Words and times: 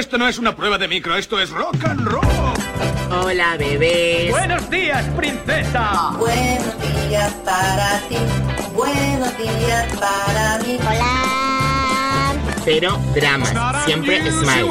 esto 0.00 0.16
no 0.16 0.26
es 0.26 0.38
una 0.38 0.56
prueba 0.56 0.78
de 0.78 0.88
micro, 0.88 1.14
esto 1.14 1.38
es 1.38 1.50
rock 1.50 1.84
and 1.84 2.00
roll. 2.06 2.24
Hola, 3.22 3.56
bebés. 3.58 4.30
Buenos 4.30 4.70
días, 4.70 5.04
princesa. 5.14 6.12
Buenos 6.18 6.74
días 6.80 7.30
para 7.44 8.00
ti, 8.08 8.16
buenos 8.74 9.36
días 9.36 9.86
para 10.00 10.58
mí. 10.64 10.78
Hola. 10.80 12.32
Cero 12.64 12.98
drama, 13.14 13.82
siempre 13.84 14.30
smile. 14.30 14.70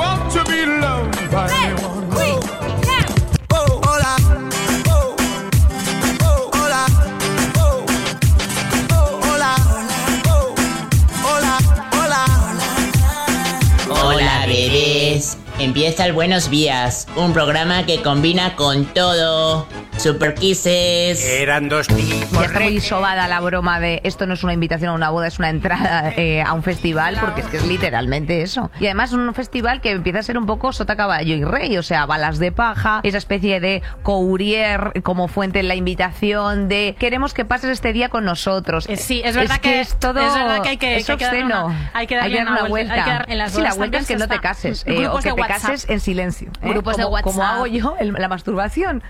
Empieza 15.60 16.06
el 16.06 16.14
Buenos 16.14 16.50
Días, 16.50 17.06
un 17.18 17.34
programa 17.34 17.86
que 17.86 18.02
combina 18.02 18.56
con 18.56 18.86
todo. 18.86 19.68
Super 20.00 20.34
Kisses. 20.34 21.26
Eran 21.26 21.68
dos 21.68 21.88
tipos. 21.88 22.32
Ya 22.32 22.46
está 22.46 22.60
muy 22.62 22.80
sobada 22.80 23.28
la 23.28 23.42
broma 23.42 23.82
de 23.82 24.00
esto 24.06 24.26
no 24.26 24.34
es 24.34 24.44
una 24.46 24.54
invitación 24.54 24.92
a 24.92 24.94
una 24.94 25.10
boda, 25.10 25.28
es 25.28 25.40
una 25.40 25.50
entrada 25.50 26.14
eh, 26.16 26.42
a 26.42 26.54
un 26.54 26.64
festival, 26.64 27.18
porque 27.20 27.42
es 27.42 27.48
que 27.48 27.58
es 27.58 27.66
literalmente 27.68 28.42
eso. 28.42 28.72
Y 28.80 28.86
además 28.86 29.12
un 29.12 29.34
festival 29.34 29.82
que 29.82 29.92
empieza 29.92 30.20
a 30.20 30.24
ser 30.24 30.38
un 30.38 30.46
poco 30.46 30.72
sota 30.72 30.96
caballo 30.96 31.36
y 31.36 31.44
rey, 31.44 31.78
o 31.78 31.84
sea, 31.84 32.06
balas 32.06 32.40
de 32.40 32.54
paja, 32.54 33.02
esa 33.04 33.18
especie 33.18 33.60
de 33.60 33.82
courier 34.02 35.02
como 35.04 35.28
fuente 35.28 35.60
en 35.60 35.68
la 35.68 35.76
invitación 35.76 36.70
de 36.70 36.96
queremos 36.98 37.34
que 37.34 37.44
pases 37.44 37.70
este 37.70 37.92
día 37.92 38.08
con 38.08 38.24
nosotros. 38.24 38.88
Eh, 38.88 38.96
sí, 38.96 39.22
es 39.26 39.36
verdad 39.36 39.60
que- 39.60 39.82
es 39.82 40.00
todo 40.00 40.22
es 40.26 40.34
verdad 40.34 40.62
que 40.62 40.70
hay 40.70 40.78
que- 40.78 40.96
es 40.96 41.06
que 41.08 41.12
hay 41.12 41.16
obsceno. 41.18 41.66
una- 41.66 41.92
hay 41.94 42.08
que 42.08 42.16
darle 42.16 42.38
dar 42.38 42.48
una 42.52 42.64
vuelta, 42.68 42.94
hay 42.94 43.04
que 43.04 43.10
dar- 43.10 43.26
en 43.30 43.38
las 43.38 43.52
sí, 43.52 43.62
la 43.62 43.74
vuelta 43.74 43.98
es 43.98 44.08
que 44.08 44.16
no 44.16 44.30
te 44.30 44.40
cases, 44.40 44.84
eh, 44.88 45.08
o 45.08 45.18
que 45.18 45.30
de 45.30 45.36
te 45.36 45.42
WhatsApp. 45.42 45.62
cases 45.72 45.90
en 45.90 46.00
silencio. 46.00 46.50
eh, 46.62 46.70
Grupos 46.70 46.96
de 46.96 47.04
como, 47.04 47.18
Como 47.22 47.40
WhatsApp. 47.40 47.56
hago 47.56 47.68
yo, 47.68 47.96
el- 48.00 48.14
la 48.14 48.28
masturbación. 48.30 49.04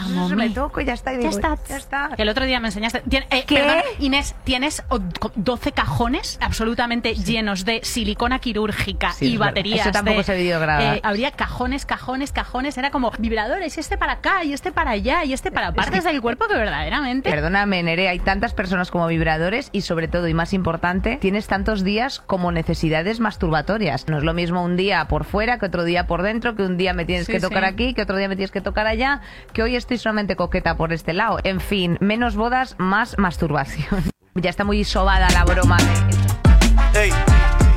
Amo 0.00 0.28
Me 0.30 0.50
toco 0.50 0.80
y 0.80 0.84
ya 0.84 0.94
está. 0.94 1.14
y 1.14 1.22
Ya 1.22 1.28
está. 1.28 1.56
Ya 1.68 1.76
está. 1.76 2.10
El 2.16 2.28
otro 2.28 2.44
día 2.44 2.60
me 2.60 2.68
enseñaste. 2.68 3.02
Tien- 3.04 3.26
eh, 3.30 3.44
¿Qué? 3.46 3.56
perdona, 3.56 3.82
Inés, 3.98 4.34
tienes 4.44 4.82
o- 4.88 5.00
co- 5.18 5.32
12 5.36 5.72
cajones 5.72 6.38
absolutamente 6.40 7.14
llenos 7.14 7.64
de 7.64 7.80
silicona 7.82 8.38
quirúrgica 8.38 9.12
Sí, 9.12 9.32
y 9.32 9.36
baterías. 9.36 9.80
Eso 9.80 9.90
tampoco 9.92 10.18
de- 10.18 10.24
se 10.24 10.36
videograba. 10.36 10.96
eh, 10.96 11.00
habría 11.02 11.30
cajones, 11.32 11.86
cajones, 11.86 12.32
cajones. 12.32 12.76
Era 12.78 12.90
como 12.90 13.12
vibradores. 13.18 13.78
Este 13.78 13.96
para 13.98 14.14
acá 14.14 14.44
y 14.44 14.52
este 14.52 14.72
para 14.72 14.92
allá 14.92 15.24
y 15.24 15.32
este 15.32 15.50
para 15.50 15.72
partes 15.72 16.04
del 16.04 16.20
cuerpo 16.20 16.46
que 16.48 16.54
verdaderamente. 16.54 17.30
Perdóname, 17.30 17.82
Nere, 17.82 18.08
hay 18.08 18.18
tantas 18.18 18.54
personas 18.54 18.90
como 18.90 19.06
vibradores 19.06 19.68
y 19.72 19.82
sobre 19.82 20.08
todo, 20.08 20.28
y 20.28 20.34
más 20.34 20.52
importante, 20.52 21.16
tienes 21.20 21.46
tantos 21.46 21.84
días 21.84 22.20
como 22.26 22.52
necesidades 22.52 23.20
masturbatorias. 23.20 24.08
No 24.08 24.18
es 24.18 24.24
lo 24.24 24.34
mismo 24.34 24.62
un 24.62 24.76
día 24.76 25.04
por 25.06 25.24
fuera 25.24 25.58
que 25.58 25.66
otro 25.66 25.84
día 25.84 26.06
por 26.06 26.22
dentro, 26.22 26.54
que 26.56 26.62
un 26.62 26.76
día 26.76 26.92
me 26.94 27.04
tienes 27.04 27.26
Sí, 27.26 27.32
que 27.32 27.40
tocar 27.40 27.64
aquí, 27.64 27.94
que 27.94 28.02
otro 28.02 28.16
día 28.16 28.28
me 28.28 28.36
tienes 28.36 28.50
que 28.50 28.60
tocar 28.60 28.86
allá, 28.86 29.20
que 29.52 29.62
hoy 29.62 29.76
estoy 29.76 29.89
solamente 29.98 30.36
coqueta 30.36 30.76
por 30.76 30.92
este 30.92 31.12
lado. 31.12 31.38
En 31.44 31.60
fin, 31.60 31.96
menos 32.00 32.36
bodas, 32.36 32.76
más 32.78 33.18
masturbación. 33.18 34.02
Ya 34.36 34.48
está 34.48 34.62
muy 34.62 34.84
sobada 34.84 35.28
la 35.30 35.44
broma. 35.44 35.76
de- 35.76 37.00
Ey. 37.02 37.10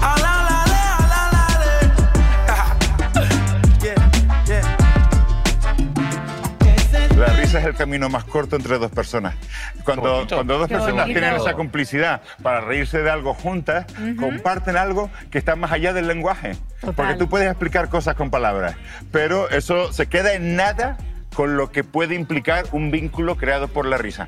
Alálale, 0.02 0.76
alálale. 1.00 1.92
Yeah, 3.82 3.96
yeah. 4.46 4.78
La 7.18 7.28
risa 7.34 7.60
es 7.60 7.66
el 7.66 7.76
camino 7.76 8.08
más 8.10 8.24
corto 8.26 8.56
entre 8.56 8.78
dos 8.78 8.92
personas. 8.92 9.36
Cuando, 9.84 10.26
cuando 10.30 10.58
dos 10.60 10.68
Qué 10.68 10.76
personas 10.76 11.06
bonito. 11.06 11.20
tienen 11.20 11.40
esa 11.42 11.54
complicidad 11.54 12.22
para 12.42 12.62
reírse 12.62 13.02
de 13.02 13.10
algo 13.10 13.34
juntas, 13.34 13.86
comparten 14.20 14.78
algo 14.78 15.10
que 15.32 15.38
está 15.40 15.56
más 15.56 15.72
allá 15.72 15.94
del 15.94 16.08
lenguaje. 16.08 16.56
Porque 16.96 17.16
tú 17.16 17.28
puedes 17.30 17.48
explicar 17.50 17.90
cosas 17.90 18.16
con 18.16 18.30
palabras, 18.30 18.76
pero 19.12 19.50
eso 19.50 19.92
se 19.94 20.08
queda 20.08 20.34
en 20.34 20.56
nada 20.56 20.98
con 21.34 21.58
lo 21.58 21.72
que 21.72 21.84
puede 21.84 22.16
implicar 22.16 22.66
un 22.72 22.92
vínculo 22.92 23.36
creado 23.36 23.68
por 23.68 23.86
la 23.86 23.98
risa. 23.98 24.28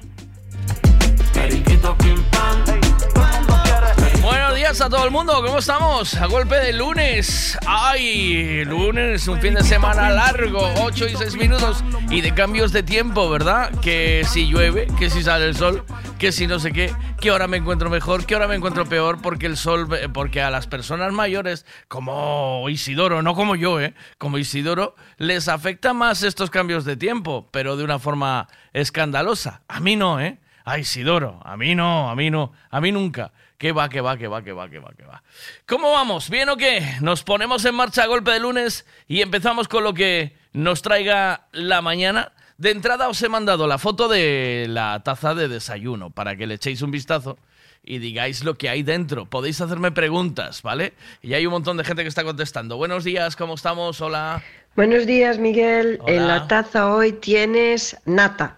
Días 4.66 4.82
a 4.82 4.90
todo 4.90 5.06
el 5.06 5.12
mundo, 5.12 5.44
¿cómo 5.46 5.60
estamos? 5.60 6.16
A 6.16 6.26
golpe 6.26 6.56
de 6.56 6.74
lunes. 6.74 7.56
¡Ay! 7.68 8.66
Lunes, 8.66 9.28
un 9.28 9.40
fin 9.40 9.54
de 9.54 9.64
semana 9.64 10.10
largo, 10.10 10.74
8 10.82 11.08
y 11.08 11.16
6 11.16 11.36
minutos. 11.36 11.84
Y 12.10 12.22
de 12.22 12.34
cambios 12.34 12.72
de 12.72 12.82
tiempo, 12.82 13.30
¿verdad? 13.30 13.72
Que 13.82 14.24
si 14.28 14.48
llueve, 14.48 14.88
que 14.98 15.12
si 15.12 15.22
sale 15.22 15.46
el 15.46 15.56
sol, 15.56 15.86
que 16.18 16.32
si 16.32 16.48
no 16.48 16.58
sé 16.58 16.72
qué, 16.72 16.92
que 17.22 17.30
ahora 17.30 17.48
me 17.48 17.58
encuentro 17.58 17.92
mejor, 17.92 18.26
que 18.26 18.34
ahora 18.34 18.48
me 18.48 18.56
encuentro 18.56 18.86
peor, 18.86 19.22
porque 19.22 19.46
el 19.46 19.56
sol, 19.56 19.88
porque 20.12 20.42
a 20.42 20.50
las 20.50 20.66
personas 20.66 21.14
mayores, 21.14 21.68
como 21.88 22.68
Isidoro, 22.68 23.22
no 23.22 23.36
como 23.36 23.56
yo, 23.56 23.80
¿eh? 23.80 23.94
Como 24.18 24.40
Isidoro, 24.40 24.96
les 25.18 25.48
afecta 25.48 25.94
más 25.94 26.24
estos 26.24 26.50
cambios 26.50 26.86
de 26.86 26.98
tiempo, 26.98 27.50
pero 27.52 27.78
de 27.78 27.84
una 27.84 28.00
forma 28.00 28.48
escandalosa. 28.74 29.62
A 29.68 29.80
mí 29.80 29.96
no, 29.96 30.20
¿eh? 30.20 30.40
A 30.64 30.80
Isidoro, 30.80 31.40
a 31.46 31.56
mí 31.56 31.76
no, 31.76 32.10
a 32.10 32.16
mí 32.16 32.32
no, 32.32 32.52
a 32.72 32.82
mí 32.82 32.92
nunca. 32.92 33.32
Que 33.58 33.72
va, 33.72 33.88
que 33.88 34.02
va, 34.02 34.18
que 34.18 34.28
va, 34.28 34.44
que 34.44 34.52
va, 34.52 34.70
que 34.70 34.80
va, 34.80 34.92
que 34.94 35.04
va. 35.06 35.24
¿Cómo 35.66 35.92
vamos? 35.92 36.30
¿Bien 36.30 36.50
o 36.50 36.58
qué? 36.58 36.96
Nos 37.02 37.24
ponemos 37.24 37.64
en 37.64 37.76
marcha 37.76 38.04
a 38.04 38.08
golpe 38.08 38.32
de 38.32 38.40
lunes 38.40 38.86
y 39.08 39.22
empezamos 39.22 39.68
con 39.68 39.84
lo 39.84 39.94
que 39.94 40.36
nos 40.52 40.82
traiga 40.82 41.48
la 41.52 41.82
mañana. 41.82 42.34
De 42.58 42.72
entrada 42.72 43.08
os 43.08 43.22
he 43.22 43.30
mandado 43.30 43.68
la 43.68 43.78
foto 43.78 44.08
de 44.08 44.66
la 44.70 45.02
taza 45.04 45.36
de 45.36 45.48
desayuno 45.48 46.10
para 46.10 46.36
que 46.36 46.48
le 46.48 46.56
echéis 46.56 46.82
un 46.82 46.92
vistazo 46.92 47.38
y 47.84 48.00
digáis 48.00 48.44
lo 48.44 48.56
que 48.56 48.70
hay 48.70 48.84
dentro. 48.84 49.26
Podéis 49.26 49.62
hacerme 49.62 49.92
preguntas, 49.92 50.62
¿vale? 50.62 50.94
Y 51.22 51.34
hay 51.34 51.46
un 51.46 51.54
montón 51.54 51.78
de 51.78 51.84
gente 51.84 52.02
que 52.02 52.10
está 52.10 52.24
contestando. 52.24 52.78
Buenos 52.78 53.04
días, 53.04 53.36
¿cómo 53.36 53.56
estamos? 53.56 54.02
Hola. 54.02 54.44
Buenos 54.76 55.06
días, 55.06 55.38
Miguel. 55.38 56.00
Hola. 56.02 56.14
En 56.14 56.28
la 56.28 56.48
taza 56.48 56.94
hoy 56.94 57.14
tienes 57.14 57.96
nata. 58.06 58.58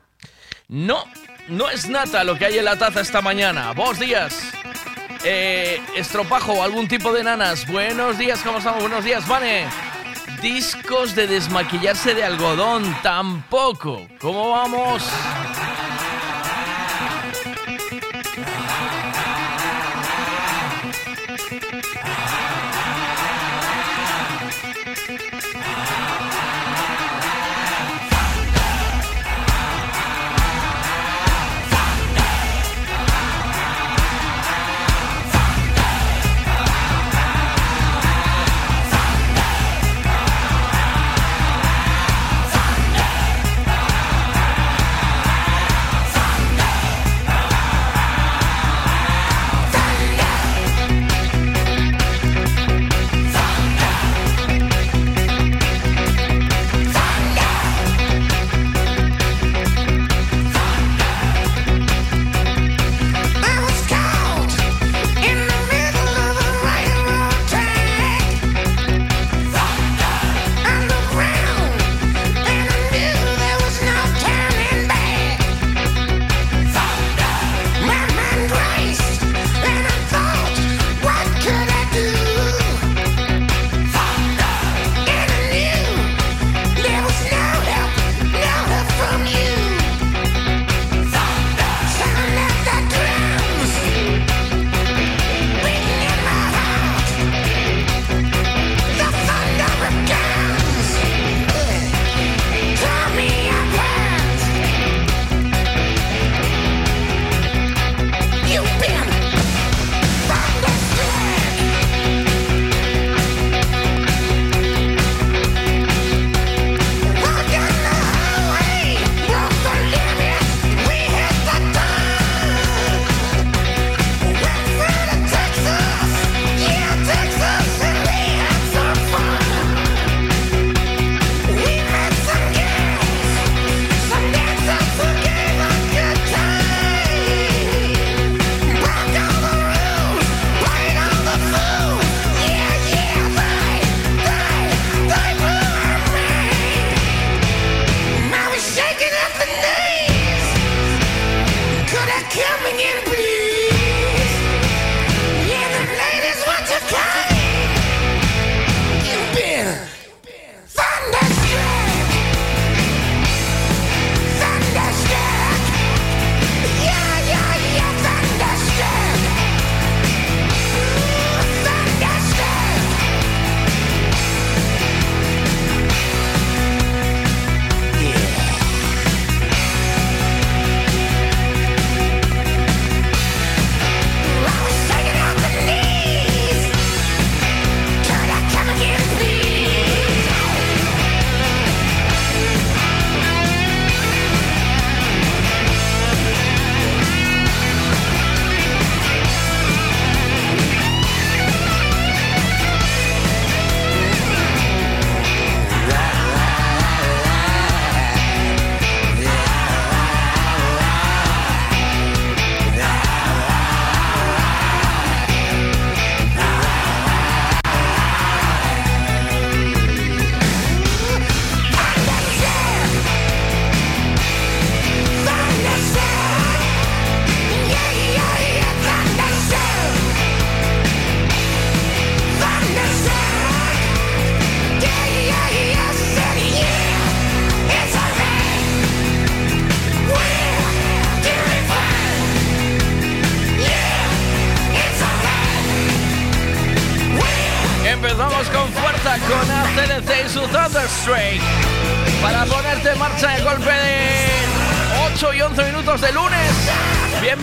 No, 0.68 1.03
no 1.50 1.69
es 1.69 1.88
nata 1.88 2.24
lo 2.24 2.38
que 2.38 2.46
hay 2.46 2.57
en 2.57 2.66
la 2.66 2.78
taza 2.78 3.02
esta 3.02 3.22
mañana. 3.22 3.74
Buenos 3.74 4.00
días. 4.00 4.53
Eh, 5.29 5.81
estropajo 5.97 6.53
o 6.53 6.63
algún 6.63 6.88
tipo 6.88 7.11
de 7.11 7.21
nanas. 7.21 7.67
Buenos 7.67 8.17
días, 8.17 8.41
¿cómo 8.41 8.59
estamos? 8.59 8.79
Buenos 8.79 9.03
días, 9.03 9.27
Vane. 9.27 9.65
Discos 10.41 11.15
de 11.15 11.27
desmaquillarse 11.27 12.15
de 12.15 12.23
algodón, 12.23 12.95
tampoco. 13.03 14.07
¿Cómo 14.21 14.51
vamos? 14.51 15.03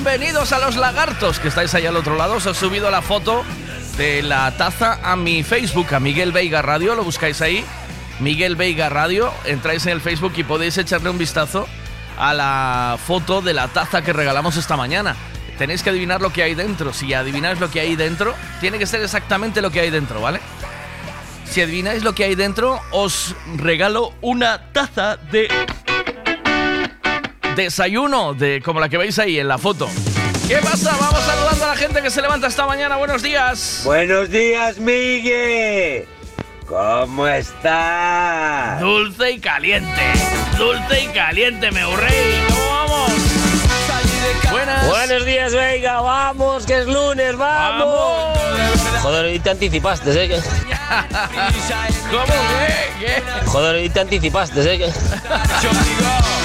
Bienvenidos 0.04 0.52
a 0.52 0.58
los 0.58 0.76
lagartos 0.76 1.40
que 1.40 1.48
estáis 1.48 1.74
ahí 1.74 1.86
al 1.86 1.96
otro 1.96 2.14
lado. 2.14 2.34
Os 2.34 2.44
he 2.44 2.52
subido 2.52 2.90
la 2.90 3.00
foto 3.00 3.42
de 3.96 4.22
la 4.22 4.54
taza 4.54 4.98
a 5.02 5.16
mi 5.16 5.42
Facebook, 5.42 5.94
a 5.94 5.98
Miguel 5.98 6.30
Veiga 6.30 6.60
Radio. 6.60 6.94
Lo 6.94 7.04
buscáis 7.04 7.40
ahí, 7.40 7.64
Miguel 8.20 8.54
Veiga 8.54 8.90
Radio. 8.90 9.32
Entráis 9.46 9.86
en 9.86 9.92
el 9.92 10.02
Facebook 10.02 10.34
y 10.36 10.44
podéis 10.44 10.76
echarle 10.76 11.08
un 11.08 11.16
vistazo 11.16 11.66
a 12.18 12.34
la 12.34 12.98
foto 13.04 13.40
de 13.40 13.54
la 13.54 13.68
taza 13.68 14.02
que 14.02 14.12
regalamos 14.12 14.58
esta 14.58 14.76
mañana. 14.76 15.16
Tenéis 15.56 15.82
que 15.82 15.88
adivinar 15.88 16.20
lo 16.20 16.30
que 16.30 16.42
hay 16.42 16.54
dentro. 16.54 16.92
Si 16.92 17.14
adivináis 17.14 17.58
lo 17.58 17.70
que 17.70 17.80
hay 17.80 17.96
dentro, 17.96 18.34
tiene 18.60 18.78
que 18.78 18.86
ser 18.86 19.00
exactamente 19.00 19.62
lo 19.62 19.70
que 19.70 19.80
hay 19.80 19.88
dentro, 19.88 20.20
¿vale? 20.20 20.38
Si 21.46 21.62
adivináis 21.62 22.04
lo 22.04 22.14
que 22.14 22.24
hay 22.24 22.34
dentro, 22.34 22.78
os 22.90 23.34
regalo 23.56 24.12
una 24.20 24.70
taza 24.70 25.16
de 25.16 25.48
desayuno, 27.54 28.34
de 28.34 28.60
como 28.62 28.80
la 28.80 28.88
que 28.88 28.98
veis 28.98 29.18
ahí 29.18 29.38
en 29.38 29.48
la 29.48 29.58
foto. 29.58 29.88
¿Qué 30.48 30.56
pasa? 30.58 30.96
Vamos 31.00 31.20
saludando 31.24 31.64
a 31.64 31.68
la 31.68 31.76
gente 31.76 32.02
que 32.02 32.10
se 32.10 32.20
levanta 32.20 32.48
esta 32.48 32.66
mañana. 32.66 32.96
Buenos 32.96 33.22
días. 33.22 33.82
Buenos 33.84 34.28
días, 34.28 34.78
Miguel. 34.78 36.06
¿Cómo 36.66 37.26
estás? 37.26 38.80
Dulce 38.80 39.32
y 39.32 39.38
caliente. 39.38 40.12
Dulce 40.58 41.04
y 41.04 41.06
caliente, 41.08 41.70
me 41.70 41.80
rey. 41.96 42.44
¿Cómo 42.48 42.66
vamos? 42.66 43.12
Buenas. 44.50 44.86
Buenos 44.86 45.26
días, 45.26 45.52
venga, 45.52 46.00
vamos, 46.00 46.64
que 46.64 46.78
es 46.78 46.86
lunes, 46.86 47.36
vamos. 47.36 48.38
Joder, 49.02 49.34
y 49.34 49.38
te 49.38 49.50
anticipaste, 49.50 50.24
¿eh? 50.24 50.28
¿Cómo? 52.10 52.24
¿Qué? 52.98 53.22
Joder, 53.46 53.84
y 53.84 53.90
te 53.90 54.00
anticipaste, 54.00 54.74
¿eh? 54.74 54.92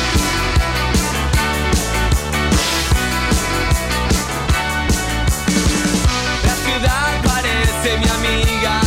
parece 7.81 7.97
mi 7.97 8.07
amiga. 8.09 8.81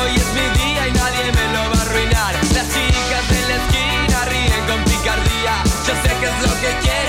Hoy 0.00 0.16
es 0.16 0.32
mi 0.34 0.58
día 0.58 0.88
y 0.88 0.92
nadie 0.92 1.32
me 1.32 1.52
lo 1.52 1.70
va 1.70 1.78
a 1.78 1.82
arruinar. 1.82 2.34
Las 2.34 2.68
chicas 2.68 3.28
de 3.28 3.40
la 3.48 3.56
esquina 3.56 4.24
ríen 4.26 4.66
con 4.66 4.84
picardía. 4.84 5.62
Yo 5.86 5.94
sé 6.02 6.08
que 6.20 6.26
es 6.26 6.42
lo 6.42 6.60
que 6.60 6.78
quieren 6.82 7.03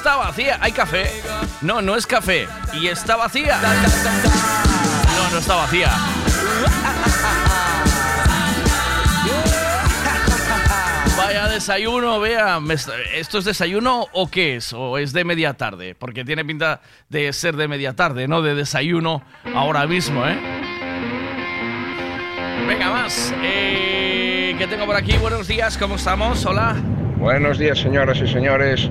está 0.00 0.16
vacía. 0.16 0.56
¿Hay 0.62 0.72
café? 0.72 1.04
No, 1.60 1.82
no 1.82 1.94
es 1.94 2.06
café. 2.06 2.48
Y 2.72 2.86
está 2.86 3.16
vacía. 3.16 3.58
No, 5.14 5.30
no 5.30 5.38
está 5.38 5.56
vacía. 5.56 5.90
Vaya 11.18 11.48
desayuno, 11.48 12.18
vea. 12.18 12.58
¿Esto 13.14 13.38
es 13.38 13.44
desayuno 13.44 14.06
o 14.14 14.30
qué 14.30 14.56
es? 14.56 14.72
¿O 14.72 14.96
es 14.96 15.12
de 15.12 15.24
media 15.24 15.52
tarde? 15.52 15.94
Porque 15.94 16.24
tiene 16.24 16.46
pinta 16.46 16.80
de 17.10 17.30
ser 17.34 17.56
de 17.56 17.68
media 17.68 17.94
tarde, 17.94 18.26
no 18.26 18.40
de 18.40 18.54
desayuno 18.54 19.22
ahora 19.54 19.86
mismo, 19.86 20.26
¿eh? 20.26 20.38
Venga, 22.66 22.88
más. 22.88 23.34
Eh, 23.42 24.54
¿Qué 24.56 24.66
tengo 24.66 24.86
por 24.86 24.96
aquí? 24.96 25.18
Buenos 25.18 25.46
días, 25.46 25.76
¿cómo 25.76 25.96
estamos? 25.96 26.46
Hola. 26.46 26.76
Buenos 27.18 27.58
días, 27.58 27.78
señoras 27.78 28.18
y 28.22 28.26
señores. 28.26 28.90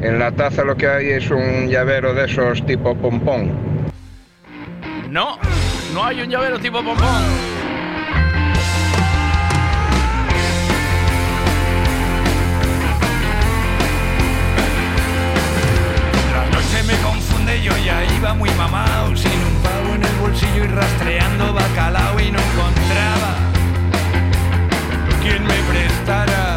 En 0.00 0.18
la 0.20 0.30
taza 0.30 0.62
lo 0.62 0.76
que 0.76 0.86
hay 0.86 1.08
es 1.10 1.28
un 1.30 1.68
llavero 1.68 2.14
de 2.14 2.26
esos 2.26 2.64
tipo 2.64 2.94
pompón. 2.94 3.52
No, 5.10 5.38
no 5.92 6.04
hay 6.04 6.20
un 6.20 6.30
llavero 6.30 6.58
tipo 6.60 6.76
pompón. 6.76 6.98
La 16.32 16.44
noche 16.46 16.82
me 16.86 16.94
confunde, 17.02 17.60
yo 17.60 17.72
ya 17.84 18.04
iba 18.16 18.34
muy 18.34 18.50
mamado, 18.50 19.16
sin 19.16 19.32
un 19.32 19.62
pavo 19.64 19.94
en 19.96 20.04
el 20.04 20.16
bolsillo 20.20 20.64
y 20.64 20.66
rastreando 20.68 21.52
bacalao 21.52 22.20
y 22.20 22.30
no 22.30 22.38
encontraba 22.38 23.34
quien 25.20 25.42
me 25.42 25.54
prestara 25.68 26.47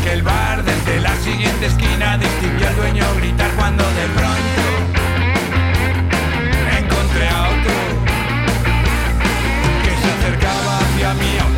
aquel 0.00 0.22
bar 0.22 0.64
desde 0.64 1.00
la 1.00 1.14
siguiente 1.16 1.66
esquina 1.66 2.16
distinguí 2.16 2.64
al 2.64 2.76
dueño 2.76 3.04
gritar 3.16 3.50
cuando 3.52 3.84
de 3.84 4.06
pronto 4.16 4.62
encontré 6.78 7.28
a 7.28 7.48
otro 7.48 7.74
que 9.84 9.90
se 9.90 10.10
acercaba 10.12 10.78
hacia 10.78 11.14
mí, 11.14 11.49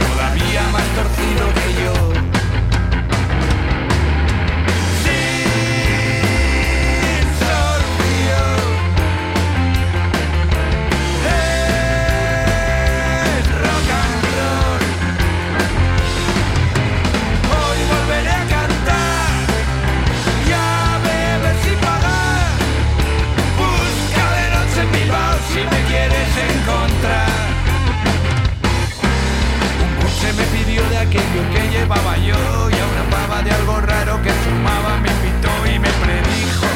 fumaba 31.92 32.16
yo 32.16 32.70
y 32.70 32.74
a 32.74 32.86
una 32.86 33.04
pava 33.10 33.42
de 33.42 33.50
algo 33.50 33.80
raro 33.80 34.22
que 34.22 34.30
fumaba 34.30 34.96
me 34.98 35.10
invitó 35.10 35.50
y 35.66 35.78
me 35.78 35.90
predijo 35.90 36.66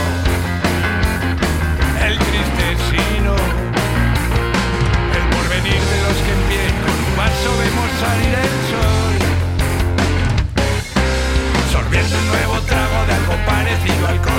el 2.07 2.19
triste 2.19 2.77
sino, 2.91 3.35
el 5.17 5.25
porvenir 5.35 5.81
de 5.93 5.99
los 6.07 6.17
que 6.25 6.33
en 6.37 6.43
pie 6.49 6.65
con 6.83 6.93
un 6.93 7.17
vaso 7.17 7.51
vemos 7.63 7.89
salir 8.05 8.35
el 8.45 8.55
sol. 8.71 9.17
Sorbiendo 11.73 12.19
un 12.19 12.27
nuevo 12.29 12.61
trago 12.61 13.07
de 13.07 13.13
algo 13.15 13.35
parecido 13.47 14.07
a 14.07 14.11
alcohol, 14.11 14.36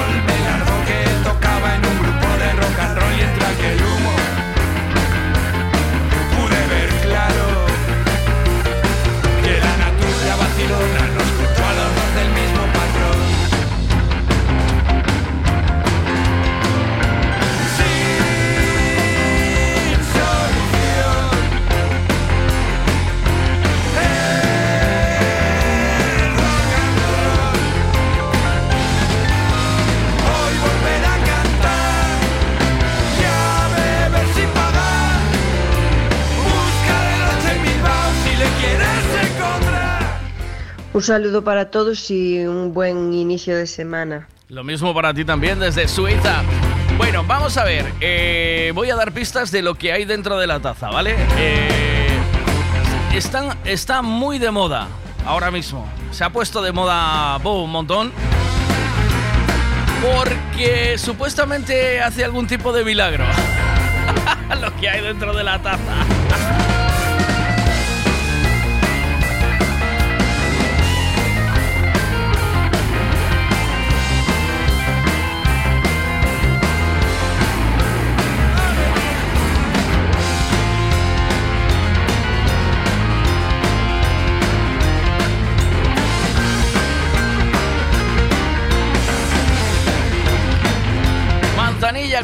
Un 40.98 41.04
saludo 41.04 41.44
para 41.44 41.70
todos 41.70 42.10
y 42.10 42.40
un 42.48 42.74
buen 42.74 43.14
inicio 43.14 43.56
de 43.56 43.68
semana. 43.68 44.28
Lo 44.50 44.64
mismo 44.64 44.96
para 44.96 45.14
ti 45.14 45.24
también 45.24 45.60
desde 45.60 45.88
Suiza. 45.88 46.42
Bueno, 46.98 47.24
vamos 47.24 47.56
a 47.58 47.64
ver. 47.64 47.94
eh, 48.02 48.72
voy 48.74 48.90
a 48.90 48.96
dar 48.96 49.12
pistas 49.12 49.52
de 49.52 49.62
lo 49.62 49.76
que 49.76 49.92
hay 49.94 50.06
dentro 50.06 50.40
de 50.40 50.48
la 50.48 50.60
taza, 50.60 50.90
¿vale? 50.90 51.16
Eh, 51.38 52.18
está 53.64 54.02
muy 54.02 54.40
de 54.40 54.50
moda 54.50 54.88
ahora 55.24 55.52
mismo. 55.52 55.88
Se 56.10 56.24
ha 56.24 56.32
puesto 56.32 56.64
de 56.64 56.72
moda 56.72 57.38
un 57.44 57.70
montón. 57.70 58.12
Porque 60.02 60.98
supuestamente 60.98 62.02
hace 62.02 62.26
algún 62.26 62.48
tipo 62.48 62.74
de 62.74 62.84
milagro. 62.84 63.24
lo 64.60 64.76
que 64.78 64.90
hay 64.90 65.04
dentro 65.04 65.32
de 65.36 65.44
la 65.44 65.62
taza. 65.62 66.67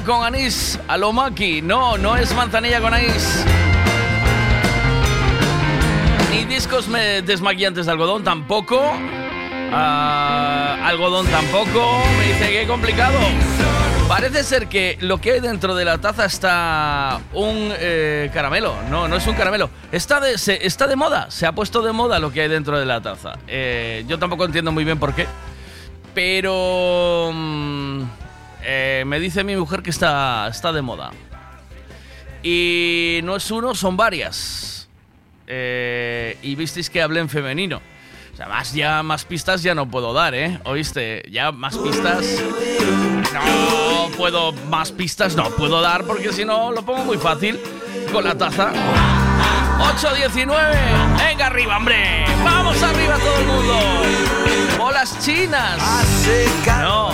Con 0.01 0.25
anís 0.25 0.79
a. 0.88 1.62
No, 1.62 1.97
no 1.97 2.17
es 2.17 2.33
manzanilla 2.33 2.81
con 2.81 2.93
anís. 2.93 3.45
Ni 6.31 6.45
discos 6.45 6.88
me- 6.88 7.21
desmaquillantes 7.21 7.85
de 7.85 7.91
algodón 7.91 8.23
tampoco. 8.23 8.81
Ah, 9.71 10.77
algodón 10.83 11.27
tampoco. 11.27 12.01
Me 12.17 12.25
dice 12.33 12.51
que 12.51 12.67
complicado. 12.67 13.17
Parece 14.07 14.43
ser 14.43 14.67
que 14.67 14.97
lo 15.00 15.21
que 15.21 15.33
hay 15.33 15.39
dentro 15.39 15.75
de 15.75 15.85
la 15.85 16.00
taza 16.00 16.25
está 16.25 17.21
un 17.31 17.71
eh, 17.77 18.29
caramelo. 18.33 18.75
No, 18.89 19.07
no 19.07 19.15
es 19.15 19.25
un 19.27 19.35
caramelo. 19.35 19.69
Está 19.91 20.19
de, 20.19 20.33
está 20.33 20.88
de 20.88 20.95
moda. 20.95 21.29
Se 21.29 21.45
ha 21.45 21.51
puesto 21.53 21.81
de 21.81 21.91
moda 21.93 22.19
lo 22.19 22.31
que 22.31 22.41
hay 22.41 22.50
dentro 22.50 22.79
de 22.79 22.85
la 22.85 23.00
taza. 23.00 23.33
Eh, 23.47 24.03
yo 24.07 24.17
tampoco 24.19 24.43
entiendo 24.45 24.71
muy 24.71 24.83
bien 24.83 24.97
por 25.00 25.13
qué. 25.13 25.27
Pero 26.13 27.31
mm, 27.33 28.01
eh, 28.63 29.03
me 29.05 29.20
dice 29.20 29.43
mi 29.43 29.55
mujer 29.55 29.82
que 29.82 29.89
está, 29.89 30.48
está 30.48 30.72
de 30.72 30.82
moda. 30.82 31.12
Y 32.41 33.22
no 33.24 33.36
es 33.36 33.50
uno, 33.51 33.75
son 33.75 33.96
varias. 33.96 34.89
Eh, 35.48 36.38
y 36.41 36.55
visteis 36.55 36.89
que 36.89 37.01
hablé 37.01 37.20
en 37.20 37.29
femenino. 37.29 37.82
O 38.34 38.36
sea, 38.36 38.48
más, 38.48 38.74
ya, 38.74 39.03
más 39.03 39.25
pistas 39.25 39.62
ya 39.62 39.75
no 39.75 39.88
puedo 39.89 40.12
dar, 40.12 40.34
¿eh? 40.34 40.60
¿Oíste? 40.65 41.24
Ya 41.29 41.51
más 41.51 41.77
pistas. 41.77 42.25
No 43.34 44.10
puedo, 44.17 44.53
más 44.70 44.91
pistas 44.91 45.36
no 45.36 45.50
puedo 45.51 45.82
dar 45.82 46.03
porque 46.05 46.34
si 46.34 46.43
no 46.43 46.72
lo 46.72 46.84
pongo 46.84 47.05
muy 47.05 47.17
fácil 47.17 47.60
con 48.12 48.24
la 48.24 48.36
taza. 48.36 48.72
8.19. 49.79 51.17
Venga 51.17 51.48
arriba, 51.48 51.77
hombre. 51.77 52.25
Vamos 52.43 52.82
arriba 52.82 53.17
todo 53.17 53.39
el 53.39 53.46
mundo. 53.46 53.79
Bolas 54.77 55.20
chinas. 55.24 55.77
Calor, 56.65 57.13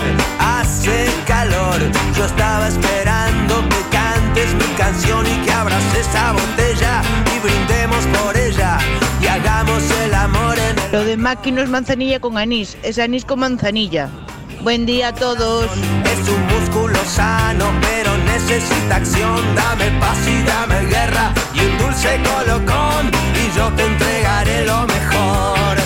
hace 0.80 1.08
calor. 1.26 1.80
Yo 2.16 2.26
estaba 2.26 2.68
esperando 2.68 3.56
que 3.70 3.96
cantes 3.96 4.54
mi 4.56 4.76
canción 4.78 5.26
y 5.28 5.46
que 5.46 5.52
abras 5.52 5.84
esa 5.96 6.32
botella 6.32 7.02
y 7.36 7.40
brindemos 7.40 8.06
por 8.18 8.38
ella 8.38 8.78
y 9.22 9.28
hagamos 9.28 9.84
el 10.04 10.14
amor 10.14 10.58
en 10.58 10.80
el. 10.80 10.92
Lo 10.92 11.04
de 11.04 11.18
Maki 11.18 11.52
no 11.52 11.62
es 11.62 11.70
manzanilla 11.70 12.20
con 12.20 12.38
anís, 12.38 12.78
es 12.84 12.98
anís 13.00 13.26
con 13.26 13.40
manzanilla. 13.40 14.10
Buen 14.62 14.86
día 14.86 15.10
a 15.10 15.14
todos. 15.14 15.66
Es 15.66 16.30
un 16.30 16.46
músculo 16.48 17.00
sano, 17.06 17.66
pero 17.82 18.18
necesita 18.18 18.98
acción. 18.98 19.56
Dame 19.56 19.90
paz 20.00 20.18
y 20.28 20.44
dame 20.44 20.86
guerra 20.88 21.34
y 21.54 21.60
un 21.62 21.78
dulce 21.78 22.20
colocón 22.24 23.12
y 23.36 23.58
yo 23.58 23.70
te 23.76 23.86
entregaré 23.86 24.66
lo 24.66 24.86
mejor. 24.88 25.79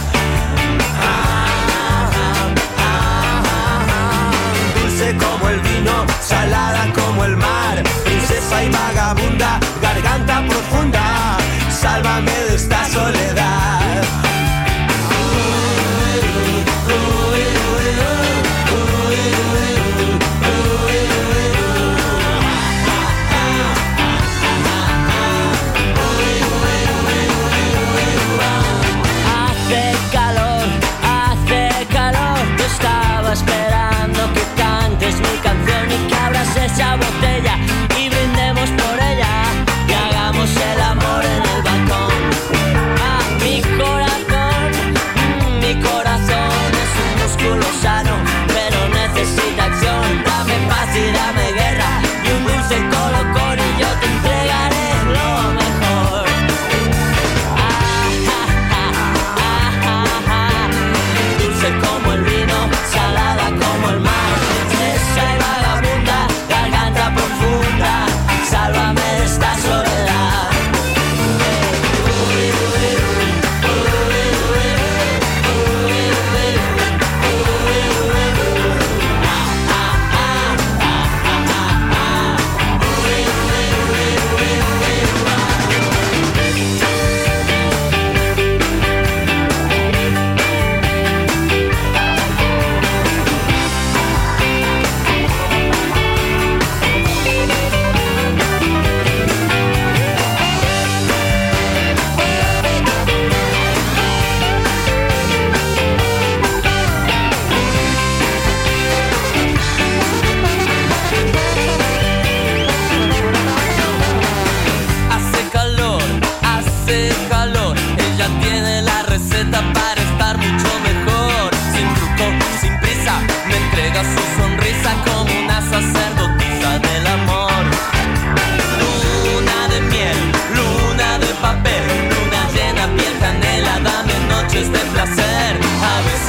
Salada 6.33 6.91
como 6.93 7.25
el 7.25 7.37
mar, 7.37 7.83
princesa 8.03 8.63
y 8.63 8.69
vagabunda, 8.69 9.59
garganta 9.81 10.43
profunda, 10.47 11.37
sálvame 11.69 12.31
de 12.47 12.55
esta 12.55 12.85
soledad. 12.85 13.42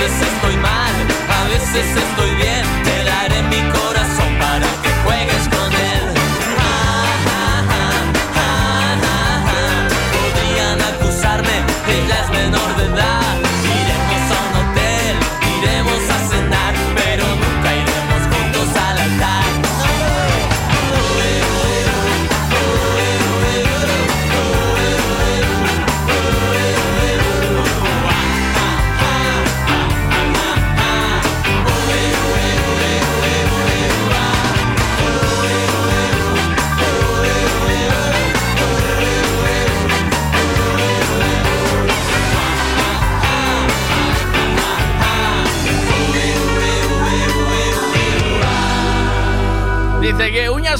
Veces 0.04 0.28
estoy 0.34 0.56
mal, 0.58 0.94
a 1.30 1.48
veces 1.48 1.96
estoy 1.96 2.34
bien. 2.34 2.53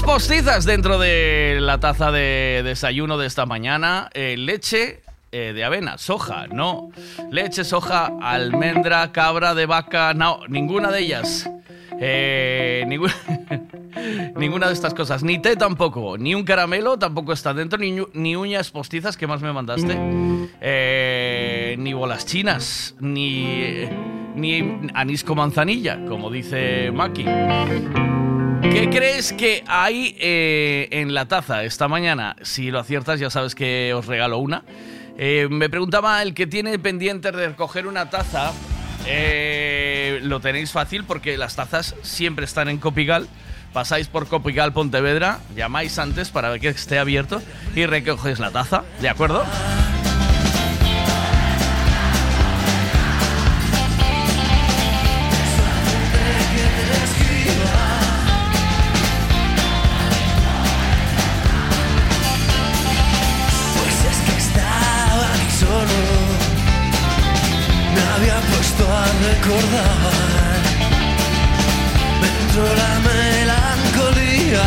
Postizas 0.05 0.64
dentro 0.64 0.99
de 0.99 1.59
la 1.61 1.81
taza 1.81 2.12
de 2.12 2.62
desayuno 2.64 3.17
de 3.19 3.27
esta 3.27 3.47
mañana. 3.47 4.11
eh, 4.14 4.37
leche 4.37 5.01
eh, 5.33 5.53
de 5.55 5.64
avena, 5.64 5.99
soja, 5.99 6.47
no. 6.47 6.90
Leche, 7.31 7.64
soja, 7.64 8.12
almendra, 8.21 9.11
cabra 9.12 9.55
de 9.55 9.67
vaca, 9.67 10.14
no, 10.14 10.40
ninguna 10.49 10.90
de 10.90 11.01
ellas. 11.01 11.51
Eh, 12.01 12.85
ninguna, 14.37 14.67
de 14.67 14.73
estas 14.73 14.95
cosas. 14.95 15.23
Ni 15.23 15.38
té 15.40 15.57
tampoco. 15.57 16.19
Ni 16.19 16.35
un 16.35 16.45
caramelo 16.45 16.99
tampoco 16.99 17.33
está 17.33 17.55
dentro. 17.55 17.79
Ni, 17.79 17.97
ni 18.12 18.37
uñas 18.37 18.71
postizas 18.71 19.17
que 19.17 19.27
más 19.27 19.40
me 19.40 19.53
mandaste. 19.53 19.97
Eh, 20.61 21.77
ni 21.79 21.93
bolas 21.95 22.27
chinas. 22.27 22.95
Ni, 23.01 23.87
ni 24.35 24.90
anís 24.95 25.25
con 25.25 25.38
manzanilla, 25.38 25.99
como 26.07 26.31
dice 26.31 26.90
Maki. 26.93 27.25
¿Qué 28.72 28.88
crees 28.90 29.33
que 29.33 29.62
hay 29.66 30.16
eh, 30.18 30.88
en 30.90 31.14
la 31.14 31.27
taza 31.27 31.64
esta 31.64 31.88
mañana? 31.88 32.37
Si 32.42 32.70
lo 32.70 32.81
aciertas, 32.81 33.20
ya 33.20 33.31
sabes 33.31 33.55
que 33.55 33.92
os 33.94 34.07
regalo 34.07 34.38
una. 34.38 34.62
Eh, 35.16 35.46
me 35.50 35.68
preguntaba 35.70 36.20
el 36.22 36.35
que 36.35 36.46
tiene 36.46 36.79
pendiente 36.79 37.31
de 37.31 37.48
recoger 37.48 37.87
una 37.87 38.11
taza. 38.11 38.53
eh, 39.07 40.20
lo 40.22 40.40
tenéis 40.40 40.72
fácil 40.72 41.05
porque 41.05 41.37
las 41.37 41.57
tazas 41.57 41.94
siempre 42.03 42.44
están 42.44 42.68
en 42.68 42.79
Copigal. 42.79 43.29
Pasáis 43.72 44.07
por 44.09 44.29
Copigal 44.29 44.72
Pontevedra, 44.72 45.40
llamáis 45.57 45.98
antes 45.98 46.31
para 46.31 46.48
ver 46.50 46.61
que 46.61 46.68
esté 46.68 46.98
abierto 46.98 47.42
y 47.74 47.87
recogéis 47.87 48.38
la 48.38 48.50
taza, 48.53 48.85
¿de 49.00 49.09
acuerdo? 49.09 49.44
Puesto 68.75 68.93
a 68.93 69.05
recordar. 69.29 70.61
Me 72.21 72.29
entró 72.29 72.65
la 72.65 72.93
melancolía 73.09 74.67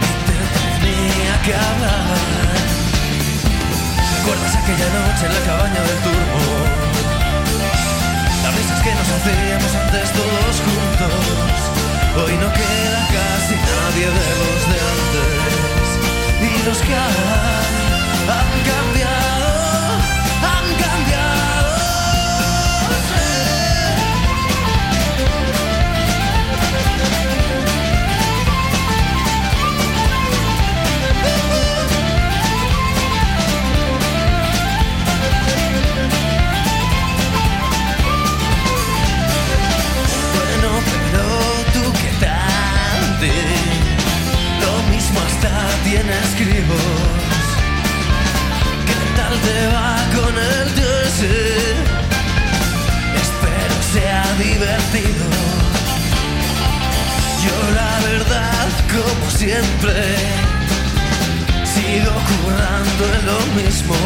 y 0.00 0.20
te 0.26 0.36
tenía 0.84 1.34
que 1.44 1.52
hablar. 1.54 2.06
¿Recuerdas 4.16 4.54
aquella 4.56 4.88
noche 4.98 5.22
en 5.26 5.32
la 5.34 5.40
cabaña 5.46 5.80
del 5.88 5.98
turbo? 6.06 6.40
Las 8.42 8.52
risas 8.56 8.80
que 8.82 8.92
nos 8.94 9.08
hacíamos 9.16 9.72
antes 9.82 10.06
todos 10.12 10.54
juntos. 10.66 11.56
Hoy 12.16 12.34
no 12.36 12.48
queda 12.52 13.00
casi 13.16 13.54
nadie 13.70 14.06
de 14.18 14.28
los 14.40 14.60
de 14.70 14.78
antes. 14.92 15.88
Y 16.40 16.52
los 16.66 16.78
que 16.78 16.94
hay 16.94 17.58
han 18.28 18.50
cambiado, 18.70 19.17
tienes 45.90 46.28
críos. 46.36 46.86
¿Qué 48.88 49.00
tal 49.16 49.34
te 49.46 49.58
va 49.74 49.96
con 50.16 50.32
el 50.36 50.66
jersey? 50.78 51.74
Espero 53.24 53.76
sea 53.94 54.24
divertido. 54.46 55.24
Yo 57.44 57.56
la 57.80 57.94
verdad, 58.10 58.68
como 58.96 59.30
siempre, 59.30 59.94
sigo 61.74 62.14
currando 62.30 63.02
en 63.16 63.22
lo 63.30 63.40
mismo. 63.60 63.96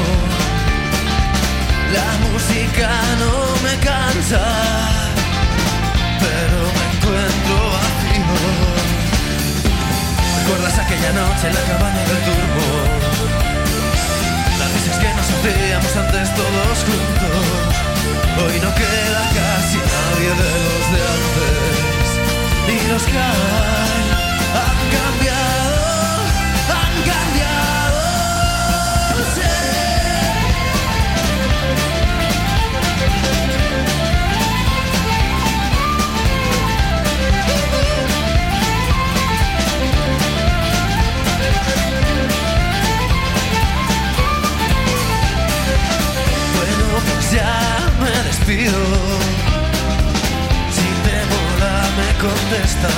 La 1.98 2.10
música 2.26 2.90
no 3.22 3.34
me 3.64 3.74
cansa, 3.88 4.44
¿Recuerdas 10.42 10.76
aquella 10.76 11.12
noche 11.12 11.46
en 11.46 11.54
la 11.54 11.60
cabaña 11.62 12.02
del 12.04 12.18
turbo? 12.26 12.66
Las 14.58 14.72
risas 14.72 14.98
que 14.98 15.14
nos 15.14 15.30
hacíamos 15.30 15.96
antes 15.96 16.34
todos 16.34 16.78
juntos. 16.82 17.46
Hoy 18.42 18.58
no 18.58 18.74
queda 18.74 19.22
casi 19.38 19.78
nadie 19.78 20.30
de 20.42 20.52
los 20.66 20.84
de 20.92 21.00
antes. 21.14 22.06
Y 22.74 22.76
los 22.90 23.02
que 23.04 23.18
han 23.18 24.78
cambiado, 24.98 26.01
Si 48.52 48.58
te 51.04 51.16
mola, 51.32 51.74
me 51.96 52.10
contestas. 52.20 52.92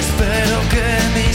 Espero 0.00 0.56
que 0.70 0.84
mis 1.14 1.33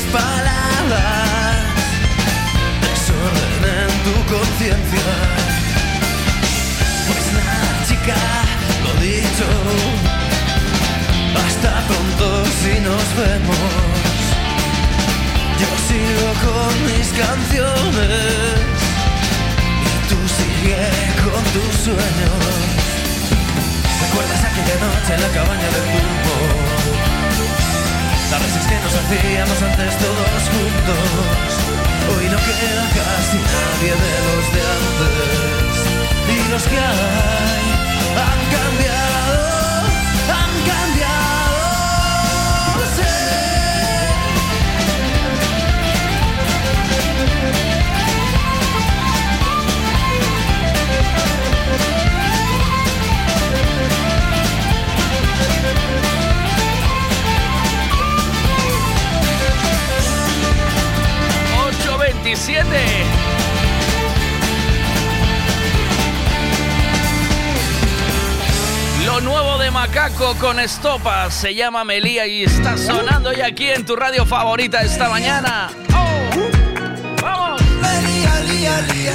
con. 70.60 71.32
Se 71.32 71.56
llama 71.56 71.86
Melía 71.86 72.28
y 72.28 72.44
está 72.44 72.76
sonando 72.76 73.32
ya 73.32 73.46
aquí 73.46 73.70
en 73.70 73.86
tu 73.86 73.96
radio 73.96 74.26
favorita 74.26 74.82
esta 74.82 75.08
mañana. 75.08 75.70
¡Oh! 75.94 77.22
¡Vamos! 77.22 77.62
Melía, 77.82 78.42
lía, 78.42 78.82
lía. 78.94 79.14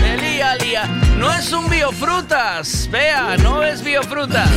Melía, 0.00 0.54
lía. 0.56 0.84
No 1.16 1.32
es 1.32 1.52
un 1.52 1.70
biofrutas. 1.70 2.88
Vea, 2.90 3.36
no 3.36 3.62
es 3.62 3.84
biofrutas. 3.84 4.50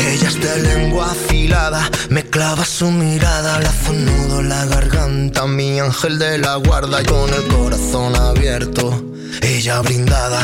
Ella 0.00 0.28
es 0.28 0.40
de 0.40 0.62
lengua 0.62 1.12
afilada, 1.12 1.88
me 2.08 2.24
clava 2.24 2.64
su 2.64 2.90
mirada, 2.90 3.58
hace 3.58 3.90
un 3.90 4.06
nudo 4.06 4.40
en 4.40 4.48
la 4.48 4.64
garganta, 4.66 5.46
mi 5.46 5.78
ángel 5.78 6.18
de 6.18 6.38
la 6.38 6.56
guarda 6.56 7.02
y 7.02 7.04
con 7.04 7.32
el 7.32 7.46
corazón 7.48 8.16
abierto, 8.16 9.04
ella 9.42 9.80
brindada, 9.82 10.40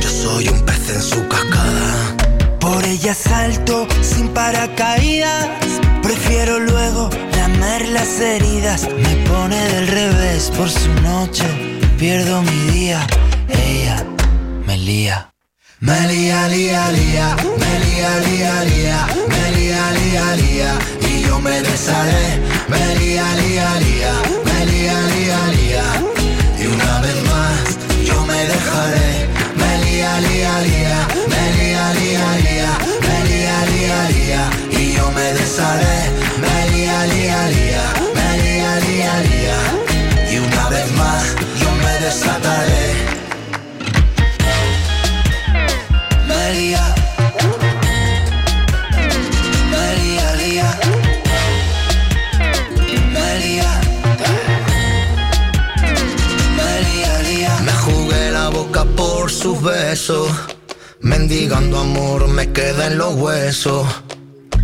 yo 0.00 0.08
soy 0.08 0.48
un 0.48 0.64
pez 0.64 0.90
en 0.90 1.02
su 1.02 1.28
cascada. 1.28 2.35
Por 2.66 2.84
ella 2.84 3.14
salto 3.14 3.86
sin 4.02 4.28
paracaídas, 4.30 5.48
prefiero 6.02 6.58
luego 6.58 7.10
lamer 7.36 7.86
las 7.90 8.18
heridas, 8.18 8.88
me 8.90 9.14
pone 9.28 9.56
del 9.72 9.86
revés 9.86 10.50
por 10.56 10.68
su 10.68 10.92
noche, 10.94 11.44
pierdo 11.96 12.42
mi 12.42 12.60
día, 12.72 13.06
ella 13.48 14.04
me 14.66 14.76
lía. 14.78 15.32
Me 15.78 16.08
lía, 16.08 16.48
lía, 16.48 16.90
lía, 16.90 17.36
me 17.60 17.72
lía, 17.84 18.18
lía, 18.26 18.64
lía, 18.64 19.06
me 19.28 19.44
lía, 19.56 19.90
lía, 19.92 20.36
lía, 20.36 20.78
y 21.08 21.22
yo 21.22 21.38
me 21.38 21.60
desharé. 21.62 22.40
Me 22.66 22.96
lía, 22.96 23.26
lía, 23.42 23.68
lía, 23.78 24.12
me 24.44 24.66
lía, 24.66 24.98
lía, 25.14 25.40
lía, 25.56 25.84
y 26.58 26.66
una 26.66 27.00
vez 27.00 27.22
más 27.30 27.78
yo 28.04 28.26
me 28.26 28.40
dejaré. 28.44 29.28
Me 29.54 29.84
lía, 29.84 30.20
lía, 30.20 30.60
lía, 30.62 31.08
me 31.28 31.42
lía, 31.56 31.94
lía, 31.94 32.26
lía, 32.38 32.55
lía, 33.86 34.08
lía, 34.08 34.08
lía, 34.08 34.50
y 34.70 34.92
yo 34.94 35.10
me 35.12 35.32
desharé. 35.32 36.10
Me 36.40 36.70
lía, 36.70 37.06
lía, 37.06 37.48
lía, 37.48 37.84
me 38.14 38.42
lía, 38.42 38.80
lía, 38.80 39.12
lía, 39.28 40.32
y 40.32 40.38
una 40.38 40.68
vez 40.68 40.90
más 40.92 41.24
yo 41.60 41.70
me 41.84 41.94
desataré. 42.04 42.86
María. 46.26 46.94
María, 49.70 50.34
Lía. 50.36 50.78
María. 53.12 53.80
María, 56.56 57.18
Lía. 57.22 57.56
Me 57.64 57.72
jugué 57.72 58.30
la 58.30 58.48
boca 58.48 58.84
por 58.84 59.30
sus 59.30 59.60
besos. 59.62 60.55
Mendigando 61.18 61.78
amor 61.78 62.28
me 62.28 62.52
queda 62.52 62.88
en 62.88 62.98
los 62.98 63.14
huesos. 63.14 63.86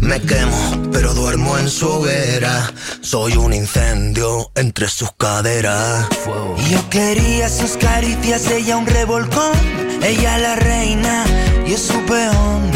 Me 0.00 0.20
quemo, 0.20 0.90
pero 0.92 1.14
duermo 1.14 1.56
en 1.56 1.66
su 1.66 1.88
hoguera. 1.88 2.70
Soy 3.00 3.38
un 3.38 3.54
incendio 3.54 4.50
entre 4.54 4.86
sus 4.88 5.10
caderas. 5.12 6.06
Yo 6.70 6.90
quería 6.90 7.48
sus 7.48 7.78
caricias, 7.78 8.50
ella 8.50 8.76
un 8.76 8.86
revolcón. 8.86 9.56
Ella 10.02 10.36
la 10.36 10.56
reina, 10.56 11.24
yo 11.66 11.78
su 11.78 11.98
peón. 12.04 12.70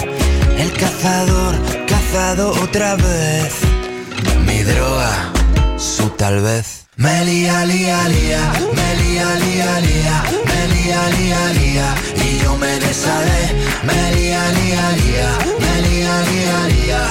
El 0.57 0.73
cazador, 0.73 1.55
cazado 1.87 2.53
otra 2.63 2.97
vez. 2.97 3.53
Mi 4.47 4.63
droga, 4.63 5.33
su 5.77 6.09
tal 6.17 6.41
vez. 6.41 6.87
Me 6.97 7.27
lía, 7.27 7.63
lía, 7.67 8.09
lía, 8.09 8.53
me 8.75 8.95
lía, 9.03 9.35
lía, 9.35 9.81
lía, 9.81 10.25
me 10.47 10.75
lía, 10.75 11.11
lía, 11.11 11.53
lía, 11.53 11.95
y 12.29 12.39
yo 12.43 12.57
me 12.57 12.73
desharé. 12.79 13.43
Me 13.89 14.01
lía, 14.15 14.43
lía, 14.59 14.85
lía, 15.01 15.31
me 15.63 15.75
lía, 15.87 16.15
lía, 16.31 16.59
lía, 16.75 17.03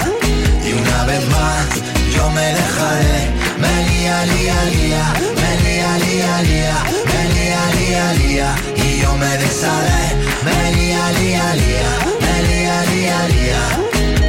y 0.67 0.71
una 0.73 0.99
vez 1.05 1.23
más 1.29 1.67
yo 2.15 2.29
me 2.31 2.47
dejaré. 2.59 3.17
Me 3.63 3.73
lía, 3.89 4.17
lía, 4.31 4.57
lía, 4.73 5.05
me 5.41 5.51
lía, 5.63 5.91
lía, 6.05 6.33
lía, 6.49 6.77
me 7.11 7.21
lía, 7.35 7.61
lía, 7.77 8.13
lía, 8.19 8.49
y 8.75 9.01
yo 9.01 9.15
me 9.15 9.31
desharé. 9.37 10.03
Me 10.47 10.57
lía, 10.75 11.03
lía, 11.19 11.45
lía, 11.61 11.91
me 12.23 12.35
lía, 12.47 12.77
lía, 12.91 13.19
lía, 13.35 13.63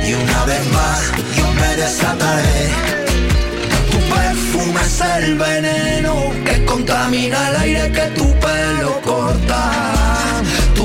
y 0.08 0.14
una 0.14 0.44
vez 0.44 0.64
más 0.72 1.00
yo 1.36 1.46
me 1.60 1.70
desataré. 1.82 2.62
Tu 3.90 3.98
perfume 4.14 4.80
es 4.82 5.00
el 5.00 5.34
veneno 5.36 6.14
que 6.44 6.64
contamina 6.64 7.48
el 7.50 7.56
aire 7.56 7.92
que 7.92 8.06
tu 8.16 8.26
pelo 8.38 9.00
corta. 9.02 9.95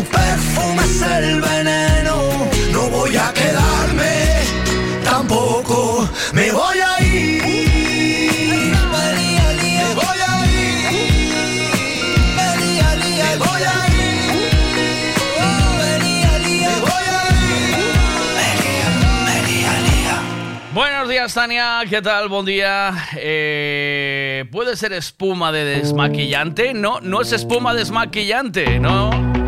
Tu 0.02 0.08
perfume 0.08 0.84
es 0.84 1.02
el 1.04 1.42
veneno, 1.42 2.16
no 2.72 2.90
voy 2.90 3.16
a 3.16 3.32
quedarme, 3.34 4.40
tampoco 5.04 6.10
me 6.34 6.52
voy 6.52 6.80
a 6.80 7.04
ir. 7.04 7.44
Me 7.44 8.76
voy 8.88 9.04
a 9.38 9.54
ir. 9.54 9.78
Me 12.36 12.56
voy 16.80 17.04
a 17.06 17.30
ir. 17.30 17.62
Buenos 20.74 21.10
días, 21.10 21.32
Tania. 21.32 21.82
¿Qué 21.88 22.02
tal? 22.02 22.28
Buen 22.28 22.46
día. 22.48 22.92
Eh, 23.18 24.46
¿Puede 24.52 24.76
ser 24.78 24.94
espuma 24.94 25.52
de 25.52 25.64
desmaquillante? 25.64 26.74
No, 26.74 27.02
no 27.02 27.22
es 27.22 27.34
espuma 27.34 27.76
desmaquillante, 27.76 28.80
¿no? 28.80 29.40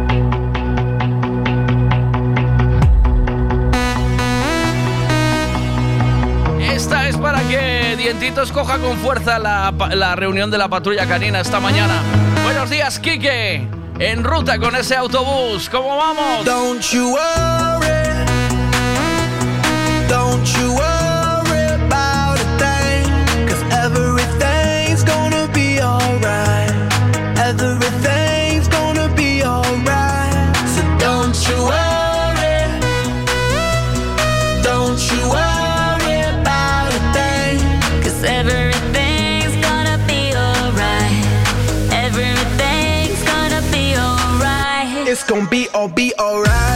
Para 7.33 7.47
que 7.47 7.95
Dientitos 7.97 8.51
coja 8.51 8.77
con 8.77 8.95
fuerza 8.97 9.39
la, 9.39 9.73
la 9.95 10.15
reunión 10.15 10.51
de 10.51 10.59
la 10.59 10.67
patrulla 10.67 11.07
canina 11.07 11.39
esta 11.39 11.59
mañana. 11.59 11.95
Buenos 12.43 12.69
días, 12.69 12.99
Quique. 12.99 13.67
En 13.97 14.23
ruta 14.23 14.59
con 14.59 14.75
ese 14.75 14.95
autobús. 14.95 15.67
¿Cómo 15.67 15.97
vamos? 15.97 16.45
Don't 16.45 16.83
you 16.91 17.13
worry. 17.13 18.25
Don't 20.07 20.45
you 20.45 20.73
worry 20.73 20.92
gon' 45.33 45.47
be, 45.47 45.67
all, 45.73 45.87
be 45.87 46.13
alright. 46.19 46.72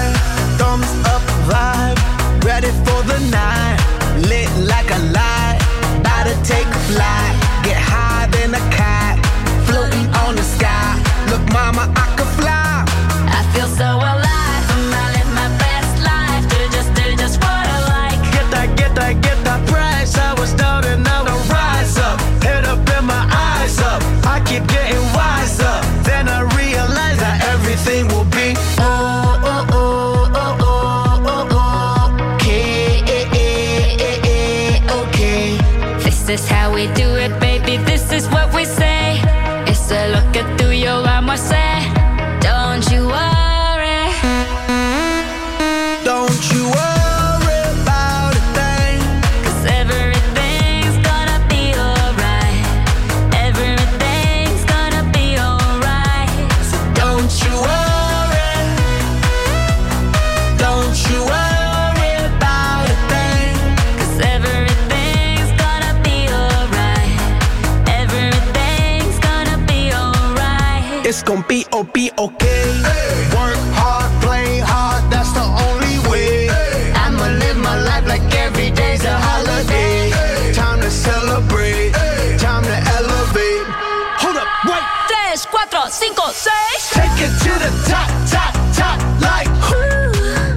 Say. 86.38 86.68
Take 86.94 87.18
it 87.28 87.34
to 87.46 87.52
the 87.66 87.72
top, 87.90 88.10
top, 88.30 88.54
top, 88.78 88.98
like 89.28 89.50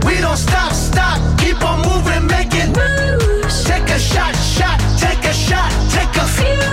We 0.04 0.20
don't 0.20 0.36
stop, 0.36 0.72
stop, 0.72 1.18
keep 1.38 1.62
on 1.64 1.78
moving, 1.88 2.26
making 2.26 2.70
moves. 2.76 3.64
Take 3.64 3.88
a 3.88 3.98
shot, 3.98 4.34
shot, 4.36 4.78
take 5.00 5.24
a 5.24 5.32
shot, 5.32 5.70
take 5.96 6.14
a 6.24 6.26
few. 6.36 6.68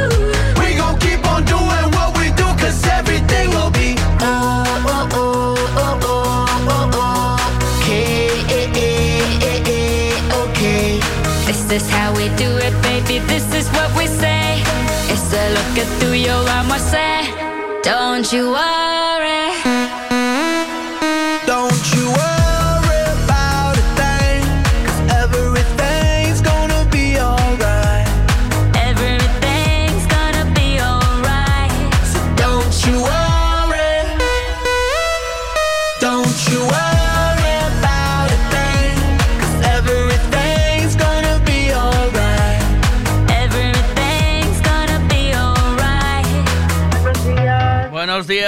We 0.59 0.75
gon' 0.75 0.97
keep 0.99 1.23
on 1.33 1.45
doing 1.45 1.87
what 1.95 2.09
we 2.19 2.25
do, 2.41 2.47
cause 2.61 2.79
everything 2.99 3.49
will 3.55 3.71
be 3.71 3.95
oh, 4.19 4.65
oh, 4.93 5.09
oh, 5.13 5.55
oh, 5.83 5.99
oh, 6.03 6.67
oh, 6.75 6.91
oh. 7.03 7.79
Okay, 7.79 8.27
eh, 8.59 8.67
eh, 8.75 9.47
eh, 9.51 9.71
eh, 9.77 10.43
okay. 10.43 10.99
This 11.47 11.63
is 11.71 11.89
how 11.89 12.11
we 12.19 12.27
do 12.35 12.49
it, 12.67 12.75
baby. 12.83 13.19
This 13.31 13.47
is 13.55 13.67
what 13.71 13.89
we 13.97 14.05
say. 14.07 14.61
It's 15.13 15.31
a 15.31 15.43
look 15.55 15.73
at 15.83 15.89
tuyo, 15.99 16.43
vamos 16.43 16.93
a 16.93 16.97
hacer. 16.97 17.16
Don't 17.83 18.31
you 18.33 18.51
worry. 18.51 19.06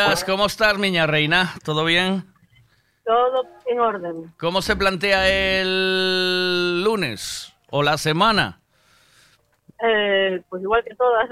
Buenos 0.09 0.21
días, 0.25 0.35
¿cómo 0.37 0.45
estás, 0.47 0.79
niña 0.79 1.05
reina? 1.05 1.53
¿Todo 1.63 1.85
bien? 1.85 2.25
Todo 3.05 3.45
en 3.67 3.79
orden. 3.79 4.33
¿Cómo 4.39 4.63
se 4.63 4.75
plantea 4.75 5.29
el 5.29 6.83
lunes 6.83 7.53
o 7.69 7.83
la 7.83 7.95
semana? 7.99 8.59
Eh, 9.83 10.41
pues 10.49 10.63
igual 10.63 10.83
que 10.83 10.95
todas. 10.95 11.29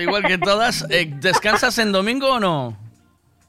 Igual 0.00 0.22
que 0.22 0.38
todas. 0.38 0.86
Eh, 0.90 1.12
¿Descansas 1.16 1.76
en 1.78 1.90
domingo 1.90 2.34
o 2.34 2.38
no? 2.38 2.78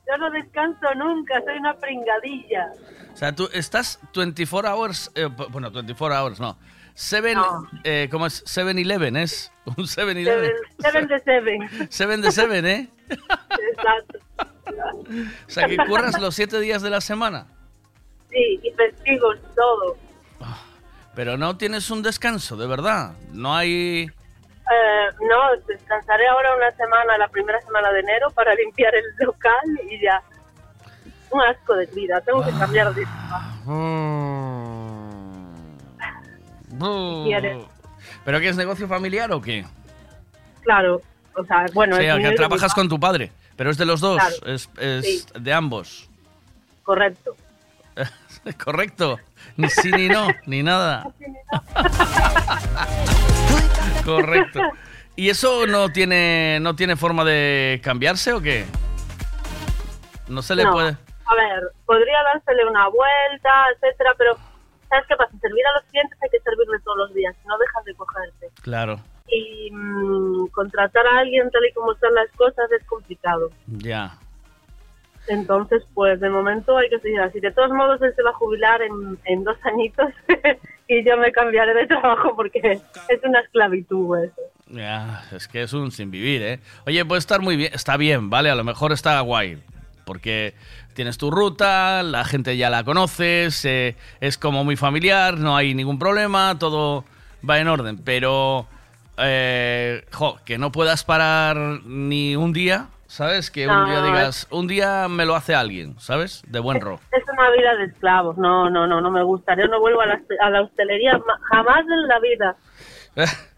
Yo 0.07 0.17
no 0.17 0.31
descanso 0.31 0.87
nunca, 0.95 1.39
soy 1.45 1.55
una 1.59 1.75
pringadilla. 1.75 2.71
O 3.13 3.15
sea, 3.15 3.31
tú 3.35 3.47
estás 3.53 3.99
24 4.15 4.71
hours, 4.71 5.11
eh, 5.13 5.29
bueno, 5.51 5.69
24 5.69 6.17
hours, 6.19 6.39
no. 6.39 6.57
7, 6.95 7.35
No. 7.35 7.67
eh, 7.83 8.07
¿cómo 8.09 8.25
es? 8.25 8.43
7-Eleven, 8.45 9.17
¿es? 9.17 9.51
Un 9.65 9.85
7-Eleven. 9.85 10.51
Seven 10.79 11.07
de 11.07 11.19
seven. 11.19 11.69
7 11.91 12.17
de 12.17 12.31
7, 12.31 12.71
¿eh? 12.71 12.89
Exacto. 13.77 14.19
O 15.47 15.49
sea, 15.49 15.67
que 15.67 15.77
curras 15.77 16.19
los 16.19 16.35
7 16.35 16.59
días 16.59 16.81
de 16.81 16.89
la 16.89 17.01
semana. 17.01 17.47
Sí, 18.29 18.59
y 18.63 18.71
festivos, 18.71 19.37
todo. 19.55 19.97
Pero 21.15 21.37
no 21.37 21.57
tienes 21.57 21.91
un 21.91 22.01
descanso, 22.01 22.57
de 22.57 22.67
verdad. 22.67 23.13
No 23.31 23.55
hay... 23.55 24.03
Eh, 24.05 25.07
no, 25.21 25.61
descansaré 25.67 26.27
ahora 26.27 26.55
una 26.55 26.71
semana, 26.71 27.17
la 27.17 27.27
primera 27.27 27.61
semana 27.61 27.91
de 27.91 27.99
enero, 27.99 28.31
para 28.31 28.55
limpiar 28.55 28.93
el 28.95 29.03
local 29.25 29.79
y 29.89 30.01
ya. 30.01 30.21
Un 31.29 31.41
asco 31.41 31.75
de 31.75 31.85
vida, 31.87 32.21
tengo 32.21 32.43
que 32.43 32.51
cambiar 32.51 32.93
de... 32.93 33.05
quieres. 37.25 37.63
¿Pero 38.25 38.39
qué 38.39 38.49
es 38.49 38.55
negocio 38.55 38.87
familiar 38.87 39.31
o 39.31 39.41
qué? 39.41 39.65
Claro, 40.61 41.01
o 41.35 41.43
sea, 41.43 41.65
bueno... 41.73 41.97
sí, 41.97 42.03
que 42.03 42.31
trabajas 42.31 42.73
con 42.73 42.87
tu 42.87 42.99
padre. 42.99 43.31
Pero 43.55 43.69
es 43.69 43.77
de 43.77 43.85
los 43.85 44.01
dos, 44.01 44.17
Claro. 44.17 44.35
es, 44.53 44.69
es 44.79 45.05
Sí. 45.05 45.25
de 45.39 45.53
ambos. 45.53 46.09
Correcto. 46.83 47.35
Correcto. 48.63 49.19
Ni 49.57 49.69
sí 49.69 49.91
ni 49.91 50.07
no, 50.07 50.27
ni 50.45 50.63
nada. 50.63 51.05
Correcto. 54.05 54.59
¿Y 55.15 55.29
eso 55.29 55.67
no 55.67 55.89
tiene, 55.89 56.59
no 56.61 56.75
tiene 56.75 56.95
forma 56.95 57.23
de 57.23 57.79
cambiarse 57.83 58.33
o 58.33 58.41
qué? 58.41 58.65
No 60.27 60.41
se 60.41 60.55
le 60.55 60.63
No. 60.63 60.71
puede. 60.71 60.97
A 61.25 61.35
ver, 61.35 61.63
podría 61.85 62.17
dársele 62.33 62.65
una 62.67 62.87
vuelta, 62.89 63.49
etcétera, 63.75 64.13
pero 64.17 64.37
¿sabes 64.89 65.05
qué 65.07 65.15
pasa? 65.15 65.31
Servir 65.39 65.65
a 65.67 65.73
los 65.79 65.83
clientes 65.89 66.17
hay 66.21 66.29
que 66.29 66.39
servirle 66.39 66.79
todos 66.83 66.97
los 66.97 67.13
días, 67.13 67.33
no 67.45 67.57
dejas 67.57 67.85
de 67.85 67.93
cogerte. 67.95 68.49
Claro, 68.61 68.99
Y 69.27 69.71
mm, 69.71 70.47
contratar 70.47 71.05
a 71.07 71.19
alguien 71.19 71.49
tal 71.49 71.65
y 71.65 71.73
como 71.73 71.93
están 71.93 72.13
las 72.13 72.29
cosas 72.31 72.71
es 72.71 72.85
complicado. 72.85 73.49
ya. 73.67 74.17
Entonces, 75.27 75.81
pues 75.93 76.19
de 76.19 76.29
momento 76.29 76.77
hay 76.77 76.89
que 76.89 76.99
seguir 76.99 77.21
así. 77.21 77.39
De 77.39 77.51
todos 77.51 77.71
modos, 77.71 78.01
él 78.01 78.13
se 78.13 78.21
va 78.23 78.31
a 78.31 78.33
jubilar 78.33 78.81
en, 78.81 79.17
en 79.23 79.45
dos 79.45 79.55
añitos 79.63 80.11
y 80.87 81.03
yo 81.05 81.15
me 81.17 81.31
cambiaré 81.31 81.73
de 81.73 81.87
trabajo 81.87 82.35
porque 82.35 82.81
es 83.07 83.23
una 83.23 83.39
esclavitud 83.39 84.17
eso. 84.17 84.41
Ya, 84.67 85.23
es 85.31 85.47
que 85.47 85.61
es 85.61 85.73
un 85.73 85.91
sin 85.91 86.11
vivir, 86.11 86.41
¿eh? 86.41 86.59
Oye, 86.85 87.05
puede 87.05 87.19
estar 87.19 87.41
muy 87.41 87.55
bien, 87.55 87.71
está 87.73 87.95
bien, 87.95 88.29
¿vale? 88.29 88.49
A 88.49 88.55
lo 88.55 88.63
mejor 88.63 88.91
está 88.91 89.19
guay, 89.21 89.61
porque 90.05 90.55
tienes 90.93 91.17
tu 91.17 91.31
ruta, 91.31 92.03
la 92.03 92.25
gente 92.25 92.57
ya 92.57 92.69
la 92.69 92.83
conoces, 92.83 93.65
eh, 93.65 93.95
es 94.19 94.37
como 94.37 94.63
muy 94.63 94.75
familiar, 94.75 95.37
no 95.37 95.55
hay 95.55 95.73
ningún 95.73 95.99
problema, 95.99 96.57
todo 96.59 97.05
va 97.47 97.59
en 97.59 97.67
orden, 97.67 97.97
pero, 98.03 98.67
eh, 99.17 100.05
jo, 100.11 100.39
que 100.45 100.57
no 100.57 100.71
puedas 100.71 101.03
parar 101.03 101.55
ni 101.85 102.35
un 102.35 102.53
día, 102.53 102.87
¿sabes? 103.07 103.51
Que 103.51 103.67
un 103.67 103.85
día 103.85 104.01
digas, 104.01 104.47
un 104.49 104.67
día 104.67 105.07
me 105.07 105.25
lo 105.25 105.35
hace 105.35 105.53
alguien, 105.55 105.99
¿sabes? 105.99 106.43
De 106.47 106.59
buen 106.59 106.81
ro. 106.81 106.99
Es 107.11 107.23
una 107.31 107.49
vida 107.51 107.75
de 107.75 107.85
esclavos. 107.85 108.37
No, 108.37 108.69
no, 108.69 108.87
no, 108.87 109.01
no 109.01 109.11
me 109.11 109.23
gusta. 109.23 109.55
Yo 109.55 109.67
no 109.67 109.79
vuelvo 109.79 110.01
a 110.01 110.05
la, 110.07 110.21
a 110.41 110.49
la 110.49 110.61
hostelería 110.61 111.19
jamás 111.51 111.79
en 111.81 112.07
la 112.07 112.19
vida. 112.19 112.55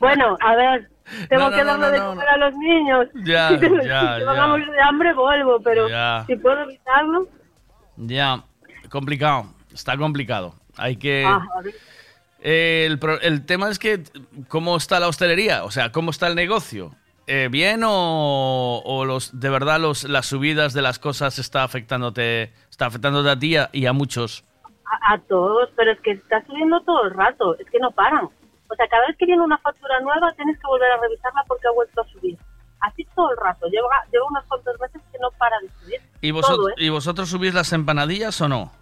Bueno, 0.00 0.36
a 0.40 0.56
ver, 0.56 0.90
tengo 1.28 1.48
No, 1.48 1.56
que 1.56 1.62
no, 1.62 1.78
darle 1.78 1.90
de 1.92 2.04
comer 2.04 2.28
a 2.28 2.36
los 2.38 2.54
niños. 2.56 3.06
Ya, 3.24 3.48
si 3.60 3.86
ya, 3.86 4.18
van 4.24 4.40
a 4.40 4.46
morir 4.48 4.68
de 4.68 4.80
hambre, 4.82 5.14
vuelvo, 5.14 5.60
pero 5.62 5.88
Ya. 5.88 6.24
si 6.26 6.34
puedo 6.34 6.60
evitarlo. 6.62 7.28
Ya, 7.96 8.42
complicado, 8.90 9.46
está 9.72 9.96
complicado. 9.96 10.54
Hay 10.76 10.96
que... 10.96 11.24
ah. 11.24 11.40
Eh, 12.40 12.86
el, 12.86 13.00
el 13.22 13.44
tema 13.46 13.68
es 13.68 13.78
que, 13.78 14.02
¿cómo 14.48 14.76
está 14.76 15.00
la 15.00 15.08
hostelería? 15.08 15.64
O 15.64 15.70
sea, 15.70 15.90
¿cómo 15.92 16.10
está 16.10 16.26
el 16.28 16.34
negocio? 16.34 16.94
Eh, 17.26 17.48
¿Bien 17.50 17.82
o, 17.84 18.82
o 18.84 19.04
los, 19.04 19.38
de 19.38 19.50
verdad 19.50 19.78
los, 19.80 20.04
las 20.04 20.26
subidas 20.26 20.72
de 20.72 20.80
las 20.82 20.98
cosas 20.98 21.38
está 21.38 21.62
afectándote, 21.62 22.52
está 22.70 22.86
afectándote 22.86 23.28
a 23.30 23.38
ti 23.38 23.56
y 23.72 23.86
a- 23.86 23.92
muchos? 23.92 24.44
a, 24.86 25.12
a 25.14 25.18
todos, 25.18 25.68
pero 25.76 25.92
es 25.92 26.00
que 26.00 26.12
está 26.12 26.42
subiendo 26.46 26.80
todo 26.82 27.04
el 27.04 27.12
rato, 27.12 27.54
es 27.58 27.66
que 27.70 27.78
no 27.78 27.90
paran. 27.90 28.24
O 28.24 28.74
sea, 28.76 28.86
cada 28.88 29.06
vez 29.06 29.16
que 29.18 29.26
viene 29.26 29.42
una 29.42 29.58
factura 29.58 30.00
nueva 30.00 30.32
tienes 30.34 30.56
que 30.58 30.66
volver 30.66 30.90
a 30.92 30.96
revisarla 31.00 31.44
porque 31.46 31.66
ha 31.68 31.72
vuelto 31.72 32.00
a 32.00 32.08
subir. 32.08 32.38
Así 32.80 33.06
todo 33.14 33.30
el 33.32 33.36
rato, 33.36 33.66
lleva, 33.66 33.88
lleva 34.12 34.24
unos 34.30 34.44
cuantos 34.44 34.78
meses 34.80 35.02
que 35.12 35.18
no 35.18 35.30
para 35.32 35.56
de 35.60 35.68
subir. 35.80 36.00
¿Y, 36.22 36.32
Todo, 36.32 36.68
¿eh? 36.70 36.74
¿Y 36.78 36.88
vosotros 36.90 37.28
subís 37.28 37.52
las 37.52 37.72
empanadillas 37.72 38.40
o 38.40 38.48
no? 38.48 38.72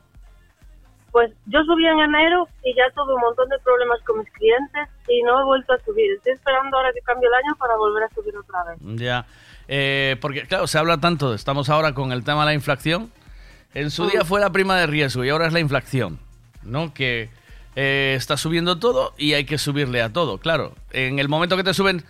Pues 1.17 1.33
yo 1.47 1.63
subí 1.65 1.87
en 1.87 1.99
enero 1.99 2.47
y 2.63 2.75
ya 2.77 2.83
tuve 2.95 3.15
un 3.15 3.21
montón 3.23 3.49
de 3.49 3.59
problemas 3.61 3.99
con 4.07 4.19
mis 4.19 4.31
clientes 4.33 4.87
y 5.09 5.23
no 5.23 5.41
he 5.41 5.45
vuelto 5.45 5.73
a 5.73 5.79
subir. 5.79 6.13
Estoy 6.13 6.33
esperando 6.35 6.77
ahora 6.77 6.93
que 6.93 7.01
cambie 7.01 7.27
el 7.27 7.33
año 7.33 7.57
para 7.59 7.75
volver 7.79 8.03
a 8.05 8.09
subir 8.15 8.37
otra 8.37 8.65
vez. 8.65 8.77
Ya. 9.01 9.25
Eh, 9.67 10.17
porque, 10.21 10.43
claro, 10.47 10.67
se 10.67 10.77
habla 10.77 10.99
tanto, 10.99 11.33
estamos 11.33 11.71
ahora 11.71 11.95
con 11.95 12.13
el 12.13 12.23
tema 12.23 12.41
de 12.41 12.47
la 12.47 12.53
inflación. 12.53 13.11
En 13.73 13.91
su 13.91 14.05
Mm. 14.05 14.09
día 14.11 14.25
fue 14.27 14.41
la 14.43 14.51
prima 14.51 14.77
de 14.77 14.87
riesgo 14.87 15.25
y 15.25 15.31
ahora 15.31 15.47
es 15.47 15.55
la 15.55 15.61
inflación, 15.61 16.19
¿no? 16.63 16.93
Que 16.93 17.31
eh, 17.77 18.13
está 18.19 18.37
subiendo 18.37 18.79
todo 18.79 19.15
y 19.17 19.33
hay 19.33 19.47
que 19.47 19.57
subirle 19.57 20.03
a 20.03 20.13
todo, 20.13 20.37
claro. 20.37 20.75
En 20.93 21.19
el 21.19 21.31
momento 21.31 21.57
que 21.57 21.65
te 21.65 21.73
suben, 21.73 22.05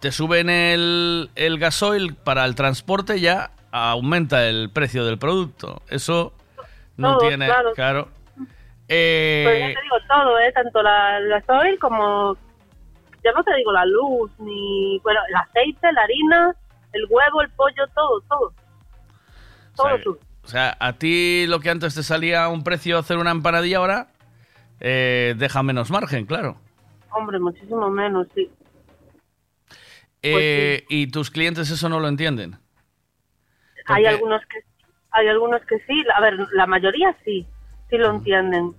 te 0.00 0.10
suben 0.10 0.50
el, 0.50 1.30
el 1.36 1.60
gasoil 1.60 2.16
para 2.16 2.44
el 2.44 2.56
transporte, 2.56 3.20
ya 3.20 3.52
aumenta 3.70 4.48
el 4.48 4.68
precio 4.70 5.04
del 5.04 5.16
producto. 5.18 5.80
Eso 5.88 6.32
no 6.96 7.18
Todo, 7.18 7.28
tiene, 7.28 7.46
claro. 7.46 7.72
claro. 7.74 8.08
Pues 8.88 8.96
Eh, 8.96 9.58
ya 9.60 9.74
te 9.74 9.82
digo 9.82 9.96
todo, 10.08 10.38
¿eh? 10.38 10.52
Tanto 10.52 10.82
la, 10.82 11.18
el 11.18 11.28
gasoil 11.28 11.78
como, 11.78 12.36
ya 13.22 13.32
no 13.32 13.44
te 13.44 13.54
digo 13.56 13.70
la 13.70 13.84
luz, 13.84 14.30
ni, 14.38 14.98
bueno, 15.04 15.20
el 15.28 15.36
aceite, 15.36 15.92
la 15.92 16.02
harina, 16.02 16.56
el 16.92 17.04
huevo, 17.10 17.42
el 17.42 17.50
pollo, 17.50 17.86
todo, 17.94 18.20
todo. 18.22 18.52
Todo 19.76 19.88
sea, 19.88 20.02
sube. 20.02 20.18
O 20.42 20.48
sea, 20.48 20.76
a 20.80 20.94
ti 20.94 21.46
lo 21.46 21.60
que 21.60 21.68
antes 21.68 21.94
te 21.94 22.02
salía 22.02 22.48
un 22.48 22.64
precio 22.64 22.98
hacer 22.98 23.18
una 23.18 23.30
empanadilla 23.30 23.76
ahora 23.76 24.08
eh, 24.80 25.34
deja 25.36 25.62
menos 25.62 25.90
margen, 25.90 26.24
claro. 26.24 26.56
Hombre, 27.10 27.38
muchísimo 27.38 27.90
menos, 27.90 28.26
sí. 28.34 28.50
Eh, 30.22 30.84
Y 30.88 31.08
tus 31.08 31.30
clientes 31.30 31.70
eso 31.70 31.88
no 31.88 32.00
lo 32.00 32.08
entienden. 32.08 32.56
Hay 33.86 34.06
algunos 34.06 34.40
que 34.46 34.58
hay 35.10 35.26
algunos 35.28 35.62
que 35.64 35.78
sí, 35.86 36.04
a 36.14 36.20
ver, 36.20 36.38
la 36.52 36.66
mayoría 36.66 37.16
sí, 37.24 37.46
sí 37.88 37.96
lo 37.96 38.10
entienden, 38.10 38.74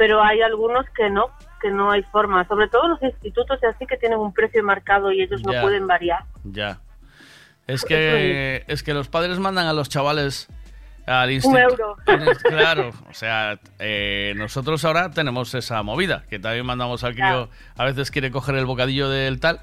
pero 0.00 0.24
hay 0.24 0.40
algunos 0.40 0.86
que 0.96 1.10
no, 1.10 1.26
que 1.60 1.70
no 1.70 1.90
hay 1.90 2.02
forma, 2.04 2.48
sobre 2.48 2.68
todo 2.68 2.88
los 2.88 3.02
institutos 3.02 3.58
y 3.62 3.66
así 3.66 3.84
que 3.84 3.98
tienen 3.98 4.18
un 4.18 4.32
precio 4.32 4.64
marcado 4.64 5.12
y 5.12 5.20
ellos 5.20 5.42
no 5.42 5.52
pueden 5.60 5.86
variar. 5.86 6.24
Ya. 6.42 6.80
Es 7.66 7.84
que, 7.84 8.64
es 8.66 8.82
que 8.82 8.94
los 8.94 9.08
padres 9.08 9.38
mandan 9.38 9.66
a 9.66 9.74
los 9.74 9.90
chavales 9.90 10.48
al 11.04 11.30
instituto. 11.30 11.60
euro. 11.60 11.96
Claro, 12.48 12.92
o 13.10 13.12
sea, 13.12 13.60
eh, 13.78 14.32
nosotros 14.38 14.82
ahora 14.86 15.10
tenemos 15.10 15.52
esa 15.54 15.82
movida, 15.82 16.24
que 16.30 16.38
también 16.38 16.64
mandamos 16.64 17.04
al 17.04 17.12
crío, 17.12 17.50
a 17.76 17.84
veces 17.84 18.10
quiere 18.10 18.30
coger 18.30 18.54
el 18.54 18.64
bocadillo 18.64 19.10
del 19.10 19.38
tal, 19.38 19.60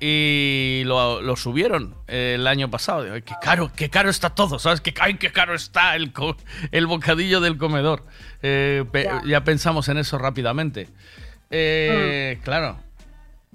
y 0.00 0.82
lo, 0.84 1.20
lo 1.22 1.36
subieron 1.36 1.94
el 2.06 2.46
año 2.46 2.70
pasado. 2.70 3.02
Digo, 3.04 3.14
"Ay, 3.14 3.22
qué 3.22 3.34
caro, 3.40 3.70
qué 3.74 3.88
caro 3.90 4.10
está 4.10 4.30
todo, 4.30 4.58
¿sabes? 4.58 4.80
Qué, 4.80 4.92
ay, 5.00 5.14
qué 5.18 5.32
caro 5.32 5.54
está 5.54 5.96
el, 5.96 6.12
el 6.72 6.86
bocadillo 6.86 7.40
del 7.40 7.56
comedor. 7.58 8.04
Eh, 8.42 8.84
pe- 8.92 9.08
Ya. 9.24 9.42
pensamos 9.44 9.88
en 9.88 9.98
eso 9.98 10.18
rápidamente. 10.18 10.88
Eh, 11.50 12.38
Claro. 12.44 12.78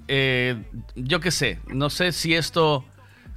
Eh, 0.08 0.56
yo 0.96 1.20
qué 1.20 1.30
sé, 1.30 1.60
no 1.68 1.88
sé 1.88 2.10
si 2.10 2.34
esto 2.34 2.84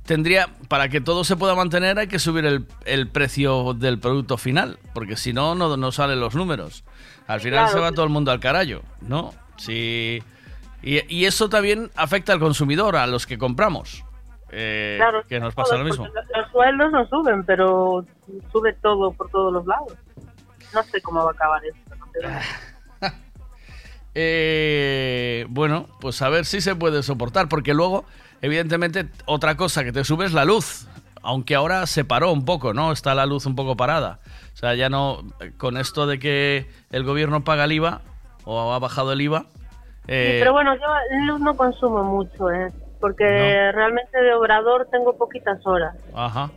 tendría, 0.05 0.49
para 0.67 0.89
que 0.89 0.99
todo 0.99 1.23
se 1.23 1.35
pueda 1.35 1.53
mantener 1.53 1.99
hay 1.99 2.07
que 2.07 2.17
subir 2.19 2.43
el, 2.45 2.65
el 2.85 3.07
precio 3.07 3.73
del 3.75 3.99
producto 3.99 4.37
final, 4.37 4.79
porque 4.93 5.15
si 5.15 5.31
no, 5.31 5.53
no, 5.53 5.77
no 5.77 5.91
salen 5.91 6.19
los 6.19 6.33
números. 6.33 6.83
Al 7.27 7.39
final 7.39 7.65
Claro. 7.65 7.73
se 7.73 7.79
va 7.79 7.91
todo 7.91 8.03
el 8.05 8.11
mundo 8.11 8.31
al 8.31 8.39
carallo, 8.39 8.81
¿no? 9.01 9.33
Si, 9.57 10.21
y, 10.85 11.01
y 11.13 11.25
eso 11.25 11.49
también 11.49 11.91
afecta 11.95 12.31
al 12.31 12.39
consumidor, 12.39 12.95
a 12.95 13.07
los 13.07 13.25
que 13.25 13.37
compramos. 13.37 14.05
Eh, 14.51 14.95
Claro, 14.97 15.23
que 15.27 15.39
nos 15.39 15.53
pasa 15.53 15.75
lo 15.75 15.83
mismo. 15.83 16.05
Los, 16.05 16.13
los 16.13 16.51
sueldos 16.51 16.91
no 16.91 17.05
suben, 17.07 17.43
pero 17.43 18.05
sube 18.51 18.73
todo 18.81 19.11
por 19.11 19.29
todos 19.29 19.51
los 19.51 19.65
lados. 19.65 19.93
No 20.73 20.83
sé 20.83 21.01
cómo 21.01 21.23
va 21.23 21.31
a 21.31 21.33
acabar 21.33 21.61
esto. 21.65 21.95
no 21.95 22.05
sé. 22.13 23.11
Eh, 24.17 25.45
bueno, 25.49 25.87
pues 25.99 26.21
a 26.21 26.29
ver 26.29 26.45
si 26.45 26.61
se 26.61 26.73
puede 26.73 27.03
soportar, 27.03 27.49
porque 27.49 27.73
luego, 27.73 28.05
evidentemente, 28.41 29.09
otra 29.25 29.57
cosa 29.57 29.83
que 29.83 29.91
te 29.91 30.05
sube 30.05 30.25
es 30.25 30.31
la 30.31 30.45
luz. 30.45 30.87
Aunque 31.21 31.53
ahora 31.53 31.85
se 31.85 32.05
paró 32.05 32.31
un 32.31 32.45
poco, 32.45 32.73
¿no? 32.73 32.93
Está 32.93 33.13
la 33.13 33.25
luz 33.25 33.45
un 33.45 33.57
poco 33.57 33.75
parada. 33.75 34.19
O 34.53 34.57
sea, 34.57 34.73
ya 34.75 34.87
no. 34.87 35.23
Con 35.57 35.75
esto 35.75 36.07
de 36.07 36.17
que 36.19 36.69
el 36.91 37.03
gobierno 37.03 37.43
paga 37.43 37.65
el 37.65 37.73
IVA, 37.73 38.01
o 38.45 38.71
ha 38.71 38.79
bajado 38.79 39.11
el 39.11 39.19
IVA. 39.19 39.47
Sí, 40.07 40.11
eh, 40.13 40.37
pero 40.39 40.53
bueno, 40.53 40.75
yo 40.75 40.81
luz 41.25 41.39
no 41.41 41.55
consumo 41.57 42.03
mucho, 42.03 42.51
¿eh? 42.51 42.71
Porque 42.99 43.71
realmente 43.71 44.21
de 44.21 44.33
obrador 44.33 44.87
tengo 44.91 45.17
poquitas 45.17 45.65
horas. 45.65 45.95
Ajá. 46.13 46.49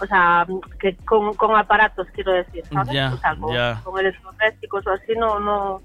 O 0.00 0.06
sea, 0.06 0.46
que 0.78 0.96
con, 1.04 1.34
con 1.34 1.54
aparatos, 1.56 2.06
quiero 2.14 2.32
decir, 2.32 2.64
¿sabes? 2.72 2.92
Ya, 2.94 3.12
o 3.14 3.18
sea, 3.18 3.36
con, 3.36 3.54
ya. 3.54 3.80
con 3.84 3.98
electrodomésticos 4.00 4.86
o 4.86 4.90
así, 4.92 5.12
no, 5.14 5.38
no... 5.38 5.82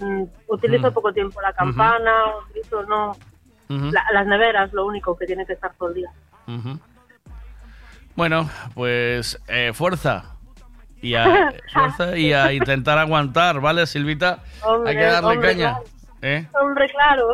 mm, 0.00 0.24
utilizo 0.48 0.90
Mm. 0.90 0.94
poco 0.94 1.12
tiempo 1.12 1.40
la 1.40 1.52
campana, 1.52 2.12
utilizo, 2.48 2.82
no... 2.84 3.12
Ujú, 3.70 3.92
la- 3.92 4.04
las 4.12 4.26
neveras, 4.26 4.72
lo 4.72 4.86
único 4.86 5.16
que 5.16 5.26
tiene 5.26 5.44
que 5.46 5.52
estar 5.52 5.72
todo 5.78 5.90
el 5.90 5.94
día. 5.96 6.10
ujú. 6.48 6.78
Bueno, 8.16 8.50
pues 8.74 9.38
eh, 9.46 9.72
fuerza. 9.72 10.24
Y 11.02 11.14
a, 11.14 11.52
fuerza 11.72 12.16
y 12.16 12.32
a 12.32 12.52
intentar 12.52 12.98
aguantar, 12.98 13.60
¿vale, 13.60 13.86
Silvita? 13.86 14.40
Hombre, 14.62 14.90
Hay 14.90 14.96
que 14.96 15.02
darle 15.04 15.30
hombre, 15.30 15.48
caña. 15.50 15.70
claro. 15.74 15.84
¿Eh? 16.20 16.48
Hombre, 16.60 16.88
claro. 16.90 17.28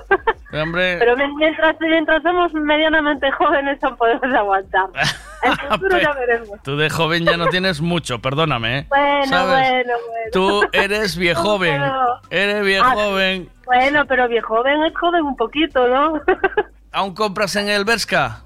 Hombre. 0.62 0.96
Pero 0.98 1.16
mi- 1.16 1.34
mientras, 1.36 1.74
mientras 1.80 2.22
somos 2.22 2.52
medianamente 2.52 3.30
jóvenes, 3.32 3.82
aún 3.82 3.96
podemos 3.96 4.24
aguantar. 4.24 4.88
Futuro 5.70 5.98
ya 5.98 6.12
veremos. 6.12 6.62
Tú 6.62 6.76
de 6.76 6.90
joven 6.90 7.24
ya 7.24 7.38
no 7.38 7.46
tienes 7.46 7.80
mucho, 7.80 8.18
perdóname. 8.20 8.80
¿eh? 8.80 8.86
Bueno, 8.90 9.24
¿Sabes? 9.26 9.70
bueno, 9.70 9.92
bueno. 10.06 10.30
Tú 10.34 10.62
eres 10.72 11.16
viejoven. 11.16 11.80
Pero- 11.80 12.20
Eres 12.28 12.56
Ah, 12.56 12.60
viejoven. 12.60 13.48
Bueno, 13.64 14.04
pero 14.06 14.28
viejo 14.28 14.48
joven 14.56 14.82
es 14.84 14.94
joven 14.98 15.22
un 15.22 15.36
poquito, 15.36 15.88
¿no? 15.88 16.20
¿Aún 16.92 17.14
compras 17.14 17.56
en 17.56 17.70
el 17.70 17.86
Berska? 17.86 18.42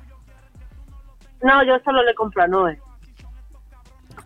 no, 1.43 1.63
yo 1.65 1.79
solo 1.85 2.03
le 2.05 2.15
compro 2.15 2.43
a 2.45 2.47
Noé. 2.47 2.79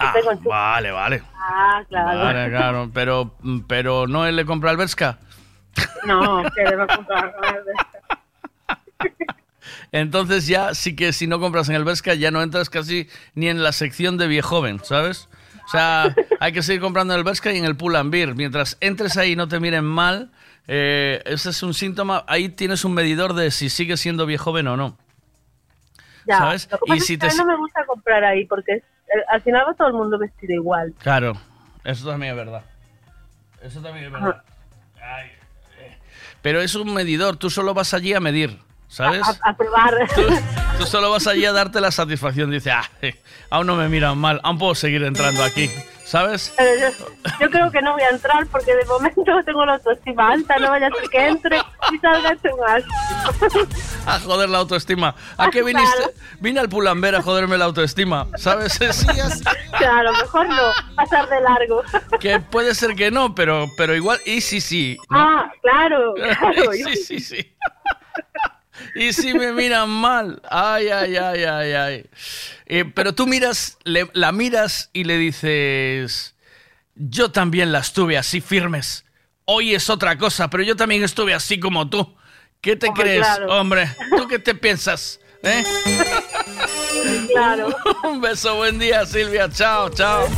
Ah, 0.04 0.14
vale, 0.44 0.90
vale. 0.90 1.22
Ah, 1.34 1.82
claro. 1.88 2.18
Vale, 2.18 2.50
claro. 2.50 2.90
Pero, 2.92 3.34
pero 3.66 4.06
no 4.06 4.26
él 4.26 4.36
le 4.36 4.44
compra 4.44 4.70
al 4.70 4.76
Berska. 4.76 5.18
No, 6.06 6.42
que 6.54 6.62
le 6.64 6.76
va 6.76 6.84
a 6.84 6.96
comprar. 6.96 7.34
Entonces 9.92 10.46
ya 10.46 10.74
sí 10.74 10.96
que 10.96 11.12
si 11.12 11.26
no 11.26 11.38
compras 11.38 11.68
en 11.68 11.74
el 11.76 11.84
Berska 11.84 12.14
ya 12.14 12.30
no 12.30 12.42
entras 12.42 12.70
casi 12.70 13.08
ni 13.34 13.48
en 13.48 13.62
la 13.62 13.72
sección 13.72 14.16
de 14.18 14.26
viejoven, 14.26 14.80
¿sabes? 14.84 15.28
O 15.66 15.68
sea, 15.68 16.14
hay 16.40 16.52
que 16.52 16.62
seguir 16.62 16.80
comprando 16.80 17.14
en 17.14 17.18
el 17.18 17.24
Berska 17.24 17.52
y 17.52 17.58
en 17.58 17.64
el 17.64 17.76
Pull 17.76 17.96
and 17.96 18.10
Beer. 18.10 18.34
Mientras 18.34 18.76
entres 18.80 19.16
ahí 19.16 19.32
y 19.32 19.36
no 19.36 19.48
te 19.48 19.60
miren 19.60 19.84
mal, 19.84 20.30
eh, 20.66 21.22
ese 21.24 21.50
es 21.50 21.62
un 21.62 21.74
síntoma. 21.74 22.24
Ahí 22.26 22.48
tienes 22.48 22.84
un 22.84 22.94
medidor 22.94 23.34
de 23.34 23.50
si 23.50 23.68
sigues 23.68 24.00
siendo 24.00 24.26
viejoven 24.26 24.66
o 24.68 24.76
no. 24.76 24.98
Ya. 26.26 26.38
¿Sabes? 26.38 26.68
Lo 26.70 26.78
que 26.78 26.86
pasa 26.86 26.94
Y 26.94 26.98
es 26.98 27.06
si 27.06 27.14
que 27.14 27.18
te- 27.18 27.26
a 27.26 27.30
mí 27.30 27.36
no 27.38 27.46
me 27.46 27.56
gusta 27.56 27.84
comprar 27.86 28.24
ahí 28.24 28.44
porque 28.46 28.72
es- 28.74 28.82
al 29.28 29.42
final 29.42 29.64
va 29.68 29.74
todo 29.74 29.88
el 29.88 29.94
mundo 29.94 30.18
vestido 30.18 30.54
igual. 30.54 30.94
Claro, 30.98 31.34
eso 31.84 32.08
también 32.08 32.32
es 32.32 32.36
verdad. 32.36 32.62
Eso 33.62 33.80
también 33.80 34.06
es 34.06 34.12
verdad. 34.12 34.42
Ay, 35.00 35.28
eh. 35.78 35.96
Pero 36.40 36.60
es 36.60 36.74
un 36.74 36.92
medidor, 36.92 37.36
tú 37.36 37.50
solo 37.50 37.74
vas 37.74 37.94
allí 37.94 38.14
a 38.14 38.20
medir, 38.20 38.58
¿sabes? 38.88 39.22
A, 39.42 39.50
a 39.50 39.56
probar. 39.56 39.94
Tú 40.78 40.86
solo 40.86 41.10
vas 41.10 41.26
allí 41.26 41.44
a 41.44 41.52
darte 41.52 41.80
la 41.80 41.90
satisfacción. 41.90 42.50
Dice, 42.50 42.70
ah, 42.70 42.84
eh, 43.02 43.20
aún 43.50 43.66
no 43.66 43.76
me 43.76 43.88
miran 43.88 44.18
mal, 44.18 44.40
aún 44.42 44.58
puedo 44.58 44.74
seguir 44.74 45.02
entrando 45.04 45.44
aquí, 45.44 45.70
¿sabes? 46.04 46.52
Pero 46.56 46.80
yo, 46.80 47.06
yo 47.40 47.50
creo 47.50 47.70
que 47.70 47.80
no 47.82 47.92
voy 47.92 48.02
a 48.02 48.08
entrar 48.10 48.46
porque 48.46 48.74
de 48.74 48.84
momento 48.84 49.22
tengo 49.46 49.64
la 49.64 49.74
autoestima 49.74 50.32
alta, 50.32 50.56
no 50.58 50.70
vaya 50.70 50.88
a 50.88 50.90
ser 50.90 51.08
que 51.10 51.26
entre 51.28 51.58
y 51.92 51.98
salga 51.98 52.30
un 52.30 52.64
asco. 52.68 53.66
A 54.06 54.18
joder 54.20 54.48
la 54.48 54.58
autoestima. 54.58 55.14
¿A 55.36 55.50
qué 55.50 55.62
viniste? 55.62 56.02
Vine 56.40 56.60
al 56.60 56.68
Pulamber 56.68 57.14
a 57.14 57.22
joderme 57.22 57.56
la 57.58 57.66
autoestima, 57.66 58.26
¿sabes? 58.36 58.80
Es- 58.80 59.06
Claro, 59.78 60.12
mejor 60.12 60.48
no, 60.48 60.72
pasar 60.96 61.28
de 61.28 61.40
largo. 61.40 61.82
que 62.20 62.38
puede 62.40 62.74
ser 62.74 62.94
que 62.94 63.10
no, 63.10 63.34
pero, 63.34 63.66
pero 63.76 63.94
igual, 63.94 64.20
y 64.26 64.40
sí, 64.40 64.60
sí. 64.60 64.96
¿no? 65.10 65.18
Ah, 65.18 65.52
claro, 65.62 66.14
claro. 66.38 66.72
sí, 66.72 66.96
sí, 66.96 67.20
sí. 67.20 67.52
Y 68.94 69.12
si 69.12 69.34
me 69.34 69.52
miran 69.52 69.88
mal. 69.90 70.40
Ay, 70.50 70.88
ay, 70.88 71.16
ay, 71.16 71.44
ay, 71.44 71.72
ay. 71.72 72.06
Eh, 72.66 72.84
pero 72.94 73.14
tú 73.14 73.26
miras, 73.26 73.78
le- 73.84 74.10
la 74.12 74.32
miras 74.32 74.90
y 74.92 75.04
le 75.04 75.16
dices, 75.18 76.34
yo 76.94 77.30
también 77.30 77.72
las 77.72 77.92
tuve 77.92 78.16
así 78.18 78.40
firmes. 78.40 79.04
Hoy 79.44 79.74
es 79.74 79.90
otra 79.90 80.16
cosa, 80.18 80.48
pero 80.50 80.62
yo 80.62 80.76
también 80.76 81.02
estuve 81.02 81.34
así 81.34 81.58
como 81.60 81.88
tú. 81.90 82.16
¿Qué 82.60 82.76
te 82.76 82.88
Hombre, 82.88 83.02
crees, 83.04 83.26
claro. 83.26 83.60
hombre? 83.60 83.90
¿Tú 84.16 84.28
qué 84.28 84.38
te 84.38 84.54
piensas? 84.54 85.18
¿Eh? 85.42 85.64
Claro. 87.32 87.74
Un 88.04 88.20
beso, 88.20 88.54
buen 88.56 88.78
día, 88.78 89.04
Silvia. 89.04 89.48
Chao, 89.50 89.88
chao. 89.90 90.28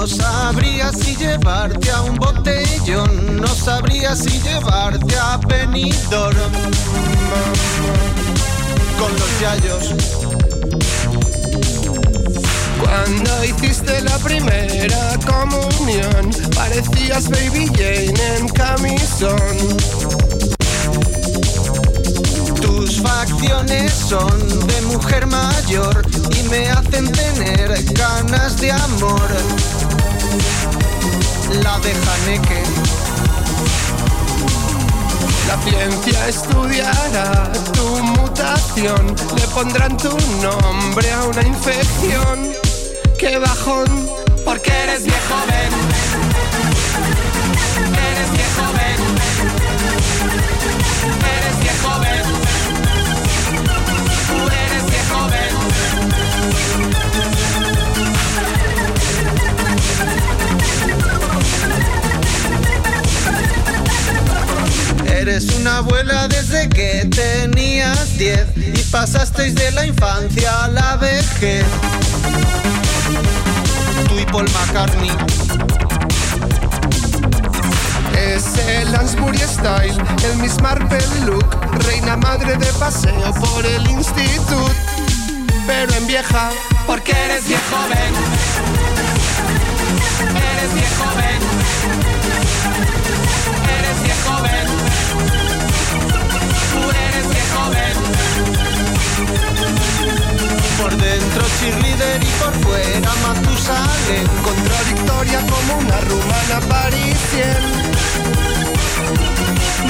No 0.00 0.06
sabría 0.06 0.92
si 0.92 1.16
llevarte 1.16 1.90
a 1.90 2.02
un 2.02 2.14
botellón, 2.14 3.40
no 3.40 3.48
sabría 3.48 4.14
si 4.14 4.30
llevarte 4.42 5.16
a 5.16 5.38
Benidorm 5.38 6.52
con 8.96 9.12
los 9.12 9.40
yayos. 9.40 9.94
Cuando 12.80 13.44
hiciste 13.44 14.00
la 14.02 14.16
primera 14.18 15.18
comunión, 15.26 16.30
parecías 16.54 17.28
Baby 17.28 17.66
Jane 17.66 18.36
en 18.36 18.48
camisón. 18.50 19.36
Tus 22.62 23.00
facciones 23.00 23.92
son 23.92 24.66
de 24.68 24.80
mujer 24.82 25.26
mayor 25.26 26.06
y 26.38 26.48
me 26.48 26.68
hacen 26.68 27.10
tener 27.10 27.82
ganas 27.94 28.60
de 28.60 28.70
amor. 28.70 29.87
La 31.62 31.78
de 31.80 31.92
Haneke. 31.92 32.62
La 35.46 35.56
ciencia 35.62 36.28
estudiará 36.28 37.50
tu 37.72 38.02
mutación, 38.02 39.16
le 39.34 39.46
pondrán 39.48 39.96
tu 39.96 40.16
nombre 40.42 41.10
a 41.12 41.24
una 41.24 41.42
infección. 41.42 42.52
¡Qué 43.18 43.38
bajón! 43.38 44.10
Porque 44.44 44.70
eres 44.70 45.04
viejo, 45.04 45.34
ven. 45.48 46.87
Eres 65.28 65.44
una 65.56 65.76
abuela 65.76 66.26
desde 66.26 66.70
que 66.70 67.06
tenías 67.14 68.16
10 68.16 68.46
y 68.56 68.82
pasasteis 68.90 69.54
de 69.54 69.70
la 69.72 69.84
infancia 69.84 70.64
a 70.64 70.68
la 70.68 70.96
vejez. 70.96 71.66
Tú 74.08 74.18
y 74.18 74.24
Paul 74.24 74.48
McCartney. 74.50 75.10
Es 78.16 78.56
el 78.68 78.90
Lansbury 78.90 79.40
Style, 79.40 80.02
el 80.24 80.38
Miss 80.38 80.62
Marple 80.62 80.98
look, 81.26 81.44
reina 81.86 82.16
madre 82.16 82.56
de 82.56 82.72
paseo 82.78 83.34
por 83.34 83.66
el 83.66 83.86
instituto, 83.90 84.70
pero 85.66 85.92
en 85.92 86.06
vieja, 86.06 86.52
Porque 86.86 87.12
eres 87.12 87.46
viejo, 87.46 87.76
ven. 87.90 88.14
Eres 90.40 90.74
viejo, 90.74 91.04
ven. 91.18 91.42
Eres 93.68 94.02
viejo, 94.02 94.42
ven. 94.42 94.87
Por 100.78 100.96
dentro 100.96 101.44
cheerleader 101.58 102.22
y 102.22 102.26
por 102.40 102.54
fuera 102.62 103.12
Matusalén, 103.22 104.26
contradictoria 104.42 105.40
como 105.40 105.78
una 105.78 106.00
rumana 106.02 106.60
parisien, 106.68 107.62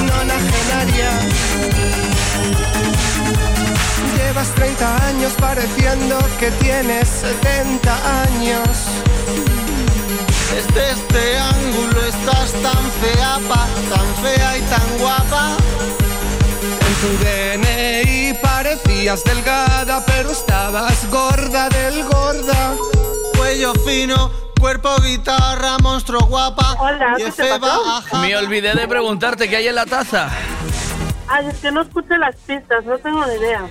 nonagenaria. 0.05 1.11
Llevas 4.17 4.49
30 4.55 5.07
años 5.07 5.33
pareciendo 5.39 6.17
que 6.39 6.51
tienes 6.51 7.07
70 7.07 8.23
años. 8.23 8.69
Desde 10.51 10.91
este 10.91 11.37
ángulo 11.37 12.05
estás 12.05 12.51
tan 12.63 12.83
fea, 13.01 13.39
pa, 13.47 13.67
tan 13.89 14.07
fea 14.23 14.57
y 14.57 14.61
tan 14.61 14.97
guapa. 14.97 15.57
Tu 17.01 17.07
DNI 17.23 18.33
parecías 18.41 19.23
delgada, 19.23 20.03
pero 20.05 20.31
estabas 20.31 21.09
gorda 21.09 21.69
del 21.69 22.03
gorda. 22.03 22.75
Cuello 23.37 23.73
fino, 23.85 24.29
cuerpo 24.59 24.89
guitarra, 25.01 25.77
monstruo 25.81 26.19
guapa. 26.27 26.75
Hola, 26.79 27.13
¿qué 27.17 27.31
te 27.31 27.57
pasó? 27.59 28.01
Me 28.19 28.35
olvidé 28.35 28.73
de 28.73 28.85
preguntarte 28.87 29.47
qué 29.49 29.57
hay 29.57 29.67
en 29.67 29.75
la 29.75 29.85
taza. 29.85 30.29
Ay, 31.29 31.47
es 31.47 31.55
que 31.59 31.71
no 31.71 31.83
escuché 31.83 32.17
las 32.17 32.35
pistas, 32.35 32.83
no 32.83 32.97
tengo 32.97 33.25
ni 33.27 33.35
idea. 33.35 33.67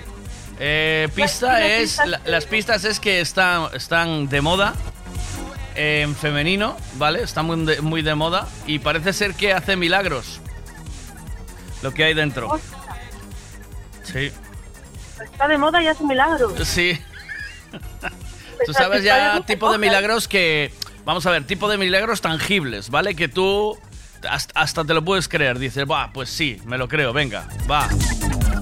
Eh, 0.59 1.07
pista 1.13 1.53
Las 1.59 1.61
es. 1.69 1.81
pistas 1.81 2.07
la- 2.07 2.21
las 2.25 2.45
pistas 2.45 2.83
es 2.83 2.99
que 2.99 3.21
están, 3.21 3.67
están 3.73 4.27
de 4.29 4.41
moda. 4.41 4.73
En 5.75 6.15
femenino, 6.15 6.75
¿vale? 6.95 7.21
Están 7.21 7.45
muy 7.45 7.63
de, 7.65 7.79
muy 7.81 8.01
de 8.01 8.15
moda. 8.15 8.47
Y 8.65 8.79
parece 8.79 9.13
ser 9.13 9.35
que 9.35 9.53
hace 9.53 9.75
milagros. 9.75 10.41
Lo 11.81 11.93
que 11.93 12.03
hay 12.03 12.13
dentro. 12.13 12.59
Sí. 14.11 14.31
Está 15.23 15.47
de 15.47 15.57
moda 15.57 15.81
y 15.83 15.87
hace 15.87 16.03
milagros. 16.03 16.53
Sí. 16.67 16.99
Tú 18.65 18.73
sabes 18.73 19.03
ya 19.03 19.41
tipo 19.41 19.71
de 19.71 19.77
milagros 19.77 20.27
que. 20.27 20.73
Vamos 21.05 21.25
a 21.25 21.31
ver, 21.31 21.45
tipo 21.45 21.69
de 21.69 21.77
milagros 21.77 22.21
tangibles, 22.21 22.89
¿vale? 22.89 23.15
Que 23.15 23.27
tú 23.27 23.79
hasta, 24.29 24.83
te 24.85 24.93
lo 24.93 25.03
puedes 25.03 25.27
creer. 25.27 25.57
Dices, 25.57 25.85
va, 25.89 26.11
pues 26.13 26.29
sí, 26.29 26.61
me 26.65 26.77
lo 26.77 26.87
creo, 26.87 27.13
venga, 27.13 27.47
va. 27.71 27.87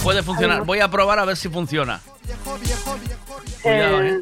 Puede 0.04 0.24
funcionar. 0.24 0.64
Voy 0.64 0.80
a 0.80 0.90
probar 0.90 1.20
a 1.20 1.26
ver 1.26 1.36
si 1.36 1.50
funciona. 1.50 2.00
Cuidado, 3.64 4.04
¿eh? 4.04 4.22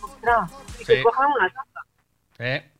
Ostras, 0.00 0.50
y 0.80 0.84
que 0.84 0.96
Sí. 0.96 1.02
cojan 1.02 1.26
una 1.30 1.48
taza. 1.48 1.86
¿Eh? 2.38 2.70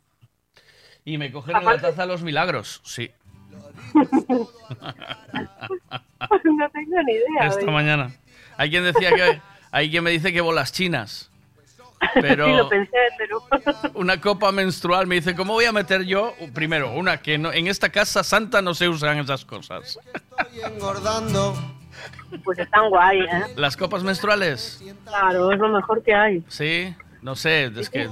Y 1.05 1.19
me 1.19 1.31
cogen 1.31 1.57
en 1.57 1.65
la 1.65 1.79
taza 1.81 2.07
los 2.07 2.23
milagros, 2.23 2.81
sí. 2.85 3.13
no 6.45 6.71
tengo 6.71 7.03
ni 7.05 7.13
idea. 7.13 7.47
Esta 7.49 7.71
mañana. 7.71 8.11
Hay 8.57 8.71
quien 8.71 8.85
decía 8.85 9.11
que. 9.13 9.41
Hay 9.71 9.91
quien 9.91 10.05
me 10.05 10.11
dice 10.11 10.33
que 10.33 10.41
bolas 10.41 10.73
chinas. 10.73 11.31
Pero. 12.15 12.47
Sí, 12.51 12.53
lo 12.53 12.69
pensé, 12.69 12.97
pero... 13.17 13.43
Una 13.95 14.21
copa 14.21 14.51
menstrual 14.53 15.07
me 15.07 15.15
dice, 15.17 15.35
¿cómo 15.35 15.53
voy 15.55 15.65
a 15.67 15.73
meter 15.73 16.03
yo? 16.03 16.35
Primero, 16.53 16.93
una 16.93 17.19
que 17.19 17.39
no, 17.39 17.53
en 17.53 17.69
esta 17.69 17.91
casa 17.91 18.23
santa 18.25 18.61
no 18.61 18.75
se 18.75 18.89
usan 18.89 19.19
esas 19.19 19.45
cosas. 19.45 19.99
engordando. 20.65 21.55
Pues 22.45 22.59
están 22.59 22.89
guay, 22.89 23.21
¿eh? 23.21 23.43
Las 23.57 23.77
copas 23.77 24.03
menstruales, 24.03 24.83
Claro, 25.05 25.53
es 25.53 25.59
lo 25.59 25.69
mejor 25.69 26.03
que 26.03 26.15
hay. 26.15 26.43
sí, 26.49 26.95
no 27.21 27.37
sé, 27.37 27.71
es 27.77 27.89
que 27.91 28.09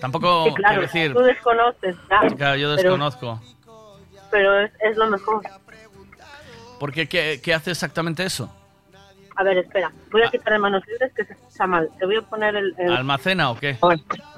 tampoco 0.00 0.46
Sí, 0.46 0.54
claro, 0.54 0.80
quiero 0.80 0.92
decir, 0.92 1.12
tú 1.14 1.20
desconoces, 1.20 1.96
ya. 2.10 2.34
claro, 2.36 2.56
yo 2.56 2.74
desconozco. 2.74 3.40
Pero 3.44 3.53
es, 4.36 4.72
es 4.80 4.96
lo 4.96 5.08
mejor. 5.08 5.42
Porque 6.80 7.08
¿qué, 7.08 7.40
qué 7.42 7.54
hace 7.54 7.70
exactamente 7.70 8.24
eso? 8.24 8.52
A 9.36 9.42
ver, 9.42 9.58
espera. 9.58 9.90
Voy 10.10 10.22
a 10.22 10.30
quitar 10.30 10.52
de 10.52 10.58
manos 10.58 10.82
libres 10.86 11.12
que 11.14 11.24
se 11.24 11.32
escucha 11.32 11.66
mal. 11.66 11.88
Te 11.98 12.06
voy 12.06 12.16
a 12.16 12.22
poner 12.22 12.54
el... 12.54 12.74
el- 12.78 12.92
¿Almacena 12.92 13.50
o 13.50 13.58
qué? 13.58 13.76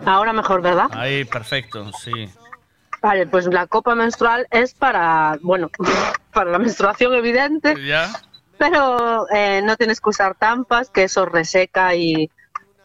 Ahora 0.04 0.32
mejor, 0.32 0.62
¿verdad? 0.62 0.86
Ahí, 0.92 1.24
perfecto, 1.24 1.90
sí. 2.02 2.30
Vale, 3.02 3.26
pues 3.26 3.46
la 3.46 3.66
copa 3.66 3.94
menstrual 3.94 4.46
es 4.50 4.72
para, 4.74 5.38
bueno, 5.42 5.70
para 6.32 6.50
la 6.50 6.58
menstruación 6.58 7.14
evidente, 7.14 7.74
¿Ya? 7.86 8.10
pero 8.58 9.26
eh, 9.30 9.60
no 9.62 9.76
tienes 9.76 10.00
que 10.00 10.08
usar 10.08 10.34
tampas, 10.34 10.88
que 10.88 11.04
eso 11.04 11.26
reseca 11.26 11.94
y, 11.94 12.30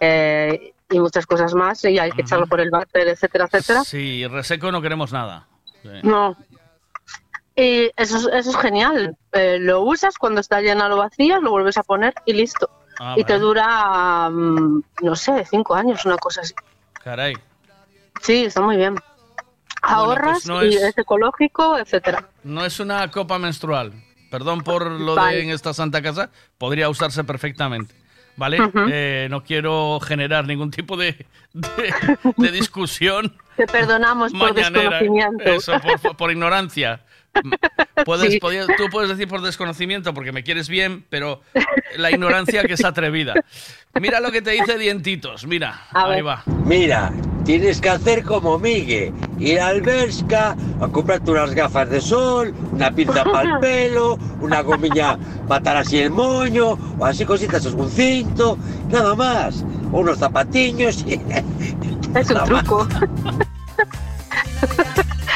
eh, 0.01 0.73
y 0.89 0.99
muchas 0.99 1.25
cosas 1.25 1.53
más, 1.53 1.83
y 1.85 1.97
hay 1.97 2.11
que 2.11 2.21
echarlo 2.23 2.45
por 2.45 2.59
el 2.59 2.69
váter, 2.69 3.07
etcétera, 3.07 3.45
etcétera. 3.45 3.83
Sí, 3.85 4.27
reseco 4.27 4.69
no 4.71 4.81
queremos 4.81 5.13
nada. 5.13 5.47
Sí. 5.81 5.89
No. 6.03 6.35
Y 7.55 7.91
eso, 7.97 8.17
es- 8.17 8.29
eso 8.33 8.49
es 8.51 8.57
genial. 8.57 9.15
Eh, 9.33 9.57
lo 9.59 9.81
usas 9.81 10.17
cuando 10.17 10.39
está 10.41 10.61
llena 10.61 10.87
lo 10.87 10.97
vacías, 10.97 11.41
lo 11.41 11.51
vuelves 11.51 11.77
a 11.77 11.83
poner 11.83 12.13
y 12.25 12.33
listo. 12.33 12.69
Ah, 12.99 13.15
y 13.17 13.23
te 13.23 13.37
dura, 13.39 14.29
mm, 14.29 14.83
no 15.01 15.15
sé, 15.15 15.43
cinco 15.49 15.75
años, 15.75 16.05
una 16.05 16.17
cosa 16.17 16.41
así. 16.41 16.53
Caray. 17.03 17.33
Sí, 18.21 18.45
está 18.45 18.61
muy 18.61 18.77
bien. 18.77 18.95
Ahorras 19.81 20.43
pues 20.43 20.47
no 20.47 20.63
y 20.63 20.75
es- 20.75 20.81
es 20.83 20.97
ecológico, 20.97 21.77
etcétera. 21.77 22.27
No 22.43 22.63
es 22.65 22.79
una 22.79 23.09
copa 23.09 23.39
menstrual. 23.39 23.93
Perdón 24.29 24.61
por 24.61 24.85
lo 24.89 25.15
Vale. 25.15 25.37
de 25.37 25.43
en 25.43 25.49
esta 25.49 25.73
santa 25.73 26.01
casa. 26.01 26.29
Podría 26.57 26.87
usarse 26.89 27.23
perfectamente. 27.23 27.95
¿Vale? 28.37 28.59
Eh, 28.89 29.27
no 29.29 29.43
quiero 29.43 29.99
generar 29.99 30.45
ningún 30.47 30.71
tipo 30.71 30.95
de, 30.95 31.25
de, 31.53 31.93
de 32.37 32.51
discusión 32.51 33.35
Te 33.57 33.67
perdonamos 33.67 34.31
por 34.31 34.53
desconocimiento. 34.53 35.43
Eso, 35.43 35.73
por, 36.01 36.15
por 36.15 36.31
ignorancia. 36.31 37.01
Puedes, 38.05 38.33
Sí. 38.33 38.39
podías- 38.39 38.67
tú 38.77 38.85
puedes 38.91 39.09
decir 39.09 39.27
por 39.27 39.41
desconocimiento 39.41 40.13
porque 40.13 40.31
me 40.31 40.43
quieres 40.43 40.67
bien, 40.69 41.05
pero 41.09 41.41
la 41.97 42.09
ignorancia 42.11 42.63
que 42.63 42.73
es 42.73 42.83
atrevida. 42.83 43.33
Mira 43.99 44.19
lo 44.19 44.31
que 44.31 44.41
te 44.41 44.51
dice 44.51 44.77
Dientitos. 44.77 45.45
Mira, 45.45 45.83
ahí 45.91 46.21
va. 46.21 46.43
Mira, 46.65 47.11
tienes 47.45 47.79
que 47.79 47.89
hacer 47.89 48.23
como 48.23 48.57
Migue, 48.57 49.13
ir 49.39 49.59
al 49.59 49.81
Bershka 49.81 50.55
a 50.81 50.87
comprarte 50.87 51.29
unas 51.31 51.53
gafas 51.53 51.89
de 51.89 52.01
sol, 52.01 52.53
una 52.71 52.91
pinta 52.91 53.23
para 53.31 53.53
el 53.53 53.59
pelo, 53.59 54.15
una 54.39 54.61
gomilla 54.61 55.17
para 55.47 55.59
atar 55.61 55.77
así 55.77 55.99
el 55.99 56.09
moño, 56.09 56.71
o 56.97 57.05
así 57.05 57.23
cositas, 57.25 57.65
un 57.67 57.89
cinto, 57.89 58.57
nada 58.89 59.13
más, 59.15 59.63
o 59.91 59.99
unos 59.99 60.17
zapatiños 60.17 61.03
y... 61.05 61.19
Es 62.15 62.29
un 62.31 62.43
truco. 62.45 62.87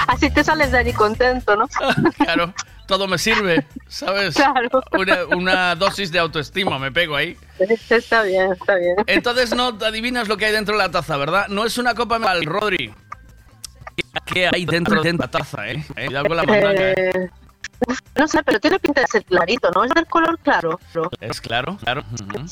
Así 0.07 0.29
te 0.29 0.43
sales 0.43 0.71
de 0.71 0.79
allí 0.79 0.93
contento, 0.93 1.55
¿no? 1.55 1.67
Claro, 2.17 2.53
todo 2.87 3.07
me 3.07 3.17
sirve, 3.17 3.65
¿sabes? 3.87 4.35
Claro. 4.35 4.83
Una, 4.91 5.25
una 5.35 5.75
dosis 5.75 6.11
de 6.11 6.19
autoestima 6.19 6.77
me 6.79 6.91
pego 6.91 7.15
ahí. 7.15 7.37
Está 7.59 8.23
bien, 8.23 8.51
está 8.51 8.75
bien. 8.75 8.95
Entonces 9.07 9.53
no 9.55 9.77
adivinas 9.85 10.27
lo 10.27 10.37
que 10.37 10.45
hay 10.45 10.51
dentro 10.51 10.75
de 10.77 10.83
la 10.83 10.91
taza, 10.91 11.17
¿verdad? 11.17 11.47
No 11.47 11.65
es 11.65 11.77
una 11.77 11.95
copa 11.95 12.17
al 12.17 12.45
Rodri. 12.45 12.93
¿Qué 14.25 14.49
hay 14.51 14.65
dentro 14.65 15.01
de 15.01 15.13
la 15.13 15.27
taza, 15.27 15.67
eh? 15.67 15.83
Eh, 15.95 16.05
Cuidado 16.07 16.27
con 16.27 16.37
la 16.37 16.43
eh. 16.43 17.11
Eh, 17.13 17.29
no 18.17 18.27
sé, 18.27 18.43
pero 18.43 18.59
tiene 18.59 18.79
pinta 18.79 19.01
de 19.01 19.07
ser 19.07 19.23
clarito, 19.25 19.69
¿no? 19.71 19.83
Es 19.83 19.91
del 19.91 20.05
color 20.07 20.37
claro. 20.39 20.79
Es 21.19 21.41
claro, 21.41 21.77
claro. 21.77 22.03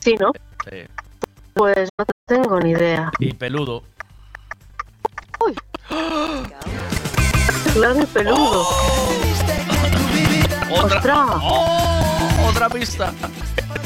Sí, 0.02 0.16
¿no? 0.20 0.32
sí. 0.70 0.84
Pues 1.54 1.90
no 1.98 2.06
tengo 2.26 2.60
ni 2.60 2.72
idea. 2.72 3.12
Y 3.20 3.34
peludo. 3.34 3.84
Claro 7.74 8.02
y 8.02 8.06
peludo. 8.06 8.68
Otra. 10.72 11.26
¡Oh! 11.42 12.48
otra 12.50 12.70
pista. 12.70 13.12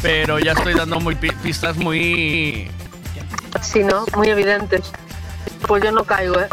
Pero 0.02 0.40
ya 0.40 0.52
estoy 0.54 0.74
dando 0.74 1.00
muy 1.00 1.16
pi- 1.16 1.32
pistas 1.44 1.76
muy. 1.78 2.70
Sí, 3.62 3.80
¿no? 3.84 4.06
Muy 4.16 4.30
evidentes. 4.30 4.92
Pues 5.68 5.84
yo 5.84 5.92
no 5.92 6.04
caigo, 6.04 6.40
¿eh? 6.40 6.48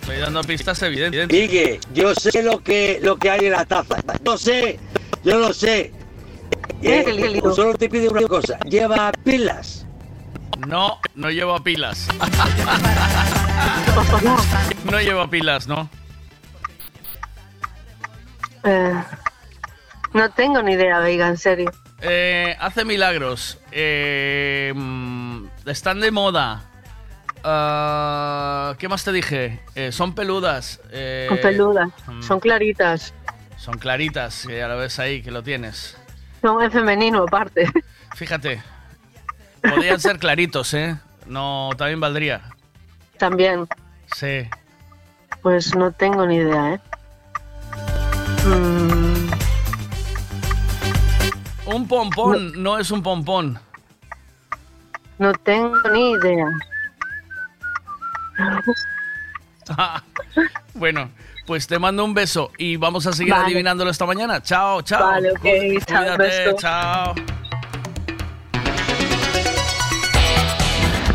Estoy 0.00 0.18
dando 0.18 0.42
pistas 0.42 0.82
evidentes. 0.82 1.28
Migue, 1.28 1.80
yo 1.92 2.14
sé 2.14 2.42
lo 2.42 2.58
que, 2.62 3.00
lo 3.02 3.16
que 3.16 3.30
hay 3.30 3.46
en 3.46 3.52
la 3.52 3.64
taza, 3.64 3.96
yo 4.24 4.36
sé, 4.36 4.78
yo 5.24 5.38
lo 5.38 5.52
sé. 5.54 5.92
Eh, 6.82 7.40
solo 7.54 7.74
te 7.74 7.88
pido 7.88 8.10
una 8.10 8.22
cosa, 8.28 8.58
lleva 8.68 9.10
pilas. 9.24 9.86
No, 10.68 10.98
no 11.14 11.30
llevo 11.30 11.58
pilas. 11.64 12.06
No 14.90 15.00
llevo 15.00 15.28
pilas, 15.30 15.66
¿no? 15.66 15.88
Eh, 18.64 18.94
no 20.12 20.30
tengo 20.30 20.62
ni 20.62 20.72
idea, 20.72 20.98
Veiga, 21.00 21.28
en 21.28 21.36
serio. 21.38 21.70
Eh, 22.00 22.56
hace 22.60 22.84
milagros. 22.84 23.58
Eh, 23.72 24.72
mm, 24.74 25.46
están 25.66 26.00
de 26.00 26.10
moda. 26.10 26.62
ah, 27.42 28.74
¿Qué 28.78 28.88
más 28.88 29.04
te 29.04 29.12
dije? 29.12 29.60
Eh, 29.74 29.92
son 29.92 30.14
peludas. 30.14 30.80
eh, 30.90 31.26
Son 31.28 31.38
peludas, 31.38 31.88
mm, 32.06 32.22
son 32.22 32.40
claritas, 32.40 33.12
Son 33.56 33.78
claritas, 33.78 34.44
que 34.46 34.58
ya 34.58 34.68
lo 34.68 34.76
ves 34.76 34.98
ahí, 34.98 35.22
que 35.22 35.30
lo 35.30 35.42
tienes. 35.42 35.96
son 36.42 36.62
en 36.62 36.70
femenino 36.70 37.22
aparte. 37.22 37.70
Fíjate. 38.14 38.62
Podrían 39.62 39.98
ser 40.00 40.18
claritos, 40.18 40.74
¿eh? 40.74 40.96
No, 41.26 41.70
también 41.78 41.98
valdría. 42.00 42.42
También, 43.16 43.66
Sí. 44.14 44.46
pues 45.40 45.74
no 45.74 45.90
tengo 45.92 46.26
ni 46.26 46.36
idea, 46.36 46.74
¿eh? 46.74 46.80
Mm, 48.44 49.30
Un 51.66 51.88
pompón 51.88 52.62
no 52.62 52.78
es 52.78 52.90
un 52.90 53.02
pompón. 53.02 53.58
no 55.18 55.32
tengo 55.32 55.76
ni 55.92 56.10
idea. 56.12 56.46
bueno, 60.74 61.08
pues 61.46 61.66
te 61.66 61.78
mando 61.78 62.04
un 62.04 62.12
beso 62.14 62.50
y 62.58 62.76
vamos 62.76 63.06
a 63.06 63.12
seguir 63.12 63.32
Vale. 63.32 63.46
adivinándolo 63.46 63.90
esta 63.90 64.04
mañana. 64.06 64.42
Chao, 64.42 64.82
chao. 64.82 65.06
Vale, 65.06 65.30
ok, 65.32 65.40
Cuídate, 65.86 66.54
chao. 66.58 67.14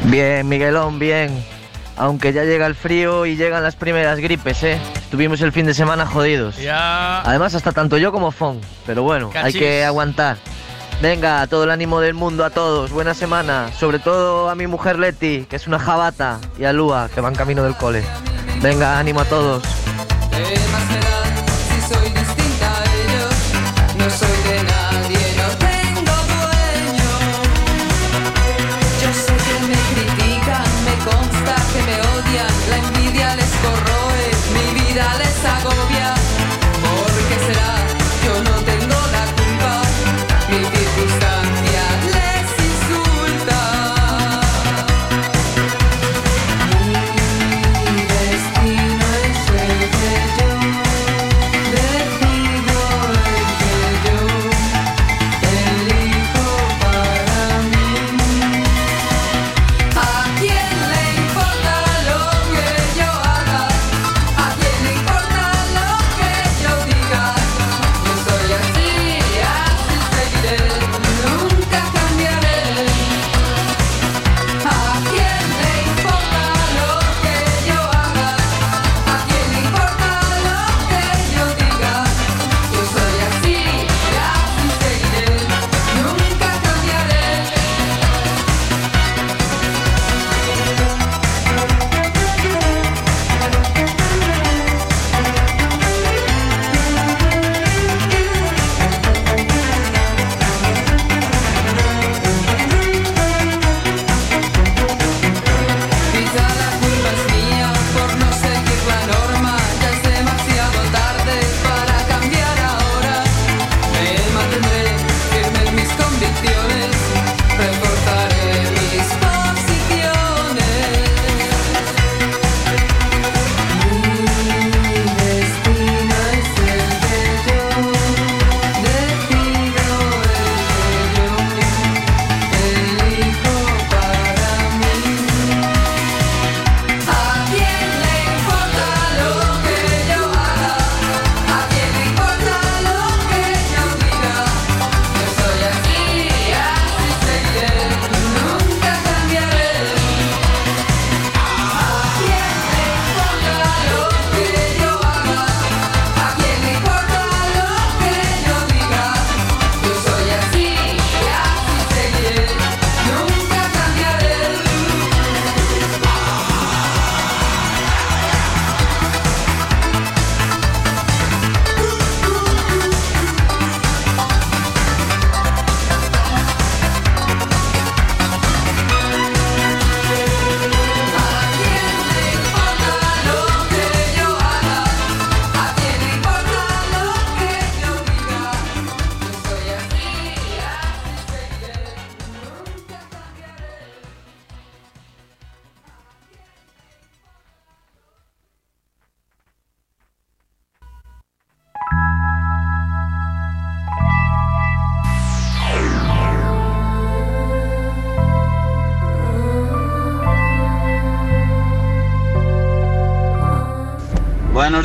Bien, 0.06 0.48
Miguelón, 0.50 0.98
bien. 0.98 1.44
Aunque 1.98 2.32
ya 2.34 2.44
llega 2.46 2.66
el 2.66 2.76
frío 2.76 3.26
y 3.26 3.36
llegan 3.36 3.62
las 3.62 3.76
primeras 3.76 4.20
gripes, 4.20 4.64
¿eh? 4.64 4.80
Estuvimos 5.10 5.42
el 5.42 5.52
fin 5.52 5.66
de 5.66 5.74
semana 5.74 6.06
jodidos. 6.06 6.58
Ya. 6.58 7.22
Además, 7.22 7.56
hasta 7.56 7.72
tanto 7.72 7.98
yo 7.98 8.12
como 8.12 8.30
Fon. 8.30 8.62
Pero 8.86 9.02
bueno, 9.02 9.32
hay 9.34 9.52
que 9.52 9.84
aguantar. 9.84 10.38
Venga, 11.02 11.48
todo 11.48 11.64
el 11.64 11.72
ánimo 11.72 12.00
del 12.00 12.14
mundo 12.14 12.46
a 12.46 12.52
todos. 12.52 12.92
Buena 12.92 13.16
semana. 13.16 13.72
Sobre 13.74 13.98
todo 13.98 14.52
a 14.52 14.54
mi 14.54 14.68
mujer 14.68 15.00
Leti, 15.00 15.48
que 15.50 15.56
es 15.56 15.66
una 15.66 15.80
jabata, 15.80 16.40
y 16.60 16.66
a 16.66 16.74
Lua, 16.74 17.10
que 17.12 17.22
van 17.22 17.34
camino 17.34 17.64
del 17.64 17.76
cole. 17.76 18.04
Venga, 18.62 19.00
ánimo 19.00 19.22
a 19.22 19.26
todos. 19.26 19.64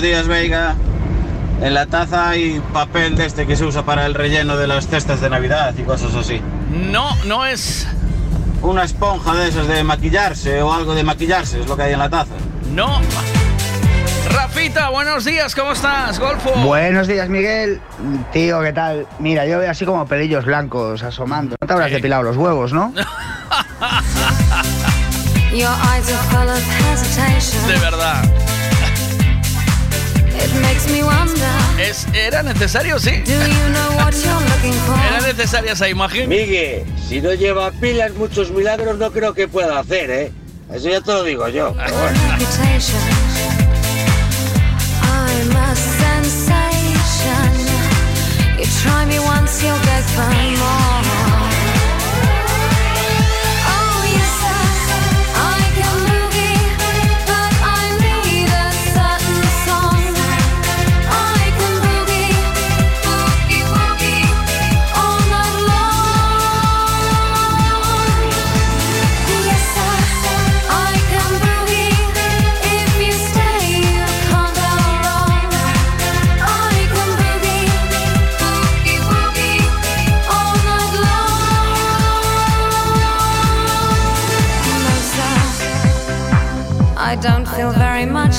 Días, 0.05 0.29
Veiga. 0.29 0.75
En 1.63 1.73
la 1.73 1.87
taza 1.87 2.29
hay 2.29 2.61
papel 2.75 3.17
de 3.17 3.25
este 3.25 3.47
que 3.47 3.57
se 3.57 3.65
usa 3.65 3.87
para 3.87 4.05
el 4.05 4.13
relleno 4.13 4.59
de 4.59 4.67
las 4.67 4.87
cestas 4.87 5.23
de 5.23 5.31
Navidad 5.31 5.73
y 5.79 5.83
cosas 5.83 6.15
así. 6.15 6.43
No, 6.71 7.17
no 7.25 7.47
es. 7.47 7.89
Una 8.61 8.85
esponja 8.85 9.35
de 9.35 9.49
esas 9.49 9.67
de 9.67 9.83
maquillarse 9.83 10.61
o 10.61 10.75
algo 10.75 10.95
de 10.95 11.05
maquillarse, 11.05 11.59
es 11.59 11.67
lo 11.67 11.75
que 11.75 11.85
hay 11.85 11.95
en 11.95 12.01
la 12.01 12.11
taza. 12.11 12.35
No. 12.75 13.01
Rafita, 14.31 14.91
buenos 14.91 15.25
días, 15.25 15.55
¿cómo 15.55 15.73
estás? 15.73 16.19
Golfo. 16.21 16.51
Buenos 16.57 17.07
días, 17.07 17.31
Miguel. 17.31 17.81
Tío, 18.31 18.61
¿qué 18.61 18.75
tal? 18.75 19.07
Mira, 19.21 19.47
yo 19.47 19.59
veo 19.59 19.71
así 19.71 19.87
como 19.87 20.05
pelillos 20.07 20.45
blancos 20.45 21.03
asomando. 21.03 21.57
No 21.59 21.67
te 21.67 21.73
habrás 21.73 21.91
depilado 21.91 22.25
los 22.25 22.37
huevos, 22.37 22.75
¿no? 22.75 22.93
De 27.67 27.79
verdad. 27.79 28.44
Es, 31.79 32.07
¿Era 32.13 32.43
necesario, 32.43 32.99
sí? 32.99 33.11
Do 33.11 33.33
you 33.33 33.69
know 33.73 33.97
what 33.97 34.13
you're 34.13 34.49
looking 34.49 34.73
for? 34.87 34.97
¿Era 34.99 35.21
necesaria 35.27 35.73
esa 35.73 35.89
imagen? 35.89 36.29
Migue, 36.29 36.85
si 37.09 37.21
no 37.21 37.33
lleva 37.35 37.71
pilas, 37.73 38.13
muchos 38.15 38.51
milagros 38.51 38.99
no 38.99 39.11
creo 39.11 39.35
que 39.35 39.49
pueda 39.49 39.79
hacer, 39.79 40.11
¿eh? 40.11 40.33
Eso 40.73 40.89
ya 40.89 41.01
te 41.01 41.13
lo 41.13 41.23
digo 41.25 41.49
yo. 41.49 41.75
pero 41.77 41.99
bueno. 41.99 42.19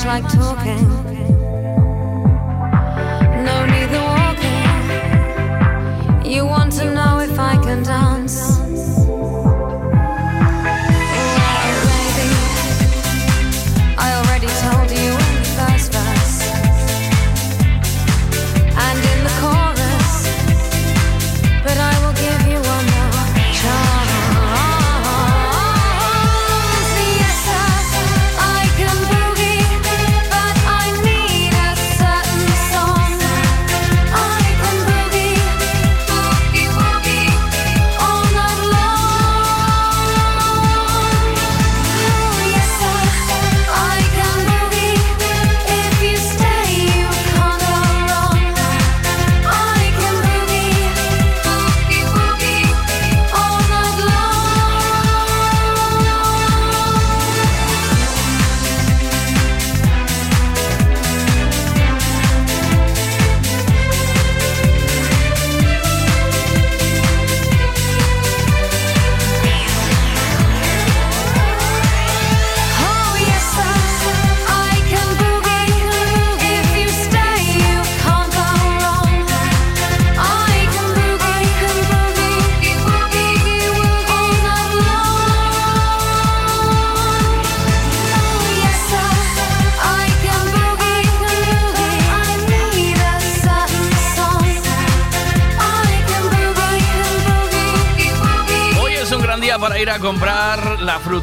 Like 0.06 0.24
talking. 0.30 0.95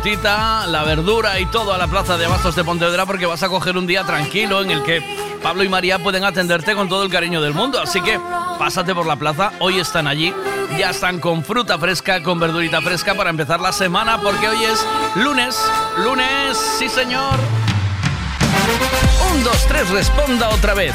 La 0.04 0.82
verdura 0.84 1.38
y 1.38 1.46
todo 1.46 1.72
a 1.72 1.78
la 1.78 1.86
plaza 1.86 2.16
de 2.16 2.24
Abastos 2.24 2.56
de 2.56 2.64
Pontevedra 2.64 3.06
porque 3.06 3.24
vas 3.24 3.44
a 3.44 3.48
coger 3.48 3.76
un 3.76 3.86
día 3.86 4.02
tranquilo 4.02 4.60
en 4.60 4.72
el 4.72 4.82
que 4.82 5.00
Pablo 5.40 5.62
y 5.62 5.68
María 5.68 6.00
pueden 6.00 6.24
atenderte 6.24 6.74
con 6.74 6.88
todo 6.88 7.04
el 7.04 7.10
cariño 7.10 7.40
del 7.40 7.54
mundo. 7.54 7.80
Así 7.80 8.00
que 8.00 8.18
pásate 8.58 8.96
por 8.96 9.06
la 9.06 9.14
plaza, 9.14 9.52
hoy 9.60 9.78
están 9.78 10.08
allí, 10.08 10.34
ya 10.76 10.90
están 10.90 11.20
con 11.20 11.44
fruta 11.44 11.78
fresca, 11.78 12.20
con 12.20 12.40
verdurita 12.40 12.80
fresca 12.80 13.14
para 13.14 13.30
empezar 13.30 13.60
la 13.60 13.70
semana 13.70 14.20
porque 14.20 14.48
hoy 14.48 14.64
es 14.64 14.84
lunes, 15.14 15.56
lunes, 15.98 16.58
sí 16.78 16.88
señor. 16.88 17.38
Un, 19.30 19.44
dos, 19.44 19.66
tres, 19.68 19.88
responda 19.90 20.48
otra 20.48 20.74
vez. 20.74 20.94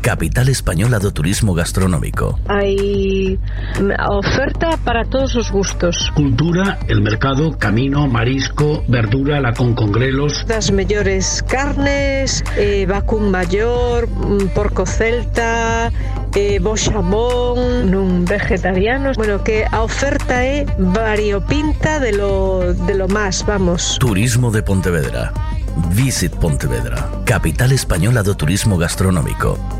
capital 0.00 0.48
española 0.48 0.98
do 0.98 1.12
turismo 1.12 1.54
gastronómico. 1.54 2.38
Hay 2.48 3.38
oferta 4.08 4.76
para 4.84 5.04
todos 5.04 5.36
os 5.36 5.50
gustos. 5.52 6.10
Cultura, 6.14 6.78
el 6.88 7.00
mercado, 7.00 7.56
camino, 7.58 8.06
marisco, 8.08 8.82
verdura, 8.88 9.40
la 9.40 9.52
con 9.52 9.74
congrelos. 9.74 10.44
Das 10.46 10.72
mellores 10.72 11.44
carnes, 11.46 12.42
eh, 12.56 12.86
vacún 12.88 13.30
maior, 13.30 14.08
mm, 14.08 14.52
porco 14.54 14.86
celta, 14.86 15.92
eh, 16.34 16.58
bo 16.60 16.76
xamón, 16.76 17.90
nun 17.90 18.24
vegetarianos. 18.24 19.16
Bueno, 19.16 19.44
que 19.44 19.64
a 19.70 19.82
oferta 19.82 20.44
é 20.44 20.64
variopinta 20.78 22.00
de 22.00 22.12
lo, 22.12 22.72
de 22.74 22.94
lo 22.94 23.08
más, 23.08 23.44
vamos. 23.46 23.98
Turismo 24.00 24.50
de 24.50 24.62
Pontevedra. 24.62 25.32
Visit 25.94 26.34
Pontevedra, 26.34 27.08
capital 27.24 27.72
española 27.72 28.22
do 28.22 28.34
turismo 28.34 28.76
gastronómico. 28.76 29.79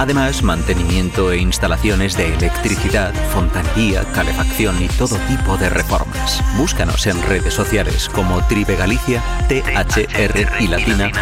Además, 0.00 0.42
mantenimiento 0.42 1.30
e 1.30 1.36
instalaciones 1.36 2.16
de 2.16 2.32
electricidad, 2.32 3.12
fontanería, 3.34 4.02
calefacción 4.14 4.82
y 4.82 4.88
todo 4.88 5.16
tipo 5.28 5.58
de 5.58 5.68
reformas. 5.68 6.42
Búscanos 6.56 7.06
en 7.06 7.20
redes 7.24 7.52
sociales 7.52 8.08
como 8.08 8.42
Tribe 8.46 8.76
Galicia, 8.76 9.22
THR 9.48 10.52
y 10.58 10.68
Latina, 10.68 11.12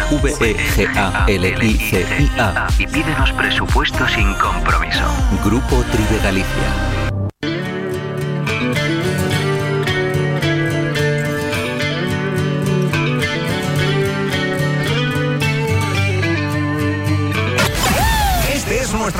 VEGALICIA. 1.27 2.67
Y 2.77 2.87
pídenos 2.87 3.33
presupuesto 3.33 4.07
sin 4.07 4.33
compromiso. 4.35 5.03
Grupo 5.43 5.83
Tribe 5.91 6.21
Galicia 6.23 6.98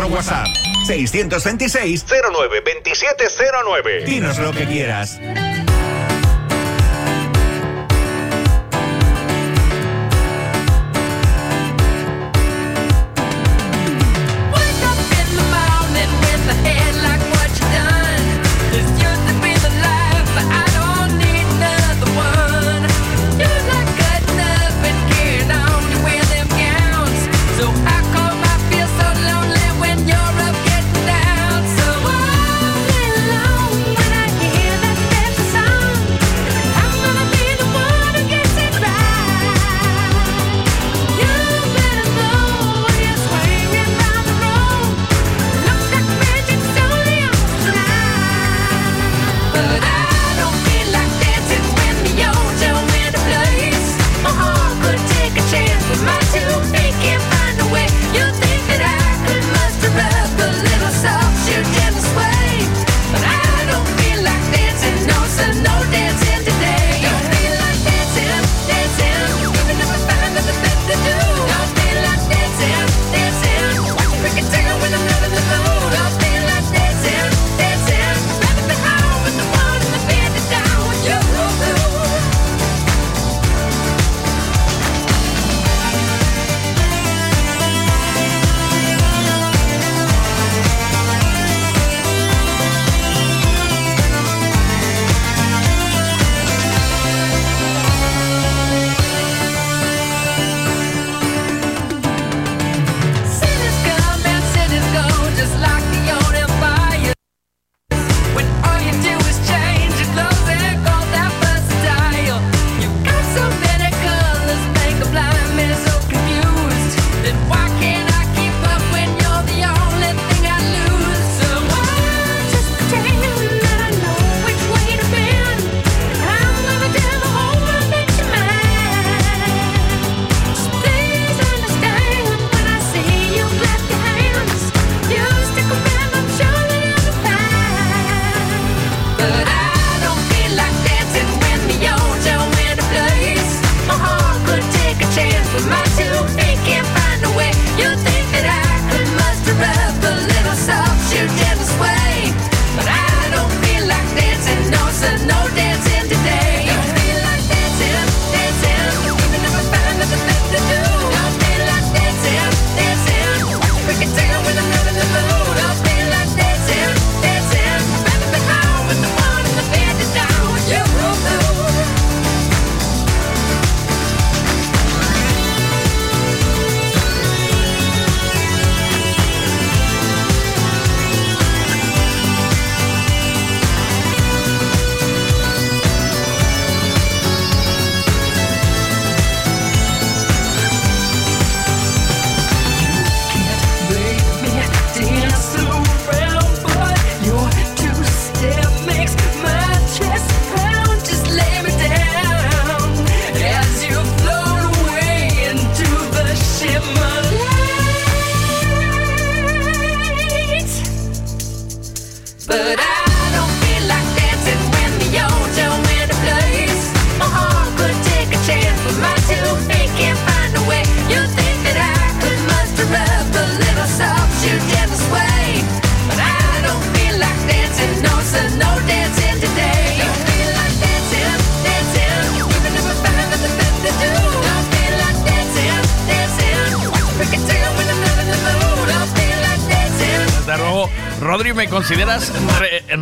WhatsApp 0.10 0.48
626 0.88 2.06
09 2.06 2.62
2709. 2.64 4.06
Dinos 4.06 4.38
lo 4.40 4.52
que 4.52 4.66
quieras. 4.66 5.20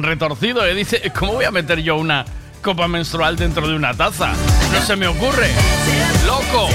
retorcido. 0.07 0.65
¿eh? 0.65 0.73
Dice, 0.73 1.11
¿cómo 1.17 1.33
voy 1.33 1.45
a 1.45 1.51
meter 1.51 1.79
yo 1.81 1.97
una 1.97 2.25
copa 2.61 2.87
menstrual 2.87 3.35
dentro 3.35 3.67
de 3.67 3.75
una 3.75 3.93
taza? 3.93 4.31
No 4.73 4.81
se 4.81 4.95
me 4.95 5.07
ocurre. 5.07 5.49
¡Loco! 6.25 6.69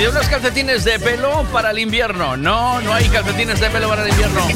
Y 0.00 0.06
unos 0.06 0.26
calcetines 0.28 0.84
de 0.84 0.98
pelo 0.98 1.44
para 1.52 1.70
el 1.70 1.78
invierno. 1.78 2.36
No, 2.36 2.80
no 2.80 2.92
hay 2.92 3.08
calcetines 3.08 3.60
de 3.60 3.70
pelo 3.70 3.88
para 3.88 4.04
el 4.04 4.10
invierno. 4.10 4.46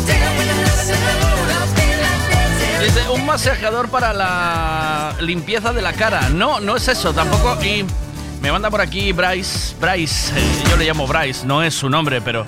Un 3.12 3.26
masajeador 3.26 3.88
para 3.88 4.12
la 4.12 5.14
limpieza 5.20 5.72
de 5.72 5.82
la 5.82 5.92
cara. 5.92 6.28
No, 6.28 6.60
no 6.60 6.76
es 6.76 6.88
eso 6.88 7.12
tampoco. 7.12 7.58
Y 7.64 7.84
me 8.40 8.50
manda 8.50 8.70
por 8.70 8.80
aquí 8.80 9.12
Bryce. 9.12 9.74
Bryce, 9.80 10.32
eh, 10.36 10.62
yo 10.68 10.76
le 10.76 10.84
llamo 10.84 11.06
Bryce, 11.06 11.46
no 11.46 11.62
es 11.62 11.74
su 11.74 11.88
nombre, 11.88 12.20
pero 12.20 12.44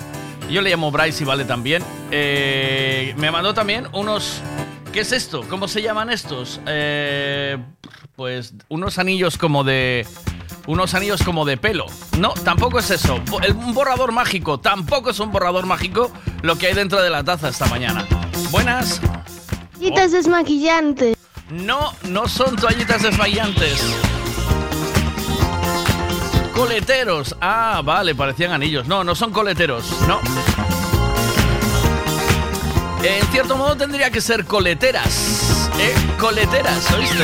yo 0.49 0.61
le 0.61 0.69
llamo 0.69 0.91
Bryce 0.91 1.23
y 1.23 1.25
vale 1.25 1.45
también. 1.45 1.83
Eh, 2.11 3.13
me 3.17 3.31
mandó 3.31 3.53
también 3.53 3.87
unos 3.93 4.41
¿Qué 4.95 5.01
es 5.01 5.11
esto? 5.11 5.43
¿Cómo 5.49 5.67
se 5.67 5.81
llaman 5.81 6.09
estos? 6.09 6.61
Eh, 6.65 7.57
pues 8.15 8.53
unos 8.69 8.97
anillos 8.97 9.37
como 9.37 9.65
de. 9.65 10.07
Unos 10.67 10.93
anillos 10.93 11.21
como 11.21 11.43
de 11.43 11.57
pelo. 11.57 11.87
No, 12.17 12.29
tampoco 12.31 12.79
es 12.79 12.89
eso. 12.91 13.19
Un 13.57 13.73
borrador 13.73 14.13
mágico. 14.13 14.57
Tampoco 14.61 15.09
es 15.09 15.19
un 15.19 15.33
borrador 15.33 15.65
mágico 15.65 16.13
lo 16.43 16.57
que 16.57 16.67
hay 16.67 16.75
dentro 16.75 17.01
de 17.01 17.09
la 17.09 17.25
taza 17.25 17.49
esta 17.49 17.65
mañana. 17.65 18.07
Buenas. 18.51 19.01
Toallitas 19.73 20.13
desmaquillantes. 20.13 21.17
No, 21.49 21.91
no 22.03 22.29
son 22.29 22.55
toallitas 22.55 23.03
desmaquillantes. 23.03 23.83
Coleteros. 26.55 27.35
Ah, 27.41 27.81
vale, 27.83 28.15
parecían 28.15 28.53
anillos. 28.53 28.87
No, 28.87 29.03
no 29.03 29.13
son 29.13 29.33
coleteros. 29.33 29.91
No. 30.07 30.21
En 33.05 33.23
cierto 33.27 33.55
modo 33.55 33.77
tendría 33.77 34.09
que 34.09 34.19
ser 34.19 34.45
coleteras. 34.45 35.69
¿Eh? 35.79 35.93
Coleteras, 36.17 36.91
¿oíste? 36.91 37.23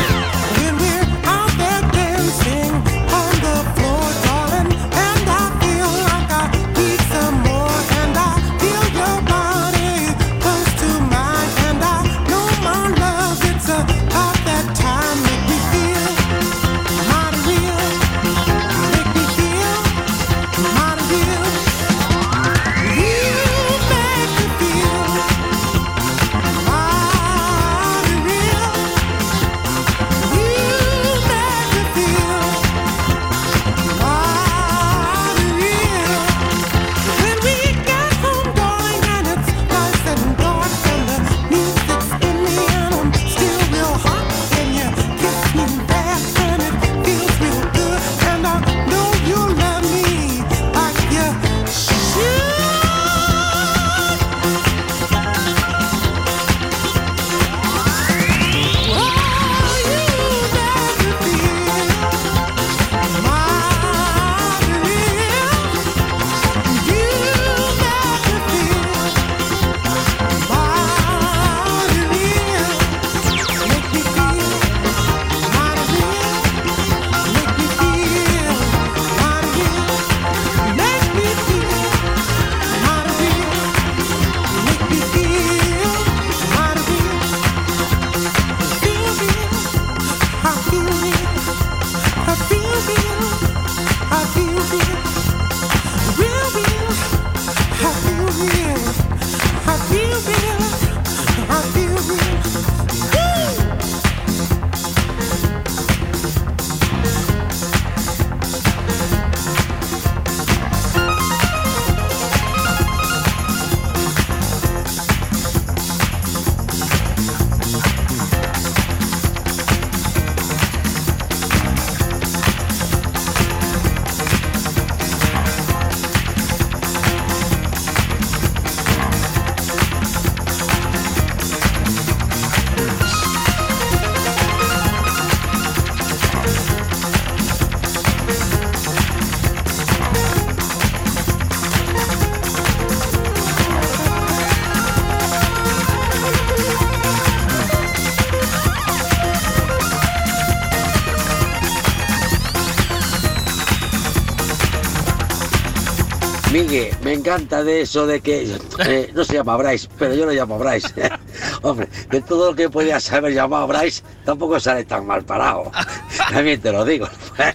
Me 157.12 157.18
encanta 157.18 157.62
de 157.62 157.82
eso 157.82 158.08
de 158.08 158.22
que 158.22 158.56
eh, 158.86 159.12
no 159.14 159.26
se 159.26 159.34
llama 159.34 159.58
Bryce, 159.58 159.90
pero 160.00 160.16
yo 160.16 160.26
lo 160.26 160.32
llamo 160.32 160.58
Bryce. 160.58 160.88
Hombre, 161.62 161.90
de 162.10 162.22
todo 162.22 162.52
lo 162.52 162.56
que 162.56 162.70
podías 162.70 163.12
haber 163.12 163.34
llamado 163.34 163.68
Bryce, 163.68 164.02
tampoco 164.24 164.62
sale 164.62 164.86
tan 164.86 165.06
mal 165.06 165.22
parado. 165.26 165.70
También 166.32 166.62
te 166.62 166.72
lo 166.72 166.86
digo. 166.86 167.10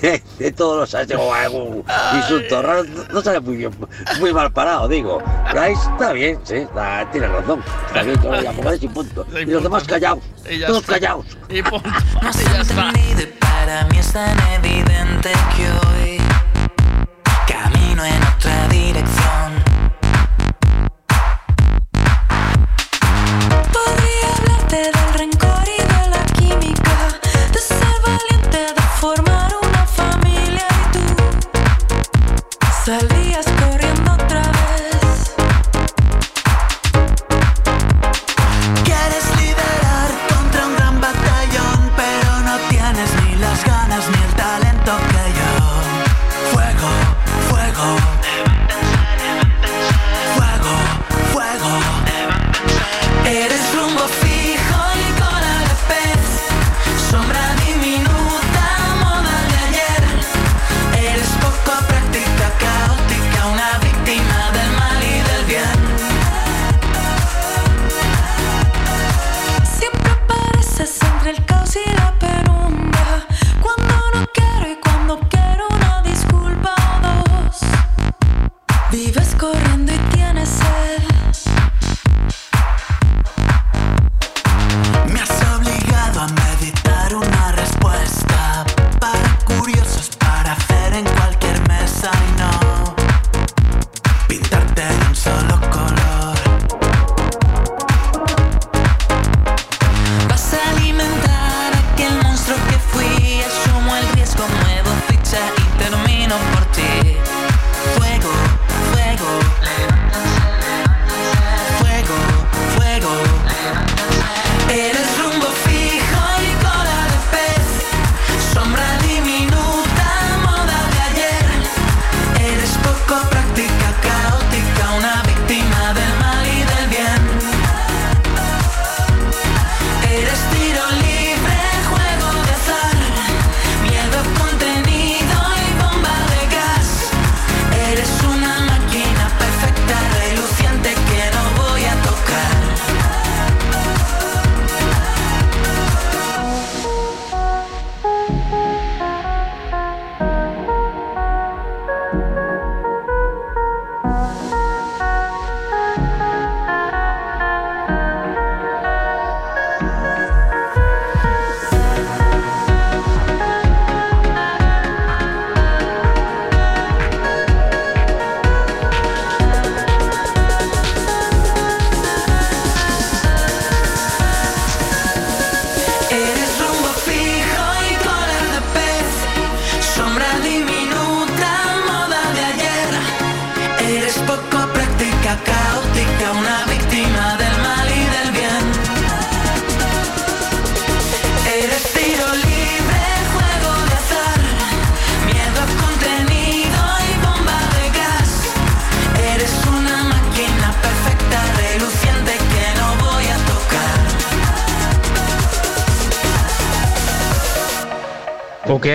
De 0.00 0.52
todos 0.52 0.78
los 0.78 0.94
has 0.94 1.08
llegado 1.08 1.34
a 1.34 1.42
algún 1.42 1.84
insulto 2.14 2.62
raro, 2.62 2.84
no 3.12 3.20
sale 3.20 3.40
muy 3.40 3.56
bien, 3.56 3.72
muy 4.20 4.32
mal 4.32 4.52
parado, 4.52 4.86
digo. 4.86 5.20
Bryce 5.52 5.90
está 5.90 6.12
bien, 6.12 6.38
sí, 6.44 6.54
está- 6.54 7.10
tiene 7.10 7.26
razón. 7.26 7.60
Está 7.88 8.02
bien, 8.04 8.22
yo 8.22 8.30
lo 8.30 8.40
llamo 8.40 8.62
Bryce 8.62 8.84
y 8.84 8.88
punto. 8.90 9.26
Y 9.32 9.44
los 9.46 9.60
demás 9.64 9.82
callados, 9.82 10.22
todos 10.68 10.86
callados. 10.86 11.26
Y 11.48 11.60
punto. 11.62 11.88
Y 11.88 12.44
ya 12.44 12.60
está. 12.60 12.92
Para 13.40 13.84
mí 13.86 13.98
es 13.98 14.12
tan 14.12 14.38
evidente 14.54 15.32
que 15.56 15.77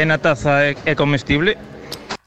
O 0.03 0.05
que 0.05 0.11
hai 0.11 0.17
na 0.19 0.19
taza 0.19 0.67
é, 0.67 0.75
é 0.83 0.95
comestible? 0.95 1.55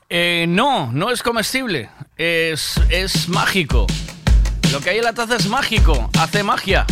Eh, 0.09 0.47
no, 0.49 0.91
no 0.93 1.11
es 1.11 1.21
comestible. 1.21 1.91
Es, 2.17 2.81
es 2.89 3.29
mágico. 3.29 3.87
Lo 4.73 4.81
que 4.81 4.89
hay 4.89 4.99
en 4.99 5.05
la 5.05 5.13
taza 5.13 5.37
es 5.37 5.47
mágico. 5.47 6.09
Hace 6.19 6.43
magia. 6.43 6.87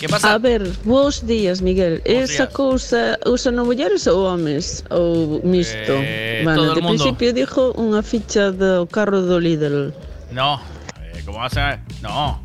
¿Qué 0.00 0.08
pasa? 0.08 0.34
A 0.34 0.38
ver, 0.38 0.66
bons 0.82 1.24
días, 1.24 1.62
Miguel. 1.62 2.02
Esa 2.04 2.46
días. 2.46 2.52
cousa 2.52 3.16
usan 3.26 3.62
mulleres 3.62 4.08
ou 4.08 4.26
homes? 4.26 4.82
Ou 4.90 5.38
mixto? 5.46 5.94
Eh, 6.02 6.42
todo 6.50 6.74
el 6.74 6.82
de 6.82 6.82
principio 6.82 7.30
dijo 7.30 7.70
unha 7.78 8.02
ficha 8.02 8.50
do 8.50 8.90
carro 8.90 9.22
do 9.22 9.38
Lidl. 9.38 9.94
No. 10.34 10.58
Eh, 10.98 11.22
¿Cómo 11.22 11.38
vas 11.38 11.54
a 11.54 11.78
No. 12.02 12.42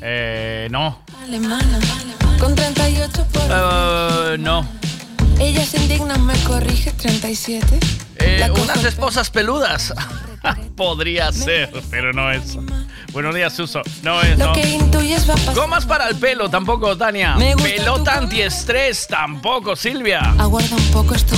Eh, 0.00 0.72
no. 0.72 1.04
Alemana, 1.20 1.76
con 2.40 2.56
38 2.56 3.28
por... 3.28 3.44
Eh, 3.44 4.40
no. 4.40 4.83
Ella 5.44 5.62
se 5.66 5.76
indigna, 5.76 6.16
me 6.16 6.32
corrige, 6.44 6.90
37. 6.90 7.78
Eh, 8.16 8.50
unas 8.62 8.82
esposas 8.82 9.28
peludas. 9.28 9.92
Podría 10.76 11.30
ser, 11.32 11.70
pero 11.90 12.14
no 12.14 12.30
es. 12.30 12.56
Buenos 13.12 13.34
días, 13.34 13.52
Suso. 13.52 13.82
No 14.02 14.22
es, 14.22 14.38
Lo 14.38 14.46
no. 14.46 14.52
que 14.54 14.66
intuyes 14.66 15.28
va 15.28 15.34
a 15.34 15.36
pasar. 15.36 15.54
Gomas 15.54 15.84
para 15.84 16.08
el 16.08 16.16
pelo, 16.16 16.48
tampoco, 16.48 16.96
Tania. 16.96 17.36
Pelota 17.62 18.14
antiestrés, 18.16 19.06
tampoco, 19.06 19.76
Silvia. 19.76 20.34
Aguarda 20.38 20.76
un 20.76 20.90
poco, 20.90 21.14
esto 21.14 21.36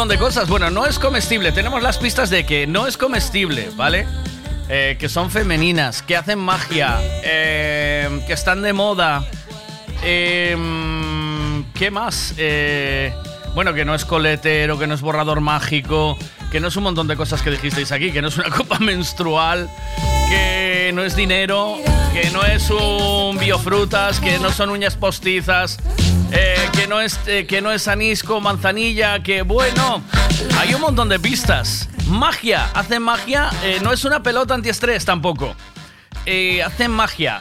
montón 0.00 0.16
de 0.16 0.24
cosas. 0.24 0.48
Bueno, 0.48 0.70
no 0.70 0.86
es 0.86 0.98
comestible. 0.98 1.52
Tenemos 1.52 1.82
las 1.82 1.98
pistas 1.98 2.30
de 2.30 2.46
que 2.46 2.66
no 2.66 2.86
es 2.86 2.96
comestible, 2.96 3.68
¿vale? 3.76 4.06
Eh, 4.70 4.96
que 4.98 5.10
son 5.10 5.30
femeninas, 5.30 6.00
que 6.00 6.16
hacen 6.16 6.38
magia, 6.38 6.98
eh, 7.22 8.22
que 8.26 8.32
están 8.32 8.62
de 8.62 8.72
moda. 8.72 9.26
Eh, 10.02 10.56
¿Qué 11.74 11.90
más? 11.90 12.32
Eh, 12.38 13.12
bueno, 13.54 13.74
que 13.74 13.84
no 13.84 13.94
es 13.94 14.06
coletero, 14.06 14.78
que 14.78 14.86
no 14.86 14.94
es 14.94 15.02
borrador 15.02 15.42
mágico, 15.42 16.16
que 16.50 16.60
no 16.60 16.68
es 16.68 16.76
un 16.76 16.84
montón 16.84 17.06
de 17.06 17.16
cosas 17.16 17.42
que 17.42 17.50
dijisteis 17.50 17.92
aquí, 17.92 18.10
que 18.10 18.22
no 18.22 18.28
es 18.28 18.38
una 18.38 18.48
copa 18.56 18.78
menstrual, 18.78 19.68
que 20.30 20.92
no 20.94 21.04
es 21.04 21.14
dinero, 21.14 21.76
que 22.14 22.30
no 22.30 22.42
es 22.42 22.70
un 22.70 23.36
biofrutas, 23.38 24.18
que 24.18 24.38
no 24.38 24.50
son 24.50 24.70
uñas 24.70 24.96
postizas, 24.96 25.76
eh, 26.32 26.68
que, 26.72 26.86
no 26.86 27.00
es, 27.00 27.18
eh, 27.26 27.46
que 27.46 27.60
no 27.60 27.70
es 27.70 27.88
anís 27.88 28.22
con 28.22 28.42
manzanilla, 28.42 29.22
que 29.22 29.42
bueno, 29.42 30.02
hay 30.58 30.74
un 30.74 30.80
montón 30.80 31.08
de 31.08 31.18
pistas. 31.18 31.88
Magia, 32.08 32.70
hacen 32.74 33.02
magia, 33.02 33.50
eh, 33.62 33.78
no 33.82 33.92
es 33.92 34.04
una 34.04 34.22
pelota 34.22 34.54
antiestrés 34.54 35.04
tampoco. 35.04 35.54
Eh, 36.26 36.62
hacen 36.62 36.90
magia. 36.90 37.40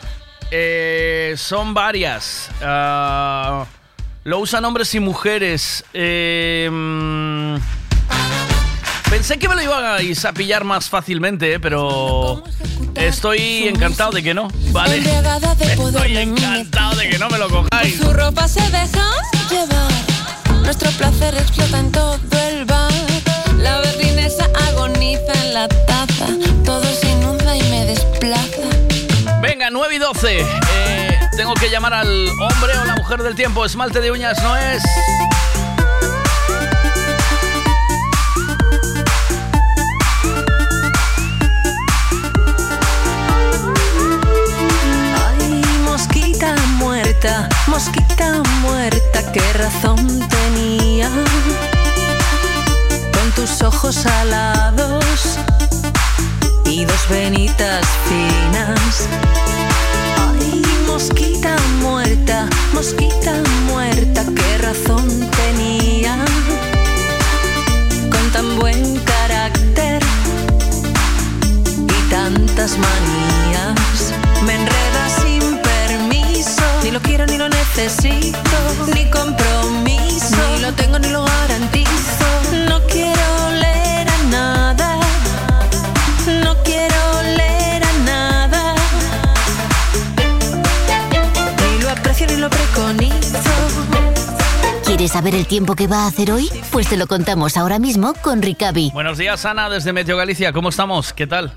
Son 1.36 1.74
varias. 1.74 2.50
Ah, 2.62 3.66
lo 4.24 4.40
usan 4.40 4.66
hombres 4.66 4.94
y 4.96 5.00
mujeres. 5.00 5.84
Eh, 5.94 6.70
mm, 6.72 7.56
pensé 9.10 9.40
que 9.40 9.50
me 9.50 9.56
lo 9.56 9.64
ibais 9.64 10.24
a 10.26 10.34
pillar 10.34 10.64
más 10.64 10.90
fácilmente, 10.90 11.54
eh, 11.54 11.60
pero 11.60 12.44
estoy 12.96 13.68
encantado 13.68 14.12
de 14.12 14.22
que 14.22 14.34
no, 14.34 14.50
¿vale? 14.72 15.00
Estoy 15.00 16.18
encantado 16.18 16.96
de 16.96 17.10
que 17.10 17.18
no 17.18 17.30
me 17.30 17.38
lo 17.38 17.50
cojáis. 17.50 17.98
Su 17.98 18.14
ropa 18.14 18.48
se 18.48 18.62
deja 18.70 19.12
llevar. 19.50 20.62
Nuestro 20.64 20.92
placer 20.92 21.34
explota 21.36 21.80
en 21.80 21.92
todo 21.92 22.20
el 22.48 22.66
bar. 22.66 22.92
La 23.58 23.80
berlinesa 23.80 24.48
agoniza 24.70 25.34
en 25.44 25.54
la 25.56 25.68
taza. 25.68 26.28
Todo 26.64 26.84
se 26.84 27.10
inunda 27.10 27.58
y 27.58 27.64
me 27.64 27.86
desplaza. 27.86 28.70
Venga, 29.42 29.70
9 29.72 29.96
y 29.96 29.98
12. 29.98 30.40
Eh, 30.40 31.20
tengo 31.36 31.54
que 31.56 31.70
llamar 31.70 31.94
al 31.94 32.28
hombre 32.28 32.78
o 32.80 32.86
la 32.86 32.96
mujer 32.96 33.24
del 33.24 33.36
tiempo. 33.36 33.66
Esmalte 33.66 34.02
de 34.02 34.12
uñas 34.12 34.42
no 34.44 34.56
es. 34.56 34.84
Mosquita 47.68 48.42
muerta, 48.62 49.32
qué 49.34 49.54
razón 49.54 49.98
tenía. 50.30 51.10
Con 53.14 53.32
tus 53.32 53.62
ojos 53.62 54.06
alados 54.06 55.38
y 56.66 56.86
dos 56.86 57.10
venitas 57.10 57.86
finas. 58.08 59.08
Ay, 60.18 60.64
mosquita 60.88 61.56
muerta, 61.82 62.48
mosquita 62.74 63.34
muerta, 63.68 64.24
qué 64.36 64.58
razón 64.60 65.08
tenía. 65.42 66.16
Con 68.10 68.32
tan 68.32 68.58
buen 68.60 68.98
carácter 69.00 70.02
y 71.76 72.10
tantas 72.10 72.78
manías. 72.78 74.14
Me 74.46 74.54
permiso. 74.54 74.79
Ni 76.90 76.96
lo 76.96 77.02
quiero 77.02 77.28
ni 77.28 77.38
lo 77.38 77.48
necesito. 77.48 78.40
Ni 78.96 79.08
compromiso. 79.12 80.36
Ni 80.56 80.60
lo 80.60 80.74
tengo 80.74 80.98
ni 80.98 81.08
lo 81.10 81.24
garantizo. 81.24 82.26
No 82.68 82.82
quiero 82.88 83.52
leer 83.62 84.10
a 84.10 84.24
nada. 84.32 85.00
No 86.44 86.58
quiero 86.64 86.96
leer 87.38 87.84
a 87.84 87.94
nada. 88.04 88.76
Ni 91.62 91.84
lo 91.84 91.92
aprecio 91.92 92.26
ni 92.26 92.38
lo 92.38 92.50
preconizo. 92.50 93.38
¿Quieres 94.88 95.12
saber 95.12 95.36
el 95.36 95.46
tiempo 95.46 95.76
que 95.76 95.86
va 95.86 96.06
a 96.06 96.08
hacer 96.08 96.32
hoy? 96.32 96.50
Pues 96.72 96.88
te 96.88 96.98
lo 96.98 97.06
contamos 97.06 97.56
ahora 97.56 97.78
mismo 97.78 98.16
con 98.16 98.42
Ricavi. 98.42 98.90
Buenos 98.96 99.20
días, 99.20 99.46
Ana, 99.46 99.70
desde 99.70 99.94
Meteo 99.94 100.18
Galicia. 100.18 100.52
¿Cómo 100.54 100.70
estamos? 100.70 101.14
¿Qué 101.14 101.28
tal? 101.28 101.54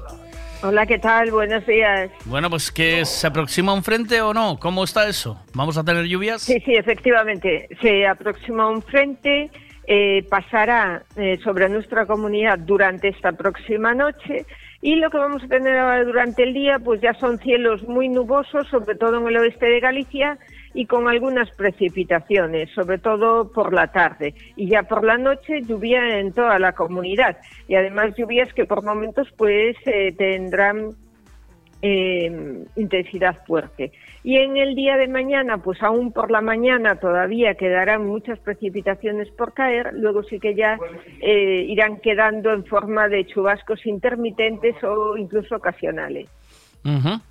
Hola, 0.64 0.86
¿qué 0.86 0.98
tal? 0.98 1.32
Buenos 1.32 1.66
días. 1.66 2.08
Bueno, 2.24 2.48
pues 2.48 2.70
que 2.70 3.04
se 3.04 3.26
aproxima 3.26 3.74
un 3.74 3.82
frente 3.82 4.20
o 4.20 4.32
no. 4.32 4.60
¿Cómo 4.60 4.84
está 4.84 5.08
eso? 5.08 5.40
¿Vamos 5.54 5.76
a 5.76 5.82
tener 5.82 6.04
lluvias? 6.04 6.42
Sí, 6.42 6.60
sí, 6.64 6.76
efectivamente. 6.76 7.68
Se 7.80 8.06
aproxima 8.06 8.68
un 8.68 8.80
frente, 8.80 9.50
eh, 9.88 10.24
pasará 10.30 11.02
eh, 11.16 11.40
sobre 11.42 11.68
nuestra 11.68 12.06
comunidad 12.06 12.60
durante 12.60 13.08
esta 13.08 13.32
próxima 13.32 13.92
noche 13.92 14.46
y 14.80 14.94
lo 14.96 15.10
que 15.10 15.18
vamos 15.18 15.42
a 15.42 15.48
tener 15.48 15.76
ahora 15.76 16.04
durante 16.04 16.44
el 16.44 16.54
día 16.54 16.78
pues 16.78 17.00
ya 17.00 17.14
son 17.14 17.40
cielos 17.40 17.82
muy 17.88 18.08
nubosos, 18.08 18.68
sobre 18.68 18.94
todo 18.94 19.18
en 19.18 19.26
el 19.26 19.38
oeste 19.38 19.66
de 19.66 19.80
Galicia 19.80 20.38
y 20.74 20.86
con 20.86 21.08
algunas 21.08 21.50
precipitaciones, 21.50 22.70
sobre 22.70 22.98
todo 22.98 23.50
por 23.52 23.72
la 23.72 23.88
tarde. 23.88 24.34
Y 24.56 24.68
ya 24.68 24.82
por 24.84 25.04
la 25.04 25.18
noche 25.18 25.62
lluvia 25.62 26.18
en 26.18 26.32
toda 26.32 26.58
la 26.58 26.72
comunidad 26.72 27.36
y 27.68 27.74
además 27.74 28.14
lluvias 28.16 28.52
que 28.54 28.64
por 28.64 28.82
momentos 28.82 29.28
pues 29.36 29.76
eh, 29.86 30.12
tendrán 30.16 30.90
eh, 31.82 32.64
intensidad 32.76 33.44
fuerte. 33.44 33.92
Y 34.24 34.36
en 34.36 34.56
el 34.56 34.76
día 34.76 34.96
de 34.96 35.08
mañana, 35.08 35.58
pues 35.58 35.82
aún 35.82 36.12
por 36.12 36.30
la 36.30 36.40
mañana 36.40 36.94
todavía 36.96 37.54
quedarán 37.54 38.06
muchas 38.06 38.38
precipitaciones 38.38 39.28
por 39.30 39.52
caer, 39.52 39.90
luego 39.94 40.22
sí 40.22 40.38
que 40.38 40.54
ya 40.54 40.78
eh, 41.20 41.66
irán 41.68 41.96
quedando 41.98 42.52
en 42.52 42.64
forma 42.64 43.08
de 43.08 43.26
chubascos 43.26 43.84
intermitentes 43.84 44.76
o 44.84 45.16
incluso 45.16 45.56
ocasionales. 45.56 46.28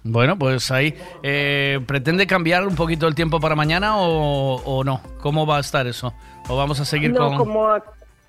Bueno, 0.03 0.37
pues 0.37 0.71
ahí. 0.71 0.93
eh, 1.23 1.79
¿Pretende 1.85 2.25
cambiar 2.27 2.65
un 2.65 2.75
poquito 2.75 3.07
el 3.07 3.15
tiempo 3.15 3.39
para 3.39 3.55
mañana 3.55 3.97
o, 3.97 4.55
o 4.63 4.83
no? 4.83 5.01
¿Cómo 5.19 5.45
va 5.45 5.57
a 5.57 5.61
estar 5.61 5.85
eso? 5.87 6.13
¿O 6.47 6.55
vamos 6.57 6.79
a 6.79 6.85
seguir 6.85 7.11
No, 7.11 7.29
con.? 7.29 7.37
como, 7.37 7.67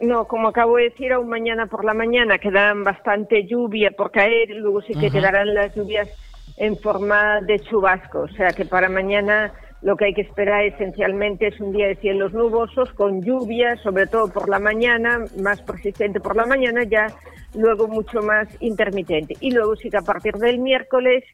no, 0.00 0.24
como 0.26 0.48
acabo 0.48 0.76
de 0.76 0.84
decir, 0.90 1.12
aún 1.12 1.28
mañana 1.28 1.66
por 1.66 1.84
la 1.84 1.94
mañana 1.94 2.38
quedarán 2.38 2.82
bastante 2.84 3.46
lluvia 3.46 3.90
por 3.92 4.10
caer, 4.10 4.50
y 4.50 4.54
luego 4.54 4.82
sí 4.82 4.94
que 4.94 5.10
quedarán 5.10 5.54
las 5.54 5.74
lluvias 5.74 6.08
en 6.56 6.76
forma 6.76 7.40
de 7.42 7.60
chubasco. 7.60 8.20
O 8.20 8.28
sea 8.28 8.52
que 8.52 8.64
para 8.64 8.88
mañana 8.88 9.52
lo 9.82 9.96
que 9.96 10.06
hay 10.06 10.14
que 10.14 10.22
esperar 10.22 10.64
esencialmente 10.64 11.48
es 11.48 11.60
un 11.60 11.72
día 11.72 11.88
de 11.88 11.96
cielos 11.96 12.32
nubosos 12.32 12.92
con 12.92 13.22
lluvia, 13.22 13.76
sobre 13.82 14.06
todo 14.06 14.28
por 14.28 14.48
la 14.48 14.60
mañana, 14.60 15.24
más 15.40 15.60
persistente 15.62 16.20
por 16.20 16.36
la 16.36 16.46
mañana, 16.46 16.84
ya 16.84 17.08
luego 17.54 17.88
mucho 17.88 18.22
más 18.22 18.48
intermitente. 18.60 19.36
Y 19.40 19.50
luego 19.50 19.76
sí 19.76 19.90
que 19.90 19.96
a 19.96 20.02
partir 20.02 20.34
del 20.34 20.58
miércoles 20.58 21.24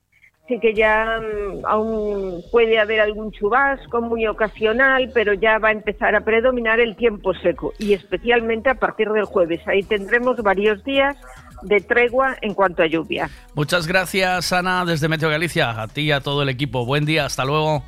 sí 0.48 0.58
que 0.60 0.72
ya 0.72 1.20
mm, 1.20 1.66
aún 1.66 2.42
puede 2.50 2.78
haber 2.78 3.00
algún 3.00 3.30
chubasco 3.32 4.00
muy 4.00 4.26
ocasional, 4.26 5.10
pero 5.12 5.34
ya 5.34 5.58
va 5.58 5.68
a 5.68 5.72
empezar 5.72 6.16
a 6.16 6.22
predominar 6.22 6.80
el 6.80 6.96
tiempo 6.96 7.34
seco 7.34 7.74
y 7.78 7.92
especialmente 7.92 8.70
a 8.70 8.74
partir 8.76 9.10
del 9.10 9.24
jueves. 9.24 9.60
Ahí 9.66 9.82
tendremos 9.82 10.38
varios 10.42 10.82
días 10.84 11.16
de 11.62 11.80
tregua 11.80 12.36
en 12.40 12.54
cuanto 12.54 12.82
a 12.82 12.86
lluvia. 12.86 13.28
Muchas 13.54 13.86
gracias, 13.86 14.54
Ana, 14.54 14.86
desde 14.86 15.08
Meteo 15.08 15.28
Galicia. 15.28 15.82
A 15.82 15.86
ti 15.86 16.02
y 16.02 16.12
a 16.12 16.20
todo 16.20 16.42
el 16.42 16.48
equipo. 16.48 16.86
Buen 16.86 17.04
día, 17.04 17.26
hasta 17.26 17.44
luego. 17.44 17.82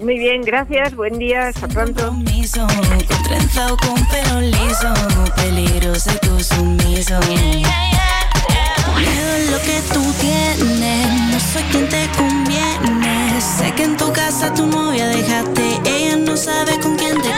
Muy 0.00 0.18
bien, 0.18 0.42
gracias, 0.42 0.94
buen 0.94 1.18
día, 1.18 1.48
hasta 1.48 1.68
pronto. 1.68 2.08
Con 2.08 2.24
trenza 2.24 3.72
o 3.72 3.76
con 3.76 3.94
pelo 4.08 4.40
liso, 4.40 4.92
peligroso 5.36 6.10
y 6.12 6.18
tú 6.26 6.40
sumiso. 6.40 7.20
Es 8.98 9.50
lo 9.50 9.58
que 9.62 9.80
tú 9.92 10.02
tienes, 10.20 11.20
no 11.30 11.40
soy 11.40 11.62
quien 11.70 11.88
te 11.88 12.08
conviene. 12.16 13.40
Sé 13.40 13.72
que 13.74 13.84
en 13.84 13.96
tu 13.96 14.12
casa 14.12 14.52
tu 14.54 14.66
novia 14.66 15.06
dejaste, 15.06 15.80
ella 15.84 16.16
no 16.16 16.36
sabe 16.36 16.78
con 16.80 16.96
quién 16.96 17.20
te 17.20 17.28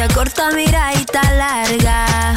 distancia 0.00 0.08
corta, 0.08 0.50
mira 0.54 0.92
y 0.94 0.98
está 0.98 1.22
larga. 1.32 2.34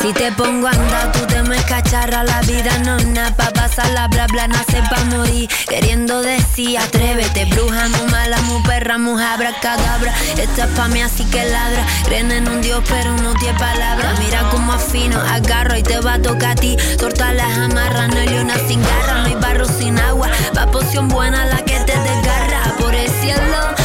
Si 0.00 0.14
te 0.14 0.32
pongo 0.32 0.66
a 0.66 0.70
andar, 0.70 1.12
tú 1.12 1.26
te 1.26 1.42
me 1.42 1.56
cacharra. 1.64 2.24
La 2.24 2.40
vida 2.42 2.78
no 2.78 2.96
nada 2.98 3.36
pa' 3.36 3.50
pasarla, 3.50 4.08
bla 4.08 4.26
bla, 4.28 4.48
nace 4.48 4.82
pa' 4.88 5.04
morir. 5.04 5.48
Queriendo 5.68 6.22
decir, 6.22 6.78
atrévete, 6.78 7.44
bruja, 7.44 7.88
muy 7.88 8.10
mala, 8.10 8.40
muy 8.42 8.62
perra, 8.62 8.96
muy 8.96 9.22
abracadabra. 9.22 10.14
Esta 10.38 10.64
es 10.64 10.70
pa' 10.70 10.88
así 11.04 11.24
que 11.24 11.44
ladra. 11.44 11.84
Creen 12.04 12.32
en 12.32 12.48
un 12.48 12.62
dios, 12.62 12.82
pero 12.88 13.12
no 13.18 13.34
tiene 13.34 13.58
palabra. 13.58 14.14
Mira 14.18 14.48
cómo 14.50 14.72
afino, 14.72 15.20
agarro 15.20 15.76
y 15.76 15.82
te 15.82 16.00
va 16.00 16.14
a 16.14 16.22
tocar 16.22 16.52
a 16.52 16.54
ti. 16.54 16.76
Torta 16.98 17.34
las 17.34 17.58
amarras, 17.58 18.08
no 18.08 18.20
hay 18.20 18.28
leona 18.28 18.56
sin 18.66 18.82
garra, 18.82 19.22
no 19.22 19.26
hay 19.26 19.34
barro 19.34 19.66
sin 19.66 19.98
agua. 19.98 20.28
Va 20.56 20.66
poción 20.66 21.08
buena 21.08 21.44
la 21.44 21.58
que 21.58 21.78
te 21.80 21.96
desgarra. 21.98 22.74
Por 22.78 22.94
el 22.94 23.08
cielo, 23.20 23.79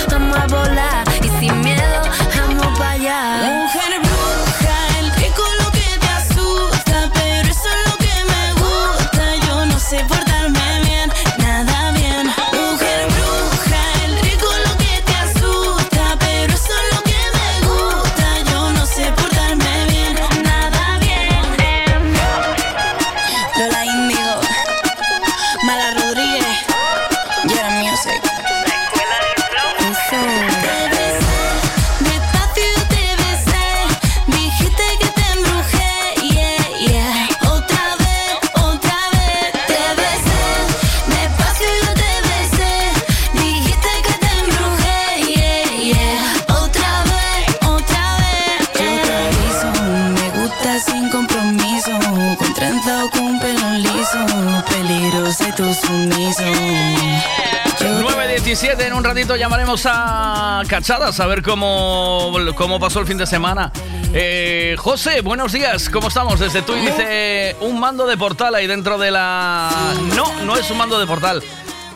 9.17, 58.55 58.87
en 58.87 58.93
un 58.93 59.03
ratito 59.03 59.35
llamaremos 59.35 59.83
a 59.85 60.61
Cachadas 60.69 61.19
a 61.19 61.25
ver 61.25 61.41
cómo, 61.41 62.31
cómo 62.55 62.79
pasó 62.79 63.01
el 63.01 63.05
fin 63.05 63.17
de 63.17 63.27
semana. 63.27 63.69
Eh, 64.13 64.75
José, 64.77 65.19
buenos 65.19 65.51
días, 65.51 65.89
¿cómo 65.89 66.07
estamos? 66.07 66.39
Desde 66.39 66.61
tú 66.61 66.73
dice 66.73 67.57
un 67.59 67.77
mando 67.81 68.07
de 68.07 68.15
portal 68.15 68.55
ahí 68.55 68.65
dentro 68.65 68.97
de 68.97 69.11
la... 69.11 69.93
No, 70.15 70.41
no 70.45 70.55
es 70.55 70.71
un 70.71 70.77
mando 70.77 70.97
de 70.97 71.05
portal. 71.05 71.43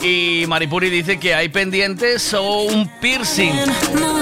Y 0.01 0.45
Maripuri 0.47 0.89
dice 0.89 1.19
que 1.19 1.35
hay 1.35 1.49
pendientes 1.49 2.34
o 2.34 2.63
un 2.63 2.88
piercing. 3.01 3.51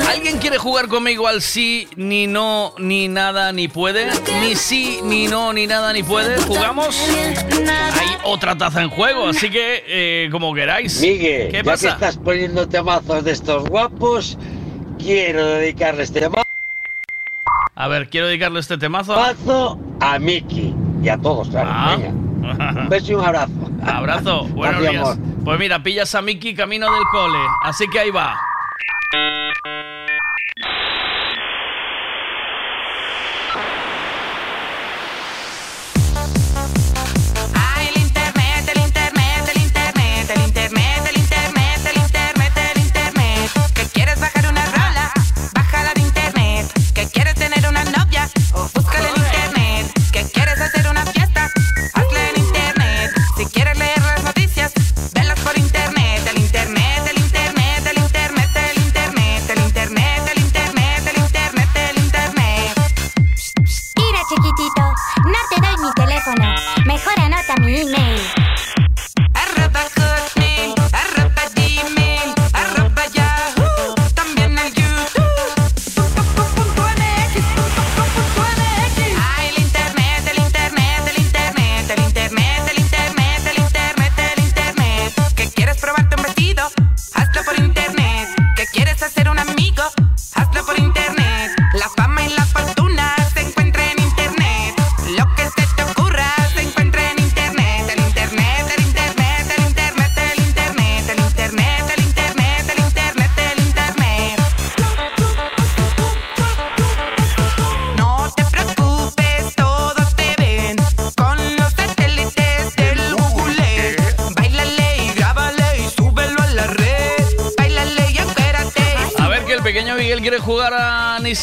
¿Alguien 0.10 0.40
quiere 0.40 0.58
jugar 0.58 0.88
conmigo 0.88 1.28
al 1.28 1.42
sí, 1.42 1.88
ni 1.96 2.26
no, 2.26 2.74
ni 2.80 3.08
nada, 3.08 3.52
ni 3.52 3.68
puede? 3.68 4.08
Ni 4.42 4.56
sí, 4.56 5.00
ni 5.04 5.28
no, 5.28 5.54
ni 5.54 5.68
nada, 5.68 5.94
ni 5.94 6.02
puede. 6.02 6.42
¿Jugamos? 6.42 7.00
Hay 8.00 8.08
otra 8.24 8.58
taza 8.58 8.82
en 8.82 8.90
juego, 8.90 9.28
así 9.28 9.52
que 9.52 9.84
eh, 9.88 10.30
como 10.32 10.52
queráis. 10.56 11.00
Miguel, 11.00 11.52
¿Qué 11.52 11.58
ya 11.58 11.64
pasa? 11.64 11.88
que 11.90 11.94
estás 11.94 12.18
poniendo 12.18 12.68
temazos 12.68 13.24
de 13.24 13.32
estos 13.32 13.70
guapos, 13.70 14.36
quiero 14.98 15.46
dedicarle 15.46 16.02
este 16.04 16.22
temazo 16.22 16.48
A 17.76 17.88
ver, 17.88 18.10
quiero 18.10 18.26
dedicarle 18.28 18.60
este 18.62 18.80
temazo. 18.80 19.16
a 20.00 20.20
Miki 20.20 20.74
y 21.04 21.10
a 21.10 21.18
todos, 21.20 21.50
claro. 21.50 21.70
Ah. 21.72 21.96
venga. 21.98 22.82
Un 22.82 22.90
beso 22.90 23.12
y 23.12 23.16
un 23.16 23.26
abrazo. 23.26 23.52
Abrazo, 23.86 24.44
buenos 24.56 24.82
días. 24.82 24.96
amor. 24.96 25.18
Pues 25.48 25.60
mira, 25.60 25.82
pillas 25.82 26.14
a 26.14 26.22
Miki 26.22 26.54
camino 26.54 26.92
del 26.92 27.06
cole, 27.10 27.40
así 27.64 27.88
que 27.88 28.00
ahí 28.00 28.10
va. 28.10 28.38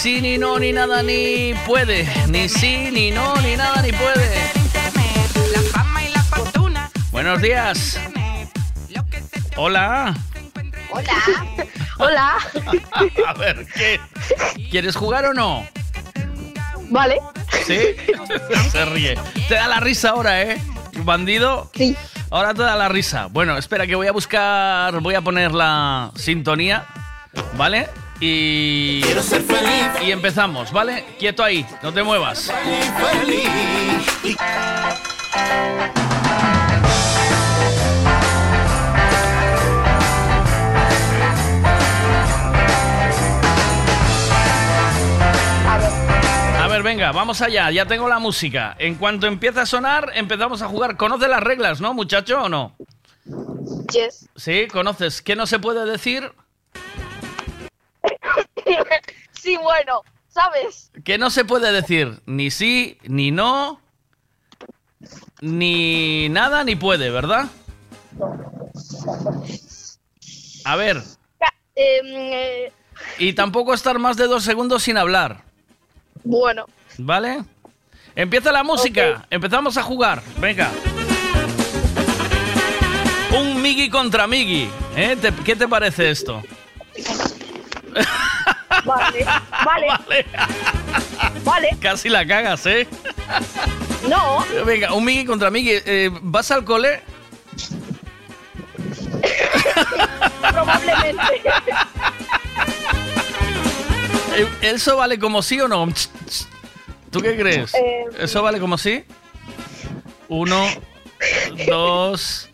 Sí, 0.04 0.20
ni 0.20 0.36
no, 0.36 0.58
ni 0.58 0.70
nada, 0.70 1.02
ni 1.02 1.54
puede. 1.66 2.06
Ni 2.28 2.46
sí, 2.46 2.90
ni 2.92 3.10
no, 3.10 3.34
ni 3.36 3.56
nada, 3.56 3.80
ni 3.80 3.90
puede. 3.90 4.52
Buenos 7.10 7.40
días. 7.40 7.98
Hola. 9.56 10.14
Hola. 10.90 11.16
Hola. 11.96 12.36
A 13.26 13.32
ver, 13.32 13.66
¿qué? 13.74 13.98
¿Quieres 14.70 14.94
jugar 14.94 15.24
o 15.24 15.32
no? 15.32 15.66
Vale. 16.90 17.18
¿Sí? 17.64 17.96
Se 18.72 18.84
ríe. 18.84 19.16
Te 19.48 19.54
da 19.54 19.68
la 19.68 19.80
risa 19.80 20.10
ahora, 20.10 20.42
¿eh? 20.42 20.60
Bandido. 20.98 21.70
Sí. 21.74 21.96
Ahora 22.28 22.52
te 22.52 22.62
da 22.62 22.76
la 22.76 22.90
risa. 22.90 23.28
Bueno, 23.30 23.56
espera 23.56 23.86
que 23.86 23.94
voy 23.94 24.08
a 24.08 24.12
buscar, 24.12 25.00
voy 25.00 25.14
a 25.14 25.22
poner 25.22 25.52
la 25.52 26.10
sintonía, 26.14 26.84
¿vale? 27.56 27.88
Y... 28.20 29.00
Quiero 29.02 29.22
ser 29.22 29.42
feliz. 29.42 29.83
Y 30.04 30.12
empezamos, 30.12 30.70
¿vale? 30.70 31.02
Quieto 31.18 31.42
ahí, 31.42 31.64
no 31.82 31.90
te 31.90 32.02
muevas. 32.02 32.50
A 46.60 46.68
ver, 46.68 46.82
venga, 46.82 47.10
vamos 47.12 47.40
allá, 47.40 47.70
ya 47.70 47.86
tengo 47.86 48.06
la 48.06 48.18
música. 48.18 48.76
En 48.78 48.96
cuanto 48.96 49.26
empieza 49.26 49.62
a 49.62 49.66
sonar, 49.66 50.12
empezamos 50.14 50.60
a 50.60 50.68
jugar. 50.68 50.98
¿Conoces 50.98 51.30
las 51.30 51.42
reglas, 51.42 51.80
no, 51.80 51.94
muchacho, 51.94 52.42
o 52.42 52.48
no? 52.50 52.76
Yes. 53.90 54.28
Sí, 54.36 54.66
conoces. 54.70 55.22
¿Qué 55.22 55.34
no 55.34 55.46
se 55.46 55.58
puede 55.58 55.86
decir? 55.90 56.30
Sí, 59.44 59.56
bueno, 59.58 60.02
¿sabes? 60.28 60.90
¿Qué 61.04 61.18
no 61.18 61.28
se 61.30 61.44
puede 61.44 61.70
decir? 61.70 62.20
Ni 62.26 62.50
sí, 62.50 62.98
ni 63.04 63.30
no, 63.30 63.80
ni 65.40 66.28
nada, 66.30 66.64
ni 66.64 66.74
puede, 66.76 67.10
¿verdad? 67.10 67.46
A 70.64 70.76
ver, 70.76 71.02
Em, 71.76 72.06
eh, 72.06 72.72
y 73.18 73.32
tampoco 73.32 73.74
estar 73.74 73.98
más 73.98 74.16
de 74.16 74.26
dos 74.28 74.44
segundos 74.44 74.84
sin 74.84 74.96
hablar, 74.96 75.42
bueno, 76.22 76.66
¿vale? 76.98 77.42
Empieza 78.16 78.52
la 78.52 78.62
música, 78.62 79.26
empezamos 79.28 79.76
a 79.76 79.82
jugar, 79.82 80.22
venga. 80.38 80.70
Un 83.36 83.60
Migi 83.60 83.90
contra 83.90 84.28
Migi, 84.28 84.70
¿eh? 84.96 85.16
¿Te- 85.20 85.32
¿Qué 85.34 85.56
te 85.56 85.66
parece 85.66 86.10
esto? 86.10 86.40
vale, 88.84 89.24
vale, 89.64 90.26
vale. 91.44 91.68
Casi 91.80 92.08
la 92.08 92.26
cagas, 92.26 92.66
¿eh? 92.66 92.86
No, 94.08 94.44
Venga, 94.64 94.92
un 94.92 95.04
Migi 95.04 95.24
contra 95.24 95.50
Migi. 95.50 95.70
Eh, 95.84 96.10
¿Vas 96.22 96.50
al 96.50 96.64
cole? 96.64 97.00
probablemente. 100.50 101.42
Eh, 104.36 104.48
¿Eso 104.62 104.96
vale 104.96 105.18
como 105.18 105.42
sí 105.42 105.60
o 105.60 105.68
no? 105.68 105.88
¿Tú 107.10 107.20
qué 107.20 107.36
crees? 107.36 107.74
Eh, 107.74 108.04
¿Eso 108.18 108.42
vale 108.42 108.58
como 108.58 108.76
sí? 108.76 109.04
Uno, 110.28 110.66
dos, 111.68 112.48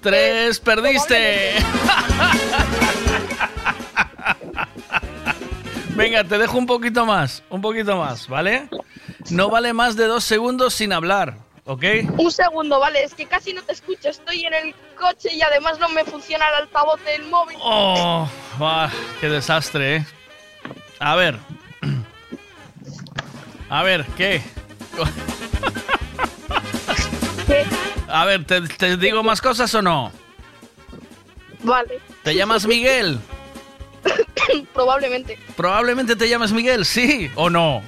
tres, 0.00 0.60
perdiste. 0.60 1.54
Venga, 6.00 6.24
te 6.24 6.38
dejo 6.38 6.56
un 6.56 6.66
poquito 6.66 7.04
más, 7.04 7.42
un 7.50 7.60
poquito 7.60 7.96
más, 7.96 8.26
¿vale? 8.26 8.68
No 9.30 9.50
vale 9.50 9.72
más 9.74 9.96
de 9.96 10.06
dos 10.06 10.24
segundos 10.24 10.72
sin 10.72 10.92
hablar, 10.94 11.36
¿ok? 11.64 11.84
Un 12.16 12.32
segundo, 12.32 12.80
vale, 12.80 13.04
es 13.04 13.14
que 13.14 13.26
casi 13.26 13.52
no 13.52 13.62
te 13.62 13.72
escucho. 13.72 14.08
Estoy 14.08 14.46
en 14.46 14.54
el 14.54 14.74
coche 14.98 15.28
y 15.34 15.42
además 15.42 15.78
no 15.78 15.90
me 15.90 16.04
funciona 16.04 16.48
el 16.48 16.54
altavoz 16.62 17.04
del 17.04 17.24
móvil. 17.24 17.58
Oh, 17.60 18.26
qué 19.20 19.28
desastre, 19.28 19.96
¿eh? 19.96 20.06
A 21.00 21.16
ver. 21.16 21.38
A 23.68 23.82
ver, 23.82 24.06
¿qué? 24.16 24.42
A 28.08 28.24
ver, 28.24 28.44
¿te, 28.44 28.62
te 28.62 28.96
digo 28.96 29.22
más 29.22 29.40
cosas 29.40 29.72
o 29.74 29.82
no? 29.82 30.10
Vale, 31.62 32.00
¿Te 32.22 32.34
llamas 32.34 32.66
Miguel? 32.66 33.20
probablemente. 34.74 35.38
Probablemente 35.56 36.16
te 36.16 36.28
llamas 36.28 36.52
Miguel, 36.52 36.84
¿sí 36.84 37.30
o 37.34 37.50
no? 37.50 37.82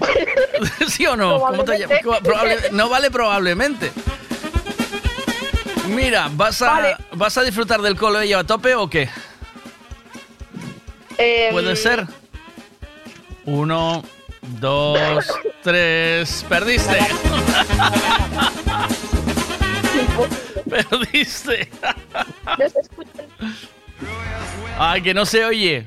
¿Sí 0.88 1.06
o 1.06 1.16
no? 1.16 1.40
¿Cómo 1.40 1.64
te 1.64 1.78
llamas? 1.78 2.00
No 2.72 2.88
vale 2.88 3.10
probablemente. 3.10 3.92
Mira, 5.88 6.28
¿vas 6.32 6.62
a, 6.62 6.70
Vale. 6.70 6.96
¿vas 7.12 7.36
a 7.36 7.42
disfrutar 7.42 7.82
del 7.82 7.96
colegio 7.96 8.38
a 8.38 8.44
tope 8.44 8.74
o 8.74 8.88
qué? 8.88 9.08
Em, 11.18 11.52
Puede 11.52 11.76
ser. 11.76 12.06
Uno, 13.44 14.02
dos, 14.60 15.26
tres. 15.62 16.44
Perdiste. 16.48 16.98
Perdiste. 20.70 21.68
Ay, 24.78 25.02
que 25.02 25.14
no 25.14 25.24
se 25.24 25.44
oye. 25.44 25.86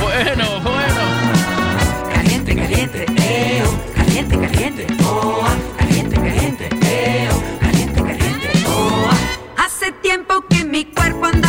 Bueno, 0.00 0.60
bueno. 0.60 1.00
Caliente, 2.14 2.54
caliente, 2.54 3.06
eo, 3.16 3.68
caliente, 3.94 4.38
caliente, 4.38 4.86
ah, 5.02 5.54
caliente, 5.78 6.16
caliente, 6.16 6.68
eo, 6.82 7.58
caliente, 7.60 8.02
caliente, 8.02 8.50
ah. 8.66 9.64
Hace 9.64 9.92
tiempo 9.92 10.44
que 10.48 10.64
mi 10.64 10.84
cuerpo 10.84 11.26
anda 11.26 11.45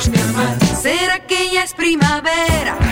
¿Será 0.00 1.20
que 1.20 1.50
ya 1.50 1.62
es 1.62 1.72
primavera? 1.72 2.83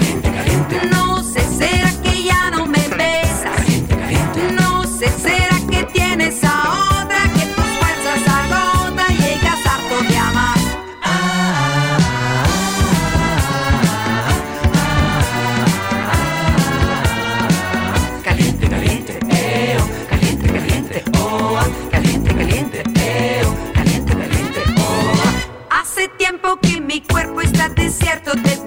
Desierto 27.92 28.32
de 28.34 28.61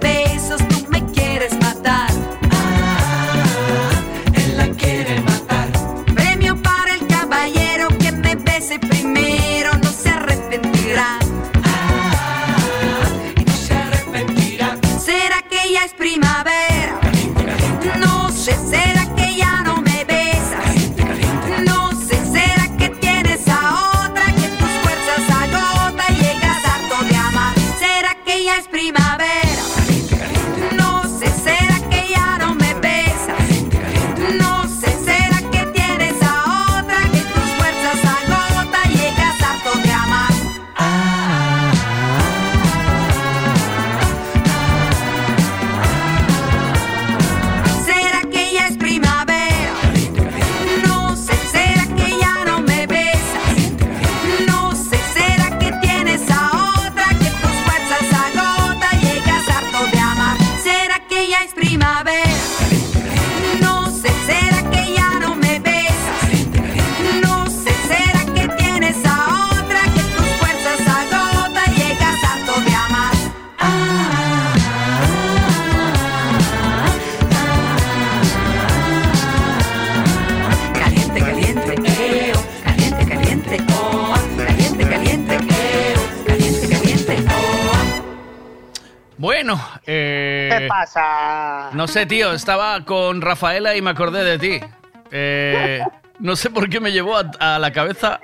pasa? 90.95 91.69
no 91.73 91.87
sé, 91.87 92.05
tío, 92.05 92.31
estaba 92.33 92.83
con 92.85 93.21
Rafaela 93.21 93.75
y 93.75 93.81
me 93.81 93.91
acordé 93.91 94.23
de 94.23 94.39
ti. 94.39 94.65
Eh, 95.11 95.81
no 96.19 96.35
sé 96.35 96.49
por 96.49 96.69
qué 96.69 96.79
me 96.79 96.91
llevó 96.91 97.17
a, 97.17 97.29
a 97.39 97.59
la 97.59 97.71
cabeza 97.71 98.19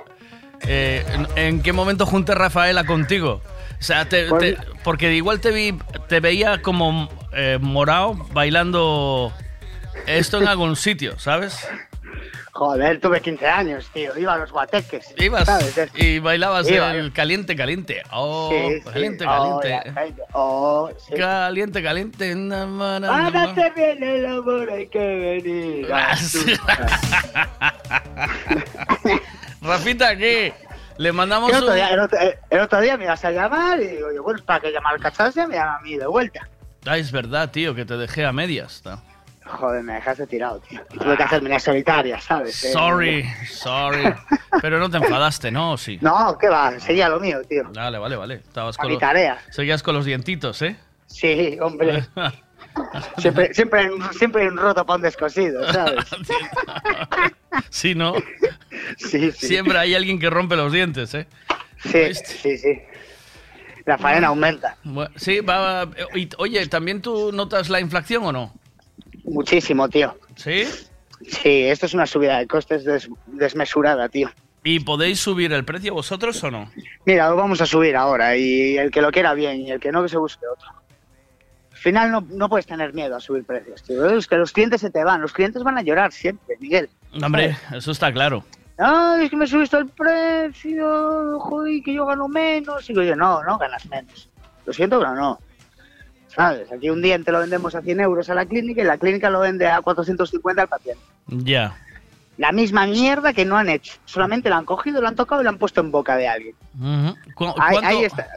eh, 0.61 1.05
en, 1.13 1.27
en 1.37 1.61
qué 1.61 1.73
momento 1.73 2.05
junté 2.05 2.33
Rafaela 2.35 2.85
contigo. 2.85 3.41
O 3.79 3.83
sea, 3.83 4.07
te- 4.07 4.29
te- 4.39 4.57
porque 4.83 5.13
igual 5.13 5.39
te 5.41 5.51
vi, 5.51 5.77
te 6.07 6.19
veía 6.19 6.61
como 6.61 7.09
eh, 7.33 7.57
morado 7.61 8.13
bailando 8.31 9.31
esto 10.07 10.39
en 10.41 10.47
algún 10.47 10.75
sitio, 10.75 11.17
¿sabes? 11.19 11.67
Joder, 12.53 12.99
tuve 12.99 13.21
15 13.21 13.47
años, 13.47 13.89
tío. 13.93 14.17
Iba 14.17 14.33
a 14.33 14.37
los 14.39 14.51
guateques. 14.51 15.13
Ibas 15.17 15.45
¿sabes? 15.45 15.73
y 15.95 16.19
bailabas 16.19 16.69
Iba. 16.69 16.93
el 16.93 17.13
caliente, 17.13 17.55
caliente. 17.55 18.03
Oh, 18.11 18.49
Sí, 18.51 18.81
sí. 18.83 18.89
caliente, 18.91 19.25
Oh, 19.25 19.59
caliente. 19.61 20.21
oh, 20.33 20.89
sí. 20.97 21.13
Caliente, 21.15 21.81
caliente. 21.81 22.35
na, 22.35 22.65
na, 22.65 22.99
na. 22.99 23.25
Ahora 23.25 23.53
te 23.55 23.69
viene 23.71 24.15
el 24.17 24.25
amor, 24.25 24.69
hay 24.69 24.85
que 24.87 24.99
venir. 24.99 25.87
Rafita, 29.61 30.15
¿qué? 30.17 30.53
Le 30.97 31.11
mandamos 31.11 31.49
El 31.51 31.57
otro, 31.57 31.69
un... 31.69 31.75
día, 31.75 31.89
el, 31.89 31.99
otro, 31.99 32.17
el 32.49 32.59
otro 32.59 32.81
día 32.81 32.97
me 32.97 33.05
ibas 33.05 33.23
a 33.25 33.31
llamar 33.31 33.79
y 33.81 33.87
digo, 33.87 34.11
yo, 34.13 34.23
bueno, 34.23 34.39
es 34.39 34.45
para 34.45 34.59
que 34.59 34.71
llamar 34.71 34.95
al 34.95 35.01
cacharse 35.01 35.47
me 35.47 35.55
llama 35.55 35.77
a 35.77 35.81
mí 35.81 35.97
de 35.97 36.05
vuelta. 36.05 36.47
Ah, 36.85 36.97
es 36.97 37.11
verdad, 37.11 37.51
tío, 37.51 37.73
que 37.75 37.85
te 37.85 37.95
dejé 37.95 38.25
a 38.25 38.31
medias. 38.33 38.81
¿no? 38.85 39.01
Joder, 39.51 39.83
me 39.83 39.93
dejaste 39.93 40.27
tirado, 40.27 40.59
tío. 40.61 40.81
Y 40.93 40.97
tuve 40.97 41.17
que 41.17 41.23
hacerme 41.23 41.49
una 41.49 41.59
solitaria, 41.59 42.19
¿sabes? 42.21 42.63
Eh, 42.63 42.71
Sorry, 42.71 43.25
sorry. 43.49 44.13
Pero 44.61 44.79
no 44.79 44.89
te 44.89 44.97
enfadaste, 44.97 45.51
¿no? 45.51 45.73
¿O 45.73 45.77
Sí. 45.77 45.97
No, 46.01 46.37
¿qué 46.39 46.47
va? 46.49 46.79
Seguía 46.79 47.09
lo 47.09 47.19
mío, 47.19 47.41
tío. 47.47 47.69
Vale, 47.73 47.97
vale, 47.97 48.15
vale. 48.15 48.35
Estabas 48.35 48.75
A 48.77 48.81
con 48.81 48.87
mi 48.87 48.93
los- 48.93 49.01
tarea. 49.01 49.37
Seguías 49.49 49.83
con 49.83 49.95
los 49.95 50.05
dientitos, 50.05 50.61
¿eh? 50.61 50.75
Sí, 51.07 51.57
hombre. 51.61 52.03
siempre, 53.17 53.53
siempre, 53.53 53.89
siempre 54.17 54.43
hay 54.43 54.47
un 54.47 54.57
roto 54.57 54.85
para 54.85 54.95
un 54.97 55.01
descosido, 55.03 55.71
¿sabes? 55.73 56.05
Sí, 57.69 57.95
¿no? 57.95 58.13
Sí, 58.97 59.31
sí. 59.33 59.47
Siempre 59.47 59.77
hay 59.77 59.93
alguien 59.93 60.19
que 60.19 60.29
rompe 60.29 60.55
los 60.55 60.71
dientes, 60.71 61.13
¿eh? 61.13 61.27
Sí, 61.83 62.13
sí, 62.15 62.57
sí. 62.57 62.79
La 63.85 63.97
faena 63.97 64.27
aumenta. 64.27 64.77
Sí, 65.17 65.39
va, 65.41 65.85
oye, 66.37 66.65
¿también 66.67 67.01
tú 67.01 67.31
notas 67.33 67.69
la 67.69 67.79
inflación 67.81 68.23
o 68.25 68.31
no? 68.31 68.53
Muchísimo, 69.25 69.87
tío. 69.89 70.15
¿Sí? 70.35 70.63
Sí, 71.27 71.63
esto 71.63 71.85
es 71.85 71.93
una 71.93 72.05
subida 72.07 72.39
de 72.39 72.47
costes 72.47 72.83
des- 72.83 73.09
desmesurada, 73.27 74.09
tío. 74.09 74.29
¿Y 74.63 74.79
podéis 74.79 75.19
subir 75.19 75.51
el 75.53 75.65
precio 75.65 75.93
vosotros 75.93 76.43
o 76.43 76.51
no? 76.51 76.69
Mira, 77.05 77.29
lo 77.29 77.35
vamos 77.35 77.61
a 77.61 77.65
subir 77.65 77.95
ahora 77.95 78.35
y 78.37 78.77
el 78.77 78.91
que 78.91 79.01
lo 79.01 79.11
quiera 79.11 79.33
bien 79.33 79.61
y 79.61 79.71
el 79.71 79.79
que 79.79 79.91
no, 79.91 80.03
que 80.03 80.09
se 80.09 80.17
busque 80.17 80.45
otro. 80.47 80.67
Al 81.71 81.77
final 81.77 82.11
no, 82.11 82.21
no 82.29 82.47
puedes 82.47 82.67
tener 82.67 82.93
miedo 82.93 83.15
a 83.15 83.19
subir 83.19 83.43
precios, 83.43 83.81
tío. 83.83 84.05
Es 84.17 84.27
que 84.27 84.35
los 84.37 84.51
clientes 84.51 84.81
se 84.81 84.91
te 84.91 85.03
van, 85.03 85.21
los 85.21 85.33
clientes 85.33 85.63
van 85.63 85.77
a 85.77 85.81
llorar 85.81 86.11
siempre, 86.11 86.55
Miguel. 86.59 86.89
Hombre, 87.23 87.57
eso 87.75 87.91
está 87.91 88.11
claro. 88.13 88.43
Ay, 88.77 89.25
es 89.25 89.29
que 89.31 89.35
me 89.35 89.47
subiste 89.47 89.77
el 89.77 89.87
precio, 89.87 91.39
joder, 91.39 91.81
que 91.83 91.93
yo 91.93 92.05
gano 92.05 92.27
menos. 92.27 92.87
Y 92.89 92.93
digo 92.93 93.03
yo, 93.03 93.15
no, 93.15 93.43
no 93.43 93.57
ganas 93.57 93.85
menos. 93.87 94.29
Lo 94.65 94.73
siento, 94.73 94.99
pero 94.99 95.15
no. 95.15 95.39
¿Sabes? 96.35 96.71
Aquí 96.71 96.89
un 96.89 97.01
diente 97.01 97.31
lo 97.31 97.39
vendemos 97.39 97.75
a 97.75 97.81
100 97.81 97.99
euros 97.99 98.29
a 98.29 98.35
la 98.35 98.45
clínica 98.45 98.81
y 98.81 98.85
la 98.85 98.97
clínica 98.97 99.29
lo 99.29 99.41
vende 99.41 99.67
a 99.67 99.81
450 99.81 100.61
al 100.61 100.67
paciente. 100.67 101.03
Ya. 101.27 101.75
La 102.37 102.51
misma 102.53 102.87
mierda 102.87 103.33
que 103.33 103.43
no 103.45 103.57
han 103.57 103.67
hecho. 103.69 103.93
Solamente 104.05 104.49
la 104.49 104.57
han 104.57 104.65
cogido, 104.65 105.01
la 105.01 105.09
han 105.09 105.15
tocado 105.15 105.41
y 105.41 105.43
la 105.43 105.49
han 105.49 105.57
puesto 105.57 105.81
en 105.81 105.91
boca 105.91 106.15
de 106.15 106.27
alguien. 106.29 106.55
Ujú. 106.79 107.15
¿Cu- 107.35 107.53
Ahí, 107.59 108.03
está, 108.05 108.27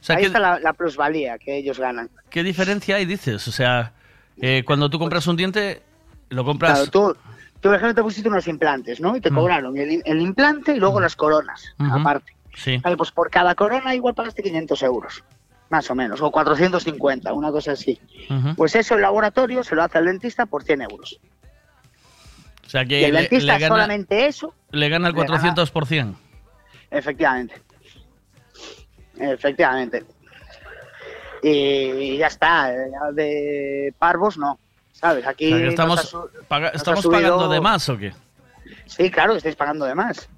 o 0.00 0.02
sea, 0.02 0.16
ahí 0.16 0.22
¿qué, 0.22 0.26
está 0.26 0.40
la, 0.40 0.58
la 0.58 0.72
plusvalía 0.72 1.38
que 1.38 1.56
ellos 1.56 1.78
ganan. 1.78 2.10
qué 2.30 2.42
diferencia 2.42 2.96
hay, 2.96 3.04
dices? 3.06 3.46
O 3.46 3.52
sea, 3.52 3.92
eh, 4.42 4.64
cuando 4.66 4.90
tú 4.90 4.98
compras 4.98 5.26
un 5.28 5.36
diente, 5.36 5.82
lo 6.30 6.44
compras... 6.44 6.72
Claro, 6.72 6.90
tú, 6.90 7.16
tú, 7.60 7.68
por 7.68 7.74
ejemplo, 7.76 7.94
te 7.94 8.02
pusiste 8.02 8.28
unos 8.28 8.48
implantes, 8.48 9.00
¿no? 9.00 9.16
Y 9.16 9.20
te 9.20 9.30
Mm. 9.30 9.34
cobraron 9.36 9.76
el, 9.78 10.02
el 10.04 10.20
implante 10.20 10.74
y 10.74 10.80
luego 10.80 11.00
las 11.00 11.14
coronas, 11.14 11.62
aparte. 11.78 12.32
Sí. 12.54 12.78
Vale, 12.78 12.96
pues 12.96 13.12
por 13.12 13.30
cada 13.30 13.54
corona 13.54 13.94
igual 13.94 14.14
pagaste 14.14 14.42
500 14.42 14.82
euros, 14.82 15.22
más 15.68 15.90
o 15.90 15.94
menos, 15.94 16.20
o 16.20 16.30
450, 16.30 17.32
una 17.32 17.50
cosa 17.50 17.72
así. 17.72 18.00
Pues 18.56 18.74
eso 18.76 18.94
el 18.94 19.02
laboratorio 19.02 19.64
se 19.64 19.74
lo 19.74 19.82
hace 19.82 19.98
al 19.98 20.06
dentista 20.06 20.46
por 20.46 20.62
100 20.62 20.82
euros. 20.82 21.18
O 22.66 22.68
sea, 22.68 22.82
Y 22.82 22.88
que 22.88 23.04
el 23.06 23.14
le, 23.14 23.20
dentista 23.22 23.52
le 23.54 23.58
gana, 23.60 23.74
solamente 23.74 24.26
eso, 24.26 24.54
le 24.70 24.88
gana 24.88 25.08
el 25.08 25.14
le 25.14 25.22
gana- 25.24 25.54
400%. 25.54 26.14
efectivamente. 26.90 27.62
Efectivamente. 29.18 30.04
Y 31.42 32.16
ya 32.16 32.26
está, 32.26 32.72
de 33.12 33.94
parvos 33.98 34.36
no, 34.38 34.58
¿sabes? 34.92 35.24
O 35.26 35.28
Aquí 35.28 35.48
sea, 35.48 35.58
que 35.58 35.64
nos 35.64 35.70
estamos, 35.72 35.98
ha 36.00 36.02
su- 36.02 36.30
paga- 36.48 36.66
nos 36.68 36.74
ha 36.74 36.76
¿estamos 36.76 37.00
subido- 37.02 37.20
pagando 37.22 37.48
de 37.48 37.60
más 37.60 37.88
o 37.88 37.96
qué? 37.98 38.12
Sí, 38.86 39.10
claro, 39.10 39.32
que 39.32 39.38
estáis 39.38 39.56
pagando 39.56 39.84
de 39.84 39.94
más. 39.94 40.28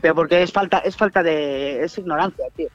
Pero 0.00 0.14
porque 0.14 0.42
es 0.42 0.50
falta, 0.52 0.78
es 0.78 0.96
falta 0.96 1.22
de. 1.22 1.84
es 1.84 1.96
ignorancia, 1.98 2.46
tío. 2.56 2.68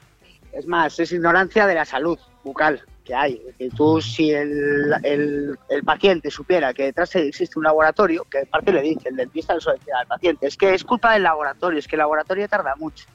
Es 0.52 0.66
más, 0.66 0.98
es 0.98 1.12
ignorancia 1.12 1.66
de 1.66 1.74
la 1.74 1.84
salud 1.84 2.18
bucal 2.44 2.82
que 3.04 3.14
hay. 3.14 3.40
Que 3.58 3.70
tú, 3.70 4.00
si 4.00 4.30
el, 4.32 4.92
el, 5.02 5.58
el 5.68 5.84
paciente 5.84 6.30
supiera 6.30 6.74
que 6.74 6.84
detrás 6.84 7.14
existe 7.16 7.58
un 7.58 7.64
laboratorio, 7.64 8.24
que 8.30 8.46
parte 8.46 8.72
le 8.72 8.82
dice, 8.82 9.08
el 9.10 9.16
dentista 9.16 9.54
le 9.54 9.60
suele 9.60 9.78
decir 9.78 9.94
al 9.94 10.06
paciente, 10.06 10.46
es 10.46 10.56
que 10.56 10.74
es 10.74 10.84
culpa 10.84 11.12
del 11.12 11.22
laboratorio, 11.22 11.78
es 11.78 11.86
que 11.88 11.96
el 11.96 12.00
laboratorio 12.00 12.48
tarda 12.48 12.74
mucho. 12.76 13.06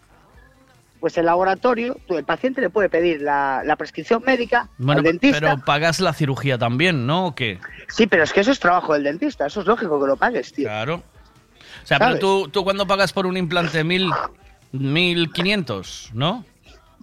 Pues 1.00 1.18
el 1.18 1.26
laboratorio, 1.26 1.98
tú, 2.08 2.18
el 2.18 2.24
paciente 2.24 2.62
le 2.62 2.70
puede 2.70 2.90
pedir 2.90 3.22
la, 3.22 3.62
la 3.64 3.76
prescripción 3.76 4.24
médica 4.26 4.70
Bueno, 4.78 5.00
al 5.00 5.04
dentista. 5.04 5.40
pero 5.40 5.58
pagas 5.64 6.00
la 6.00 6.14
cirugía 6.14 6.58
también, 6.58 7.06
¿no? 7.06 7.28
¿O 7.28 7.36
qué? 7.36 7.60
Sí, 7.90 8.08
pero 8.08 8.24
es 8.24 8.34
que 8.34 8.40
eso 8.40 8.52
es 8.52 8.60
trabajo 8.60 8.94
del 8.94 9.04
dentista, 9.04 9.46
eso 9.46 9.60
es 9.62 9.68
lógico 9.68 10.02
que 10.02 10.08
lo 10.08 10.16
pagues, 10.16 10.52
tío. 10.54 10.66
Claro. 10.68 10.96
O 10.96 11.86
sea, 11.88 12.00
¿Sabes? 12.00 12.16
pero 12.16 12.20
tú, 12.20 12.50
tú 12.50 12.64
cuando 12.64 12.88
pagas 12.88 13.14
por 13.14 13.28
un 13.28 13.38
implante 13.38 13.84
mil, 13.84 14.10
1500, 14.72 16.12
¿no? 16.14 16.44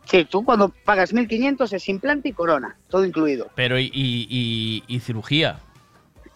Sí, 0.04 0.24
tú 0.24 0.44
cuando 0.44 0.68
pagas 0.68 1.12
1.500 1.14 1.72
es 1.72 1.88
implante 1.88 2.28
y 2.28 2.32
corona, 2.32 2.76
todo 2.88 3.04
incluido. 3.04 3.50
Pero 3.54 3.78
y, 3.78 3.84
y, 3.92 4.26
y- 4.28 4.84
y 4.88 5.00
cirugía. 5.00 5.58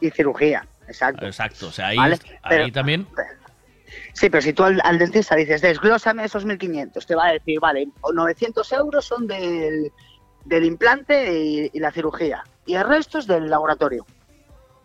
Y 0.01 0.11
cirugía, 0.11 0.67
exacto. 0.89 1.27
Exacto. 1.27 1.69
O 1.69 1.73
sea, 1.73 1.89
ahí, 1.89 1.97
Vale, 1.97 2.15
ahí 2.43 2.59
pero- 2.61 2.73
también. 2.73 3.07
Sí, 4.13 4.31
pero 4.31 4.41
si 4.43 4.53
tú 4.53 4.63
al, 4.65 4.81
al 4.85 4.99
dentista 4.99 5.37
dices, 5.37 5.61
desglósame 5.61 6.25
esos 6.25 6.47
1.500, 6.47 7.05
te 7.07 7.15
va 7.15 7.27
a 7.27 7.33
decir, 7.33 7.61
vale, 7.61 7.89
900 8.15 8.73
euros 8.73 9.05
son 9.05 9.27
del, 9.27 9.93
del 10.45 10.65
implante 10.65 11.39
y, 11.39 11.71
y 11.73 11.81
la 11.81 11.93
cirugía. 11.93 12.43
Y 12.67 12.75
el 12.75 12.87
resto 12.87 13.19
es 13.19 13.27
del 13.27 13.49
laboratorio. 13.51 14.07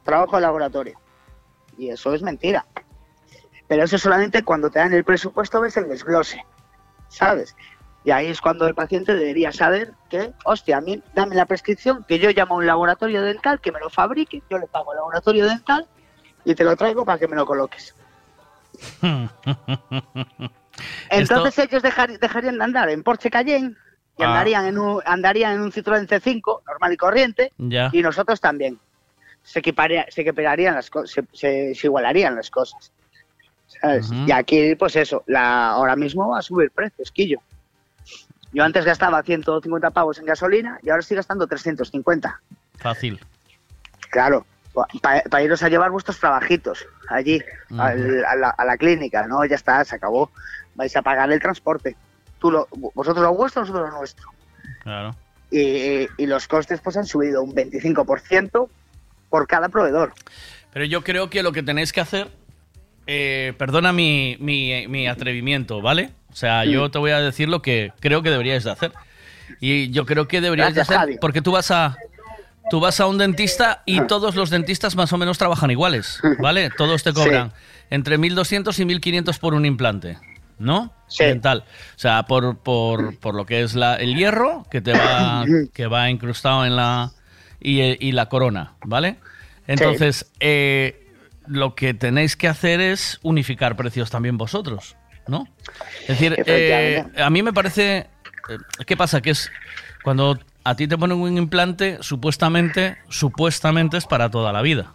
Trabajo 0.03 0.35
de 0.35 0.41
laboratorio. 0.41 0.99
Y 1.77 1.89
eso 1.89 2.13
es 2.13 2.21
mentira. 2.21 2.65
Pero 3.67 3.83
eso 3.83 3.97
solamente 3.97 4.43
cuando 4.43 4.69
te 4.69 4.79
dan 4.79 4.93
el 4.93 5.03
presupuesto 5.05 5.61
ves 5.61 5.77
el 5.77 5.87
desglose. 5.87 6.43
¿Sabes? 7.07 7.55
Y 8.03 8.11
ahí 8.11 8.28
es 8.28 8.41
cuando 8.41 8.65
el 8.68 8.73
paciente 8.73 9.14
debería 9.14 9.52
saber 9.52 9.91
que, 10.10 10.34
hostia, 10.45 10.78
a 10.78 10.82
mí 10.82 11.02
dame 11.14 11.36
la 11.36 11.45
prescripción, 11.45 12.03
que 12.07 12.18
yo 12.19 12.32
llamo 12.32 12.56
a 12.56 12.57
un 12.57 12.65
laboratorio 12.65 13.22
dental 13.22 13.60
que 13.61 13.72
me 13.72 13.80
lo 13.80 13.90
fabrique, 13.91 14.41
yo 14.49 14.57
le 14.57 14.65
pago 14.68 14.91
al 14.91 14.98
laboratorio 14.98 15.45
dental 15.45 15.86
y 16.44 16.56
te 16.56 16.64
lo 16.64 16.76
traigo 16.76 17.06
para 17.06 17.19
que 17.19 17.28
me 17.28 17.36
lo 17.36 17.45
coloques. 17.45 17.94
Entonces 21.10 21.60
ellos 21.60 21.84
dejar- 21.84 22.18
dejarían 22.19 22.57
de 22.57 22.64
andar 22.64 22.90
en 22.90 23.03
Porsche 23.03 23.30
Cayenne 23.30 23.76
y 24.18 24.23
Ah. 24.23 24.28
andarían, 24.30 24.65
en 24.65 24.78
un, 24.80 25.02
andarían 25.06 25.53
en 25.53 25.61
un 25.61 25.72
Citroën 25.72 26.07
C5 26.07 26.61
normal 26.68 26.94
y 26.94 26.98
corriente 26.98 27.52
Ya. 27.57 27.90
y 27.94 28.02
nosotros 28.02 28.40
también. 28.41 28.80
Se, 29.44 29.60
equiparía- 29.60 30.06
se 30.10 30.22
equipararían 30.22 30.76
las 30.76 30.90
se, 31.06 31.23
se- 31.34 31.76
se 31.76 31.88
igualarían 31.88 32.36
las 32.36 32.49
cosas. 32.49 32.91
Y 34.28 34.32
aquí, 34.32 34.76
pues 34.76 34.95
eso, 34.95 35.23
la, 35.28 35.69
ahora 35.72 35.95
mismo 35.95 36.30
va 36.30 36.40
a 36.40 36.41
subir 36.41 36.72
precios, 36.72 37.11
quillo. 37.11 37.40
Yo 38.53 38.64
antes 38.64 38.84
gastaba 38.86 39.23
150 39.23 39.90
pavos 39.91 40.19
en 40.19 40.26
gasolina 40.26 40.80
y 40.84 40.90
ahora 40.90 40.99
estoy 41.02 41.18
gastando 41.18 41.48
350. 41.48 42.41
Fácil. 42.78 43.19
Claro, 44.10 44.45
para 45.02 45.41
iros 45.44 45.64
a 45.64 45.69
llevar 45.69 45.91
vuestros 45.91 46.19
trabajitos 46.19 46.86
allí, 47.07 47.41
al- 47.78 48.26
a, 48.26 48.36
la, 48.36 48.49
a 48.49 48.65
la 48.65 48.78
clínica, 48.78 49.26
¿no? 49.28 49.45
Ya 49.45 49.56
está, 49.56 49.84
se 49.86 49.95
acabó. 49.95 50.32
Vais 50.76 50.95
a 50.95 51.02
pagar 51.02 51.32
el 51.32 51.40
transporte. 51.40 51.95
Tú 52.40 52.52
lo, 52.52 52.68
vosotros 52.94 53.23
lo 53.23 53.34
vuestro, 53.34 53.61
nosotros 53.61 53.90
lo 53.90 53.98
nuestro. 53.98 54.30
Claro. 54.84 55.15
Y, 55.49 56.07
y 56.18 56.26
los 56.26 56.48
costes 56.48 56.82
pues 56.82 56.98
han 56.98 57.06
subido 57.06 57.44
un 57.44 57.53
25% 57.53 58.69
por 59.30 59.48
cada 59.48 59.69
proveedor. 59.69 60.14
Pero 60.73 60.86
yo 60.86 61.03
creo 61.03 61.30
que 61.30 61.44
lo 61.44 61.52
que 61.52 61.64
tenéis 61.64 61.91
que 61.94 62.02
hacer, 62.02 62.30
eh, 63.07 63.53
perdona 63.57 63.91
mi, 63.94 64.38
mi- 64.40 64.88
mi 64.88 65.07
atrevimiento, 65.07 65.82
¿vale? 65.82 66.11
O 66.31 66.35
sea, 66.35 66.65
yo 66.65 66.89
te 66.91 66.97
voy 66.99 67.11
a 67.11 67.19
decir 67.19 67.49
lo 67.49 67.61
que 67.61 67.91
creo 67.99 68.21
que 68.21 68.29
deberíais 68.29 68.63
de 68.63 68.71
hacer. 68.71 68.91
Y 69.59 69.89
yo 69.91 70.05
creo 70.05 70.27
que 70.27 70.41
deberíais 70.41 70.73
Gracias, 70.73 70.87
de 70.89 70.95
hacer, 70.95 71.07
Javi. 71.09 71.17
porque 71.19 71.41
tú 71.41 71.51
vas 71.51 71.71
a 71.71 71.97
tú 72.69 72.79
vas 72.79 72.99
a 73.01 73.07
un 73.07 73.17
dentista 73.17 73.83
y 73.85 74.01
todos 74.07 74.35
los 74.35 74.49
dentistas 74.49 74.95
más 74.95 75.11
o 75.11 75.17
menos 75.17 75.37
trabajan 75.37 75.71
iguales, 75.71 76.21
¿vale? 76.39 76.69
Todos 76.77 77.03
te 77.03 77.11
cobran 77.11 77.51
entre 77.89 78.17
1.200 78.17 78.79
y 78.79 78.85
1.500 78.85 79.39
por 79.39 79.53
un 79.53 79.65
implante, 79.65 80.17
¿no? 80.57 80.93
Dental. 81.19 81.65
O 81.95 81.99
sea, 81.99 82.23
por, 82.23 82.57
por, 82.59 83.17
por 83.19 83.35
lo 83.35 83.45
que 83.45 83.61
es 83.61 83.75
la, 83.75 83.95
el 83.95 84.15
hierro 84.15 84.65
que 84.71 84.79
te 84.79 84.93
va, 84.93 85.43
que 85.73 85.87
va 85.87 86.09
incrustado 86.09 86.65
en 86.65 86.77
la. 86.77 87.11
y, 87.59 87.81
y 87.81 88.13
la 88.13 88.29
corona, 88.29 88.73
¿vale? 88.85 89.17
Entonces, 89.67 90.31
eh, 90.39 91.07
lo 91.47 91.75
que 91.75 91.93
tenéis 91.93 92.35
que 92.37 92.47
hacer 92.47 92.79
es 92.79 93.19
unificar 93.21 93.75
precios 93.75 94.09
también 94.09 94.37
vosotros, 94.37 94.95
¿no? 95.27 95.48
Es 96.02 96.07
decir, 96.07 96.35
eh, 96.45 97.03
a 97.18 97.30
mí 97.30 97.43
me 97.43 97.53
parece. 97.53 97.98
eh, 98.49 98.57
¿Qué 98.85 98.98
pasa? 98.98 99.22
Que 99.22 99.31
es 99.31 99.52
cuando 100.03 100.39
a 100.64 100.76
ti 100.76 100.88
te 100.88 100.98
ponen 100.98 101.18
un 101.19 101.38
implante, 101.38 101.98
supuestamente, 102.02 102.98
supuestamente 103.10 103.98
es 103.98 104.06
para 104.06 104.30
toda 104.30 104.52
la 104.52 104.61
vida. 104.61 104.91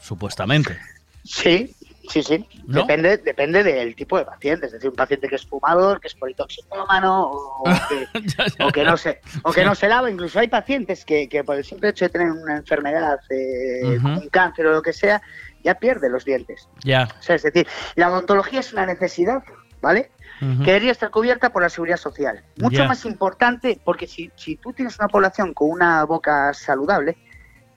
Supuestamente. 0.00 0.78
Sí, 1.24 1.74
sí, 2.08 2.22
sí. 2.22 2.46
¿No? 2.66 2.80
Depende, 2.80 3.18
depende 3.18 3.62
del 3.62 3.94
tipo 3.94 4.16
de 4.16 4.24
paciente. 4.24 4.66
Es 4.66 4.72
decir, 4.72 4.88
un 4.88 4.96
paciente 4.96 5.28
que 5.28 5.34
es 5.36 5.44
fumador, 5.46 6.00
que 6.00 6.08
es 6.08 6.14
politoxicómano, 6.14 7.30
o 7.30 7.64
que, 7.64 8.64
o 8.64 8.70
que 8.70 8.84
no 8.84 8.96
se, 8.96 9.20
o 9.42 9.52
que 9.52 9.64
no 9.64 9.74
se 9.74 9.88
lava. 9.88 10.10
Incluso 10.10 10.38
hay 10.38 10.48
pacientes 10.48 11.04
que, 11.04 11.28
que 11.28 11.44
por 11.44 11.56
el 11.56 11.64
simple 11.64 11.90
hecho 11.90 12.06
de 12.06 12.10
tener 12.10 12.30
una 12.30 12.56
enfermedad, 12.56 13.18
eh, 13.28 13.98
un 14.02 14.28
cáncer 14.30 14.66
o 14.66 14.72
lo 14.72 14.82
que 14.82 14.92
sea, 14.94 15.20
ya 15.62 15.74
pierde 15.74 16.08
los 16.08 16.24
dientes. 16.24 16.66
Ya. 16.84 17.08
O 17.18 17.22
sea, 17.22 17.36
es 17.36 17.42
decir, 17.42 17.66
la 17.94 18.10
odontología 18.10 18.60
es 18.60 18.72
una 18.72 18.86
necesidad, 18.86 19.42
¿vale? 19.80 20.10
Ujú. 20.40 20.60
Que 20.64 20.72
debería 20.72 20.92
estar 20.92 21.10
cubierta 21.10 21.50
por 21.50 21.62
la 21.62 21.68
seguridad 21.68 21.96
social. 21.98 22.42
Mucho 22.56 22.84
más 22.86 23.04
importante, 23.04 23.80
porque 23.84 24.06
si, 24.06 24.30
si 24.36 24.56
tú 24.56 24.72
tienes 24.72 24.98
una 24.98 25.08
población 25.08 25.52
con 25.54 25.70
una 25.70 26.04
boca 26.04 26.54
saludable, 26.54 27.16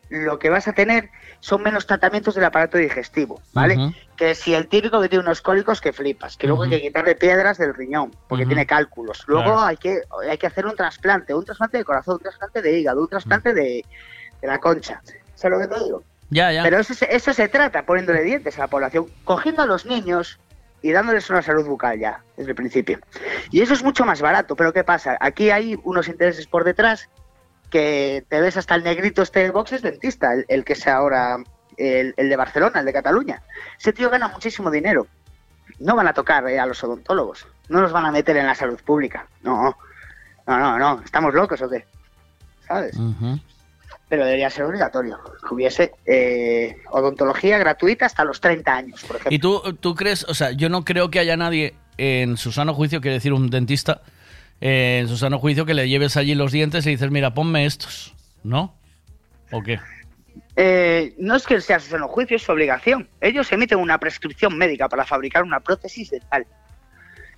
lo 0.10 0.38
que 0.38 0.50
vas 0.50 0.68
a 0.68 0.74
tener 0.74 1.10
son 1.40 1.64
menos 1.64 1.88
tratamientos 1.88 2.36
del 2.36 2.46
aparato 2.46 2.78
digestivo, 2.78 3.42
¿vale? 3.52 3.94
Que 4.16 4.36
si 4.36 4.54
el 4.54 4.68
típico 4.68 5.02
que 5.02 5.10
tiene 5.10 5.24
unos 5.24 5.42
cólicos 5.42 5.82
que 5.82 5.92
flipas, 5.92 6.38
que 6.38 6.48
luego 6.48 6.64
hay 6.64 6.70
que 6.70 6.82
quitarle 6.82 7.16
piedras 7.16 7.58
del 7.58 7.74
riñón, 7.74 8.12
porque 8.30 8.46
tiene 8.46 8.66
cálculos. 8.66 9.24
Luego 9.28 9.46
Claro. 9.46 9.62
hay, 9.62 9.78
que, 9.78 10.02
hay 10.30 10.38
que 10.38 10.48
hacer 10.48 10.66
un 10.66 10.76
trasplante, 10.76 11.34
un 11.34 11.44
trasplante 11.44 11.80
de 11.80 11.84
corazón, 11.84 12.16
un 12.16 12.22
trasplante 12.22 12.62
de 12.62 12.80
hígado, 12.80 13.02
un 13.02 13.08
trasplante 13.10 13.54
de, 13.54 13.84
de 14.42 14.48
la 14.48 14.60
concha. 14.60 15.02
¿Sabes 15.36 15.58
lo 15.58 15.68
que 15.68 15.76
te 15.76 15.84
digo? 15.84 16.04
Ya, 16.30 16.52
ya. 16.52 16.64
Pero 16.64 16.80
eso, 16.80 16.94
eso 17.10 17.34
se 17.34 17.48
trata, 17.50 17.86
poniéndole 17.86 18.22
dientes 18.24 18.58
a 18.58 18.62
la 18.62 18.68
población, 18.68 19.08
cogiendo 19.26 19.64
a 19.64 19.66
los 19.66 19.86
niños 19.86 20.40
y 20.84 20.92
dándoles 20.92 21.30
una 21.32 21.42
salud 21.42 21.66
bucal 21.66 21.98
ya, 21.98 22.22
desde 22.38 22.52
el 22.52 22.56
principio. 22.56 23.00
Y 23.50 23.62
eso 23.62 23.74
es 23.74 23.84
mucho 23.84 24.06
más 24.06 24.22
barato, 24.22 24.56
pero 24.56 24.74
¿qué 24.74 24.84
pasa? 24.84 25.18
Aquí 25.20 25.50
hay 25.50 25.80
unos 25.84 26.08
intereses 26.08 26.46
por 26.46 26.64
detrás 26.66 27.10
que 27.72 28.24
te 28.30 28.40
ves 28.40 28.58
hasta 28.58 28.76
el 28.76 28.84
negrito 28.84 29.24
este 29.24 29.50
Vox 29.50 29.72
es 29.72 29.82
dentista, 29.82 30.34
el, 30.34 30.46
el 30.48 30.64
que 30.64 30.74
es 30.74 30.86
ahora 30.86 31.38
el, 31.78 32.14
el 32.18 32.30
de 32.30 32.36
Barcelona, 32.36 32.82
el 32.82 32.86
de 32.86 32.94
Cataluña. 32.94 33.42
Ese 33.80 33.94
tío 33.94 34.10
gana 34.10 34.28
muchísimo 34.28 34.70
dinero. 34.70 35.08
No 35.80 35.96
van 35.96 36.08
a 36.08 36.14
tocar 36.14 36.48
eh, 36.50 36.60
a 36.60 36.66
los 36.66 36.84
odontólogos, 36.84 37.48
no 37.70 37.82
los 37.82 37.92
van 37.92 38.06
a 38.06 38.12
meter 38.12 38.36
en 38.38 38.46
la 38.46 38.54
salud 38.54 38.80
pública. 38.84 39.26
No, 39.42 39.76
no, 40.46 40.60
no, 40.60 40.78
no, 40.78 41.02
¿estamos 41.04 41.34
locos 41.34 41.62
o 41.62 41.70
qué? 41.70 41.86
¿Sabes? 42.68 42.96
Pero 44.14 44.26
debería 44.26 44.48
ser 44.52 44.66
obligatorio 44.66 45.18
que 45.24 45.56
hubiese 45.56 45.92
eh, 46.06 46.78
odontología 46.92 47.58
gratuita 47.58 48.06
hasta 48.06 48.24
los 48.24 48.40
30 48.40 48.72
años, 48.72 49.04
por 49.06 49.16
ejemplo. 49.16 49.36
¿Y 49.36 49.40
tú, 49.40 49.76
tú 49.80 49.96
crees, 49.96 50.24
o 50.26 50.36
sea, 50.36 50.52
yo 50.52 50.70
no 50.70 50.86
creo 50.86 51.10
que 51.10 51.18
haya 51.18 51.36
nadie 51.36 51.74
en 51.98 52.38
su 52.38 52.52
sano 52.52 52.76
juicio, 52.76 53.02
quiere 53.02 53.16
decir 53.16 53.34
un 53.34 53.50
dentista, 53.50 54.04
eh, 54.62 55.00
en 55.02 55.08
su 55.08 55.18
sano 55.18 55.40
juicio 55.40 55.66
que 55.66 55.74
le 55.74 55.90
lleves 55.90 56.16
allí 56.16 56.36
los 56.36 56.52
dientes 56.52 56.86
y 56.86 56.92
dices, 56.92 57.10
mira, 57.10 57.34
ponme 57.34 57.66
estos, 57.66 58.14
¿no? 58.44 58.76
¿O 59.52 59.64
qué? 59.64 59.80
Eh, 60.58 61.16
no 61.18 61.36
es 61.36 61.48
que 61.48 61.60
sea 61.60 61.80
su 61.80 61.90
sano 61.90 62.08
juicio, 62.08 62.36
es 62.36 62.44
su 62.44 62.52
obligación. 62.52 63.10
Ellos 63.20 63.52
emiten 63.52 63.80
una 63.80 63.98
prescripción 63.98 64.56
médica 64.56 64.88
para 64.90 65.06
fabricar 65.06 65.42
una 65.42 65.60
prótesis 65.60 66.12
dental. 66.12 66.46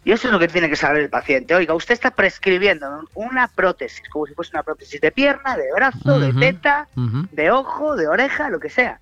Y 0.05 0.11
eso 0.11 0.27
es 0.27 0.31
lo 0.31 0.39
que 0.39 0.47
tiene 0.47 0.69
que 0.69 0.75
saber 0.75 1.01
el 1.01 1.09
paciente. 1.09 1.55
Oiga, 1.55 1.73
usted 1.73 1.93
está 1.95 2.11
prescribiendo 2.11 3.09
una 3.15 3.47
prótesis, 3.47 4.07
como 4.09 4.27
si 4.27 4.35
fuese 4.35 4.51
una 4.53 4.61
prótesis 4.61 5.01
de 5.01 5.11
pierna, 5.11 5.57
de 5.57 5.65
brazo, 5.73 6.19
de 6.19 6.31
teta, 6.31 6.87
de 6.93 7.49
ojo, 7.49 7.95
de 7.95 8.07
oreja, 8.07 8.51
lo 8.51 8.59
que 8.59 8.69
sea. 8.69 8.99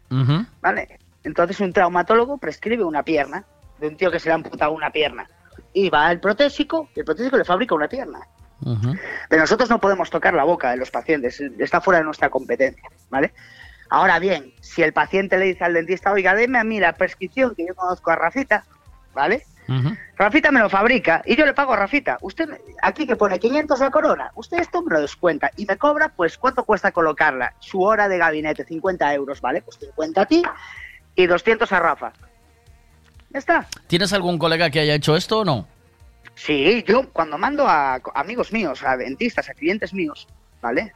¿Vale? 0.61 0.99
Entonces 1.25 1.59
un 1.59 1.73
traumatólogo 1.73 2.37
prescribe 2.37 2.85
una 2.85 3.03
pierna 3.03 3.43
de 3.79 3.89
un 3.89 3.97
tío 3.97 4.11
que 4.11 4.19
se 4.19 4.29
le 4.29 4.31
ha 4.31 4.35
amputado 4.35 4.71
una 4.71 4.91
pierna. 4.91 5.29
Y 5.73 5.89
va 5.89 6.07
al 6.07 6.21
protésico 6.21 6.87
y 6.95 7.01
el 7.01 7.05
protésico 7.05 7.37
le 7.37 7.43
fabrica 7.43 7.75
una 7.75 7.89
pierna. 7.89 8.21
Pero 9.27 9.41
nosotros 9.41 9.69
no 9.69 9.81
podemos 9.81 10.09
tocar 10.09 10.33
la 10.33 10.45
boca 10.45 10.71
de 10.71 10.77
los 10.77 10.89
pacientes, 10.89 11.41
está 11.59 11.81
fuera 11.81 11.97
de 11.97 12.05
nuestra 12.05 12.29
competencia, 12.29 12.87
¿vale? 13.09 13.33
Ahora 13.89 14.19
bien, 14.19 14.53
si 14.61 14.81
el 14.83 14.93
paciente 14.93 15.37
le 15.37 15.45
dice 15.45 15.65
al 15.65 15.73
dentista, 15.73 16.13
oiga, 16.13 16.33
deme 16.33 16.59
a 16.59 16.63
mí 16.63 16.79
la 16.79 16.93
prescripción 16.93 17.55
que 17.55 17.67
yo 17.67 17.75
conozco 17.75 18.09
a 18.09 18.15
Rafita, 18.15 18.63
¿vale? 19.13 19.45
Rafita 20.15 20.51
me 20.51 20.59
lo 20.59 20.69
fabrica 20.69 21.21
y 21.25 21.35
yo 21.35 21.45
le 21.45 21.53
pago 21.53 21.73
a 21.73 21.77
Rafita. 21.77 22.17
Usted, 22.21 22.49
aquí 22.81 23.07
que 23.07 23.15
pone 23.15 23.39
500 23.39 23.79
la 23.79 23.91
corona, 23.91 24.31
usted 24.35 24.59
esto 24.59 24.81
me 24.81 24.93
lo 24.93 25.01
descuenta 25.01 25.51
y 25.57 25.65
me 25.65 25.77
cobra, 25.77 26.09
pues, 26.09 26.37
¿cuánto 26.37 26.63
cuesta 26.63 26.91
colocarla? 26.91 27.53
Su 27.59 27.81
hora 27.81 28.07
de 28.07 28.17
gabinete, 28.17 28.65
50 28.65 29.13
euros, 29.13 29.41
¿vale? 29.41 29.61
Pues 29.61 29.77
50 29.79 30.21
a 30.21 30.25
ti 30.25 30.43
y 31.15 31.25
200 31.25 31.71
a 31.71 31.79
Rafa. 31.79 32.13
Ya 33.29 33.39
está. 33.39 33.67
¿Tienes 33.87 34.13
algún 34.13 34.37
colega 34.37 34.69
que 34.69 34.79
haya 34.79 34.93
hecho 34.93 35.15
esto 35.15 35.39
o 35.39 35.45
no? 35.45 35.67
Sí, 36.35 36.83
yo 36.87 37.09
cuando 37.11 37.37
mando 37.37 37.67
a 37.67 38.01
amigos 38.15 38.51
míos, 38.51 38.83
a 38.83 38.97
dentistas, 38.97 39.49
a 39.49 39.53
clientes 39.53 39.93
míos, 39.93 40.27
¿vale? 40.61 40.93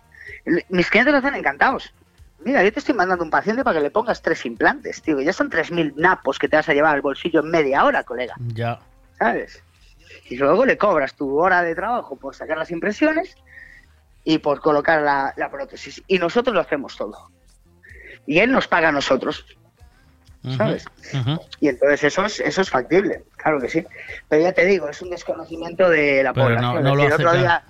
Mis 0.69 0.89
clientes 0.89 1.11
lo 1.11 1.19
hacen 1.19 1.35
encantados. 1.35 1.93
Mira, 2.43 2.63
yo 2.63 2.71
te 2.71 2.79
estoy 2.79 2.93
mandando 2.95 3.23
un 3.23 3.29
paciente 3.31 3.63
para 3.63 3.77
que 3.79 3.83
le 3.83 3.91
pongas 3.91 4.21
tres 4.21 4.45
implantes, 4.45 5.01
tío. 5.01 5.19
Ya 5.21 5.33
son 5.33 5.49
3.000 5.49 5.95
napos 5.95 6.37
que 6.39 6.47
te 6.47 6.55
vas 6.55 6.69
a 6.69 6.73
llevar 6.73 6.93
al 6.95 7.01
bolsillo 7.01 7.39
en 7.41 7.49
media 7.49 7.83
hora, 7.83 8.03
colega, 8.03 8.35
Ya. 8.53 8.79
¿sabes? 9.17 9.63
Y 10.29 10.37
luego 10.37 10.65
le 10.65 10.77
cobras 10.77 11.15
tu 11.15 11.37
hora 11.39 11.61
de 11.63 11.73
trabajo 11.75 12.15
por 12.15 12.35
sacar 12.35 12.57
las 12.57 12.71
impresiones 12.71 13.35
y 14.23 14.37
por 14.37 14.61
colocar 14.61 15.01
la, 15.01 15.33
la 15.37 15.49
prótesis. 15.49 16.03
Y 16.07 16.19
nosotros 16.19 16.53
lo 16.53 16.61
hacemos 16.61 16.95
todo. 16.95 17.29
Y 18.25 18.39
él 18.39 18.51
nos 18.51 18.67
paga 18.67 18.89
a 18.89 18.91
nosotros, 18.91 19.45
¿sabes? 20.57 20.85
Y 21.59 21.69
entonces 21.69 22.03
eso 22.03 22.25
es, 22.25 22.39
eso 22.41 22.61
es 22.61 22.69
factible, 22.69 23.23
claro 23.37 23.59
que 23.59 23.69
sí. 23.69 23.85
Pero 24.27 24.43
ya 24.43 24.51
te 24.51 24.65
digo, 24.65 24.89
es 24.89 25.01
un 25.01 25.09
desconocimiento 25.09 25.89
de 25.89 26.23
la 26.23 26.33
Pero 26.33 26.47
población. 26.47 26.73
no, 26.75 26.81
no 26.81 26.95
lo 26.95 27.03
el, 27.03 27.13
otro 27.13 27.33
día. 27.33 27.63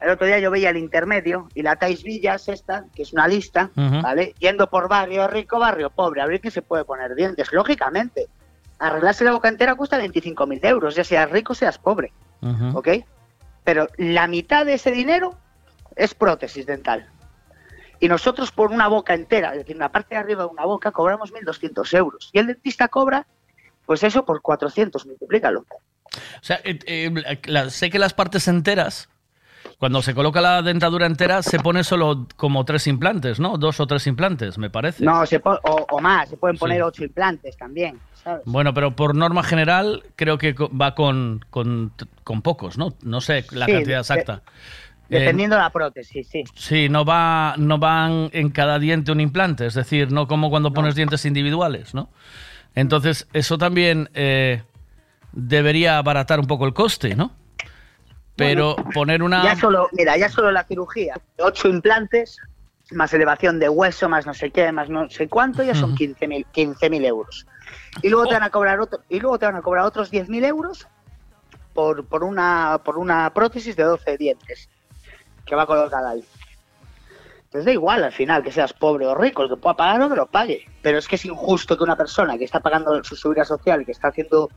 El 0.00 0.10
otro 0.10 0.26
día 0.26 0.38
yo 0.38 0.50
veía 0.50 0.70
el 0.70 0.76
intermedio 0.76 1.48
y 1.54 1.62
la 1.62 1.76
Tais 1.76 2.02
Villas 2.02 2.48
esta, 2.48 2.84
que 2.94 3.02
es 3.02 3.12
una 3.12 3.26
lista. 3.28 3.70
¿vale? 3.74 4.34
Yendo 4.38 4.68
por 4.70 4.88
barrio 4.88 5.26
rico, 5.28 5.58
barrio 5.58 5.90
pobre, 5.90 6.20
a 6.22 6.26
ver 6.26 6.40
quién 6.40 6.52
se 6.52 6.62
puede 6.62 6.84
poner 6.84 7.14
dientes. 7.14 7.52
Lógicamente, 7.52 8.26
arreglarse 8.78 9.24
la 9.24 9.32
boca 9.32 9.48
entera 9.48 9.74
cuesta 9.74 9.98
25.000 9.98 10.64
euros, 10.66 10.94
ya 10.94 11.04
seas 11.04 11.30
rico, 11.30 11.54
seas 11.54 11.78
pobre, 11.78 12.12
Ujú. 12.42 12.78
¿ok? 12.78 12.88
Pero 13.64 13.88
la 13.96 14.26
mitad 14.28 14.64
de 14.64 14.74
ese 14.74 14.90
dinero 14.92 15.36
es 15.96 16.14
prótesis 16.14 16.64
dental. 16.64 17.08
Y 18.00 18.06
nosotros 18.08 18.52
por 18.52 18.70
una 18.70 18.86
boca 18.86 19.14
entera, 19.14 19.50
es 19.52 19.58
decir, 19.58 19.74
una 19.74 19.90
parte 19.90 20.14
de 20.14 20.20
arriba 20.20 20.44
de 20.44 20.48
una 20.50 20.64
boca, 20.64 20.92
cobramos 20.92 21.32
1.200 21.32 21.92
euros. 21.96 22.30
Y 22.32 22.38
el 22.38 22.46
dentista 22.46 22.86
cobra, 22.86 23.26
pues 23.84 24.04
eso 24.04 24.24
por 24.24 24.40
400, 24.40 25.04
multiplícalo. 25.06 25.64
O 25.70 26.42
sea, 26.42 26.60
eh, 26.62 26.78
eh, 26.86 27.10
la- 27.46 27.68
sé 27.70 27.90
que 27.90 27.98
las 27.98 28.14
partes 28.14 28.46
enteras, 28.46 29.08
cuando 29.78 30.02
se 30.02 30.12
coloca 30.14 30.40
la 30.40 30.60
dentadura 30.62 31.06
entera, 31.06 31.40
se 31.42 31.58
pone 31.60 31.84
solo 31.84 32.26
como 32.36 32.64
tres 32.64 32.86
implantes, 32.88 33.38
¿no? 33.38 33.58
Dos 33.58 33.78
o 33.78 33.86
tres 33.86 34.06
implantes, 34.08 34.58
me 34.58 34.70
parece. 34.70 35.04
No, 35.04 35.24
se 35.24 35.38
po- 35.38 35.60
o, 35.62 35.86
o 35.90 36.00
más, 36.00 36.28
se 36.28 36.36
pueden 36.36 36.56
Sí. 36.56 36.60
poner 36.60 36.82
ocho 36.82 37.04
implantes 37.04 37.56
también, 37.56 38.00
¿sabes? 38.24 38.42
Bueno, 38.44 38.74
pero 38.74 38.96
por 38.96 39.14
norma 39.14 39.42
general 39.44 40.02
creo 40.16 40.36
que 40.36 40.52
va 40.52 40.94
con, 40.96 41.44
con, 41.50 41.92
con 42.24 42.42
pocos, 42.42 42.76
¿no? 42.76 42.94
No 43.02 43.20
sé 43.20 43.44
la 43.52 43.66
Sí, 43.66 43.72
cantidad 43.72 43.96
de- 43.96 44.00
exacta. 44.00 44.42
Eh, 45.10 45.20
Dependiendo 45.20 45.56
de 45.56 45.62
la 45.62 45.70
prótesis, 45.70 46.28
sí. 46.28 46.44
sí, 46.54 46.88
no 46.90 47.04
va, 47.04 47.54
no 47.56 47.78
van 47.78 48.28
en 48.32 48.50
cada 48.50 48.78
diente 48.80 49.10
un 49.12 49.20
implante, 49.20 49.64
es 49.64 49.74
decir, 49.74 50.10
no 50.12 50.26
como 50.28 50.50
cuando 50.50 50.72
pones 50.74 50.96
dientes 50.96 51.24
individuales, 51.24 51.94
¿no? 51.94 52.10
Entonces, 52.74 53.26
eso 53.32 53.56
también 53.58 54.10
eh, 54.12 54.62
debería 55.32 55.98
abaratar 55.98 56.40
un 56.40 56.46
poco 56.46 56.66
el 56.66 56.74
coste, 56.74 57.14
¿no? 57.16 57.30
Pero 58.38 58.76
poner 58.94 59.22
una... 59.22 59.42
Ya 59.42 59.56
solo, 59.56 59.88
mira, 59.92 60.16
ya 60.16 60.28
solo 60.28 60.52
la 60.52 60.64
cirugía, 60.64 61.20
ocho 61.38 61.68
implantes, 61.68 62.38
más 62.92 63.12
elevación 63.12 63.58
de 63.58 63.68
hueso, 63.68 64.08
más 64.08 64.26
no 64.26 64.32
sé 64.32 64.50
qué, 64.50 64.70
más 64.72 64.88
no 64.88 65.10
sé 65.10 65.28
cuánto, 65.28 65.62
ya 65.62 65.74
son 65.74 65.96
15.000 65.96 66.46
15.000 66.54 67.04
euros. 67.04 67.46
Y 68.00 68.08
luego 68.08 68.26
te 68.26 68.34
van 68.34 68.44
a 68.44 68.50
cobrar 68.50 68.80
otro, 68.80 69.00
y 69.08 69.20
luego 69.20 69.38
te 69.38 69.46
van 69.46 69.56
a 69.56 69.62
cobrar 69.62 69.84
otros 69.84 70.12
10.000 70.12 70.46
euros 70.46 70.86
por, 71.74 72.06
por 72.06 72.24
una 72.24 72.80
por 72.84 72.96
una 72.96 73.32
prótesis 73.34 73.76
de 73.76 73.82
12 73.82 74.16
dientes 74.16 74.68
que 75.44 75.54
va 75.54 75.66
colocada 75.66 76.10
ahí. 76.10 76.24
Entonces 77.44 77.64
da 77.64 77.72
igual 77.72 78.04
al 78.04 78.12
final 78.12 78.42
que 78.42 78.52
seas 78.52 78.72
pobre 78.72 79.06
o 79.06 79.14
rico, 79.14 79.42
el 79.42 79.48
que 79.48 79.56
pueda 79.56 79.74
pagar 79.74 80.02
o 80.02 80.08
que 80.08 80.16
lo 80.16 80.26
pague. 80.26 80.66
Pero 80.82 80.98
es 80.98 81.08
que 81.08 81.16
es 81.16 81.24
injusto 81.24 81.76
que 81.76 81.82
una 81.82 81.96
persona 81.96 82.36
que 82.36 82.44
está 82.44 82.60
pagando 82.60 83.02
su 83.02 83.16
seguridad 83.16 83.46
social, 83.46 83.84
que 83.86 83.92
está 83.92 84.08
haciendo 84.08 84.50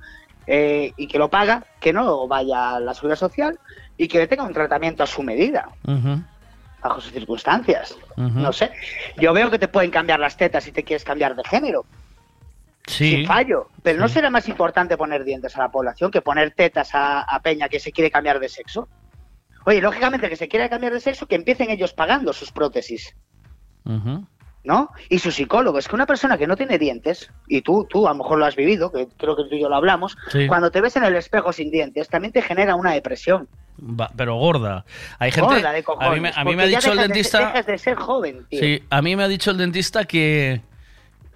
eh, 0.48 0.94
y 0.98 1.08
que 1.08 1.18
lo 1.18 1.30
paga, 1.30 1.66
que 1.80 1.94
no 1.94 2.28
vaya 2.28 2.76
a 2.76 2.80
la 2.80 2.94
seguridad 2.94 3.18
social 3.18 3.60
y 3.98 4.08
que 4.08 4.20
le 4.20 4.28
tenga 4.28 4.44
un 4.44 4.54
tratamiento 4.54 5.04
a 5.04 5.08
su 5.08 5.24
medida, 5.24 5.70
bajo 6.82 7.02
sus 7.02 7.12
circunstancias. 7.12 7.98
No 8.18 8.52
sé. 8.52 8.72
Yo 9.18 9.34
veo 9.34 9.52
que 9.52 9.60
te 9.60 9.68
pueden 9.68 9.92
cambiar 9.92 10.20
las 10.20 10.38
tetas 10.38 10.64
si 10.64 10.72
te 10.72 10.84
quieres 10.84 11.04
cambiar 11.04 11.36
de 11.36 11.44
género. 11.44 11.86
Sí. 12.88 13.12
sin 13.12 13.28
fallo. 13.28 13.70
Pero 13.84 14.00
¿no 14.00 14.08
será 14.08 14.32
más 14.32 14.50
importante 14.50 14.98
poner 14.98 15.24
dientes 15.24 15.56
a 15.56 15.60
la 15.60 15.70
población 15.70 16.10
que 16.10 16.22
poner 16.22 16.52
tetas 16.52 16.96
a, 16.96 17.22
a 17.22 17.40
Peña 17.40 17.70
que 17.70 17.80
se 17.80 17.92
quiere 17.92 18.10
cambiar 18.10 18.40
de 18.40 18.50
sexo? 18.50 18.90
Oye, 19.66 19.82
lógicamente 19.82 20.28
que 20.28 20.36
se 20.36 20.48
quiere 20.48 20.68
cambiar 20.68 20.92
de 20.92 21.00
sexo, 21.00 21.28
que 21.28 21.36
empiecen 21.36 21.70
ellos 21.70 21.94
pagando 21.94 22.34
sus 22.34 22.52
prótesis, 22.52 23.16
Ujú. 23.86 24.26
¿No? 24.64 24.92
Y 25.10 25.20
su 25.20 25.32
psicólogo. 25.32 25.80
Es 25.80 25.88
que 25.88 25.96
una 25.96 26.06
persona 26.06 26.38
que 26.38 26.46
no 26.48 26.56
tiene 26.56 26.78
dientes, 26.78 27.32
y 27.48 27.62
tú, 27.62 27.88
tú 27.90 28.08
a 28.08 28.12
lo 28.12 28.18
mejor 28.18 28.38
lo 28.40 28.46
has 28.46 28.56
vivido, 28.56 28.92
que 28.92 29.08
creo 29.18 29.36
que 29.36 29.44
tú 29.50 29.56
y 29.56 29.62
yo 29.62 29.70
lo 29.70 29.76
hablamos, 29.76 30.16
Sí. 30.32 30.48
cuando 30.48 30.70
te 30.72 30.82
ves 30.82 30.96
en 30.96 31.04
el 31.04 31.16
espejo 31.16 31.52
sin 31.52 31.72
dientes, 31.72 32.08
también 32.10 32.32
te 32.32 32.42
genera 32.42 32.76
una 32.76 32.92
depresión. 32.94 33.48
Va- 33.80 34.12
pero 34.16 34.36
gorda. 34.36 34.86
Hay 35.18 35.32
gente. 35.32 35.48
Gorda 35.56 35.72
de 35.72 35.84
cojones, 35.84 36.08
a 36.12 36.14
mí 36.14 36.20
me, 36.20 36.30
a 36.30 36.44
mí 36.44 36.52
me 36.56 36.64
porque 36.64 36.64
ha 36.64 36.80
dicho 36.80 36.92
el 36.92 36.98
de- 36.98 37.04
dentista. 37.04 37.40
dejas 37.40 37.66
de 37.66 37.78
ser 37.80 37.96
joven, 37.96 38.46
tío. 38.50 38.60
Sí, 38.60 38.84
a 38.90 39.02
mí 39.02 39.16
me 39.16 39.24
ha 39.24 39.28
dicho 39.28 39.52
el 39.52 39.58
dentista 39.58 40.06
que 40.06 40.62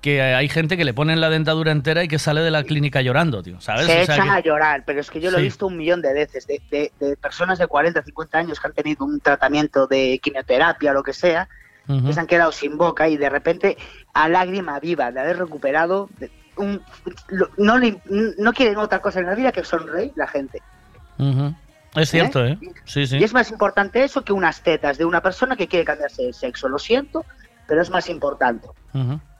que 0.01 0.21
hay 0.21 0.47
gente 0.49 0.77
que 0.77 0.85
le 0.85 0.93
ponen 0.93 1.19
la 1.19 1.31
dentadura 1.31 1.71
entera 1.71 2.03
y 2.03 2.07
que 2.07 2.19
sale 2.19 2.41
de 2.41 2.51
la 2.51 2.63
clínica 2.63 3.01
llorando, 3.01 3.41
tío, 3.41 3.59
¿sabes? 3.59 3.87
Se 3.87 4.01
O 4.03 4.05
sea 4.05 4.15
echan 4.15 4.27
que- 4.27 4.33
a 4.35 4.39
llorar, 4.39 4.83
pero 4.85 4.99
es 4.99 5.09
que 5.09 5.19
yo 5.19 5.31
lo 5.31 5.39
he 5.39 5.41
visto 5.41 5.65
un 5.65 5.75
millón 5.77 6.03
de 6.03 6.13
veces, 6.13 6.45
de, 6.45 6.61
de- 6.69 6.91
de 6.99 7.17
personas 7.17 7.57
de 7.57 7.65
40, 7.65 8.03
50 8.03 8.37
años 8.37 8.59
que 8.59 8.67
han 8.67 8.73
tenido 8.75 9.03
un 9.03 9.19
tratamiento 9.19 9.87
de 9.87 10.19
quimioterapia 10.21 10.91
o 10.91 10.93
lo 10.93 11.01
que 11.01 11.11
sea, 11.13 11.49
Que 11.87 12.13
se 12.13 12.19
han 12.19 12.27
quedado 12.27 12.51
sin 12.51 12.77
boca 12.77 13.07
y 13.07 13.17
de 13.17 13.29
repente 13.29 13.77
a 14.13 14.27
lágrima 14.27 14.79
viva 14.79 15.11
de 15.11 15.19
haber 15.19 15.37
recuperado 15.37 16.09
un, 16.57 16.81
no, 17.57 17.77
le- 17.77 18.01
no 18.37 18.53
quieren 18.53 18.77
otra 18.77 18.99
cosa 18.99 19.19
en 19.19 19.27
la 19.27 19.35
vida 19.35 19.51
que 19.51 19.63
sonreír 19.63 20.11
la 20.15 20.27
gente. 20.27 20.61
Es 21.95 22.09
cierto, 22.11 22.45
¿eh? 22.45 22.57
Sí, 22.85 23.07
sí. 23.07 23.17
Y 23.17 23.23
es 23.23 23.33
más 23.33 23.51
importante 23.51 24.03
eso 24.03 24.23
que 24.23 24.33
unas 24.33 24.61
tetas 24.61 24.97
de 24.97 25.05
una 25.05 25.21
persona 25.21 25.55
que 25.55 25.67
quiere 25.67 25.85
cambiarse 25.85 26.23
de 26.23 26.33
sexo. 26.33 26.67
Lo 26.67 26.77
siento, 26.79 27.23
pero 27.67 27.81
es 27.81 27.89
más 27.89 28.09
importante. 28.09 28.67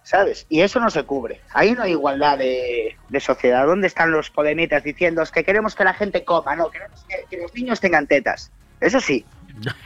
¿Sabes? 0.04 0.46
Y 0.50 0.62
eso 0.62 0.80
no 0.80 0.90
se 0.92 1.04
cubre. 1.04 1.42
Ahí 1.52 1.72
no 1.72 1.82
hay 1.82 1.92
igualdad 1.92 2.38
de, 2.38 2.96
de 3.10 3.20
sociedad. 3.20 3.66
¿Dónde 3.66 3.88
están 3.88 4.12
los 4.12 4.30
podemitas 4.30 4.84
diciendo 4.84 5.24
"Es 5.24 5.32
que 5.32 5.44
queremos 5.44 5.74
que 5.74 5.84
la 5.84 5.96
gente 5.96 6.24
coma? 6.24 6.56
No, 6.56 6.70
queremos 6.70 7.04
que, 7.10 7.26
que 7.30 7.42
los 7.42 7.54
niños 7.56 7.80
tengan 7.80 8.06
tetas. 8.06 8.52
Eso 8.82 9.00
sí. 9.00 9.26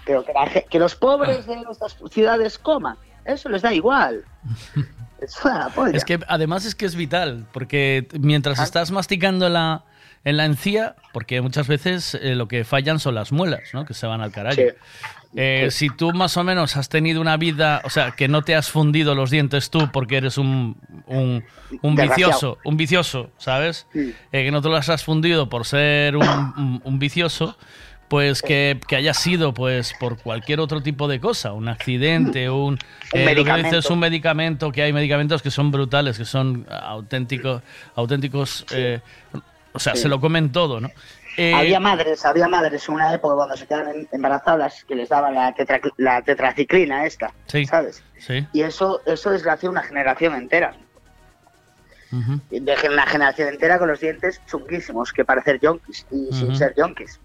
Pero 0.06 0.26
que, 0.26 0.34
la 0.34 0.50
que 0.62 0.80
los 0.80 0.96
pobres 0.96 1.46
de 1.46 1.58
nuestras 1.58 1.98
ciudades 2.12 2.58
coman. 2.58 2.98
Eso 3.26 3.50
les 3.50 3.62
da 3.62 3.74
igual. 3.74 4.24
Es 5.22 5.38
una 5.44 5.68
polla. 5.68 5.98
Es 5.98 6.06
que 6.06 6.18
además 6.30 6.64
es 6.64 6.76
que 6.76 6.86
es 6.86 6.96
vital, 6.96 7.46
porque 7.52 8.08
mientras 8.18 8.58
estás 8.60 8.90
masticando 8.92 9.48
en 9.48 9.54
la, 9.54 9.84
en 10.24 10.38
la 10.38 10.46
encía, 10.46 10.96
porque 11.12 11.42
muchas 11.42 11.68
veces 11.68 12.16
eh, 12.16 12.36
lo 12.36 12.48
que 12.48 12.64
fallan 12.64 13.00
son 13.00 13.16
las 13.16 13.34
muelas, 13.34 13.64
¿no? 13.74 13.84
Que 13.84 13.94
se 13.94 14.08
van 14.08 14.22
al 14.22 14.32
carajo. 14.32 14.56
Sí. 14.56 14.68
Eh, 15.36 15.68
Si 15.72 15.90
tú 15.90 16.14
más 16.14 16.38
o 16.38 16.44
menos 16.46 16.78
has 16.78 16.88
tenido 16.88 17.20
una 17.20 17.36
vida, 17.36 17.82
o 17.84 17.90
sea, 17.90 18.12
que 18.12 18.28
no 18.30 18.44
te 18.44 18.56
has 18.56 18.70
fundido 18.70 19.14
los 19.14 19.30
dientes 19.30 19.70
tú 19.70 19.92
porque 19.92 20.18
eres 20.18 20.38
un, 20.38 20.78
un, 21.06 21.44
vicioso, 21.96 22.58
un 22.64 22.78
vicioso, 22.78 23.30
¿sabes? 23.38 23.88
Eh, 23.94 24.16
que 24.32 24.52
no 24.52 24.62
te 24.62 24.70
los 24.70 24.88
has 24.88 25.04
fundido 25.04 25.50
por 25.50 25.66
ser 25.66 26.16
un 26.16 26.98
vicioso, 26.98 27.58
pues 28.10 28.42
que, 28.42 28.80
que 28.88 28.96
haya 28.96 29.14
sido 29.14 29.54
pues 29.54 29.94
por 30.00 30.18
cualquier 30.18 30.60
otro 30.60 30.82
tipo 30.82 31.08
de 31.08 31.20
cosa, 31.20 31.54
un 31.54 31.68
accidente, 31.70 32.50
un, 32.50 32.74
Un 32.74 32.80
eh, 33.14 33.26
medicamento. 33.26 33.76
dices, 33.76 33.90
un 33.92 34.00
medicamento, 34.00 34.72
que 34.72 34.82
hay 34.82 34.92
medicamentos 34.92 35.42
que 35.42 35.52
son 35.52 35.72
brutales, 35.72 36.18
que 36.18 36.26
son 36.26 36.66
auténticos, 36.70 37.62
auténticos, 37.96 38.66
eh, 38.72 39.00
o 39.74 39.80
sea, 39.80 39.96
Sí. 39.96 40.02
se 40.02 40.10
lo 40.10 40.20
comen 40.20 40.52
todo, 40.52 40.82
¿no? 40.82 40.90
Eh, 41.38 41.54
había 41.54 41.80
madres, 41.80 42.26
había 42.26 42.48
madres 42.50 42.90
en 42.90 42.96
una 42.96 43.14
época 43.14 43.36
cuando 43.36 43.56
se 43.56 43.66
quedaban 43.66 43.96
em- 43.96 44.08
embarazadas 44.12 44.84
que 44.86 44.96
les 44.96 45.08
daban 45.08 45.36
la, 45.36 45.54
tetra- 45.56 45.80
la 45.98 46.22
tetraciclina 46.22 47.06
esta, 47.06 47.32
Sí. 47.46 47.66
¿sabes? 47.66 48.04
Sí. 48.18 48.46
Y 48.52 48.62
eso, 48.64 49.02
eso 49.06 49.30
desgració 49.30 49.70
una 49.70 49.84
generación 49.84 50.34
entera. 50.34 50.74
Ujú, 52.12 52.42
Y 52.50 52.60
Dejen 52.60 52.94
una 52.94 53.06
generación 53.06 53.50
entera 53.50 53.78
con 53.78 53.88
los 53.88 54.00
dientes 54.00 54.42
chunguísimos, 54.50 55.14
que 55.14 55.24
parecer 55.24 55.60
yonkis 55.62 56.06
y 56.12 56.34
sin 56.36 56.56
ser 56.58 56.74
yonkis. 56.76 57.20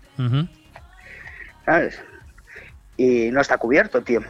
¿Sabes? 1.65 2.01
Y 2.97 3.31
no 3.31 3.41
está 3.41 3.59
cubierto, 3.59 4.03
tío. 4.03 4.20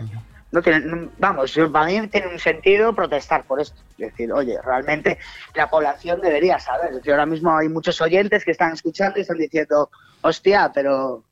No 0.51 0.63
tiene, 0.63 0.81
no- 0.81 1.11
vamos, 1.19 1.53
para 1.73 1.87
mí 1.87 2.07
tiene 2.09 2.29
un 2.29 2.39
sentido 2.39 2.95
protestar 2.95 3.45
por 3.45 3.61
esto. 3.61 3.83
Es 3.99 4.11
decir, 4.11 4.33
oye, 4.33 4.57
realmente 4.65 5.19
la 5.55 5.69
población 5.69 6.21
debería 6.21 6.59
saber. 6.61 6.91
Es 6.91 6.97
decir, 6.97 7.13
ahora 7.13 7.27
mismo 7.27 7.57
hay 7.57 7.69
muchos 7.69 8.01
oyentes 8.01 8.45
que 8.45 8.53
están 8.53 8.73
escuchando 8.73 9.19
y 9.19 9.23
están 9.23 9.39
diciendo, 9.39 9.91
hostia, 10.23 10.71
pero 10.73 11.25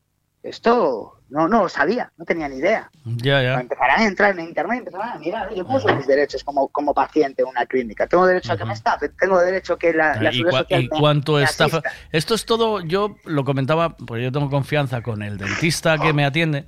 esto 0.42 1.21
no, 1.32 1.48
no 1.48 1.62
lo 1.62 1.68
sabía, 1.68 2.12
no 2.18 2.24
tenía 2.24 2.48
ni 2.48 2.56
idea. 2.56 2.90
Ya, 3.04 3.42
ya. 3.42 3.54
Empezarán 3.60 4.00
a 4.00 4.04
entrar 4.06 4.38
en 4.38 4.44
internet 4.46 4.76
y 4.76 4.78
empezarán 4.80 5.08
a 5.16 5.18
mirar, 5.18 5.54
yo 5.54 5.66
puedo 5.66 5.96
mis 5.96 6.06
derechos 6.06 6.44
como, 6.44 6.68
como 6.68 6.92
paciente 6.94 7.42
en 7.42 7.48
una 7.48 7.66
clínica. 7.66 8.06
Tengo 8.06 8.26
derecho 8.26 8.52
a 8.52 8.56
que 8.56 8.64
me 8.64 8.74
estafen, 8.74 9.10
tengo 9.18 9.40
derecho 9.40 9.72
a 9.72 9.78
que 9.78 9.92
la, 9.92 10.14
la 10.22 10.32
y, 10.32 10.42
cua- 10.42 10.66
y 10.68 10.74
me- 10.76 10.88
cuánto 10.90 11.32
me 11.36 11.42
estafa. 11.44 11.78
asista. 11.78 11.92
Esto 12.12 12.34
es 12.34 12.44
todo, 12.44 12.80
yo 12.82 13.16
lo 13.24 13.44
comentaba, 13.44 13.96
pues 13.96 14.22
yo 14.22 14.30
tengo 14.30 14.50
confianza 14.50 15.02
con 15.02 15.22
el 15.22 15.38
dentista 15.38 15.98
que 15.98 16.12
me 16.12 16.24
atiende, 16.24 16.66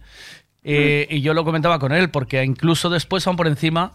eh, 0.62 1.06
y 1.10 1.20
yo 1.20 1.34
lo 1.34 1.44
comentaba 1.44 1.78
con 1.78 1.92
él, 1.92 2.10
porque 2.10 2.42
incluso 2.42 2.88
después, 2.88 3.26
aún 3.26 3.36
por 3.36 3.46
encima, 3.46 3.92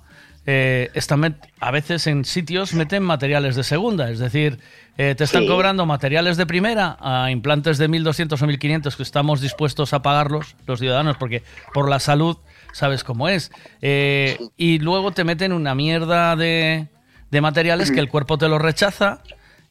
eh, 0.51 0.89
están 0.95 1.37
a 1.59 1.69
veces 1.69 2.07
en 2.07 2.25
sitios 2.25 2.73
meten 2.73 3.03
materiales 3.03 3.55
de 3.55 3.63
segunda, 3.63 4.09
es 4.09 4.17
decir, 4.17 4.57
eh, 4.97 5.13
te 5.15 5.23
están 5.25 5.43
Sí. 5.43 5.47
cobrando 5.47 5.85
materiales 5.85 6.37
de 6.37 6.47
primera 6.47 6.97
a 6.99 7.29
implantes 7.29 7.77
de 7.77 7.87
1.200 7.87 8.41
o 8.41 8.47
1.500 8.47 8.95
que 8.95 9.03
estamos 9.03 9.41
dispuestos 9.41 9.93
a 9.93 10.01
pagarlos 10.01 10.55
los 10.65 10.79
ciudadanos, 10.79 11.17
porque 11.17 11.43
por 11.71 11.87
la 11.87 11.99
salud 11.99 12.35
sabes 12.73 13.03
cómo 13.03 13.29
es. 13.29 13.51
Eh, 13.83 14.39
y 14.57 14.79
luego 14.79 15.11
te 15.11 15.23
meten 15.23 15.53
una 15.53 15.75
mierda 15.75 16.35
de, 16.35 16.87
de 17.29 17.41
materiales 17.41 17.91
que 17.91 17.99
el 17.99 18.09
cuerpo 18.09 18.39
te 18.39 18.47
lo 18.49 18.57
rechaza 18.57 19.21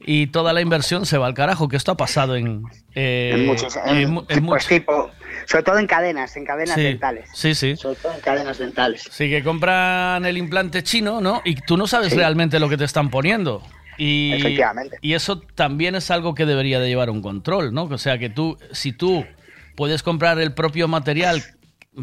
y 0.01 0.29
toda 0.29 0.53
la 0.53 0.61
inversión 0.61 1.07
se 1.07 1.19
va 1.19 1.27
al 1.27 1.35
carajo, 1.35 1.69
que 1.69 1.77
esto 1.77 1.93
ha 1.93 1.97
pasado 1.97 2.37
en... 2.37 2.63
eh, 2.95 3.33
en 3.35 3.47
muchos, 3.47 3.77
en- 3.87 4.47
pues 4.47 4.67
tipo, 4.67 5.11
sobre 5.47 5.65
todo 5.65 5.79
en 5.79 5.87
cadenas, 5.87 6.37
en 6.37 6.45
cadenas 6.45 6.75
Sí, 6.77 6.83
dentales. 6.83 7.29
Sí, 7.35 7.55
sí. 7.55 7.77
Sobre 7.77 7.97
todo 7.97 8.15
en 8.15 8.21
cadenas 8.21 8.59
dentales. 8.59 9.09
Sí, 9.11 9.29
que 9.29 9.43
compran 9.43 10.25
el 10.25 10.37
implante 10.39 10.83
chino, 10.83 11.21
¿no? 11.21 11.43
Y 11.45 11.57
tú 11.57 11.77
no 11.77 11.87
sabes 11.87 12.11
Sí. 12.11 12.17
realmente 12.17 12.59
lo 12.61 12.69
que 12.69 12.77
te 12.77 12.85
están 12.85 13.11
poniendo. 13.11 13.63
Y, 13.97 14.33
Efectivamente. 14.35 14.97
y 15.03 15.15
eso 15.15 15.41
también 15.41 15.97
es 15.97 16.11
algo 16.13 16.35
que 16.35 16.47
debería 16.47 16.79
de 16.79 16.87
llevar 16.89 17.11
un 17.11 17.21
control, 17.21 17.75
¿no? 17.75 17.85
O 17.85 17.99
sea, 17.99 18.17
que 18.19 18.31
tú, 18.31 18.57
si 18.71 18.93
tú 18.93 19.27
puedes 19.75 20.05
comprar 20.05 20.39
el 20.39 20.53
propio 20.55 20.87
material 20.87 21.43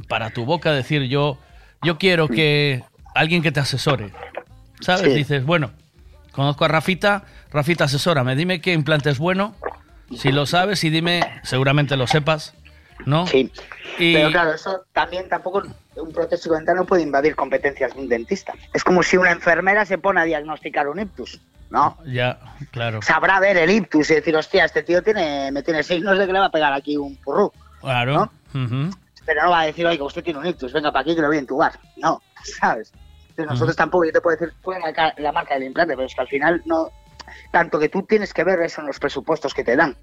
para 0.10 0.32
tu 0.32 0.44
boca, 0.44 0.74
decir 0.74 1.04
yo, 1.04 1.38
yo 1.84 1.98
quiero 1.98 2.28
que 2.28 2.84
alguien 3.14 3.42
que 3.42 3.54
te 3.54 3.62
asesore, 3.62 4.12
¿sabes? 4.82 5.04
Sí. 5.14 5.18
Dices, 5.20 5.46
bueno, 5.46 5.72
conozco 6.34 6.66
a 6.66 6.68
Rafita, 6.68 7.24
Rafita 7.56 7.86
asesórame, 7.86 8.36
dime 8.36 8.60
qué 8.62 8.74
implante 8.74 9.10
es 9.10 9.18
bueno, 9.18 9.56
si 10.16 10.32
lo 10.32 10.46
sabes 10.46 10.84
y 10.84 10.90
dime, 10.90 11.22
seguramente 11.44 11.96
lo 11.96 12.06
sepas, 12.06 12.54
¿no? 13.06 13.26
Sí. 13.28 13.52
Y- 13.98 14.14
Pero 14.14 14.30
claro, 14.30 14.54
eso 14.54 14.86
también 14.92 15.30
tampoco 15.30 15.64
un 15.96 16.12
protésico 16.12 16.56
dental 16.56 16.76
no 16.76 16.86
puede 16.86 17.04
invadir 17.04 17.36
competencias 17.36 17.94
de 17.96 18.02
un 18.02 18.10
dentista. 18.10 18.54
Es 18.74 18.84
como 18.84 19.02
si 19.04 19.16
una 19.18 19.32
enfermera 19.32 19.86
se 19.86 19.98
pone 19.98 20.20
a 20.20 20.26
diagnosticar 20.26 20.88
un 20.90 21.00
ictus. 21.00 21.40
No. 21.70 21.98
Ya, 22.06 22.40
claro. 22.72 23.02
Sabrá 23.02 23.40
ver 23.40 23.56
el 23.58 23.70
ictus 23.70 24.12
y 24.12 24.16
decir, 24.16 24.36
hostia, 24.36 24.66
este 24.66 24.84
tío 24.84 25.02
tiene, 25.02 25.50
me 25.52 25.64
tiene 25.64 25.82
signos 25.82 26.18
de 26.18 26.28
que 26.28 26.34
le 26.34 26.40
va 26.40 26.46
a 26.48 26.52
pegar 26.52 26.74
aquí 26.74 26.98
un 26.98 27.16
purrú. 27.18 27.52
Claro. 27.82 28.32
Pero 29.26 29.44
no 29.44 29.50
va 29.50 29.62
a 29.62 29.66
decir, 29.66 29.86
oiga, 29.86 30.04
usted 30.04 30.24
tiene 30.24 30.40
un 30.40 30.46
ictus, 30.46 30.72
venga 30.74 30.92
para 30.92 31.02
aquí 31.02 31.16
que 31.16 31.22
lo 31.22 31.28
voy 31.28 31.38
a 31.38 31.40
entubar. 31.40 31.72
No, 31.98 32.22
¿sabes? 32.60 32.92
Entonces 33.30 33.52
nosotros 33.52 33.76
tampoco, 33.76 34.06
yo 34.06 34.12
te 34.12 34.22
puedo 34.22 34.38
decir, 34.38 34.54
puede 34.62 34.80
marcar 34.80 35.14
la 35.18 35.32
marca 35.32 35.56
del 35.56 35.64
implante, 35.64 35.96
pero 35.96 36.06
es 36.06 36.14
que 36.14 36.22
al 36.22 36.28
final 36.28 36.62
no. 36.66 36.90
Tanto 37.52 37.80
que 37.80 37.90
tú 37.90 38.04
tienes 38.04 38.34
que 38.34 38.44
ver 38.44 38.62
eso 38.62 38.82
en 38.82 38.88
los 38.88 39.00
presupuestos 39.00 39.54
que 39.54 39.64
te 39.64 39.76
dan 39.76 39.96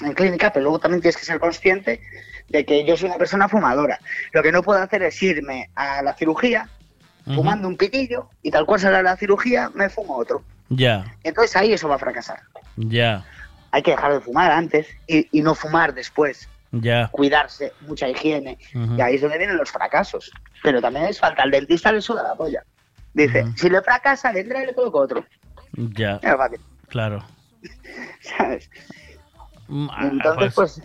en 0.00 0.12
clínica, 0.12 0.52
pero 0.52 0.64
luego 0.64 0.78
también 0.78 1.00
tienes 1.00 1.16
que 1.16 1.24
ser 1.24 1.40
consciente 1.40 2.00
de 2.48 2.64
que 2.66 2.84
yo 2.84 2.96
soy 2.96 3.08
una 3.08 3.18
persona 3.18 3.48
fumadora. 3.48 3.98
Lo 4.32 4.42
que 4.42 4.52
no 4.52 4.62
puedo 4.62 4.80
hacer 4.82 5.02
es 5.02 5.22
irme 5.22 5.70
a 5.74 6.02
la 6.02 6.14
cirugía 6.14 6.68
fumando 7.34 7.66
un 7.66 7.76
pitillo 7.76 8.28
y 8.42 8.52
tal 8.52 8.66
cual 8.66 8.78
será 8.78 9.02
la 9.02 9.16
cirugía, 9.16 9.70
me 9.74 9.88
fumo 9.88 10.16
otro. 10.16 10.44
Ya, 10.68 11.04
Entonces 11.24 11.56
ahí 11.56 11.72
eso 11.72 11.88
va 11.88 11.96
a 11.96 11.98
fracasar. 11.98 12.40
ya, 12.76 13.24
Hay 13.72 13.82
que 13.82 13.92
dejar 13.92 14.12
de 14.12 14.20
fumar 14.20 14.52
antes 14.52 14.86
y, 15.08 15.26
y 15.36 15.42
no 15.42 15.54
fumar 15.56 15.92
después. 15.94 16.48
ya. 16.72 17.08
Cuidarse, 17.10 17.72
mucha 17.80 18.08
higiene. 18.08 18.58
Y 18.96 19.00
ahí 19.00 19.16
es 19.16 19.22
donde 19.22 19.38
vienen 19.38 19.56
los 19.56 19.70
fracasos. 19.72 20.30
Pero 20.62 20.80
también 20.80 21.06
es 21.06 21.18
falta. 21.18 21.42
Al 21.42 21.50
dentista 21.50 21.90
le 21.90 22.00
suda 22.00 22.22
la 22.22 22.34
polla. 22.34 22.62
Dice, 23.14 23.44
si 23.56 23.70
le 23.70 23.80
fracasa, 23.82 24.30
le 24.32 24.40
entra 24.40 24.62
y 24.62 24.66
le 24.66 24.74
coloco 24.74 24.98
otro. 25.00 25.24
Ya, 25.76 26.20
claro. 26.88 27.24
¿sabes? 28.20 28.70
Mm, 29.68 29.88
ah, 29.90 30.08
Entonces, 30.10 30.54
pues, 30.54 30.82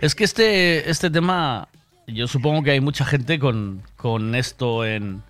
Es 0.00 0.14
que 0.14 0.24
este, 0.24 0.90
este 0.90 1.10
tema, 1.10 1.68
yo 2.06 2.26
supongo 2.28 2.62
que 2.62 2.72
hay 2.72 2.80
mucha 2.80 3.04
gente 3.04 3.38
con, 3.38 3.82
con 3.96 4.34
esto 4.34 4.84
en, 4.84 5.22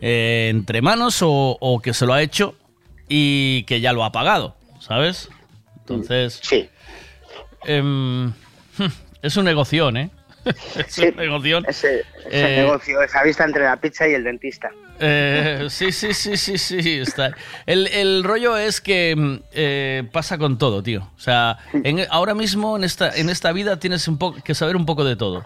eh, 0.00 0.48
entre 0.50 0.82
manos 0.82 1.22
o, 1.22 1.56
o 1.60 1.80
que 1.80 1.94
se 1.94 2.06
lo 2.06 2.12
ha 2.12 2.22
hecho 2.22 2.54
y 3.08 3.64
que 3.64 3.80
ya 3.80 3.92
lo 3.92 4.04
ha 4.04 4.12
pagado, 4.12 4.56
¿sabes? 4.80 5.28
Entonces... 5.80 6.40
Sí. 6.42 6.68
es 7.64 9.36
un 9.36 9.44
negoción, 9.44 9.96
¿eh? 9.96 10.10
es 10.76 10.98
un 10.98 11.16
negoción. 11.16 11.64
Es 11.68 11.84
el 11.84 12.02
Eh, 12.30 12.56
negocio, 12.64 13.02
esa 13.02 13.22
vista 13.22 13.44
entre 13.44 13.64
la 13.64 13.76
pizza 13.76 14.08
y 14.08 14.14
el 14.14 14.24
dentista. 14.24 14.70
Eh, 15.04 15.66
sí, 15.68 15.90
sí, 15.90 16.14
sí, 16.14 16.36
sí, 16.36 16.56
sí, 16.58 16.98
está. 16.98 17.32
El, 17.66 17.88
el 17.88 18.22
rollo 18.22 18.56
es 18.56 18.80
que 18.80 19.14
mm, 19.16 19.34
eh, 19.52 20.08
pasa 20.12 20.38
con 20.38 20.58
todo, 20.58 20.82
tío. 20.82 21.08
O 21.16 21.20
sea, 21.20 21.58
en- 21.72 22.06
ahora 22.10 22.34
mismo 22.34 22.76
en 22.76 22.84
esta, 22.84 23.10
en 23.10 23.28
esta 23.28 23.50
vida 23.52 23.78
tienes 23.78 24.06
un 24.06 24.16
poco 24.18 24.40
que 24.42 24.54
saber 24.54 24.76
un 24.76 24.86
poco 24.86 25.04
de 25.04 25.16
todo. 25.16 25.42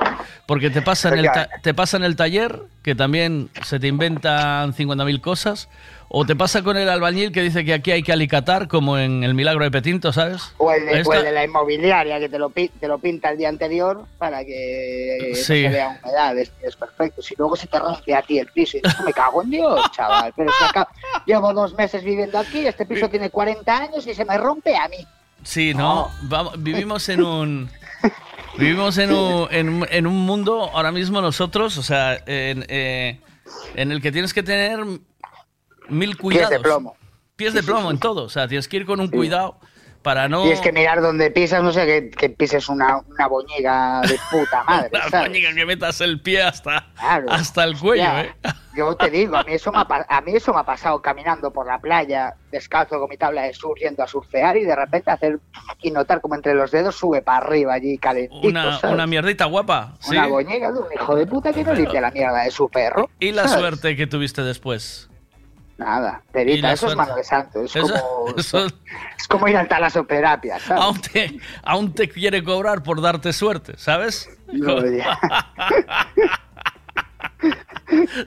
Porque 0.46 0.68
te 0.70 0.82
pasa, 0.82 1.08
en 1.08 1.18
el 1.20 1.24
ta- 1.32 1.48
te 1.62 1.72
pasa 1.74 1.96
en 1.96 2.04
el 2.04 2.16
taller, 2.16 2.60
que 2.82 2.94
también 2.94 3.48
se 3.64 3.80
te 3.80 3.86
inventan 3.88 4.74
50.000 4.74 5.20
cosas. 5.20 5.68
O 6.08 6.24
te 6.24 6.36
pasa 6.36 6.62
con 6.62 6.76
el 6.76 6.88
albañil 6.88 7.32
que 7.32 7.42
dice 7.42 7.64
que 7.64 7.74
aquí 7.74 7.90
hay 7.90 8.02
que 8.02 8.12
alicatar, 8.12 8.68
como 8.68 8.96
en 8.96 9.24
el 9.24 9.34
milagro 9.34 9.64
de 9.64 9.70
Petinto, 9.72 10.12
¿sabes? 10.12 10.52
O 10.56 10.70
el, 10.70 10.86
de, 10.86 10.90
Ahí 10.92 10.98
o 10.98 11.00
está. 11.02 11.16
el 11.18 11.24
de 11.24 11.32
la 11.32 11.44
inmobiliaria 11.44 12.20
que 12.20 12.28
te 12.28 12.38
lo, 12.38 12.50
te 12.50 12.86
lo 12.88 12.98
pinta 12.98 13.30
el 13.30 13.38
día 13.38 13.48
anterior 13.48 14.06
para 14.16 14.44
que 14.44 15.32
Sí. 15.34 15.64
no 15.64 15.68
se 15.68 15.68
vea 15.68 16.00
humedad. 16.04 16.38
Es, 16.38 16.52
es 16.62 16.76
perfecto. 16.76 17.22
Si 17.22 17.34
luego 17.36 17.56
se 17.56 17.66
te 17.66 17.78
rompe 17.80 18.14
a 18.14 18.22
ti 18.22 18.38
el 18.38 18.46
piso 18.46 18.78
y 18.78 18.82
dices, 18.82 19.00
me 19.04 19.12
cago 19.12 19.42
en 19.42 19.50
Dios, 19.50 19.80
chaval. 19.96 20.32
Pero 20.36 20.50
si 20.56 20.64
acá 20.64 20.86
llevo 21.26 21.52
dos 21.52 21.74
meses 21.74 22.04
viviendo 22.04 22.38
aquí, 22.38 22.64
este 22.66 22.86
piso 22.86 23.08
tiene 23.08 23.28
40 23.30 23.76
años 23.76 24.06
y 24.06 24.14
se 24.14 24.24
me 24.24 24.38
rompe 24.38 24.76
a 24.76 24.86
mí. 24.88 25.04
Sí, 25.42 25.74
¿no? 25.74 26.10
Vamos, 26.22 26.54
vivimos 26.62 27.08
en 27.08 27.22
un... 27.24 27.70
Vivimos 28.58 28.96
en 28.98 29.12
un, 29.12 29.48
en, 29.50 29.68
un- 29.68 29.86
en 29.90 30.06
un 30.06 30.16
mundo 30.24 30.70
ahora 30.72 30.90
mismo 30.90 31.20
nosotros, 31.20 31.76
o 31.76 31.82
sea, 31.82 32.14
en, 32.26 32.64
eh, 32.68 33.20
en 33.74 33.92
el 33.92 34.00
que 34.00 34.10
tienes 34.12 34.32
que 34.32 34.42
tener 34.42 34.80
mil 35.88 36.16
cuidados. 36.16 36.48
Pies 36.50 36.58
de 36.58 36.62
plomo. 36.68 36.96
Pies 37.36 37.54
de 37.54 37.62
plomo 37.62 37.90
en 37.90 37.98
todo, 37.98 38.24
o 38.24 38.28
sea, 38.28 38.48
tienes 38.48 38.66
que 38.68 38.78
ir 38.78 38.86
con 38.86 38.98
un 39.00 39.08
cuidado 39.08 39.58
para 40.02 40.28
no... 40.28 40.42
Tienes 40.42 40.60
que 40.60 40.72
mirar 40.72 41.02
donde 41.02 41.30
pisas, 41.32 41.62
no 41.64 41.72
sé, 41.72 41.84
que, 41.84 42.10
que 42.10 42.30
pises 42.30 42.68
una, 42.68 42.98
una 43.08 43.26
boñiga 43.26 44.00
de 44.02 44.18
puta 44.30 44.62
madre, 44.68 44.90
¿sabes? 45.10 45.28
boñiga 45.28 45.52
que 45.52 45.66
metas 45.66 46.00
el 46.00 46.20
pie 46.22 46.42
hasta, 46.42 46.86
Claro. 46.98 47.26
hasta 47.30 47.64
el 47.64 47.76
cuello, 47.76 48.04
Ya. 48.04 48.22
¿eh? 48.22 48.32
Yo 48.76 48.94
te 48.94 49.10
digo, 49.10 49.36
a 49.36 49.42
mí, 49.42 49.52
eso 49.54 49.72
me 49.72 49.78
ha, 49.78 49.86
a 50.08 50.20
mí 50.20 50.32
eso 50.36 50.52
me 50.54 50.60
ha 50.60 50.64
pasado 50.64 51.00
caminando 51.02 51.50
por 51.52 51.66
la 51.66 51.78
playa, 51.78 52.34
descalzo 52.52 53.00
con 53.00 53.08
mi 53.08 53.16
tabla 53.16 53.42
de 53.42 53.52
surf, 53.54 53.78
yendo 53.80 54.02
a 54.02 54.06
surfear 54.06 54.56
y 54.58 54.64
de 54.64 54.76
repente 54.76 55.10
hacer 55.10 55.40
y 55.82 55.90
notar 55.90 56.20
como 56.20 56.34
entre 56.36 56.54
los 56.54 56.70
dedos 56.70 56.94
sube 56.94 57.20
para 57.22 57.38
arriba 57.46 57.72
allí 57.74 57.96
calentito, 57.98 58.46
Una, 58.46 58.78
¿sabes? 58.78 58.94
una 58.94 59.06
mierdita 59.06 59.46
guapa, 59.46 59.96
¿sí? 60.00 60.10
Una 60.10 60.26
boñiga 60.26 60.70
de 60.72 60.78
un 60.78 60.92
hijo 60.94 61.16
de 61.16 61.26
puta 61.26 61.52
que 61.52 61.64
no 61.64 61.72
limpia 61.74 62.00
la 62.02 62.10
mierda 62.10 62.42
de 62.44 62.50
su 62.50 62.68
perro. 62.68 63.08
¿Y 63.18 63.32
la 63.32 63.48
¿sabes? 63.48 63.60
suerte 63.60 63.96
que 63.96 64.06
tuviste 64.06 64.42
después? 64.42 65.08
Nada, 65.78 66.22
¿Y 66.28 66.32
perita, 66.32 66.72
eso 66.72 66.88
es 66.88 66.96
mano 66.96 67.14
de 67.14 67.22
santo, 67.24 67.62
es, 67.64 67.76
Eso- 67.76 67.92
como, 67.92 68.34
eso- 68.38 68.64
es 68.66 69.28
como 69.28 69.46
ir 69.48 69.56
al 69.58 69.68
talasoterapia, 69.68 70.58
¿sabes? 70.58 70.82
aún, 70.82 71.00
te, 71.02 71.38
aún 71.62 71.92
te 71.92 72.08
quiere 72.08 72.42
cobrar 72.42 72.82
por 72.82 73.02
darte 73.02 73.32
suerte, 73.34 73.74
¿sabes? 73.76 74.30
No, 74.52 74.84
ya. 74.86 75.18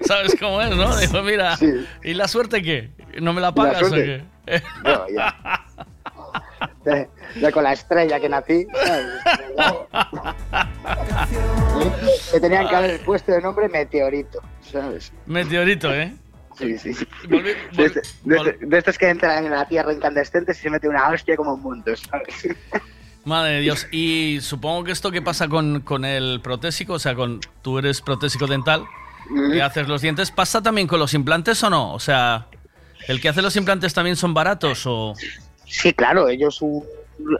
¿Sabes 0.05 0.35
cómo 0.39 0.61
es, 0.61 0.75
no? 0.75 0.95
Dijo, 0.97 1.21
mira, 1.23 1.57
¿y 2.03 2.13
la 2.13 2.27
suerte 2.27 2.61
qué? 2.61 2.91
¿No 3.19 3.33
me 3.33 3.41
la 3.41 3.51
pagas 3.53 3.81
o 3.83 3.91
qué? 3.91 4.23
No, 4.83 5.09
ya. 5.09 5.35
Ya- 6.85 7.07
ya 7.39 7.51
con 7.51 7.63
la 7.63 7.73
estrella 7.73 8.19
que 8.19 8.29
nací, 8.29 8.67
¿sabes? 8.85 9.85
Me 12.33 12.39
tenían 12.39 12.67
que 12.67 12.75
haber 12.75 12.99
puesto 13.01 13.31
de 13.31 13.41
nombre 13.41 13.67
Meteorito, 13.69 14.41
¿sabes? 14.61 15.11
Meteorito, 15.25 15.93
¿eh? 15.93 16.13
Sí, 16.59 16.77
sí. 16.77 16.89
Este- 17.77 18.01
de 18.23 18.35
este- 18.37 18.65
de 18.65 18.77
estos 18.77 18.97
que 18.97 19.09
entran 19.09 19.45
en 19.45 19.51
la 19.51 19.65
tierra 19.67 19.93
incandescentes 19.93 20.59
y 20.59 20.61
se 20.63 20.69
mete 20.69 20.87
una 20.87 21.09
hostia 21.09 21.35
como 21.35 21.53
un 21.53 21.61
mundo, 21.61 21.95
¿sabes? 21.95 22.55
Madre 23.25 23.53
de 23.53 23.59
Dios. 23.61 23.87
Y 23.91 24.39
supongo 24.41 24.83
que 24.83 24.91
esto 24.91 25.11
que 25.11 25.21
pasa 25.21 25.47
con, 25.47 25.81
con 25.81 26.05
el 26.05 26.39
protésico, 26.41 26.93
o 26.93 26.99
sea, 26.99 27.15
con 27.15 27.39
tú 27.61 27.77
eres 27.79 28.01
protésico 28.01 28.45
dental 28.47 28.83
y 29.53 29.59
haces 29.59 29.87
los 29.87 30.01
dientes, 30.01 30.31
¿pasa 30.31 30.61
también 30.61 30.87
con 30.87 30.99
los 30.99 31.13
implantes 31.13 31.61
o 31.63 31.69
no? 31.69 31.93
O 31.93 31.99
sea, 31.99 32.47
¿el 33.07 33.21
que 33.21 33.29
hace 33.29 33.41
los 33.41 33.55
implantes 33.55 33.93
también 33.93 34.15
son 34.15 34.33
baratos 34.33 34.83
o...? 34.85 35.13
Sí, 35.65 35.93
claro, 35.93 36.27
ellos 36.29 36.61
un- 36.61 36.83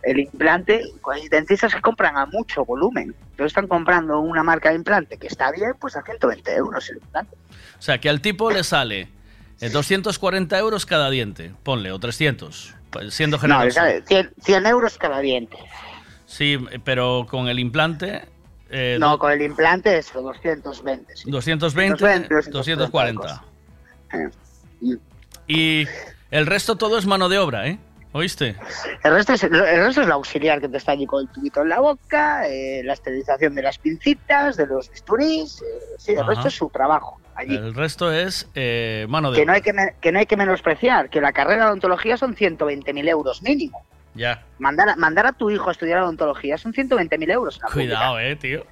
el 0.03 0.19
implante, 0.19 0.81
hay 1.11 1.27
dentistas 1.29 1.73
que 1.73 1.81
compran 1.81 2.15
a 2.17 2.25
mucho 2.25 2.63
volumen. 2.65 3.15
Entonces 3.31 3.47
están 3.47 3.67
comprando 3.67 4.19
una 4.19 4.43
marca 4.43 4.69
de 4.69 4.75
implante 4.75 5.17
que 5.17 5.27
está 5.27 5.51
bien, 5.51 5.71
pues 5.79 5.95
a 5.95 6.03
120 6.03 6.53
euros 6.55 6.89
el 6.89 6.97
implante. 6.97 7.35
O 7.79 7.81
sea, 7.81 7.99
que 7.99 8.09
al 8.09 8.21
tipo 8.21 8.51
le 8.51 8.63
sale 8.63 9.07
eh, 9.61 9.69
240 9.69 10.57
euros 10.59 10.85
cada 10.85 11.09
diente, 11.09 11.53
ponle, 11.63 11.91
o 11.91 11.99
300, 11.99 12.75
pues, 12.91 13.13
siendo 13.13 13.37
No, 13.37 13.41
generoso. 13.41 13.71
sale 13.75 14.03
100, 14.05 14.33
100 14.43 14.65
euros 14.67 14.97
cada 14.97 15.19
diente. 15.19 15.57
Sí, 16.25 16.57
pero 16.83 17.25
con 17.29 17.47
el 17.47 17.57
implante... 17.57 18.27
eh, 18.69 18.97
No, 18.99 19.17
con 19.17 19.31
el 19.31 19.41
implante 19.41 19.97
es 19.97 20.11
220. 20.13 21.15
sí. 21.15 21.31
220, 21.31 22.03
220, 22.29 22.75
240. 22.75 23.43
Eh. 24.13 24.97
Y 25.47 25.87
el 26.31 26.45
resto 26.45 26.75
todo 26.75 26.97
es 26.97 27.05
mano 27.05 27.29
de 27.29 27.37
obra, 27.39 27.67
¿eh? 27.67 27.79
¿Oíste? 28.11 28.55
El 29.03 29.13
resto, 29.13 29.33
es, 29.33 29.43
el 29.43 29.51
resto 29.51 30.01
es 30.01 30.07
el 30.07 30.11
auxiliar 30.11 30.59
que 30.59 30.67
te 30.67 30.77
está 30.77 30.93
allí 30.93 31.05
con 31.05 31.21
el 31.21 31.29
tubito 31.31 31.61
en 31.61 31.69
la 31.69 31.79
boca, 31.79 32.47
eh, 32.47 32.81
la 32.83 32.93
esterilización 32.93 33.53
de 33.53 33.61
las 33.61 33.77
pincitas, 33.77 34.57
de 34.57 34.65
los 34.65 34.89
bisturís. 34.89 35.61
eh, 35.61 35.65
sí, 35.99 36.11
el 36.13 36.19
Ajá. 36.19 36.29
resto 36.29 36.47
es 36.47 36.55
su 36.55 36.69
trabajo 36.69 37.19
allí. 37.39 37.55
El 37.55 37.73
resto 37.73 38.11
es 38.11 38.49
eh, 38.55 39.05
mano 39.09 39.31
de 39.31 39.37
Que 39.37 39.43
obra. 39.43 39.51
no, 39.51 39.55
hay 39.55 39.61
que, 39.61 39.73
que 40.01 40.11
no 40.11 40.19
hay 40.19 40.25
que 40.25 40.37
menospreciar, 40.37 41.09
que 41.09 41.21
la 41.21 41.31
carrera 41.33 41.63
de 41.63 41.69
odontología 41.69 42.17
son 42.17 42.35
120.000 42.35 43.09
euros 43.09 43.41
mínimo. 43.41 43.83
Ya. 44.15 44.43
Mandar 44.57 44.89
a, 44.89 44.95
mandar 44.95 45.27
a 45.27 45.33
tu 45.33 45.49
hijo 45.51 45.69
a 45.69 45.71
estudiar 45.71 46.01
odontología 46.01 46.57
son 46.57 46.73
120.000 46.73 47.31
euros. 47.31 47.59
Cuidado, 47.71 48.19
eh, 48.19 48.35
tío. 48.35 48.65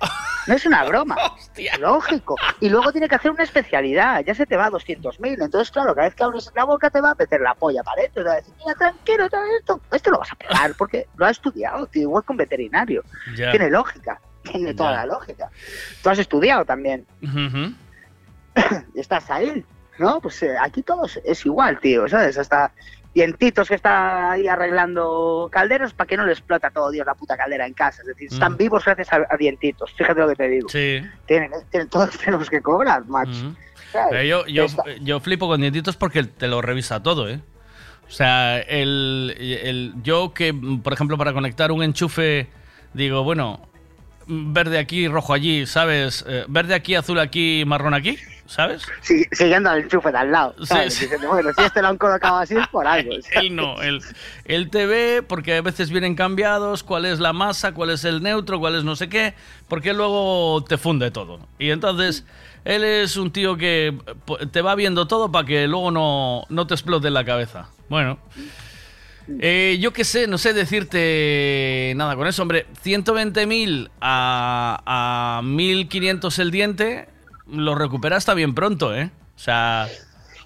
No 0.47 0.55
es 0.55 0.65
una 0.65 0.83
broma. 0.83 1.15
Lógico. 1.79 2.35
Y 2.59 2.69
luego 2.69 2.91
tiene 2.91 3.07
que 3.07 3.15
hacer 3.15 3.31
una 3.31 3.43
especialidad. 3.43 4.23
Ya 4.25 4.33
se 4.33 4.45
te 4.45 4.57
va 4.57 4.65
a 4.65 4.71
200.000. 4.71 5.43
Entonces, 5.43 5.71
claro, 5.71 5.93
cada 5.93 6.07
vez 6.07 6.15
que 6.15 6.23
abres 6.23 6.51
la 6.55 6.63
boca 6.63 6.89
te 6.89 6.99
va 7.01 7.11
a 7.11 7.15
meter 7.15 7.39
la 7.39 7.53
polla 7.53 7.83
para 7.83 8.01
adentro. 8.01 8.23
Te 8.23 8.29
va 8.29 8.33
a 8.33 8.37
decir, 8.37 8.53
mira, 8.57 8.73
tranquilo, 8.77 9.25
esto, 9.59 9.81
esto 9.91 10.11
lo 10.11 10.19
vas 10.19 10.31
a 10.31 10.35
pegar 10.35 10.73
porque 10.77 11.05
lo 11.15 11.25
has 11.25 11.31
estudiado, 11.33 11.85
tío, 11.85 12.01
igual 12.03 12.23
con 12.23 12.35
veterinario. 12.35 13.03
Ya. 13.35 13.51
Tiene 13.51 13.69
lógica. 13.69 14.19
Tiene 14.43 14.73
toda 14.73 14.91
la 14.91 15.05
lógica. 15.05 15.49
Tú 16.01 16.09
has 16.09 16.19
estudiado 16.19 16.65
también. 16.65 17.05
Y 17.21 17.27
estás 18.95 19.29
ahí, 19.29 19.63
¿no? 19.99 20.19
Pues 20.21 20.41
eh, 20.43 20.55
aquí 20.61 20.81
todo 20.83 21.05
es, 21.23 21.45
igual, 21.45 21.79
tío, 21.79 22.07
¿sabes? 22.07 22.37
Hasta 22.37 22.71
dientitos 23.13 23.67
que 23.67 23.75
está 23.75 24.31
ahí 24.31 24.47
arreglando 24.47 25.49
calderos 25.51 25.91
para 25.93 26.07
que 26.07 26.17
no 26.17 26.25
le 26.25 26.33
explota 26.33 26.69
todo 26.69 26.91
Dios 26.91 27.05
la 27.05 27.15
puta 27.15 27.35
caldera 27.35 27.65
en 27.65 27.73
casa. 27.73 28.01
Es 28.01 28.07
decir, 28.09 28.27
están 28.31 28.53
Mm. 28.53 28.57
vivos 28.57 28.85
gracias 28.85 29.11
a, 29.11 29.25
a 29.29 29.37
dientitos. 29.37 29.91
Fíjate 29.97 30.19
lo 30.19 30.27
que 30.29 30.35
te 30.35 30.49
digo. 30.49 30.69
Sí. 30.69 31.01
Tienen, 31.25 31.51
tienen- 31.71 31.89
todos 31.89 32.11
tenemos 32.17 32.49
que 32.49 32.61
cobrar, 32.61 33.05
macho. 33.07 33.55
yo, 34.23 34.45
yo, 34.47 34.65
yo 35.01 35.19
flipo 35.19 35.47
con 35.47 35.61
dientitos 35.61 35.95
porque 35.95 36.23
te 36.25 36.47
lo 36.47 36.61
revisa 36.61 37.01
todo, 37.01 37.27
¿eh? 37.29 37.39
O 38.07 38.11
sea, 38.11 38.59
el, 38.59 39.35
el- 39.39 39.93
yo 40.03 40.33
que, 40.33 40.53
por 40.83 40.93
ejemplo, 40.93 41.17
para 41.17 41.33
conectar 41.33 41.71
un 41.71 41.81
enchufe, 41.83 42.47
digo, 42.93 43.23
bueno, 43.23 43.67
verde 44.27 44.77
aquí, 44.77 45.07
rojo 45.07 45.33
allí, 45.33 45.65
¿sabes? 45.65 46.23
Eh, 46.27 46.45
verde 46.47 46.73
aquí, 46.75 46.95
azul 46.95 47.19
aquí, 47.19 47.63
marrón 47.65 47.93
aquí, 47.93 48.17
¿sabes? 48.47 48.83
Sí, 49.01 49.25
siguiendo 49.31 49.69
al 49.69 49.83
enchufe 49.83 50.11
de 50.11 50.17
al 50.17 50.31
lado. 50.31 50.55
¿sabes? 50.65 50.93
Sí, 50.95 51.07
bueno, 51.27 51.49
si 51.55 51.63
este 51.63 51.81
lo 51.81 51.89
han 51.89 51.97
colocado 51.97 52.37
así 52.37 52.55
es 52.55 52.67
por 52.67 52.87
algo. 52.87 53.11
¿sabes? 53.11 53.27
Él 53.35 53.55
no, 53.55 53.81
él, 53.81 54.01
él 54.45 54.69
te 54.69 54.85
ve 54.85 55.23
porque 55.27 55.57
a 55.57 55.61
veces 55.61 55.89
vienen 55.89 56.15
cambiados, 56.15 56.83
cuál 56.83 57.05
es 57.05 57.19
la 57.19 57.33
masa, 57.33 57.73
cuál 57.73 57.91
es 57.91 58.03
el 58.03 58.23
neutro, 58.23 58.59
cuál 58.59 58.75
es 58.75 58.83
no 58.83 58.95
sé 58.95 59.09
qué, 59.09 59.33
porque 59.67 59.93
luego 59.93 60.63
te 60.67 60.77
funde 60.77 61.11
todo. 61.11 61.39
Y 61.59 61.69
entonces, 61.69 62.25
él 62.65 62.83
es 62.83 63.17
un 63.17 63.31
tío 63.31 63.57
que 63.57 63.97
te 64.51 64.61
va 64.61 64.75
viendo 64.75 65.07
todo 65.07 65.31
para 65.31 65.45
que 65.45 65.67
luego 65.67 65.91
no, 65.91 66.43
no 66.49 66.67
te 66.67 66.73
explote 66.73 67.07
en 67.07 67.13
la 67.13 67.23
cabeza. 67.23 67.69
Bueno. 67.89 68.19
Eh, 69.39 69.77
yo 69.81 69.91
qué 69.91 70.03
sé, 70.05 70.25
no 70.27 70.37
sé 70.37 70.53
decirte 70.53 71.93
nada 71.95 72.15
con 72.15 72.27
eso, 72.27 72.41
hombre. 72.41 72.65
120.000 72.83 73.89
a, 73.99 74.81
a 74.85 75.41
1.500 75.43 76.39
el 76.39 76.51
diente, 76.51 77.09
lo 77.49 77.75
recuperas 77.75 78.19
está 78.19 78.33
bien 78.33 78.53
pronto, 78.55 78.95
¿eh? 78.95 79.09
O 79.35 79.39
sea, 79.39 79.87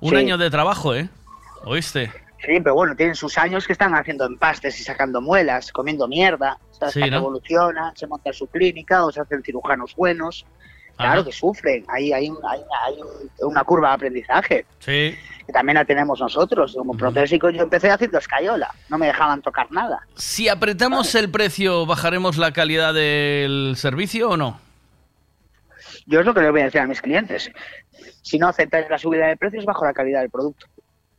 un 0.01 0.09
Sí. 0.11 0.15
año 0.15 0.37
de 0.37 0.49
trabajo, 0.49 0.93
¿eh? 0.95 1.09
¿Oíste? 1.63 2.11
Sí, 2.43 2.59
pero 2.63 2.73
bueno, 2.73 2.95
tienen 2.95 3.15
sus 3.15 3.37
años 3.37 3.67
que 3.67 3.73
están 3.73 3.93
haciendo 3.93 4.25
empastes 4.25 4.79
y 4.79 4.83
sacando 4.83 5.21
muelas, 5.21 5.71
comiendo 5.71 6.07
mierda. 6.07 6.57
Hasta 6.71 6.91
que 6.91 7.11
¿no? 7.11 7.17
evolucionan, 7.17 7.95
se 7.95 8.07
monta 8.07 8.33
su 8.33 8.47
clínica 8.47 9.05
o 9.05 9.11
se 9.11 9.21
hacen 9.21 9.43
cirujanos 9.43 9.95
buenos. 9.95 10.45
Claro 10.97 11.21
Ajá. 11.21 11.25
que 11.25 11.31
sufren, 11.31 11.85
hay, 11.87 12.11
hay, 12.11 12.25
hay, 12.27 12.59
hay 12.85 12.93
un- 13.01 13.47
una 13.51 13.63
curva 13.63 13.89
de 13.89 13.93
aprendizaje. 13.95 14.65
Sí. 14.79 15.15
Que 15.45 15.53
también 15.53 15.75
la 15.75 15.85
tenemos 15.85 16.19
nosotros. 16.19 16.73
Como 16.75 16.93
protésico 16.93 17.49
yo 17.51 17.61
empecé 17.63 17.89
haciendo 17.91 18.17
escayola, 18.17 18.73
no 18.89 18.97
me 18.97 19.07
dejaban 19.07 19.41
tocar 19.43 19.71
nada. 19.71 19.99
Si 20.15 20.49
apretamos 20.49 21.13
el 21.15 21.29
precio, 21.29 21.85
¿bajaremos 21.85 22.37
la 22.37 22.51
calidad 22.53 22.93
del 22.95 23.73
servicio 23.77 24.31
o 24.31 24.37
no? 24.37 24.59
Yo 26.05 26.19
es 26.19 26.25
lo 26.25 26.33
que 26.33 26.41
le 26.41 26.51
voy 26.51 26.61
a 26.61 26.65
decir 26.65 26.81
a 26.81 26.87
mis 26.87 27.01
clientes. 27.01 27.51
Si 28.21 28.37
no 28.39 28.47
aceptáis 28.47 28.87
la 28.89 28.97
subida 28.97 29.27
de 29.27 29.37
precios, 29.37 29.65
bajo 29.65 29.85
la 29.85 29.93
calidad 29.93 30.21
del 30.21 30.29
producto. 30.29 30.65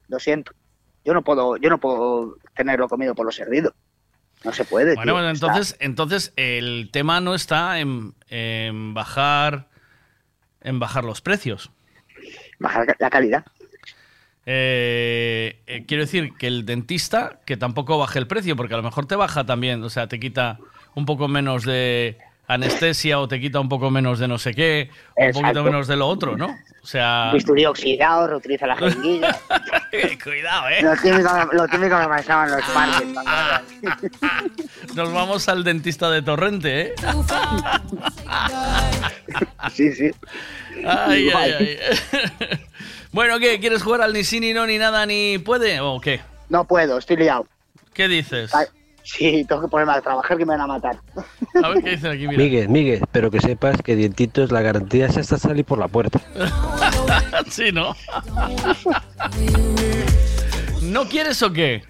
Lo 0.09 0.19
siento. 0.19 0.53
Yo 1.05 1.15
no 1.15 1.23
puedo, 1.23 1.57
yo 1.57 1.69
no 1.71 1.79
puedo 1.79 2.37
tenerlo 2.55 2.89
comido 2.89 3.15
por 3.15 3.27
lo 3.27 3.33
servido. 3.33 3.75
No 4.45 4.53
se 4.53 4.65
puede. 4.65 4.95
Bueno, 4.97 5.03
tío. 5.05 5.13
bueno, 5.15 5.31
Está- 5.31 5.47
entonces, 5.47 5.77
entonces 5.81 6.33
el 6.37 6.91
tema 6.93 7.21
no 7.21 7.35
está 7.35 7.79
en, 7.81 8.15
en 8.29 8.93
bajar 8.95 9.69
en 10.63 10.79
bajar 10.79 11.05
los 11.05 11.21
precios. 11.21 11.71
Bajar 12.59 12.97
la 12.99 13.11
calidad. 13.11 13.45
Eh, 14.45 15.63
eh, 15.67 15.85
quiero 15.87 16.03
decir 16.03 16.35
que 16.37 16.49
el 16.49 16.67
dentista 16.67 17.41
que 17.47 17.57
tampoco 17.57 17.99
baje 17.99 18.19
el 18.19 18.27
precio, 18.27 18.57
porque 18.57 18.75
a 18.75 18.77
lo 18.77 18.83
mejor 18.83 19.07
te 19.07 19.15
baja 19.15 19.45
también, 19.47 19.83
o 19.85 19.91
sea, 19.91 20.09
te 20.09 20.19
quita 20.19 20.59
un 20.95 21.07
poco 21.07 21.29
menos 21.29 21.65
de 21.65 22.19
anestesia 22.55 23.19
o 23.19 23.29
te 23.29 23.41
quita 23.41 23.61
un 23.61 23.69
poco 23.69 23.91
menos 23.91 24.19
de 24.19 24.29
no 24.29 24.39
sé 24.39 24.55
qué, 24.55 24.91
o 25.17 25.25
un 25.25 25.33
poquito 25.33 25.49
Exacto. 25.49 25.65
menos 25.65 25.87
de 25.89 25.97
lo 25.97 26.09
otro, 26.09 26.37
¿no? 26.37 26.47
O 26.83 26.87
sea, 26.87 27.31
Bisturí 27.33 27.65
oxidado, 27.65 28.27
reutiliza 28.27 28.67
la 28.67 28.77
jeringuilla. 28.79 29.39
cuidado, 30.23 30.69
¿eh? 30.69 30.83
Lo 30.83 30.97
típico, 30.97 31.49
lo 31.53 31.69
típico 31.69 32.01
que 32.01 32.09
pasaban 32.09 32.49
en 32.49 32.57
los 32.57 32.65
parques. 32.71 33.13
¿te 33.13 33.19
acuerdas? 33.19 33.63
Nos 34.95 35.13
vamos 35.13 35.49
al 35.49 35.65
dentista 35.65 36.11
de 36.11 36.23
Torrente, 36.23 36.81
¿eh? 36.81 36.95
Sí, 39.73 39.93
sí. 39.93 40.11
Ay, 40.85 41.29
ay, 41.35 41.53
ay. 41.59 41.79
Bueno, 43.13 43.39
¿qué? 43.39 43.61
¿Quieres 43.61 43.83
jugar 43.83 44.03
al 44.03 44.13
ni 44.13 44.25
sí, 44.25 44.41
ni 44.41 44.53
no, 44.53 44.67
ni 44.67 44.79
nada, 44.79 45.07
ni 45.07 45.39
puede? 45.39 45.81
¿O 45.81 46.01
qué? 46.01 46.21
No 46.49 46.65
puedo, 46.67 46.99
estoy 46.99 47.17
liado. 47.17 47.47
¿Qué 47.95 48.09
dices? 48.09 48.55
Ay, 48.55 48.67
Sí, 49.05 49.45
tengo 49.49 49.63
que 49.63 49.69
ponerme 49.69 49.93
a 49.95 50.01
trabajar 50.01 50.37
que 50.39 50.45
me 50.47 50.53
van 50.53 50.61
a 50.61 50.67
matar. 50.67 50.99
A 51.63 51.69
ver 51.71 51.83
qué 51.83 51.91
dicen 51.91 52.13
aquí, 52.13 52.29
mira. 52.29 52.43
Miguel, 52.43 52.69
Miguel, 52.69 53.05
pero 53.11 53.31
que 53.31 53.41
sepas 53.41 53.83
que 53.83 53.97
dientitos 53.97 54.53
la 54.53 54.63
garantía 54.63 55.07
es 55.07 55.17
hasta 55.19 55.39
salir 55.39 55.65
por 55.65 55.79
la 55.79 55.89
puerta. 55.89 56.21
sí, 57.51 57.73
¿no? 57.73 57.95
¿No 60.83 61.05
quieres 61.09 61.43
o 61.43 61.53
qué? 61.53 61.83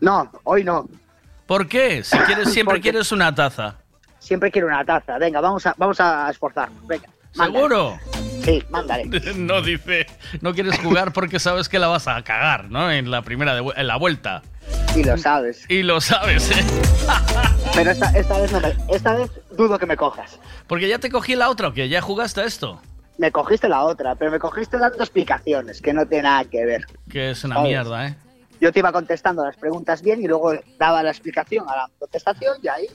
No, 0.00 0.30
hoy 0.44 0.64
no. 0.64 0.88
¿Por 1.46 1.68
qué? 1.68 2.02
Si 2.02 2.16
quieres, 2.18 2.52
siempre 2.52 2.74
Porque- 2.74 2.82
quieres 2.90 3.12
una 3.12 3.34
taza. 3.34 3.76
Siempre 4.18 4.50
quiero 4.50 4.66
una 4.66 4.84
taza. 4.84 5.16
Venga, 5.18 5.40
vamos 5.40 5.64
a, 5.66 5.74
vamos 5.78 6.00
a 6.00 6.28
esforzar. 6.30 6.68
Venga. 6.86 7.08
mándale. 7.36 7.58
¿Seguro? 7.58 7.98
Sí, 8.48 8.62
mándale. 8.70 9.04
No 9.36 9.62
dice, 9.62 10.06
no 10.40 10.54
quieres 10.54 10.78
jugar 10.78 11.12
porque 11.12 11.38
sabes 11.38 11.68
que 11.68 11.78
la 11.78 11.88
vas 11.88 12.08
a 12.08 12.22
cagar, 12.22 12.70
¿no? 12.70 12.90
En 12.90 13.10
la 13.10 13.22
primera, 13.22 13.54
de 13.54 13.72
en 13.76 13.86
la 13.86 13.96
vuelta. 13.96 14.42
Y 14.96 15.04
lo 15.04 15.16
sabes. 15.18 15.64
Y 15.68 15.82
lo 15.82 16.00
sabes, 16.00 16.50
¿eh? 16.50 16.64
Pero 17.74 17.90
esta, 17.90 18.10
esta 18.10 18.40
vez 18.40 18.52
no 18.52 18.60
me, 18.60 18.74
esta 18.88 19.14
vez 19.14 19.30
dudo 19.56 19.78
que 19.78 19.86
me 19.86 19.96
cojas. 19.96 20.38
Porque 20.66 20.88
ya 20.88 20.98
te 20.98 21.10
cogí 21.10 21.36
la 21.36 21.50
otra, 21.50 21.68
¿o 21.68 21.72
qué? 21.72 21.88
¿Ya 21.88 22.00
jugaste 22.00 22.40
a 22.40 22.44
esto? 22.44 22.80
Me 23.18 23.30
cogiste 23.32 23.68
la 23.68 23.82
otra, 23.82 24.14
pero 24.14 24.30
me 24.30 24.38
cogiste 24.38 24.78
dando 24.78 24.98
explicaciones 24.98 25.82
que 25.82 25.92
no 25.92 26.06
tiene 26.06 26.22
nada 26.22 26.44
que 26.44 26.64
ver. 26.64 26.86
Que 27.10 27.30
es 27.30 27.42
una 27.42 27.56
¿Sabes? 27.56 27.68
mierda, 27.68 28.06
¿eh? 28.06 28.14
Yo 28.60 28.72
te 28.72 28.78
iba 28.78 28.92
contestando 28.92 29.44
las 29.44 29.56
preguntas 29.56 30.02
bien 30.02 30.22
y 30.22 30.28
luego 30.28 30.52
daba 30.78 31.02
la 31.02 31.10
explicación 31.10 31.68
a 31.68 31.76
la 31.76 31.90
contestación 31.98 32.58
y 32.62 32.68
ahí 32.68 32.86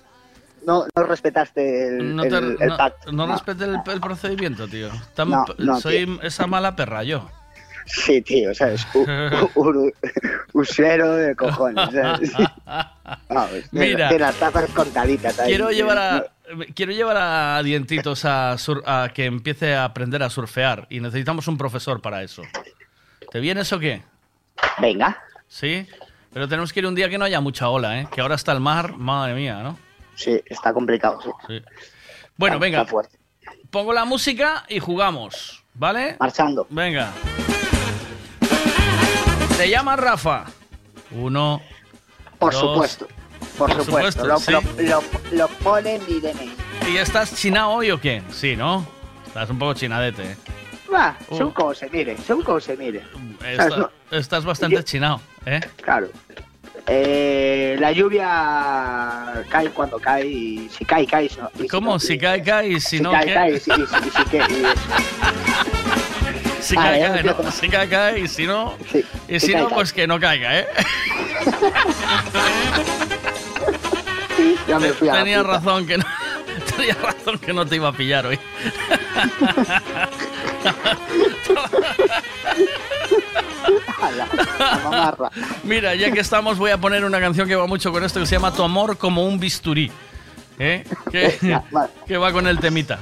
no, 0.66 0.86
no 0.96 1.04
respetaste 1.04 1.88
el, 1.88 2.16
No, 2.16 2.24
te- 2.24 2.30
el- 2.30 2.58
el 2.60 2.68
no- 2.70 2.78
pacto. 2.78 3.12
no 3.12 3.28
respete 3.28 3.64
el, 3.66 3.78
el 3.92 4.00
procedimiento, 4.02 4.68
tío. 4.68 4.90
Tan- 5.16 5.32
soy 5.82 6.20
esa 6.24 6.48
mala 6.48 6.76
perra 6.76 7.04
yo. 7.04 7.30
Sí, 7.86 8.22
tío, 8.22 8.54
¿sabes? 8.56 8.88
Un, 8.94 9.06
un, 9.56 9.94
usurero 10.54 11.16
de 11.16 11.36
cojones, 11.36 11.90
¿sabes? 11.92 12.32
Vamos, 13.30 13.52
Mira. 13.72 14.10
de 14.10 14.20
las 14.20 14.36
tazas 14.36 14.70
contaditas. 14.72 15.36
Quiero 15.46 15.70
llevar 15.72 15.98
a 15.98 16.26
quiero 16.76 16.92
llevar 16.92 17.18
a 17.18 17.62
Dientitos 17.64 18.26
a, 18.26 18.58
sur- 18.58 18.84
a 18.86 19.10
que 19.14 19.26
empiece 19.26 19.76
a 19.76 19.86
aprender 19.86 20.24
a 20.24 20.30
surfear 20.30 20.88
y 20.90 21.00
necesitamos 21.02 21.48
un 21.48 21.58
profesor 21.58 22.02
para 22.02 22.22
eso. 22.24 22.42
¿Te 23.32 23.40
vienes 23.40 23.72
o 23.74 23.80
qué? 23.80 24.04
Venga. 24.80 25.18
Sí, 25.48 25.86
pero 26.32 26.48
tenemos 26.48 26.72
que 26.72 26.80
ir 26.80 26.86
un 26.88 26.96
día 26.96 27.10
que 27.10 27.18
no 27.18 27.26
haya 27.26 27.42
mucha 27.42 27.68
ola, 27.70 28.00
¿eh? 28.00 28.08
Que 28.14 28.22
ahora 28.22 28.36
está 28.36 28.52
el 28.54 28.60
mar, 28.60 28.96
madre 28.98 29.34
mía, 29.34 29.62
¿no? 29.62 29.78
Sí, 30.16 30.42
está 30.46 30.74
complicado, 30.74 31.20
sí. 31.22 31.30
Sí. 31.48 31.62
Bueno, 32.38 32.56
Está- 32.56 32.66
venga. 32.66 32.78
está 32.82 32.92
fuerte. 32.92 33.18
Pongo 33.70 33.94
la 33.94 34.06
música 34.06 34.66
y 34.70 34.80
jugamos, 34.80 35.64
¿vale? 35.74 36.16
Marchando. 36.20 36.68
Venga. 36.70 37.12
Te 39.58 39.70
llama 39.70 39.96
Rafa. 39.96 40.46
Uno. 41.12 41.62
Por 42.40 42.54
dos. 42.54 42.62
supuesto. 42.62 43.08
Por, 43.58 43.72
Por 43.76 43.84
supuesto. 43.86 44.22
supuesto, 44.22 44.52
lo, 44.52 44.62
sí. 44.62 44.84
lo, 44.88 45.02
lo, 45.32 45.82
DNI. 45.82 46.56
¿Y 46.92 46.98
estás 46.98 47.36
chinado 47.36 47.72
hoy 47.72 47.92
o 47.92 48.00
qué? 48.02 48.24
Sí, 48.32 48.56
¿no? 48.56 48.86
Estás 49.28 49.50
un 49.50 49.60
poco 49.60 49.74
chinadete, 49.74 50.24
¿eh? 50.32 50.38
Va, 50.94 51.18
Uh. 51.30 51.52
cómo 51.54 51.74
se 51.74 51.90
mire, 51.90 52.16
cómo 52.46 52.60
se 52.60 52.78
mire. 52.78 53.04
Está- 53.46 53.90
estás 54.12 54.46
bastante 54.46 54.84
chinado, 54.84 55.22
¿eh? 55.46 55.60
claro. 55.82 56.10
Eh, 56.86 57.78
la 57.80 57.92
lluvia 57.94 59.42
cae 59.50 59.70
cuando 59.70 59.98
cae 60.00 60.26
y 60.28 60.70
si 60.70 60.84
cae, 60.84 61.06
cae. 61.08 61.30
Si 61.30 61.40
no, 61.40 61.50
y 61.56 61.62
si 61.62 61.68
¿Cómo? 61.70 61.92
no, 61.94 62.00
Si 62.00 62.18
cae, 62.18 62.44
cae 62.44 62.68
y 62.70 62.80
si 62.82 62.98
si 62.98 63.04
no, 63.04 63.12
cae, 63.12 63.26
¿qué? 63.26 63.34
cae 63.34 63.52
y 63.56 63.60
si, 63.60 63.72
si- 66.62 66.76
cae, 66.76 67.00
ya 67.00 67.08
cae, 67.10 67.18
empiezo. 67.20 67.44
¿no? 67.44 67.52
Si 67.52 67.70
cae, 67.70 67.90
cae 67.90 68.20
y 68.20 68.28
si 68.28 68.46
no... 68.46 68.76
y 69.30 69.40
si 69.40 69.52
cae, 69.54 69.62
no, 69.62 69.70
pues 69.70 69.94
que 69.94 70.08
no 70.08 70.20
caiga, 70.20 70.60
¿eh? 70.60 70.68
Ya 74.68 74.80
me 74.80 74.90
fui 74.90 75.08
a 75.10 75.14
la 75.14 75.20
Tenía 75.20 75.44
razón 75.44 75.86
que 75.88 75.98
no... 75.98 76.04
Tenía 76.76 76.96
razón 76.96 77.38
que 77.40 77.54
no 77.54 77.66
te 77.66 77.76
iba 77.78 77.90
a 77.90 77.94
pillar 77.94 78.26
hoy. 78.26 78.40
Mira, 85.64 85.96
ya 85.96 86.12
que 86.12 86.20
estamos, 86.20 86.58
voy 86.58 86.72
a 86.72 86.78
poner 86.78 87.06
una 87.06 87.20
canción 87.20 87.48
que 87.48 87.56
va 87.56 87.68
mucho 87.68 87.92
con 87.92 88.04
esto 88.04 88.20
que 88.20 88.26
se 88.26 88.36
llama 88.36 88.54
Tu 88.54 88.64
amor 88.64 88.98
como 88.98 89.26
un 89.26 89.40
bisturí. 89.40 89.92
¿Eh? 90.60 90.84
Que, 91.12 91.60
que 92.06 92.18
va 92.18 92.32
con 92.32 92.48
el 92.48 92.60
temita. 92.60 93.00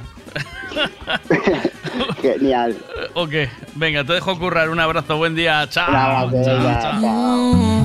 Genial. 2.22 2.76
Ok, 3.14 3.32
venga, 3.74 4.04
te 4.04 4.14
dejo 4.14 4.38
currar. 4.38 4.70
Un 4.70 4.80
abrazo, 4.80 5.16
buen 5.16 5.34
día. 5.34 5.68
Chao. 5.68 6.30
Chao, 6.42 7.81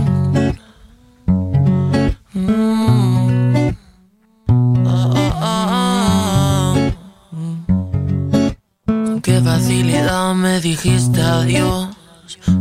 me 10.34 10.60
dijiste 10.60 11.22
adiós. 11.22 11.90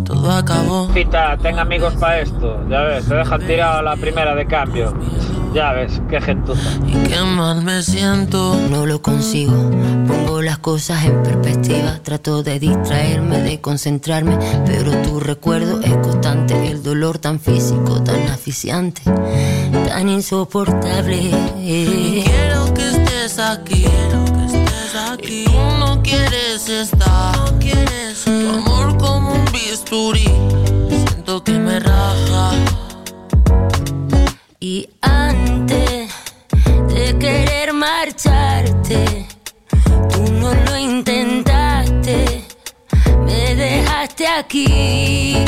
Todo 0.05 0.31
acabó. 0.31 0.89
Pita, 0.89 1.37
ten 1.39 1.59
amigos 1.59 1.95
para 1.95 2.21
esto. 2.21 2.61
Ya 2.69 2.83
ves, 2.83 3.05
se 3.05 3.15
dejan 3.15 3.47
tirado 3.47 3.79
a 3.79 3.83
la 3.83 3.97
primera 3.97 4.35
de 4.35 4.47
cambio. 4.47 4.95
Ya 5.53 5.73
ves, 5.73 6.01
qué 6.09 6.21
gentuza. 6.21 6.71
Qué 7.09 7.21
mal 7.21 7.63
me 7.63 7.83
siento. 7.83 8.57
No 8.71 8.87
lo 8.87 9.01
consigo, 9.03 9.71
pongo 10.07 10.43
las 10.43 10.59
cosas 10.59 11.05
en 11.05 11.23
perspectiva, 11.23 11.99
trato 12.03 12.43
de 12.43 12.61
distraerme, 12.61 13.41
de 13.41 13.61
concentrarme, 13.61 14.39
pero 14.67 14.93
tu 15.03 15.19
recuerdo 15.19 15.81
es 15.81 15.97
constante, 15.97 16.71
el 16.71 16.83
dolor 16.83 17.19
tan 17.19 17.41
físico, 17.41 18.03
tan 18.03 18.21
asfixiante, 18.29 19.03
tan 19.89 20.09
insoportable. 20.09 21.31
Quiero 21.57 22.75
que 22.75 22.89
estés 22.91 23.39
aquí. 23.39 23.86
Tu 28.27 28.49
amor 28.51 28.99
como 28.99 29.35
un 29.35 29.45
bisturí. 29.53 30.29
Siento 30.89 31.45
que 31.45 31.53
me 31.53 31.79
raja. 31.79 32.51
Y 34.59 34.89
antes 35.01 36.11
de 36.89 37.17
querer 37.21 37.73
marcharte, 37.73 39.27
tú 40.11 40.33
no 40.33 40.53
lo 40.53 40.77
intentaste, 40.77 42.45
me 43.25 43.55
dejaste 43.55 44.27
aquí. 44.27 45.45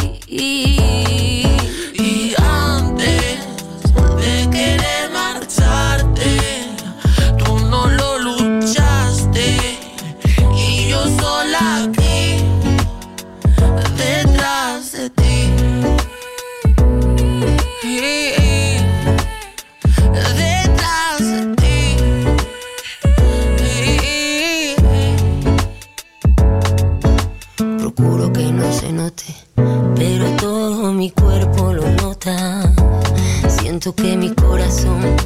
Que 33.96 34.16
mi 34.16 34.32
corazón 34.34 35.16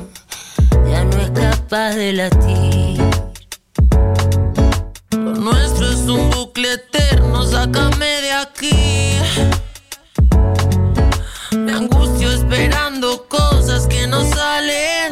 ya 0.89 1.05
no 1.05 1.19
es 1.19 1.31
capaz 1.33 1.95
de 1.95 2.13
latir. 2.13 3.03
Lo 5.11 5.35
nuestro 5.35 5.91
es 5.91 6.09
un 6.09 6.31
bucle 6.31 6.75
eterno, 6.75 7.45
sácame 7.45 8.07
de 8.23 8.33
aquí. 8.33 9.17
Me 11.57 11.73
angustio 11.73 12.31
esperando 12.31 13.27
cosas 13.29 13.89
que 13.89 14.07
no 14.07 14.23
salen 14.33 15.12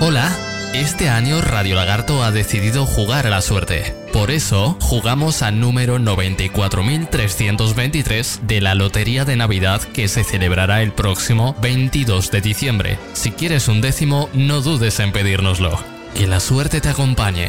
Hola, 0.00 0.30
este 0.74 1.08
año 1.08 1.40
Radio 1.40 1.74
Lagarto 1.74 2.22
ha 2.22 2.30
decidido 2.30 2.86
jugar 2.86 3.26
a 3.26 3.30
la 3.30 3.42
suerte. 3.42 3.96
Por 4.12 4.30
eso, 4.30 4.76
jugamos 4.80 5.42
al 5.42 5.58
número 5.58 5.98
94.323 5.98 8.42
de 8.42 8.60
la 8.60 8.76
Lotería 8.76 9.24
de 9.24 9.34
Navidad 9.34 9.82
que 9.82 10.06
se 10.06 10.22
celebrará 10.22 10.82
el 10.82 10.92
próximo 10.92 11.56
22 11.60 12.30
de 12.30 12.40
diciembre. 12.40 12.96
Si 13.14 13.32
quieres 13.32 13.66
un 13.66 13.80
décimo, 13.80 14.30
no 14.34 14.60
dudes 14.60 15.00
en 15.00 15.10
pedírnoslo. 15.10 15.82
Que 16.14 16.28
la 16.28 16.38
suerte 16.38 16.80
te 16.80 16.90
acompañe. 16.90 17.48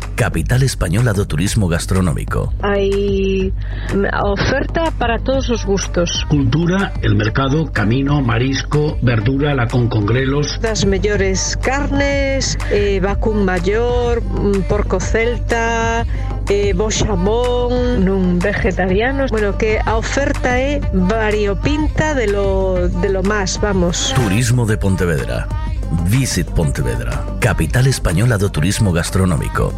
capital 0.15 0.63
española 0.63 1.13
do 1.13 1.25
turismo 1.25 1.67
gastronómico. 1.67 2.53
Hay 2.61 3.53
oferta 4.23 4.91
para 4.97 5.19
todos 5.19 5.49
os 5.49 5.65
gustos. 5.65 6.25
Cultura, 6.29 6.93
el 7.01 7.15
mercado, 7.15 7.71
camino, 7.71 8.21
marisco, 8.21 8.97
verdura, 9.01 9.55
la 9.55 9.67
concongrelos. 9.67 10.59
Das 10.61 10.85
mellores 10.85 11.57
carnes, 11.57 12.57
eh, 12.71 12.99
vacún 13.01 13.45
maior, 13.45 14.21
mm, 14.21 14.67
porco 14.69 14.99
celta, 14.99 16.05
eh, 16.49 16.73
bo 16.73 16.91
xamón, 16.91 18.05
nun 18.05 18.39
vegetarianos. 18.39 19.31
Bueno, 19.31 19.57
que 19.57 19.79
a 19.79 19.95
oferta 19.95 20.59
é 20.59 20.81
variopinta 20.93 22.13
de 22.13 22.27
lo, 22.27 22.87
de 22.87 23.09
lo 23.09 23.23
más, 23.23 23.59
vamos. 23.61 24.13
Turismo 24.15 24.65
de 24.65 24.77
Pontevedra. 24.77 25.47
Visit 26.07 26.47
Pontevedra, 26.47 27.25
capital 27.39 27.87
española 27.87 28.37
do 28.37 28.47
turismo 28.47 28.91
gastronómico. 28.95 29.75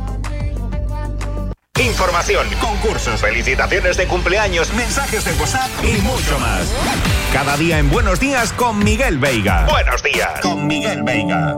Información, 1.94 2.48
concursos, 2.60 3.22
felicitaciones 3.22 3.98
de 3.98 4.08
cumpleaños, 4.08 4.74
mensajes 4.74 5.24
de 5.26 5.32
WhatsApp 5.34 5.70
y 5.84 6.02
mucho 6.02 6.40
más. 6.40 6.74
Cada 7.32 7.56
día 7.56 7.78
en 7.78 7.88
Buenos 7.92 8.20
Días 8.20 8.52
con 8.52 8.84
Miguel 8.84 9.20
Veiga. 9.20 9.68
Buenos 9.70 10.02
días 10.02 10.40
con 10.42 10.66
Miguel 10.66 11.04
Veiga. 11.04 11.56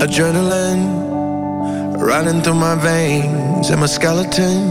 Adrenaline 0.00 1.98
running 1.98 2.40
through 2.40 2.58
my 2.58 2.74
veins 2.74 3.68
and 3.68 3.82
my 3.82 3.86
skeleton. 3.86 4.64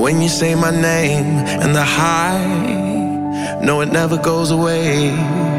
When 0.00 0.22
you 0.22 0.30
say 0.30 0.54
my 0.54 0.70
name 0.70 1.44
and 1.60 1.76
the 1.76 1.84
high, 1.84 3.58
no, 3.60 3.82
it 3.82 3.92
never 3.92 4.16
goes 4.16 4.50
away. 4.50 5.57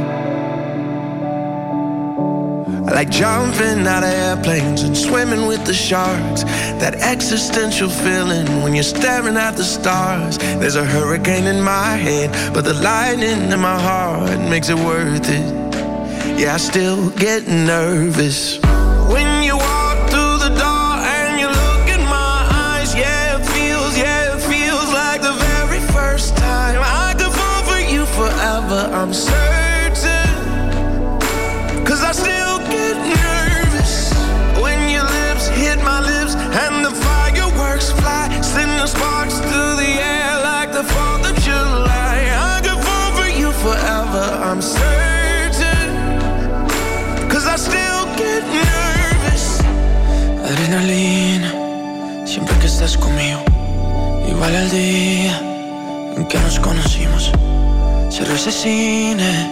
I 2.89 2.91
like 2.91 3.11
jumping 3.11 3.85
out 3.85 4.01
of 4.01 4.09
airplanes 4.09 4.81
and 4.81 4.97
swimming 4.97 5.45
with 5.45 5.63
the 5.63 5.75
sharks. 5.75 6.43
That 6.81 6.95
existential 6.95 7.87
feeling 7.87 8.63
when 8.63 8.73
you're 8.73 8.81
staring 8.97 9.37
at 9.37 9.55
the 9.55 9.63
stars. 9.63 10.39
There's 10.39 10.75
a 10.75 10.83
hurricane 10.83 11.45
in 11.45 11.61
my 11.61 11.89
head, 11.97 12.31
but 12.51 12.65
the 12.65 12.73
lightning 12.73 13.51
in 13.51 13.59
my 13.59 13.79
heart 13.79 14.39
makes 14.49 14.69
it 14.69 14.75
worth 14.75 15.29
it. 15.29 16.39
Yeah, 16.39 16.55
I 16.55 16.57
still 16.57 17.11
get 17.11 17.47
nervous. 17.47 18.57
When 19.13 19.43
you 19.43 19.55
walk 19.55 20.09
through 20.09 20.37
the 20.49 20.53
door 20.57 20.91
and 21.13 21.39
you 21.39 21.45
look 21.45 21.85
in 21.95 22.03
my 22.09 22.37
eyes, 22.51 22.95
yeah, 22.95 23.37
it 23.37 23.45
feels, 23.53 23.95
yeah, 23.99 24.35
it 24.35 24.41
feels 24.49 24.89
like 24.91 25.21
the 25.21 25.33
very 25.33 25.79
first 25.93 26.35
time. 26.37 26.81
I 26.81 27.13
could 27.13 27.33
fall 27.37 27.61
for 27.69 27.79
you 27.79 28.07
forever, 28.07 28.89
I'm 28.91 29.13
certain. 29.13 29.48
Adrenalina, 50.69 51.51
siempre 52.27 52.55
que 52.59 52.67
estás 52.67 52.95
conmigo. 52.95 53.43
Igual 54.29 54.55
al 54.55 54.69
día 54.69 55.35
en 56.15 56.27
que 56.27 56.37
nos 56.37 56.59
conocimos. 56.59 57.31
Cerró 58.11 58.35
ese 58.35 58.51
cine 58.51 59.49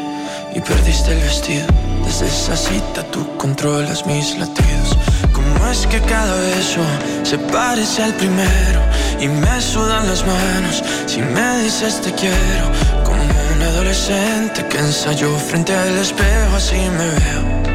y 0.53 0.61
perdiste 0.61 1.13
el 1.13 1.19
vestido. 1.23 1.65
Desde 2.05 2.27
esa 2.27 2.55
cita 2.55 3.01
tú 3.09 3.35
controlas 3.37 4.05
mis 4.05 4.37
latidos. 4.37 4.95
¿Cómo 5.33 5.71
es 5.71 5.87
que 5.87 5.99
cada 6.01 6.35
beso 6.35 6.81
se 7.23 7.39
parece 7.39 8.03
al 8.03 8.13
primero? 8.13 8.79
Y 9.19 9.27
me 9.27 9.59
sudan 9.59 10.07
las 10.07 10.23
manos 10.23 10.83
si 11.07 11.21
me 11.21 11.63
dices 11.63 11.99
te 11.99 12.13
quiero. 12.13 12.65
Como 13.03 13.23
un 13.23 13.61
adolescente 13.63 14.63
que 14.67 14.77
ensayó 14.77 15.35
frente 15.39 15.75
al 15.75 15.97
espejo, 15.97 16.57
así 16.57 16.75
me 16.75 17.07
veo. 17.07 17.66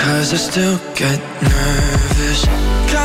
Cause 0.00 0.32
I 0.32 0.36
still 0.36 0.78
get 0.94 1.20
nervous. 1.42 2.95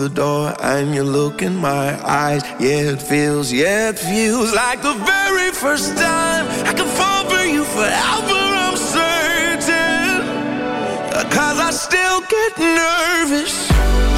The 0.00 0.08
door 0.08 0.54
and 0.62 0.94
you 0.94 1.02
look 1.02 1.42
in 1.42 1.54
my 1.54 1.88
eyes, 2.08 2.42
yeah, 2.58 2.92
it 2.94 3.02
feels, 3.02 3.52
yeah, 3.52 3.90
it 3.90 3.98
feels 3.98 4.54
like 4.54 4.80
the 4.80 4.94
very 4.94 5.50
first 5.52 5.94
time 5.98 6.46
I 6.64 6.72
can 6.72 6.88
fall 6.98 7.28
for 7.28 7.44
you 7.44 7.64
forever, 7.64 8.40
I'm 8.64 8.76
certain. 8.78 10.20
Cause 11.36 11.58
I 11.68 11.70
still 11.70 12.20
get 12.34 12.52
nervous 12.58 13.54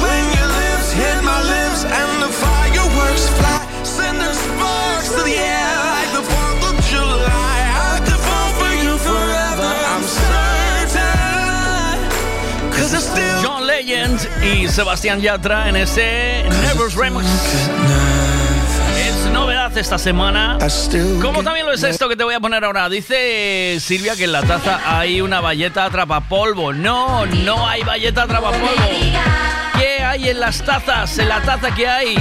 when 0.03 0.23
your 0.37 0.49
lips 0.61 0.89
hit 0.93 1.17
my 1.23 1.39
lips 1.53 1.83
and 1.83 2.23
the 2.23 2.52
Y 14.41 14.67
Sebastián 14.69 15.19
Yatra 15.19 15.67
en 15.67 15.75
ese 15.75 16.45
Nervous 16.61 16.95
Remix. 16.95 17.25
Es 18.97 19.29
novedad 19.33 19.77
esta 19.77 19.97
semana. 19.97 20.57
Como 21.21 21.43
también 21.43 21.65
lo 21.65 21.73
es 21.73 21.83
esto 21.83 22.07
que 22.07 22.15
te 22.15 22.23
voy 22.23 22.33
a 22.33 22.39
poner 22.39 22.63
ahora. 22.63 22.87
Dice 22.87 23.77
Silvia 23.81 24.15
que 24.15 24.23
en 24.23 24.31
la 24.31 24.41
taza 24.43 24.79
hay 24.85 25.19
una 25.19 25.41
valleta 25.41 25.83
atrapapolvo. 25.83 26.71
No, 26.71 27.25
no 27.25 27.67
hay 27.67 27.83
valleta 27.83 28.23
atrapapolvo. 28.23 28.67
¿Qué 29.77 30.01
hay 30.01 30.29
en 30.29 30.39
las 30.39 30.63
tazas? 30.63 31.19
En 31.19 31.27
la 31.27 31.41
taza 31.41 31.75
que 31.75 31.85
hay. 31.85 32.15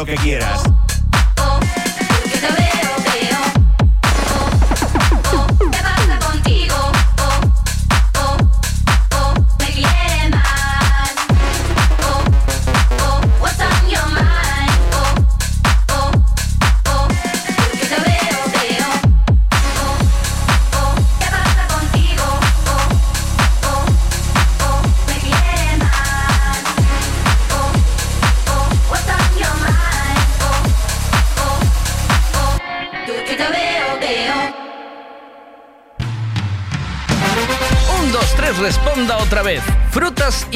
Lo 0.00 0.06
que 0.06 0.14
quieras. 0.14 0.39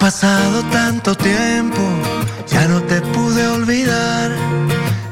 Pasado 0.00 0.64
tanto 0.72 1.14
tiempo, 1.14 1.78
ya 2.48 2.66
no 2.66 2.82
te 2.82 3.02
pude 3.02 3.46
olvidar. 3.46 4.30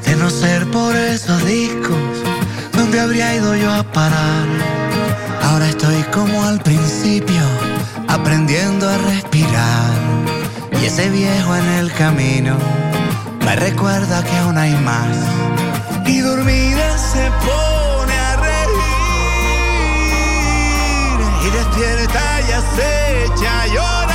De 0.03 0.15
no 0.15 0.31
ser 0.31 0.65
por 0.71 0.95
esos 0.95 1.45
discos, 1.45 1.95
¿dónde 2.73 2.99
habría 2.99 3.35
ido 3.35 3.55
yo 3.55 3.71
a 3.71 3.83
parar? 3.83 4.47
Ahora 5.43 5.69
estoy 5.69 6.01
como 6.11 6.43
al 6.43 6.59
principio, 6.61 7.43
aprendiendo 8.07 8.89
a 8.89 8.97
respirar. 8.97 9.93
Y 10.81 10.85
ese 10.85 11.09
viejo 11.11 11.55
en 11.55 11.67
el 11.81 11.93
camino 11.93 12.57
me 13.45 13.55
recuerda 13.55 14.23
que 14.23 14.37
aún 14.37 14.57
hay 14.57 14.73
más. 14.77 15.15
Y 16.07 16.19
dormida 16.21 16.97
se 16.97 17.29
pone 17.45 18.15
a 18.17 18.35
reír. 18.37 18.79
Y 21.45 21.49
despierta 21.57 22.41
y 22.47 22.51
acecha 22.51 23.67
llorar. 23.67 24.08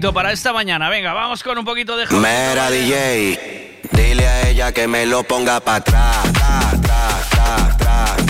Para 0.00 0.32
esta 0.32 0.52
mañana. 0.52 0.88
Venga, 0.90 1.14
vamos 1.14 1.42
con 1.42 1.56
un 1.58 1.64
poquito 1.64 1.96
de. 1.96 2.06
Mera 2.08 2.70
DJ, 2.70 3.80
dile 3.92 4.28
a 4.28 4.48
ella 4.48 4.72
que 4.72 4.86
me 4.86 5.06
lo 5.06 5.22
ponga 5.22 5.60
para 5.60 5.78
atrás. 5.78 6.16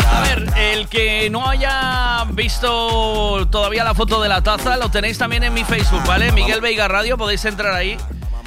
A 0.08 0.20
ver, 0.22 0.46
el 0.56 0.88
que 0.88 1.28
no 1.28 1.48
haya 1.48 2.24
visto 2.30 3.46
todavía 3.50 3.82
la 3.82 3.94
foto 3.94 4.22
de 4.22 4.28
la 4.28 4.42
taza, 4.42 4.76
lo 4.76 4.90
tenéis 4.90 5.18
también 5.18 5.42
en 5.42 5.52
mi 5.52 5.64
Facebook, 5.64 6.04
¿vale? 6.06 6.30
Miguel 6.32 6.60
Veiga 6.60 6.86
Radio, 6.86 7.18
podéis 7.18 7.44
entrar 7.44 7.74
ahí. 7.74 7.96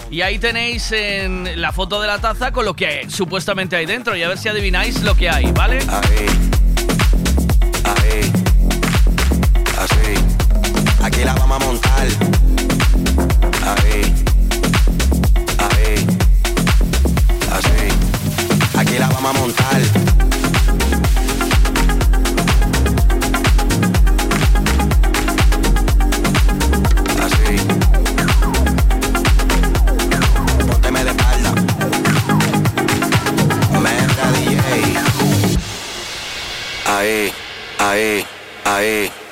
Y 0.09 0.21
ahí 0.21 0.39
tenéis 0.39 0.91
en 0.91 1.61
la 1.61 1.71
foto 1.71 2.01
de 2.01 2.07
la 2.07 2.19
taza 2.19 2.51
con 2.51 2.65
lo 2.65 2.73
que 2.73 3.05
supuestamente 3.09 3.75
hay 3.75 3.85
dentro. 3.85 4.15
Y 4.15 4.23
a 4.23 4.29
ver 4.29 4.37
si 4.37 4.47
adivináis 4.47 5.03
lo 5.03 5.15
que 5.15 5.29
hay, 5.29 5.51
¿vale? 5.51 5.79
Ahí, 5.89 6.25
ahí, 7.83 8.31
así. 9.77 11.03
Aquí 11.03 11.23
la 11.23 11.33
vamos 11.33 11.61
a 11.61 11.65
montar. 11.65 12.58
Ahí, 13.69 14.01
ahí, 15.59 16.07
así. 17.53 17.79
Aquí 18.79 18.97
la 18.97 19.07
vamos 19.09 19.29
a 19.29 19.39
montar. 19.39 19.81
Así. 27.25 27.57
Pónteme 30.67 31.03
de 31.03 31.11
espalda. 31.11 31.53
Mera 33.79 34.31
DJ. 34.31 34.59
Ahí, 36.87 37.31
ahí, 37.77 38.25
ahí, 38.65 39.11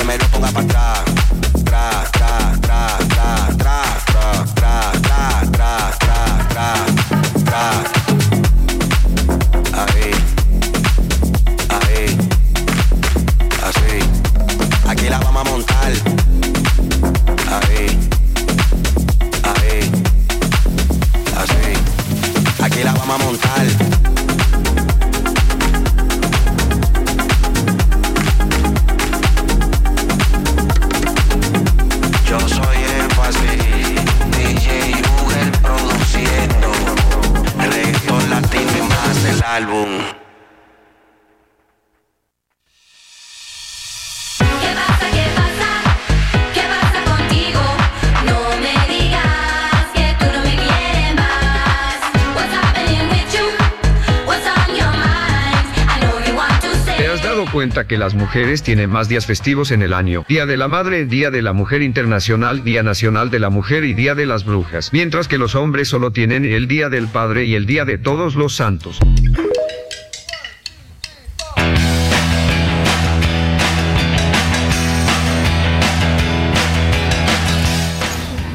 que 0.00 0.06
me 0.06 0.16
lo 0.16 0.24
ponga 0.28 0.50
para 0.50 0.66
atrás. 0.66 1.04
Tra, 1.64 2.04
tra, 2.12 2.56
tra, 2.60 2.98
tra, 3.08 3.59
álbum. 39.60 39.89
Cuenta 57.50 57.86
que 57.86 57.98
las 57.98 58.14
mujeres 58.14 58.62
tienen 58.62 58.90
más 58.90 59.08
días 59.08 59.26
festivos 59.26 59.70
en 59.70 59.82
el 59.82 59.92
año. 59.92 60.24
Día 60.28 60.46
de 60.46 60.56
la 60.56 60.68
Madre, 60.68 61.04
Día 61.04 61.30
de 61.30 61.42
la 61.42 61.52
Mujer 61.52 61.82
Internacional, 61.82 62.64
Día 62.64 62.82
Nacional 62.82 63.30
de 63.30 63.40
la 63.40 63.50
Mujer 63.50 63.84
y 63.84 63.94
Día 63.94 64.14
de 64.14 64.26
las 64.26 64.44
Brujas. 64.44 64.92
Mientras 64.92 65.28
que 65.28 65.38
los 65.38 65.54
hombres 65.54 65.88
solo 65.88 66.12
tienen 66.12 66.44
el 66.44 66.68
Día 66.68 66.88
del 66.88 67.08
Padre 67.08 67.44
y 67.44 67.54
el 67.54 67.66
Día 67.66 67.84
de 67.84 67.98
Todos 67.98 68.36
los 68.36 68.54
Santos. 68.54 68.98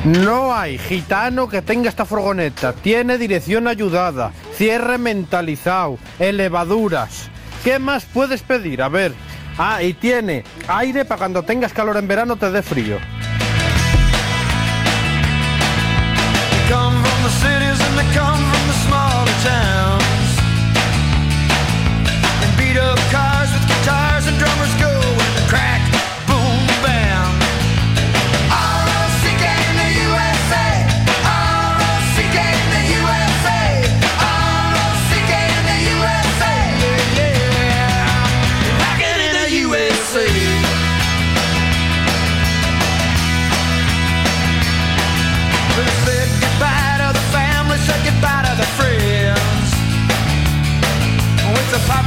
No 0.06 0.54
hay 0.54 0.78
gitano 0.78 1.50
que 1.50 1.64
tenga 1.64 1.90
esta 1.90 2.06
furgoneta. 2.06 2.74
Tiene 2.74 3.18
dirección 3.18 3.68
ayudada, 3.68 4.34
cierre 4.54 5.00
mentalizado, 5.00 5.98
elevaduras. 6.20 7.32
¿Qué 7.66 7.80
más 7.80 8.06
puedes 8.06 8.44
pedir? 8.44 8.84
A 8.84 8.90
ver. 8.90 9.12
Ah, 9.58 9.82
y 9.82 9.94
tiene 9.96 10.44
aire 10.68 11.04
para 11.04 11.18
cuando 11.18 11.42
tengas 11.42 11.74
calor 11.74 11.98
en 11.98 12.08
verano 12.08 12.36
te 12.36 12.52
dé 12.52 12.62
frío. 12.62 13.00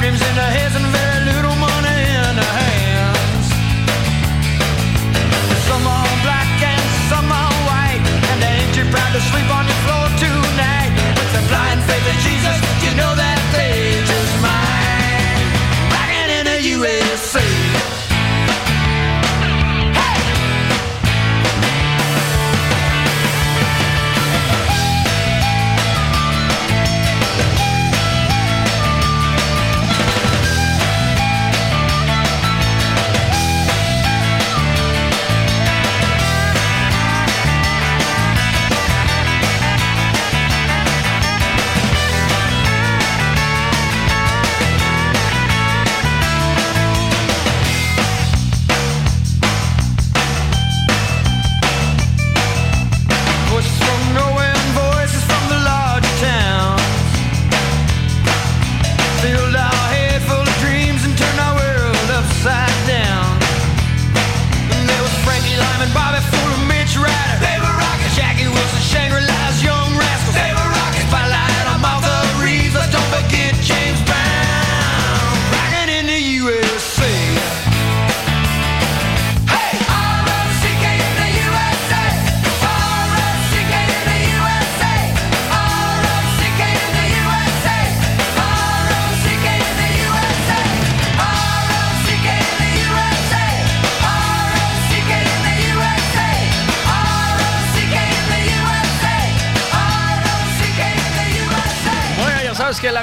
dreams 0.09 0.23
and 0.23 0.48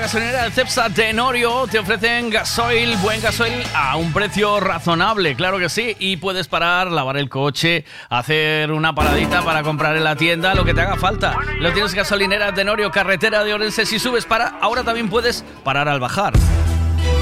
gasolinera 0.05 0.43
de 0.43 0.51
Cepsa 0.51 0.87
Tenorio 0.91 1.65
te 1.65 1.79
ofrecen 1.79 2.29
gasoil, 2.29 2.95
buen 2.97 3.19
gasoil 3.21 3.63
a 3.73 3.95
un 3.95 4.13
precio 4.13 4.59
razonable, 4.59 5.35
claro 5.35 5.57
que 5.57 5.67
sí, 5.67 5.95
y 5.97 6.17
puedes 6.17 6.47
parar, 6.47 6.91
lavar 6.91 7.17
el 7.17 7.27
coche, 7.27 7.85
hacer 8.07 8.71
una 8.71 8.93
paradita 8.93 9.41
para 9.43 9.63
comprar 9.63 9.97
en 9.97 10.03
la 10.03 10.15
tienda, 10.15 10.53
lo 10.53 10.63
que 10.63 10.75
te 10.75 10.81
haga 10.81 10.95
falta. 10.97 11.35
Lo 11.57 11.73
tienes 11.73 11.95
gasolinera 11.95 12.53
Tenorio, 12.53 12.91
carretera 12.91 13.43
de 13.43 13.55
Orense, 13.55 13.87
si 13.87 13.97
subes 13.97 14.25
para, 14.25 14.59
ahora 14.61 14.83
también 14.83 15.09
puedes 15.09 15.43
parar 15.63 15.89
al 15.89 15.99
bajar. 15.99 16.33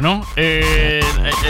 ¿No? 0.00 0.24
Eh, 0.36 0.95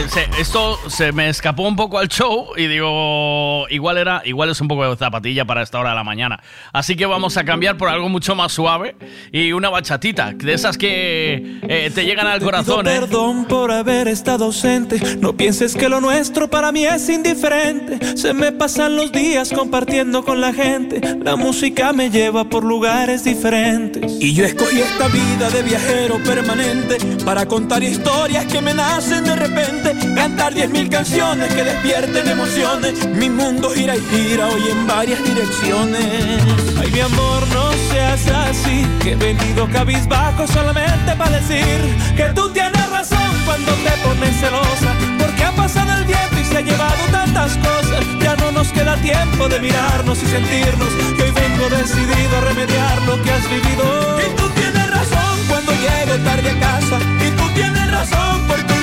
se- 0.08 0.40
esto 0.40 0.78
se 0.88 1.12
me 1.12 1.28
escapó 1.28 1.62
un 1.62 1.76
poco 1.76 1.98
al 1.98 2.08
show 2.08 2.48
y 2.56 2.66
digo, 2.66 3.66
igual 3.70 3.98
era, 3.98 4.22
igual 4.24 4.50
es 4.50 4.60
un 4.60 4.68
poco 4.68 4.88
de 4.88 4.96
zapatilla 4.96 5.44
para 5.44 5.62
esta 5.62 5.78
hora 5.80 5.90
de 5.90 5.96
la 5.96 6.04
mañana. 6.04 6.40
Así 6.72 6.96
que 6.96 7.06
vamos 7.06 7.36
a 7.36 7.44
cambiar 7.44 7.76
por 7.76 7.88
algo 7.88 8.08
mucho 8.08 8.34
más 8.34 8.52
suave 8.52 8.96
y 9.32 9.52
una 9.52 9.68
bachatita, 9.70 10.32
de 10.32 10.52
esas 10.54 10.76
que 10.78 11.58
eh, 11.68 11.90
te 11.94 12.04
llegan 12.04 12.26
al 12.26 12.40
corazón, 12.40 12.86
¿eh? 12.86 13.00
Perdón 13.00 13.46
por 13.46 13.70
haber 13.72 14.08
estado 14.08 14.46
ausente. 14.46 15.00
No 15.18 15.36
pienses 15.36 15.74
que 15.74 15.88
lo 15.88 16.00
nuestro 16.00 16.48
para 16.48 16.72
mí 16.72 16.84
es 16.84 17.08
indiferente. 17.08 18.16
Se 18.16 18.32
me 18.32 18.52
pasan 18.52 18.96
los 18.96 19.12
días 19.12 19.52
compartiendo 19.52 20.24
con 20.24 20.40
la 20.40 20.52
gente. 20.52 21.00
La 21.24 21.36
música 21.36 21.92
me 21.92 22.10
lleva 22.10 22.44
por 22.44 22.64
lugares 22.64 23.24
diferentes. 23.24 24.12
Y 24.20 24.34
yo 24.34 24.44
escogí 24.44 24.80
esta 24.80 25.08
vida 25.08 25.50
de 25.50 25.62
viajero 25.62 26.22
permanente 26.24 26.98
para 27.24 27.46
contar 27.46 27.82
historias 27.82 28.44
que 28.46 28.60
me 28.60 28.74
nacen 28.74 29.24
de 29.24 29.36
repente. 29.36 29.85
Cantar 30.16 30.52
diez 30.52 30.68
mil 30.68 30.88
canciones 30.88 31.52
que 31.54 31.62
despierten 31.62 32.28
emociones. 32.28 33.06
Mi 33.06 33.30
mundo 33.30 33.70
gira 33.70 33.94
y 33.94 34.00
gira 34.00 34.48
hoy 34.48 34.62
en 34.68 34.84
varias 34.84 35.22
direcciones. 35.22 36.42
Ay, 36.80 36.90
mi 36.90 37.00
amor, 37.00 37.46
no 37.54 37.70
seas 37.92 38.26
así. 38.26 38.84
Que 39.00 39.12
he 39.12 39.14
venido 39.14 39.68
cabizbajo 39.70 40.48
solamente 40.48 41.14
para 41.16 41.38
decir 41.38 41.78
que 42.16 42.24
tú 42.34 42.50
tienes 42.50 42.90
razón 42.90 43.30
cuando 43.44 43.72
te 43.74 43.90
pones 44.02 44.34
celosa. 44.40 44.92
Porque 45.20 45.44
ha 45.44 45.52
pasado 45.52 45.92
el 45.98 46.04
viento 46.04 46.40
y 46.40 46.44
se 46.44 46.58
ha 46.58 46.60
llevado 46.62 47.04
tantas 47.12 47.56
cosas. 47.58 48.04
Ya 48.20 48.34
no 48.34 48.50
nos 48.50 48.72
queda 48.72 48.96
tiempo 48.96 49.48
de 49.48 49.60
mirarnos 49.60 50.20
y 50.20 50.26
sentirnos. 50.26 50.88
Que 51.16 51.22
hoy 51.22 51.30
vengo 51.30 51.68
decidido 51.70 52.36
a 52.38 52.40
remediar 52.40 53.02
lo 53.02 53.22
que 53.22 53.30
has 53.30 53.48
vivido. 53.48 54.18
Y 54.18 54.34
tú 54.34 54.48
tienes 54.48 54.90
razón 54.90 55.38
cuando 55.48 55.70
llego 55.72 56.16
tarde 56.24 56.50
a 56.50 56.58
casa. 56.58 56.98
Y 57.24 57.30
tú 57.36 57.48
tienes 57.54 57.88
razón 57.88 58.42
porque 58.48 58.75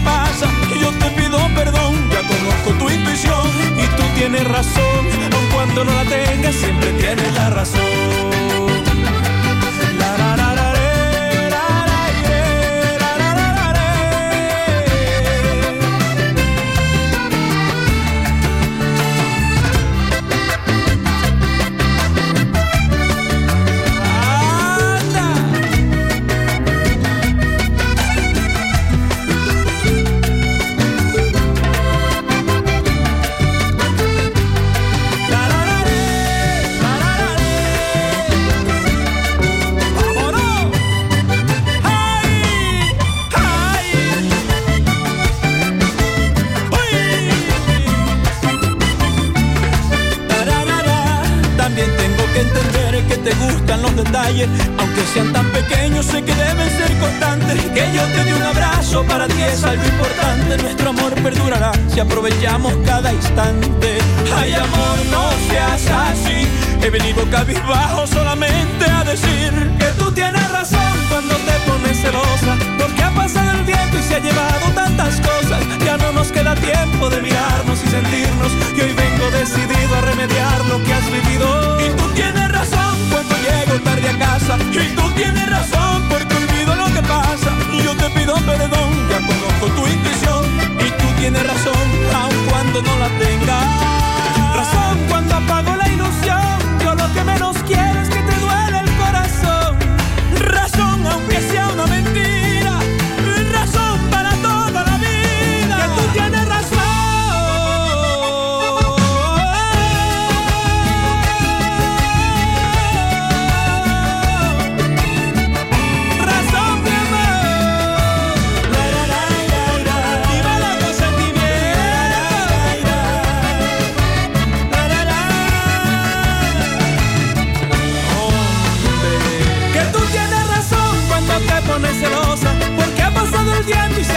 pasa. 0.00 0.48
Yo 0.80 0.90
te 0.92 1.10
pido 1.10 1.38
perdón, 1.54 1.94
ya 2.10 2.22
conozco 2.26 2.70
tu 2.78 2.90
intuición. 2.90 3.48
Y 3.76 3.86
tú 3.96 4.02
tienes 4.16 4.44
razón, 4.44 5.06
aun 5.32 5.46
cuando 5.54 5.84
no 5.84 5.92
la 5.92 6.04
tengas, 6.04 6.54
siempre 6.54 6.92
tienes 6.92 7.32
la 7.34 7.50
razón. 7.50 8.47
Aunque 54.78 55.02
sean 55.12 55.32
tan 55.34 55.46
pequeños, 55.52 56.06
sé 56.06 56.22
que 56.22 56.34
deben 56.34 56.70
ser 56.70 56.96
constantes. 56.98 57.62
Que 57.74 57.84
yo 57.94 58.02
te 58.02 58.24
dé 58.24 58.34
un 58.34 58.42
abrazo 58.42 59.04
para 59.04 59.28
ti 59.28 59.42
es 59.42 59.62
algo 59.64 59.84
importante. 59.84 60.56
Nuestro 60.62 60.90
amor 60.90 61.14
perdurará 61.22 61.72
si 61.92 62.00
aprovechamos 62.00 62.72
cada 62.86 63.12
instante. 63.12 63.98
Ay, 64.34 64.54
amor, 64.54 64.98
no 65.10 65.30
seas 65.50 65.86
así. 65.90 66.46
He 66.82 66.90
venido 66.90 67.28
cabizbajo 67.30 68.06
solamente 68.06 68.86
a 68.86 69.04
decir 69.04 69.52
que 69.78 69.86
tú 69.98 70.10
tienes 70.12 70.50
razón 70.50 70.92
cuando 71.10 71.34
te 71.34 71.52
pones 71.70 72.00
celosa. 72.00 72.56
Porque 72.78 73.02
ha 73.02 73.10
pasado 73.10 73.47
y 73.96 74.02
se 74.02 74.16
ha 74.16 74.18
llevado 74.18 74.66
tantas 74.74 75.20
cosas. 75.20 75.62
Ya 75.84 75.96
no 75.96 76.12
nos 76.12 76.30
queda 76.32 76.54
tiempo 76.54 77.08
de 77.08 77.22
mirarnos 77.22 77.82
y 77.84 77.88
sentirnos. 77.88 78.52
Y 78.76 78.80
hoy 78.80 78.92
vengo 78.92 79.30
decidido 79.30 79.96
a 79.96 80.00
remediar 80.02 80.64
lo 80.66 80.82
que 80.82 80.92
has 80.92 81.06
vivido. 81.10 81.80
Y 81.80 81.90
tú 81.96 82.04
tienes 82.14 82.48
razón 82.52 82.96
cuando 83.10 83.34
llego 83.36 83.80
tarde 83.82 84.08
a 84.08 84.18
casa. 84.18 84.58
Y 84.72 84.94
tú 84.94 85.10
tienes 85.12 85.48
razón 85.50 86.08
porque 86.08 86.34
olvido 86.34 86.74
lo 86.74 86.86
que 86.92 87.02
pasa. 87.02 87.50
Y 87.72 87.82
yo 87.82 87.96
te 87.96 88.10
pido 88.10 88.34
perdón, 88.34 88.90
ya 89.10 89.18
conozco 89.26 89.66
tu 89.76 89.86
intuición. 89.86 90.44
Y 90.86 90.90
tú 91.00 91.06
tienes 91.18 91.46
razón, 91.46 91.86
aun 92.14 92.34
cuando 92.50 92.82
no 92.82 92.98
la 92.98 93.08
tengas. 93.18 93.66
Razón 94.54 94.98
cuando 95.08 95.34
apago 95.36 95.76
la 95.76 95.88
ilusión. 95.88 96.58
Yo 96.84 96.94
lo 96.94 97.12
que 97.12 97.24
menos 97.24 97.56
quiero 97.66 98.00
es 98.00 98.08
que 98.08 98.20
te 98.20 98.36
duele 98.40 98.78
el 98.80 98.90
corazón. 98.96 99.76
Razón 100.36 101.06
aunque 101.06 101.40
sea 101.40 101.68
una 101.68 101.77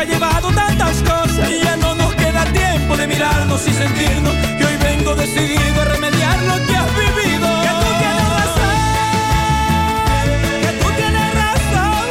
ha 0.02 0.06
llevado 0.06 0.50
tantas 0.52 1.02
cosas 1.04 1.50
Y 1.50 1.64
ya 1.64 1.76
no 1.78 1.94
nos 1.96 2.14
queda 2.16 2.44
tiempo 2.46 2.98
de 2.98 3.08
mirarnos 3.08 3.68
y 3.68 3.72
sentirnos 3.72 4.34
Y 4.60 4.64
hoy 4.64 4.78
vengo 4.82 5.16
decidido 5.16 5.82
a 5.82 5.86
remediar 5.86 6.42
lo 6.44 6.56
que 6.66 6.76
has 6.76 6.92
vivido 6.96 7.48
Que 7.66 7.74
tú 7.82 7.90
tienes 8.02 8.30
razón 8.40 8.78
Que 10.64 10.72
tú 10.82 10.88
tienes 11.00 11.30
razón 11.46 12.08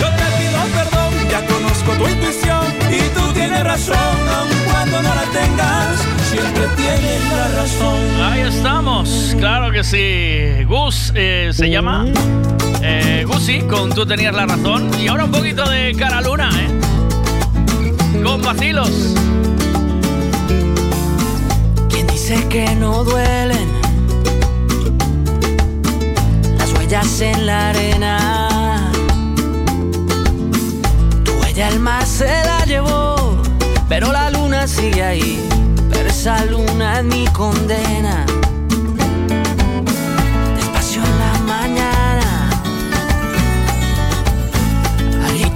Yo 0.00 0.08
te 0.18 0.26
pido 0.38 0.60
perdón, 0.78 1.12
ya 1.28 1.40
conozco 1.46 1.90
tu 1.92 2.08
intuición 2.08 2.66
Y 2.90 3.00
tú 3.16 3.32
tienes 3.32 3.64
razón, 3.64 4.18
aun 4.36 4.48
cuando 4.70 5.02
no 5.02 5.14
la 5.14 5.26
tengas 5.32 6.06
Siempre 6.30 6.64
tienes 6.76 7.20
la 7.36 7.48
razón 7.62 7.98
Ahí 8.22 8.40
estamos, 8.42 9.34
claro 9.38 9.72
que 9.72 9.82
sí. 9.82 10.64
Gus 10.64 11.12
eh, 11.14 11.50
se 11.52 11.68
llama. 11.70 12.06
Eh, 12.80 13.24
Gusi, 13.26 13.60
con 13.62 13.90
tú 13.90 14.06
tenías 14.06 14.34
la 14.34 14.46
razón. 14.46 14.90
Y 14.98 15.08
ahora 15.08 15.24
un 15.24 15.30
poquito 15.30 15.68
de 15.68 15.94
cara 15.96 16.20
luna, 16.20 16.50
¿eh? 16.60 18.22
Con 18.22 18.42
vacilos. 18.42 19.14
¿Quién 21.88 22.06
dice 22.06 22.46
que 22.48 22.74
no 22.76 23.04
duelen 23.04 23.68
las 26.56 26.72
huellas 26.72 27.20
en 27.20 27.46
la 27.46 27.70
arena? 27.70 28.90
Tu 31.24 31.32
huella 31.32 31.68
el 31.68 31.80
mar 31.80 32.06
se 32.06 32.26
la 32.26 32.64
llevó, 32.64 33.42
pero 33.88 34.12
la 34.12 34.30
luna 34.30 34.66
sigue 34.66 35.02
ahí. 35.02 35.48
Pero 35.90 36.08
esa 36.08 36.44
luna 36.44 37.00
es 37.00 37.04
mi 37.04 37.26
condena. 37.28 38.24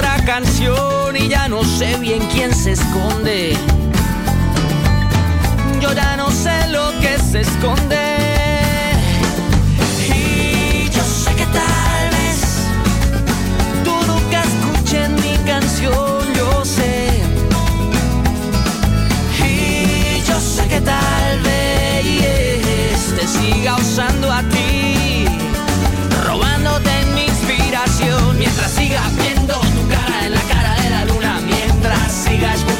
otra 0.00 0.24
canción 0.24 1.14
y 1.14 1.28
ya 1.28 1.46
no 1.46 1.62
sé 1.62 1.98
bien 1.98 2.22
quién 2.32 2.54
se 2.54 2.72
esconde. 2.72 3.54
Yo 5.78 5.92
ya 5.92 6.16
no 6.16 6.30
sé 6.30 6.68
lo 6.68 6.90
que 7.00 7.18
se 7.18 7.40
esconde. 7.42 7.98
Y 10.08 10.88
yo 10.88 11.02
sé 11.04 11.34
que 11.34 11.44
tal 11.44 12.10
vez 12.16 12.38
tú 13.84 13.92
nunca 14.06 14.42
escuches 14.42 15.10
mi 15.10 15.36
canción, 15.44 16.32
yo 16.34 16.64
sé. 16.64 17.20
Y 19.46 20.22
yo 20.26 20.40
sé 20.40 20.66
que 20.66 20.80
tal 20.80 21.40
vez 21.42 23.14
te 23.18 23.26
siga 23.28 23.76
usando 23.76 24.32
a 24.32 24.42
ti, 24.44 25.26
robándote 26.24 26.90
mi 27.14 27.24
inspiración. 27.24 28.38
Mientras 28.38 28.70
siga 28.70 29.02
mientras 32.40 32.79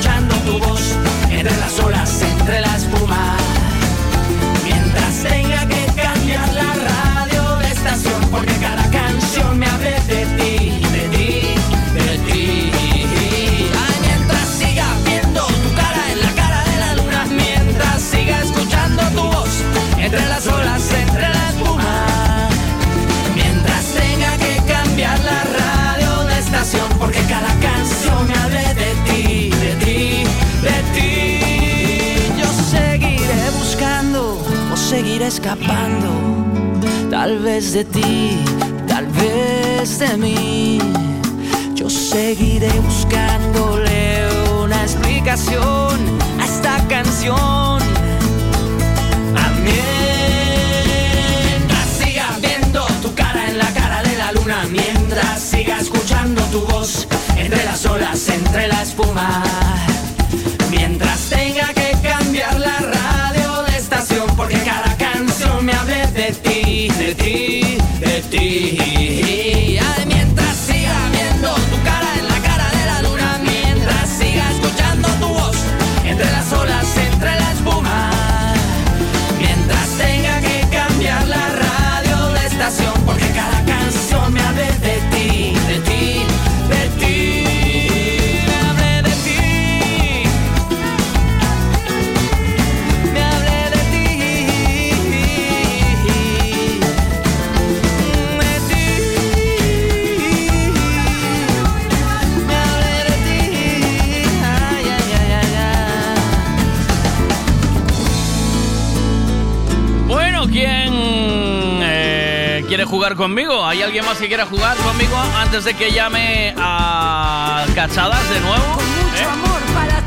conmigo? 113.20 113.66
¿Hay 113.66 113.82
alguien 113.82 114.02
más 114.06 114.16
que 114.16 114.28
quiera 114.28 114.46
jugar 114.46 114.78
conmigo 114.78 115.14
antes 115.36 115.64
de 115.64 115.74
que 115.74 115.92
llame 115.92 116.54
a 116.56 117.66
Cachadas 117.74 118.30
de 118.30 118.40
nuevo? 118.40 118.78
¿Eh? 119.14 119.26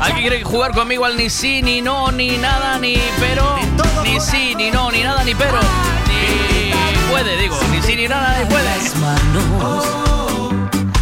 ¿Alguien 0.00 0.22
quiere 0.22 0.42
jugar 0.42 0.72
conmigo 0.72 1.04
al 1.04 1.16
ni 1.16 1.30
sí, 1.30 1.62
ni 1.62 1.80
no, 1.80 2.10
ni 2.10 2.36
nada, 2.38 2.76
ni 2.80 2.98
pero? 3.20 3.56
Ni 4.02 4.20
sí, 4.20 4.56
ni 4.56 4.72
no, 4.72 4.90
ni 4.90 5.04
nada, 5.04 5.22
ni 5.22 5.32
pero. 5.32 5.60
Ni 6.08 7.12
puede, 7.12 7.36
digo. 7.36 7.56
Ni 7.70 7.80
sí, 7.82 7.94
ni 7.94 8.08
nada, 8.08 8.36
ni 8.36 8.46
puede. 8.46 8.64
las 8.64 8.96
manos 8.96 9.84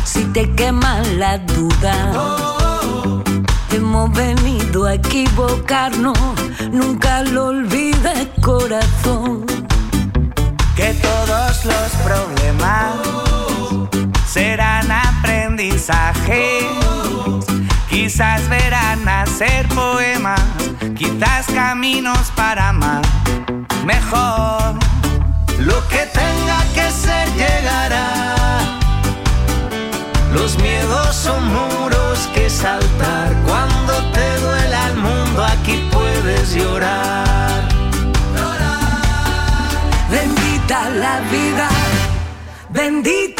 si 0.04 0.22
te 0.26 0.54
queman 0.54 1.18
la 1.18 1.38
duda. 1.38 1.94
Hemos 3.70 4.12
venido 4.12 4.84
a 4.84 4.94
equivocarnos, 4.96 6.18
nunca 6.70 7.22
lo 7.22 7.46
olvides, 7.46 8.28
corazón. 8.42 9.61
Todos 11.32 11.64
los 11.64 11.92
problemas 12.04 12.92
serán 14.26 14.90
aprendizajes. 14.90 16.64
Quizás 17.88 18.46
verán 18.50 19.02
nacer 19.04 19.66
poemas, 19.68 20.42
quizás 20.94 21.46
caminos 21.46 22.30
para 22.36 22.68
amar 22.68 23.02
mejor. 23.86 24.74
Lo 25.58 25.78
que 25.88 26.04
tenga 26.20 26.60
que 26.74 26.90
ser 26.90 27.26
llegará. 27.42 28.34
Los 30.34 30.58
miedos 30.58 31.16
son 31.16 31.42
muros 31.48 32.28
que 32.34 32.50
saltar. 32.50 33.32
Cuando 33.46 33.94
te 34.12 34.38
duela 34.40 34.88
el 34.88 34.96
mundo, 34.96 35.44
aquí 35.44 35.88
puedes 35.90 36.54
llorar. 36.54 37.01
Bendita 42.82 43.31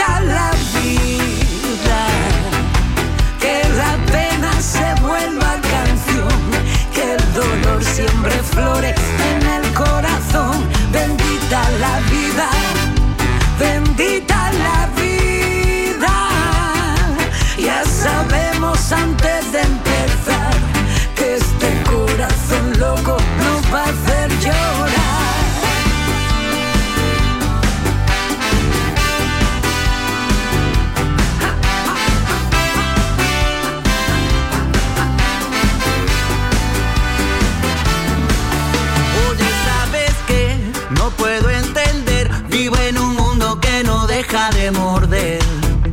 de 44.51 44.73
morder. 44.73 45.41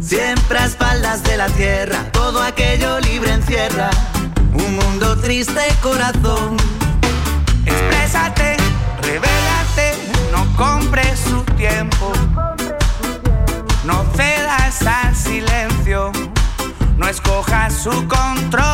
Siempre 0.01 0.57
a 0.57 0.65
espaldas 0.65 1.23
de 1.23 1.37
la 1.37 1.47
tierra, 1.49 2.05
todo 2.11 2.41
aquello 2.41 2.99
libre 2.99 3.31
encierra. 3.31 3.89
Un 4.53 4.75
mundo 4.75 5.17
triste, 5.17 5.61
corazón. 5.81 6.57
Exprésate, 7.65 8.57
revélate, 9.03 9.93
no 10.31 10.45
compres 10.55 11.19
su 11.19 11.43
tiempo. 11.55 12.11
No 13.83 14.03
cedas 14.15 14.81
al 14.81 15.15
silencio, 15.15 16.11
no 16.97 17.07
escojas 17.07 17.73
su 17.73 18.07
control. 18.07 18.68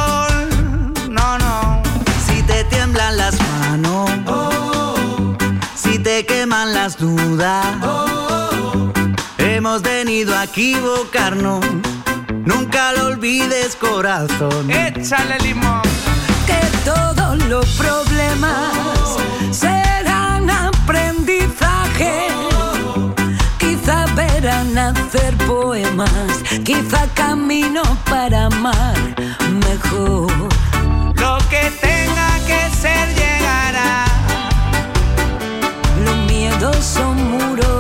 Equivocarnos. 10.55 11.65
Nunca 12.45 12.93
lo 12.93 13.07
olvides, 13.07 13.75
corazón. 13.75 14.71
Échale 14.71 15.37
limón. 15.39 15.81
que 16.47 16.61
todos 16.85 17.37
los 17.49 17.65
problemas 17.71 19.17
serán 19.51 20.49
aprendizaje. 20.49 22.29
Quizá 23.57 24.05
verán 24.15 24.77
hacer 24.77 25.35
poemas, 25.45 26.31
quizá 26.63 27.05
camino 27.15 27.83
para 28.09 28.45
amar 28.45 28.95
mejor. 29.67 30.31
Lo 31.19 31.37
que 31.49 31.69
tenga 31.81 32.31
que 32.47 32.61
ser 32.81 33.05
llegará. 33.13 34.05
Los 36.05 36.17
miedos 36.31 36.77
son 36.77 37.15
muros 37.31 37.74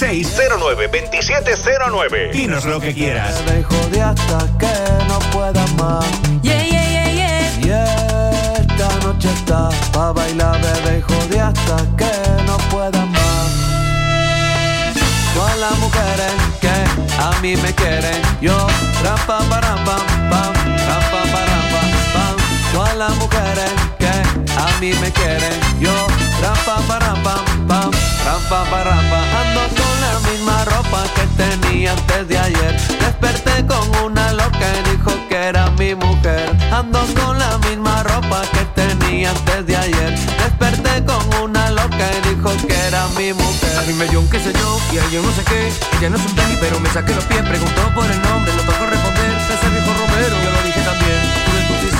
2709. 0.00 2.32
Dinos 2.32 2.64
lo 2.64 2.80
que 2.80 2.94
quieras. 2.94 3.44
de 3.90 4.00
hasta 4.00 4.38
que 4.58 4.72
no 5.06 5.18
pueda 5.30 5.66
más. 5.76 6.06
Yeah, 6.42 6.64
yeah, 6.64 6.88
yeah, 6.88 7.12
yeah. 7.12 7.58
Y 7.58 7.68
esta 8.60 8.88
noche 9.02 9.28
está 9.30 9.68
pa' 9.92 10.12
bailar, 10.12 10.58
bebé, 10.62 11.04
de 11.28 11.40
hasta 11.40 11.76
que 11.98 12.10
no 12.46 12.56
pueda 12.70 13.04
más. 13.04 13.52
Todas 15.34 15.58
las 15.58 15.78
mujeres 15.78 16.32
que 16.62 16.72
a 17.18 17.32
mí 17.42 17.56
me 17.56 17.74
quieren, 17.74 18.22
yo 18.40 18.56
ram 19.04 19.18
pam 19.26 19.46
param 19.50 19.84
pam 19.84 20.00
pam, 20.30 20.54
ram 20.88 21.02
pam 21.10 21.49
las 23.00 23.16
mujeres 23.16 23.72
que 23.98 24.08
a 24.08 24.78
mí 24.78 24.92
me 25.00 25.10
quieren, 25.10 25.58
yo 25.80 25.90
ram 26.42 26.54
pam 26.66 26.82
param 26.86 27.22
pam 27.22 27.42
pam, 27.66 27.90
ram 28.26 28.40
pam 28.50 28.66
param 28.68 29.00
pam. 29.08 29.26
Ando 29.40 29.62
con 29.80 29.94
la 30.04 30.14
misma 30.28 30.64
ropa 30.66 31.04
que 31.14 31.24
tenía 31.42 31.92
antes 31.92 32.28
de 32.28 32.38
ayer. 32.38 32.76
Desperté 33.00 33.64
con 33.64 33.86
una 34.04 34.32
loca 34.32 34.66
y 34.76 34.90
dijo 34.90 35.12
que 35.30 35.34
era 35.34 35.70
mi 35.78 35.94
mujer. 35.94 36.54
Ando 36.70 37.00
con 37.18 37.38
la 37.38 37.56
misma 37.64 38.02
ropa 38.02 38.42
que 38.52 38.64
tenía 38.82 39.30
antes 39.30 39.64
de 39.64 39.76
ayer. 39.78 40.10
Desperté 40.42 41.02
con 41.06 41.24
una 41.42 41.70
loca 41.70 42.04
y 42.18 42.28
dijo 42.28 42.50
que 42.68 42.76
era 42.88 43.06
mi 43.16 43.32
mujer. 43.32 43.78
A 43.78 43.82
mí 43.86 43.94
me 43.94 44.08
dio 44.08 44.20
un 44.20 44.28
qué 44.28 44.40
sé 44.40 44.52
yo 44.52 44.78
y 44.92 44.98
a 44.98 45.08
yo 45.08 45.22
no 45.22 45.32
sé 45.32 45.42
qué. 45.44 45.72
Ella 45.96 46.10
no 46.10 46.18
es 46.18 46.26
un 46.26 46.34
tenis, 46.34 46.58
pero 46.60 46.78
me 46.80 46.90
saqué 46.90 47.14
los 47.14 47.24
pies. 47.24 47.40
Preguntó 47.48 47.80
por 47.94 48.04
el 48.04 48.20
nombre, 48.20 48.52
no 48.52 48.62
tocó 48.70 48.84
responder. 48.84 49.40
César 49.48 49.72
dijo 49.72 49.90
Romero, 50.00 50.36
yo 50.44 50.50
lo 50.50 50.62
dije 50.64 50.80
también. 50.82 51.29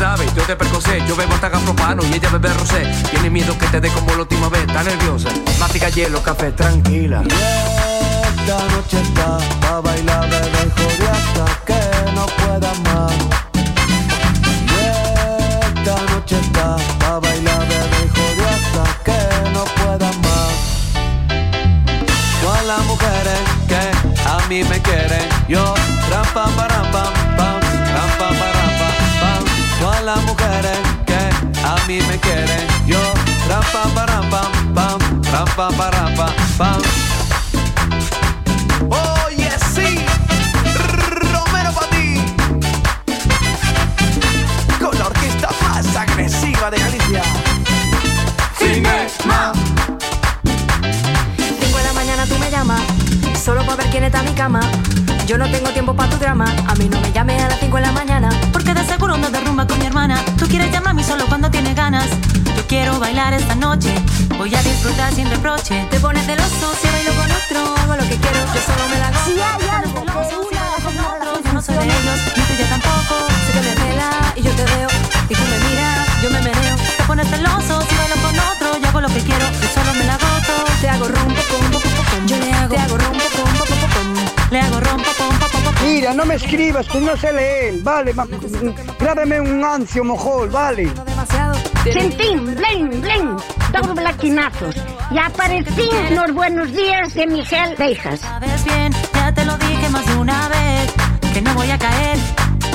Sabes, 0.01 0.35
yo 0.35 0.43
te 0.45 0.57
percocé. 0.57 1.03
Yo 1.07 1.15
bebo 1.15 1.35
hasta 1.35 1.51
gafropano 1.51 2.03
y 2.11 2.15
ella 2.15 2.31
bebe 2.31 2.49
rosé. 2.55 2.91
Tiene 3.11 3.29
miedo 3.29 3.57
que 3.59 3.67
te 3.67 3.83
dé 3.83 3.91
como 3.91 4.15
la 4.15 4.23
última 4.23 4.49
vez, 4.49 4.63
está 4.63 4.83
nerviosa. 4.83 5.29
Mática 5.59 5.91
hielo, 5.91 6.23
café, 6.23 6.53
tranquila. 6.53 7.23
Esta 7.23 8.67
noche 8.69 8.99
está 9.03 9.39
pa' 9.61 9.81
bailar, 9.83 10.23
bebé, 10.31 10.69
hijo 10.69 10.89
de 10.99 11.11
hasta 11.11 11.45
que 11.67 12.13
no 12.15 12.25
pueda 12.39 12.73
más. 12.87 13.13
Y 14.65 14.75
esta 15.79 15.97
noche 16.13 16.41
está 16.41 16.77
pa' 16.99 17.19
bailar, 17.21 17.61
bebé, 17.69 17.99
hijo 18.07 18.27
de 18.39 18.45
hasta 18.55 18.85
que 19.05 19.51
no 19.51 19.65
pueda 19.65 20.11
más. 20.25 20.53
Todas 22.43 22.65
las 22.65 22.83
mujeres 22.87 23.41
que 23.69 23.83
a 24.27 24.49
mí 24.49 24.65
me 24.65 24.81
quieren, 24.81 25.29
yo 25.47 25.75
ram 26.11 26.27
pam 26.33 26.51
param 26.57 26.91
pam 26.91 27.13
pam, 27.37 27.60
las 30.15 30.25
mujeres 30.25 30.79
que 31.07 31.21
a 31.65 31.77
mí 31.87 32.01
me 32.09 32.19
quieren, 32.19 32.67
yo 32.85 32.99
ram 33.49 33.63
pam 33.73 33.91
param 33.95 34.29
pam 34.29 34.75
pam, 34.75 34.99
ram 35.31 35.45
pam 35.57 35.73
param 35.75 36.15
pam 36.17 36.35
pam. 36.59 36.81
Oye, 38.91 39.51
sí, 39.73 40.05
Romero 41.33 41.71
para 41.77 41.91
ti. 41.95 42.09
Con 44.81 44.99
la 44.99 45.07
orquesta 45.07 45.49
más 45.63 45.87
agresiva 45.95 46.71
de 46.73 46.79
Galicia. 46.79 47.23
Cinema. 48.59 49.53
Cinco 51.61 51.79
de 51.79 51.85
la 51.85 51.93
mañana 51.93 52.27
tú 52.27 52.37
me 52.41 52.51
llamas, 52.51 52.83
solo 53.45 53.63
para 53.63 53.77
ver 53.77 53.91
quién 53.93 54.05
está 54.05 54.19
en 54.19 54.25
mi 54.25 54.33
cama. 54.33 54.61
Yo 55.31 55.39
no 55.39 55.49
tengo 55.49 55.71
tiempo 55.71 55.95
para 55.95 56.11
tu 56.11 56.17
drama, 56.17 56.45
a 56.67 56.75
mí 56.75 56.89
no 56.89 57.01
me 57.01 57.13
llames 57.13 57.41
a 57.41 57.49
las 57.49 57.61
5 57.61 57.77
de 57.77 57.83
la 57.83 57.93
mañana. 57.93 58.31
Porque 58.53 58.75
de 58.75 58.85
seguro 58.85 59.17
no 59.17 59.31
derrumba 59.31 59.65
con 59.65 59.79
mi 59.79 59.87
hermana. 59.87 60.21
Tú 60.37 60.49
quieres 60.49 60.73
llamarme 60.73 61.05
solo 61.05 61.25
cuando 61.29 61.49
tienes 61.49 61.77
ganas. 61.77 62.09
Yo 62.57 62.67
quiero 62.67 62.99
bailar 62.99 63.33
esta 63.33 63.55
noche. 63.55 63.95
Voy 64.37 64.53
a 64.53 64.61
disfrutar 64.61 65.15
sin 65.15 65.31
reproche. 65.31 65.87
Te 65.89 66.01
pones 66.01 66.27
celoso 66.27 66.75
si 66.83 66.89
bailo 66.89 67.13
con 67.15 67.31
otro, 67.31 67.75
hago 67.81 67.95
lo 67.95 68.03
que 68.09 68.17
quiero, 68.17 68.41
yo 68.53 68.61
solo 68.61 68.89
me 68.91 68.99
la 68.99 69.11
gozo. 69.13 69.25
Si 69.27 69.41
hay 69.41 69.69
algo 69.71 70.03
que 70.03 71.45
Yo 71.45 71.53
no 71.53 71.63
soy 71.63 71.77
de 71.77 71.85
ellos, 71.85 72.21
ni 72.37 72.43
tuya 72.43 72.69
tampoco. 72.69 73.15
Sé 73.47 73.53
que 73.53 73.61
me 73.61 73.75
cela 73.87 74.11
y 74.35 74.43
yo 74.43 74.51
te 74.51 74.65
veo, 74.65 74.89
y 75.29 75.35
tú 75.37 75.43
me 75.47 75.59
miras, 75.71 76.23
yo 76.25 76.31
me 76.31 76.41
meneo. 76.43 76.77
Te 76.99 77.05
pones 77.05 77.29
celoso 77.31 77.81
si 77.89 77.95
bailo 77.95 78.17
con 78.17 78.35
otro. 78.37 78.81
Yo 78.83 78.89
hago 78.89 79.01
lo 79.01 79.09
que 79.09 79.21
quiero, 79.21 79.47
yo 79.63 79.69
solo 79.73 79.95
me 79.95 80.07
la 80.07 80.15
gozo. 80.15 80.59
Te 80.81 80.89
hago 80.89 81.07
rompo, 81.07 81.41
pom, 81.51 81.71
pom. 81.71 82.27
Yo 82.27 82.37
le 82.37 82.53
hago, 82.53 82.75
Te 82.75 82.81
hago 82.81 82.99
rompo, 82.99 83.30
le 84.51 84.61
hago 84.61 84.81
rompo, 84.81 85.11
pom, 85.19 85.29
pom, 85.39 85.51
pom, 85.51 85.63
pom. 85.65 85.75
Mira, 85.83 86.13
no 86.15 86.25
me 86.25 86.35
escribas, 86.35 86.87
que 86.89 87.01
no 87.01 87.17
sé 87.17 87.33
leer, 87.33 87.75
vale, 87.83 88.13
ma- 88.15 88.27
grábame 88.99 89.41
un 89.41 89.65
ancio 89.65 90.05
mojol, 90.05 90.51
vale. 90.51 90.91
Sentín, 91.85 92.55
blen, 92.57 93.01
blen, 93.01 93.37
todos 93.73 93.95
blaquinazos. 93.95 94.77
Y 95.11 95.19
aparecí 95.19 95.89
en 96.09 96.15
los 96.17 96.33
buenos 96.35 96.73
días 96.73 97.15
de 97.15 97.27
Miguel 97.27 97.75
Beijas. 97.79 98.21
Sabes 98.21 98.65
bien, 98.65 98.93
ya 99.15 99.33
te 99.33 99.45
lo 99.45 99.57
dije 99.59 99.89
más 99.89 100.05
de 100.07 100.15
una 100.17 100.49
vez. 100.49 100.93
Que 101.33 101.41
no 101.41 101.55
voy 101.55 101.71
a 101.71 101.79
caer. 101.79 102.19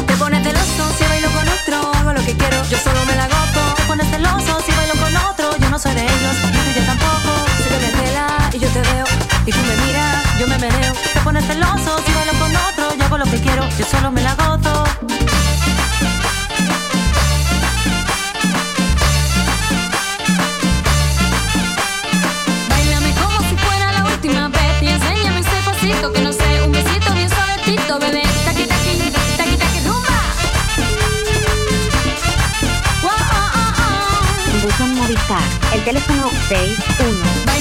Te 0.07 0.13
pones 0.15 0.43
celoso 0.43 0.93
si 0.97 1.03
bailo 1.05 1.29
con 1.31 1.47
otro, 1.47 1.91
hago 1.99 2.13
lo 2.13 2.25
que 2.25 2.33
quiero, 2.33 2.63
yo 2.69 2.77
solo 2.77 3.05
me 3.05 3.15
la 3.15 3.27
gozo. 3.27 3.75
Te 3.75 3.83
pones 3.83 4.07
celoso 4.09 4.59
si 4.65 4.71
bailo 4.71 4.93
con 4.95 5.15
otro. 5.17 5.57
Yo 5.59 5.69
no 5.69 5.77
soy 5.79 5.93
de 5.93 6.01
ellos, 6.03 6.35
ni 6.51 6.73
tuya 6.73 6.85
tampoco. 6.87 7.31
Sé 7.57 7.69
que 7.69 7.77
me 7.85 8.03
cela 8.07 8.27
y 8.53 8.59
yo 8.59 8.67
te 8.69 8.81
veo, 8.81 9.05
y 9.45 9.51
tú 9.51 9.57
me 9.59 9.85
miras, 9.85 10.23
yo 10.39 10.47
me 10.47 10.57
meneo. 10.57 10.93
Te 11.13 11.19
pones 11.21 11.45
celoso 11.45 11.97
si 12.05 12.13
bailo 12.13 12.33
con 12.33 12.55
otro. 12.55 12.95
Yo 12.97 13.05
hago 13.05 13.17
lo 13.17 13.25
que 13.25 13.39
quiero, 13.39 13.67
yo 13.77 13.85
solo 13.85 14.11
me 14.11 14.21
la 14.21 14.35
gozo. 14.35 14.83
Bailame 22.69 23.11
como 23.21 23.49
si 23.49 23.55
fuera 23.57 23.91
la 23.93 24.03
última 24.05 24.49
vez 24.49 24.81
y 24.81 24.87
enséñame 24.87 25.39
ese 25.39 25.57
pasito 25.65 26.11
que 26.13 26.21
no 26.21 26.33
sé, 26.33 26.61
un 26.63 26.71
besito 26.71 27.13
bien 27.13 27.29
suavecito, 27.29 27.99
bebé. 27.99 28.23
Taqui 28.45 28.65
taqui, 28.65 29.11
taqui 29.37 29.57
taqui 29.57 29.79
rumba. 29.87 30.17
Wow, 33.03 33.11
oh, 33.11 33.51
oh, 33.59 34.81
oh. 34.81 34.85
Movistar, 34.95 35.43
el 35.73 35.83
teléfono 35.83 36.29
61 36.49 37.54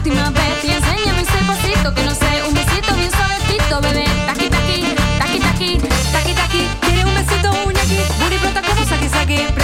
última 0.00 0.30
vez 0.30 0.64
y 0.64 0.70
enséñame 0.70 1.20
ese 1.20 1.44
pasito 1.46 1.94
que 1.94 2.02
no 2.04 2.14
sé, 2.14 2.42
un 2.48 2.54
besito 2.54 2.94
bien 2.94 3.10
suavecito, 3.10 3.80
bebé. 3.82 4.04
Taqui 4.26 4.48
taqui, 4.48 4.94
taqui 5.18 5.38
taqui, 5.38 5.78
taqui 6.12 6.32
taqui. 6.32 6.68
Quiere 6.80 7.04
un 7.04 7.14
besito, 7.14 7.50
un 7.66 7.74
yaqui, 7.74 7.98
booty 8.18 8.38
plata 8.38 8.62
como 8.62 8.82
saqui 8.86 9.08
saqui. 9.10 9.59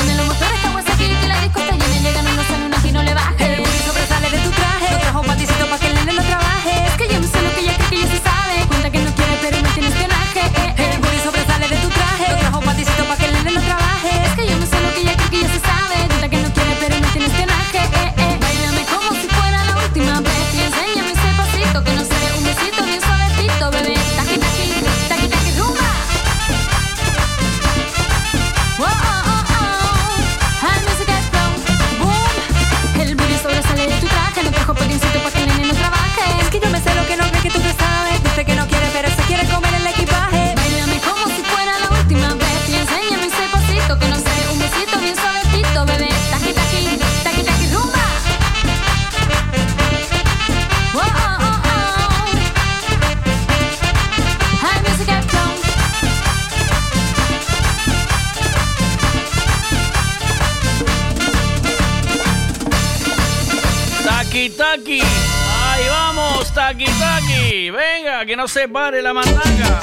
Se 68.57 68.69
pare 68.69 69.03
la 69.03 69.13
mandanga. 69.13 69.81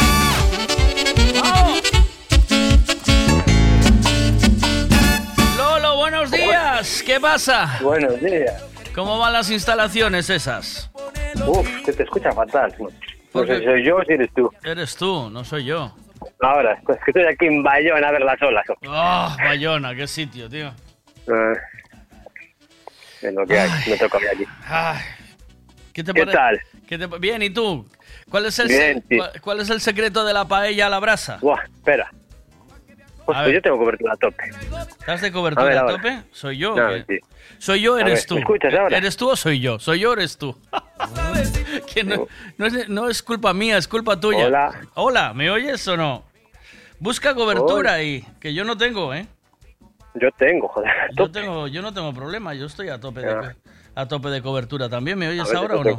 Vamos. 1.43 1.81
Lolo, 5.55 5.97
buenos 5.97 6.31
días. 6.31 7.03
¿Qué 7.05 7.19
pasa? 7.19 7.77
Buenos 7.83 8.19
días. 8.19 8.65
¿Cómo 8.95 9.19
van 9.19 9.33
las 9.33 9.51
instalaciones 9.51 10.27
esas? 10.31 10.89
Uf, 11.45 11.67
se 11.85 11.93
te 11.93 12.01
escucha 12.01 12.31
fatal. 12.31 12.73
No, 12.79 12.87
¿Por 13.31 13.45
sé 13.45 13.63
soy 13.63 13.85
yo 13.85 13.97
o 13.97 14.03
si 14.05 14.13
eres 14.13 14.33
tú. 14.33 14.49
Eres 14.63 14.95
tú, 14.95 15.29
no 15.29 15.43
soy 15.43 15.65
yo. 15.65 15.95
Ahora, 16.41 16.75
pues 16.83 16.97
que 17.05 17.11
estoy 17.11 17.25
aquí 17.25 17.45
en 17.45 17.61
Bayona 17.61 18.07
a 18.07 18.11
ver 18.11 18.21
las 18.21 18.41
olas. 18.41 18.65
Oh, 18.87 19.35
Bayona, 19.37 19.93
qué 19.93 20.07
sitio, 20.07 20.49
tío. 20.49 20.73
Ah, 21.31 21.53
es 23.21 23.33
lo 23.35 23.45
que 23.45 23.59
hay, 23.59 23.69
me 23.87 23.97
toca 23.97 24.17
a 24.17 24.21
mí 24.21 24.27
aquí. 24.33 24.45
Ay, 24.67 24.97
¿Qué 25.93 26.03
te 26.03 26.11
¿Qué 26.11 26.25
tal? 26.25 26.59
¿Qué 26.87 26.97
te 26.97 27.07
pa- 27.07 27.17
Bien, 27.19 27.43
¿y 27.43 27.51
tú? 27.51 27.87
¿Cuál 28.33 28.47
es 28.47 28.57
el 28.57 28.67
Bien, 28.67 28.95
se- 29.03 29.07
sí. 29.09 29.17
cuál, 29.17 29.31
cuál 29.41 29.59
es 29.59 29.69
el 29.69 29.79
secreto 29.79 30.25
de 30.25 30.33
la 30.33 30.45
paella 30.45 30.87
a 30.87 30.89
la 30.89 30.97
brasa? 30.97 31.37
Buah, 31.39 31.65
espera. 31.65 32.09
Pues, 33.25 33.37
pues 33.37 33.53
yo 33.53 33.61
tengo 33.61 33.77
cobertura 33.77 34.13
a 34.13 34.17
tope. 34.17 34.43
¿Estás 34.99 35.21
de 35.21 35.27
A 35.27 35.31
cobertura 35.31 35.65
ver, 35.67 35.77
a, 35.77 35.85
tope? 35.85 36.19
¿Soy 36.31 36.57
yo? 36.57 36.75
No, 36.75 36.97
sí. 37.07 37.19
¿Soy 37.59 37.81
yo 37.81 37.99
eres 37.99 38.21
ver, 38.21 38.25
tú? 38.25 38.33
¿me 38.33 38.41
escuchas 38.41 38.73
ahora? 38.73 38.97
¿Eres 38.97 39.15
tú 39.17 39.29
o 39.29 39.35
soy 39.35 39.59
yo? 39.59 39.77
¿Soy 39.77 39.99
yo 39.99 40.09
o 40.09 40.13
eres 40.13 40.35
tú? 40.39 40.57
Que 41.93 42.03
no, 42.03 42.27
no 42.57 42.65
es, 42.65 42.89
no 42.89 43.07
es 43.07 43.21
culpa 43.21 43.53
mía, 43.53 43.77
es 43.77 43.87
culpa 43.87 44.19
tuya. 44.19 44.47
Hola. 44.47 44.81
Hola, 44.95 45.33
¿me 45.35 45.51
oyes 45.51 45.87
o 45.87 45.95
no? 45.95 46.23
Busca 46.97 47.35
cobertura 47.35 47.93
ahí, 47.93 48.25
que 48.39 48.55
yo 48.55 48.63
no 48.63 48.75
tengo, 48.77 49.13
¿eh? 49.13 49.27
Yo 50.15 50.29
tengo, 50.39 50.67
joder. 50.69 50.91
Yo, 51.15 51.29
tengo, 51.29 51.67
yo 51.67 51.83
no 51.83 51.93
tengo 51.93 52.11
problema, 52.15 52.55
yo 52.55 52.65
estoy 52.65 52.89
a 52.89 52.99
tope, 52.99 53.19
de, 53.21 53.29
Ah. 53.31 53.53
a 53.93 54.07
tope 54.07 54.29
de 54.29 54.41
cobertura 54.41 54.89
también. 54.89 55.19
¿Me 55.19 55.27
oyes 55.27 55.53
ahora 55.53 55.75
o 55.75 55.83
no? 55.83 55.95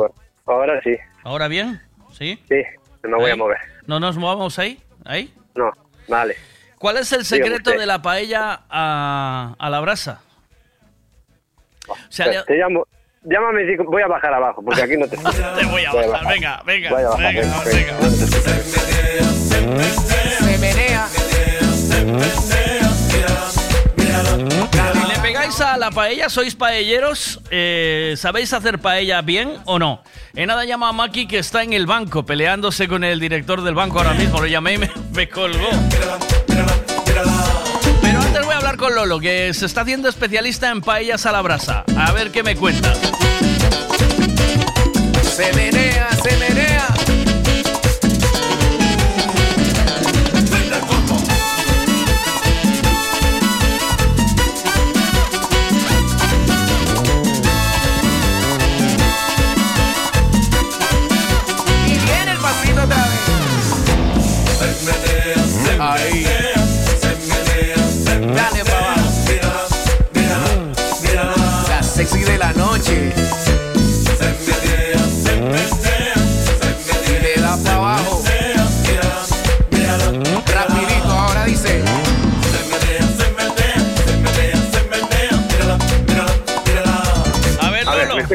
Ahora 0.46 0.80
sí. 0.82 0.96
¿Ahora 1.22 1.46
bien? 1.46 1.80
¿Sí? 2.16 2.38
Sí, 2.48 2.62
me 3.02 3.16
voy 3.16 3.26
Ahí. 3.26 3.32
a 3.32 3.36
mover. 3.36 3.58
¿No 3.86 3.98
nos 4.00 4.16
movamos 4.16 4.58
ahí? 4.58 4.80
¿Ahí? 5.04 5.34
No, 5.54 5.70
vale. 6.08 6.36
¿Cuál 6.78 6.98
es 6.98 7.12
el 7.12 7.24
secreto 7.24 7.70
de 7.72 7.86
la 7.86 8.02
paella 8.02 8.62
a, 8.68 9.54
a 9.58 9.70
la 9.70 9.80
brasa? 9.80 10.20
O 11.88 11.96
sea, 12.08 12.44
te, 12.44 12.54
llamo. 12.56 12.86
Llámame 13.22 13.62
y 13.62 13.76
voy 13.76 14.02
a 14.02 14.06
bajar 14.06 14.34
abajo, 14.34 14.62
porque 14.62 14.82
aquí 14.82 14.96
no 14.96 15.08
te 15.08 15.16
Te 15.58 15.66
voy 15.66 15.84
a 15.84 15.92
bajar, 15.92 16.26
venga, 16.28 16.62
venga, 16.64 16.90
Voy 16.90 17.02
a 17.02 17.08
bajar, 17.08 17.34
venga, 17.34 17.62
venga, 17.64 17.98
venga. 19.60 20.33
Pegáis 25.24 25.58
a 25.62 25.78
la 25.78 25.90
paella, 25.90 26.28
sois 26.28 26.54
paelleros, 26.54 27.40
eh, 27.50 28.12
¿sabéis 28.18 28.52
hacer 28.52 28.78
paella 28.78 29.22
bien 29.22 29.54
o 29.64 29.78
no? 29.78 30.02
En 30.34 30.48
nada 30.48 30.66
llama 30.66 30.90
a 30.90 30.92
Maki 30.92 31.26
que 31.26 31.38
está 31.38 31.62
en 31.62 31.72
el 31.72 31.86
banco 31.86 32.26
peleándose 32.26 32.88
con 32.88 33.04
el 33.04 33.18
director 33.20 33.62
del 33.62 33.74
banco 33.74 33.98
ahora 33.98 34.12
mismo. 34.12 34.38
Lo 34.38 34.46
llamé 34.46 34.74
y 34.74 34.78
me, 34.78 34.90
me 35.14 35.26
colgó. 35.30 35.66
Pero 38.02 38.20
antes 38.20 38.44
voy 38.44 38.52
a 38.52 38.56
hablar 38.58 38.76
con 38.76 38.94
Lolo, 38.94 39.18
que 39.18 39.54
se 39.54 39.64
está 39.64 39.80
haciendo 39.80 40.10
especialista 40.10 40.68
en 40.68 40.82
paellas 40.82 41.24
a 41.24 41.32
la 41.32 41.40
brasa. 41.40 41.84
A 41.96 42.12
ver 42.12 42.30
qué 42.30 42.42
me 42.42 42.54
cuenta. 42.54 42.92
Se 45.22 45.52
menea, 45.54 46.10
se 46.22 46.36
menea. 46.36 46.93
Ahí. 65.78 66.33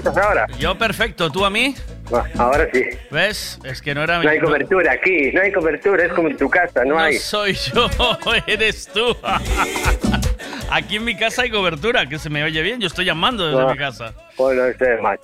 ¿Me 0.04 0.10
escuchas 0.10 0.26
ahora? 0.26 0.48
Yo 0.58 0.78
perfecto, 0.78 1.30
¿tú 1.32 1.46
a 1.46 1.50
mí? 1.50 1.76
Va, 2.14 2.26
ahora 2.38 2.68
sí. 2.74 2.84
¿Ves? 3.12 3.60
Es 3.64 3.82
que 3.82 3.94
no 3.94 4.04
era 4.04 4.22
No 4.22 4.30
hay 4.30 4.40
cobertura 4.40 4.92
aquí, 4.94 5.32
no 5.32 5.42
hay 5.42 5.52
cobertura, 5.52 6.06
es 6.06 6.14
como 6.14 6.28
en 6.30 6.38
tu 6.38 6.50
casa, 6.50 6.84
no, 6.86 6.96
No 6.96 7.00
hay. 7.00 7.18
soy 7.18 7.54
yo, 7.54 7.90
eres 8.48 8.88
tú. 8.88 9.16
Aquí 10.72 10.98
en 10.98 11.04
mi 11.04 11.18
casa 11.18 11.42
hay 11.44 11.50
cobertura, 11.50 12.06
que 12.08 12.20
se 12.20 12.30
me 12.30 12.44
oye 12.44 12.62
bien. 12.62 12.80
Yo 12.80 12.88
estoy 12.88 13.04
llamando 13.06 13.48
desde 13.48 13.62
Ah. 13.64 13.72
mi 13.72 13.78
casa. 13.78 14.14
Bueno, 14.38 14.66
este 14.66 14.94
es 14.96 15.02
macho. 15.02 15.24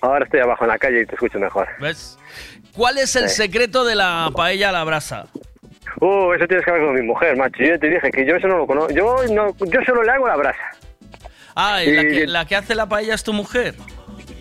Ahora 0.00 0.24
estoy 0.24 0.40
abajo 0.40 0.64
en 0.64 0.68
la 0.70 0.78
calle 0.78 1.02
y 1.02 1.06
te 1.06 1.14
escucho 1.14 1.38
mejor. 1.38 1.68
¿Ves? 1.80 2.18
¿Cuál 2.72 2.98
es 2.98 3.14
el 3.16 3.28
Sí. 3.28 3.36
secreto 3.36 3.84
de 3.84 3.94
la 3.94 4.30
paella 4.36 4.70
a 4.70 4.72
la 4.72 4.82
brasa? 4.84 5.26
Uh, 6.00 6.32
eso 6.32 6.46
tienes 6.48 6.64
que 6.64 6.70
hablar 6.72 6.86
con 6.86 6.94
mi 6.96 7.02
mujer, 7.02 7.36
macho. 7.36 7.62
Yo 7.62 7.78
te 7.78 7.88
dije 7.88 8.10
que 8.10 8.26
yo 8.26 8.34
eso 8.34 8.48
no 8.48 8.58
lo 8.58 8.66
conozco. 8.66 8.90
Yo, 8.92 9.16
no, 9.32 9.54
yo 9.60 9.80
solo 9.86 10.02
le 10.02 10.10
hago 10.10 10.26
la 10.26 10.36
brasa. 10.36 10.70
Ah, 11.54 11.82
¿y 11.84 11.86
que, 11.86 12.26
la 12.26 12.44
que 12.44 12.56
hace 12.56 12.74
la 12.74 12.86
paella 12.88 13.14
es 13.14 13.22
tu 13.22 13.32
mujer. 13.32 13.74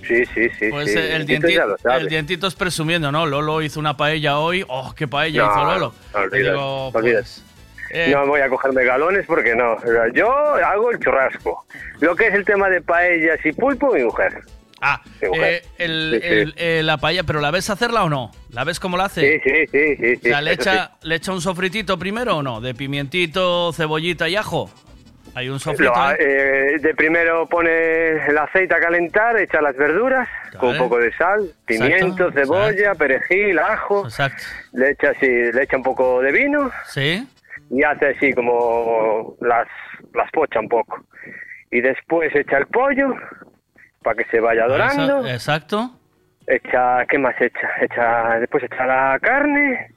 Sí, 0.07 0.25
sí, 0.33 0.49
sí. 0.59 0.67
Pues 0.69 0.91
sí. 0.91 0.97
el, 0.99 1.21
Eso 1.21 1.25
dienti- 1.27 1.55
ya 1.55 1.65
lo 1.65 1.77
sabes. 1.77 2.01
el 2.01 2.09
dientito 2.09 2.47
es 2.47 2.55
presumiendo, 2.55 3.11
¿no? 3.11 3.25
Lolo 3.25 3.61
hizo 3.61 3.79
una 3.79 3.95
paella 3.97 4.37
hoy. 4.39 4.65
¡Oh, 4.67 4.93
qué 4.95 5.07
paella 5.07 5.43
No, 5.45 5.51
hizo 5.51 5.63
Lolo! 5.65 5.93
digo, 6.31 6.87
olvídate. 6.89 7.21
pues, 7.23 7.43
eh, 7.91 8.11
No 8.13 8.25
voy 8.27 8.41
a 8.41 8.49
cogerme 8.49 8.83
galones 8.83 9.25
porque 9.25 9.55
no. 9.55 9.77
Yo 10.13 10.31
hago 10.31 10.91
el 10.91 10.99
churrasco. 10.99 11.65
Lo 11.99 12.15
que 12.15 12.27
es 12.27 12.33
el 12.33 12.43
tema 12.45 12.69
de 12.69 12.81
paellas 12.81 13.39
y 13.45 13.51
pulpo, 13.53 13.93
mi 13.93 14.03
mujer. 14.03 14.41
Ah, 14.85 15.01
Mi 15.21 15.29
mujer. 15.29 15.53
eh, 15.53 15.63
el- 15.77 16.19
Sí, 16.21 16.27
sí. 16.27 16.33
el- 16.33 16.53
eh, 16.57 16.81
la 16.83 16.97
paella, 16.97 17.23
¿pero 17.23 17.39
la 17.39 17.51
ves 17.51 17.69
hacerla 17.69 18.03
o 18.03 18.09
no? 18.09 18.31
¿La 18.49 18.65
ves 18.65 18.81
cómo 18.81 18.97
la 18.97 19.05
hace? 19.05 19.39
Sí, 19.41 19.49
sí, 19.49 19.67
sí, 19.71 19.95
sí. 19.95 20.15
O 20.17 20.21
sea, 20.29 20.39
sí, 20.39 20.43
¿le 20.43 20.51
echa, 20.51 20.91
¿le 21.03 21.15
echa 21.15 21.31
un 21.31 21.39
sofritito 21.41 21.97
primero 21.97 22.37
o 22.37 22.43
no? 22.43 22.59
¿De 22.59 22.73
pimientito, 22.75 23.71
cebollita 23.71 24.27
y 24.27 24.35
ajo? 24.35 24.69
Hay 25.35 25.49
un 25.49 25.59
sofrito 25.59 25.93
eh, 26.19 26.77
de 26.79 26.93
primero 26.93 27.47
pone 27.47 28.25
el 28.27 28.37
aceite 28.37 28.75
a 28.75 28.79
calentar, 28.79 29.35
echa 29.37 29.61
las 29.61 29.75
verduras 29.75 30.27
con 30.59 30.69
un 30.69 30.77
poco 30.77 30.99
de 30.99 31.11
sal, 31.13 31.49
pimiento, 31.65 32.27
Exacto, 32.27 32.31
cebolla, 32.33 32.93
perejil, 32.95 33.57
ajo. 33.57 34.05
Exacto. 34.05 34.43
Le 34.73 34.91
echa 34.91 35.09
así, 35.09 35.27
le 35.27 35.63
echa 35.63 35.77
un 35.77 35.83
poco 35.83 36.21
de 36.21 36.31
vino 36.31 36.69
¿Sí? 36.85 37.27
y 37.71 37.83
hace 37.83 38.09
así 38.09 38.33
como 38.33 39.35
las, 39.41 39.67
las 40.13 40.29
pocha 40.31 40.59
un 40.59 40.69
poco. 40.69 41.03
Y 41.71 41.81
después 41.81 42.33
echa 42.35 42.57
el 42.59 42.67
pollo 42.67 43.15
para 44.03 44.17
que 44.17 44.29
se 44.29 44.39
vaya 44.39 44.67
dorando. 44.67 45.27
Exacto. 45.27 45.91
Echa, 46.45 47.05
¿qué 47.07 47.17
más 47.17 47.33
echa? 47.41 47.69
Echa, 47.81 48.39
después 48.39 48.63
echa 48.63 48.85
la 48.85 49.17
carne. 49.19 49.87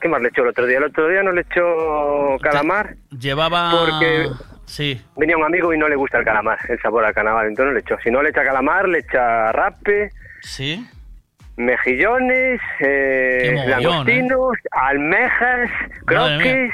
¿Qué 0.00 0.08
más 0.08 0.22
le 0.22 0.28
echó 0.28 0.42
el 0.42 0.48
otro 0.48 0.64
día? 0.64 0.78
El 0.78 0.84
otro 0.84 1.08
día 1.08 1.22
no 1.22 1.32
le 1.32 1.42
echó 1.42 2.38
calamar. 2.40 2.94
Llevaba... 3.10 3.70
Porque- 3.72 4.28
Sí. 4.66 5.00
Venía 5.16 5.36
un 5.36 5.44
amigo 5.44 5.72
y 5.72 5.78
no 5.78 5.88
le 5.88 5.96
gusta 5.96 6.18
el 6.18 6.24
calamar, 6.24 6.58
el 6.68 6.78
sabor 6.80 7.04
al 7.04 7.14
calamar, 7.14 7.46
entonces 7.46 7.66
no 7.68 7.72
le 7.74 7.80
echó. 7.80 7.96
Si 8.02 8.10
no 8.10 8.22
le 8.22 8.30
echa 8.30 8.44
calamar, 8.44 8.88
le 8.88 8.98
echa 8.98 9.50
rape, 9.52 10.10
Sí. 10.42 10.86
mejillones, 11.56 12.60
eh, 12.80 13.52
mogollón, 13.54 13.70
langostinos, 13.82 14.52
almejas, 14.72 15.70
Madre 15.70 16.00
croques. 16.04 16.72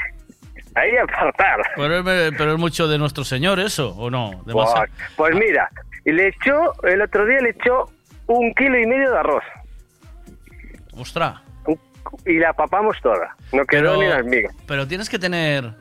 Ahí 0.75 0.97
a 0.97 1.05
faltar. 1.07 1.59
Pero 1.75 1.99
es, 1.99 2.33
pero 2.35 2.53
es 2.53 2.59
mucho 2.59 2.87
de 2.87 2.97
nuestro 2.97 3.23
señor 3.23 3.59
eso, 3.59 3.89
¿o 3.95 4.09
no? 4.09 4.41
Demasiado. 4.45 4.85
Pues 5.15 5.35
mira, 5.35 5.69
le 6.03 6.29
echó, 6.29 6.73
el 6.83 6.99
otro 7.03 7.27
día 7.27 7.39
le 7.41 7.51
echó 7.51 7.91
un 8.25 8.53
kilo 8.55 8.79
y 8.79 8.85
medio 8.87 9.11
de 9.11 9.17
arroz. 9.19 9.43
Ostras. 10.97 11.35
Y 12.25 12.37
la 12.39 12.53
papamos 12.53 12.97
toda. 13.01 13.35
No 13.51 13.65
quedó 13.65 13.91
Pero- 13.93 13.97
ni 14.01 14.07
las 14.07 14.25
migas. 14.25 14.55
Pero 14.67 14.87
tienes 14.87 15.09
que 15.09 15.19
tener 15.19 15.71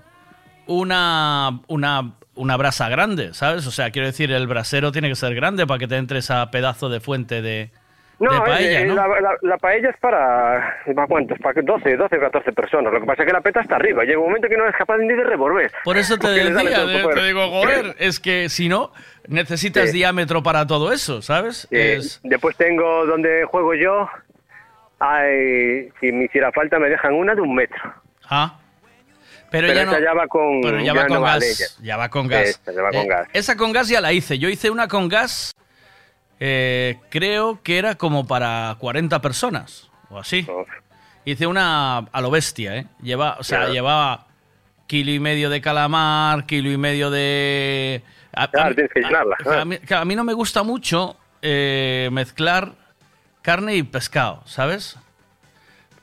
una, 0.67 1.61
una, 1.69 2.13
una 2.35 2.57
brasa 2.57 2.89
grande, 2.89 3.35
¿sabes? 3.35 3.67
O 3.67 3.71
sea, 3.71 3.91
quiero 3.91 4.07
decir, 4.07 4.31
el 4.33 4.47
brasero 4.47 4.93
tiene 4.93 5.09
que 5.09 5.17
ser 5.17 5.35
grande 5.35 5.67
para 5.67 5.79
que 5.79 5.89
te 5.89 5.97
entre 5.97 6.19
esa 6.19 6.51
pedazo 6.51 6.89
de 6.89 7.01
fuente 7.01 7.43
de, 7.43 7.71
No, 8.19 8.33
de 8.33 8.41
paella, 8.41 8.81
eh, 8.81 8.85
¿no? 8.87 8.95
La, 8.95 9.07
la- 9.09 9.37
la 9.43 9.57
paella 9.59 9.91
es 9.91 9.97
para, 9.99 10.77
¿para 10.95 11.07
cuántos? 11.09 11.39
Para 11.41 11.61
12, 11.61 11.97
12 11.97 12.17
o 12.17 12.21
14 12.21 12.53
personas. 12.53 12.93
Lo 12.93 13.01
que 13.01 13.07
pasa 13.07 13.23
es 13.23 13.27
que 13.27 13.33
la 13.35 13.41
peta 13.41 13.61
está 13.61 13.77
arriba. 13.77 14.05
Llega 14.05 14.19
un 14.19 14.27
momento 14.27 14.49
que 14.49 14.57
no 14.57 14.67
es 14.69 14.75
capaz 14.77 14.99
ni 14.99 15.09
de 15.15 15.25
revolver. 15.25 15.71
Por 15.85 15.97
eso 15.97 16.17
te 16.17 16.29
decía, 16.29 17.03
por 17.03 17.15
te 17.15 17.25
digo, 17.25 17.49
joder, 17.51 17.97
es 17.99 18.21
que 18.21 18.49
si 18.49 18.69
no, 18.69 18.93
necesitas 19.29 19.91
Sí. 19.91 19.99
diámetro 19.99 20.43
para 20.43 20.67
todo 20.67 20.93
eso, 20.93 21.21
¿sabes? 21.23 21.67
Sí. 21.71 21.77
Es, 21.79 22.21
Después 22.23 22.57
tengo 22.57 23.05
donde 23.07 23.45
juego 23.45 23.75
yo. 23.75 24.09
Si 26.01 26.13
me 26.13 26.25
hiciera 26.27 26.53
falta, 26.53 26.79
me 26.79 26.89
dejan 26.89 27.13
una 27.15 27.35
de 27.35 27.41
un 27.41 27.55
metro. 27.55 27.93
ah. 28.31 28.59
Pero, 29.53 29.69
Pero 29.69 29.79
ya 29.81 29.85
no, 29.85 30.01
ya 30.01 30.13
va 30.15 30.27
con- 30.27 30.61
pero 30.63 30.79
ya 30.81 30.85
ya 30.87 30.93
va 30.95 31.07
con 31.07 31.23
gas. 31.23 31.79
Ya 31.83 31.97
va 31.97 32.09
con 32.09 32.27
gas. 32.27 32.49
Esta 32.49 32.73
ya 32.73 32.83
va 32.83 32.91
con 32.91 33.07
gas. 33.07 33.29
Esa 33.33 33.57
con 33.57 33.73
gas 33.73 33.89
ya 33.89 34.01
la 34.01 34.13
hice. 34.13 34.39
Yo 34.39 34.49
hice 34.49 34.71
una 34.71 34.89
con 34.89 35.09
gas 35.09 35.53
eh, 36.41 36.99
creo 37.11 37.63
que 37.63 37.79
era 37.79 37.95
como 37.95 38.27
para 38.27 38.75
40 38.81 39.21
personas 39.21 39.89
o 40.11 40.19
así. 40.19 40.47
Hice 41.25 41.47
una 41.47 41.99
a 41.99 42.21
lo 42.21 42.31
bestia, 42.33 42.77
¿eh? 42.77 42.87
Lleva, 43.01 43.37
o 43.39 43.45
sea, 43.45 43.59
Claro. 43.59 43.73
llevaba 43.75 44.27
kilo 44.89 45.13
y 45.13 45.21
medio 45.21 45.51
de 45.51 45.61
calamar, 45.61 46.47
kilo 46.47 46.71
y 46.73 46.77
medio 46.77 47.11
de... 47.11 48.03
A, 48.35 48.49
Claro, 48.51 48.71
a- 48.71 48.75
tienes 48.75 48.93
que 48.93 49.01
llenarla, 49.01 49.37
a- 49.39 49.43
claro. 49.45 49.61
a 49.61 49.65
mí, 49.65 49.79
claro, 49.79 50.03
a 50.03 50.05
mí 50.05 50.17
no 50.17 50.25
me 50.25 50.33
gusta 50.33 50.63
mucho 50.65 51.17
eh, 51.43 52.09
mezclar 52.13 52.73
carne 53.43 53.77
y 53.77 53.83
pescado, 53.85 54.43
¿sabes? 54.47 54.97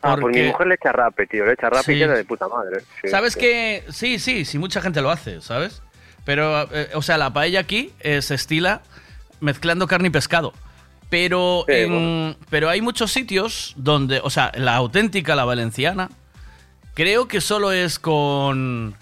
Ah, 0.01 0.11
por 0.15 0.17
mi 0.19 0.23
Porque- 0.23 0.47
mujer 0.47 0.67
le 0.67 0.75
echa 0.75 0.91
rape, 0.91 1.27
tío. 1.27 1.45
Le 1.45 1.53
echa 1.53 1.69
rape 1.69 1.83
Sí. 1.83 1.91
y 1.93 1.99
queda 1.99 2.13
de 2.15 2.23
puta 2.25 2.47
madre. 2.47 2.81
Sí, 3.01 3.09
¿Sabes 3.09 3.33
sí. 3.33 3.39
que 3.41 3.83
Sí, 3.89 4.19
sí, 4.19 4.45
sí, 4.45 4.57
mucha 4.57 4.81
gente 4.81 5.01
lo 5.01 5.11
hace, 5.11 5.41
¿sabes? 5.41 5.81
Pero, 6.25 6.63
eh, 6.73 6.89
o 6.93 7.01
sea, 7.01 7.17
la 7.17 7.31
paella 7.33 7.59
aquí 7.61 7.91
eh, 7.99 8.21
se 8.21 8.35
estila 8.35 8.81
mezclando 9.41 9.87
carne 9.87 10.07
y 10.07 10.11
pescado. 10.11 10.53
Pero, 11.09 11.65
pero 12.51 12.69
hay 12.69 12.81
muchos 12.81 13.11
sitios 13.11 13.73
donde, 13.77 14.19
o 14.23 14.29
sea, 14.29 14.51
la 14.55 14.75
auténtica, 14.75 15.35
la 15.35 15.43
valenciana, 15.43 16.09
creo 16.93 17.27
que 17.27 17.41
solo 17.41 17.71
es 17.71 17.97
con... 17.97 18.95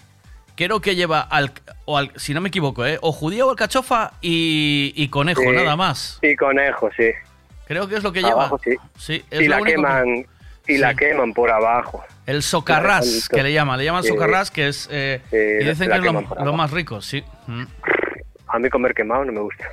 Creo 0.56 0.80
que 0.80 0.96
lleva, 0.96 1.20
al, 1.20 1.52
o 1.84 1.98
al- 1.98 2.10
si 2.16 2.32
no 2.34 2.40
me 2.40 2.48
equivoco, 2.48 2.84
¿eh? 2.86 2.98
o 3.02 3.12
judía 3.12 3.44
o 3.46 3.50
alcachofa 3.50 4.14
y, 4.22 4.92
y 4.96 5.08
conejo, 5.08 5.42
nada 5.52 5.76
más. 5.76 6.18
Y 6.22 6.34
conejo, 6.34 6.88
sí. 6.96 7.10
Creo 7.66 7.86
que 7.86 7.96
es 7.96 8.02
lo 8.02 8.10
que 8.12 8.22
lleva. 8.22 8.50
Sí. 8.64 8.74
Sí, 8.98 9.24
es 9.30 9.42
y 9.42 9.46
la 9.48 9.60
único 9.60 9.82
que- 9.82 10.26
y 10.68 10.78
la 10.78 10.94
queman 10.94 11.32
por 11.32 11.50
abajo. 11.50 12.04
El 12.26 12.42
socarrás, 12.42 13.28
que 13.28 13.42
le 13.42 13.52
llaman. 13.52 13.78
Le 13.78 13.86
llaman 13.86 14.02
Sí. 14.02 14.10
socarrás, 14.10 14.50
que 14.50 14.68
es... 14.68 14.88
eh, 14.92 15.20
y 15.32 15.64
dicen 15.64 15.90
que 15.90 15.96
es 15.96 16.02
lo, 16.02 16.52
más 16.52 16.70
rico, 16.70 17.00
sí. 17.00 17.24
Mm. 17.46 17.64
A 18.48 18.58
mí 18.58 18.68
comer 18.68 18.94
quemado 18.94 19.24
no 19.24 19.32
me 19.32 19.40
gusta. 19.40 19.64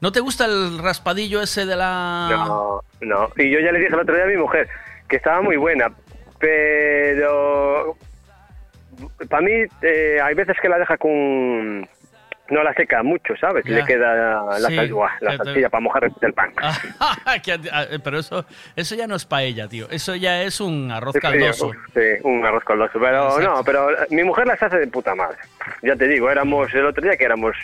¿No 0.00 0.12
te 0.12 0.20
gusta 0.20 0.46
el 0.46 0.78
raspadillo 0.78 1.42
ese 1.42 1.66
de 1.66 1.74
la...? 1.74 2.28
No, 2.30 2.80
no. 3.00 3.30
Y 3.36 3.50
yo 3.50 3.58
ya 3.58 3.72
le 3.72 3.80
dije 3.80 3.92
el 3.92 4.00
otro 4.00 4.14
día 4.14 4.24
a 4.24 4.28
mi 4.28 4.36
mujer 4.36 4.68
que 5.08 5.16
estaba 5.16 5.42
muy 5.42 5.56
buena, 5.56 5.90
pero 6.38 7.96
para 9.28 9.42
mí 9.42 9.52
eh, 9.82 10.18
hay 10.22 10.34
veces 10.34 10.56
que 10.62 10.68
la 10.68 10.78
deja 10.78 10.96
con 10.96 11.88
no 12.50 12.62
la 12.62 12.72
seca 12.74 13.02
mucho, 13.02 13.34
¿sabes? 13.40 13.64
Ya. 13.64 13.76
Le 13.76 13.84
queda 13.84 14.42
la, 14.58 14.68
Sí, 14.68 14.74
sal- 14.76 14.90
la 15.20 15.36
salsilla 15.36 15.68
para 15.68 15.80
mojar 15.82 16.04
el 16.20 16.32
pan. 16.34 16.52
Que 17.42 17.52
a 17.52 17.58
ti- 17.58 17.68
a- 17.70 17.86
pero 18.02 18.18
eso, 18.18 18.44
eso 18.76 18.94
ya 18.94 19.06
no 19.06 19.16
es 19.16 19.24
paella, 19.24 19.68
tío. 19.68 19.88
Eso 19.90 20.14
ya 20.14 20.42
es 20.42 20.60
un 20.60 20.90
arroz 20.90 21.14
Sí, 21.14 21.20
caldoso. 21.20 21.72
Sí, 21.94 22.00
un 22.22 22.44
arroz 22.44 22.64
caldoso. 22.64 22.98
Pero 22.98 23.24
Exacto. 23.38 23.40
no, 23.56 23.64
pero 23.64 23.90
eh, 23.90 24.06
mi 24.10 24.22
mujer 24.24 24.46
las 24.46 24.62
hace 24.62 24.78
de 24.78 24.86
puta 24.86 25.14
madre. 25.14 25.36
Ya 25.82 25.94
te 25.96 26.08
digo, 26.08 26.30
éramos 26.30 26.72
el 26.74 26.86
otro 26.86 27.02
día 27.02 27.16
que 27.16 27.24
éramos 27.24 27.54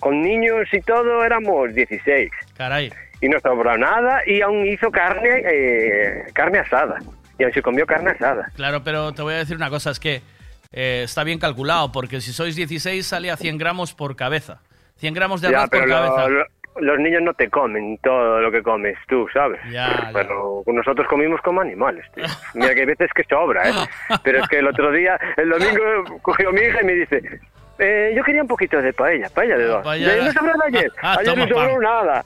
con 0.00 0.22
niños 0.22 0.66
y 0.72 0.80
todo, 0.82 1.24
éramos 1.24 1.74
16. 1.74 2.30
Caray. 2.56 2.92
Y 3.20 3.28
no 3.28 3.40
sobró 3.40 3.76
nada 3.76 4.20
y 4.26 4.40
aún 4.42 4.64
hizo 4.66 4.92
carne, 4.92 5.42
eh, 5.44 6.24
carne 6.34 6.60
asada. 6.60 6.98
Y 7.38 7.44
aún 7.44 7.52
se 7.52 7.62
comió 7.62 7.84
carne 7.86 8.10
asada. 8.12 8.48
Claro, 8.54 8.82
pero 8.84 9.12
te 9.12 9.22
voy 9.22 9.34
a 9.34 9.38
decir 9.38 9.56
una 9.56 9.70
cosa, 9.70 9.90
es 9.90 9.98
que 9.98 10.22
eh, 10.72 11.02
está 11.04 11.24
bien 11.24 11.38
calculado, 11.38 11.90
porque 11.92 12.20
si 12.20 12.32
sois 12.32 12.54
16 12.56 13.06
sale 13.06 13.30
a 13.30 13.36
100 13.36 13.58
gramos 13.58 13.94
por 13.94 14.16
cabeza. 14.16 14.60
100 14.96 15.14
gramos 15.14 15.40
de 15.40 15.50
Ya, 15.50 15.58
arroz 15.60 15.70
pero 15.70 15.82
por 15.82 15.88
lo- 15.90 15.96
cabeza. 16.16 16.28
lo- 16.28 16.44
los 16.80 16.98
niños 17.00 17.22
no 17.22 17.34
te 17.34 17.50
comen 17.50 17.98
todo 18.04 18.40
lo 18.40 18.52
que 18.52 18.62
comes 18.62 18.96
tú, 19.08 19.26
¿sabes? 19.32 19.60
Ya, 19.72 20.10
Pero 20.12 20.62
nosotros 20.66 21.08
comimos 21.08 21.40
como 21.40 21.60
animales, 21.60 22.04
tío. 22.14 22.24
Mira 22.54 22.72
que 22.72 22.80
hay 22.80 22.86
veces 22.86 23.10
que 23.14 23.24
sobra, 23.24 23.68
¿eh? 23.68 23.72
Pero 24.22 24.42
es 24.42 24.48
que 24.48 24.58
el 24.60 24.68
otro 24.68 24.92
día, 24.92 25.18
el 25.36 25.48
domingo, 25.48 26.20
cogió 26.22 26.52
mi 26.52 26.60
hija 26.60 26.78
y 26.82 26.84
me 26.84 26.92
dice... 26.94 27.40
Eh, 27.80 28.12
yo 28.16 28.24
quería 28.24 28.42
un 28.42 28.48
poquito 28.48 28.82
de 28.82 28.92
paella, 28.92 29.28
paella 29.32 29.56
de 29.56 29.64
dos. 29.64 29.84
paella 29.84 30.08
De- 30.14 30.22
no 30.24 30.32
sobró 30.32 30.52
de 30.52 30.78
ayer. 30.78 30.92
Ah, 31.02 31.16
ayer 31.20 31.38
no 31.38 31.46
sobró 31.48 31.80
nada. 31.80 32.24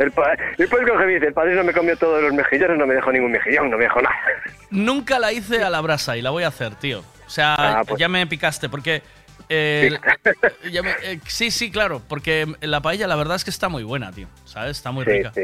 El 0.00 0.10
pa- 0.12 0.36
Después 0.58 0.82
coge 0.88 1.10
y 1.10 1.14
dice, 1.14 1.26
el 1.26 1.32
padre 1.34 1.54
no 1.54 1.62
me 1.62 1.72
comió 1.72 1.96
todos 1.96 2.22
los 2.22 2.32
mejillones, 2.32 2.76
no 2.78 2.86
me 2.86 2.94
dejó 2.94 3.12
ningún 3.12 3.30
mejillón, 3.32 3.70
no 3.70 3.76
me 3.76 3.84
dejó 3.84 4.00
nada. 4.02 4.16
Nunca 4.70 5.18
la 5.18 5.32
hice 5.32 5.62
a 5.62 5.70
la 5.70 5.80
brasa 5.80 6.16
y 6.16 6.22
la 6.22 6.30
voy 6.30 6.42
a 6.42 6.48
hacer, 6.48 6.74
tío. 6.74 7.00
O 7.26 7.30
sea, 7.30 7.54
Ah, 7.56 7.82
pues. 7.86 8.00
ya 8.00 8.08
me 8.08 8.26
picaste, 8.26 8.68
porque... 8.68 9.02
eh, 9.48 9.90
me- 10.82 10.90
eh, 11.02 11.20
sí, 11.26 11.50
sí, 11.50 11.70
claro, 11.70 12.00
porque 12.08 12.46
la 12.62 12.80
paella 12.80 13.06
la 13.06 13.14
verdad 13.16 13.36
es 13.36 13.44
que 13.44 13.50
está 13.50 13.68
muy 13.68 13.82
buena, 13.84 14.10
tío. 14.10 14.26
¿Sabes? 14.46 14.78
Está 14.78 14.90
muy 14.90 15.04
Sí, 15.04 15.10
rica. 15.10 15.32
sí. 15.34 15.42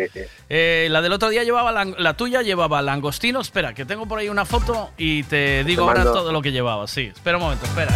Eh, 0.49 0.89
la 0.91 1.03
del 1.03 1.13
otro 1.13 1.29
día 1.29 1.45
llevaba, 1.45 1.71
la 1.85 2.15
tuya 2.15 2.41
llevaba 2.43 2.81
langostino. 2.83 3.41
Espera, 3.43 3.75
que 3.75 3.85
tengo 3.85 4.07
por 4.07 4.19
ahí 4.21 4.29
una 4.31 4.45
foto 4.47 4.91
y 4.97 5.23
te 5.25 5.65
digo 5.65 5.85
ahora 5.87 6.05
todo 6.05 6.33
lo 6.33 6.41
que 6.41 6.51
llevaba. 6.53 6.87
Sí, 6.87 7.13
espera 7.15 7.37
un 7.37 7.43
momento, 7.45 7.67
espera. 7.67 7.93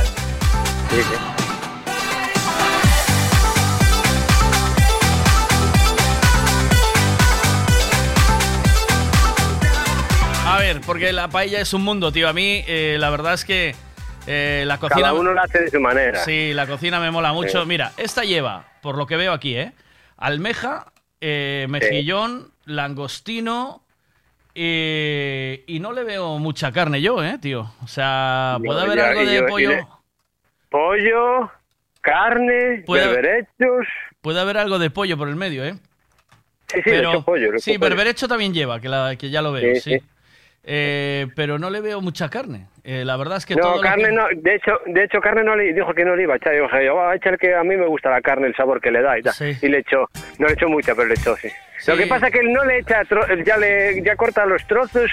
Ver, 10.61 10.81
porque 10.87 11.13
la 11.13 11.29
paella 11.29 11.61
es 11.61 11.73
un 11.75 11.83
mundo, 11.83 12.13
tío. 12.13 12.29
A 12.29 12.33
mí, 12.33 12.63
eh, 12.67 12.97
la 12.99 13.11
verdad 13.11 13.35
es 13.35 13.45
que 13.45 13.75
eh, 14.27 14.65
la 14.67 14.79
cocina. 14.79 15.01
Cada 15.09 15.15
uno 15.15 15.33
lo 15.33 15.41
hace 15.43 15.63
de 15.63 15.71
su 15.71 15.81
manera. 15.81 16.23
Sí, 16.25 16.53
la 16.55 16.67
cocina 16.67 17.01
me 17.01 17.11
mola 17.11 17.33
mucho. 17.33 17.63
Sí. 17.63 17.69
Mira, 17.69 17.93
esta 17.97 18.23
lleva, 18.25 18.65
por 18.83 18.97
lo 18.97 19.07
que 19.07 19.17
veo 19.17 19.33
aquí, 19.33 19.57
¿eh? 19.57 19.73
Almeja, 20.17 20.93
eh, 21.21 21.67
mejillón, 21.69 22.53
langostino. 22.67 23.83
y 24.55 25.79
no 25.81 25.93
le 25.93 26.05
veo 26.05 26.39
mucha 26.39 26.71
carne 26.73 27.01
yo, 27.01 27.23
¿eh, 27.25 27.39
tío? 27.41 27.73
O 27.83 27.87
sea, 27.89 28.57
No, 28.59 28.65
¿puede 28.67 28.81
haber 28.83 29.01
algo 29.01 29.25
de 29.25 29.37
yo- 29.37 29.47
pollo? 29.47 29.89
Pollo, 30.69 31.51
carne, 32.01 32.83
Puede- 32.87 33.07
berberechos. 33.09 33.87
Puede 34.21 34.41
haber 34.41 34.59
algo 34.59 34.79
de 34.79 34.91
pollo 34.91 35.17
por 35.17 35.29
el 35.29 35.37
medio, 35.37 35.65
¿eh? 35.65 35.75
Sí, 36.69 36.81
sí, 36.85 36.91
le 36.91 36.99
echo 37.01 37.23
pollo. 37.25 37.53
le 37.53 37.59
sí, 37.59 37.71
pollo. 37.79 37.89
berberecho 37.89 38.29
también 38.29 38.53
lleva, 38.55 38.81
que, 38.81 38.89
la, 38.89 39.17
que 39.17 39.31
ya 39.31 39.41
lo 39.43 39.51
veo, 39.53 39.75
sí. 39.77 39.81
Sí, 39.81 39.99
sí. 39.99 40.05
Eh, 40.63 41.27
pero 41.35 41.59
no 41.59 41.71
le 41.71 41.81
veo 41.81 42.01
mucha 42.03 42.29
carne. 42.29 42.67
Eh, 42.85 43.05
la 43.05 43.17
verdad 43.17 43.39
es 43.39 43.47
que 43.47 43.57
todo 43.57 43.71
No, 43.71 43.77
lo 43.77 43.83
carne 43.83 44.05
que- 44.05 44.13
no, 44.13 44.25
de 44.37 44.55
hecho, 44.55 44.73
de 44.87 45.05
hecho 45.05 45.21
carne 45.21 45.43
no 45.43 45.57
le 45.57 45.73
dijo 45.73 45.93
que 45.95 46.05
no 46.05 46.15
le 46.17 46.25
iba 46.25 46.35
a 46.35 46.37
echar. 46.37 46.55
Yo 46.55 46.65
dije, 46.65 46.85
yo 46.85 46.95
voy 46.97 47.13
a 47.13 47.15
echar 47.15 47.39
que 47.39 47.55
a 47.55 47.63
mí 47.65 47.77
me 47.77 47.87
gusta 47.87 48.11
la 48.11 48.21
carne, 48.21 48.47
el 48.47 48.55
sabor 48.57 48.81
que 48.81 48.91
le 48.91 49.01
da 49.03 49.19
y 49.19 49.23
tal. 49.23 49.35
Y 49.63 49.69
le 49.69 49.79
echó, 49.79 50.09
no 50.39 50.47
le 50.47 50.53
echó 50.55 50.69
mucha, 50.69 50.95
pero 50.95 51.09
le 51.09 51.15
echó, 51.15 51.35
sí. 51.37 51.49
Lo 51.87 51.97
Sí. 51.97 52.03
que 52.03 52.07
pasa 52.09 52.27
es 52.27 52.33
que 52.33 52.41
él 52.41 52.53
no 52.53 52.65
le 52.65 52.79
echa, 52.79 53.03
tro- 53.05 53.27
ya 53.45 53.57
le 53.57 54.03
ya 54.03 54.17
corta 54.17 54.45
los 54.45 54.67
trozos 54.67 55.11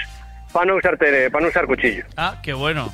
para 0.52 0.66
no 0.66 0.76
usar 0.76 0.98
tele- 0.98 1.30
para 1.30 1.42
no 1.42 1.48
usar 1.48 1.66
cuchillo, 1.66 2.04
Ah, 2.16 2.40
qué 2.42 2.52
bueno. 2.52 2.92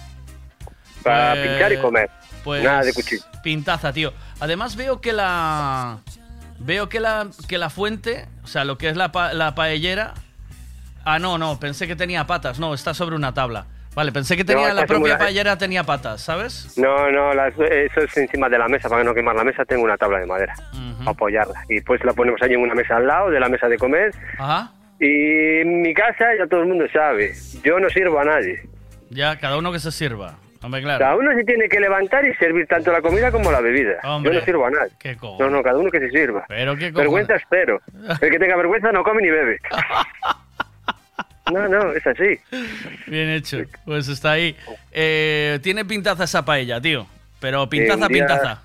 para 1.02 1.33
Pues- 1.34 1.49
pinchar 1.49 1.73
y 1.73 1.76
comer. 1.78 2.10
Pues 2.44 2.62
Nada 2.62 2.83
de 2.83 2.92
cuchillo. 2.92 3.23
Pintaza, 3.42 3.92
tío. 3.92 4.12
Además 4.39 4.76
veo 4.76 5.00
que 5.00 5.12
la 5.12 5.99
veo 6.60 6.89
que 6.89 7.00
la 7.00 7.26
que 7.49 7.58
la 7.58 7.68
fuente, 7.70 8.26
o 8.42 8.47
sea, 8.47 8.65
lo 8.65 8.78
que 8.78 8.89
es 8.89 8.97
la, 8.97 9.10
pa- 9.12 9.33
la 9.33 9.55
paellera. 9.55 10.15
Ah, 11.05 11.18
no, 11.18 11.39
no, 11.39 11.58
pensé 11.60 11.86
que 11.86 11.97
tenía 11.97 12.26
patas. 12.26 12.58
No, 12.58 12.74
está 12.74 12.94
sobre 12.94 13.16
una 13.16 13.33
tabla. 13.34 13.66
Vale, 13.94 14.10
pensé 14.10 14.36
que 14.36 14.44
tenía 14.44 14.68
No, 14.68 14.74
la 14.74 14.86
propia 14.86 15.16
paellera 15.16 15.57
tenía 15.57 15.84
patas, 15.84 16.20
¿sabes? 16.20 16.76
No, 16.76 17.12
no, 17.12 17.33
las- 17.33 17.55
eso 17.58 18.00
es 18.00 18.16
encima 18.16 18.49
de 18.49 18.58
la 18.58 18.66
mesa, 18.66 18.89
para 18.89 19.05
no 19.05 19.15
quemar 19.15 19.36
la 19.36 19.44
mesa 19.44 19.65
tengo 19.65 19.84
una 19.84 19.97
tabla 19.97 20.18
de 20.18 20.26
madera, 20.26 20.55
para 20.99 21.10
apoyarla. 21.12 21.62
Y 21.68 21.81
pues 21.81 22.02
la 22.05 22.12
ponemos 22.12 22.42
allí 22.42 22.55
en 22.55 22.60
una 22.62 22.74
mesa 22.74 22.97
al 22.97 23.07
lado 23.07 23.31
de 23.31 23.39
la 23.39 23.49
mesa 23.49 23.68
de 23.68 23.78
comer. 23.78 24.12
Ajá. 24.36 24.73
Y 24.99 25.60
en 25.60 25.83
mi 25.83 25.94
casa 25.94 26.24
ya 26.36 26.47
todo 26.49 26.60
el 26.62 26.66
mundo 26.66 26.86
sabe, 26.92 27.34
yo 27.62 27.78
no 27.78 27.89
sirvo 27.89 28.18
a 28.18 28.24
nadie. 28.24 28.62
Ya, 29.10 29.39
cada 29.39 29.58
uno 29.58 29.70
que 29.70 29.78
se 29.78 29.92
sirva. 29.92 30.39
Hombre, 30.60 30.81
claro. 30.83 30.99
Cada 30.99 31.15
uno 31.16 31.31
se 31.36 31.44
tiene 31.44 31.68
que 31.68 31.78
levantar 31.78 32.24
y 32.24 32.34
servir 32.36 32.66
tanto 32.66 32.91
la 32.91 33.02
comida 33.02 33.31
como 33.31 33.52
la 33.52 33.60
bebida. 33.60 33.99
Hombre, 34.02 34.33
Yo 34.33 34.39
no 34.41 34.44
sirvo 34.47 34.66
a 34.66 34.70
nadie. 34.70 34.92
Qué. 34.99 35.15
No, 35.39 35.50
no, 35.50 35.62
cada 35.62 35.76
uno 35.78 35.91
que 35.91 36.00
se 36.00 36.10
sirva. 36.10 36.47
Pero 36.49 36.74
qué. 36.74 36.91
Vergüenza 36.91 37.34
espero. 37.36 37.81
El 38.20 38.31
que 38.31 38.39
tenga 38.39 38.57
vergüenza 38.57 38.91
no 38.91 39.05
come 39.05 39.23
ni 39.23 39.31
bebe. 39.31 39.60
No, 41.52 41.68
no, 41.68 41.92
es 41.92 42.06
así. 42.06 42.39
Bien 43.06 43.28
hecho. 43.31 43.58
Pues 43.84 44.08
está 44.08 44.32
ahí. 44.32 44.56
Eh, 44.92 45.58
tiene 45.62 45.84
pintaza 45.84 46.24
esa 46.24 46.44
paella, 46.44 46.81
tío. 46.81 47.06
Pero 47.40 47.68
pintaza, 47.68 48.08
día- 48.08 48.18
pintaza. 48.26 48.62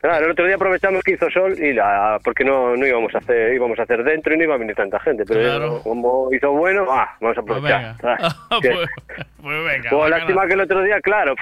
Claro, 0.00 0.24
el 0.24 0.30
otro 0.32 0.46
día 0.46 0.54
aprovechamos 0.54 1.02
que 1.04 1.12
hizo 1.12 1.30
sol 1.30 1.54
y 1.62 1.74
la, 1.74 2.18
porque 2.24 2.42
no, 2.42 2.74
no 2.74 2.86
íbamos 2.86 3.14
a 3.14 3.18
hacer, 3.18 3.52
íbamos 3.52 3.78
a 3.78 3.82
hacer 3.82 4.02
dentro 4.02 4.32
y 4.34 4.38
no 4.38 4.44
iba 4.44 4.54
a 4.54 4.58
venir 4.58 4.74
tanta 4.74 4.98
gente. 5.00 5.24
Pero 5.26 5.40
Claro. 5.40 5.82
como 5.82 6.32
hizo 6.32 6.50
bueno, 6.52 6.86
ah, 6.90 7.14
vamos 7.20 7.36
a 7.36 7.42
Pues 7.42 7.58
aprovechar. 7.58 7.96
venga. 8.02 8.18
Ah, 8.18 8.34
pues, 8.62 8.88
pues 9.42 9.64
venga. 9.66 9.90
Pues 9.90 10.00
bacala. 10.00 10.16
lástima 10.18 10.46
que 10.46 10.52
el 10.54 10.60
otro 10.62 10.82
día, 10.82 11.00
claro, 11.02 11.34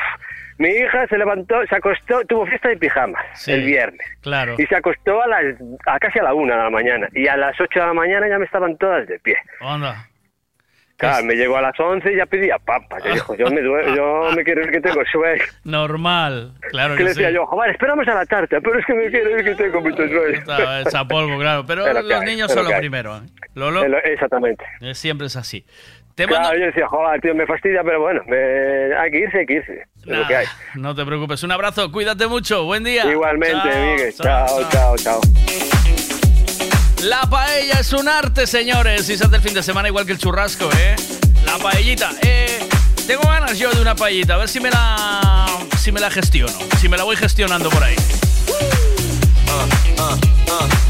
mi 0.59 0.71
hija 0.71 1.07
se 1.07 1.17
levantó, 1.17 1.65
se 1.69 1.77
acostó, 1.77 2.21
tuvo 2.25 2.47
fiesta 2.47 2.69
de 2.69 2.77
pijama 2.77 3.21
Sí. 3.35 3.53
el 3.53 3.63
viernes. 3.65 4.05
Claro. 4.23 4.57
Y 4.59 4.67
se 4.67 4.75
acostó 4.75 5.23
a 5.23 5.29
las 5.29 5.45
a 5.87 5.99
casi 6.01 6.19
a 6.19 6.25
la 6.25 6.35
una 6.35 6.57
de 6.57 6.63
la 6.65 6.71
mañana. 6.71 7.09
Y 7.15 7.29
a 7.29 7.37
las 7.37 7.59
ocho 7.61 7.79
de 7.79 7.87
la 7.87 7.95
mañana 7.95 8.29
ya 8.29 8.39
me 8.41 8.45
estaban 8.47 8.77
todas 8.77 9.07
de 9.07 9.21
pie. 9.21 9.37
Onda. 9.61 10.08
Claro, 10.99 11.25
me 11.25 11.35
llegó 11.37 11.57
a 11.57 11.63
las 11.63 11.79
once 11.79 12.13
y 12.13 12.17
ya 12.17 12.27
pedía 12.27 12.59
papa. 12.59 12.99
Yo 13.05 13.13
dijo, 13.15 13.35
yo 13.37 13.47
me, 13.51 13.63
yo 13.97 14.31
me 14.35 14.43
quiero 14.43 14.63
ir 14.65 14.71
que 14.73 14.81
tengo 14.81 15.01
sueño. 15.11 15.45
Normal. 15.65 16.53
Claro 16.71 16.95
que 16.95 16.99
que 16.99 17.05
le 17.05 17.09
decía 17.11 17.29
sí. 17.29 17.35
yo, 17.35 17.47
joder, 17.47 17.71
esperamos 17.71 18.07
a 18.09 18.15
la 18.15 18.27
tarta, 18.27 18.61
pero 18.61 18.79
es 18.81 18.85
que 18.85 18.95
me 18.95 19.09
quiero 19.09 19.31
ir 19.39 19.45
que 19.45 19.55
tengo 19.55 19.81
mucho 19.81 19.97
sueño. 20.09 20.27
Está, 20.39 20.81
está 20.81 21.07
polvo, 21.07 21.39
claro. 21.39 21.65
Pero, 21.67 21.85
Pero 21.85 22.03
los 22.03 22.21
hay, 22.21 22.27
niños 22.27 22.53
son 22.53 22.65
lo 22.69 22.77
primero. 22.77 23.17
¿eh? 23.17 23.21
Lolo, 23.55 23.85
Es 23.85 23.91
lo- 23.91 23.99
Exactamente. 24.03 24.65
eh, 24.81 24.95
siempre 24.95 25.29
es 25.29 25.37
así. 25.37 25.65
Te 26.17 26.27
Claro, 26.27 26.43
mando... 26.43 26.59
yo 26.59 26.67
decía, 26.67 26.89
joder, 26.89 27.21
tío, 27.21 27.33
me 27.33 27.47
fastidia, 27.47 27.85
pero 27.85 28.01
bueno, 28.01 28.21
me- 28.27 28.93
hay 28.97 29.11
que 29.13 29.19
irse, 29.21 29.39
hay 29.39 29.47
que 29.47 29.55
irse. 29.55 29.83
Es 30.01 30.07
lo 30.19 30.27
que 30.27 30.35
hay. 30.35 30.47
No 30.75 30.97
te 30.97 31.05
preocupes. 31.07 31.45
Un 31.45 31.53
abrazo. 31.53 31.93
Cuídate 31.93 32.27
mucho. 32.27 32.65
Buen 32.65 32.83
día. 32.83 33.05
Igualmente, 33.09 33.57
Chao, 33.57 33.93
Miguel. 33.93 34.13
chao, 34.15 34.47
chao, 34.69 34.97
chao. 34.97 35.21
chao. 35.23 35.78
La 37.03 37.23
paella 37.23 37.81
es 37.81 37.93
un 37.93 38.09
arte, 38.09 38.47
señores. 38.47 39.09
Y 39.09 39.17
se 39.17 39.25
hace 39.25 39.37
el 39.37 39.43
fin 39.43 39.55
de 39.55 39.63
semana 39.63 39.89
igual 39.89 40.05
que 40.05 40.13
el 40.13 40.19
churrasco, 40.19 40.69
¿eh? 40.77 40.97
La 41.45 41.57
paellita. 41.59 42.11
Eh, 42.23 42.61
tengo 43.07 43.23
ganas 43.23 43.59
yo 43.59 43.71
de 43.71 43.81
una 43.81 43.95
paellita. 43.95 44.35
A 44.35 44.39
ver 44.39 44.49
si 44.49 44.59
me 44.61 44.71
la, 44.71 45.47
si 45.79 45.93
me 45.93 46.01
la 46.01 46.11
gestiono. 46.11 46.53
Si 46.81 46.89
me 46.89 46.97
la 46.97 47.05
voy 47.05 47.17
gestionando 47.17 47.71
por 47.71 47.85
ahí. 47.85 47.97
Ah, 49.49 49.67
ah, 49.99 50.17
ah. 50.51 50.88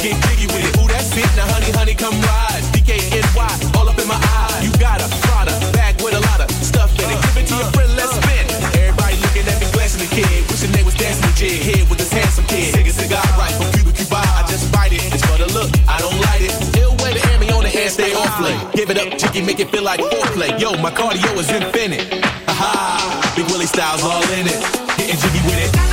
get 0.00 0.16
jiggy 0.24 0.48
with 0.48 0.64
it. 0.64 0.72
Ooh, 0.80 0.88
that's 0.88 1.12
it. 1.12 1.28
Now, 1.36 1.46
honey, 1.52 1.70
honey, 1.76 1.94
come 1.94 2.16
ride. 2.24 2.64
DKNY, 2.72 3.76
all 3.76 3.88
up 3.88 3.98
in 4.00 4.08
my 4.08 4.16
eye. 4.16 4.64
You 4.64 4.72
got 4.80 5.00
a 5.00 5.08
Prada 5.20 5.52
bag 5.76 6.00
with 6.00 6.16
a 6.16 6.22
lot 6.32 6.40
of 6.40 6.48
stuff 6.64 6.90
in 6.96 7.08
it. 7.12 7.20
Give 7.20 7.44
it 7.44 7.46
to 7.52 7.54
your 7.60 7.70
friend, 7.76 7.92
let's 7.96 8.16
spin. 8.16 8.44
Everybody 8.80 9.16
looking 9.20 9.44
at 9.44 9.60
me, 9.60 9.68
glancing 9.76 10.00
the 10.00 10.10
kid. 10.10 10.48
Wishing 10.48 10.72
they 10.72 10.82
was 10.82 10.96
dancing 10.96 11.24
the 11.28 11.34
jig 11.36 11.60
here 11.60 11.84
with 11.88 12.00
this 12.00 12.12
handsome 12.12 12.48
kid. 12.48 12.72
Cigar, 12.72 12.96
cigar, 12.96 13.24
right 13.36 13.52
from 13.52 13.68
Cuba, 13.76 13.92
Cuba. 13.92 14.18
I 14.24 14.42
just 14.48 14.72
bite 14.72 14.92
it. 14.92 15.04
It's 15.12 15.24
for 15.28 15.36
the 15.36 15.48
look, 15.52 15.68
I 15.84 16.00
don't 16.00 16.18
like 16.32 16.42
it. 16.48 16.52
Ill 16.80 16.96
way 17.04 17.12
to 17.12 17.20
hand 17.20 17.40
me 17.40 17.52
on 17.52 17.62
the 17.62 17.70
hand, 17.70 17.92
stay 17.92 18.16
off 18.16 18.40
late. 18.40 18.58
Give 18.72 18.88
it 18.88 18.96
up, 18.96 19.12
jiggy, 19.20 19.44
make 19.44 19.60
it 19.60 19.68
feel 19.68 19.84
like 19.84 20.00
foreplay. 20.00 20.56
Yo, 20.56 20.72
my 20.80 20.90
cardio 20.90 21.36
is 21.36 21.50
infinite. 21.52 22.08
Ha. 22.48 23.32
Big 23.36 23.46
Willie 23.52 23.68
Styles 23.68 24.02
all 24.02 24.24
in 24.40 24.48
it. 24.48 24.58
Getting 24.96 25.20
jiggy 25.20 25.42
with 25.44 25.60
it. 25.60 25.89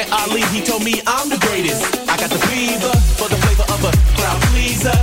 met 0.00 0.12
Ali, 0.12 0.42
he 0.52 0.60
told 0.62 0.82
me 0.84 1.02
I'm 1.06 1.28
the 1.28 1.38
greatest. 1.46 1.82
I 2.08 2.16
got 2.16 2.30
the 2.30 2.40
fever 2.48 2.92
for 3.18 3.28
the 3.28 3.36
flavor 3.42 3.66
of 3.74 3.80
a 3.84 3.92
crowd 4.16 4.40
pleaser. 4.52 4.96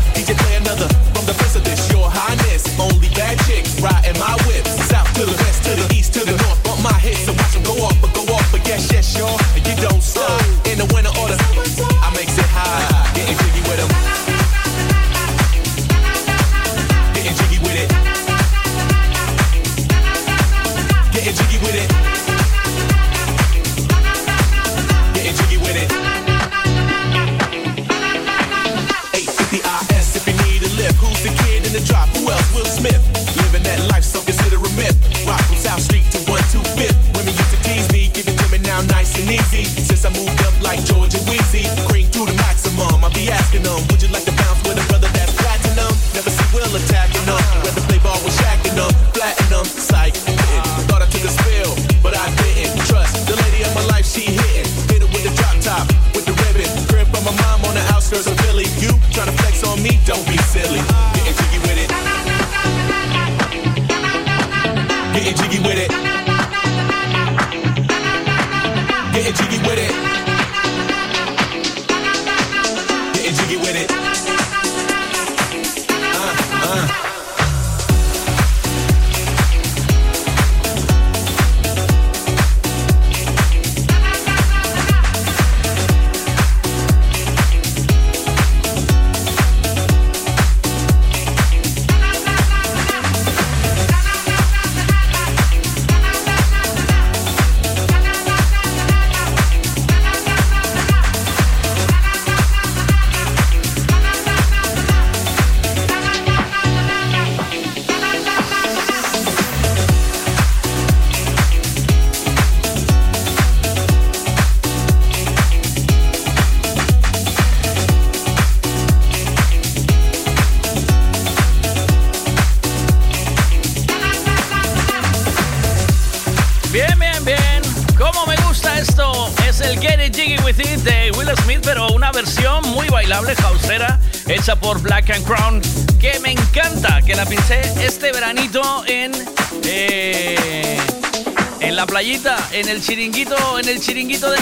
en 142.60 142.70
el 142.70 142.82
chiringuito, 142.82 143.36
en 143.60 143.70
el 143.70 143.80
chiringuito 143.80 144.32
de 144.32 144.37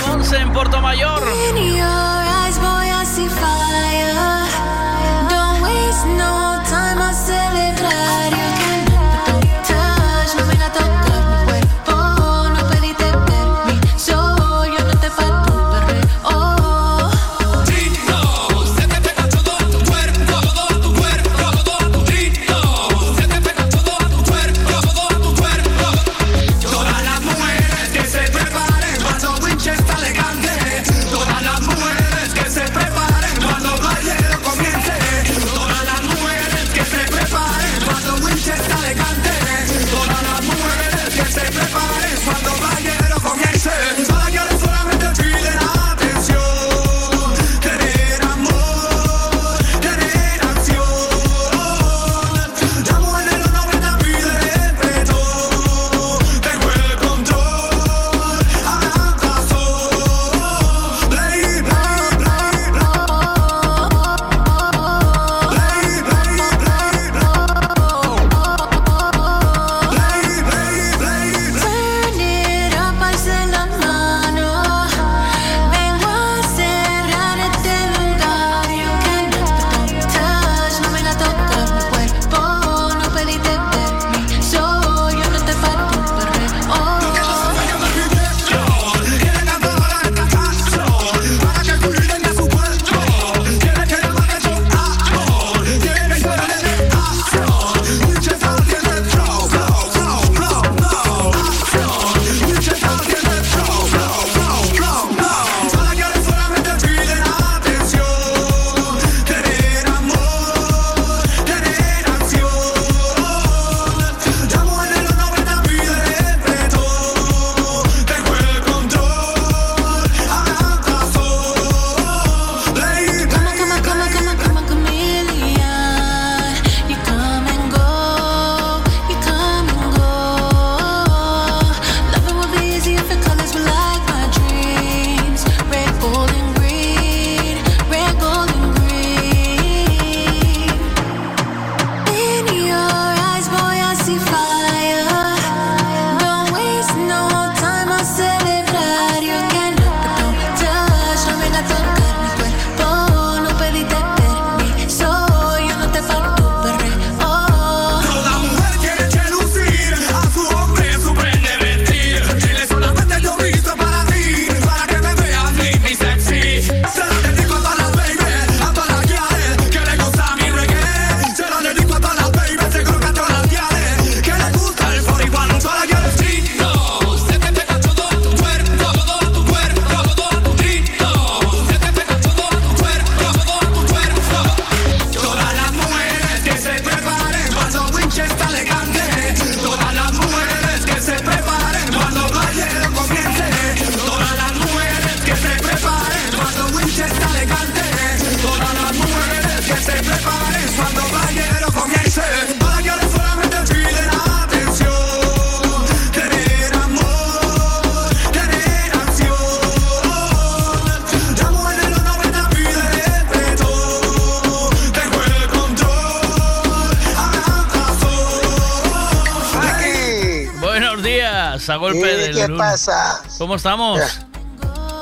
¿Cómo 223.37 223.55
estamos? 223.55 224.01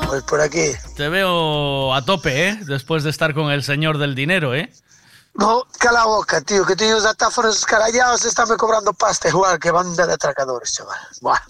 Pues 0.08 0.22
por 0.24 0.40
aquí. 0.40 0.72
Te 0.96 1.08
veo 1.08 1.94
a 1.94 2.04
tope, 2.04 2.48
¿eh? 2.48 2.58
Después 2.66 3.04
de 3.04 3.10
estar 3.10 3.32
con 3.34 3.50
el 3.50 3.62
señor 3.62 3.98
del 3.98 4.14
dinero, 4.14 4.54
¿eh? 4.54 4.72
No, 5.34 5.64
cala 5.78 6.04
boca, 6.04 6.40
tío, 6.40 6.64
que 6.64 6.76
tíos 6.76 7.02
datáfonos 7.02 7.58
escarallados 7.58 8.24
están 8.24 8.48
cobrando 8.56 8.92
pasta 8.92 9.28
igual 9.28 9.58
que 9.58 9.70
banda 9.70 10.06
de 10.06 10.12
atracadores, 10.12 10.72
chaval. 10.72 10.98
Buah. 11.20 11.40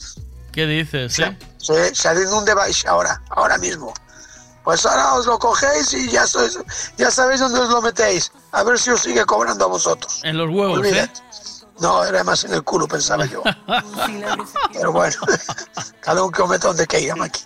¿Qué 0.53 0.67
dices, 0.67 1.19
eh? 1.19 1.37
Sí, 1.59 1.75
salen 1.93 2.33
un 2.33 2.45
de 2.45 2.55
baixa 2.55 2.91
ahora, 2.91 3.21
ahora 3.31 3.59
mismo. 3.59 3.93
Pues 4.63 4.87
ahora 4.87 5.15
os 5.15 5.27
lo 5.27 5.39
cogéis 5.39 5.93
y 5.93 6.11
ya, 6.11 6.27
sois, 6.27 6.59
ya 6.97 7.11
sabéis 7.11 7.41
dónde 7.41 7.61
os 7.61 7.69
lo 7.69 7.83
metéis. 7.83 8.33
A 8.53 8.63
ver 8.63 8.79
si 8.79 8.91
os 8.91 9.01
sigue 9.01 9.25
cobrando 9.27 9.65
a 9.67 9.69
vosotros. 9.69 10.21
En 10.23 10.39
los 10.39 10.49
huevos, 10.49 10.79
¿eh? 10.79 10.81
Olvídate. 10.81 11.21
No, 11.81 12.05
era 12.05 12.23
más 12.23 12.45
en 12.45 12.55
el 12.55 12.63
culo, 12.63 12.87
pensaba 12.87 13.27
yo. 13.27 13.43
Pero 14.73 14.93
bueno, 14.93 15.17
cada 16.05 16.23
uno 16.23 16.31
que 16.31 16.43
o 16.43 16.47
meta 16.47 16.69
donde 16.69 16.87
queira, 16.87 17.17
Maki. 17.17 17.41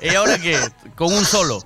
¿Y 0.00 0.14
ahora 0.14 0.38
qué? 0.38 0.56
Con 0.96 1.12
un 1.12 1.24
solo. 1.24 1.62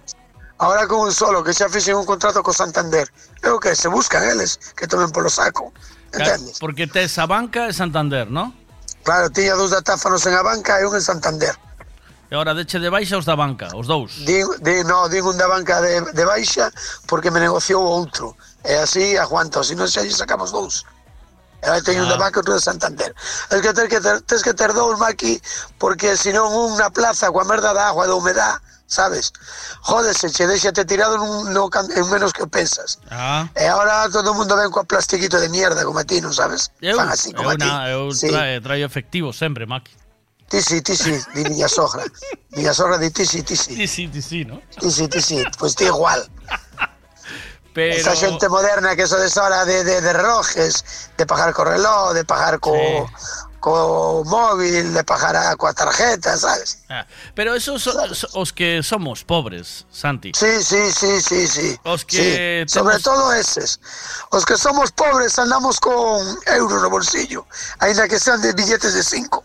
Ahora 0.58 0.86
con 0.86 1.00
un 1.00 1.12
solo, 1.12 1.42
que 1.42 1.54
xa 1.54 1.68
fixen 1.70 1.94
un 1.94 2.06
contrato 2.06 2.42
con 2.42 2.54
Santander. 2.54 3.06
É 3.42 3.50
o 3.50 3.58
que 3.62 3.74
se 3.74 3.86
buscan 3.86 4.22
eles, 4.26 4.58
que 4.74 4.86
tomen 4.86 5.10
polo 5.10 5.30
saco. 5.30 5.72
Entendes? 6.12 6.58
Porque 6.58 6.86
tes 6.86 7.18
a 7.18 7.26
banca 7.26 7.70
e 7.70 7.72
Santander, 7.72 8.30
¿no? 8.30 8.54
Claro, 9.02 9.30
tiña 9.30 9.54
dous 9.54 9.70
datáfanos 9.70 10.26
en 10.26 10.34
a 10.34 10.42
banca 10.42 10.78
e 10.78 10.86
un 10.86 10.94
en 10.94 11.02
Santander. 11.02 11.54
E 12.30 12.34
ahora 12.34 12.54
deche 12.54 12.78
de 12.78 12.90
baixa 12.90 13.18
os 13.18 13.26
da 13.26 13.34
banca, 13.34 13.70
os 13.74 13.86
dous. 13.86 14.22
Din, 14.26 14.46
di, 14.62 14.82
no, 14.86 15.06
din 15.10 15.22
un 15.22 15.38
da 15.38 15.46
banca 15.46 15.82
de, 15.82 16.02
de 16.14 16.24
baixa 16.26 16.70
porque 17.06 17.30
me 17.30 17.38
negociou 17.38 17.82
outro. 17.82 18.34
E 18.62 18.78
así 18.78 19.18
aguanta, 19.18 19.62
se 19.62 19.74
non 19.74 19.90
xa 19.90 20.02
lle 20.02 20.14
sacamos 20.14 20.50
dous. 20.50 20.86
E 21.62 22.00
un 22.02 22.08
da 22.10 22.14
Ah. 22.18 22.18
banca 22.18 22.38
e 22.38 22.42
outro 22.42 22.54
de 22.54 22.60
Santander. 22.60 23.14
Es 23.50 23.60
que 23.62 23.72
tens 23.72 23.88
que 23.88 24.00
ter, 24.02 24.20
tens 24.26 24.42
que 24.42 24.52
ter 24.54 24.72
dous, 24.74 24.98
Maki, 24.98 25.40
porque 25.78 26.16
senón 26.18 26.50
un 26.50 26.74
na 26.76 26.90
plaza 26.90 27.30
coa 27.30 27.46
merda 27.46 27.70
da 27.72 27.88
agua 27.94 28.04
e 28.04 28.08
da 28.10 28.18
humedad, 28.18 28.58
sabes? 28.90 29.30
Jódese, 29.86 30.26
che 30.34 30.46
deixate 30.50 30.82
tirado 30.84 31.16
nun, 31.22 31.54
no, 31.54 31.70
en 31.70 32.06
menos 32.10 32.34
que 32.34 32.46
pensas. 32.50 32.98
Ah. 33.14 33.46
E 33.54 33.62
ahora 33.70 34.10
todo 34.10 34.30
o 34.30 34.34
mundo 34.34 34.58
ven 34.58 34.74
coa 34.74 34.82
plastiquito 34.82 35.38
de 35.38 35.48
mierda 35.48 35.86
como 35.86 36.02
a 36.02 36.04
ti, 36.04 36.18
non 36.20 36.34
sabes? 36.34 36.74
Eu, 36.82 36.98
Fan 36.98 37.08
así 37.14 37.30
como 37.30 37.46
eu, 37.50 37.54
a 37.54 37.56
ti. 37.56 37.62
na, 37.62 37.86
eu 37.94 38.10
Sí. 38.10 38.26
trae, 38.26 38.58
traio 38.58 38.82
efectivo 38.84 39.30
sempre, 39.32 39.62
Maki. 39.66 39.94
Ti 40.50 40.60
sí, 40.60 40.82
ti 40.82 40.92
sí, 40.98 41.14
di 41.32 41.46
miña 41.48 41.64
sogra. 41.70 42.04
Miña 42.52 42.74
sogra. 42.74 42.98
Pues 45.58 45.74
ti 45.76 45.84
igual. 45.84 46.28
Pero... 47.74 47.94
Esa 47.94 48.14
xente 48.14 48.48
moderna 48.48 48.94
que 48.96 49.02
eso 49.02 49.16
de 49.16 49.28
hora 49.40 49.64
de, 49.64 49.82
de, 49.84 50.00
de 50.00 50.12
relojes, 50.12 50.84
de 51.16 51.24
pagar 51.26 51.52
co 51.54 51.64
reloj, 51.64 52.12
de 52.12 52.24
pagar 52.24 52.60
co, 52.60 52.72
co 53.60 54.22
móvil, 54.26 54.92
de 54.92 55.04
pagar 55.04 55.36
a, 55.36 55.56
coa 55.56 55.72
tarjeta, 55.72 56.36
sabes? 56.36 56.82
Ah, 56.90 57.06
pero 57.34 57.54
esos 57.54 57.80
son 57.82 58.14
so- 58.14 58.28
os 58.34 58.52
que 58.52 58.82
somos 58.82 59.24
pobres, 59.24 59.86
Santi. 59.90 60.32
Sí, 60.34 60.62
sí, 60.62 60.92
sí, 60.92 61.20
sí, 61.22 61.46
sí. 61.46 61.78
Os 61.84 62.04
que 62.04 62.66
Sí, 62.66 62.74
Sobre 62.74 62.96
temos- 62.98 63.02
todo 63.02 63.32
eses. 63.32 63.80
Os 64.30 64.44
que 64.44 64.56
somos 64.58 64.90
pobres 64.92 65.38
andamos 65.38 65.80
con 65.80 66.20
euros 66.46 66.82
no 66.82 66.90
bolsillo, 66.90 67.46
ainda 67.78 68.06
que 68.08 68.18
sean 68.18 68.42
de 68.42 68.52
billetes 68.52 68.94
de 68.94 69.02
cinco. 69.02 69.44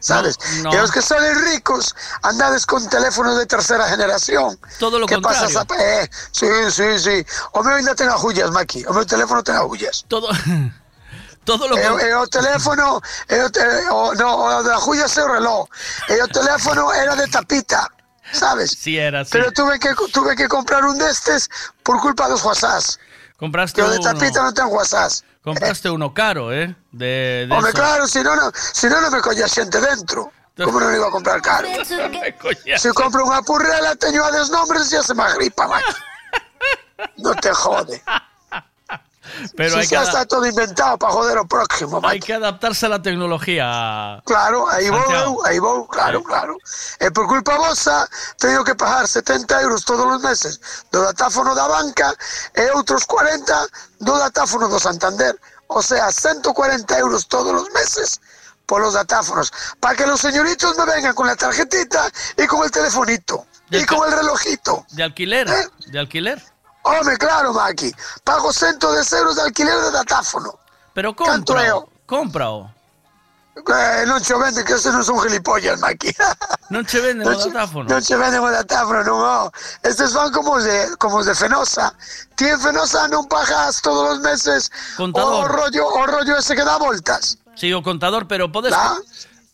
¿Sabes? 0.00 0.38
No, 0.62 0.70
no. 0.70 0.74
E 0.74 0.80
os 0.80 0.90
que 0.90 1.02
son 1.02 1.18
ricos 1.50 1.94
andades 2.22 2.64
con 2.66 2.86
teléfonos 2.88 3.36
de 3.36 3.46
tercera 3.46 3.88
generación. 3.88 4.58
Todo 4.78 4.98
lo 4.98 5.06
que 5.06 5.18
pasas 5.20 5.56
a, 5.56 5.64
contrario. 5.66 6.02
eh, 6.04 6.10
sí, 6.30 6.46
sí, 6.70 6.98
sí. 6.98 7.26
O 7.52 7.62
meu 7.62 7.74
ainda 7.76 7.94
ten 7.94 8.08
agullas, 8.08 8.50
Maki. 8.50 8.86
O 8.86 8.92
meu 8.94 9.04
teléfono 9.04 9.42
ten 9.42 9.56
agullas. 9.58 10.04
Todo 10.06 10.28
todo 11.44 11.66
lo 11.68 11.74
que... 11.76 11.88
o- 11.88 11.98
e 12.00 12.14
o 12.14 12.26
teléfono, 12.28 13.00
e 13.28 13.40
o, 13.40 13.50
te, 13.50 13.60
o, 13.90 14.14
no, 14.14 14.62
de 14.62 14.70
agullas 14.72 15.16
é 15.16 15.24
o 15.24 15.32
reloj. 15.32 15.66
E 16.08 16.22
o 16.22 16.28
teléfono 16.28 16.92
era 16.92 17.16
de 17.16 17.26
tapita, 17.26 17.88
sabes? 18.32 18.70
Sí, 18.78 18.98
era 18.98 19.22
así. 19.22 19.32
Pero 19.32 19.50
tuve 19.52 19.78
que 19.78 19.94
tuve 20.12 20.36
que 20.36 20.46
comprar 20.46 20.84
un 20.84 20.98
destes 20.98 21.48
por 21.82 22.00
culpa 22.00 22.28
dos 22.28 22.44
WhatsApps. 22.44 22.98
Compraste 23.38 23.80
Que 23.80 23.86
o 23.86 23.90
de 23.90 23.98
uno, 23.98 24.04
tapita 24.12 24.42
non 24.42 24.52
ten 24.54 24.66
WhatsApp. 24.66 25.24
Compraste 25.42 25.88
uno 25.90 26.12
caro, 26.12 26.52
¿eh? 26.52 26.74
De, 26.90 27.46
esos- 27.68 27.74
claro, 27.74 28.06
si 28.06 28.22
non, 28.22 28.36
non- 28.36 28.52
si 28.54 28.86
non, 28.88 29.00
non 29.02 29.10
me 29.12 29.20
colla 29.20 29.46
xente 29.48 29.80
dentro. 29.80 30.32
Como 30.58 30.80
non 30.80 30.90
iba 30.94 31.06
a 31.06 31.10
comprar 31.14 31.40
caro? 31.40 31.68
Se 32.82 32.90
compro 32.92 33.22
unha 33.22 33.42
purrela, 33.46 33.94
teño 33.94 34.24
a 34.26 34.30
desnombres 34.34 34.90
e 34.90 34.98
xa 34.98 35.02
se 35.06 35.14
me 35.14 35.22
agripa, 35.22 35.68
Maki. 35.70 35.94
Non 37.22 37.34
te 37.38 37.54
jode. 37.54 38.02
Pero 39.56 39.70
si 39.74 39.78
hay 39.80 39.86
que, 39.88 39.94
xa 39.94 40.00
ada- 40.02 40.08
está 40.10 40.26
todo 40.26 40.46
inventado 40.46 40.98
para 40.98 41.12
joder 41.12 41.38
o 41.38 41.46
próximo, 41.46 41.96
hay 41.98 42.18
Maki. 42.18 42.20
que 42.20 42.34
adaptarse 42.34 42.86
a 42.86 42.88
la 42.88 43.00
tecnología. 43.02 44.22
Claro, 44.24 44.66
Santiago. 44.70 45.40
eu, 45.40 45.46
aí 45.46 45.58
vou, 45.58 45.86
claro, 45.86 46.22
claro. 46.22 46.56
Por 47.14 47.26
culpa 47.26 47.56
vosa, 47.56 48.08
teño 48.38 48.64
que 48.64 48.74
pagar 48.74 49.06
70 49.08 49.60
euros 49.62 49.84
todos 49.84 50.06
os 50.06 50.22
meses 50.22 50.60
do 50.90 51.02
datáfono 51.02 51.54
da 51.54 51.66
banca 51.68 52.14
e 52.54 52.70
outros 52.72 53.04
40 53.06 53.66
do 54.00 54.16
datáfono 54.18 54.68
do 54.68 54.78
Santander. 54.78 55.38
O 55.68 55.82
sea, 55.82 56.10
140 56.10 56.98
euros 56.98 57.26
todos 57.28 57.52
os 57.62 57.68
meses 57.72 58.20
por 58.66 58.80
los 58.80 58.94
datáfonos. 58.94 59.52
Para 59.80 59.94
que 59.96 60.06
los 60.06 60.20
señoritos 60.20 60.76
me 60.76 60.84
vengan 60.84 61.14
con 61.14 61.26
la 61.26 61.36
tarjetita 61.36 62.08
y 62.36 62.46
con 62.46 62.62
el 62.64 62.70
telefonito. 62.70 63.46
Y 63.70 63.84
con 63.84 64.06
el 64.08 64.16
relojito. 64.16 64.86
De 64.92 65.02
alquiler, 65.02 65.46
¿Eh? 65.48 65.68
de 65.88 65.98
alquiler. 65.98 66.42
Home, 66.88 67.16
claro, 67.18 67.52
Maki. 67.52 67.92
Pago 68.24 68.52
110 68.52 69.12
euros 69.12 69.36
de 69.36 69.42
alquiler 69.42 69.76
de 69.80 69.90
datáfono. 69.92 70.58
Pero 70.94 71.14
compra, 71.14 71.64
eu? 71.66 71.88
compra. 72.06 72.50
o. 72.50 72.70
Eh, 73.58 74.04
non 74.06 74.20
che 74.22 74.34
venden 74.38 74.64
que 74.64 74.74
ese 74.74 74.90
non 74.90 75.02
son 75.02 75.18
gilipollas, 75.20 75.80
Maki. 75.80 76.14
Non 76.70 76.84
che 76.84 77.00
venden 77.00 77.26
o 77.26 77.30
Non 77.32 77.40
che- 77.42 77.50
datáfono. 77.50 77.88
Non 77.88 78.00
che 78.02 78.14
venden 78.16 78.40
o 78.40 78.50
datáfono, 78.50 79.02
non, 79.02 79.20
oh. 79.20 79.50
Estes 79.82 80.12
van 80.12 80.30
como 80.32 80.60
de, 80.60 80.94
como 80.98 81.24
de 81.24 81.34
Fenosa. 81.34 81.92
Ti 82.36 82.44
en 82.46 82.60
Fenosa 82.60 83.08
non 83.08 83.26
pagas 83.26 83.80
todos 83.80 84.16
os 84.16 84.20
meses 84.20 84.70
Contador. 84.96 85.44
o 85.44 85.48
rollo, 85.48 85.86
o 85.88 86.06
rollo 86.06 86.36
ese 86.36 86.54
que 86.54 86.62
dá 86.64 86.76
voltas. 86.78 87.38
Sí, 87.56 87.72
o 87.72 87.82
contador, 87.82 88.26
pero 88.28 88.52
podes... 88.52 88.72
Ah. 88.76 88.96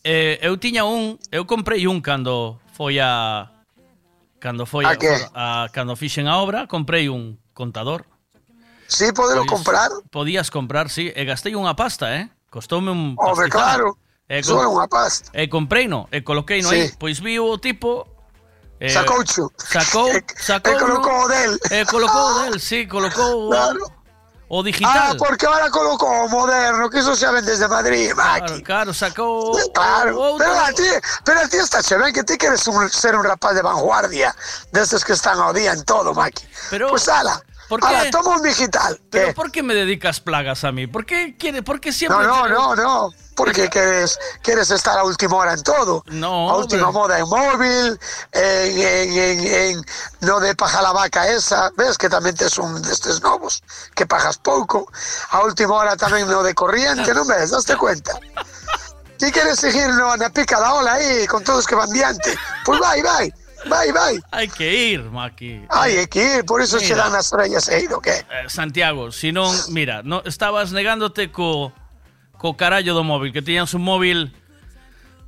Eh, 0.03 0.37
eu 0.43 0.53
tiña 0.59 0.85
un, 0.85 1.17
eu 1.31 1.45
comprei 1.47 1.87
un 1.87 1.99
cando 1.99 2.59
foi 2.77 2.99
a 2.99 3.49
cando 4.45 4.69
foi 4.69 4.85
A 4.85 4.93
a, 4.93 5.65
a 5.65 5.69
cando 5.73 5.97
fixen 5.97 6.29
a 6.29 6.37
obra, 6.37 6.69
comprei 6.69 7.09
un 7.09 7.41
contador. 7.57 8.05
Sí, 8.85 9.09
podelo 9.09 9.41
comprar. 9.49 9.89
Podías 10.13 10.53
comprar, 10.53 10.93
sí, 10.93 11.09
e 11.09 11.25
gastei 11.25 11.57
unha 11.57 11.73
pasta, 11.73 12.13
eh? 12.13 12.29
Costoume 12.53 12.93
un 12.93 13.17
Home, 13.17 13.49
pastizal. 13.49 13.49
claro. 13.49 13.87
E, 14.29 14.41
Só 14.45 14.61
é 14.61 14.69
unha 14.69 14.85
pasta. 14.85 15.33
e 15.33 15.49
comprei 15.49 15.89
no, 15.89 16.05
e 16.13 16.21
coloquei 16.21 16.61
no 16.61 16.69
Sí. 16.69 16.77
aí, 16.77 16.85
pois 17.01 17.17
vi 17.17 17.41
o 17.41 17.57
tipo 17.57 18.05
eh, 18.77 18.89
Sacoucho. 18.93 19.49
Sacou, 19.57 20.13
sacou 20.37 20.73
E 20.77 20.77
colocou 20.77 21.25
o 21.25 21.27
del. 21.27 21.53
E 21.73 21.79
colocou 21.89 22.21
o 22.21 22.33
del, 22.45 22.61
sí, 22.61 22.85
colocou 22.85 23.49
Claro. 23.53 23.81
O 24.47 24.61
digital. 24.63 25.11
Ah, 25.11 25.15
porque 25.17 25.45
ahora 25.45 25.69
colocou 25.71 26.09
o 26.25 26.29
moderno, 26.29 26.89
que 26.89 26.99
iso 26.99 27.15
xa 27.15 27.31
ven 27.31 27.43
desde 27.45 27.67
Madrid, 27.67 28.13
Maki. 28.13 28.61
Claro, 28.63 28.93
Claro, 29.73 30.19
o- 30.35 30.37
pero 30.37 30.53
a 30.53 30.71
ti, 30.71 30.87
pero 31.23 31.39
a 31.41 31.47
ti 31.47 31.57
está 31.57 31.81
ben 31.81 32.13
que 32.13 32.23
ti 32.23 32.37
queres 32.37 32.67
un, 32.67 32.89
ser 32.89 33.15
un 33.15 33.23
rapaz 33.23 33.55
de 33.55 33.61
vanguardia, 33.61 34.35
destes 34.71 35.03
que 35.03 35.13
están 35.13 35.39
día 35.53 35.73
en 35.73 35.83
todo, 35.83 36.13
Maki. 36.13 36.45
Pero, 36.69 36.89
pues 36.89 37.07
ala, 37.09 37.41
¿por 37.69 37.79
qué? 37.79 38.11
digital. 38.43 38.99
Pero 39.09 39.27
que- 39.27 39.33
¿por 39.33 39.51
qué 39.51 39.63
me 39.63 39.73
dedicas 39.73 40.19
plagas 40.19 40.63
a 40.63 40.71
mí? 40.71 40.87
¿Por 40.87 41.05
qué 41.05 41.35
quiere, 41.37 41.63
por 41.63 41.79
qué 41.79 41.91
siempre 41.91 42.25
No, 42.25 42.47
no, 42.47 42.75
no, 42.75 42.75
no. 42.75 43.13
Porque 43.35 43.67
quieres, 43.67 44.17
quieres 44.41 44.71
estar 44.71 44.97
a 44.97 45.03
última 45.03 45.35
hora 45.35 45.53
en 45.53 45.61
todo. 45.61 46.03
No, 46.07 46.49
A 46.49 46.55
última 46.55 46.87
hombre. 46.87 47.01
moda 47.01 47.19
en 47.19 47.27
móvil, 47.27 47.99
en, 48.31 48.79
en, 48.79 49.11
en, 49.11 49.47
en- 49.77 49.85
no 50.21 50.39
de 50.39 50.55
paja 50.55 50.81
la 50.81 50.93
vaca 50.93 51.27
esa, 51.27 51.69
ves 51.75 51.97
que 51.97 52.07
tamén 52.07 52.31
tes 52.31 52.55
un 52.57 52.79
destes 52.81 53.19
novos, 53.19 53.59
que 53.91 54.07
pagas 54.07 54.37
pouco. 54.39 54.87
A 55.35 55.43
última 55.43 55.75
hora 55.75 55.97
tamén 55.99 56.31
no 56.31 56.47
de 56.47 56.55
corriente, 56.55 57.11
non 57.11 57.27
ves? 57.27 57.51
Daste 57.51 57.75
cuenta? 57.75 58.15
Ti 59.19 59.31
queres 59.31 59.59
seguir 59.59 59.87
no, 59.99 60.15
na 60.15 60.31
pica 60.31 60.55
da 60.59 60.71
ola 60.75 60.93
aí, 60.95 61.27
con 61.27 61.43
todos 61.43 61.67
que 61.67 61.75
van 61.75 61.91
diante. 61.91 62.39
Pois 62.63 62.79
vai, 62.79 63.03
vai, 63.03 63.27
vai, 63.69 63.91
vai. 63.91 64.19
Hay 64.31 64.47
que 64.47 64.93
ir, 64.93 65.03
Maki. 65.03 65.65
Hai 65.69 66.07
que 66.07 66.39
ir, 66.39 66.45
por 66.45 66.61
che 66.65 66.77
Mira. 66.79 66.95
dan 66.95 67.15
as 67.15 67.31
orellas 67.33 67.69
aí, 67.69 67.87
do 67.87 68.01
que? 68.01 68.11
Eh, 68.11 68.47
Santiago, 68.47 69.11
si 69.11 69.31
non, 69.31 69.51
mira, 69.69 70.03
no, 70.03 70.21
estabas 70.25 70.71
negándote 70.71 71.31
co, 71.31 71.73
co 72.37 72.55
carallo 72.55 72.93
do 72.93 73.03
móvil, 73.03 73.33
que 73.33 73.41
tiñas 73.41 73.73
un 73.73 73.83
móvil 73.83 74.33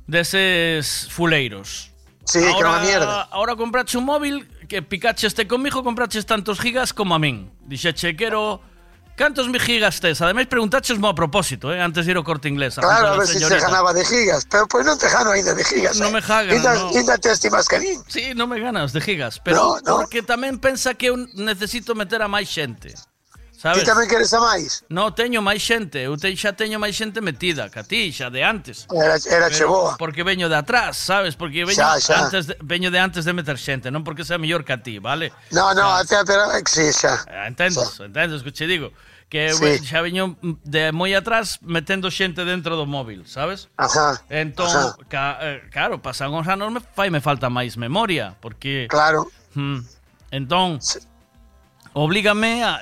deses 0.06 1.08
fuleiros. 1.10 1.90
Sí, 2.24 2.40
que 2.40 2.60
era 2.60 2.76
unha 2.76 2.84
mierda. 2.84 3.28
Ahora 3.32 3.56
comprache 3.56 3.96
un 3.96 4.04
móvil 4.04 4.44
que 4.68 4.82
picaches 4.84 5.32
te 5.32 5.48
conmigo, 5.48 5.80
compraches 5.80 6.26
tantos 6.28 6.60
gigas 6.60 6.92
como 6.92 7.14
a 7.14 7.18
min. 7.18 7.48
Dixeche, 7.64 8.16
quero... 8.16 8.60
Cantos 9.18 9.48
mi 9.50 9.58
gigas 9.58 9.98
tes? 9.98 10.22
Ademais 10.22 10.46
preguntáchesmo 10.46 11.10
a 11.10 11.14
propósito, 11.14 11.74
eh, 11.74 11.82
antes 11.82 12.06
de 12.06 12.14
ir 12.14 12.18
ao 12.18 12.22
corte 12.22 12.46
inglés. 12.46 12.78
Claro, 12.78 13.12
a 13.12 13.16
ver 13.18 13.26
si 13.26 13.42
se 13.42 13.58
ganaba 13.58 13.90
de 13.90 14.06
gigas, 14.06 14.46
pero 14.46 14.70
pois 14.70 14.86
non 14.86 14.94
te 14.94 15.10
gano 15.10 15.34
ainda 15.34 15.58
de 15.58 15.66
gigas. 15.66 15.98
No 15.98 16.14
eh. 16.14 16.14
me 16.14 16.22
jaga, 16.22 16.54
Ainda, 16.54 16.78
no. 16.78 16.94
ainda 16.94 17.18
te 17.18 17.34
estimas 17.34 17.66
que 17.66 17.82
nin. 17.82 17.98
Sí, 18.06 18.30
non 18.38 18.46
me 18.46 18.62
ganas 18.62 18.94
de 18.94 19.02
gigas, 19.02 19.42
pero 19.42 19.58
No, 19.58 19.68
no. 19.82 19.90
porque 20.06 20.22
tamén 20.22 20.62
pensa 20.62 20.94
que 20.94 21.10
eu 21.10 21.18
necesito 21.34 21.98
meter 21.98 22.22
a 22.22 22.30
máis 22.30 22.46
xente. 22.46 22.94
Sabes? 23.58 23.82
Ti 23.82 23.90
tamén 23.90 24.06
queres 24.06 24.30
a 24.30 24.38
máis? 24.38 24.86
No, 24.86 25.10
teño 25.10 25.42
máis 25.42 25.58
xente, 25.66 25.98
eu 26.06 26.14
te, 26.14 26.30
xa 26.38 26.54
teño 26.54 26.78
máis 26.78 26.94
xente 26.94 27.18
metida, 27.18 27.66
que 27.66 27.82
a 27.82 27.82
ti, 27.82 28.14
xa 28.14 28.30
de 28.30 28.46
antes. 28.46 28.86
Era, 28.86 29.18
era 29.18 29.50
che 29.50 29.66
boa. 29.66 29.98
Porque 29.98 30.22
veño 30.22 30.46
de 30.46 30.54
atrás, 30.54 30.94
sabes? 30.94 31.34
Porque 31.34 31.66
veño, 31.66 31.74
Xa, 31.74 31.98
xa. 31.98 32.30
Antes 32.30 32.46
de, 32.46 32.54
veño 32.62 32.94
de 32.94 33.02
antes 33.02 33.26
de 33.26 33.34
meter 33.34 33.58
xente, 33.58 33.90
non 33.90 34.06
porque 34.06 34.22
sea 34.22 34.38
mellor 34.38 34.62
que 34.62 34.70
a 34.70 34.78
ti, 34.78 35.02
vale? 35.02 35.34
No, 35.50 35.74
no, 35.74 35.90
até, 35.90 36.22
pero, 36.22 36.46
sí, 36.70 36.86
xa. 36.94 37.18
Ah, 37.26 37.50
Entendes, 37.50 37.98
entendes 37.98 38.38
o 38.38 38.44
que 38.46 38.54
che 38.54 38.70
digo? 38.70 38.94
Que 39.28 39.52
Sí. 39.52 39.84
xa 39.84 40.00
veño 40.00 40.36
de 40.64 40.88
moi 40.92 41.12
atrás 41.12 41.60
metendo 41.60 42.08
xente 42.08 42.48
dentro 42.48 42.80
do 42.80 42.88
móvil, 42.88 43.28
sabes? 43.28 43.68
Ajá. 43.76 44.16
Entón, 44.32 44.72
ajá. 44.72 44.96
ca, 45.08 45.36
eh, 45.44 45.60
claro, 45.68 46.00
pasan 46.00 46.32
os 46.32 46.48
anos 46.48 46.72
me 46.72 46.80
fai 46.80 47.12
me 47.12 47.20
falta 47.20 47.52
máis 47.52 47.76
memoria, 47.76 48.40
porque 48.40 48.88
Claro. 48.88 49.28
Hmm, 49.52 49.84
entón 50.32 50.80
oblígame 51.92 52.64
a 52.64 52.80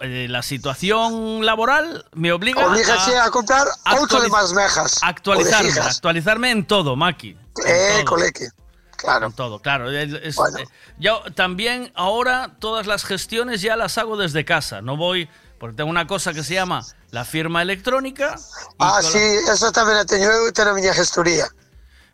eh, 0.00 0.26
la 0.28 0.42
situación 0.42 1.44
laboral 1.44 2.04
me 2.12 2.32
obliga 2.32 2.66
Oblígase 2.66 3.16
a 3.18 3.30
comprar 3.30 3.66
outro 3.96 4.20
de 4.20 4.28
más 4.28 4.52
mejas. 4.52 5.00
actualizarme, 5.02 5.72
de 5.72 5.80
actualizarme 5.80 6.50
en 6.50 6.66
todo, 6.66 6.96
Maki. 6.96 7.34
Eh, 7.66 8.02
todo. 8.02 8.04
coleque. 8.04 8.48
Claro. 8.96 9.26
En 9.28 9.32
todo, 9.32 9.58
claro. 9.60 9.90
Es- 9.90 10.12
eh, 10.38 10.64
yo 10.98 11.20
también 11.34 11.92
ahora 11.94 12.56
todas 12.60 12.86
las 12.86 13.04
gestiones 13.04 13.60
ya 13.62 13.76
las 13.76 13.96
hago 13.98 14.16
desde 14.16 14.44
casa. 14.44 14.80
No 14.80 14.96
voy, 14.96 15.28
porque 15.58 15.76
tengo 15.76 15.90
una 15.90 16.06
cosa 16.06 16.32
que 16.32 16.42
se 16.42 16.54
llama 16.54 16.84
la 17.10 17.24
firma 17.24 17.62
electrónica. 17.62 18.36
y 18.36 18.74
Ah, 18.78 19.00
sí, 19.02 19.18
eso 19.18 19.72
tamén 19.72 19.96
a 19.96 20.04
teño 20.04 20.28
eu 20.28 20.48
e 20.48 20.52
ten 20.52 20.68
a 20.68 20.74
miña 20.74 20.92
gestoría. 20.92 21.48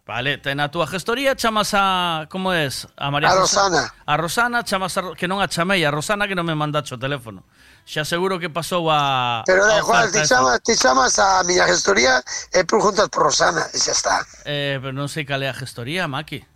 Vale, 0.02 0.38
ten 0.38 0.58
a 0.58 0.66
túa 0.66 0.90
gestoría, 0.90 1.38
chamas 1.38 1.70
a... 1.78 2.26
Como 2.26 2.52
es? 2.52 2.88
A 2.98 3.10
María 3.10 3.30
A 3.30 3.38
Rosana. 3.38 3.94
A 4.04 4.16
Rosana, 4.18 4.64
chamas 4.64 4.98
a... 4.98 5.14
Que 5.14 5.30
non 5.30 5.38
a 5.38 5.46
chamei, 5.46 5.86
a 5.86 5.94
Rosana 5.94 6.26
que 6.26 6.34
non 6.34 6.42
me 6.42 6.58
mandacho 6.58 6.98
o 6.98 7.02
teléfono. 7.02 7.46
Xa 7.86 8.02
seguro 8.02 8.42
que 8.42 8.50
pasou 8.50 8.90
a... 8.90 9.46
Pero 9.46 9.62
da 9.62 9.78
igual, 9.78 10.10
ti 10.10 10.18
chamas, 10.26 10.58
ti 10.66 10.74
chamas 10.74 11.22
a 11.22 11.46
miña 11.46 11.70
gestoría 11.70 12.18
e 12.50 12.66
preguntas 12.66 13.06
por 13.14 13.30
Rosana, 13.30 13.62
e 13.70 13.78
xa 13.78 13.94
está. 13.94 14.16
Eh, 14.42 14.82
pero 14.82 14.90
non 14.90 15.06
sei 15.06 15.22
cal 15.22 15.38
é 15.38 15.48
a 15.48 15.54
gestoría, 15.54 16.10
Maki. 16.10 16.51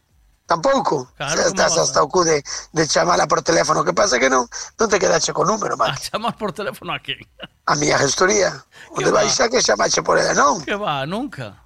Tampouco. 0.47 1.11
Claro, 1.17 1.35
xa 1.35 1.43
como 1.43 1.49
estás 1.51 1.75
hasta 1.77 2.03
o 2.03 2.09
cu 2.09 2.23
de, 2.23 2.39
de 2.73 2.85
chamala 2.87 3.27
por 3.27 3.43
teléfono. 3.43 3.83
Que 3.83 3.93
pasa 3.93 4.19
que 4.19 4.31
non, 4.31 4.47
non 4.79 4.87
te 4.87 4.99
quedache 5.03 5.35
con 5.35 5.51
número, 5.51 5.75
man. 5.75 5.91
A 5.91 5.99
chamas 5.99 6.39
por 6.39 6.55
teléfono 6.55 6.95
a 6.95 7.03
quen? 7.03 7.19
A 7.67 7.75
miña 7.75 7.99
gestoría. 7.99 8.55
Onde 8.95 9.11
va? 9.11 9.27
vai 9.27 9.29
xa 9.29 9.51
que 9.51 9.59
chamache 9.59 10.07
por 10.07 10.19
ela, 10.19 10.39
non? 10.39 10.63
Que 10.63 10.79
va, 10.79 11.03
nunca. 11.03 11.59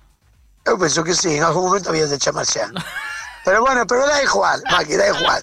Eu 0.64 0.80
penso 0.80 1.04
que 1.04 1.12
sí, 1.12 1.36
en 1.36 1.44
algún 1.44 1.68
momento 1.68 1.92
habías 1.92 2.08
de 2.08 2.16
chamar 2.16 2.48
xa. 2.48 2.72
Pero 3.44 3.60
bueno, 3.60 3.86
pero 3.86 4.06
da 4.06 4.22
igual, 4.22 4.62
Maki, 4.70 4.96
da 4.96 5.08
igual. 5.08 5.42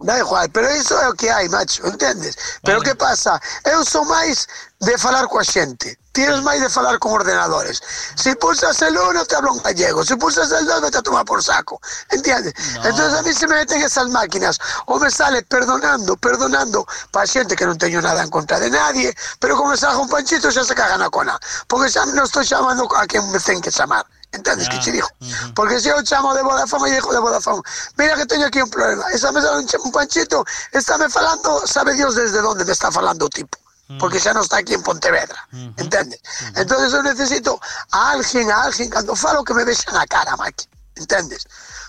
Da 0.00 0.18
igual, 0.18 0.48
pero 0.50 0.72
iso 0.72 0.96
é 0.96 1.08
o 1.08 1.14
que 1.14 1.28
hai, 1.28 1.48
macho, 1.48 1.86
entendes? 1.86 2.60
Pero 2.64 2.80
que 2.80 2.94
pasa? 2.94 3.40
Eu 3.64 3.84
sou 3.84 4.04
máis 4.04 4.48
de 4.80 4.96
falar 4.96 5.28
coa 5.28 5.44
xente. 5.44 5.98
Tienes 6.20 6.42
máis 6.44 6.60
de 6.60 6.68
falar 6.68 6.98
con 7.00 7.12
ordenadores. 7.16 7.80
Si 8.14 8.34
pulsas 8.36 8.76
el 8.82 8.92
uno, 8.92 9.24
te 9.24 9.36
hablo 9.36 9.56
en 9.56 9.62
gallego. 9.64 10.04
Si 10.04 10.16
pulsas 10.16 10.52
el 10.52 10.66
dos, 10.66 10.80
vete 10.84 10.98
a 10.98 11.02
tomar 11.02 11.24
por 11.24 11.40
saco. 11.42 11.80
¿Entiendes? 12.10 12.52
Entonces 12.84 13.14
a 13.18 13.22
mí 13.22 13.32
se 13.32 13.46
me 13.48 13.54
meten 13.56 13.80
esas 13.80 14.08
máquinas. 14.12 14.58
O 14.84 14.98
me 15.00 15.10
sale 15.10 15.40
perdonando, 15.48 16.16
perdonando 16.20 16.84
para 17.10 17.24
xente 17.26 17.56
que 17.56 17.64
non 17.64 17.80
teño 17.80 18.04
nada 18.04 18.20
en 18.20 18.28
contra 18.28 18.60
de 18.60 18.68
nadie, 18.68 19.16
pero 19.40 19.56
como 19.56 19.72
salga 19.80 19.96
un 19.96 20.12
panchito 20.12 20.52
xa 20.52 20.60
se 20.60 20.74
cagan 20.76 21.00
a 21.00 21.08
cona. 21.08 21.40
Porque 21.64 21.88
xa 21.88 22.04
non 22.04 22.28
estou 22.28 22.44
chamando 22.44 22.84
a 22.92 23.08
quen 23.08 23.24
me 23.32 23.40
ten 23.40 23.56
que 23.64 23.72
chamar. 23.72 24.04
Entendes 24.36 24.68
que 24.68 24.78
che 24.78 24.92
digo? 24.92 25.08
Porque 25.56 25.80
se 25.80 25.88
eu 25.90 25.98
chamo 26.04 26.30
de 26.36 26.42
Vodafone 26.44 26.86
e 26.86 27.00
digo 27.00 27.10
de 27.10 27.18
Vodafone, 27.18 27.64
mira 27.98 28.14
que 28.14 28.28
teño 28.28 28.46
aquí 28.46 28.60
un 28.62 28.68
problema. 28.70 29.08
Esa 29.10 29.32
me 29.32 29.40
sale 29.42 29.58
un, 29.58 29.66
ch- 29.66 29.80
un 29.82 29.90
panchito, 29.90 30.44
está 30.70 30.94
me 31.00 31.08
falando, 31.08 31.64
sabe 31.66 31.94
Dios 31.98 32.14
desde 32.14 32.38
dónde 32.44 32.62
me 32.68 32.70
está 32.76 32.92
falando 32.92 33.26
tipo. 33.32 33.56
Porque 33.98 34.20
xa 34.22 34.30
non 34.30 34.46
está 34.46 34.62
aquí 34.62 34.74
en 34.74 34.84
Pontevedra. 34.86 35.34
Entendes? 35.80 36.20
Entonces 36.54 36.94
eu 36.94 37.02
necesito 37.02 37.58
a 37.90 38.14
alguén, 38.14 38.46
a 38.52 38.70
alguén, 38.70 38.86
cando 38.86 39.16
falo 39.16 39.42
que 39.42 39.54
me 39.54 39.64
vexan 39.64 39.96
a 39.96 40.06
cara, 40.06 40.36
Maki. 40.36 40.68
Entendes? 40.94 41.42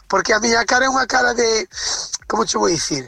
Porque 0.08 0.34
a 0.34 0.40
miña 0.40 0.66
cara 0.66 0.86
é 0.86 0.90
unha 0.90 1.06
cara 1.06 1.38
de, 1.38 1.70
como 2.26 2.48
che 2.48 2.58
vou 2.58 2.72
dicir? 2.72 3.06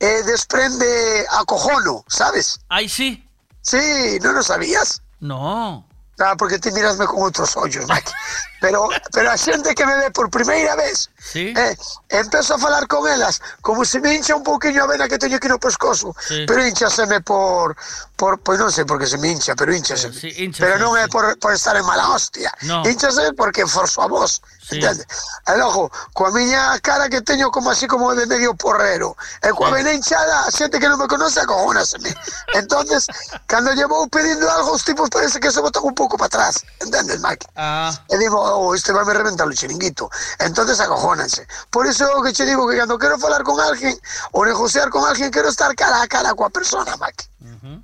Eh, 0.00 0.22
desprende 0.28 1.24
acojono, 1.32 2.04
sabes? 2.06 2.60
Ai, 2.68 2.92
sí. 2.92 3.24
Sí, 3.64 4.20
non 4.20 4.36
o 4.36 4.44
sabías? 4.44 5.00
No. 5.24 5.88
Ah, 6.20 6.36
porque 6.36 6.60
te 6.60 6.70
mirasme 6.70 7.08
con 7.08 7.24
outros 7.24 7.56
ollos, 7.56 7.88
Maki. 7.88 8.12
Pero, 8.64 8.88
pero 9.12 9.28
a 9.30 9.36
xente 9.36 9.74
que 9.76 9.84
me 9.84 9.92
ve 10.00 10.08
por 10.10 10.30
primeira 10.32 10.72
vez 10.74 11.10
Sí. 11.20 11.52
eh, 11.56 11.76
empezo 12.08 12.54
a 12.54 12.58
falar 12.58 12.88
con 12.88 13.04
elas 13.08 13.40
como 13.60 13.84
se 13.84 14.00
me 14.00 14.14
hincha 14.14 14.34
un 14.34 14.42
pouquiño 14.42 14.84
a 14.84 14.86
vena 14.86 15.04
que 15.08 15.18
teño 15.18 15.36
aquí 15.36 15.48
no 15.48 15.58
pescozo 15.60 16.14
Sí. 16.16 16.44
pero 16.48 16.64
hinchaseme 16.64 17.20
por, 17.20 17.76
por 18.16 18.40
pois 18.40 18.56
non 18.56 18.72
sei 18.72 18.88
por 18.88 18.96
que 18.96 19.04
se 19.04 19.18
me 19.20 19.28
hincha 19.28 19.52
pero 19.52 19.68
hinchaseme 19.76 20.16
Sí, 20.16 20.32
hinchase, 20.32 20.64
pero 20.64 20.80
non 20.80 20.96
é 20.96 21.04
por, 21.12 21.36
por 21.36 21.52
estar 21.52 21.76
en 21.76 21.84
mala 21.84 22.08
hostia 22.08 22.48
No. 22.64 22.80
hinchase 22.88 23.36
porque 23.36 23.68
forzo 23.68 24.00
a 24.00 24.08
vos 24.08 24.40
Sí. 24.64 24.80
entende? 24.80 25.04
e 25.44 25.52
logo, 25.60 25.92
coa 26.16 26.32
miña 26.32 26.80
cara 26.80 27.12
que 27.12 27.20
teño 27.20 27.52
como 27.52 27.68
así 27.68 27.84
como 27.84 28.16
de 28.16 28.24
medio 28.24 28.56
porrero 28.56 29.12
e 29.44 29.52
coa 29.52 29.68
Sí. 29.68 29.74
vena 29.76 29.92
hinchada 29.92 30.48
a 30.48 30.50
xente 30.50 30.80
que 30.80 30.88
non 30.88 30.96
me 30.96 31.04
conoce 31.04 31.36
acojónaseme 31.44 32.08
entonces 32.56 33.04
cando 33.44 33.76
llevo 33.76 34.08
pedindo 34.08 34.48
algo 34.48 34.72
os 34.72 34.84
tipos 34.84 35.12
parece 35.12 35.36
que 35.36 35.52
se 35.52 35.60
botan 35.60 35.84
un 35.84 35.92
pouco 35.92 36.16
para 36.16 36.32
atrás 36.32 36.64
entendes, 36.80 37.20
Mike? 37.20 37.44
Ah, 37.60 37.92
E 38.08 38.16
digo, 38.16 38.40
oh, 38.54 38.74
este 38.74 38.92
vai 38.92 39.04
me 39.04 39.14
reventar 39.14 39.46
o 39.46 39.52
chiringuito. 39.52 40.10
Entonces 40.38 40.80
acojónanse. 40.80 41.46
Por 41.70 41.86
eso 41.86 42.06
que 42.22 42.32
che 42.32 42.44
digo 42.44 42.68
que 42.68 42.76
cando 42.76 42.98
quero 42.98 43.18
falar 43.18 43.42
con 43.42 43.60
alguén 43.60 43.98
ou 44.32 44.44
negociar 44.44 44.90
con 44.90 45.04
alguén, 45.04 45.30
quero 45.30 45.48
estar 45.48 45.74
cara 45.74 46.02
a 46.02 46.08
cara 46.08 46.34
coa 46.34 46.50
persona, 46.50 46.96
Maki. 46.96 47.34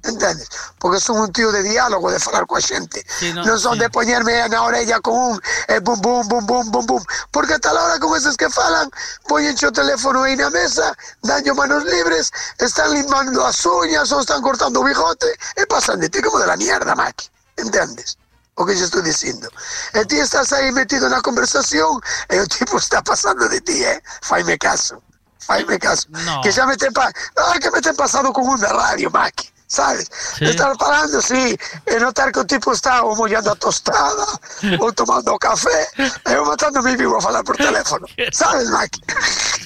Entendes? 0.05 0.49
Porque 0.79 1.01
son 1.01 1.21
un 1.21 1.33
tío 1.33 1.53
de 1.53 1.63
diálogo, 1.63 2.11
de 2.11 2.19
falar 2.19 2.47
coa 2.47 2.61
xente. 2.61 3.05
Sí, 3.07 3.33
no, 3.33 3.45
non 3.45 3.59
son 3.59 3.75
sí. 3.75 3.81
de 3.81 3.89
poñerme 3.91 4.49
na 4.49 4.63
orella 4.63 5.01
con 5.01 5.15
un 5.15 5.35
eh, 5.69 5.81
bum, 5.81 6.01
bum, 6.01 6.27
bum, 6.29 6.45
bum, 6.45 6.71
bum, 6.71 6.87
bum. 6.87 7.03
Porque 7.31 7.55
a 7.55 7.59
tal 7.59 7.77
hora 7.77 7.99
con 7.99 8.17
esos 8.17 8.37
que 8.37 8.49
falan, 8.49 8.89
poñenche 9.29 9.67
o 9.67 9.73
teléfono 9.73 10.25
aí 10.25 10.37
na 10.37 10.49
mesa, 10.49 10.93
danlle 11.25 11.53
manos 11.53 11.85
libres, 11.85 12.33
están 12.59 12.93
limando 12.93 13.45
as 13.45 13.65
uñas 13.65 14.13
ou 14.13 14.21
están 14.21 14.41
cortando 14.41 14.81
o 14.81 14.85
bigote 14.85 15.29
e 15.57 15.65
pasan 15.67 16.01
de 16.01 16.09
ti 16.09 16.21
como 16.21 16.41
de 16.41 16.47
la 16.47 16.57
mierda, 16.57 16.95
Maki. 16.97 17.29
Entendes? 17.57 18.20
O 18.61 18.67
que 18.67 18.77
yo 18.77 18.85
estoy 18.85 19.03
diciendo. 19.03 19.49
E 19.95 20.05
ti 20.05 20.21
estás 20.21 20.53
aí 20.53 20.71
metido 20.71 21.09
na 21.09 21.25
conversación 21.25 21.97
e 22.29 22.37
o 22.41 22.47
tipo 22.47 22.77
está 22.77 23.01
pasando 23.01 23.49
de 23.49 23.61
ti, 23.61 23.83
eh? 23.83 24.03
Faime 24.21 24.59
caso. 24.59 25.01
Faime 25.41 25.79
caso. 25.79 26.07
No. 26.11 26.43
Que 26.43 26.53
xa 26.53 26.67
me 26.67 26.77
pa... 26.93 27.09
Ah, 27.41 27.57
que 27.59 27.71
me 27.71 27.81
ten 27.81 27.97
pasado 27.97 28.33
con 28.33 28.45
un 28.45 28.61
de 28.61 28.69
radio, 28.69 29.11
Maki. 29.11 29.49
Sabes? 29.71 30.11
Sí. 30.37 30.47
Estar 30.51 30.75
falando, 30.77 31.23
sí, 31.23 31.55
e 31.87 31.95
notar 32.03 32.33
que 32.35 32.41
o 32.43 32.45
tipo 32.45 32.75
está 32.75 33.07
ou 33.07 33.15
mollando 33.15 33.55
a 33.55 33.55
tostada 33.55 34.27
ou 34.83 34.91
tomando 34.91 35.39
café 35.39 35.87
e 36.27 36.35
eu 36.35 36.43
matándome 36.43 36.99
vivo 36.99 37.15
a 37.17 37.23
falar 37.23 37.47
por 37.47 37.55
teléfono. 37.55 38.03
Sabes, 38.35 38.67
Maki? 38.69 38.99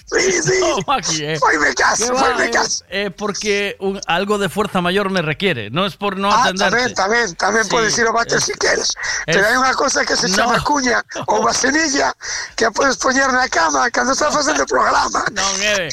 Sí, 0.04 0.42
sí. 0.44 0.60
no, 0.60 0.76
Maki, 0.86 1.24
eh. 1.24 1.38
Faime 1.40 1.72
Que 1.72 1.80
caso, 1.80 2.12
va, 2.12 2.20
faime 2.20 2.44
eh, 2.44 2.50
caso. 2.52 2.84
eh, 2.92 3.10
porque 3.10 3.76
un- 3.80 3.98
algo 4.06 4.36
de 4.36 4.50
fuerza 4.52 4.82
mayor 4.84 5.08
me 5.08 5.22
requiere, 5.22 5.70
no 5.72 5.86
es 5.88 5.96
por 5.96 6.18
no 6.20 6.28
Ah, 6.30 6.44
atenderte. 6.52 6.92
tamén, 6.92 7.32
tamén, 7.32 7.32
tamén 7.40 7.64
Sí, 7.64 7.70
podes 7.72 7.96
ir 7.96 8.04
ao 8.04 8.12
váter 8.12 8.36
es- 8.38 8.44
si 8.44 8.52
queres. 8.60 8.92
es- 8.92 9.24
Pero 9.24 9.40
hai 9.48 9.56
unha 9.56 9.72
cosa 9.72 10.04
que 10.04 10.20
se 10.20 10.28
No. 10.28 10.36
chama 10.36 10.60
cuña 10.60 11.00
ou 11.32 11.40
vasenilla 11.48 12.12
que 12.60 12.68
a 12.68 12.70
podes 12.70 13.00
poñer 13.00 13.32
na 13.32 13.48
cama 13.48 13.88
cando 13.88 14.12
estás 14.12 14.28
facendo 14.36 14.68
programa. 14.68 15.24
Non 15.32 15.54
é, 15.64 15.88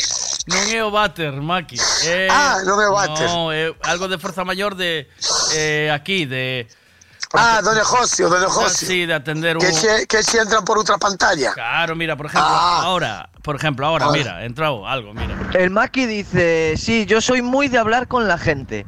non 0.47 0.63
é 0.73 0.81
o 0.83 0.89
váter, 0.89 1.33
Maki. 1.37 1.77
É, 2.05 2.27
Ah, 2.31 2.61
non 2.65 2.79
é 2.81 2.87
o 2.89 2.93
váter. 2.93 3.29
No, 3.29 3.51
é 3.53 3.69
algo 3.85 4.07
de 4.09 4.17
fuerza 4.17 4.41
mayor 4.43 4.73
de 4.75 5.05
eh, 5.53 5.91
aquí, 5.93 6.25
de 6.25 6.65
Ah, 7.33 7.61
do 7.63 7.71
negocio, 7.73 8.27
do 8.27 8.39
negocio. 8.39 8.87
sí, 8.87 9.05
de 9.05 9.13
atender 9.13 9.55
un 9.55 9.61
Que 9.63 9.71
se, 9.71 10.05
que 10.07 10.19
se 10.21 10.39
entran 10.41 10.65
por 10.65 10.75
outra 10.77 10.97
pantalla. 10.97 11.53
Claro, 11.53 11.95
mira, 11.95 12.17
por 12.17 12.25
ejemplo, 12.25 12.49
Ah. 12.51 12.81
ahora, 12.83 13.29
por 13.41 13.55
ejemplo, 13.55 13.85
ahora, 13.87 14.05
Ahora. 14.05 14.17
mira, 14.17 14.43
entrado 14.45 14.85
algo, 14.85 15.13
mira. 15.13 15.37
El 15.53 15.69
Maki 15.69 16.05
dice, 16.07 16.73
sí, 16.75 17.05
yo 17.05 17.21
soy 17.21 17.41
muy 17.41 17.69
de 17.69 17.77
hablar 17.77 18.07
con 18.09 18.27
la 18.27 18.37
gente. 18.37 18.85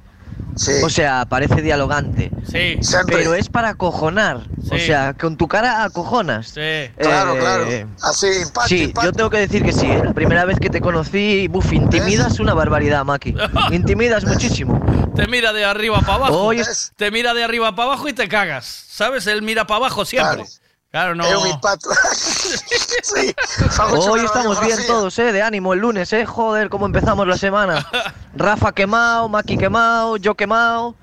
O 0.84 0.90
sea, 0.90 1.26
parece 1.26 1.62
dialogante. 1.62 2.32
Sí. 2.50 2.80
Pero 3.08 3.34
es 3.34 3.50
para 3.50 3.70
acojonar. 3.70 4.42
O 4.72 4.76
Sí. 4.78 4.86
sea, 4.86 5.14
con 5.14 5.36
tu 5.38 5.48
cara 5.48 5.84
acojonas. 5.84 6.48
Sí. 6.50 6.92
Claro, 6.98 7.36
Eh, 7.36 7.40
claro. 7.40 7.66
Así, 8.02 8.28
impacto, 8.28 8.68
Sí, 8.68 8.84
impacto. 8.84 9.10
yo 9.10 9.14
tengo 9.14 9.30
que 9.30 9.38
decir 9.40 9.64
que 9.64 9.74
sí. 9.74 9.88
¿eh? 9.88 10.02
La 10.04 10.14
primera 10.14 10.46
vez 10.46 10.60
que 10.60 10.70
te 10.70 10.80
conocí, 10.82 11.48
buf, 11.48 11.74
intimidas 11.74 12.40
una 12.40 12.54
barbaridad, 12.54 13.04
Maki. 13.04 13.36
Intimidas 13.72 14.26
muchísimo. 14.26 14.80
Te 15.16 15.28
mira 15.28 15.54
de 15.54 15.66
arriba 15.66 16.00
para 16.02 16.16
abajo. 16.16 16.52
Te 16.96 17.12
mira 17.12 17.34
de 17.34 17.44
arriba 17.44 17.76
para 17.76 17.90
abajo 17.94 18.08
y 18.08 18.14
te 18.14 18.28
cagas. 18.28 18.66
¿Sabes? 18.90 19.28
Él 19.28 19.42
mira 19.42 19.66
para 19.68 19.78
abajo 19.78 20.06
siempre. 20.06 20.36
Claro, 20.44 20.50
no. 20.94 21.26
É 21.26 21.38
un 21.38 21.48
impacto. 21.48 21.90
sí. 23.04 23.36
Hoy 23.82 24.24
estamos 24.24 24.62
bien 24.62 24.78
todos, 24.86 25.18
¿eh? 25.18 25.32
De 25.32 25.42
ánimo 25.42 25.74
el 25.74 25.80
lunes, 25.80 26.14
¿eh? 26.14 26.26
Joder, 26.26 26.70
cómo 26.70 26.86
empezamos 26.86 27.28
la 27.28 27.38
semana. 27.38 27.86
Rafa 28.36 28.72
quemado, 28.74 29.28
Maki 29.28 29.58
quemado, 29.58 30.18
yo 30.18 30.36
quemado. 30.36 30.96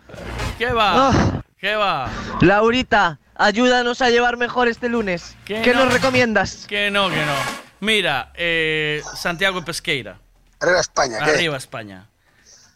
¿Qué 0.59 0.73
va? 0.73 1.09
Ah. 1.09 1.43
¿Qué 1.59 1.75
va? 1.75 2.09
Laurita, 2.41 3.19
ayúdanos 3.35 4.01
a 4.01 4.11
llevar 4.11 4.37
mejor 4.37 4.69
este 4.69 4.89
lunes. 4.89 5.37
¿Qué 5.45 5.73
no. 5.75 5.85
nos 5.85 5.93
recomiendas? 5.93 6.67
Que 6.69 6.91
no, 6.91 7.11
que 7.11 7.25
no. 7.27 7.35
Mira, 7.81 8.31
eh, 8.35 9.03
Santiago 9.17 9.65
Pesqueira. 9.65 10.19
Arriba 10.61 10.81
España, 10.81 11.19
¿qué? 11.25 11.31
Arriba 11.33 11.57
España. 11.57 12.07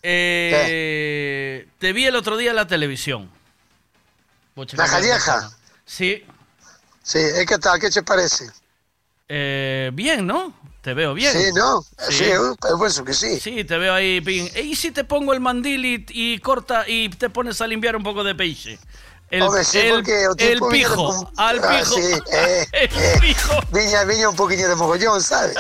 eh, 0.03 1.69
te 1.79 1.93
vi 1.93 2.07
el 2.07 2.17
otro 2.17 2.37
día 2.37 2.51
en 2.51 2.57
la 2.57 2.67
televisión. 2.67 3.31
La 4.57 4.87
galleja. 4.89 5.51
Sí. 5.85 6.25
Sí. 7.05 7.19
¿qué 7.47 7.59
tal? 7.59 7.79
¿Qué 7.79 7.91
te 7.91 8.03
parece? 8.03 8.47
Eh, 9.29 9.91
bien, 9.95 10.27
¿no? 10.27 10.53
Te 10.83 10.93
veo 10.95 11.15
bien. 11.15 11.33
Sí, 11.33 11.51
¿no? 11.55 11.83
Sí, 12.11 12.25
uh, 12.37 12.57
pues 12.61 12.95
supuesto 12.95 13.05
que 13.05 13.15
sí. 13.15 13.41
Sí, 13.41 13.65
te 13.65 13.79
veo 13.79 13.95
ahí 13.95 14.21
bien. 14.21 14.51
¿Y 14.63 14.75
si 14.77 14.91
te 14.91 15.05
pongo 15.05 15.33
el 15.33 15.41
mandil 15.41 15.85
y, 15.85 16.07
y 16.11 16.39
corta 16.41 16.85
y 16.89 17.09
te 17.11 17.31
pones 17.31 17.61
a 17.61 17.67
limpiar 17.67 17.95
un 17.97 18.03
poco 18.03 18.23
de 18.25 18.35
peixe? 18.35 18.79
El, 19.31 19.43
Home, 19.43 19.65
sí, 19.65 19.79
el- 19.79 20.05
el 20.39 20.61
pijo, 20.71 21.07
con- 21.07 21.33
al 21.39 21.59
Ah, 21.65 21.79
pijo. 21.81 21.95
sí, 21.95 22.03
eh, 22.33 22.67
eh, 22.73 23.35
Viña, 23.73 24.05
viña 24.05 24.29
un 24.29 24.37
poquillo 24.37 24.69
de 24.69 24.77
mogollón, 24.77 25.23
¿sabes? 25.23 25.57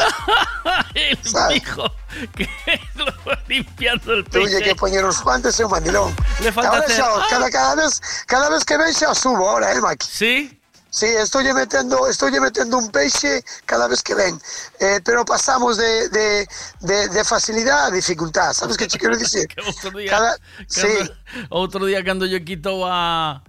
el 0.95 1.19
¿Sabes? 1.25 1.61
pijo 1.63 1.91
que 2.37 2.49
lo 2.95 3.07
va 3.27 3.39
limpiando 3.49 4.13
el 4.13 4.25
Tuve 4.25 4.45
peixe. 4.45 4.63
que 4.63 4.75
poner 4.75 5.03
unos 5.03 5.23
guantes 5.23 5.59
y 5.59 5.63
un 5.65 5.71
mandilón. 5.71 6.15
Le 6.43 6.53
falta 6.53 6.71
Ahora 6.71 6.83
hacer- 6.85 6.97
xa, 6.97 7.07
¡Ah! 7.07 7.27
cada, 7.31 7.51
cada 7.51 7.75
vez, 7.77 8.01
cada 8.27 8.49
vez 8.51 8.65
que 8.65 8.77
ven 8.77 8.93
xa 8.93 9.15
subo 9.15 9.49
ahora, 9.49 9.73
eh, 9.73 9.81
Maki? 9.81 10.07
Sí? 10.07 10.61
Sí, 10.95 11.07
estoy 11.07 11.53
metiendo, 11.53 12.07
estoy 12.07 12.31
metiendo 12.39 12.79
un 12.79 12.89
peixe 12.93 13.43
cada 13.67 13.89
vez 13.89 14.01
que 14.01 14.15
ven. 14.15 14.39
Eh, 14.79 15.01
pero 15.05 15.25
pasamos 15.25 15.77
de, 15.77 16.09
de, 16.09 16.47
de, 16.83 17.09
de 17.09 17.25
facilidad 17.25 17.87
a 17.87 17.91
dificultad. 17.91 18.53
¿Sabes 18.53 18.77
qué 18.77 18.87
te 18.87 18.97
quiero 18.97 19.17
decir? 19.19 19.49
Outro 19.67 19.91
día, 19.99 20.09
Cada- 20.15 20.37
sí. 20.69 20.87
cando- 20.87 21.15
outro 21.51 21.83
día 21.87 22.05
cando 22.05 22.27
yo 22.27 22.39
quito 22.45 22.87
a 22.87 23.43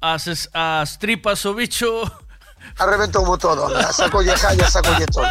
as, 0.00 0.24
es- 0.26 0.48
as 0.54 0.96
tripas 0.98 1.44
o 2.78 2.82
bicho 2.82 2.82
Arrebentou 2.82 3.38
todo, 3.38 3.68
sacó 3.92 4.22
jalla, 4.22 4.70
sacó 4.70 4.90
todo. 5.12 5.28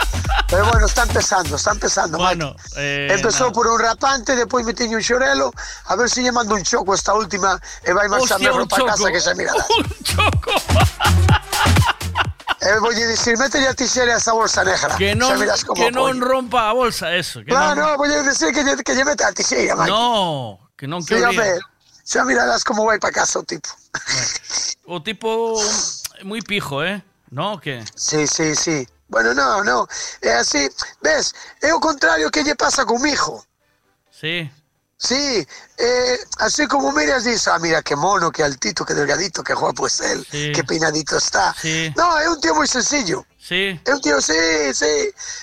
Pero 0.50 0.66
bueno, 0.66 0.86
está 0.86 1.04
empezando, 1.04 1.56
está 1.56 1.72
empezando, 1.72 2.18
Bueno, 2.18 2.56
eh, 2.76 3.08
Empezó 3.12 3.46
nada. 3.46 3.52
por 3.52 3.68
un 3.68 3.80
rapante, 3.80 4.36
después 4.36 4.66
me 4.66 4.74
tiño 4.74 4.98
un 4.98 5.04
xorelo, 5.04 5.52
a 5.86 5.96
ver 5.96 6.10
si 6.10 6.22
lle 6.22 6.32
mando 6.32 6.56
un 6.56 6.64
choco 6.64 6.94
esta 6.94 7.14
última 7.14 7.60
e 7.84 7.94
vai 7.94 8.08
marchar 8.10 8.40
un 8.52 8.68
para 8.68 8.86
casa 8.86 9.12
que 9.12 9.20
se 9.20 9.36
mira. 9.36 9.54
Un 9.78 10.04
choco. 10.04 10.52
Eh, 12.62 12.78
voy 12.82 12.94
a 12.94 13.08
decir, 13.08 13.38
métele 13.38 13.68
a 13.68 14.18
esa 14.18 14.34
bolsa 14.34 14.64
negra. 14.64 14.98
que 14.98 15.16
non, 15.16 15.32
como 15.66 15.80
que 15.80 15.92
non 15.92 16.20
rompa 16.20 16.70
a 16.70 16.74
bolsa 16.74 17.16
eso. 17.16 17.40
Que 17.40 17.56
Claro, 17.56 17.80
non, 17.80 17.92
no, 17.92 17.98
voy 17.98 18.12
a 18.12 18.22
decir 18.22 18.52
que 18.52 18.64
lle, 18.64 18.76
que 18.84 18.94
lle 18.94 19.06
mete 19.06 19.24
a 19.24 19.32
Mike. 19.32 19.88
no, 19.88 20.60
que 20.76 20.86
non 20.86 21.00
que 21.06 21.24
hombre, 21.24 21.56
xa 22.04 22.26
mirarás 22.26 22.68
como 22.68 22.84
vai 22.84 23.00
para 23.00 23.14
casa 23.14 23.40
o 23.40 23.44
tipo. 23.44 23.70
O 24.84 25.00
tipo 25.00 25.56
muy 26.24 26.42
pijo, 26.42 26.84
eh? 26.84 27.00
No, 27.32 27.60
que 27.60 27.84
Sí, 27.96 28.26
sí, 28.28 28.56
sí. 28.56 28.88
Bueno, 29.08 29.34
no, 29.34 29.64
no. 29.64 29.88
É 30.22 30.34
así, 30.34 30.70
ves, 31.02 31.34
é 31.62 31.74
o 31.74 31.80
contrario 31.80 32.30
que 32.30 32.44
lle 32.44 32.56
pasa 32.56 32.86
con 32.86 33.02
mi 33.02 33.10
hijo. 33.12 33.44
Sí. 34.12 34.50
Sí, 35.02 35.48
eh, 35.78 36.20
así 36.40 36.68
como 36.68 36.92
miras, 36.92 37.24
dices, 37.24 37.48
ah, 37.48 37.58
mira 37.58 37.82
qué 37.82 37.96
mono, 37.96 38.32
qué 38.32 38.44
altito, 38.44 38.84
qué 38.86 38.94
delgadito, 38.94 39.42
qué 39.44 39.54
guapo 39.54 39.88
es 39.88 40.02
él, 40.02 40.28
Sí. 40.30 40.52
qué 40.54 40.64
peinadito 40.66 41.18
está. 41.18 41.56
Sí. 41.60 41.92
No, 41.96 42.20
es 42.20 42.28
un 42.28 42.42
tío 42.42 42.54
muy 42.54 42.68
sencillo. 42.68 43.26
Sí. 43.40 43.80
Es 43.86 43.94
un 43.96 44.02
tío, 44.02 44.20
sí, 44.22 44.34
sí, 44.74 44.86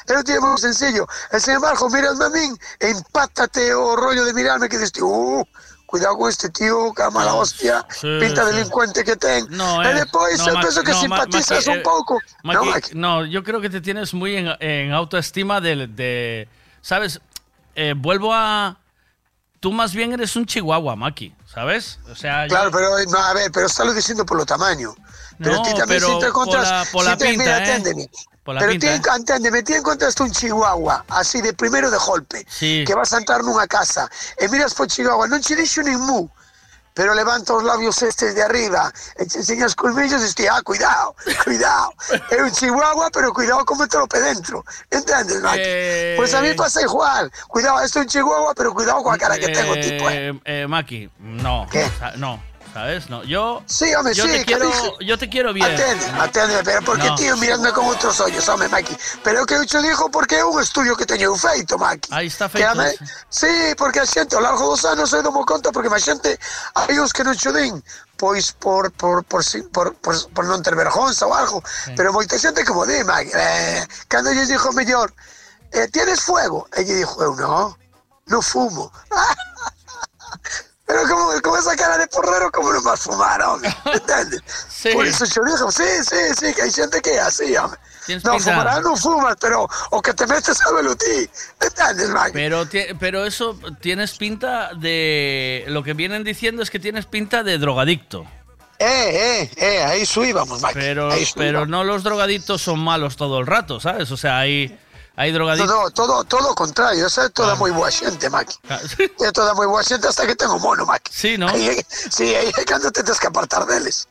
es 0.06 0.16
un 0.16 0.22
tío 0.24 0.42
muy 0.42 0.58
sencillo. 0.60 1.08
Sin 1.40 1.54
embargo, 1.54 1.88
miras 1.88 2.20
a 2.20 2.28
mí, 2.28 2.52
e 2.78 2.90
empátate 2.90 3.72
o 3.74 3.96
rollo 3.96 4.26
de 4.26 4.34
mirarme 4.34 4.68
que 4.68 4.76
dices, 4.78 4.92
uh, 5.00 5.42
cuidado 5.86 6.16
con 6.18 6.28
este 6.28 6.50
tío, 6.50 6.92
que 6.92 7.02
ama 7.02 7.24
la 7.24 7.34
hostia, 7.34 7.86
Sí, 7.90 8.08
pinta 8.20 8.44
sí. 8.44 8.52
delincuente 8.54 9.04
que 9.04 9.16
ten. 9.16 9.46
No, 9.50 9.82
eh, 9.82 9.94
después 9.94 10.38
no, 10.38 10.48
eu 10.48 10.54
Maki, 10.54 10.66
penso 10.66 10.82
que 10.82 10.90
no, 10.92 11.00
simpatizas 11.00 11.66
un 11.68 11.74
eh, 11.78 11.80
pouco. 11.82 12.20
Maki, 12.42 12.94
no, 12.94 13.20
no, 13.20 13.24
yo 13.26 13.42
creo 13.42 13.60
que 13.60 13.70
te 13.70 13.80
tienes 13.80 14.12
muy 14.12 14.36
en, 14.36 14.48
en 14.60 14.92
autoestima 14.92 15.60
de, 15.60 15.86
de- 15.86 16.48
¿sabes? 16.82 17.20
Eh, 17.74 17.94
vuelvo 17.96 18.32
a... 18.34 18.78
Tú 19.60 19.72
más 19.72 19.94
bien 19.94 20.12
eres 20.12 20.36
un 20.36 20.44
chihuahua, 20.46 20.96
Maki, 20.96 21.34
¿sabes? 21.46 21.98
O 22.10 22.14
sea, 22.14 22.44
yo- 22.46 22.50
Claro, 22.50 22.70
pero 22.70 22.90
no, 23.08 23.18
a 23.18 23.32
ver, 23.32 23.50
pero 23.52 23.66
estás 23.66 23.94
diciendo 23.94 24.24
por 24.26 24.36
lo 24.36 24.44
tamaño. 24.46 24.94
Pero 25.38 25.56
No, 25.56 25.62
ti 25.62 25.70
también 25.70 25.86
pero 26.00 26.14
si 26.14 26.18
te 26.20 26.26
encuentras... 26.26 26.64
por 26.64 26.72
la- 26.72 26.84
por 26.92 27.02
si 27.04 27.08
la 27.10 27.16
te- 27.16 27.24
pinta, 27.26 27.44
mira, 27.60 27.76
¿eh? 27.76 28.10
Aténdeme. 28.46 28.46
Por 28.46 28.54
la 28.54 28.60
pero 28.60 28.70
pinta, 28.72 28.88
ti, 29.18 29.58
¿eh? 29.58 29.62
ti 29.62 29.74
encontraste 29.74 30.22
un 30.22 30.30
chihuahua, 30.30 31.04
así 31.08 31.40
de 31.40 31.52
primero 31.52 31.90
de 31.90 31.98
golpe, 31.98 32.46
Sí. 32.48 32.84
que 32.86 32.94
vas 32.94 33.12
a 33.12 33.18
entrar 33.18 33.42
nunha 33.42 33.66
casa, 33.66 34.08
e 34.38 34.48
miras 34.48 34.74
por 34.74 34.86
chihuahua, 34.86 35.26
non 35.26 35.40
che 35.42 35.56
dixo 35.56 35.82
nin 35.82 35.98
mu, 36.00 36.28
pero 36.94 37.12
levanta 37.12 37.52
os 37.52 37.62
labios 37.62 38.00
estes 38.02 38.34
de 38.34 38.42
arriba, 38.42 38.90
e 39.16 39.26
te 39.26 39.38
enseñas 39.38 39.74
colmillos 39.74 40.22
e 40.22 40.32
ti, 40.32 40.46
ah, 40.46 40.62
cuidado, 40.62 41.14
cuidado, 41.44 41.92
é 42.30 42.42
un 42.42 42.50
chihuahua, 42.50 43.10
pero 43.12 43.32
cuidado 43.32 43.64
con 43.66 43.78
metelo 43.78 44.06
pe 44.06 44.20
dentro, 44.20 44.64
entendes, 44.90 45.42
Maki? 45.42 45.60
Eh. 45.60 46.14
Pues 46.16 46.32
a 46.32 46.40
mí 46.40 46.54
pasa 46.54 46.80
igual, 46.80 47.30
cuidado, 47.48 47.80
esto 47.82 47.98
es 48.00 48.06
un 48.06 48.08
chihuahua, 48.08 48.54
pero 48.54 48.72
cuidado 48.72 49.02
con 49.02 49.12
la 49.12 49.18
cara 49.18 49.36
que 49.38 49.48
tengo, 49.48 49.74
tipo, 49.74 50.08
eh. 50.08 50.30
Eh, 50.30 50.40
eh, 50.44 50.66
Maki, 50.66 51.10
no. 51.18 51.66
¿Qué? 51.70 51.84
o 51.84 51.98
sea, 51.98 52.12
no, 52.16 52.40
¿sabes? 52.76 53.08
No, 53.08 53.24
yo... 53.24 53.62
Sí, 53.64 53.88
hombre, 53.94 54.12
yo 54.12 54.24
sí, 54.24 54.30
Te 54.32 54.38
que 54.40 54.44
quiero, 54.44 54.66
dije- 54.68 54.96
yo 55.06 55.16
te 55.18 55.28
quiero 55.30 55.52
bien. 55.54 55.64
Atende, 55.72 56.04
atende, 56.20 56.60
pero 56.62 56.82
porque 56.82 57.08
No. 57.08 57.14
tío 57.16 57.34
miradme 57.38 57.72
con 57.72 57.86
outros 57.86 58.20
ollos, 58.20 58.46
home, 58.52 58.68
Maki. 58.68 58.94
Pero 59.24 59.46
que 59.46 59.54
eu 59.56 59.64
che 59.64 59.80
digo 59.80 60.10
porque 60.12 60.36
é 60.36 60.44
un 60.44 60.60
estudio 60.60 60.92
que 60.94 61.06
teño 61.08 61.32
feito, 61.36 61.78
Maki. 61.78 62.12
Aí 62.12 62.26
está 62.28 62.50
Que 62.50 62.58
feito. 62.58 62.76
me- 62.76 62.92
Sí, 63.32 63.72
porque 63.80 64.00
a 64.00 64.06
xente 64.06 64.36
ao 64.36 64.42
largo 64.44 64.68
dos 64.68 64.84
anos 64.84 65.08
eu 65.16 65.22
domo 65.24 65.46
conta 65.48 65.72
porque 65.72 65.88
a 65.88 65.96
xente 65.98 66.36
hai 66.76 67.00
uns 67.00 67.12
que 67.16 67.24
non 67.24 67.32
din 67.56 67.80
pois 68.20 68.52
por 68.52 68.92
por 68.92 69.24
por, 69.24 69.40
por, 69.72 69.94
por, 70.04 70.14
por 70.36 70.44
non 70.44 70.60
ter 70.60 70.76
vergonza 70.76 71.24
ou 71.24 71.32
algo, 71.32 71.64
pero 71.96 72.12
moita 72.12 72.36
xente 72.36 72.60
como 72.60 72.84
di, 72.84 73.00
Maki, 73.08 73.32
eh, 73.32 73.88
cando 74.06 74.36
lles 74.36 74.52
dixo 74.52 74.68
mellor, 74.76 75.08
eh, 75.72 75.88
tienes 75.88 76.20
fuego? 76.20 76.68
E 76.76 76.84
lle 76.84 77.00
dixo 77.00 77.16
eu, 77.24 77.32
no, 77.40 77.72
non 78.28 78.42
fumo. 78.44 78.92
Pero 80.86 81.02
como, 81.08 81.32
como 81.42 81.56
esa 81.56 81.74
cara 81.74 81.98
de 81.98 82.06
porrero, 82.06 82.50
como 82.54 82.70
non 82.70 82.84
vas 82.86 83.02
fumar, 83.02 83.42
home? 83.42 83.66
Entendes? 83.90 84.40
Sí. 84.70 84.94
Por 84.94 85.02
iso 85.02 85.26
xo 85.26 85.42
dixo, 85.42 85.66
sí, 85.74 85.90
sí, 86.06 86.20
sí, 86.38 86.54
que 86.54 86.62
hai 86.62 86.70
xente 86.70 87.02
que 87.02 87.18
así, 87.18 87.50
Non, 88.22 88.38
pinta. 88.38 88.54
fumarás 88.54 88.80
non 88.86 88.94
fumas, 88.94 89.34
pero 89.42 89.66
o 89.66 89.98
que 89.98 90.14
te 90.14 90.30
metes 90.30 90.62
a 90.62 90.70
ti. 90.94 91.26
Entendes, 91.58 92.10
Mike? 92.14 92.30
Pero, 92.32 92.62
pero 93.02 93.26
eso 93.26 93.58
tienes 93.82 94.14
pinta 94.14 94.70
de... 94.78 95.64
Lo 95.66 95.82
que 95.82 95.94
vienen 95.94 96.22
diciendo 96.22 96.62
es 96.62 96.70
que 96.70 96.78
tienes 96.78 97.06
pinta 97.06 97.42
de 97.42 97.58
drogadicto. 97.58 98.22
Eh, 98.78 98.86
eh, 98.86 99.50
eh, 99.56 99.82
ahí 99.82 100.06
subíamos, 100.06 100.62
Mike. 100.62 100.78
Pero, 100.78 101.10
ahí 101.10 101.26
pero 101.34 101.66
no 101.66 101.82
los 101.82 102.04
drogadictos 102.04 102.62
son 102.62 102.78
malos 102.78 103.16
todo 103.16 103.40
el 103.40 103.46
rato, 103.46 103.80
¿sabes? 103.80 104.10
O 104.12 104.16
sea, 104.16 104.38
hay, 104.38 104.78
hay 105.16 105.32
drogadictos... 105.32 105.70
No, 105.74 105.84
no, 105.84 105.90
todo, 105.90 106.24
todo 106.24 106.54
contrario, 106.54 107.06
esa 107.06 107.24
é 107.24 107.28
toda 107.30 107.56
moi 107.56 107.72
boa 107.72 107.90
xente, 107.90 108.28
Maki. 108.28 108.56
É 109.20 109.32
toda 109.32 109.54
moi 109.54 109.66
boa 109.66 109.82
xente 109.82 110.06
hasta 110.06 110.26
que 110.26 110.36
tengo 110.36 110.58
mono, 110.58 110.84
Maki. 110.84 111.10
Sí, 111.12 111.38
¿no? 111.38 111.48
É- 111.48 111.84
sí, 111.88 112.34
aí 112.34 112.52
é 112.56 112.64
cando 112.64 112.90
te 112.92 113.02
tens 113.02 113.18
que 113.18 113.26
apartar 113.26 113.64
deles. 113.66 114.06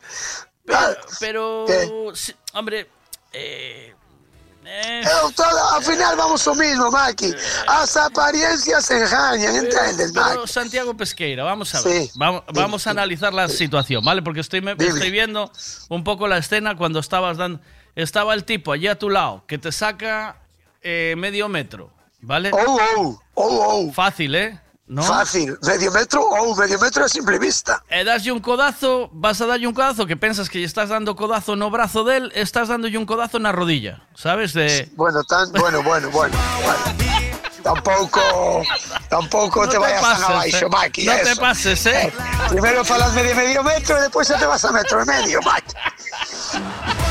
Pero, 0.66 0.98
pero 1.20 1.66
¿Qué? 1.68 1.86
sí, 2.16 2.34
hombre, 2.54 2.90
eh, 3.32 3.94
eh, 4.66 5.04
todo, 5.36 5.60
ao 5.78 5.82
final 5.82 6.18
vamos 6.18 6.42
o 6.48 6.56
mismo, 6.56 6.90
Maki. 6.90 7.30
As 7.68 7.96
apariencias 7.98 8.90
engañan, 8.90 9.56
entendes, 9.62 10.12
pero 10.12 10.42
Maki? 10.42 10.48
Santiago 10.52 10.98
Pesqueira, 10.98 11.44
vamos 11.44 11.76
a 11.76 11.82
ver, 11.82 12.02
Sí. 12.04 12.12
vamos, 12.16 12.42
vamos 12.52 12.88
a 12.88 12.90
analizar 12.90 13.32
la 13.32 13.48
situación, 13.48 14.04
¿vale? 14.04 14.24
Porque 14.24 14.40
estoy, 14.40 14.62
me- 14.62 14.72
estoy 14.74 15.12
viendo 15.12 15.52
un 15.90 16.04
poco 16.04 16.28
la 16.28 16.40
escena 16.40 16.76
cuando 16.76 16.98
estabas 17.00 17.38
dando, 17.38 17.62
estaba 17.94 18.34
el 18.34 18.44
tipo 18.44 18.72
allí 18.74 18.88
a 18.88 18.98
tu 18.98 19.12
lado 19.12 19.44
que 19.46 19.60
te 19.60 19.72
saca 19.72 20.38
eh, 20.86 21.16
medio 21.18 21.50
metro, 21.50 21.90
¿vale? 22.22 22.52
Oh, 22.54 22.78
oh, 22.96 23.20
oh, 23.34 23.88
oh. 23.88 23.92
Fácil, 23.92 24.36
¿eh? 24.36 24.62
¿No? 24.88 25.02
Fácil, 25.02 25.58
medio 25.64 25.92
metro 25.92 26.22
ou 26.22 26.56
medio 26.56 26.78
metro 26.78 27.04
a 27.04 27.10
simple 27.10 27.40
vista. 27.40 27.82
E 27.90 28.06
daslle 28.06 28.30
un 28.30 28.38
codazo, 28.40 29.10
vas 29.12 29.42
a 29.42 29.50
darlle 29.50 29.66
un 29.66 29.74
codazo 29.74 30.06
que 30.06 30.16
pensas 30.16 30.48
que 30.48 30.64
estás 30.64 30.90
dando 30.90 31.16
codazo 31.16 31.56
no 31.56 31.72
brazo 31.72 32.04
del, 32.06 32.32
estás 32.36 32.70
dándolle 32.70 33.02
un 33.02 33.10
codazo 33.10 33.42
na 33.42 33.52
rodilla, 33.52 34.06
¿sabes? 34.14 34.54
De 34.54 34.88
Bueno, 34.94 35.24
tan, 35.24 35.52
bueno, 35.54 35.82
bueno, 35.82 36.12
bueno. 36.12 36.38
bueno. 36.62 37.16
Tampouco, 37.66 38.62
tampouco 39.10 39.66
No 39.66 39.66
te 39.66 39.74
te 39.74 39.78
vayas 39.80 40.02
pases, 40.02 40.22
tan 40.22 40.32
abaixo, 40.32 40.66
eh. 40.68 40.70
Maki. 40.70 41.06
No 41.06 41.14
te 41.18 41.36
pases, 41.36 41.86
eh. 41.88 42.14
Primero 42.50 42.86
falas 42.86 43.12
medio 43.16 43.34
medio 43.34 43.64
metro 43.64 43.98
e 43.98 44.02
despois 44.02 44.28
xa 44.28 44.38
te 44.38 44.46
vas 44.46 44.64
a 44.66 44.72
metro 44.72 45.02
e 45.02 45.06
medio, 45.06 45.42
Maki. 45.42 45.74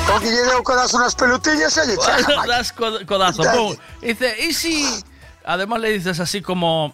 Con 0.06 0.20
que 0.20 0.28
lle 0.30 0.42
deu 0.44 0.62
codazo 0.62 0.98
nas 1.00 1.14
pelotillas 1.16 1.74
e 1.80 1.82
lle 1.88 1.96
chega, 1.96 2.44
das 2.46 2.70
co- 2.72 3.00
codazo, 3.08 3.42
pum. 3.42 3.74
Dice, 4.00 4.36
¿y 4.46 4.52
si? 4.52 4.84
Además 5.44 5.80
le 5.80 5.90
dices 5.90 6.20
así 6.20 6.40
como, 6.42 6.92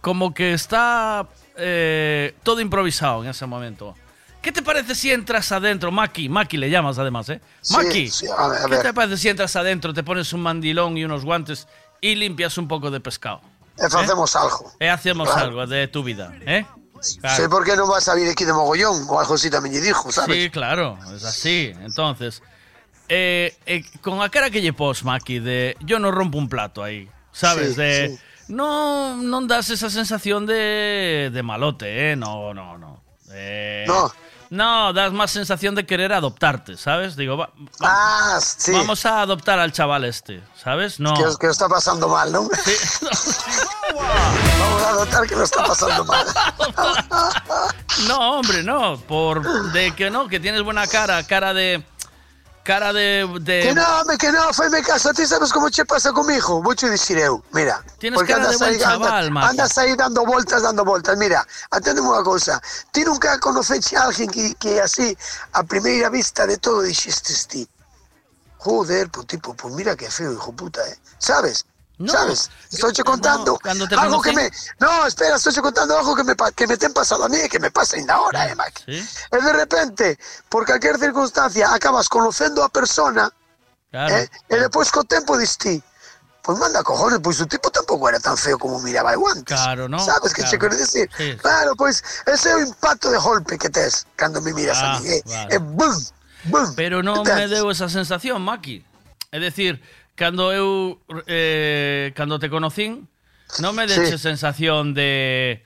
como 0.00 0.34
que 0.34 0.52
está 0.54 1.26
eh, 1.56 2.34
todo 2.42 2.60
improvisado 2.60 3.22
en 3.22 3.30
ese 3.30 3.46
momento. 3.46 3.94
¿Qué 4.42 4.52
te 4.52 4.62
parece 4.62 4.94
si 4.94 5.10
entras 5.10 5.50
adentro? 5.52 5.90
Maki, 5.90 6.28
Maki 6.28 6.56
le 6.56 6.70
llamas 6.70 6.98
además, 6.98 7.28
¿eh? 7.28 7.40
Sí, 7.60 7.74
Maki, 7.76 8.10
sí, 8.10 8.26
a 8.28 8.48
ver, 8.48 8.58
a 8.60 8.64
¿qué 8.64 8.70
ver. 8.70 8.82
te 8.82 8.94
parece 8.94 9.16
si 9.16 9.28
entras 9.28 9.54
adentro, 9.56 9.92
te 9.94 10.02
pones 10.02 10.32
un 10.32 10.42
mandilón 10.42 10.96
y 10.96 11.04
unos 11.04 11.24
guantes 11.24 11.66
y 12.00 12.14
limpias 12.14 12.56
un 12.58 12.68
poco 12.68 12.90
de 12.90 13.00
pescado? 13.00 13.40
E 13.76 13.88
facemos 13.88 14.34
algo. 14.36 14.72
E 14.80 14.88
hacemos 14.90 15.28
Claro. 15.30 15.46
algo 15.48 15.66
de 15.66 15.86
tu 15.88 16.02
vida, 16.02 16.32
¿eh? 16.46 16.66
Claro. 17.20 17.36
Sei 17.36 17.48
por 17.48 17.64
que 17.64 17.76
non 17.76 17.86
vas 17.88 18.06
a 18.08 18.14
vir 18.18 18.28
aquí 18.30 18.44
de 18.44 18.52
mogollón 18.52 19.06
ou 19.06 19.18
algo 19.18 19.34
así 19.38 19.48
tamén 19.50 19.70
lle 19.72 19.80
dixo, 19.82 20.10
sabes? 20.10 20.34
Sí, 20.34 20.50
claro, 20.50 20.98
es 21.14 21.22
así. 21.24 21.72
Entonces, 21.82 22.42
eh, 23.08 23.56
eh, 23.66 23.82
con 24.02 24.18
la 24.18 24.28
cara 24.28 24.50
que 24.50 24.60
lle 24.60 24.72
pos, 24.72 25.04
Maki, 25.04 25.38
de 25.38 25.76
yo 25.80 25.98
no 25.98 26.10
rompo 26.10 26.36
un 26.38 26.48
plato 26.48 26.82
ahí, 26.82 27.08
¿sabes? 27.32 27.74
Sí, 27.74 27.82
de 27.82 27.92
sí. 28.08 28.18
No, 28.48 29.16
no 29.16 29.44
das 29.46 29.68
esa 29.70 29.90
sensación 29.90 30.46
de, 30.46 31.30
de 31.32 31.42
malote, 31.42 32.12
¿eh? 32.12 32.16
No, 32.16 32.54
no, 32.54 32.78
no. 32.78 33.02
Eh, 33.30 33.84
No. 33.86 34.10
No, 34.50 34.92
das 34.94 35.12
más 35.12 35.30
sensación 35.30 35.74
de 35.74 35.84
querer 35.84 36.12
adoptarte, 36.12 36.76
¿sabes? 36.76 37.16
Digo, 37.16 37.36
va- 37.36 37.50
va- 37.82 38.34
Ah, 38.36 38.38
sí. 38.40 38.72
vamos 38.72 39.04
a 39.04 39.20
adoptar 39.20 39.58
al 39.58 39.72
chaval 39.72 40.04
este, 40.04 40.42
¿sabes? 40.62 40.98
No. 41.00 41.12
Que, 41.14 41.24
que 41.38 41.46
lo 41.46 41.52
está 41.52 41.68
pasando 41.68 42.08
mal, 42.08 42.32
¿no? 42.32 42.48
Vamos 43.94 44.82
a 44.86 44.92
notar 44.92 45.26
que 45.26 45.34
lo 45.36 45.44
está 45.44 45.64
pasando 45.64 46.04
mal. 46.04 46.26
No, 48.06 48.38
hombre, 48.38 48.62
no. 48.62 48.96
Por 48.96 49.42
de 49.72 49.92
que 49.94 50.08
no, 50.08 50.28
que 50.28 50.38
tienes 50.38 50.62
buena 50.62 50.86
cara, 50.86 51.22
cara 51.26 51.52
de. 51.52 51.84
Cara 52.68 52.92
de. 52.92 53.26
de- 53.40 53.62
Que 53.62 53.72
no, 53.74 54.04
me 54.04 54.18
que 54.18 54.30
no, 54.30 54.52
fue 54.52 54.68
caso. 54.82 55.10
¿Tú 55.14 55.24
sabes 55.26 55.50
cómo 55.54 55.70
che 55.70 55.86
pasa 55.86 56.12
con 56.12 56.26
mi 56.26 56.34
hijo? 56.34 56.60
Voy 56.60 56.76
a 56.82 56.88
decir 56.90 57.16
eu, 57.16 57.42
mira. 57.52 57.82
Tienes 57.98 58.22
cara 58.24 58.46
de 58.46 58.58
buen 58.58 58.74
aí, 58.74 58.78
chaval, 58.78 59.08
andas, 59.08 59.30
Maki. 59.30 59.48
andas 59.48 59.78
aí 59.78 59.96
dando 59.96 60.26
voltas, 60.26 60.60
dando 60.60 60.84
voltas. 60.84 61.16
Mira, 61.16 61.40
aténdeme 61.70 62.12
unha 62.12 62.20
cousa. 62.20 62.60
Ti 62.92 63.08
nunca 63.08 63.40
conoceche 63.40 63.96
a 63.96 64.04
alguén 64.12 64.28
que, 64.28 64.52
que 64.60 64.84
así, 64.84 65.16
a 65.56 65.64
primeira 65.64 66.12
vista 66.12 66.44
de 66.44 66.58
todo, 66.60 66.84
dixestes 66.84 67.48
ti. 67.48 67.64
Joder, 68.60 69.08
pues 69.08 69.24
tipo, 69.32 69.54
pues 69.56 69.72
mira 69.72 69.96
que 69.96 70.10
feo, 70.10 70.36
hijo 70.36 70.52
puta, 70.52 70.84
¿eh? 70.92 70.98
¿Sabes? 71.16 71.64
No, 71.98 72.12
¿Sabes? 72.12 72.48
Estoy 72.70 72.92
che 72.92 73.02
contando 73.02 73.58
te 73.88 73.94
algo 73.96 74.20
que 74.22 74.32
me... 74.32 74.48
No, 74.78 75.04
espera, 75.06 75.34
estoy 75.36 75.52
che 75.52 75.60
contando 75.60 75.98
algo 75.98 76.14
que 76.14 76.22
me, 76.22 76.34
que 76.54 76.66
me 76.66 76.76
ten 76.76 76.92
pasado 76.92 77.24
a 77.24 77.28
mí 77.28 77.38
y 77.44 77.48
que 77.48 77.58
me 77.58 77.70
pasa 77.72 77.96
ainda 77.96 78.14
ahora, 78.14 78.46
eh, 78.48 78.54
Maki. 78.54 78.84
Sí, 78.86 79.08
E 79.32 79.42
de 79.42 79.52
repente, 79.52 80.16
por 80.48 80.64
calquer 80.64 80.96
circunstancia, 80.98 81.72
acabas 81.74 82.08
conocendo 82.08 82.62
a 82.62 82.68
persona 82.68 83.32
claro. 83.90 84.14
eh, 84.16 84.28
e 84.48 84.56
depois 84.56 84.90
co 84.90 85.02
tempo 85.04 85.36
dis 85.36 85.56
ti 85.58 85.82
Pois 86.40 86.56
manda 86.58 86.82
cojones, 86.82 87.18
pois 87.20 87.38
o 87.42 87.46
tipo 87.46 87.68
tampouco 87.68 88.08
era 88.08 88.18
tan 88.20 88.34
feo 88.38 88.56
como 88.58 88.78
miraba 88.80 89.12
eu 89.12 89.26
antes. 89.28 89.52
Claro, 89.52 89.86
¿no? 89.86 89.98
Sabes 89.98 90.32
que 90.32 90.40
che 90.46 90.56
Claro. 90.56 90.70
quero 90.70 90.76
dicir? 90.80 91.10
Sí. 91.14 91.36
Claro, 91.36 91.74
pois 91.76 92.00
ese 92.24 92.48
é 92.48 92.54
o 92.56 92.60
impacto 92.64 93.10
de 93.10 93.18
golpe 93.18 93.58
que 93.58 93.68
tes 93.68 94.06
cando 94.16 94.40
me 94.40 94.54
miras 94.54 94.78
Ah, 94.80 94.96
a 94.96 95.00
mí. 95.00 95.20
Vale. 95.26 95.54
eh, 95.54 95.58
bum, 95.58 95.92
bum. 96.44 96.74
Pero 96.74 97.02
no 97.02 97.16
Entendes? 97.20 97.36
me 97.36 97.48
deu 97.52 97.70
esa 97.70 97.90
sensación, 97.90 98.40
Maki. 98.40 98.80
É 99.30 99.38
dicir, 99.38 99.76
cando 100.18 100.52
eu 100.52 100.98
eh, 101.30 102.12
cando 102.18 102.42
te 102.42 102.50
conocín, 102.50 103.06
non 103.62 103.70
me 103.78 103.86
deche 103.86 104.18
sí. 104.18 104.34
sensación 104.34 104.90
de 104.90 105.62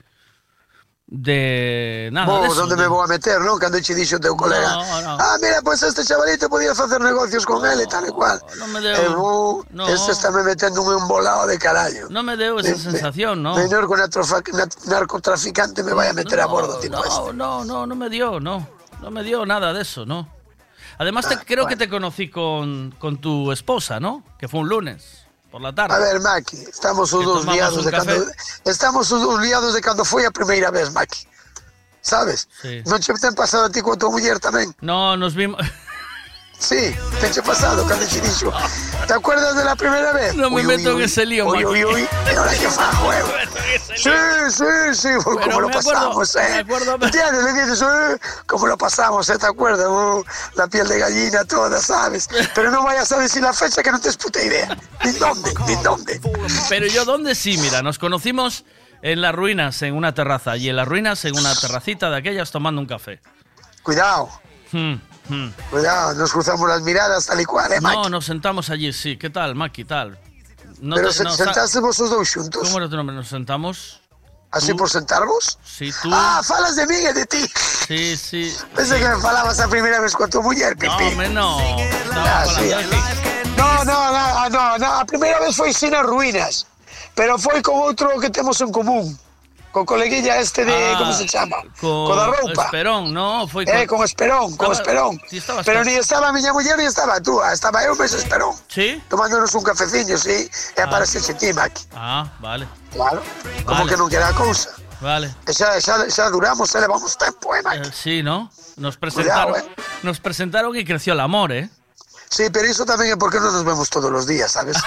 de 1.08 2.08
nada 2.12 2.28
Bo, 2.28 2.44
deso, 2.44 2.62
onde 2.64 2.76
de... 2.76 2.84
me 2.84 2.89
vou 2.89 3.00
a 3.00 3.08
meter, 3.08 3.40
non? 3.40 3.56
Cando 3.56 3.81
che 3.81 3.97
dixo 3.97 4.20
teu 4.20 4.36
colega 4.36 4.76
no, 4.76 5.00
no. 5.00 5.12
Ah, 5.16 5.36
mira, 5.40 5.64
pois 5.64 5.81
pues 5.81 5.89
este 5.89 6.05
chavalito 6.05 6.52
podía 6.52 6.76
facer 6.76 7.00
negocios 7.00 7.48
con 7.48 7.64
no, 7.64 7.72
ele, 7.72 7.89
tal 7.89 8.05
e 8.05 8.12
cual 8.12 8.40
non 8.60 8.68
me 8.68 8.81
deu... 8.84 8.92
E 8.92 9.08
vou, 9.08 9.64
no. 9.72 9.89
este 9.89 10.12
está 10.12 10.28
me 10.28 10.44
metendo 10.44 10.84
un 10.84 11.00
embolado 11.00 11.48
de 11.48 11.56
carallo 11.56 12.12
Non 12.12 12.28
me 12.28 12.36
deu 12.36 12.60
esa 12.60 12.76
me, 12.76 12.92
sensación, 12.92 13.40
non? 13.40 13.56
Me, 13.56 13.64
no. 13.64 13.72
me 13.72 13.89
narcotrafa... 13.89 14.44
narcotraficante 14.84 15.81
me 15.81 15.97
vai 15.97 16.12
a 16.12 16.14
meter 16.16 16.36
no, 16.40 16.44
a 16.44 16.48
bordo, 16.48 16.76
tipo 16.76 17.00
no, 17.00 17.05
este 17.05 17.32
No, 17.32 17.64
no, 17.64 17.89
no, 17.89 17.94
me 17.97 18.12
dio, 18.12 18.36
no 18.36 18.68
No 19.00 19.08
me 19.08 19.24
dio 19.24 19.48
nada 19.48 19.72
de 19.72 19.81
eso, 19.81 20.05
no 20.05 20.41
Además, 21.02 21.28
te- 21.28 21.39
creo 21.44 21.66
que 21.66 21.76
te 21.76 21.89
conocí 21.89 22.31
con, 22.31 22.94
con 22.98 23.18
tu 23.20 23.50
esposa, 23.52 23.98
¿no? 24.00 24.22
Que 24.39 24.47
fue 24.48 24.60
un 24.60 24.68
lunes, 24.68 25.26
por 25.50 25.60
la 25.60 25.74
tarde. 25.74 25.94
A 25.94 25.98
ver, 25.98 26.20
Maki, 26.20 26.56
estamos 26.70 27.12
os 27.12 27.24
tomamos 27.24 27.55
liados 27.55 27.84
de 27.84 27.90
café. 27.90 28.16
cando 28.16 28.32
Estamos 28.64 29.10
os 29.12 29.20
dous 29.20 29.39
liados 29.42 29.74
de 29.74 29.81
cando 29.82 30.05
foi 30.06 30.24
a 30.24 30.31
primeira 30.31 30.70
vez, 30.70 30.90
Maki. 30.94 31.26
Sabes? 32.02 32.48
Sí. 32.62 32.82
Non 32.86 32.98
che 32.98 33.14
ten 33.14 33.34
pasado 33.34 33.66
a 33.66 33.70
ti 33.70 33.78
coa 33.78 33.94
tua 33.94 34.10
muller 34.10 34.39
tamén? 34.42 34.74
No, 34.82 35.14
nos 35.14 35.34
vimos... 35.34 35.58
Sí, 36.62 36.94
te 37.20 37.28
che 37.32 37.42
pasado 37.42 37.82
dixo. 37.84 38.52
Te 39.08 39.15
acuerdas 39.15 39.57
de 39.57 39.65
la 39.65 39.74
primera 39.74 40.12
vez? 40.12 40.36
No 40.36 40.49
me 40.49 40.57
Uy, 40.57 40.66
uy, 40.66 40.76
meto 40.76 40.91
en 40.91 40.97
uy. 40.99 41.02
ese 41.02 41.26
lío, 41.26 41.47
Uy, 41.49 41.65
uy, 41.65 41.84
uy, 41.84 42.08
ahora 42.36 42.52
que 42.52 42.68
fajo, 42.70 43.12
eh. 43.12 43.23
Sí, 43.97 44.10
sí, 44.50 44.65
sí, 44.94 45.08
Pero 45.24 45.41
cómo 45.41 45.60
lo 45.60 45.68
me 45.68 45.74
acuerdo, 45.74 45.91
pasamos, 45.91 46.34
me 46.36 46.41
eh. 46.42 46.60
acuerdo- 46.60 46.94
¿Entiendes? 47.02 47.44
Le 47.44 47.52
dices, 47.65 47.82
eh, 47.82 48.18
cómo 48.47 48.68
lo 48.68 48.78
pasamos, 48.78 49.28
eh, 49.28 49.39
¿te 49.39 49.47
acuerdas? 49.47 49.89
Uh, 49.89 50.24
la 50.55 50.68
piel 50.68 50.86
de 50.86 50.99
gallina 51.00 51.44
toda, 51.44 51.81
¿sabes? 51.81 52.28
Pero 52.55 52.70
no 52.70 52.84
vayas 52.84 53.10
a 53.10 53.18
decir 53.18 53.42
la 53.42 53.52
fecha 53.52 53.82
que 53.82 53.91
no 53.91 53.99
tienes 53.99 54.16
puta 54.16 54.41
idea. 54.41 54.78
Ni 55.05 55.10
dónde, 55.12 55.52
ni 55.66 55.74
dónde. 55.82 56.20
Pero 56.68 56.86
yo, 56.86 57.05
¿dónde 57.05 57.34
sí? 57.34 57.58
Mira, 57.58 57.82
nos 57.82 57.99
conocimos 57.99 58.65
en 59.02 59.20
las 59.20 59.34
ruinas, 59.34 59.82
en 59.82 59.94
una 59.97 60.15
terraza. 60.15 60.57
Y 60.57 60.68
en 60.68 60.76
las 60.76 60.86
ruinas, 60.86 61.24
en 61.24 61.36
una 61.36 61.57
terracita 61.57 62.08
de 62.08 62.18
aquellas, 62.18 62.52
tomando 62.52 62.81
un 62.81 62.86
café. 62.86 63.20
Cuidado, 63.82 64.28
Hmm, 64.70 64.94
hmm. 65.28 65.49
cuidado, 65.70 66.15
nos 66.15 66.33
cruzamos 66.33 66.68
las 66.68 66.83
miradas 66.83 67.26
tal 67.26 67.41
y 67.41 67.44
cual, 67.44 67.73
eh, 67.73 67.81
Maki. 67.81 67.97
No, 67.97 68.09
nos 68.09 68.25
sentamos 68.25 68.70
allí, 68.70 68.92
sí. 68.92 69.17
¿Qué 69.17 69.31
tal, 69.31 69.55
Maki? 69.55 69.84
¿Tal? 69.84 70.18
No 70.81 70.97
Pero 70.97 71.09
te- 71.09 71.15
se, 71.15 71.25
no, 71.25 71.31
sa- 71.31 71.44
sentaste 71.44 71.81
vos 71.81 71.99
os 72.01 72.10
dous 72.10 72.28
xuntos. 72.28 72.62
¿Cómo 72.62 72.78
era 72.78 72.89
tu 72.89 72.97
nombre? 72.97 73.15
¿Nos 73.15 73.28
sentamos? 73.28 74.01
Así 74.51 74.75
por 74.75 74.91
sentarvos? 74.91 75.59
Sí, 75.65 75.91
tú. 76.02 76.10
Ah, 76.12 76.42
falas 76.44 76.76
de 76.76 76.86
mí 76.86 76.97
e 76.97 77.12
de 77.15 77.25
ti. 77.25 77.41
Sí, 77.89 78.17
sí. 78.18 78.55
Pensé 78.76 78.99
que 79.01 79.09
me 79.09 79.17
falabas 79.18 79.59
a 79.60 79.68
primeira 79.68 79.99
vez 80.01 80.12
coa 80.12 80.28
tua 80.28 80.42
muller, 80.42 80.76
No, 80.76 80.78
Pipi. 80.78 81.05
hombre, 81.09 81.28
no. 81.31 81.57
Ah, 82.12 82.44
Estaba 82.44 82.47
sí. 82.47 82.70
No, 83.57 83.84
no, 83.84 84.12
no, 84.12 84.49
no, 84.51 84.78
no, 84.78 84.86
a 85.01 85.05
primeira 85.07 85.41
vez 85.41 85.57
foi 85.57 85.73
sin 85.73 85.94
as 85.94 86.05
ruínas, 86.05 86.67
pero 87.17 87.39
foi 87.39 87.62
con 87.62 87.81
outro 87.81 88.12
que 88.20 88.28
temos 88.28 88.60
en 88.60 88.68
común, 88.73 89.17
co 89.73 89.84
coleguilla 89.84 90.39
este 90.39 90.65
de, 90.65 90.76
Ah, 90.94 90.99
como 90.99 91.12
se 91.12 91.26
chama? 91.26 91.57
Con 91.81 92.07
Co 92.07 92.15
da 92.15 92.26
roupa. 92.28 92.65
Esperón, 92.68 93.12
no, 93.12 93.49
foi 93.49 93.65
Eh, 93.67 93.86
con 93.89 94.05
Esperón, 94.05 94.55
con 94.57 94.70
Esperón. 94.73 95.18
Ti 95.28 95.39
estabas 95.39 95.65
Pero 95.65 95.81
con- 95.81 95.89
ni 95.89 95.94
estaba 95.97 96.28
a 96.28 96.33
miña 96.33 96.52
muller 96.52 96.76
ni 96.78 96.84
estaba 96.84 97.17
a 97.17 97.20
túa, 97.20 97.52
estaba 97.52 97.83
eu 97.83 97.97
mes 97.97 98.12
Esperón. 98.12 98.55
Sí? 98.68 99.02
Tomándonos 99.09 99.55
un 99.57 99.65
cafeciño, 99.65 100.17
sí, 100.18 100.47
e 100.76 100.81
Ah. 100.81 100.84
aparece 100.84 101.18
ti, 101.34 101.52
Maki. 101.52 101.83
Ah, 101.97 102.28
vale. 102.39 102.68
Claro. 102.92 103.23
Como 103.65 103.86
que 103.89 103.97
non 103.97 104.07
queda 104.12 104.28
a 104.28 104.34
cousa. 104.36 104.70
Vale. 105.02 105.34
E 105.49 105.52
xa, 105.57 105.81
xa, 105.83 106.07
xa 106.07 106.31
duramos, 106.31 106.70
xa 106.70 106.78
levamos 106.78 107.17
tempo, 107.18 107.51
eh, 107.57 107.62
Maki. 107.65 107.89
Eh, 107.89 107.92
sí, 107.97 108.23
¿no? 108.23 108.52
Nos 108.76 108.97
presentaron, 108.97 109.52
Cuidado, 109.59 109.68
nos 110.05 110.20
presentaron 110.20 110.76
y 110.76 110.84
creció 110.84 111.12
el 111.17 111.20
amor, 111.20 111.51
¿eh? 111.52 111.68
Sí, 112.32 112.48
pero 112.48 112.64
iso 112.64 112.88
tamén 112.88 113.12
é 113.12 113.16
porque 113.20 113.36
non 113.36 113.52
nos 113.52 113.60
vemos 113.60 113.92
todos 113.92 114.08
os 114.08 114.24
días, 114.24 114.48
sabes? 114.48 114.80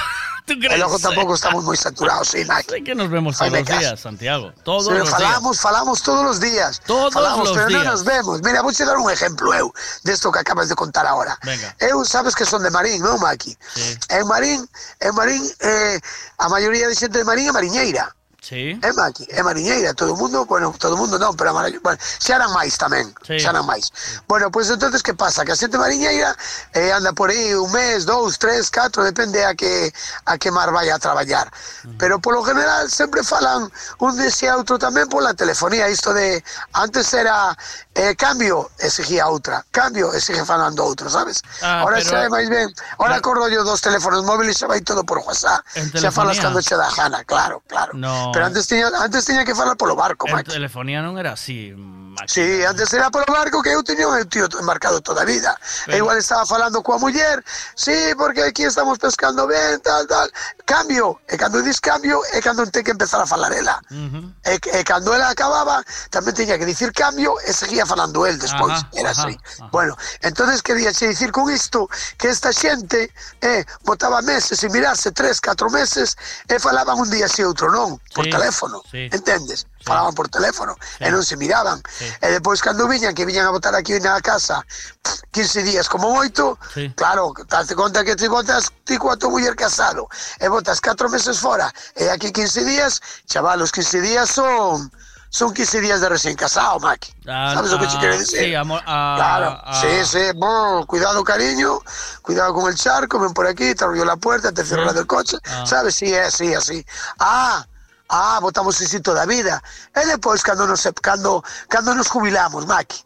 ¿Tú 0.49 0.57
E 0.57 0.77
logo 0.81 0.97
tampouco 0.97 1.37
estamos 1.37 1.61
moi 1.61 1.77
saturados, 1.77 2.33
sí, 2.33 2.41
Maki. 2.41 2.73
Sé 2.73 2.81
que 2.81 2.97
nos 2.97 3.05
vemos 3.05 3.37
todos 3.37 3.53
los 3.53 3.69
días, 3.69 4.01
Santiago. 4.01 4.49
Todos 4.65 4.89
Pero 4.89 5.05
los 5.05 5.09
falamos, 5.13 5.61
falamos 5.61 6.01
todos 6.01 6.25
os 6.25 6.39
días. 6.41 6.81
Todos 6.89 7.13
falamos, 7.13 7.49
los 7.49 7.57
pero 7.57 7.69
días. 7.69 7.85
non 7.85 7.93
nos 7.93 8.01
vemos. 8.01 8.41
Mira, 8.41 8.65
vou 8.65 8.73
dar 8.73 8.97
un 8.97 9.13
exemplo 9.13 9.53
eu 9.53 9.69
desto 10.01 10.33
que 10.33 10.41
acabas 10.41 10.69
de 10.69 10.75
contar 10.77 11.05
agora. 11.05 11.37
Venga. 11.45 11.69
Eu 11.77 12.01
sabes 12.01 12.33
que 12.33 12.49
son 12.49 12.65
de 12.65 12.73
Marín, 12.73 12.97
non, 13.05 13.21
Maki? 13.21 13.53
Sí. 13.77 13.93
En 14.09 14.25
Marín, 14.25 14.65
en 15.05 15.13
Marín, 15.13 15.41
eh, 15.61 16.01
a 16.41 16.49
maioría 16.49 16.89
de 16.89 16.97
xente 16.97 17.21
de 17.21 17.25
Marín 17.29 17.49
é 17.49 17.53
mariñeira. 17.53 18.09
Sí. 18.45 18.77
É 18.83 18.93
Maki, 18.93 19.25
é 19.33 19.41
mariñeira, 19.41 19.93
todo 19.97 20.13
o 20.13 20.17
mundo, 20.17 20.45
bueno, 20.45 20.69
todo 20.77 20.93
o 20.93 20.97
mundo 21.01 21.17
non, 21.17 21.33
pero 21.33 21.49
a 21.49 21.53
bueno, 21.57 21.97
xa 22.21 22.35
eran 22.37 22.53
máis 22.53 22.77
tamén, 22.77 23.09
Sí. 23.25 23.41
xa 23.41 23.49
eran 23.49 23.65
máis. 23.65 23.89
Bueno, 24.29 24.53
pois 24.53 24.67
pues, 24.69 24.77
entonces 24.77 25.01
que 25.01 25.17
pasa? 25.17 25.41
Que 25.41 25.53
a 25.53 25.57
xente 25.57 25.81
mariñeira 25.81 26.37
eh, 26.77 26.93
anda 26.93 27.09
por 27.17 27.33
aí 27.33 27.57
un 27.57 27.71
mes, 27.73 28.05
dous, 28.05 28.37
tres, 28.37 28.69
catro, 28.69 29.01
depende 29.01 29.41
a 29.41 29.55
que 29.57 29.89
a 30.29 30.37
que 30.37 30.53
mar 30.53 30.69
vai 30.69 30.93
a 30.93 30.99
traballar. 31.01 31.49
Pero 31.97 32.21
polo 32.21 32.43
general 32.45 32.85
sempre 32.93 33.23
falan 33.25 33.65
un 33.97 34.13
dese 34.13 34.45
outro 34.53 34.77
tamén 34.77 35.09
pola 35.09 35.33
telefonía, 35.33 35.89
isto 35.89 36.13
de 36.13 36.37
antes 36.77 37.09
era 37.17 37.49
eh, 37.97 38.13
cambio 38.13 38.69
e 38.77 38.93
seguía 38.93 39.25
outra, 39.25 39.65
cambio 39.73 40.13
e 40.13 40.21
sigue 40.21 40.45
falando 40.45 40.85
outro, 40.85 41.09
sabes? 41.09 41.41
Ah, 41.65 41.81
Ahora 41.81 41.97
pero- 41.97 42.09
xa 42.13 42.17
é 42.25 42.29
máis 42.29 42.45
ben, 42.45 42.69
ahora 43.01 43.17
Claro. 43.17 43.25
co 43.25 43.41
rollo 43.41 43.65
dos 43.65 43.81
teléfonos 43.81 44.21
móviles 44.21 44.53
xa 44.53 44.69
vai 44.69 44.85
todo 44.85 45.01
por 45.01 45.17
WhatsApp, 45.25 45.65
xa 45.97 46.11
falas 46.13 46.37
cando 46.37 46.61
che 46.61 46.77
dá 46.77 46.93
gana, 46.93 47.25
claro, 47.25 47.65
claro. 47.65 47.97
No. 47.97 48.34
Pero 48.35 48.51
antes 48.51 48.67
tiña, 48.67 48.91
antes 48.99 49.23
tiña 49.23 49.47
que 49.47 49.55
falar 49.55 49.79
polo 49.79 49.95
barco, 49.95 50.27
Maki. 50.27 50.51
telefonía 50.51 50.99
non 50.99 51.15
era 51.15 51.39
así, 51.39 51.71
máquina. 52.15 52.31
Sí, 52.31 52.63
antes 52.63 52.93
era 52.95 53.11
polo 53.11 53.27
barco 53.27 53.61
que 53.61 53.75
eu 53.75 53.83
teño 53.83 54.09
un 54.09 54.23
tío 54.31 54.47
embarcado 54.59 55.01
toda 55.01 55.21
a 55.21 55.25
vida. 55.25 55.51
Ben. 55.87 55.95
E 55.95 55.97
igual 55.99 56.17
estaba 56.17 56.45
falando 56.45 56.81
coa 56.81 56.97
muller, 56.97 57.43
sí, 57.75 58.15
porque 58.17 58.41
aquí 58.43 58.63
estamos 58.63 58.97
pescando 58.97 59.45
ben, 59.45 59.79
tal, 59.81 60.07
tal. 60.07 60.31
Cambio, 60.63 61.19
e 61.27 61.35
cando 61.37 61.61
dis 61.61 61.79
cambio, 61.83 62.23
é 62.31 62.39
cando 62.39 62.63
ten 62.71 62.83
que 62.83 62.91
empezar 62.95 63.19
a 63.19 63.27
falar 63.27 63.51
ela. 63.51 63.77
Uh 63.91 64.07
-huh. 64.07 64.25
e, 64.47 64.79
e 64.79 64.83
cando 64.87 65.13
ela 65.13 65.29
acababa, 65.29 65.83
tamén 66.09 66.31
teña 66.31 66.55
que 66.57 66.65
dicir 66.65 66.95
cambio 66.95 67.35
e 67.43 67.51
seguía 67.51 67.85
falando 67.85 68.25
el 68.25 68.39
despois. 68.39 68.79
Ajá, 68.79 68.89
era 68.95 69.11
así. 69.11 69.35
Ajá. 69.35 69.69
Bueno, 69.69 69.93
entonces 70.21 70.63
quería 70.63 70.95
che 70.95 71.11
dicir 71.11 71.35
con 71.35 71.51
isto 71.51 71.91
que 72.17 72.31
esta 72.31 72.55
xente 72.55 73.11
eh, 73.41 73.65
botaba 73.83 74.21
meses 74.23 74.63
e 74.63 74.69
mirarse 74.69 75.11
tres, 75.11 75.41
catro 75.43 75.69
meses 75.69 76.15
e 76.47 76.59
falaban 76.59 76.97
un 76.97 77.09
día 77.09 77.27
e 77.27 77.43
outro 77.43 77.69
non, 77.69 77.99
por 78.13 78.25
sí, 78.25 78.31
teléfono, 78.31 78.81
sí. 78.89 79.09
entendes? 79.11 79.67
Falaban 79.85 80.13
por 80.17 80.27
teléfono 80.27 80.73
e 80.99 81.07
non 81.13 81.21
se 81.21 81.37
miraban. 81.37 81.77
E 82.19 82.27
depois 82.33 82.57
cando 82.59 82.89
viñan, 82.89 83.13
que 83.13 83.21
viñan 83.23 83.45
a 83.45 83.53
botar 83.53 83.77
aquí 83.77 83.93
na 84.01 84.17
casa 84.19 84.65
pff, 84.65 85.29
15 85.31 85.61
días 85.61 85.85
como 85.87 86.09
moito, 86.09 86.57
Sí. 86.73 86.89
claro, 86.97 87.31
date 87.45 87.75
conta 87.77 88.01
que 88.03 88.15
ti 88.17 88.25
botas 88.27 88.73
ti 88.83 88.97
coa 88.97 89.13
tua 89.15 89.29
muller 89.29 89.53
casado 89.53 90.09
e 90.41 90.49
botas 90.49 90.81
4 90.81 91.05
meses 91.13 91.37
fora 91.37 91.69
e 91.93 92.09
aquí 92.09 92.33
15 92.33 92.65
días, 92.65 92.97
chaval, 93.29 93.61
os 93.61 93.69
15 93.71 94.01
días 94.01 94.25
son 94.29 94.89
son 95.29 95.51
15 95.53 95.81
días 95.81 95.99
de 95.99 96.07
recién 96.07 96.33
casado, 96.39 96.79
Maki. 96.79 97.11
Ah, 97.27 97.51
Sabes 97.53 97.73
o 97.73 97.77
que 97.77 97.87
te 97.87 97.97
ah, 97.97 97.99
quero 97.99 98.17
decir? 98.17 98.39
Sí, 98.39 98.55
amor. 98.55 98.79
ah, 98.87 99.15
Claro, 99.19 99.49
ah, 99.65 99.81
sí, 99.83 99.91
sí, 100.07 100.31
bo, 100.33 100.85
cuidado 100.87 101.21
cariño, 101.25 101.77
cuidado 102.23 102.53
con 102.55 102.71
el 102.71 102.75
charco, 102.79 103.19
ven 103.19 103.33
por 103.33 103.45
aquí, 103.45 103.75
te 103.75 103.83
abrió 103.83 104.05
la 104.05 104.15
puerta, 104.15 104.53
te 104.53 104.63
cerró 104.63 104.85
la 104.85 104.93
del 104.93 105.05
coche, 105.05 105.35
Ah. 105.45 105.65
¿sabes? 105.67 105.93
Sí, 105.95 106.07
es 106.13 106.33
así, 106.33 106.53
así. 106.55 106.85
Ah, 107.19 107.67
Ah, 108.09 108.39
votamos 108.41 108.79
ese 108.81 108.99
toda 108.99 109.23
a 109.23 109.25
vida. 109.25 109.61
E 109.95 110.05
depois, 110.05 110.43
cando 110.43 110.67
nos, 110.67 110.87
cando, 111.01 111.43
cando 111.67 111.95
nos 111.95 112.07
jubilamos, 112.07 112.65
Maki, 112.65 113.03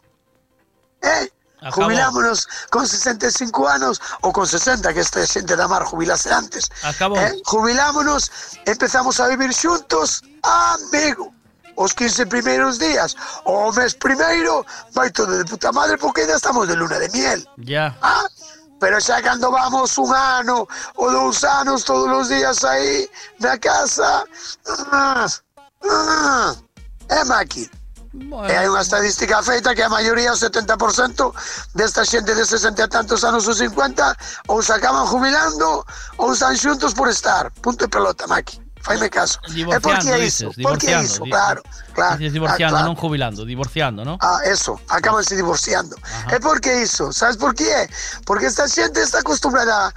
eh? 1.02 1.30
Acabou. 1.60 1.84
Jubilámonos 1.84 2.48
con 2.70 2.86
65 2.88 3.68
anos 3.68 4.00
ou 4.22 4.32
con 4.32 4.48
60, 4.48 4.94
que 4.94 5.00
esta 5.04 5.20
xente 5.28 5.56
da 5.56 5.68
mar 5.68 5.84
jubilase 5.84 6.32
antes. 6.32 6.72
Acabou. 6.82 7.20
Eh? 7.20 7.36
Jubilámonos, 7.44 8.56
empezamos 8.64 9.20
a 9.20 9.28
vivir 9.28 9.52
xuntos, 9.52 10.24
amigo. 10.42 11.32
Os 11.76 11.92
15 11.92 12.26
primeiros 12.26 12.78
días, 12.78 13.16
o 13.44 13.72
mes 13.72 13.94
primeiro, 13.94 14.66
vai 14.92 15.08
todo 15.10 15.36
de 15.36 15.44
puta 15.44 15.72
madre 15.72 15.96
porque 15.96 16.22
ainda 16.22 16.36
estamos 16.36 16.68
de 16.68 16.76
luna 16.76 16.98
de 16.98 17.08
miel. 17.08 17.40
Ya. 17.56 17.96
Ah, 18.02 18.26
pero 18.80 18.98
xa 19.00 19.22
cando 19.22 19.52
vamos 19.52 19.96
un 19.98 20.10
ano 20.10 20.66
ou 20.96 21.10
dous 21.12 21.44
anos 21.44 21.84
todos 21.84 22.08
os 22.10 22.28
días 22.28 22.64
aí 22.64 23.08
na 23.38 23.54
casa, 23.58 24.24
ah, 24.90 25.28
ah, 25.84 26.56
é 27.08 27.24
maqui. 27.24 27.70
E 28.10 28.52
hai 28.58 28.66
unha 28.66 28.82
estadística 28.82 29.38
feita 29.38 29.70
que 29.70 29.86
a 29.86 29.88
maioría, 29.88 30.34
o 30.34 30.36
70% 30.36 31.30
desta 31.78 32.02
xente 32.02 32.34
de 32.34 32.42
60 32.42 32.82
e 32.82 32.88
tantos 32.88 33.22
anos 33.22 33.46
ou 33.46 33.54
50 33.54 34.50
ou 34.50 34.58
se 34.58 34.72
acaban 34.72 35.06
jubilando 35.06 35.86
ou 36.18 36.32
están 36.34 36.58
xuntos 36.58 36.90
por 36.90 37.06
estar. 37.06 37.54
Punto 37.62 37.86
e 37.86 37.88
pelota, 37.88 38.26
Maki. 38.26 38.69
Faime 38.80 39.10
caso. 39.10 39.38
É 39.70 39.78
porque 39.78 40.08
é 40.08 40.16
dices, 40.18 40.40
iso, 40.40 40.62
porque 40.62 40.88
é 40.88 41.02
di- 41.02 41.30
claro, 41.30 41.62
claro. 41.92 42.16
Dices 42.16 42.32
divorciando, 42.32 42.76
ah, 42.76 42.80
claro. 42.80 42.86
non 42.88 42.96
jubilando, 42.96 43.44
divorciando, 43.44 44.04
¿no? 44.04 44.16
Ah, 44.20 44.40
eso, 44.44 44.80
acaban 44.88 45.22
se 45.22 45.36
divorciando. 45.36 45.96
É 46.32 46.40
porque 46.40 46.80
iso, 46.80 47.12
sabes 47.12 47.36
por 47.36 47.54
qué? 47.54 47.88
Porque 48.24 48.46
esta 48.46 48.66
xente 48.66 49.02
está 49.04 49.20
acostumbrada 49.20 49.92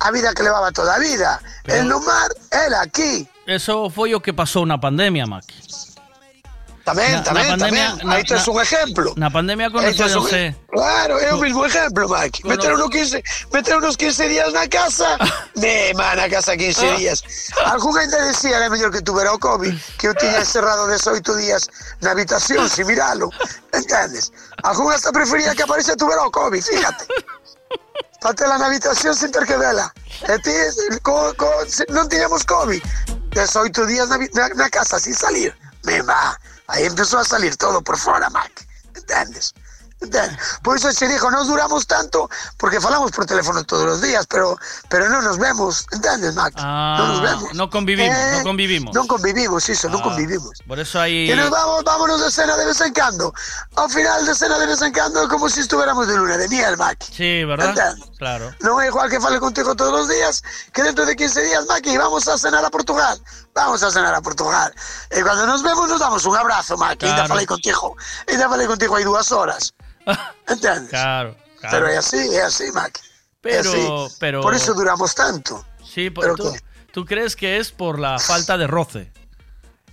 á 0.00 0.10
vida 0.10 0.32
que 0.32 0.42
levaba 0.42 0.72
toda 0.72 0.96
a 0.96 0.98
vida. 0.98 1.40
El 1.64 1.86
no 1.86 2.00
mar, 2.00 2.30
era 2.50 2.80
aquí. 2.80 3.28
Eso 3.46 3.90
foi 3.92 4.14
o 4.16 4.20
que 4.24 4.32
pasou 4.32 4.64
na 4.64 4.80
pandemia, 4.80 5.26
Maki. 5.28 5.52
Tamén, 6.84 7.16
na 7.16 7.24
pandemia, 7.24 7.96
tamén. 7.96 8.04
na- 8.04 8.20
na- 8.20 8.44
un 8.52 8.60
ejemplo. 8.60 9.08
Na 9.16 9.30
pandemia 9.32 9.72
Aí 9.72 9.96
tes 9.96 10.12
un- 10.12 10.28
conoceronse 10.28 10.52
Claro, 10.68 11.16
é 11.18 11.32
o 11.32 11.38
mismo 11.40 11.64
ejemplo, 11.64 12.04
Mike. 12.12 12.44
Meter 12.44 12.74
unos 12.76 12.90
15, 12.92 13.24
meter 13.52 13.76
unos 13.80 13.96
15 13.96 14.28
días 14.28 14.52
na 14.52 14.68
casa, 14.68 15.16
me 15.56 15.94
man, 15.96 16.16
na 16.20 16.28
casa 16.28 16.52
15 16.56 16.84
días. 17.00 17.24
Algún 17.64 17.96
ainda 17.96 18.20
decía 18.28 18.60
que 18.60 18.68
mellor 18.68 18.92
que 18.92 19.00
tuvera 19.00 19.32
o 19.32 19.38
COVID, 19.40 19.72
que 19.96 20.08
eu 20.08 20.14
tiña 20.14 20.44
encerrado 20.44 20.84
18 20.86 21.24
días 21.40 21.70
na 22.04 22.10
habitación, 22.12 22.68
sin 22.68 22.84
miralo. 22.86 23.30
Entendes? 23.72 24.28
Algún 24.62 24.92
hasta 24.92 25.08
prefería 25.10 25.54
que 25.56 25.62
aparece 25.64 25.96
tuvera 25.96 26.20
o 26.20 26.30
COVID, 26.30 26.60
fíjate. 26.60 27.06
Patela 28.20 28.56
na 28.58 28.66
habitación 28.66 29.14
sin 29.16 29.32
ter 29.32 29.44
que 29.48 29.56
vela. 29.56 29.92
E 30.28 30.36
ti, 30.44 30.52
co, 31.02 31.32
co, 31.36 31.48
se- 31.68 31.84
non 31.92 32.08
tiñamos 32.08 32.44
COVID. 32.44 32.80
18 33.32 33.86
días 33.88 34.08
na, 34.08 34.16
na, 34.36 34.48
na 34.52 34.68
casa 34.68 35.00
sin 35.00 35.14
salir. 35.16 35.52
Me 35.84 36.00
va. 36.04 36.36
Aí 36.68 36.86
empezou 36.86 37.20
a 37.20 37.24
salir 37.24 37.56
todo 37.56 37.82
por 37.82 37.96
fora, 37.98 38.30
Mac. 38.30 38.50
Entendes? 38.96 39.52
Entendes? 40.02 40.36
Por 40.62 40.76
iso 40.76 40.92
se 40.92 41.08
dijo, 41.08 41.30
nos 41.30 41.46
duramos 41.46 41.86
tanto 41.86 42.28
porque 42.58 42.78
falamos 42.80 43.10
por 43.12 43.24
teléfono 43.24 43.64
todos 43.64 43.86
os 43.86 44.00
días, 44.02 44.26
pero 44.28 44.58
pero 44.90 45.08
non 45.08 45.24
nos 45.24 45.38
vemos, 45.40 45.86
entendes, 45.96 46.34
Mac? 46.36 46.52
non 46.56 47.08
nos 47.08 47.20
Ah, 47.20 47.24
vemos. 47.24 47.48
no 47.56 47.70
convivimos, 47.72 48.12
Eh, 48.12 48.36
no 48.36 48.44
convivimos. 48.44 48.92
Non 48.92 49.06
convivimos, 49.08 49.64
non 49.88 50.00
Ah, 50.00 50.04
convivimos. 50.04 50.60
Por 50.68 50.76
eso 50.76 51.00
aí 51.00 51.24
Que 51.30 51.36
nos 51.36 51.48
vamos, 51.48 51.84
vámonos 51.88 52.20
de 52.20 52.28
cena 52.28 52.52
de 52.56 52.66
vez 52.68 52.80
en 52.84 52.92
cando. 52.92 53.32
Ao 53.80 53.88
final 53.88 54.20
de 54.28 54.34
cena 54.36 54.58
de 54.60 54.66
vez 54.68 54.82
en 54.84 54.92
cando 54.92 55.24
é 55.24 55.28
como 55.28 55.48
si 55.48 55.60
estuviéramos 55.64 56.04
de 56.04 56.16
luna 56.20 56.36
de 56.36 56.48
miel, 56.52 56.76
Mac. 56.76 57.00
Sí, 57.08 57.44
¿verdad? 57.48 57.72
Entendes? 57.72 58.04
Claro. 58.20 58.52
Non 58.60 58.76
é 58.84 58.92
igual 58.92 59.08
que 59.08 59.16
fale 59.22 59.40
contigo 59.40 59.72
todos 59.72 60.04
os 60.04 60.08
días 60.12 60.44
que 60.74 60.84
dentro 60.84 61.06
de 61.08 61.16
15 61.16 61.40
días, 61.48 61.64
Maki, 61.64 61.96
vamos 61.96 62.28
a 62.28 62.36
cenar 62.36 62.60
a 62.60 62.68
Portugal. 62.68 63.16
Vamos 63.54 63.82
a 63.82 63.90
cenar 63.90 64.14
a 64.14 64.20
Portugal. 64.20 64.74
E 65.10 65.22
cando 65.22 65.46
nos 65.46 65.62
vemos 65.62 65.88
nos 65.88 66.00
damos 66.00 66.26
un 66.26 66.36
abrazo, 66.36 66.76
Maki. 66.76 67.06
Ainda 67.06 67.22
Claro. 67.24 67.28
falei 67.34 67.46
contigo. 67.46 67.96
Ainda 68.26 68.48
falei 68.50 68.66
contigo 68.66 68.96
hai 68.98 69.04
dúas 69.06 69.30
horas. 69.30 69.72
Entendes? 70.50 70.90
Claro, 70.90 71.36
claro. 71.60 71.70
Pero 71.70 71.86
é 71.86 71.96
así, 71.96 72.18
é 72.34 72.42
así, 72.42 72.70
Maki. 72.72 73.00
Pero- 73.40 73.70
así. 73.70 74.16
pero- 74.18 74.40
Por 74.42 74.54
eso 74.54 74.74
duramos 74.74 75.14
tanto. 75.14 75.64
Sí, 75.84 76.10
por- 76.10 76.24
¿Pero 76.24 76.34
tú, 76.36 76.50
tú 76.92 77.04
crees 77.06 77.36
que 77.36 77.58
es 77.58 77.70
por 77.70 77.98
la 78.00 78.18
falta 78.18 78.58
de 78.58 78.66
roce, 78.66 79.12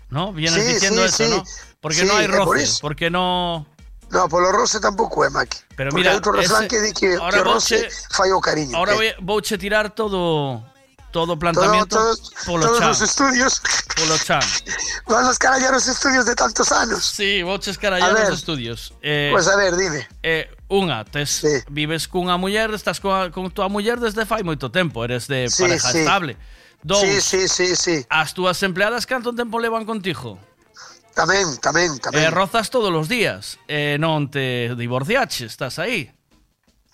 ¿no? 0.09 0.33
Vienes 0.33 0.63
Sí, 0.65 0.73
diciendo 0.73 1.01
sí, 1.07 1.07
eso, 1.07 1.23
sí. 1.23 1.29
¿no? 1.29 1.43
Porque 1.81 2.03
no 2.05 2.15
hay 2.15 2.27
por 2.27 2.37
roce, 2.49 2.63
eso. 2.63 2.77
porque 2.81 3.09
no... 3.11 3.67
No, 4.09 4.27
polo 4.27 4.51
roce 4.51 4.79
tampouco 4.81 5.23
é, 5.23 5.29
Maki. 5.29 5.57
Pero 5.77 5.91
Porque 5.91 6.01
mira, 6.01 6.11
hai 6.11 6.15
outro 6.19 6.33
refrán 6.33 6.65
ese- 6.65 6.67
que 6.67 6.79
di 6.81 6.91
que, 6.91 7.15
roce 7.15 7.77
vouche- 7.77 7.89
fai 8.11 8.31
o 8.33 8.41
cariño. 8.41 8.75
Ahora 8.75 8.91
que- 8.97 8.97
voy, 8.97 9.09
vouche 9.21 9.57
tirar 9.57 9.93
todo 9.95 10.65
Todo 11.11 11.37
planteamiento 11.37 11.97
todo, 11.97 12.15
todos, 12.15 12.33
por 12.45 12.59
los 12.59 12.65
todos 12.67 12.79
chan. 12.79 12.87
los 12.87 13.01
estudios. 13.01 13.61
Por 13.95 14.07
los 14.07 14.23
chan. 14.23 14.41
a 15.07 15.31
escarallar 15.31 15.73
os 15.75 15.87
estudios 15.87 16.25
de 16.25 16.35
tantos 16.35 16.71
anos. 16.71 17.03
Sí, 17.03 17.43
vou 17.43 17.59
che 17.59 17.71
escarallar 17.71 18.15
os 18.15 18.39
estudios. 18.39 18.95
Eh, 19.03 19.29
pois 19.31 19.45
pues 19.45 19.53
a 19.53 19.57
ver, 19.59 19.75
dime. 19.75 20.07
Eh, 20.23 20.47
unha, 20.71 21.03
tes, 21.03 21.43
sí. 21.43 21.61
vives 21.67 22.07
cunha 22.07 22.39
muller, 22.39 22.71
estás 22.71 23.03
coa, 23.03 23.27
con 23.29 23.51
tua 23.51 23.67
muller 23.67 23.99
desde 23.99 24.23
fai 24.23 24.41
moito 24.41 24.71
tempo, 24.71 25.03
eres 25.03 25.27
de 25.27 25.51
sí, 25.51 25.67
pareja 25.67 25.91
sí. 25.91 25.99
estable. 25.99 26.39
Dous, 26.81 27.03
sí, 27.03 27.21
sí, 27.21 27.47
sí, 27.47 27.75
sí. 27.75 27.97
as 28.09 28.33
túas 28.33 28.57
empleadas 28.63 29.05
canto 29.05 29.35
tempo 29.35 29.59
levan 29.59 29.85
contigo? 29.85 30.39
Tamén, 31.13 31.59
tamén, 31.59 31.99
tamén. 31.99 32.23
Eh, 32.23 32.31
rozas 32.31 32.71
todos 32.71 32.89
os 32.89 33.11
días, 33.11 33.59
eh, 33.67 33.99
non 33.99 34.31
te 34.31 34.73
divorciaches, 34.79 35.51
estás 35.51 35.77
aí. 35.77 36.09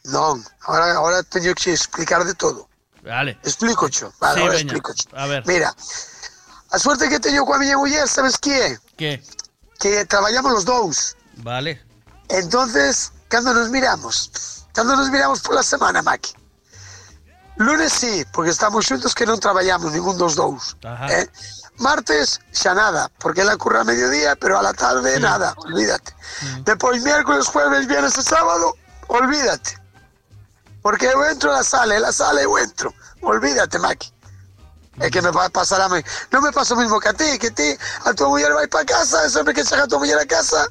Non, 0.10 0.42
agora, 0.66 0.98
agora 0.98 1.18
teño 1.24 1.54
que 1.56 1.72
explicar 1.72 2.26
de 2.26 2.34
todo. 2.34 2.67
Vale. 3.08 3.40
Explico. 3.44 3.88
Vale, 4.20 4.36
Sí, 4.36 4.42
ahora 4.42 4.54
veña. 4.54 4.62
explico. 4.62 4.94
A 5.16 5.26
ver. 5.28 5.44
Mira, 5.48 5.74
a 6.72 6.80
suerte 6.80 7.10
que 7.10 7.20
teño 7.20 7.46
coa 7.46 7.58
miña 7.58 7.78
muller, 7.78 8.08
sabes 8.08 8.38
que 8.38 8.52
é? 8.54 8.80
Que? 8.98 9.24
Que 9.80 10.06
traballamos 10.06 10.52
los 10.52 10.66
dous. 10.66 11.16
Vale. 11.38 11.82
Entonces, 12.30 13.12
cando 13.30 13.54
nos 13.54 13.70
miramos? 13.70 14.66
Cando 14.74 14.96
nos 14.96 15.10
miramos 15.10 15.40
pola 15.42 15.64
semana, 15.64 16.02
Maki? 16.02 16.34
Lunes 17.58 17.92
sí, 17.94 18.24
porque 18.34 18.52
estamos 18.52 18.86
xuntos 18.86 19.16
que 19.16 19.26
non 19.26 19.40
traballamos 19.42 19.90
ningún 19.90 20.18
dos 20.18 20.36
dous. 20.38 20.78
Ajá. 20.86 21.10
Eh? 21.10 21.26
Martes 21.82 22.38
xa 22.54 22.74
nada, 22.74 23.10
porque 23.18 23.42
ela 23.42 23.58
curra 23.58 23.82
a 23.82 23.84
mediodía, 23.84 24.36
pero 24.36 24.58
a 24.58 24.62
la 24.62 24.74
tarde 24.74 25.18
nada, 25.20 25.54
olvídate. 25.66 26.14
Depois 26.66 27.02
miércoles, 27.02 27.48
jueves, 27.50 27.88
viernes 27.88 28.18
e 28.18 28.22
sábado, 28.22 28.78
olvídate. 29.10 29.78
Porque 30.88 31.06
eu 31.12 31.20
entro 31.26 31.52
a 31.52 31.56
la 31.60 31.64
sala, 31.64 31.94
ela 32.00 32.12
sala 32.14 32.40
eu 32.42 32.56
entro. 32.58 32.94
Olvídate, 33.22 33.78
Maki. 33.78 34.08
É 35.04 35.10
que 35.12 35.22
me 35.22 35.32
va 35.32 35.46
a 35.46 35.50
pasar 35.50 35.82
a 35.84 35.90
mí. 35.90 36.00
Non 36.32 36.40
me 36.42 36.52
pasa 36.56 36.74
o 36.74 36.78
mismo 36.80 36.96
que 37.04 37.10
a 37.10 37.14
ti, 37.14 37.38
que 37.38 37.52
ti, 37.52 37.76
a 38.08 38.14
tua 38.16 38.30
muller 38.32 38.54
vai 38.56 38.68
para 38.72 38.86
casa, 38.88 39.20
e 39.26 39.30
sempre 39.30 39.52
que 39.54 39.66
chega 39.68 39.84
a 39.84 39.88
tua 39.92 40.00
muller 40.00 40.16
a 40.18 40.26
casa, 40.26 40.64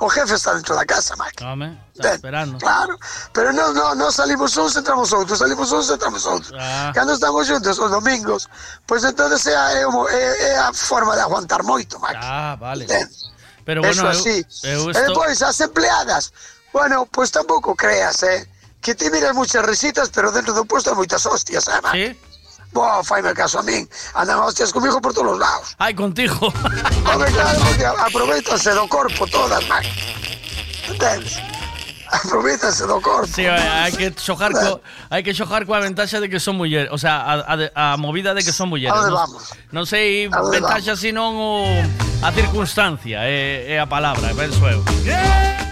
o 0.00 0.08
jefe 0.08 0.32
está 0.34 0.54
dentro 0.56 0.74
da 0.74 0.86
casa, 0.88 1.14
Maki. 1.20 1.44
Home, 1.44 1.76
está 1.94 2.14
esperando. 2.16 2.56
Claro, 2.58 2.96
pero 3.36 3.52
no, 3.52 3.70
no, 3.76 3.94
no 3.94 4.08
salimos 4.10 4.56
uns, 4.56 4.74
entramos 4.80 5.12
outros, 5.12 5.38
salimos 5.38 5.70
uns, 5.70 5.90
entramos 5.90 6.24
outros. 6.24 6.50
Ah. 6.58 6.90
Cando 6.96 7.12
estamos 7.12 7.46
xuntos 7.46 7.78
os 7.78 7.90
domingos, 7.92 8.48
pois 8.88 9.04
entonces 9.04 9.44
é, 9.46 9.54
a- 9.54 9.72
é, 9.76 9.86
o- 9.86 10.08
é, 10.08 10.24
é 10.54 10.58
a 10.58 10.72
forma 10.72 11.14
de 11.14 11.20
aguantar 11.20 11.62
moito, 11.62 12.00
Maki. 12.00 12.18
Ah, 12.24 12.56
vale. 12.58 12.84
Entendes? 12.88 13.28
Pero 13.64 13.82
Eso 13.84 14.02
bueno, 14.02 14.02
eu, 14.10 14.18
así. 14.18 14.36
eu 14.64 14.88
E 14.88 14.90
estou... 14.90 15.06
depois, 15.14 15.42
as 15.42 15.60
empleadas, 15.60 16.32
bueno, 16.72 17.06
pois 17.06 17.30
tampouco 17.30 17.76
creas, 17.76 18.22
eh, 18.24 18.48
que 18.84 18.94
ti 18.94 19.10
miras 19.10 19.34
muchas 19.34 19.64
risitas, 19.64 20.10
pero 20.10 20.30
dentro 20.30 20.52
do 20.52 20.68
puesto 20.68 20.92
hai 20.92 20.96
moitas 21.00 21.24
hostias, 21.24 21.64
eh, 21.72 21.80
Maki. 21.80 22.04
Sí? 22.04 22.08
Bo, 22.68 22.84
faime 23.00 23.32
caso 23.32 23.58
a 23.58 23.64
min, 23.64 23.88
andan 24.12 24.44
hostias 24.44 24.76
comigo 24.76 25.00
por 25.00 25.16
todos 25.16 25.32
os 25.32 25.38
lados. 25.40 25.72
Ai, 25.80 25.96
contigo. 25.96 26.52
Home, 27.08 27.26
claro, 27.32 27.58
porque 27.64 27.84
aproveitanse 27.88 28.76
do 28.76 28.84
corpo 28.86 29.24
todas, 29.26 29.64
Maki. 29.72 29.88
Entendes? 30.92 31.40
Aproveitase 32.14 32.86
do 32.86 33.00
corpo. 33.00 33.26
Sí, 33.26 33.42
eh, 33.42 33.50
hai 33.50 33.90
que 33.90 34.14
xojar 34.14 34.52
co, 34.52 34.80
hai 35.10 35.22
que 35.22 35.34
xojar 35.34 35.66
coa 35.66 35.82
ventaxa 35.82 36.22
de 36.22 36.30
que 36.30 36.38
son 36.38 36.54
muller, 36.54 36.86
o 36.94 36.98
sea, 36.98 37.18
a, 37.26 37.34
a, 37.42 37.94
a 37.94 37.96
movida 37.96 38.34
de 38.34 38.42
que 38.46 38.52
son 38.52 38.70
mulleres. 38.70 38.94
Ade 38.94 39.10
vamos. 39.10 39.42
Non, 39.74 39.82
non 39.82 39.84
sei 39.84 40.30
ventaxa 40.30 40.94
senón 40.94 41.34
o 41.34 41.66
a 42.22 42.30
circunstancia, 42.32 43.18
é, 43.26 43.74
é 43.74 43.76
a 43.82 43.86
palabra, 43.86 44.30
penso 44.32 44.62
eu. 44.64 44.80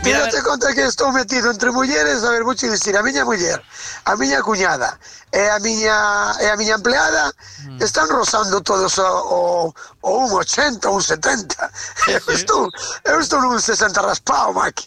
Mira, 0.05 0.29
te 0.29 0.43
conta 0.43 0.75
que 0.75 0.83
estou 0.83 1.13
metido 1.13 1.51
entre 1.51 1.71
mulleres, 1.71 2.25
a 2.25 2.31
ver, 2.31 2.43
vou 2.43 2.55
dicir, 2.55 2.97
a 2.97 3.03
miña 3.03 3.25
muller, 3.25 3.63
a 4.05 4.17
miña 4.17 4.43
cuñada, 4.43 4.99
e 5.33 5.49
a 5.49 5.59
miña 5.61 5.97
e 6.43 6.47
a 6.51 6.57
miña 6.57 6.75
empleada 6.75 7.33
mm. 7.65 7.81
están 7.81 8.09
rozando 8.11 8.61
todos 8.61 8.99
o, 8.99 9.07
o, 9.07 9.75
o 10.03 10.11
un 10.27 10.33
80, 10.33 10.91
un 10.91 11.01
70. 11.01 11.71
Eu 12.09 12.35
estou, 12.35 12.69
eu 13.05 13.21
estou 13.21 13.41
nun 13.41 13.57
60 13.57 14.03
raspado, 14.03 14.53
Maqui. 14.53 14.85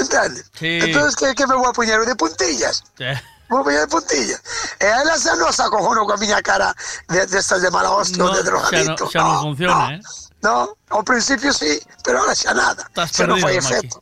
Maki. 0.00 0.16
Entende? 0.16 0.40
Sí. 0.58 0.78
Entonces, 0.82 1.16
que, 1.16 1.34
que 1.34 1.46
me 1.46 1.54
vou 1.54 1.66
a 1.68 1.72
poñer 1.72 2.00
de 2.06 2.14
puntillas? 2.16 2.82
Eh, 2.98 3.18
Vou 3.50 3.64
poñer 3.64 3.80
de 3.80 3.88
puntillas. 3.90 4.40
E 4.78 4.86
a 4.86 5.02
ela 5.02 5.18
xa 5.18 5.34
non 5.34 5.50
se 5.52 5.62
acojono 5.62 6.06
coa 6.06 6.16
miña 6.16 6.38
cara 6.40 6.70
de, 7.10 7.26
destas 7.26 7.58
de 7.62 7.70
mala 7.74 7.90
hostia 7.90 8.22
No, 8.22 8.30
de 8.30 8.38
xa 8.38 8.42
non, 8.42 8.46
drogadito. 8.46 9.04
xa 9.10 9.20
non 9.26 9.42
funciona, 9.42 9.94
eh? 9.94 10.00
No, 10.40 10.70
ao 10.94 11.02
principio 11.02 11.50
sí, 11.52 11.82
pero 12.06 12.22
ahora 12.22 12.32
xa 12.38 12.54
nada. 12.54 12.86
Estás 12.86 13.10
non 13.26 13.36
perdido, 13.36 13.42
fai 13.42 13.54
Maki. 13.58 13.66
efecto. 13.66 13.96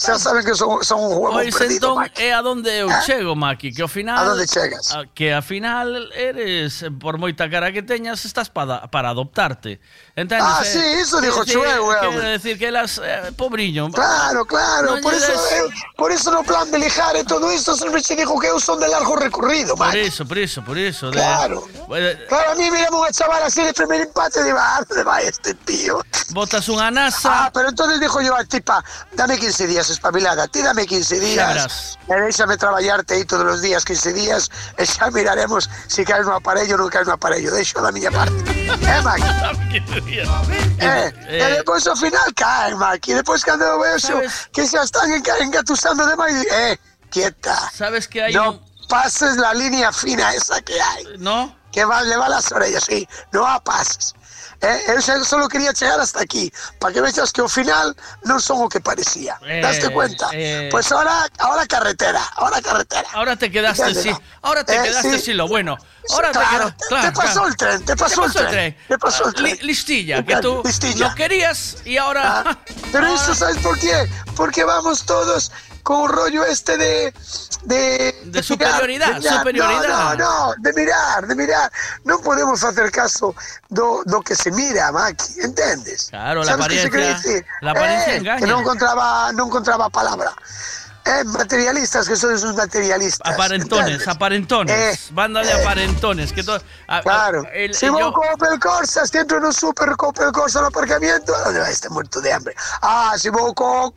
Xa 0.00 0.16
saben 0.16 0.40
que 0.48 0.54
son, 0.56 0.80
son 0.80 1.00
un 1.04 1.12
juego 1.12 1.36
Pois 1.36 1.52
perdido, 1.52 1.92
entón 1.92 1.94
Maki. 2.00 2.22
é 2.24 2.32
a 2.32 2.40
donde 2.40 2.70
eu 2.80 2.88
chego, 3.04 3.36
Maki, 3.36 3.68
que 3.76 3.82
ao 3.84 3.88
final 3.92 4.16
A 4.16 4.46
chegas? 4.48 4.96
a- 4.96 5.04
Que 5.12 5.28
eres 6.16 6.88
por 6.96 7.18
moita 7.20 7.44
cara 7.52 7.68
que 7.68 7.82
teñas 7.84 8.24
estás 8.24 8.48
para 8.48 8.88
para 8.88 9.10
adoptarte. 9.12 9.76
Entendes? 10.16 10.46
Ah, 10.48 10.62
Eh, 10.64 10.72
sí, 10.72 10.80
quero 11.20 11.20
dijo 11.20 11.40
decir- 11.44 11.60
Chueu, 11.60 11.92
eh, 11.92 12.06
home. 12.08 12.20
decir 12.40 12.56
que 12.58 12.68
elas 12.72 12.96
eh, 13.02 13.28
pobriño. 13.36 13.90
Claro, 13.92 14.44
claro, 14.48 14.96
Non 14.96 15.02
por 15.04 15.12
eso, 15.12 15.32
eu, 15.60 15.68
por 16.00 16.08
eso 16.12 16.32
no 16.32 16.40
plan 16.48 16.64
de 16.72 16.78
lijar 16.80 17.16
e 17.16 17.24
todo 17.28 17.52
isto 17.52 17.76
sempre 17.76 18.00
se 18.00 18.16
dijo 18.16 18.40
que 18.40 18.48
eu 18.48 18.56
son 18.56 18.80
de 18.80 18.88
largo 18.88 19.16
recorrido, 19.20 19.76
Por 19.76 19.92
Maki. 19.92 20.08
iso, 20.08 20.24
por 20.24 20.38
iso, 20.40 20.64
por 20.64 20.78
de- 21.12 21.20
Claro. 21.20 21.60
Eh, 21.92 22.24
Claro, 22.28 22.52
a 22.52 22.54
mí 22.56 22.70
mirame 22.70 22.96
unha 22.96 23.12
chavala 23.12 23.46
así 23.52 23.60
de 23.60 23.74
primer 23.76 24.00
empate 24.08 24.40
digo, 24.44 24.56
ah, 24.56 24.80
¿dónde 24.88 25.04
va 25.04 25.20
este 25.20 25.52
tío? 25.68 26.00
Botas 26.32 26.68
unha 26.72 26.88
nasa. 26.94 27.46
Ah, 27.46 27.50
pero 27.52 27.68
entonces 27.68 27.98
dijo 28.00 28.20
yo 28.22 28.32
a 28.38 28.44
tipa, 28.46 28.80
dame 29.12 29.36
15 29.36 29.66
días, 29.66 29.89
espabilada, 29.90 30.46
ti 30.48 30.62
dame 30.62 30.86
15 30.86 31.16
Xa 31.16 31.20
días, 31.20 31.98
déxame 32.08 32.56
traballarte 32.56 33.14
aí 33.14 33.24
todos 33.24 33.54
os 33.54 33.60
días, 33.60 33.84
15 33.84 34.12
días, 34.12 34.50
e 34.78 34.86
xa 34.86 35.10
miraremos 35.10 35.68
se 35.88 36.04
caes 36.04 36.24
no 36.26 36.34
aparello 36.38 36.74
ou 36.78 36.86
non 36.86 36.90
caes 36.90 37.06
no 37.06 37.14
aparello, 37.18 37.50
deixo 37.50 37.76
da 37.82 37.90
miña 37.92 38.10
parte. 38.10 38.34
eh, 38.86 39.00
Maki? 39.02 39.30
Eh, 40.80 41.12
e 41.28 41.56
depois 41.58 41.86
ao 41.86 41.96
final 41.96 42.24
caen, 42.34 42.74
Maki, 42.76 43.12
e 43.12 43.14
depois 43.20 43.42
cando 43.44 43.64
eu 43.64 43.80
vexo 43.80 44.14
que 44.52 44.66
xa 44.66 44.82
están 44.84 45.10
enca- 45.12 45.38
engatusando 45.42 46.06
demais, 46.06 46.40
eh, 46.50 46.78
quieta. 47.10 47.56
Sabes 47.76 48.06
que 48.06 48.20
hai 48.22 48.32
no 48.32 48.50
un- 48.56 48.60
pases 48.88 49.36
la 49.36 49.52
línea 49.54 49.92
fina 49.92 50.34
esa 50.34 50.60
que 50.62 50.80
hai. 50.80 51.04
No? 51.18 51.54
Que 51.70 51.84
va, 51.84 52.02
le 52.02 52.16
va 52.16 52.28
las 52.28 52.50
orejas, 52.50 52.84
sí. 52.84 53.06
No 53.32 53.46
a 53.46 53.60
pases. 53.62 54.14
Eh, 54.62 55.00
xa 55.00 55.24
solo 55.24 55.48
quería 55.48 55.72
chegar 55.72 55.98
hasta 56.00 56.20
aquí, 56.20 56.52
para 56.78 56.92
que 56.92 57.00
vexas 57.00 57.32
que 57.32 57.40
ao 57.40 57.48
final 57.48 57.96
non 58.28 58.36
son 58.44 58.60
o 58.60 58.68
que 58.68 58.76
parecía. 58.80 59.40
Eh, 59.48 59.64
¿Daste 59.64 59.88
cuenta? 59.88 60.28
eh. 60.36 60.68
Pues 60.70 60.92
ahora, 60.92 61.24
ahora 61.40 61.64
carretera, 61.64 62.20
ahora 62.36 62.60
carretera. 62.60 63.08
Ahora 63.16 63.36
te 63.36 63.48
quedaste 63.50 63.88
Entiéndelo. 63.88 64.16
sin. 64.20 64.24
Ahora 64.44 64.60
te 64.64 64.76
Eh, 64.76 64.82
quedaste 64.84 65.16
sí. 65.16 65.24
sin 65.32 65.36
lo 65.40 65.48
bueno. 65.48 65.78
Ahora 66.12 66.30
Claro, 66.32 66.74
te 66.76 66.86
quedaste. 66.88 67.08
te 67.08 67.12
pasó 67.16 67.46
el 67.46 67.56
tren, 67.56 67.84
te 67.84 67.96
pasó 67.96 68.24
el 68.24 68.32
tren, 68.32 68.76
te 68.88 68.98
pasó 68.98 69.28
el 69.28 69.34
tren. 69.34 69.58
listilla, 69.62 70.22
que 70.24 70.36
tú 70.44 70.60
Listilla. 70.64 71.08
lo 71.08 71.14
querías 71.14 71.76
y 71.84 71.96
ahora. 71.96 72.44
Ah, 72.44 72.58
Pero 72.92 73.06
eso, 73.14 73.34
¿sabes 73.34 73.56
por 73.58 73.78
qué? 73.78 74.08
Porque 74.36 74.64
vamos 74.64 75.04
todos 75.06 75.52
con 75.82 76.02
un 76.02 76.08
rollo 76.08 76.44
este 76.44 76.76
de... 76.76 77.12
De, 77.62 78.14
De 78.24 78.42
superioridad, 78.42 79.08
mirar, 79.08 79.20
de 79.20 79.20
mirar. 79.20 79.38
superioridad. 79.38 79.88
No, 79.88 80.14
no, 80.16 80.46
no, 80.48 80.54
de 80.58 80.72
mirar, 80.72 81.26
de 81.28 81.34
mirar. 81.36 81.68
Non 82.08 82.24
podemos 82.24 82.56
facer 82.56 82.88
caso 82.88 83.36
do, 83.68 84.00
do 84.08 84.24
que 84.24 84.32
se 84.32 84.48
mira, 84.48 84.88
Maki, 84.92 85.44
entendes? 85.44 86.08
Claro, 86.08 86.40
la 86.40 86.56
Sabes 86.56 86.68
que 86.72 86.80
se 86.80 86.90
quere 86.90 87.12
apariencia- 87.12 87.30
dicir? 87.44 87.46
la 87.60 87.70
apariencia 87.76 88.12
eh, 88.12 88.16
engaña. 88.16 88.40
Que 88.40 88.48
non 88.48 88.64
encontraba, 88.64 89.28
non 89.36 89.52
encontraba 89.52 89.92
palabra. 89.92 90.32
Eh, 91.10 91.24
materialistas, 91.24 92.06
que 92.08 92.14
sois 92.14 92.42
uns 92.44 92.54
materialistas. 92.54 93.34
Aparentones, 93.34 94.06
aparentones. 94.06 94.76
Eh, 94.76 95.12
banda 95.12 95.40
de 95.42 95.50
eh. 95.50 95.60
aparentones. 95.62 96.32
Que 96.32 96.42
to- 96.44 96.54
a- 96.86 96.98
a- 96.98 97.02
Claro. 97.02 97.42
el- 97.52 97.74
si 97.74 97.86
yo- 97.86 97.92
vos 97.92 98.14
Opel 98.34 98.60
Corsa, 98.60 99.04
si 99.06 99.18
entro 99.18 99.40
no 99.40 99.52
super 99.52 99.96
con 99.96 100.10
Opel 100.10 100.30
Corsa 100.30 100.60
no 100.60 100.68
aparcamiento, 100.68 101.32
¿dónde 101.44 101.60
va 101.60 101.68
este 101.68 101.88
muerto 101.88 102.20
de 102.20 102.32
hambre? 102.32 102.54
Ah, 102.82 103.14
si 103.18 103.28
vos 103.28 103.52
con, 103.54 103.92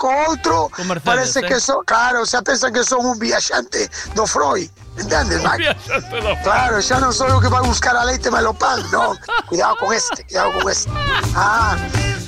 Mercedes, 0.87 1.03
parece 1.03 1.39
eh. 1.41 1.47
que 1.47 1.59
son, 1.59 1.83
claro, 1.85 2.25
xa 2.25 2.41
pensan 2.41 2.73
que 2.73 2.83
son 2.83 3.05
un 3.05 3.19
viaxante 3.19 3.89
do 4.15 4.25
Freud. 4.25 4.69
Entendes, 4.97 5.41
Mike? 5.43 5.75
Claro, 6.43 6.81
xa 6.81 6.99
non 7.01 7.13
sou 7.13 7.25
o 7.29 7.41
que 7.41 7.49
vai 7.49 7.61
buscar 7.65 7.97
a 7.97 8.05
leite 8.05 8.29
malo 8.29 8.53
pan, 8.53 8.77
no. 8.93 9.17
Cuidado 9.49 9.75
con 9.81 9.89
este, 9.93 10.21
cuidado 10.25 10.53
con 10.53 10.69
este. 10.71 10.89
Ah, 11.35 11.75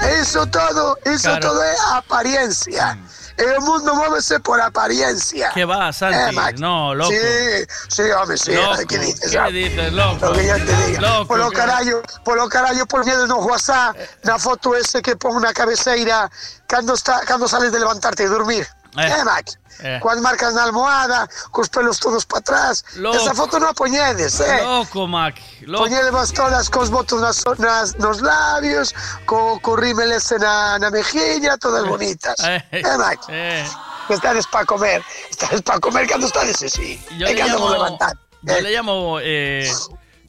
eso 0.01 0.45
todo, 0.47 0.97
eso 1.05 1.29
Claro. 1.29 1.41
todo 1.53 1.61
é 1.63 1.75
apariencia. 1.93 2.97
El 3.37 3.59
mundo 3.61 3.93
móvese 3.95 4.39
por 4.39 4.61
apariencia. 4.61 5.51
¿Qué 5.53 5.65
va, 5.65 5.91
Santi? 5.91 6.37
Eh, 6.37 6.53
no, 6.57 6.95
loco. 6.95 7.11
Sí, 7.11 7.65
sí, 7.89 8.01
hombre, 8.11 8.37
sí. 8.37 8.53
Loco, 8.53 8.77
¿Qué 8.87 8.97
dices? 8.99 9.31
¿qué 9.31 9.51
dices, 9.51 9.91
loco? 9.93 10.27
Lo 10.27 10.33
que 10.33 10.47
yo 10.47 10.55
te 10.55 10.75
diga. 10.87 11.01
Loco, 11.01 11.27
por 11.27 11.37
lo 11.39 11.49
que- 11.49 11.57
carallo, 11.57 12.01
por 12.23 12.37
lo 12.37 12.47
carallo, 12.47 12.85
por 12.85 13.05
miedo 13.05 13.27
no 13.27 13.37
WhatsApp, 13.39 13.95
na 14.23 14.39
foto 14.39 14.75
ese 14.75 15.01
que 15.01 15.15
pon 15.17 15.41
na 15.41 15.51
cabeceira 15.53 16.29
cando, 16.65 16.93
está, 16.93 17.21
cando 17.25 17.47
sales 17.47 17.71
de 17.71 17.79
levantarte 17.79 18.23
e 18.23 18.27
dormir. 18.27 18.65
Eh. 18.97 19.07
Eh, 19.07 19.23
Max? 19.25 19.59
Eh. 19.83 19.99
Marcas 20.21 20.53
na 20.53 20.63
almohada, 20.63 21.27
cos 21.51 21.67
pelos 21.69 21.99
todos 21.99 22.25
para 22.25 22.39
atrás. 22.39 22.85
Loco. 22.95 23.17
Esa 23.17 23.33
foto 23.35 23.59
non 23.59 23.69
a 23.69 23.73
poñedes, 23.75 24.39
eh? 24.39 24.63
Loco, 24.63 25.03
Mac. 25.07 25.35
Loco. 25.67 25.83
Poñedemos 25.83 26.31
todas 26.31 26.69
cos 26.71 26.87
botos 26.89 27.19
nas, 27.19 27.43
nas, 27.59 27.97
nos 27.99 28.21
labios, 28.23 28.95
co, 29.27 29.59
co 29.59 29.75
rímel 29.75 30.11
ese 30.15 30.39
na, 30.39 30.79
na 30.79 30.87
mejilla, 30.91 31.57
todas 31.59 31.83
bonitas. 31.83 32.39
Eh, 32.47 32.63
Eh, 32.71 32.97
Max? 32.97 33.27
eh. 33.27 33.67
Estades 34.07 34.47
para 34.47 34.63
comer. 34.65 35.03
Estades 35.29 35.61
para 35.61 35.79
comer 35.79 36.07
cando 36.07 36.27
estades 36.27 36.61
así. 36.63 36.95
Yo 37.17 37.27
e 37.27 37.35
cando 37.35 37.57
llamo, 37.57 37.69
levantar. 37.73 38.13
yo 38.43 38.61
le 38.61 38.71
llamo, 38.71 39.17
eh, 39.19 39.67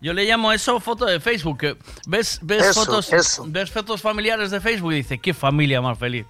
yo 0.00 0.12
le 0.12 0.24
llamo 0.24 0.50
eso 0.52 0.80
foto 0.80 1.04
de 1.04 1.20
Facebook. 1.20 1.78
¿Ves, 2.06 2.38
ves 2.42 2.66
Eso, 2.72 2.84
fotos, 2.84 3.12
eso. 3.12 3.44
ves 3.46 3.70
fotos 3.70 4.00
familiares 4.02 4.50
de 4.50 4.60
Facebook 4.60 4.92
y 4.92 4.96
dice 4.96 5.18
qué 5.20 5.34
familia 5.34 5.80
más 5.80 5.98
feliz. 5.98 6.26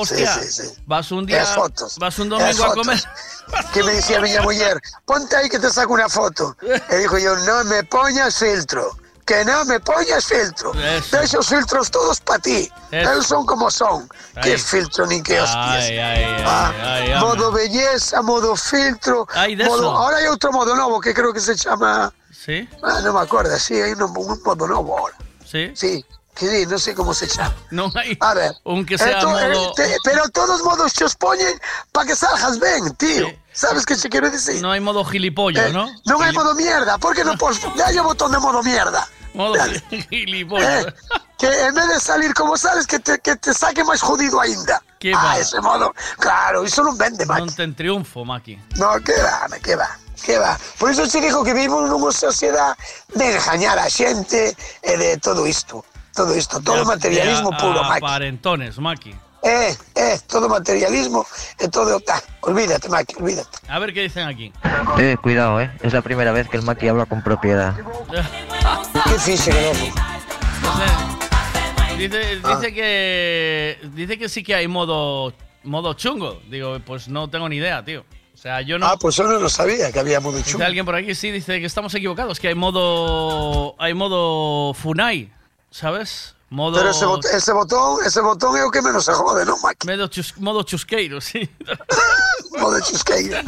Hostia, 0.00 0.32
Sí, 0.34 0.48
sí, 0.52 0.62
sí. 0.68 0.74
vas 0.86 1.10
un 1.10 1.26
día, 1.26 1.42
Es 1.42 1.48
fotos. 1.50 1.96
vas 1.98 2.16
un 2.20 2.28
domingo 2.28 2.64
a 2.64 2.68
fotos. 2.68 2.74
comer. 2.86 3.02
que 3.72 3.82
me 3.82 3.92
decía 3.94 4.20
mi 4.20 4.30
mujer, 4.38 4.80
ponte 5.04 5.34
ahí 5.34 5.48
que 5.48 5.58
te 5.58 5.70
saco 5.70 5.92
una 5.94 6.08
foto. 6.08 6.56
Y 6.90 6.94
dijo 6.96 7.18
yo, 7.18 7.34
no 7.36 7.64
me 7.64 7.82
poñas 7.82 8.36
filtro, 8.38 8.96
que 9.26 9.44
no 9.44 9.64
me 9.64 9.80
poñas 9.80 10.24
filtro. 10.26 10.72
Eso. 10.74 11.16
De 11.16 11.24
esos 11.24 11.48
filtros 11.48 11.90
todos 11.90 12.20
para 12.20 12.38
ti. 12.38 12.70
Ellos 12.92 13.26
son 13.26 13.44
como 13.44 13.70
son. 13.70 14.08
Ahí. 14.36 14.52
Qué 14.52 14.58
filtro 14.58 15.06
ni 15.06 15.20
qué 15.22 15.40
hostias. 15.40 15.56
Ay, 15.66 15.98
ay, 15.98 16.24
ay, 16.24 16.42
Ah, 16.46 16.72
ay, 16.80 17.10
ay, 17.12 17.20
modo 17.20 17.50
belleza, 17.50 18.22
modo 18.22 18.54
filtro. 18.54 19.26
Ay, 19.34 19.56
de 19.56 19.64
modo- 19.64 19.78
eso. 19.78 19.90
ahora 19.96 20.18
hay 20.18 20.26
otro 20.26 20.52
modo 20.52 20.76
nuevo 20.76 21.00
que 21.00 21.12
creo 21.12 21.32
que 21.32 21.40
se 21.40 21.56
llama... 21.56 22.12
¿Sí? 22.30 22.68
Ah, 22.84 23.00
no 23.02 23.12
me 23.12 23.20
acuerdo, 23.20 23.58
sí, 23.58 23.74
hay 23.74 23.92
un, 23.92 24.02
un 24.02 24.12
modo 24.44 24.66
nuevo 24.68 24.96
ahora. 24.98 25.16
¿Sí? 25.44 25.72
Sí, 25.74 26.04
que 26.38 26.66
no 26.66 26.78
sé 26.78 26.94
cómo 26.94 27.12
se 27.12 27.26
llama. 27.26 27.54
No 27.70 27.90
hay. 27.94 28.16
A 28.20 28.34
ver. 28.34 28.52
Aunque 28.64 28.96
sea 28.96 29.18
Esto, 29.18 29.38
eh, 29.38 29.48
modo. 29.52 29.72
te- 29.74 29.96
pero 30.04 30.28
todos 30.28 30.62
modos 30.62 30.92
se 30.92 31.04
os 31.04 31.16
poñen 31.16 31.58
para 31.92 32.06
que 32.06 32.14
salgas 32.14 32.58
bien, 32.60 32.94
tío. 32.94 33.26
¿Sabes 33.52 33.84
qué 33.84 33.96
se 33.96 34.08
quiere 34.08 34.30
decir? 34.30 34.62
No 34.62 34.70
hay 34.70 34.80
modo 34.80 35.04
gilipollo, 35.04 35.60
Eh, 35.60 35.72
¿no? 35.72 35.90
Non 36.06 36.22
hai 36.22 36.30
modo 36.30 36.54
mierda, 36.54 36.94
por 37.02 37.10
que 37.18 37.26
non 37.26 37.34
pos... 37.34 37.58
Ya 37.76 37.90
hai 37.90 37.98
o 37.98 38.06
botón 38.06 38.30
de 38.30 38.38
modo 38.38 38.62
mierda. 38.62 39.02
Modo 39.34 39.58
Dale. 39.58 39.82
gilipollo. 40.08 40.62
Eh, 40.62 40.86
que 41.38 41.50
en 41.66 41.74
vez 41.74 41.86
de 41.90 41.98
salir 41.98 42.30
como 42.34 42.54
sales, 42.56 42.86
que 42.86 42.98
te, 43.02 43.18
que 43.18 43.34
te 43.34 43.50
saque 43.54 43.82
máis 43.82 43.98
jodido 43.98 44.38
aínda. 44.38 44.78
Que 45.02 45.10
ah, 45.14 45.34
va. 45.34 45.38
ese 45.42 45.58
modo. 45.58 45.90
Claro, 46.22 46.62
iso 46.62 46.82
non 46.86 46.94
vende, 46.98 47.26
Maki. 47.26 47.50
ten 47.54 47.74
triunfo, 47.74 48.22
Maki. 48.22 48.54
No, 48.78 48.94
que 49.02 49.14
va, 49.18 49.46
que 49.58 49.74
va. 49.74 49.90
Que 50.18 50.34
va. 50.38 50.58
Por 50.78 50.90
iso 50.90 51.06
se 51.06 51.18
dijo 51.22 51.42
que 51.46 51.54
vivimos 51.54 51.86
nunha 51.90 52.10
sociedade 52.14 52.74
de 53.14 53.38
engañar 53.38 53.78
a 53.78 53.86
xente 53.90 54.54
e 54.82 54.92
de 54.98 55.18
todo 55.22 55.46
isto. 55.46 55.82
Todo 56.18 56.34
isto, 56.36 56.60
todo 56.60 56.78
De- 56.80 56.84
materialismo 56.84 57.50
de 57.52 57.56
puro, 57.56 57.82
Maki. 57.84 58.04
Aparentones, 58.04 58.78
Maki. 58.78 59.14
Eh, 59.44 59.72
eh, 59.94 60.18
todo 60.26 60.48
materialismo 60.48 61.24
e 61.60 61.68
todo... 61.68 62.02
Ah, 62.10 62.20
olvídate, 62.40 62.88
Maki, 62.88 63.14
olvídate. 63.22 63.56
A 63.68 63.78
ver 63.78 63.94
qué 63.94 64.02
dicen 64.02 64.26
aquí. 64.26 64.52
Eh, 64.98 65.16
cuidado, 65.22 65.60
eh. 65.60 65.70
Es 65.80 65.92
la 65.92 66.02
primera 66.02 66.32
vez 66.32 66.48
que 66.48 66.56
el 66.56 66.64
Maki 66.64 66.88
habla 66.88 67.06
con 67.06 67.22
propiedad. 67.22 67.72
Fixe, 69.24 69.50
que 69.52 69.62
loco. 69.62 69.92
Dice, 71.96 72.40
Ah. 72.44 72.56
dice 72.56 72.74
que 72.74 73.78
dice 73.94 74.18
que 74.18 74.28
sí 74.28 74.42
que 74.42 74.54
hay 74.54 74.66
modo 74.68 75.32
modo 75.62 75.94
chungo. 75.94 76.40
Digo, 76.50 76.78
pues 76.84 77.08
no 77.08 77.28
tengo 77.30 77.48
ni 77.48 77.56
idea, 77.56 77.84
tío. 77.84 78.04
O 78.34 78.36
sea, 78.36 78.60
yo 78.60 78.78
no. 78.78 78.86
Ah, 78.86 78.96
pues 79.00 79.16
yo 79.16 79.24
no 79.24 79.38
lo 79.38 79.48
sabía 79.48 79.90
que 79.92 79.98
había 79.98 80.20
modo 80.20 80.36
Dice 80.38 80.50
chungo. 80.52 80.64
alguien 80.64 80.84
por 80.84 80.94
aquí 80.94 81.14
sí 81.14 81.30
dice 81.32 81.58
que 81.60 81.66
estamos 81.66 81.92
equivocados, 81.94 82.38
que 82.38 82.48
hay 82.48 82.54
modo 82.54 83.74
hay 83.80 83.94
modo 83.94 84.74
Funai, 84.74 85.30
¿sabes? 85.70 86.34
Modo 86.50 86.78
Pero 86.78 86.90
ese, 86.90 87.04
bot- 87.04 87.26
ese 87.26 87.52
botón, 87.52 87.98
ese 88.06 88.20
botón 88.22 88.56
é 88.56 88.64
o 88.64 88.70
que 88.72 88.80
menos 88.80 89.04
se 89.04 89.12
jode, 89.12 89.44
non, 89.44 89.60
Maki? 89.60 89.84
modo, 89.86 90.08
chus- 90.08 90.32
modo 90.40 90.62
chusqueiro, 90.64 91.20
sí. 91.28 91.44
Modo 92.58 92.80
chusqueiro. 92.80 93.36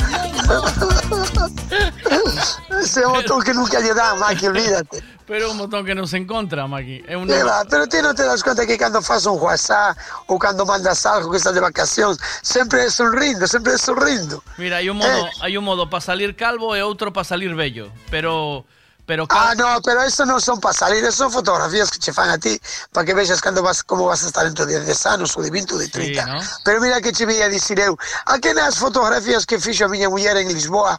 ese 2.80 3.04
botón 3.06 3.42
que 3.42 3.54
nunca 3.54 3.80
lle 3.80 3.94
dan, 3.94 4.18
Maki, 4.18 4.46
olvídate. 4.46 5.02
Pero 5.26 5.50
un 5.52 5.58
botón 5.58 5.84
que 5.86 5.94
non 5.94 6.06
se 6.10 6.18
encontra, 6.18 6.66
Maki. 6.66 7.04
É 7.06 7.16
un 7.16 7.26
Que 7.26 7.42
va, 7.42 7.64
pero 7.64 7.86
ti 7.88 8.02
non 8.02 8.12
te 8.14 8.24
das 8.26 8.42
conta 8.44 8.66
que 8.66 8.76
cando 8.76 9.00
faz 9.00 9.24
un 9.30 9.38
WhatsApp 9.40 9.96
ou 10.26 10.36
cando 10.38 10.66
mandas 10.66 11.06
algo 11.06 11.30
que 11.30 11.38
estás 11.38 11.54
de 11.54 11.60
vacacións, 11.64 12.18
sempre 12.42 12.84
é 12.84 12.90
sonrindo, 12.90 13.46
sempre 13.46 13.74
é 13.74 13.78
sonrindo. 13.78 14.42
Mira, 14.58 14.76
hai 14.82 14.90
un 14.90 14.98
modo, 14.98 15.08
Eh. 15.08 15.30
hai 15.46 15.54
un 15.56 15.64
modo 15.64 15.86
para 15.88 16.00
salir 16.02 16.34
calvo 16.36 16.74
e 16.76 16.82
outro 16.82 17.12
para 17.14 17.24
salir 17.24 17.54
bello, 17.54 17.90
pero 18.10 18.64
Pero. 19.10 19.26
Ah, 19.28 19.54
no, 19.56 19.82
pero 19.82 20.02
eso 20.06 20.22
non 20.24 20.38
son 20.38 20.62
para 20.62 20.70
salir, 20.70 21.02
son 21.10 21.34
fotografías 21.34 21.90
que 21.90 21.98
che 21.98 22.14
fan 22.14 22.30
a 22.30 22.38
ti 22.38 22.54
para 22.94 23.02
que 23.02 23.10
vexas 23.10 23.42
cando 23.42 23.58
vas 23.58 23.82
como 23.82 24.06
vas 24.06 24.22
a 24.22 24.30
estar 24.30 24.46
dentro 24.46 24.62
de 24.62 24.78
10 24.78 24.86
anos 25.10 25.34
ou 25.34 25.42
de 25.42 25.50
20 25.50 25.74
ou 25.74 25.82
de 25.82 25.90
30. 25.90 26.14
Sí, 26.14 26.30
no? 26.30 26.38
Pero 26.62 26.78
mira 26.78 27.02
que 27.02 27.10
che 27.10 27.26
veía 27.26 27.50
dicir 27.50 27.82
eu, 27.82 27.98
a 28.30 28.38
que 28.38 28.54
nas 28.54 28.78
fotografías 28.78 29.42
que 29.42 29.58
fixo 29.58 29.82
a 29.82 29.90
miña 29.90 30.06
muller 30.06 30.38
en 30.38 30.54
Lisboa 30.54 30.94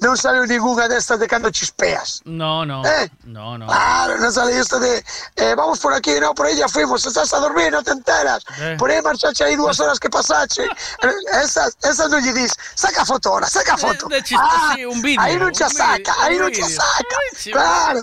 non 0.00 0.16
saliu 0.16 0.44
ninguna 0.46 0.88
destas 0.88 1.18
de 1.18 1.26
cando 1.26 1.50
chispeas. 1.50 2.20
No, 2.24 2.64
no. 2.64 2.82
Eh. 2.84 3.10
No, 3.24 3.56
no. 3.58 3.66
Claro, 3.66 4.18
no 4.18 4.30
sale 4.30 4.58
esto 4.58 4.78
de 4.80 5.04
eh, 5.36 5.54
vamos 5.54 5.78
por 5.78 5.92
aquí, 5.92 6.18
no, 6.20 6.34
por 6.34 6.46
ahí 6.46 6.56
ya 6.56 6.68
fuimos, 6.68 7.04
estás 7.06 7.32
a 7.34 7.38
dormir, 7.38 7.70
no 7.70 7.82
te 7.82 7.92
enteras. 7.92 8.42
Eh. 8.60 8.76
Por 8.78 8.90
ahí 8.90 9.00
marchache 9.02 9.44
aí 9.44 9.56
dúas 9.56 9.78
horas 9.80 9.98
que 9.98 10.08
pasache. 10.10 10.64
Eh, 11.02 11.42
esas, 11.42 11.76
esas 11.82 12.10
non 12.10 12.20
lle 12.22 12.32
dis, 12.32 12.52
saca 12.74 13.04
foto 13.04 13.30
ahora, 13.30 13.46
saca 13.48 13.76
foto. 13.76 14.06
de 14.08 14.20
chiste, 14.22 14.56
sí, 14.74 14.84
un 14.84 15.00
vídeo, 15.00 15.22
Aí 15.22 15.36
non 15.36 15.50
che 15.50 15.64
saca, 15.68 16.12
aí 16.20 16.36
non 16.36 16.50
che 16.50 16.62
saca. 16.62 17.16
Claro. 17.52 18.02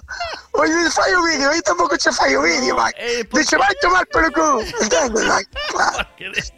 Oye, 0.53 0.89
fai 0.89 1.13
o 1.13 1.21
vídeo, 1.21 1.49
aí 1.51 1.61
tampouco 1.61 1.95
che 1.95 2.11
fai 2.11 2.35
o 2.35 2.41
vídeo, 2.41 2.75
Mac. 2.75 2.93
eh, 2.97 3.27
Dice, 3.31 3.55
vai 3.57 3.73
tomar 3.81 4.05
pelo 4.07 4.31
cu. 4.31 4.65
Entendes, 4.81 5.23
Mac? 5.25 5.45
Claro. 5.69 6.07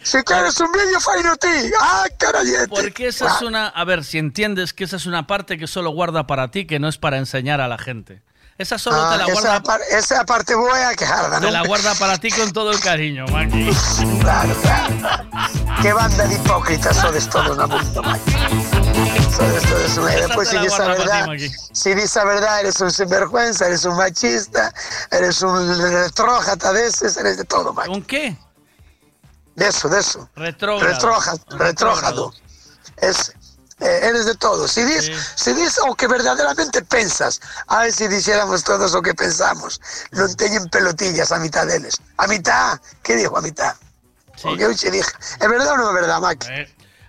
Si 0.04 0.24
quieres 0.24 0.58
un 0.60 0.72
vídeo, 0.72 1.00
fai 1.02 1.22
no 1.24 1.36
ti. 1.36 1.72
Ah, 1.82 2.08
carallete. 2.18 2.68
Porque 2.70 3.08
esa 3.08 3.28
es 3.28 3.42
una. 3.42 3.68
A 3.68 3.84
ver, 3.84 4.04
si 4.06 4.18
entiendes 4.18 4.72
que 4.74 4.86
esa 4.86 4.96
es 4.96 5.06
una 5.06 5.28
parte 5.30 5.58
que 5.60 5.68
solo 5.68 5.92
guarda 5.92 6.26
para 6.26 6.50
ti, 6.50 6.66
que 6.66 6.80
no 6.80 6.88
es 6.90 6.98
para 6.98 7.18
enseñar 7.18 7.62
a 7.62 7.68
la 7.70 7.78
gente. 7.78 8.22
Esa 8.58 8.78
solo 8.78 8.98
Ah, 9.00 9.12
te 9.12 9.18
la 9.20 9.24
esa, 9.24 9.34
guarda. 9.34 9.64
par- 9.64 9.82
esa 9.90 10.26
parte 10.26 10.54
boa 10.56 10.94
que 10.98 11.06
jarda, 11.06 11.40
Te 11.40 11.46
non? 11.46 11.54
la 11.54 11.64
guarda 11.66 11.94
para 11.96 12.18
ti 12.18 12.30
con 12.30 12.52
todo 12.52 12.72
el 12.72 12.80
cariño, 12.82 13.26
Maki. 13.32 13.70
Claro, 14.20 14.54
claro. 14.62 14.94
Que 15.82 15.94
banda 15.94 16.28
de 16.28 16.36
hipócritas 16.36 16.98
sodes 16.98 17.30
todos 17.30 17.56
na 17.56 17.68
mundo, 17.68 18.04
Mac. 18.04 18.20
Sodes 19.32 19.64
todos 19.64 19.84
Esa 19.86 20.02
Despois, 20.28 20.50
te 20.50 20.52
si 20.52 20.56
la 20.58 20.62
dices 20.64 20.80
a 20.82 20.84
ti, 20.84 20.90
verdad, 21.00 21.28
Maki. 21.28 21.50
si 21.72 21.94
dices 21.94 22.18
a 22.18 22.26
verdad, 22.26 22.60
eres 22.60 22.82
un 22.82 22.92
sinvergüenza, 22.92 23.68
eres 23.68 23.86
un 23.86 23.96
machista, 23.96 24.74
eres 25.12 25.42
un 25.42 25.56
retrójata 25.80 26.74
de 26.74 26.88
eses, 26.88 27.16
eres 27.16 27.38
de 27.38 27.46
todo, 27.46 27.72
Mac. 27.74 27.88
¿Un 27.88 28.02
qué? 28.04 28.36
De 29.56 29.68
eso, 29.70 29.88
de 29.88 30.00
eso. 30.02 30.30
Retrógrado. 30.36 30.92
Retrójado. 30.94 31.40
Retrójado. 31.52 32.34
Ese. 32.98 33.39
Eh, 33.80 34.00
eres 34.04 34.26
de 34.26 34.36
todo. 34.36 34.68
Si 34.68 34.84
dices 34.84 35.34
si 35.36 35.54
dis 35.54 35.80
o 35.80 35.96
que 35.96 36.08
verdaderamente 36.08 36.82
pensas, 36.84 37.40
a 37.68 37.84
ver 37.84 37.94
si 37.94 38.08
dijéramos 38.08 38.64
todos 38.64 38.94
o 38.94 39.02
que 39.02 39.14
pensamos, 39.14 39.80
non 40.12 40.28
teñen 40.36 40.68
pelotillas 40.68 41.32
a 41.32 41.40
mitad 41.40 41.64
deles. 41.64 41.96
A 42.20 42.28
mitad, 42.28 42.80
que 43.04 43.16
dijo 43.16 43.38
a 43.38 43.42
mitad? 43.42 43.76
O 44.44 44.56
eu 44.56 44.76
che 44.76 44.92
dije. 44.92 45.12
É 45.40 45.48
verdade 45.48 45.72
ou 45.72 45.78
non 45.80 45.92
é 45.92 45.96
verdade, 45.96 46.22
Mac? 46.22 46.44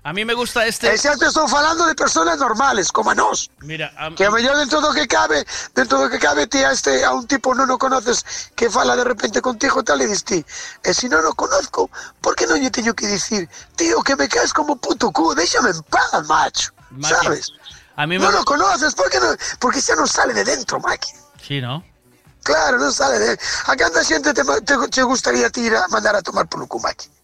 Eh, 0.03 0.09
a 0.09 0.13
mí 0.13 0.25
me 0.25 0.35
gusta 0.35 0.65
este. 0.67 0.89
E 0.93 0.99
xa 0.99 1.17
te 1.17 1.27
estou 1.29 1.47
falando 1.49 1.85
de 1.87 1.95
personas 1.95 2.39
normales, 2.39 2.91
como 2.91 3.11
a 3.11 3.15
nós. 3.15 3.51
Mira, 3.61 3.93
a- 3.97 4.11
Que 4.15 4.25
a 4.25 4.31
mellor 4.31 4.57
dentro 4.57 4.81
do 4.81 4.93
que 4.93 5.07
cabe, 5.07 5.45
dentro 5.75 5.99
do 6.01 6.09
que 6.09 6.19
cabe, 6.19 6.47
ti 6.47 6.65
a 6.65 6.73
este 6.73 7.05
a 7.05 7.13
un 7.13 7.27
tipo 7.27 7.53
non 7.55 7.69
o 7.69 7.77
conoces 7.77 8.25
que 8.57 8.71
fala 8.73 8.97
de 8.97 9.05
repente 9.05 9.41
contigo 9.45 9.85
tal 9.85 10.01
e 10.01 10.09
dis 10.09 10.25
ti. 10.25 10.41
E 10.85 10.91
se 10.97 11.09
non 11.09 11.21
o 11.29 11.35
conozco, 11.37 11.91
por 12.25 12.33
que 12.35 12.49
non 12.49 12.57
lle 12.59 12.73
teño 12.73 12.97
que 12.97 13.07
dicir, 13.07 13.45
tío, 13.77 14.01
que 14.03 14.17
me 14.17 14.25
caes 14.29 14.53
como 14.57 14.77
puto 14.81 15.13
cu, 15.13 15.37
déxame 15.37 15.71
en 15.77 15.83
paz, 15.85 16.17
macho. 16.25 16.73
Maki, 16.91 17.15
Sabes? 17.15 17.53
A 18.01 18.07
mí 18.09 18.17
me 18.19 18.25
Non 18.25 18.41
o 18.41 18.45
conoces, 18.49 18.97
por 18.97 19.13
que 19.13 19.21
non? 19.21 19.37
Porque 19.61 19.85
xa 19.85 19.93
non 19.95 20.09
sale 20.09 20.33
de 20.33 20.43
dentro, 20.49 20.81
Maki. 20.81 21.13
Sí, 21.45 21.61
¿no? 21.61 21.85
Claro, 22.41 22.81
non 22.81 22.89
sale 22.89 23.21
de 23.21 23.37
A 23.69 23.77
canta 23.77 24.01
xente 24.01 24.33
te, 24.33 24.41
te, 24.65 24.75
te 24.89 25.03
gustaría 25.05 25.53
ti 25.53 25.69
ir 25.69 25.77
a 25.77 25.85
mandar 25.93 26.17
a 26.17 26.23
tomar 26.25 26.49
cu, 26.49 26.81
Maki? 26.81 27.20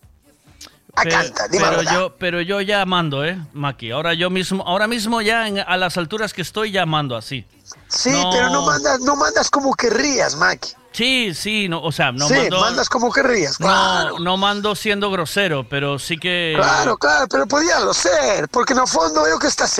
A 0.96 1.02
Pe- 1.02 1.10
canta, 1.10 1.46
dime 1.48 1.64
a 1.64 1.70
pero 1.70 1.82
yo, 1.82 2.16
pero 2.18 2.40
yo 2.40 2.60
ya 2.62 2.84
mando, 2.86 3.22
¿eh, 3.24 3.36
Maki? 3.52 3.90
Ahora 3.90 4.14
yo 4.14 4.30
mismo, 4.30 4.64
ahora 4.66 4.88
mismo 4.88 5.20
ya 5.20 5.46
en- 5.46 5.58
a 5.60 5.76
las 5.76 5.96
alturas 5.98 6.32
que 6.32 6.40
estoy 6.42 6.72
ya 6.72 6.86
mando 6.86 7.16
así. 7.16 7.46
Sí, 7.88 8.12
pero 8.32 8.48
no 8.50 8.62
mandas, 8.64 9.00
no 9.00 9.14
mandas 9.16 9.50
como 9.50 9.74
querrías, 9.74 10.36
Maki. 10.36 10.72
Sí, 10.92 11.34
sí, 11.34 11.68
no, 11.68 11.82
o 11.82 11.92
sea, 11.92 12.10
no 12.10 12.26
sí, 12.26 12.32
mando. 12.34 12.58
mandas 12.60 12.88
como 12.88 13.12
querrías, 13.12 13.58
claro. 13.58 14.16
No, 14.18 14.24
no 14.24 14.36
mando 14.38 14.74
siendo 14.74 15.10
grosero, 15.10 15.68
pero 15.68 15.98
sí 15.98 16.16
que. 16.16 16.54
Claro, 16.56 16.96
claro, 16.96 17.26
pero 17.28 17.46
podíalo 17.46 17.92
ser, 17.92 18.48
porque 18.48 18.72
no 18.72 18.86
fondo 18.86 19.26
é 19.26 19.34
o 19.34 19.38
que 19.38 19.48
estás. 19.48 19.76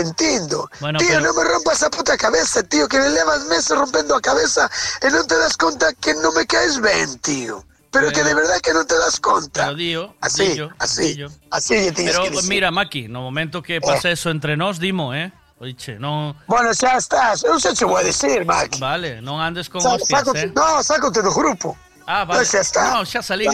Bueno, 0.81 0.99
tío, 0.99 1.09
pero- 1.09 1.21
non 1.25 1.33
me 1.33 1.45
rompas 1.49 1.81
a 1.83 1.89
puta 1.89 2.19
cabeza, 2.21 2.63
tío, 2.69 2.87
que 2.87 3.01
me 3.01 3.09
levas 3.09 3.47
meses 3.49 3.73
rompendo 3.73 4.13
a 4.15 4.21
cabeza 4.21 4.69
e 5.01 5.09
non 5.09 5.25
te 5.25 5.41
das 5.41 5.57
conta 5.57 5.89
que 5.97 6.13
non 6.21 6.37
me 6.37 6.45
caes 6.45 6.77
ben, 6.85 7.17
tío. 7.25 7.65
Pero 7.91 8.11
que 8.11 8.23
de 8.25 8.35
verdad 8.35 8.61
que 8.61 8.73
non 8.75 8.85
te 8.87 8.95
das. 8.99 9.21
Pero 9.53 9.75
digo, 9.75 10.15
Así, 10.21 10.59
así, 10.79 11.25
así 11.51 11.93
tienes 11.93 12.17
Pero 12.17 12.31
que 12.31 12.43
mira, 12.49 12.71
Maki, 12.71 13.09
no 13.09 13.23
momento 13.23 13.63
que 13.63 13.81
pase 13.81 14.13
eso 14.13 14.29
entre 14.31 14.57
nos, 14.57 14.79
dimo, 14.79 15.15
¿eh? 15.15 15.33
Oiche, 15.59 15.97
no. 15.99 16.37
Bueno, 16.47 16.75
xa 16.77 17.01
estás, 17.01 17.41
eu 17.45 17.57
xa 17.57 17.73
che 17.73 17.89
vou 17.89 17.97
a 17.97 18.05
decir, 18.05 18.45
Maki. 18.45 18.77
Vale, 18.79 19.23
non 19.25 19.41
andes 19.41 19.71
con 19.73 19.81
Sa- 19.81 19.97
hostias, 19.97 20.21
sácote- 20.29 20.45
¿eh? 20.45 20.53
No, 20.53 20.83
sácote 20.85 21.23
do 21.25 21.33
grupo. 21.33 21.73
Ah, 22.05 22.29
vale. 22.29 22.45
Pois 22.45 22.53
xa 22.53 22.61
está. 22.61 22.93
No, 22.93 23.07
xa 23.09 23.25
salín 23.25 23.49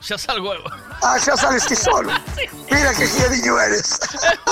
Ya. 0.00 0.16
salgo. 0.18 0.54
Ah, 1.02 1.18
xa 1.18 1.36
sales 1.36 1.66
ti 1.66 1.74
solo. 1.76 2.12
Mira 2.70 2.94
que 2.94 3.06
guiadiño 3.06 3.58
eres. 3.60 3.98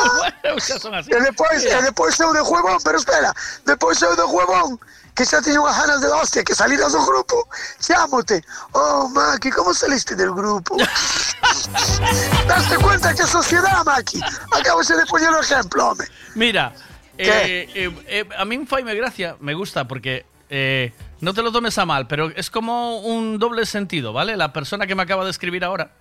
xa 0.59 0.79
son 0.79 0.95
así. 0.95 1.11
E 1.13 1.21
depois, 1.21 1.65
e 1.65 1.83
depois 1.83 2.19
eu 2.21 2.33
de 2.33 2.41
huevón, 2.41 2.79
pero 2.83 2.99
espera, 2.99 3.33
depois 3.65 4.01
eu 4.03 4.17
de 4.17 4.25
huevón, 4.25 4.79
que 5.15 5.25
xa 5.25 5.41
tiño 5.41 5.63
unhas 5.63 5.79
ganas 5.79 6.01
de 6.01 6.09
hostia, 6.09 6.45
que 6.45 6.55
saliras 6.55 6.93
do 6.93 7.01
grupo, 7.07 7.49
chámote. 7.81 8.45
Oh, 8.73 9.09
Maki, 9.09 9.51
como 9.51 9.73
saliste 9.73 10.15
del 10.15 10.33
grupo? 10.35 10.77
Daste 12.49 12.77
cuenta 12.79 13.15
que 13.15 13.25
sociedade, 13.25 13.85
Maki? 13.85 14.21
Acabo 14.53 14.83
de 14.83 15.07
poñer 15.07 15.31
o 15.31 15.41
exemplo, 15.41 15.91
home. 15.91 16.05
Mira, 16.35 16.75
¿Qué? 17.17 17.25
eh, 17.25 17.71
eh, 17.75 18.03
eh, 18.07 18.29
a 18.37 18.45
mí 18.45 18.59
me 18.59 18.95
gracia, 18.95 19.37
me 19.41 19.55
gusta 19.55 19.89
porque 19.89 20.27
eh, 20.51 20.93
no 21.21 21.35
te 21.35 21.43
lo 21.43 21.53
tomes 21.53 21.77
a 21.79 21.87
mal, 21.87 22.07
pero 22.07 22.31
es 22.37 22.51
como 22.51 22.99
un 22.99 23.39
doble 23.39 23.67
sentido, 23.67 24.13
¿vale? 24.13 24.37
La 24.37 24.53
persona 24.53 24.87
que 24.87 24.95
me 24.95 25.03
acaba 25.03 25.25
de 25.25 25.31
escribir 25.31 25.65
ahora 25.65 25.93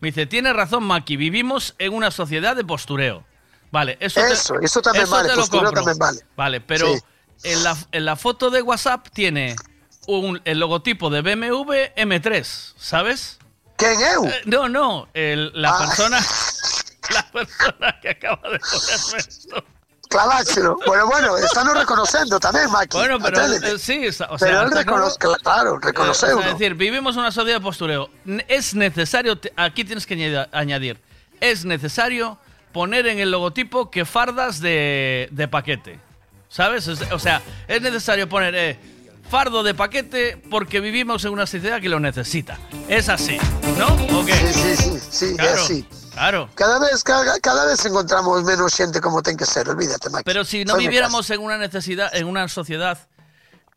me 0.00 0.08
dice, 0.08 0.26
tiene 0.26 0.52
razón 0.52 0.84
Maki, 0.84 1.16
vivimos 1.16 1.74
en 1.78 1.92
una 1.94 2.10
sociedad 2.10 2.54
de 2.54 2.64
postureo. 2.64 3.24
Vale, 3.70 3.96
eso, 4.00 4.20
te- 4.20 4.32
Eso, 4.32 4.54
eso 4.60 4.80
tamén 4.80 5.02
eso 5.02 5.10
vale, 5.12 5.34
postureo 5.34 5.72
tamén 5.72 5.98
vale. 5.98 6.20
Vale, 6.36 6.60
pero 6.60 6.86
Sí. 6.94 7.52
en, 7.52 7.62
la, 7.64 7.76
en 7.92 8.04
la 8.04 8.16
foto 8.16 8.48
de 8.50 8.62
WhatsApp 8.62 9.08
tiene 9.12 9.56
un, 10.06 10.40
el 10.44 10.58
logotipo 10.58 11.10
de 11.10 11.20
BMW 11.22 11.92
M3, 11.96 12.74
¿sabes? 12.76 13.38
¿Quién 13.76 14.00
eu? 14.00 14.24
Eh, 14.26 14.40
no, 14.46 14.68
no, 14.68 15.08
el- 15.14 15.52
la 15.54 15.70
Ah. 15.70 15.78
persona 15.86 16.18
la 17.10 17.22
persona 17.30 18.00
que 18.00 18.08
acaba 18.10 18.48
de 18.50 18.58
ponerme 18.58 19.18
esto. 19.18 19.64
Claváchelo. 20.08 20.78
Bueno, 20.86 21.06
bueno, 21.06 21.36
están 21.36 21.68
reconocendo 21.74 22.40
tamén, 22.40 22.70
Maki. 22.70 22.96
Bueno, 22.96 23.18
pero 23.20 23.40
eh, 23.44 23.78
sí, 23.78 24.06
está- 24.06 24.26
o 24.30 24.38
sea, 24.38 24.48
pero 24.48 24.60
él 24.62 24.66
está 24.68 24.84
claro. 25.42 25.78
reconoce, 25.78 26.26
Eh, 26.26 26.34
o 26.34 26.40
sea, 26.40 26.48
es 26.52 26.58
decir, 26.58 26.74
vivimos 26.74 27.16
una 27.16 27.30
sociedad 27.30 27.58
de 27.58 27.62
postureo. 27.62 28.08
Es 28.48 28.74
necesario, 28.74 29.38
aquí 29.56 29.84
tienes 29.84 30.06
que 30.06 30.16
añadi- 30.16 30.48
añadir, 30.52 31.00
es 31.40 31.64
necesario 31.64 32.38
poner 32.72 33.06
en 33.06 33.18
el 33.18 33.30
logotipo 33.30 33.90
que 33.90 34.04
fardas 34.04 34.60
de, 34.60 35.28
de 35.30 35.48
paquete. 35.48 36.00
¿Sabes? 36.48 36.86
Es- 36.88 37.02
O 37.12 37.18
sea, 37.18 37.42
es 37.66 37.82
necesario 37.82 38.26
poner 38.28 38.54
eh, 38.54 38.78
fardo 39.30 39.62
de 39.62 39.74
paquete 39.74 40.42
porque 40.50 40.80
vivimos 40.80 41.22
en 41.26 41.32
una 41.32 41.46
sociedad 41.46 41.80
que 41.82 41.90
lo 41.90 42.00
necesita. 42.00 42.58
Es 42.88 43.10
así, 43.10 43.36
¿no? 43.78 43.88
¿O 44.18 44.24
qué? 44.24 44.32
Sí, 44.34 44.52
sí, 44.54 44.76
sí, 44.76 44.98
sí, 45.10 45.36
Claro, 45.36 45.62
así. 45.62 45.86
Claro. 46.18 46.50
Cada 46.56 46.80
vez, 46.80 47.04
cada, 47.04 47.38
cada 47.38 47.64
vez 47.64 47.84
encontramos 47.86 48.42
menos 48.42 48.74
xente 48.74 49.00
como 49.00 49.22
ten 49.22 49.36
que 49.36 49.46
ser, 49.46 49.68
olvídate, 49.68 50.10
Maki. 50.10 50.24
Pero 50.24 50.44
si 50.44 50.64
no 50.64 50.74
viviéramos 50.74 51.30
en 51.30 51.40
una 51.40 51.56
necesidad, 51.56 52.10
en 52.12 52.26
una 52.26 52.48
sociedad 52.48 52.98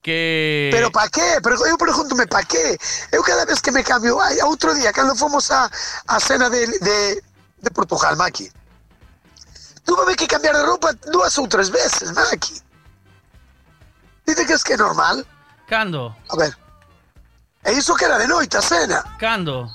que... 0.01 0.69
Pero 0.73 0.91
para 0.91 1.07
qué? 1.09 1.37
Pero 1.43 1.63
eu 1.67 1.77
pregúntome 1.77 2.25
para 2.25 2.43
qué? 2.43 2.77
Eu 3.11 3.21
cada 3.21 3.45
vez 3.45 3.61
que 3.61 3.71
me 3.71 3.83
cambio, 3.83 4.19
ai, 4.19 4.41
outro 4.41 4.73
día 4.73 4.91
cando 4.91 5.13
fomos 5.15 5.51
a, 5.51 5.69
a 6.07 6.19
cena 6.19 6.49
de, 6.49 6.65
de, 6.65 7.21
de 7.61 7.69
Portugal, 7.69 8.17
Maki. 8.17 8.49
Tuve 9.85 10.15
que 10.15 10.25
cambiar 10.25 10.57
de 10.57 10.63
roupa 10.63 10.93
dúas 11.13 11.37
ou 11.37 11.47
tres 11.47 11.69
veces, 11.69 12.11
Maki. 12.11 12.57
Dice 14.25 14.45
que 14.47 14.53
es 14.53 14.63
que 14.63 14.73
é 14.73 14.77
normal. 14.77 15.25
Cando, 15.67 16.15
A 16.29 16.35
ver. 16.37 16.57
E 17.63 17.73
iso 17.73 17.93
que 17.93 18.05
era 18.05 18.17
de 18.17 18.27
noite 18.27 18.57
a 18.57 18.61
cena. 18.61 19.03
cando. 19.19 19.69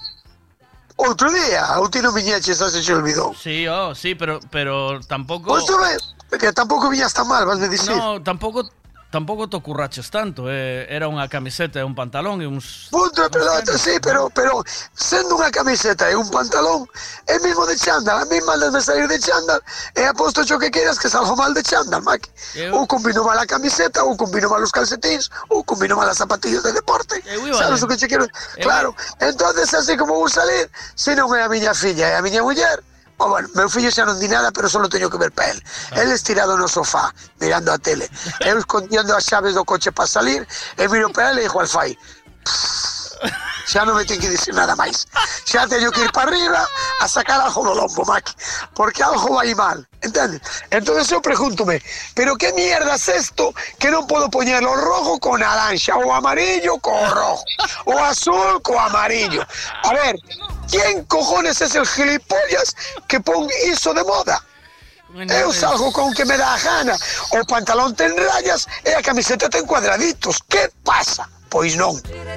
Outro 0.97 1.29
día, 1.31 1.77
a 1.77 1.91
ti 1.93 2.01
non 2.01 2.17
viñeches, 2.17 2.57
xa 2.57 2.73
se 2.73 2.81
che 2.81 2.97
olvidou. 2.97 3.37
Sí, 3.37 3.69
oh, 3.69 3.95
sí, 3.95 4.17
pero, 4.17 4.41
pero 4.51 4.99
tampoco... 5.05 5.53
Pois 5.53 5.69
tuve, 5.69 5.93
que 6.41 6.53
tampouco 6.53 6.89
viñas 6.89 7.13
tan 7.13 7.29
mal, 7.29 7.45
vas 7.45 7.59
me 7.59 7.69
dicir. 7.69 7.93
No, 7.93 8.23
tampoco, 8.23 8.65
tampoco 9.11 9.49
te 9.49 9.61
curraches 9.61 10.11
tanto. 10.11 10.51
eh, 10.51 10.87
era 10.91 11.09
unha 11.09 11.27
camiseta 11.29 11.81
e 11.81 11.85
un 11.87 11.95
pantalón 11.95 12.43
e 12.43 12.47
uns... 12.47 12.89
Punto 12.91 13.23
de 13.23 13.31
pelota, 13.31 13.79
sí, 13.79 13.97
pero, 14.03 14.29
pero 14.31 14.61
sendo 14.93 15.37
unha 15.39 15.49
camiseta 15.51 16.11
e 16.11 16.15
un 16.17 16.29
pantalón, 16.29 16.85
é 17.27 17.39
mismo 17.41 17.65
de 17.67 17.77
chándal, 17.79 18.23
a 18.23 18.27
mí 18.29 18.37
mandas 18.45 18.73
de 18.75 18.83
salir 18.83 19.07
de 19.09 19.19
chándal, 19.19 19.61
e 19.97 20.03
aposto 20.05 20.45
cho 20.45 20.59
que 20.59 20.71
queiras 20.71 20.99
que 20.99 21.09
salgo 21.09 21.35
mal 21.37 21.55
de 21.55 21.63
chándal, 21.63 22.03
Maki. 22.03 22.29
Eu- 22.59 22.77
Ou 22.77 22.87
combino 22.87 23.25
mal 23.25 23.39
a 23.39 23.47
camiseta, 23.47 24.05
ou 24.05 24.17
combino 24.17 24.51
mal 24.51 24.61
os 24.63 24.71
calcetins, 24.75 25.31
ou 25.49 25.65
combino 25.65 25.97
mal 25.97 26.09
as 26.09 26.19
zapatillas 26.19 26.63
de 26.63 26.73
deporte. 26.77 27.23
Eu 27.25 27.47
iba 27.47 27.57
Sabes 27.57 27.83
o 27.83 27.89
que 27.89 27.97
che 27.97 28.09
quero? 28.09 28.27
Claro, 28.61 28.95
entonces 29.21 29.73
así 29.73 29.97
como 29.97 30.15
vou 30.15 30.29
salir, 30.29 30.69
se 30.95 31.15
non 31.17 31.33
é 31.33 31.41
a 31.43 31.49
miña 31.49 31.73
filla 31.73 32.11
e 32.11 32.15
a 32.19 32.23
miña 32.23 32.43
muller, 32.43 32.83
O 33.19 33.29
bueno, 33.29 33.49
meu 33.55 33.69
fillo 33.71 33.91
xa 33.91 34.05
non 34.05 34.21
di 34.21 34.29
nada, 34.29 34.53
pero 34.53 34.69
só 34.69 34.77
teño 34.89 35.09
que 35.09 35.17
ver 35.17 35.33
pa 35.33 35.49
el. 35.49 35.59
Ah. 35.93 36.03
El 36.03 36.13
estirado 36.13 36.57
no 36.57 36.69
sofá, 36.69 37.15
mirando 37.41 37.73
a 37.73 37.79
tele. 37.79 38.11
Eu 38.45 38.59
escondiendo 38.59 39.15
as 39.17 39.25
chaves 39.25 39.55
do 39.55 39.65
coche 39.65 39.91
para 39.91 40.07
salir, 40.07 40.47
e 40.77 40.85
miro 40.89 41.09
para 41.11 41.31
ele 41.33 41.41
e 41.41 41.45
dijo 41.45 41.61
al 41.61 41.67
fai. 41.67 41.97
Xa 43.67 43.85
non 43.85 43.99
me 43.99 44.07
ten 44.07 44.23
que 44.23 44.31
dicir 44.31 44.55
nada 44.55 44.79
máis. 44.79 45.11
Xa 45.43 45.67
teño 45.67 45.91
que 45.91 46.07
ir 46.07 46.13
para 46.15 46.31
arriba 46.31 46.63
a 47.03 47.07
sacar 47.11 47.43
algo 47.43 47.67
do 47.67 47.75
lombo, 47.75 48.07
Maki. 48.07 48.33
Porque 48.79 49.03
algo 49.03 49.35
vai 49.35 49.55
mal. 49.59 49.83
Entendes? 50.07 50.41
Entonces 50.71 51.11
eu 51.11 51.21
pregúntome, 51.21 51.83
pero 52.15 52.37
que 52.37 52.53
mierda 52.53 52.95
es 52.95 53.09
esto 53.09 53.51
que 53.79 53.91
non 53.91 54.07
podo 54.07 54.31
poñerlo 54.31 54.71
rojo 54.71 55.19
con 55.19 55.43
naranja, 55.43 55.99
o 55.99 56.15
amarillo 56.15 56.79
con 56.79 56.95
rojo, 57.11 57.43
o 57.91 57.99
azul 57.99 58.63
con 58.63 58.79
amarillo? 58.79 59.43
A 59.83 59.91
ver, 59.93 60.15
¿quién 60.71 61.03
cojones 61.11 61.61
es 61.61 61.75
el 61.75 61.87
gilipollas 61.87 62.71
que 63.11 63.19
pon 63.19 63.51
iso 63.67 63.91
de 63.93 64.05
moda? 64.07 64.39
Eu 65.27 65.51
salgo 65.53 65.91
con 65.91 66.15
que 66.15 66.25
me 66.25 66.37
dá 66.37 66.55
a 66.55 66.59
gana. 66.59 66.95
O 67.33 67.43
pantalón 67.47 67.97
ten 67.97 68.15
rayas 68.15 68.69
e 68.85 68.95
a 68.95 69.03
camiseta 69.03 69.49
ten 69.49 69.67
cuadraditos. 69.67 70.39
Que 70.47 70.71
pasa? 70.85 71.27
Pois 71.49 71.77
non. 71.79 71.95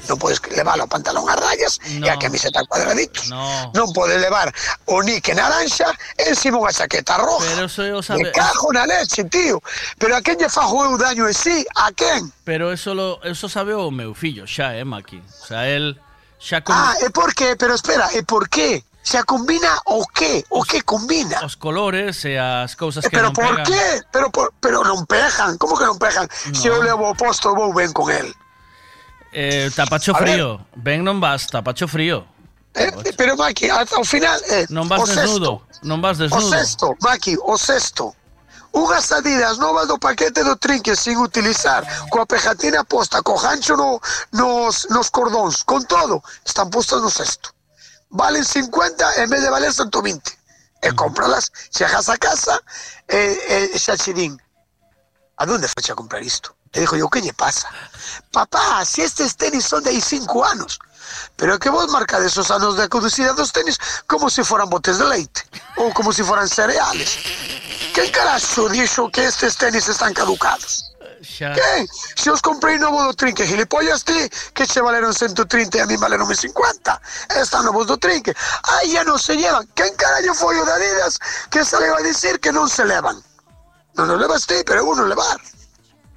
Non 0.08 0.18
podes 0.22 0.38
levar 0.54 0.78
o 0.80 0.88
pantalón 0.88 1.26
a 1.28 1.36
rayas 1.36 1.82
e 1.84 2.06
a 2.08 2.16
camiseta 2.22 2.62
cuadraditos. 2.70 3.28
No. 3.34 3.74
Non 3.74 3.90
podes 3.92 4.22
levar 4.22 4.54
o 4.86 5.02
nique 5.02 5.34
naranja 5.34 5.90
e 6.16 6.30
encima 6.32 6.62
unha 6.62 6.70
chaqueta 6.72 7.18
roja. 7.18 7.44
Pero 7.50 7.66
eso 7.66 7.82
eu 7.84 8.00
Me 8.00 8.06
sabe... 8.06 8.32
cago 8.32 8.70
na 8.72 8.86
leche, 8.86 9.26
tío. 9.26 9.58
Pero 9.98 10.14
a 10.16 10.22
quen 10.22 10.38
lle 10.38 10.48
fajo 10.48 10.86
eu 10.86 10.96
daño 10.96 11.26
en 11.26 11.34
sí? 11.34 11.66
A 11.76 11.90
quen? 11.92 12.30
Pero 12.46 12.70
eso 12.72 12.94
lo, 12.94 13.18
eso 13.26 13.50
sabe 13.50 13.74
o 13.74 13.90
meu 13.90 14.14
fillo 14.14 14.46
xa, 14.46 14.78
eh, 14.78 14.86
Maki. 14.86 15.18
O 15.20 15.46
sea, 15.50 15.66
él 15.68 15.98
xa 16.38 16.62
con 16.62 16.78
Ah, 16.78 16.94
e 17.02 17.10
por 17.10 17.34
qué? 17.34 17.58
Pero 17.58 17.74
espera, 17.76 18.08
e 18.14 18.22
por 18.24 18.46
qué? 18.48 18.86
Se 19.02 19.24
combina 19.26 19.80
o 19.90 20.06
qué? 20.14 20.46
O 20.54 20.62
que 20.62 20.84
combina? 20.86 21.42
os 21.42 21.56
colores 21.58 22.24
e 22.30 22.38
as 22.38 22.78
cousas 22.78 23.02
Eh, 23.04 23.10
que 23.10 23.18
pero 23.18 23.32
non 23.32 23.36
por 23.36 23.58
pegan. 23.58 23.66
qué? 23.66 23.86
Pero, 24.14 24.28
por, 24.30 24.54
pero 24.62 24.86
non 24.86 25.02
pejan. 25.10 25.58
Como 25.58 25.74
que 25.74 25.88
non 25.90 25.98
pejan? 25.98 26.30
Se 26.54 26.70
eu 26.70 26.78
levo 26.84 27.10
o 27.10 27.16
posto, 27.18 27.56
vou 27.58 27.74
ben 27.74 27.90
con 27.90 28.12
el. 28.14 28.30
Eh, 29.32 29.70
tapacho 29.76 30.16
A 30.16 30.20
ver. 30.20 30.34
frío. 30.34 30.66
Ben 30.76 31.04
non 31.04 31.20
vas, 31.20 31.48
tapacho 31.48 31.88
frío. 31.88 32.26
Eh, 32.74 32.92
pero 33.18 33.36
Maki, 33.36 33.68
o 33.98 34.04
final 34.06 34.40
eh, 34.52 34.66
Non 34.70 34.88
vas 34.88 35.02
o 35.02 35.06
sexto, 35.06 35.22
desnudo. 35.22 35.52
Non 35.82 36.00
vas 36.02 36.18
O 36.18 36.22
desnudo. 36.22 36.50
sexto, 36.54 36.86
Maki, 37.02 37.34
o 37.42 37.58
sexto 37.58 38.14
Unhas 38.70 39.10
adidas 39.10 39.58
novas 39.58 39.90
do 39.90 39.98
paquete 39.98 40.46
do 40.46 40.54
trinque 40.56 40.94
sin 40.94 41.18
utilizar 41.18 41.82
Coa 42.14 42.30
pegatina 42.30 42.86
posta, 42.86 43.26
co 43.26 43.34
gancho 43.42 43.74
no, 43.74 43.98
nos, 44.38 44.86
nos 44.94 45.10
cordóns 45.10 45.66
Con 45.66 45.82
todo, 45.90 46.22
están 46.46 46.70
postas 46.70 47.02
no 47.02 47.10
sexto 47.10 47.50
Valen 48.14 48.46
50 48.46 49.26
en 49.26 49.30
vez 49.34 49.42
de 49.42 49.50
valer 49.50 49.74
120 49.74 50.38
E 50.86 50.94
cómpralas, 50.94 51.50
chegas 51.74 52.08
a 52.08 52.18
casa 52.22 52.62
e, 53.10 53.74
e 53.74 53.80
xa 53.82 53.98
che 53.98 54.14
din 54.14 54.38
A 55.42 55.46
donde 55.50 55.66
foi 55.66 55.82
a 55.90 55.98
comprar 55.98 56.22
isto? 56.22 56.54
E 56.74 56.80
dijo 56.82 56.96
yo, 56.96 57.10
que 57.10 57.22
lle 57.22 57.34
pasa? 57.34 57.68
Papá, 58.32 58.86
si 58.86 59.02
estes 59.02 59.36
tenis 59.36 59.66
son 59.66 59.84
de 59.84 59.90
aí 59.90 60.02
cinco 60.02 60.46
anos 60.46 60.80
Pero 61.36 61.58
que 61.58 61.70
vos 61.70 61.90
marcades 61.90 62.38
os 62.38 62.52
anos 62.52 62.78
de 62.78 62.90
caducidade 62.90 63.36
dos 63.36 63.52
tenis 63.52 63.80
como 64.08 64.30
se 64.30 64.44
foran 64.44 64.70
botes 64.70 64.98
de 65.00 65.06
leite 65.06 65.42
ou 65.78 65.94
como 65.94 66.12
se 66.12 66.24
foran 66.24 66.48
cereales. 66.48 67.18
Quen 67.96 68.12
caraxo 68.12 68.70
dixo 68.70 69.10
que 69.10 69.26
estes 69.26 69.56
tenis 69.56 69.88
están 69.88 70.14
caducados? 70.14 70.92
Quen? 71.20 71.88
Se 72.16 72.32
os 72.32 72.42
comprei 72.42 72.78
novo 72.80 73.04
do 73.04 73.14
trinque, 73.14 73.46
gilipollas 73.46 74.04
ti, 74.04 74.30
que 74.54 74.68
che 74.68 74.80
valeron 74.80 75.14
130 75.14 75.78
e 75.78 75.82
a 75.82 75.86
mí 75.86 75.98
valeron 75.98 76.28
50. 76.28 77.02
Están 77.36 77.66
novos 77.66 77.88
do 77.88 77.98
trinque. 77.98 78.36
Aí 78.64 78.94
ya 78.94 79.04
non 79.04 79.20
se 79.20 79.36
llevan. 79.36 79.68
Quen 79.76 79.96
carallo 79.96 80.34
foi 80.36 80.60
o 80.60 80.66
de 80.66 80.72
Adidas 80.72 81.20
que 81.50 81.66
saleu 81.66 81.96
a 81.96 82.02
dicir 82.02 82.40
que 82.40 82.52
non 82.52 82.70
se 82.70 82.86
levan? 82.86 83.20
Non 83.96 84.12
os 84.12 84.20
levas 84.20 84.48
ti, 84.48 84.64
pero 84.64 84.84
uno 84.88 85.04
levar. 85.08 85.40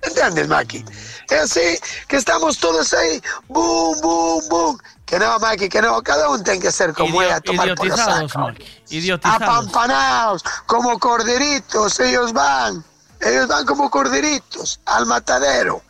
Entendes, 0.03 0.49
Maki? 0.49 0.85
É 1.31 1.39
así 1.39 1.79
que 2.09 2.17
estamos 2.17 2.59
todos 2.59 2.93
aí, 2.93 3.23
boom, 3.49 4.01
boom, 4.01 4.49
boom. 4.49 4.79
Que 5.07 5.19
no, 5.19 5.39
Maki, 5.39 5.69
que 5.69 5.81
no, 5.81 6.03
cada 6.03 6.29
un 6.29 6.43
ten 6.43 6.61
que 6.61 6.73
ser 6.73 6.93
como 6.93 7.23
é 7.23 7.33
a 7.33 7.41
tomar 7.41 7.75
por. 7.75 7.87
Maki. 7.89 8.67
Idiotizados. 8.91 9.43
Apampanaos, 9.43 10.43
como 10.67 10.99
corderitos, 10.99 12.01
ellos 12.01 12.33
van. 12.33 12.85
Ellos 13.21 13.47
van 13.47 13.65
como 13.65 13.89
corderitos 13.91 14.81
al 14.87 15.07
matadero. 15.07 15.83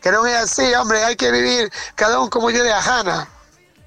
Que 0.00 0.14
non 0.14 0.22
é 0.30 0.38
así, 0.38 0.62
hombre, 0.78 1.02
hai 1.02 1.18
que 1.18 1.26
vivir 1.34 1.66
cada 1.98 2.22
un 2.22 2.30
como 2.30 2.54
lle 2.54 2.62
dé 2.62 2.70
a 2.70 2.78
gana. 2.80 3.26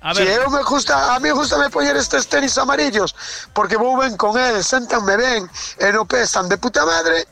A 0.03 0.11
Si 0.13 0.25
ver. 0.25 0.41
eu 0.41 0.49
me 0.49 0.63
gusta, 0.63 1.15
a 1.15 1.19
mí 1.21 1.29
gusta 1.29 1.55
me 1.61 1.69
poñer 1.69 1.95
estes 1.95 2.27
tenis 2.27 2.57
amarillos 2.57 3.15
porque 3.53 3.77
vou 3.77 3.95
ben 3.95 4.17
con 4.17 4.35
eles, 4.35 4.67
sentanme 4.67 5.15
ben 5.15 5.47
e 5.79 5.87
non 5.93 6.03
pesan 6.03 6.49
de 6.51 6.57
puta 6.59 6.83
madre. 6.83 7.23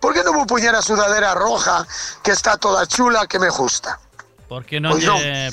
Por 0.00 0.14
que 0.14 0.22
non 0.22 0.34
vou 0.34 0.46
poñer 0.46 0.74
a 0.74 0.82
sudadera 0.82 1.34
roja 1.34 1.82
que 2.22 2.30
está 2.30 2.54
toda 2.56 2.86
chula 2.86 3.26
que 3.26 3.38
me 3.38 3.50
gusta? 3.50 3.98
Porque 4.48 4.80
lle 4.80 4.88
non. 4.88 4.96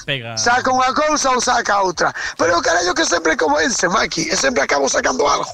pega. 0.05 0.37
Saca 0.37 0.71
unha 0.71 0.93
cousa 0.95 1.33
ou 1.35 1.41
saca 1.41 1.83
outra. 1.83 2.15
Pero 2.37 2.61
carallo 2.61 2.95
que 2.95 3.03
sempre 3.03 3.35
como 3.35 3.59
ese, 3.59 3.89
Maki, 3.89 4.31
e 4.31 4.35
sempre 4.37 4.63
acabo 4.63 4.87
sacando 4.87 5.27
algo. 5.27 5.51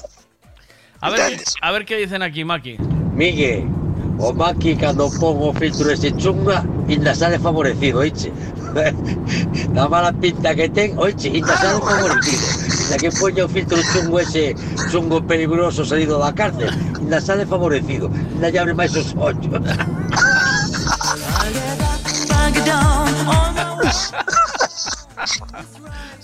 A 1.02 1.10
ver, 1.10 1.42
a 1.42 1.72
ver 1.72 1.82
qué 1.84 1.96
dicen 1.96 2.22
aquí, 2.22 2.44
Maki. 2.44 2.78
Miguel, 3.16 3.66
o 4.22 4.30
Maki 4.32 4.76
cando 4.78 5.10
pon 5.18 5.34
o 5.42 5.50
filtro 5.52 5.90
ese 5.90 6.14
chunga, 6.14 6.62
ainda 6.86 7.14
sale 7.16 7.42
favorecido, 7.42 7.98
oiche. 7.98 8.30
La 9.74 9.88
mala 9.88 10.12
pinta 10.12 10.54
que 10.54 10.68
ten, 10.68 10.98
oiche, 10.98 11.28
ainda 11.30 11.56
sale 11.56 11.80
favorecido. 11.80 12.42
La 12.90 12.96
que 12.96 13.10
pone 13.10 13.42
o 13.42 13.48
filtro 13.48 13.78
chungo 13.92 14.20
ese 14.20 14.54
chungo 14.90 15.20
peligroso 15.26 15.84
salido 15.84 16.18
da 16.18 16.32
cárcel, 16.32 16.70
ainda 16.98 17.20
sale 17.20 17.46
favorecido. 17.46 18.10
Ainda 18.34 18.50
lle 18.50 18.58
abre 18.58 18.74
máis 18.74 18.94
os 18.96 19.14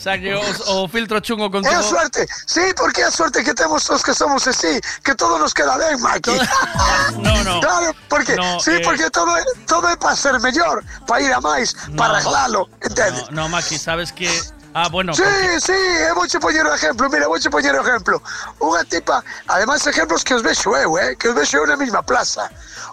O 0.09 0.85
o, 0.85 0.89
filtro 0.89 1.21
chungo 1.21 1.51
con 1.51 1.63
todo... 1.63 1.83
suerte, 1.83 2.27
sí, 2.47 2.61
porque 2.77 3.03
a 3.03 3.11
suerte 3.11 3.45
que 3.45 3.53
temos 3.55 3.89
os 3.91 4.03
que 4.03 4.15
somos 4.15 4.47
así, 4.47 4.81
que 5.05 5.15
todo 5.15 5.39
nos 5.39 5.53
queda 5.53 5.77
ben, 5.77 6.01
Maki. 6.01 6.31
No, 7.19 7.45
no. 7.45 7.61
Claro, 7.61 7.95
porque, 8.09 8.37
No, 8.37 8.59
sí, 8.61 8.73
eh. 8.73 8.81
porque 8.85 9.11
todo 9.11 9.33
todo 9.67 9.89
é 9.89 9.97
para 9.97 10.17
ser 10.17 10.39
mellor, 10.41 10.85
para 11.07 11.21
ir 11.21 11.33
a 11.33 11.41
máis, 11.41 11.75
para 11.97 12.15
arreglalo, 12.15 12.69
entendes? 12.81 13.29
No, 13.31 13.43
no, 13.43 13.49
Maki, 13.49 13.79
sabes 13.79 14.13
que... 14.13 14.29
Ah, 14.75 14.89
bueno, 14.91 15.15
Sí, 15.15 15.23
porque- 15.23 15.61
sí, 15.61 15.73
eu 15.73 16.15
vouche 16.15 16.39
poñer 16.39 16.65
o 16.67 16.75
exemplo, 16.75 17.09
mira, 17.11 17.27
vouche 17.27 17.49
poñer 17.51 17.75
o 17.75 17.81
exemplo. 17.83 18.23
Unha 18.61 18.85
tipa, 18.85 19.25
ademais 19.49 19.87
exemplos 19.87 20.23
que 20.23 20.35
os 20.35 20.43
vexo 20.43 20.77
eu, 20.77 20.99
eh, 20.99 21.17
que 21.17 21.29
os 21.29 21.35
vexo 21.35 21.57
eu 21.57 21.67
na 21.67 21.77
mesma 21.77 22.03
plaza. 22.03 22.51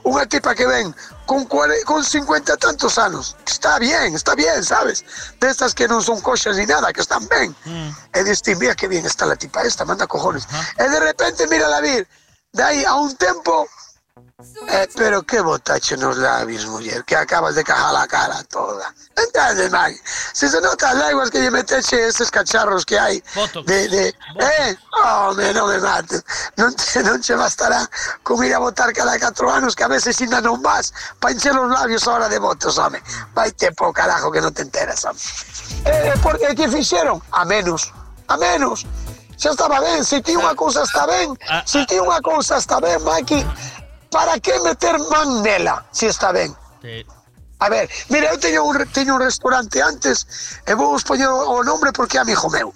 Unha 0.07 0.25
tipa 0.25 0.55
que 0.55 0.65
ven 0.65 0.95
con, 1.25 1.45
cuare, 1.45 1.83
con 1.83 2.03
50 2.03 2.55
tantos 2.57 2.97
anos. 2.97 3.35
Está 3.45 3.77
bien, 3.79 4.15
está 4.15 4.35
bien, 4.35 4.63
sabes? 4.63 5.03
Destas 5.39 5.73
que 5.75 5.87
non 5.87 6.01
son 6.01 6.21
coxas 6.21 6.55
ni 6.57 6.65
nada, 6.65 6.93
que 6.93 7.01
están 7.01 7.27
ben. 7.27 7.51
E 8.15 8.23
diste, 8.23 8.55
mira 8.55 8.73
que 8.73 8.87
bien 8.87 9.05
está 9.05 9.25
la 9.25 9.35
tipa 9.35 9.61
esta, 9.67 9.83
manda 9.83 10.07
cojones. 10.07 10.47
E 10.79 10.85
de 10.87 10.99
repente, 10.99 11.45
mira 11.51 11.67
la 11.67 11.81
vir, 11.81 12.07
de 12.53 12.63
aí 12.63 12.85
a 12.85 12.95
un 12.95 13.11
tempo, 13.19 13.67
eh, 14.69 14.88
pero 14.95 15.24
que 15.24 15.41
botache 15.41 15.98
nos 15.98 16.17
labios, 16.17 16.65
muller, 16.65 17.03
que 17.03 17.15
acabas 17.15 17.56
de 17.56 17.64
cajar 17.64 17.93
la 17.93 18.07
cara 18.07 18.43
toda. 18.43 18.93
Entendes, 19.15 19.72
Maggie? 19.72 19.99
Si 20.33 20.48
se 20.48 20.59
nota 20.61 20.90
as 20.90 20.98
lágrimas 20.98 21.30
que 21.30 21.40
lle 21.40 21.51
meteche 21.51 22.07
eses 22.07 22.30
cacharros 22.30 22.85
que 22.85 22.99
hai 22.99 23.24
de, 23.65 23.88
de, 23.88 24.07
eh, 24.09 24.77
home, 24.91 25.53
non 25.53 25.69
me 25.69 25.80
mates. 25.80 26.24
Non 26.57 26.75
te, 26.75 27.01
non 27.07 27.22
che 27.22 27.35
bastará 27.35 27.88
con 28.24 28.43
ir 28.43 28.53
a 28.53 28.59
votar 28.59 28.91
cada 28.91 29.17
4 29.17 29.51
anos 29.51 29.75
que 29.75 29.83
a 29.83 29.88
veces 29.88 30.19
ainda 30.19 30.41
non 30.41 30.61
vas 30.61 30.91
pa 31.19 31.32
encher 31.32 31.56
os 31.57 31.72
labios 31.72 32.07
a 32.07 32.11
hora 32.11 32.27
de 32.27 32.40
votos, 32.40 32.77
home. 32.77 33.01
Vai 33.33 33.51
te 33.51 33.72
po 33.72 33.93
carajo 33.93 34.32
que 34.32 34.41
non 34.41 34.51
te 34.51 34.64
enteras, 34.64 35.06
home. 35.06 35.19
Eh, 35.85 36.14
porque 36.22 36.53
que 36.56 36.67
fixeron? 36.67 37.22
A 37.32 37.45
menos, 37.45 37.93
a 38.27 38.35
menos. 38.35 38.85
Xa 39.38 39.51
estaba 39.51 39.80
ben, 39.82 40.03
se 40.03 40.22
ti 40.22 40.32
unha 40.32 40.56
cousa 40.56 40.83
está 40.88 41.03
ben, 41.06 41.35
se 41.67 41.83
ti 41.85 41.99
unha 41.99 42.24
cousa 42.24 42.56
está 42.56 42.80
ben, 42.80 43.03
Maki, 43.03 43.43
para 44.16 44.40
que 44.40 44.58
meter 44.61 44.98
man 45.11 45.44
nela, 45.44 45.85
se 45.92 46.08
está 46.08 46.32
ben? 46.32 46.56
Sí. 46.82 47.06
A 47.60 47.68
ver, 47.68 47.90
mira, 48.08 48.32
eu 48.32 48.40
teño 48.40 48.64
un, 48.64 48.77
teño 48.88 49.16
un 49.16 49.22
restaurante 49.22 49.82
antes 49.84 50.26
e 50.66 50.72
vou 50.74 50.95
vos 50.95 51.03
poñer 51.03 51.27
o 51.27 51.60
nombre 51.68 51.92
porque 51.92 52.16
é 52.16 52.22
amigo 52.24 52.48
meu. 52.48 52.72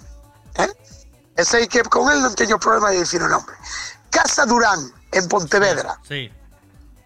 Eh? 0.60 0.68
E 1.40 1.42
sei 1.42 1.64
que 1.64 1.80
con 1.88 2.12
el 2.12 2.20
non 2.20 2.36
teño 2.36 2.60
problema 2.60 2.92
de 2.92 3.00
dicir 3.00 3.24
o 3.24 3.28
nombre. 3.32 3.56
Casa 4.12 4.44
Durán, 4.44 4.84
en 5.16 5.24
Pontevedra. 5.32 5.96
Sí. 6.04 6.28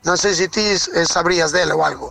Non 0.03 0.19
sei 0.19 0.35
se 0.35 0.51
ti 0.51 0.67
eh, 0.67 1.07
sabrías 1.07 1.55
dele 1.55 1.71
ou 1.71 1.87
algo. 1.87 2.11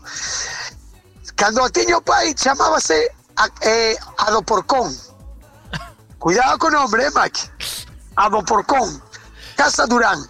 Cando 1.35 1.59
a 1.59 1.67
tiño 1.67 1.99
pai 2.07 2.31
chamábase 2.39 3.11
a, 3.35 3.51
eh, 3.67 3.99
Adoporcón. 4.31 4.95
Cuidado 6.23 6.55
co 6.55 6.71
nombre, 6.71 7.03
eh, 7.03 7.11
Maki. 7.11 7.43
Adoporcón. 8.15 9.03
Casa 9.59 9.83
Durán. 9.91 10.23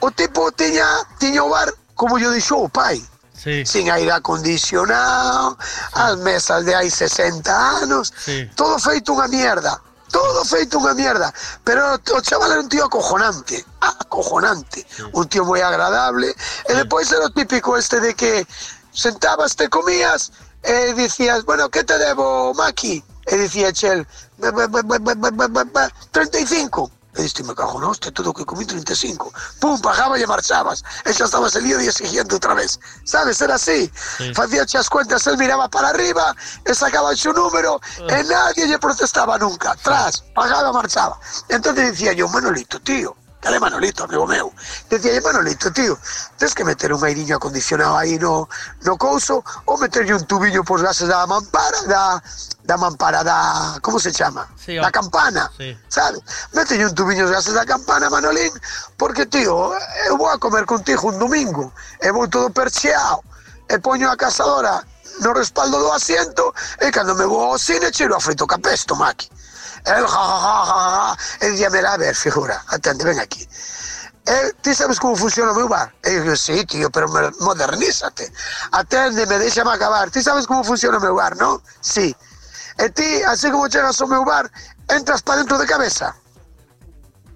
O 0.00 0.10
tipo 0.10 0.50
tiña, 0.52 0.86
tiña 1.18 1.44
o 1.44 1.50
bar 1.50 1.72
como 1.94 2.18
yo 2.18 2.30
dixo 2.32 2.56
o 2.56 2.68
pai. 2.68 3.04
Sí. 3.36 3.64
Sin 3.64 3.90
aire 3.90 4.12
acondicionado, 4.12 5.56
as 5.92 6.16
mesas 6.18 6.64
de 6.64 6.74
hai 6.74 6.90
60 6.90 7.48
anos, 7.80 8.12
Sí. 8.12 8.48
todo 8.56 8.78
feito 8.78 9.12
unha 9.16 9.28
mierda. 9.28 9.80
Todo 10.12 10.44
feito 10.44 10.76
unha 10.76 10.92
mierda. 10.92 11.32
Pero 11.64 11.94
o 11.96 12.20
chaval 12.20 12.52
era 12.52 12.60
un 12.60 12.68
tío 12.68 12.84
acojonante. 12.84 13.64
Acojonante. 13.80 14.84
Un 15.14 15.24
tío 15.28 15.44
moi 15.44 15.62
agradable. 15.62 16.34
E 16.68 16.72
depois 16.74 17.08
era 17.12 17.24
o 17.24 17.32
típico 17.32 17.76
este 17.78 18.00
de 18.00 18.12
que 18.12 18.44
sentabas, 18.92 19.54
te 19.56 19.68
comías 19.70 20.32
e 20.62 20.92
dicías, 20.94 21.44
bueno, 21.44 21.70
que 21.70 21.84
te 21.84 21.96
debo, 21.96 22.52
Maki? 22.54 23.00
E 23.24 23.36
dicía 23.38 23.72
Chel, 23.72 24.04
"Ba, 24.36 24.50
ba, 24.50 24.66
ba, 24.66 24.82
ba, 24.82 24.98
ba, 24.98 25.30
ba, 25.30 25.48
ba, 25.48 25.64
ba, 25.64 25.84
35. 26.10 26.90
E 27.16 27.22
diste, 27.22 27.42
me 27.42 27.54
cago 27.54 27.80
na 27.80 27.88
hostia, 27.88 28.12
todo 28.12 28.32
que 28.32 28.44
comí 28.44 28.64
35. 28.64 29.32
Pum, 29.58 29.78
pagaba 29.80 30.18
e 30.18 30.26
marchabas. 30.26 30.82
E 31.04 31.12
xa 31.12 31.24
estabas 31.24 31.56
el 31.56 31.64
día 31.64 31.92
siguiente 31.92 32.34
outra 32.34 32.54
vez. 32.54 32.78
Sabes, 33.04 33.40
era 33.40 33.56
así. 33.56 33.90
Sí. 34.16 34.32
Facía 34.34 34.62
as 34.62 34.88
cuentas, 34.88 35.26
él 35.26 35.36
miraba 35.36 35.68
para 35.68 35.88
arriba 35.88 36.34
e 36.64 36.74
sacaba 36.74 37.10
o 37.10 37.32
número 37.32 37.80
e 37.98 38.22
nadie 38.24 38.66
lle 38.66 38.78
protestaba 38.78 39.38
nunca. 39.38 39.74
Tras, 39.82 40.22
pagaba 40.34 40.72
marchaba. 40.72 41.18
Entón 41.48 41.74
dicía 41.74 42.12
yo, 42.12 42.28
Manolito, 42.28 42.78
tío, 42.80 43.16
Dale 43.40 43.58
Manolito, 43.58 44.04
amigo 44.04 44.26
meu. 44.26 44.52
Dicía, 44.90 45.18
Manolito, 45.22 45.72
tío, 45.72 45.98
tens 46.36 46.54
que 46.54 46.62
meter 46.62 46.92
un 46.92 47.02
airiño 47.02 47.36
acondicionado 47.36 47.96
aí 47.96 48.18
no, 48.18 48.48
no 48.84 48.98
couso 48.98 49.42
ou 49.64 49.78
meterlle 49.78 50.12
un 50.12 50.26
tubiño 50.26 50.62
pos 50.62 50.82
gases 50.82 51.08
da 51.08 51.26
mampara, 51.26 51.80
da, 51.88 52.22
da 52.64 52.76
mampara, 52.76 53.24
da... 53.24 53.78
Como 53.80 53.98
se 53.98 54.12
chama? 54.12 54.46
Sí, 54.60 54.76
da 54.76 54.90
campana, 54.90 55.50
sí. 55.56 55.72
sabes? 55.88 56.20
Meterlle 56.52 56.86
un 56.86 56.94
tubiño 56.94 57.24
os 57.24 57.30
gases 57.30 57.54
da 57.54 57.64
campana, 57.64 58.10
Manolín, 58.10 58.52
porque, 58.98 59.24
tío, 59.24 59.72
eh, 59.74 59.78
eh, 59.78 60.08
eu 60.08 60.18
vou 60.18 60.28
a 60.28 60.38
comer 60.38 60.66
contigo 60.66 61.08
un 61.08 61.18
domingo 61.18 61.72
eh, 62.00 62.08
e 62.08 62.12
vou 62.12 62.28
todo 62.28 62.50
percheado 62.50 63.24
e 63.70 63.78
poño 63.78 64.10
a 64.10 64.16
casadora 64.16 64.84
no 65.20 65.32
respaldo 65.32 65.78
do 65.78 65.92
asiento 65.92 66.52
e 66.80 66.90
cando 66.90 67.14
me 67.14 67.24
vou 67.24 67.52
ao 67.52 67.58
cine 67.58 67.90
cheiro 67.90 68.14
a 68.14 68.20
frito 68.20 68.46
capesto, 68.46 68.94
maqui 68.96 69.30
el 69.84 70.06
ja, 70.06 70.24
ja, 70.44 70.64
ja, 70.66 70.90
ja, 70.90 71.46
el 71.46 71.56
día 71.56 71.70
me 71.70 71.78
a 71.78 71.96
ver, 71.96 72.14
figura, 72.14 72.62
atende, 72.68 73.04
ven 73.04 73.20
aquí. 73.20 73.48
El, 74.26 74.54
ti 74.62 74.74
sabes 74.74 75.00
como 75.00 75.16
funciona 75.16 75.52
o 75.52 75.54
meu 75.54 75.66
bar? 75.66 75.92
E 76.04 76.10
eu 76.12 76.22
digo, 76.22 76.36
sí, 76.36 76.64
tío, 76.64 76.90
pero 76.90 77.08
modernízate. 77.40 78.30
Aténdeme, 78.70 79.38
déxame 79.38 79.72
acabar. 79.72 80.10
Ti 80.10 80.22
sabes 80.22 80.46
como 80.46 80.62
funciona 80.62 80.98
o 80.98 81.00
meu 81.00 81.14
bar, 81.14 81.36
non? 81.36 81.58
Sí. 81.80 82.14
E 82.78 82.90
ti, 82.90 83.22
así 83.24 83.50
como 83.50 83.68
chegas 83.68 84.00
ao 84.00 84.08
meu 84.08 84.24
bar, 84.24 84.50
entras 84.88 85.22
para 85.22 85.38
dentro 85.38 85.58
de 85.58 85.66
cabeza. 85.66 86.14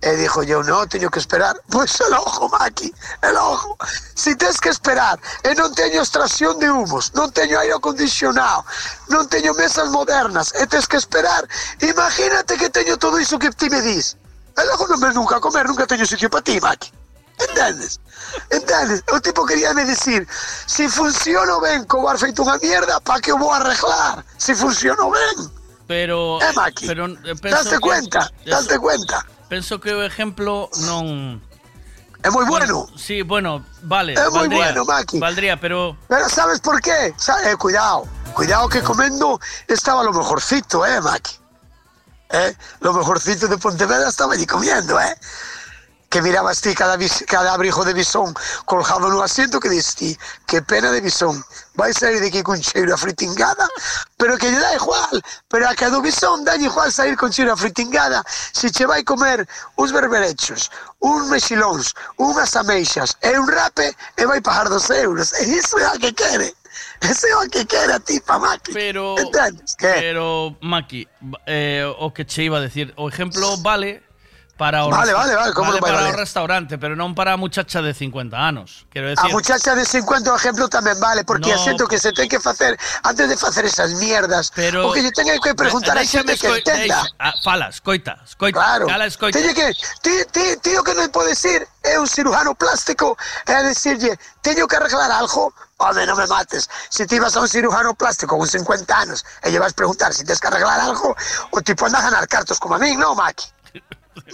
E 0.05 0.17
dixo 0.21 0.43
yo, 0.45 0.61
no, 0.63 0.85
teño 0.87 1.09
que 1.09 1.19
esperar. 1.19 1.57
Pois 1.73 1.97
el 2.07 2.13
ojo, 2.13 2.49
Maki, 2.53 2.93
el 3.23 3.37
ojo. 3.37 3.79
Si 4.15 4.37
tes 4.37 4.61
que 4.61 4.69
esperar 4.69 5.17
e 5.43 5.57
non 5.57 5.73
teño 5.73 6.05
extracción 6.05 6.61
de 6.61 6.69
humos, 6.69 7.17
non 7.17 7.33
teño 7.33 7.57
aire 7.57 7.73
acondicionado, 7.73 8.69
non 9.09 9.25
teño 9.33 9.57
mesas 9.57 9.89
modernas 9.89 10.53
e 10.61 10.69
tes 10.69 10.85
que 10.85 11.01
esperar, 11.01 11.49
imagínate 11.81 12.61
que 12.61 12.69
teño 12.69 13.01
todo 13.01 13.17
iso 13.19 13.39
que 13.41 13.49
ti 13.57 13.73
me 13.73 13.81
dis. 13.81 14.21
E 14.55 14.61
logo 14.69 14.85
non 14.93 15.01
ves 15.01 15.17
nunca 15.17 15.41
comer, 15.41 15.65
nunca 15.65 15.89
teño 15.89 16.05
sitio 16.05 16.29
para 16.29 16.45
ti, 16.45 16.61
Maki. 16.61 16.93
Entendes? 17.35 17.99
Entendes? 18.53 19.03
O 19.11 19.19
tipo 19.25 19.43
quería 19.49 19.73
me 19.75 19.85
decir, 19.89 20.29
si 20.69 20.87
funciono 20.87 21.59
ben 21.65 21.83
co 21.89 22.05
bar 22.05 22.21
feito 22.21 22.45
unha 22.45 22.61
mierda, 22.63 23.01
pa 23.01 23.19
que 23.25 23.33
o 23.33 23.41
vou 23.41 23.51
arreglar? 23.57 24.21
Si 24.37 24.53
funciono 24.55 25.09
ben. 25.11 25.49
Pero 25.89 26.39
Eh, 26.45 26.53
Maki, 26.55 26.87
pero 26.87 27.09
eh, 27.09 27.35
penso 27.41 27.57
Daste 27.59 27.77
que- 27.77 27.81
cuenta, 27.89 28.31
daste 28.47 28.79
cuenta. 28.79 29.25
Penso 29.49 29.81
que 29.81 29.93
o 29.93 30.03
exemplo 30.03 30.69
non 30.87 31.41
É 32.25 32.31
moi 32.31 32.49
bueno. 32.49 32.89
Sí, 32.97 33.21
bueno, 33.21 33.61
vale, 33.85 34.17
É 34.17 34.29
moi 34.33 34.49
bueno, 34.49 34.85
Maki. 34.89 35.21
Valdría, 35.21 35.61
pero 35.61 35.97
Pero 36.09 36.29
sabes 36.29 36.59
por 36.61 36.81
qué? 36.81 37.13
Eh, 37.13 37.57
cuidado, 37.59 38.09
cuidado 38.33 38.67
que 38.69 38.81
comendo 38.81 39.39
estaba 39.69 40.03
lo 40.03 40.13
mejorcito, 40.13 40.87
eh, 40.87 41.01
Maki. 41.03 41.37
Eh, 42.31 42.57
lo 42.81 42.95
mejorcito 42.95 43.47
de 43.47 43.59
Pontevedra 43.59 44.09
estaba 44.09 44.33
allí 44.33 44.47
comiendo, 44.47 44.99
eh. 44.99 45.15
que 46.15 46.23
mirabas 46.23 46.61
ti 46.61 46.73
cada, 46.75 46.97
cada 47.27 47.55
abrigo 47.55 47.85
de 47.85 47.93
bisón 47.93 48.33
colgado 48.67 49.11
no 49.11 49.21
asiento 49.21 49.59
que 49.59 49.69
dices 49.69 49.97
ti, 49.97 50.19
que 50.47 50.63
pena 50.63 50.93
de 50.93 51.01
bisón, 51.01 51.43
vai 51.75 51.93
sair 51.93 52.21
de 52.21 52.29
aquí 52.29 52.41
con 52.41 52.61
cheiro 52.63 52.95
a 52.95 52.97
fritingada, 52.97 53.67
pero 54.17 54.39
que 54.39 54.47
lle 54.47 54.61
dá 54.61 54.77
igual, 54.77 55.21
pero 55.49 55.69
a 55.69 55.75
cada 55.75 55.99
bisón 55.99 56.45
dá 56.45 56.55
igual 56.55 56.93
sair 56.93 57.17
con 57.17 57.33
cheiro 57.33 57.53
a 57.53 57.57
fritingada, 57.57 58.23
se 58.29 58.71
che 58.71 58.87
vai 58.87 59.03
comer 59.03 59.43
uns 59.75 59.91
berberechos, 59.91 60.71
uns 61.03 61.27
mexilóns, 61.35 61.95
unhas 62.17 62.55
ameixas 62.55 63.19
e 63.21 63.35
un 63.37 63.51
rape 63.51 63.91
e 64.17 64.25
vai 64.25 64.41
pagar 64.41 64.69
dos 64.69 64.89
euros, 64.91 65.33
e 65.43 65.59
iso 65.59 65.81
é 65.81 65.87
a 65.87 65.99
que 65.99 66.13
quere. 66.15 66.55
Ese 67.01 67.29
é 67.29 67.37
o 67.37 67.51
que 67.51 67.67
quere 67.67 67.93
a 67.93 67.99
tipa, 67.99 68.39
Maki. 68.39 68.73
Pero, 68.73 69.19
Entendes? 69.19 69.75
Que? 69.75 69.95
Pero, 69.95 70.57
Maki, 70.63 71.09
eh, 71.45 71.85
o 71.99 72.13
que 72.13 72.25
che 72.25 72.45
iba 72.45 72.59
a 72.59 72.61
decir, 72.61 72.95
o 72.97 73.09
exemplo 73.09 73.57
vale 73.59 74.04
para 74.57 74.87
o 74.87 74.91
Vale, 74.91 75.13
vale, 75.13 75.35
vale, 75.35 75.53
para 75.81 75.95
valer? 75.99 76.15
restaurante, 76.15 76.79
pero 76.79 76.95
non 76.95 77.11
para 77.15 77.35
a 77.35 77.39
muchacha 77.39 77.83
de 77.83 77.91
50 77.91 78.39
anos. 78.39 78.87
Quero 78.87 79.11
A 79.11 79.11
decir, 79.19 79.31
muchacha 79.35 79.75
de 79.75 79.83
50 79.83 80.31
o 80.31 80.37
exemplo 80.39 80.71
tamén 80.71 80.95
vale, 81.03 81.27
porque 81.27 81.51
No. 81.51 81.59
no. 81.59 81.63
siento 81.63 81.85
que 81.91 81.99
se 81.99 82.15
ten 82.15 82.31
que 82.31 82.39
facer 82.39 82.79
antes 83.03 83.27
de 83.27 83.37
facer 83.37 83.67
esas 83.67 83.99
mierdas, 83.99 84.55
pero 84.55 84.87
o 84.87 84.95
que 84.95 85.03
lle 85.03 85.11
tenga 85.11 85.35
que 85.43 85.55
preguntar 85.59 85.99
a 85.99 86.07
xente 86.07 86.39
que 86.39 86.47
entenda. 86.47 87.03
ah, 87.19 87.35
fala, 87.43 87.67
escoita, 87.75 88.23
escoita, 88.23 88.55
Claro. 88.63 88.87
cala, 88.87 89.07
escoita. 89.11 89.35
Que, 89.43 89.75
tío 90.63 90.83
que 90.87 90.95
non 90.95 91.11
pode 91.11 91.35
decir 91.35 91.67
é 91.83 91.99
un 91.99 92.07
cirujano 92.07 92.55
plástico 92.55 93.19
e 93.47 93.55
decirlle, 93.67 94.15
teño 94.41 94.71
que 94.71 94.77
arreglar 94.79 95.11
algo, 95.11 95.51
home, 95.83 96.07
non 96.07 96.15
me 96.17 96.27
mates. 96.31 96.71
Se 96.91 97.05
ti 97.11 97.19
vas 97.19 97.35
a 97.37 97.43
un 97.43 97.49
cirujano 97.51 97.95
plástico 97.99 98.39
con 98.39 98.47
50 98.47 98.87
anos 98.95 99.27
e 99.43 99.51
lle 99.51 99.59
vas 99.59 99.75
preguntar 99.75 100.15
se 100.15 100.23
tens 100.25 100.39
que 100.41 100.47
arreglar 100.47 100.79
algo, 100.81 101.11
o 101.51 101.59
tipo 101.61 101.87
anda 101.87 101.99
a 101.99 102.07
ganar 102.07 102.25
cartos 102.31 102.59
como 102.63 102.75
a 102.75 102.79
min, 102.79 102.97
non, 102.99 103.19
Maki? 103.19 103.51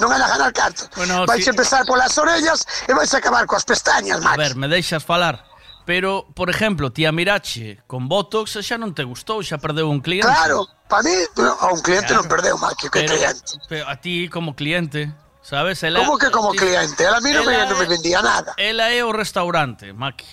Non 0.01 0.09
anda 0.13 0.27
a 0.27 0.33
ganar 0.33 0.53
cartos. 0.57 0.89
Bueno, 0.97 1.27
vais 1.29 1.45
si- 1.45 1.51
empezar 1.53 1.85
polas 1.85 2.17
orellas 2.17 2.65
e 2.89 2.93
vais 2.97 3.13
acabar 3.13 3.45
coas 3.47 3.63
pestañas, 3.69 4.19
A 4.19 4.33
Maki. 4.33 4.39
ver, 4.41 4.53
me 4.57 4.67
deixas 4.67 5.05
falar. 5.05 5.45
Pero, 5.85 6.27
por 6.35 6.49
exemplo, 6.51 6.93
ti 6.93 7.05
a 7.05 7.13
Mirache 7.13 7.83
con 7.87 8.09
Botox 8.09 8.59
xa 8.65 8.77
non 8.81 8.95
te 8.97 9.03
gustou, 9.05 9.43
xa 9.45 9.59
perdeu 9.61 9.89
un 9.93 10.01
cliente. 10.01 10.29
Claro, 10.29 10.65
para 10.89 11.03
mí, 11.05 11.13
a 11.37 11.67
un 11.73 11.81
cliente 11.85 12.15
non 12.17 12.25
perdeu, 12.31 12.57
Maki, 12.57 12.89
que 12.89 13.05
Pero- 13.05 13.13
cliente. 13.17 13.53
Pero 13.69 13.85
a 13.89 13.97
ti 14.01 14.29
como 14.33 14.55
cliente, 14.57 15.13
sabes? 15.43 15.83
Ela, 15.83 16.01
Como 16.01 16.17
que 16.17 16.31
como 16.31 16.53
ti- 16.53 16.63
cliente? 16.65 17.05
A 17.09 17.19
mí 17.21 17.33
non 17.35 17.45
me, 17.45 17.53
ela 17.59 17.67
non 17.69 17.77
me 17.81 17.85
vendía 17.91 18.23
nada. 18.25 18.55
Ela 18.57 18.89
é 18.95 19.05
o 19.05 19.11
restaurante, 19.13 19.93
Maki. 19.93 20.29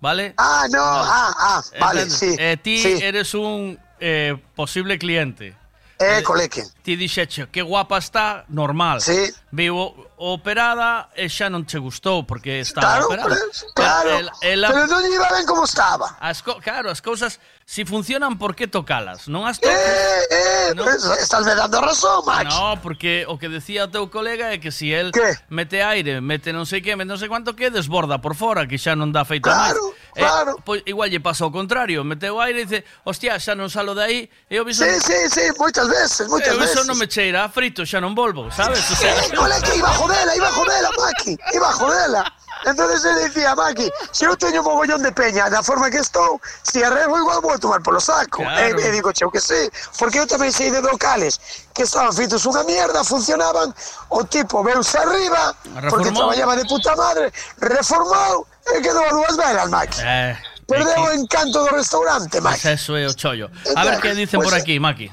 Vale? 0.00 0.34
Ah, 0.36 0.66
no, 0.68 0.82
ah, 0.84 1.32
ah, 1.38 1.60
vale, 1.80 2.04
Entendes? 2.04 2.18
sí. 2.20 2.36
E 2.36 2.56
ti 2.60 2.76
sí. 2.82 2.98
eres 3.00 3.32
un 3.32 3.78
eh, 4.00 4.36
posible 4.56 4.98
cliente. 5.00 5.56
Eh, 5.98 6.22
coleque. 6.22 6.62
Ti 6.82 6.94
dixeche, 6.96 7.48
que 7.50 7.62
guapa 7.62 7.96
está, 7.98 8.44
normal. 8.48 9.00
Sí. 9.00 9.32
Vivo 9.50 9.96
operada 10.18 11.08
e 11.16 11.28
xa 11.28 11.48
non 11.48 11.64
che 11.64 11.78
gustou 11.80 12.24
porque 12.28 12.60
Claro, 12.68 12.68
estaba 12.68 13.06
operada. 13.06 13.28
pues, 13.32 13.64
claro. 13.74 14.10
Ela- 14.20 14.32
ela- 14.44 14.68
Pero 14.72 14.86
non 14.86 15.00
lle 15.00 15.14
iba 15.16 15.28
ben 15.32 15.46
como 15.48 15.64
estaba. 15.64 16.16
As 16.20 16.42
claro, 16.44 16.90
as 16.92 17.00
cousas, 17.00 17.40
Si 17.68 17.84
funcionan, 17.84 18.38
por 18.38 18.54
que 18.54 18.70
tocalas? 18.70 19.26
Non 19.26 19.42
as 19.42 19.58
tocas? 19.58 19.74
Eh, 19.74 20.70
eh. 20.70 20.74
Pues, 20.78 21.02
estás 21.18 21.42
me 21.42 21.50
dando 21.50 21.82
razón, 21.82 22.22
Max. 22.22 22.46
No, 22.54 22.78
porque 22.78 23.26
o 23.26 23.42
que 23.42 23.50
decía 23.50 23.84
o 23.84 23.90
teu 23.90 24.06
colega 24.06 24.54
é 24.54 24.62
que 24.62 24.70
si 24.70 24.94
el 24.94 25.10
¿Qué? 25.10 25.34
mete 25.50 25.82
aire, 25.82 26.22
mete 26.22 26.54
non 26.54 26.62
sei 26.62 26.78
que, 26.78 26.94
mete 26.94 27.10
non 27.10 27.18
sei 27.18 27.26
cuánto 27.26 27.58
que, 27.58 27.74
desborda 27.74 28.22
por 28.22 28.38
fora, 28.38 28.70
que 28.70 28.78
xa 28.78 28.94
non 28.94 29.10
dá 29.10 29.26
feito 29.26 29.50
claro, 29.50 29.82
máis. 29.82 30.14
Claro, 30.14 30.52
eh, 30.54 30.62
Pois 30.62 30.86
igual 30.86 31.10
lle 31.10 31.18
pasa 31.18 31.42
o 31.42 31.50
contrario, 31.50 32.06
meteu 32.06 32.38
aire 32.38 32.62
e 32.62 32.66
dice, 32.70 32.86
hostia, 33.02 33.34
xa 33.42 33.58
non 33.58 33.66
salo 33.66 33.98
de 33.98 34.02
aí. 34.06 34.20
E 34.46 34.54
eu 34.54 34.62
viso... 34.62 34.86
Sí, 34.86 35.02
sí, 35.02 35.18
sí, 35.26 35.50
moitas 35.58 35.90
veces, 35.90 36.30
moitas 36.30 36.54
eu 36.54 36.62
eh, 36.62 36.70
veces. 36.70 36.78
Eu 36.78 36.86
non 36.86 36.94
me 36.94 37.10
cheira 37.10 37.42
a 37.42 37.50
frito, 37.50 37.82
xa 37.82 37.98
non 37.98 38.14
volvo, 38.14 38.46
sabes? 38.54 38.86
O 38.86 38.94
sea, 38.94 39.10
eh, 39.10 39.34
colega, 39.34 39.74
iba 39.74 39.90
a 39.90 39.96
jodela, 39.98 40.32
iba 40.38 40.46
a 40.46 40.54
jodela, 40.54 40.88
Maki, 40.94 41.34
iba 41.34 41.66
a 41.66 41.74
jodela. 41.74 42.22
Entonces 42.64 43.04
él 43.04 43.16
decía, 43.28 43.54
Maki, 43.54 43.90
se 44.10 44.24
eu 44.24 44.36
teño 44.36 44.60
un 44.60 44.66
mogollón 44.66 45.02
de 45.02 45.12
peña 45.12 45.50
da 45.50 45.62
forma 45.62 45.90
que 45.90 45.98
estou, 45.98 46.40
se 46.62 46.84
arrego 46.84 47.18
igual 47.18 47.40
vou 47.42 47.58
tomar 47.58 47.82
polo 47.82 48.00
saco. 48.00 48.42
Claro. 48.42 48.78
E, 48.78 48.88
e 48.88 48.90
digo, 48.90 49.12
cheu 49.12 49.30
que 49.30 49.40
sí, 49.40 49.68
porque 49.98 50.18
eu 50.18 50.26
tamén 50.26 50.50
sei 50.50 50.70
de 50.70 50.80
locales 50.80 51.38
que 51.76 51.84
estaban 51.84 52.12
fitos 52.16 52.48
unha 52.48 52.64
mierda, 52.64 53.04
funcionaban, 53.04 53.74
o 54.08 54.24
tipo 54.24 54.64
veuse 54.64 54.96
arriba, 54.96 55.52
reformou. 55.76 55.90
porque 55.90 56.10
traballaba 56.10 56.54
de 56.56 56.64
puta 56.64 56.96
madre, 56.96 57.26
reformou 57.60 58.46
e 58.72 58.78
eh, 58.78 58.80
quedou 58.80 59.04
a 59.04 59.12
dúas 59.12 59.34
velas, 59.36 59.68
Maki. 59.68 60.00
Eh, 60.02 60.34
Perdeu 60.66 60.98
o 60.98 61.12
encanto 61.14 61.62
do 61.62 61.70
restaurante, 61.70 62.40
Maki. 62.40 62.60
Pues 62.60 62.80
eso 62.80 62.96
é 62.96 63.06
o 63.06 63.14
chollo. 63.14 63.50
A 63.76 63.84
ver 63.84 64.00
que 64.00 64.14
dicen 64.14 64.40
pues, 64.40 64.50
por 64.50 64.58
aquí, 64.58 64.80
Maki. 64.80 65.10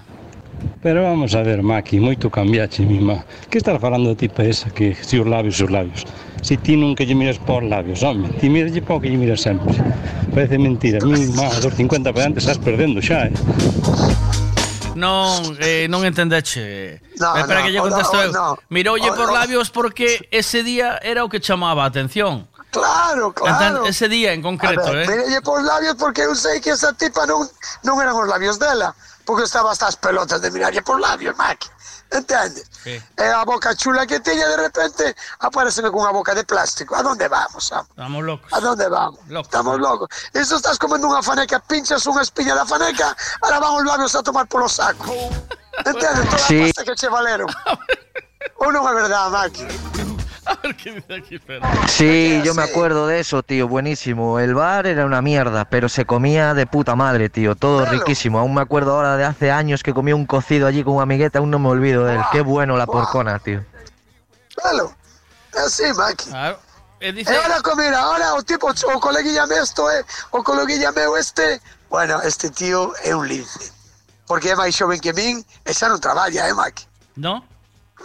Pero 0.81 1.03
vamos 1.03 1.35
a 1.35 1.43
ver, 1.43 1.61
Maki, 1.61 1.99
moito 1.99 2.29
cambiache, 2.31 2.81
mima. 2.83 3.23
Que 3.49 3.59
estás 3.59 3.79
falando 3.79 4.09
de 4.09 4.15
tipa 4.15 4.43
esa 4.43 4.69
que 4.71 4.95
si 4.95 5.19
os 5.19 5.27
labios, 5.27 5.61
os 5.61 5.69
labios? 5.69 6.03
si 6.43 6.57
ti 6.57 6.75
nunca 6.75 7.03
lle 7.03 7.15
miras 7.15 7.39
por 7.39 7.63
labios, 7.63 8.03
home, 8.03 8.29
ti 8.37 8.49
miras 8.49 8.71
lle 8.75 8.83
para 8.83 8.99
que 8.99 9.09
lle 9.09 9.17
miras 9.17 9.41
sempre. 9.41 9.73
Parece 10.35 10.59
mentira, 10.59 10.99
a 10.99 11.07
máis 11.07 11.57
dos 11.63 11.73
50 11.73 12.11
para 12.11 12.27
antes 12.27 12.43
estás 12.43 12.59
perdendo 12.59 13.01
xa, 13.01 13.31
eh. 13.31 13.33
Non, 14.93 15.57
eh, 15.57 15.87
non 15.89 16.05
entendeche. 16.05 17.01
No, 17.17 17.33
Espera 17.33 17.59
no, 17.59 17.65
que 17.65 17.71
lle 17.73 17.81
contesto 17.81 18.15
eu. 18.21 18.29
No, 18.29 18.59
Miroulle 18.69 19.09
oh, 19.09 19.17
por 19.17 19.33
labios 19.33 19.71
porque 19.73 20.29
ese 20.29 20.61
día 20.61 20.99
era 21.01 21.25
o 21.25 21.29
que 21.31 21.39
chamaba 21.39 21.83
a 21.83 21.89
atención. 21.89 22.45
Claro, 22.69 23.33
claro. 23.33 23.53
Entón, 23.53 23.89
ese 23.89 24.09
día 24.09 24.33
en 24.33 24.41
concreto, 24.41 24.85
a 24.85 24.91
ver, 24.91 25.09
eh. 25.09 25.15
Mirelle 25.15 25.41
por 25.41 25.63
labios 25.63 25.95
porque 25.95 26.25
eu 26.25 26.35
sei 26.35 26.59
que 26.59 26.73
esa 26.73 26.93
tipa 26.93 27.25
non, 27.25 27.45
non 27.85 28.01
eran 28.01 28.17
os 28.17 28.27
labios 28.27 28.57
dela, 28.57 28.93
porque 29.25 29.45
estaba 29.45 29.71
hasta 29.71 29.87
as 29.87 29.95
pelotas 29.95 30.41
de 30.41 30.49
mirarlle 30.49 30.81
por 30.81 30.99
labios, 30.99 31.37
Mac. 31.37 31.61
Entendes? 32.13 32.69
Sí. 32.83 33.01
E 33.17 33.23
a 33.23 33.43
boca 33.43 33.73
chula 33.75 34.05
que 34.05 34.19
tiña 34.19 34.47
de 34.47 34.57
repente 34.57 35.15
apareceme 35.39 35.89
cunha 35.89 36.11
boca 36.11 36.35
de 36.35 36.43
plástico. 36.43 36.95
A 36.95 37.01
donde 37.01 37.27
vamos, 37.27 37.65
Sam? 37.67 37.85
Estamos 37.89 38.23
locos. 38.23 38.53
A 38.53 38.59
donde 38.59 38.87
vamos? 38.87 39.19
Locos. 39.27 39.47
Estamos 39.47 39.79
locos. 39.79 40.07
Iso 40.33 40.55
estás 40.57 40.77
comendo 40.77 41.07
unha 41.09 41.23
faneca, 41.25 41.57
pinchas 41.63 42.05
unha 42.05 42.21
espiña 42.21 42.53
da 42.53 42.65
faneca, 42.69 43.15
ahora 43.41 43.57
van 43.59 43.73
os 43.81 43.85
labios 43.87 44.13
a 44.13 44.21
tomar 44.21 44.45
polo 44.45 44.69
saco. 44.69 45.09
Entendes? 45.89 46.29
Toda 46.29 46.37
Sí. 46.45 46.61
a 46.61 46.65
pasta 46.69 46.83
que 46.85 46.93
che 46.95 47.09
valeron. 47.09 47.49
¿O 48.61 48.69
no 48.71 48.85
es 48.87 48.95
verdad, 48.95 49.29
Maki? 49.33 49.65
A 50.45 50.55
ver 50.61 50.75
qué 50.75 50.91
dice 50.93 51.13
aquí, 51.15 51.35
espera. 51.35 51.87
Sí, 51.87 52.41
yo 52.43 52.53
me 52.53 52.63
acuerdo 52.63 53.07
de 53.07 53.19
eso, 53.19 53.43
tío, 53.43 53.67
buenísimo. 53.67 54.39
El 54.39 54.53
bar 54.55 54.85
era 54.87 55.05
una 55.05 55.21
mierda, 55.21 55.65
pero 55.65 55.87
se 55.89 56.05
comía 56.05 56.53
de 56.53 56.65
puta 56.67 56.95
madre, 56.95 57.29
tío, 57.29 57.55
todo 57.55 57.85
riquísimo. 57.85 58.39
Aún 58.39 58.53
me 58.53 58.61
acuerdo 58.61 58.93
ahora 58.95 59.15
de 59.17 59.23
hace 59.25 59.51
años 59.51 59.83
que 59.83 59.93
comí 59.93 60.11
un 60.13 60.25
cocido 60.25 60.67
allí 60.67 60.83
con 60.83 60.95
un 60.95 61.01
amiguete, 61.01 61.37
aún 61.37 61.49
no 61.51 61.59
me 61.59 61.69
olvido 61.69 62.03
de 62.05 62.15
él. 62.15 62.21
Qué 62.31 62.41
bueno 62.41 62.75
la 62.77 62.85
porcona, 62.85 63.39
tío. 63.39 63.63
Claro. 64.55 64.93
Assim, 65.65 65.93
Maki. 65.93 66.29
Claro. 66.29 66.59
E 66.99 67.09
E 67.09 67.35
ahora, 67.35 67.61
co- 67.61 67.75
mira, 67.75 67.99
ahora 67.99 68.33
o 68.35 68.43
tipo, 68.43 68.67
o 68.69 68.99
coleguilla 68.99 69.45
meu 69.45 69.61
isto 69.63 69.89
é, 69.91 70.03
o 70.31 70.41
coleguilla 70.41 70.91
meu 70.93 71.17
este, 71.17 71.59
bueno, 71.89 72.21
este 72.21 72.49
tío 72.49 72.93
é 73.03 73.13
un 73.15 73.27
lince. 73.27 73.71
Porque 74.25 74.51
é 74.51 74.55
máis 74.55 74.73
xoven 74.75 74.99
que 74.99 75.11
min 75.11 75.43
e 75.65 75.73
xa 75.73 75.89
non 75.91 75.99
traballa, 75.99 76.47
eh, 76.47 76.53
Maki? 76.55 76.87
¿No? 77.17 77.43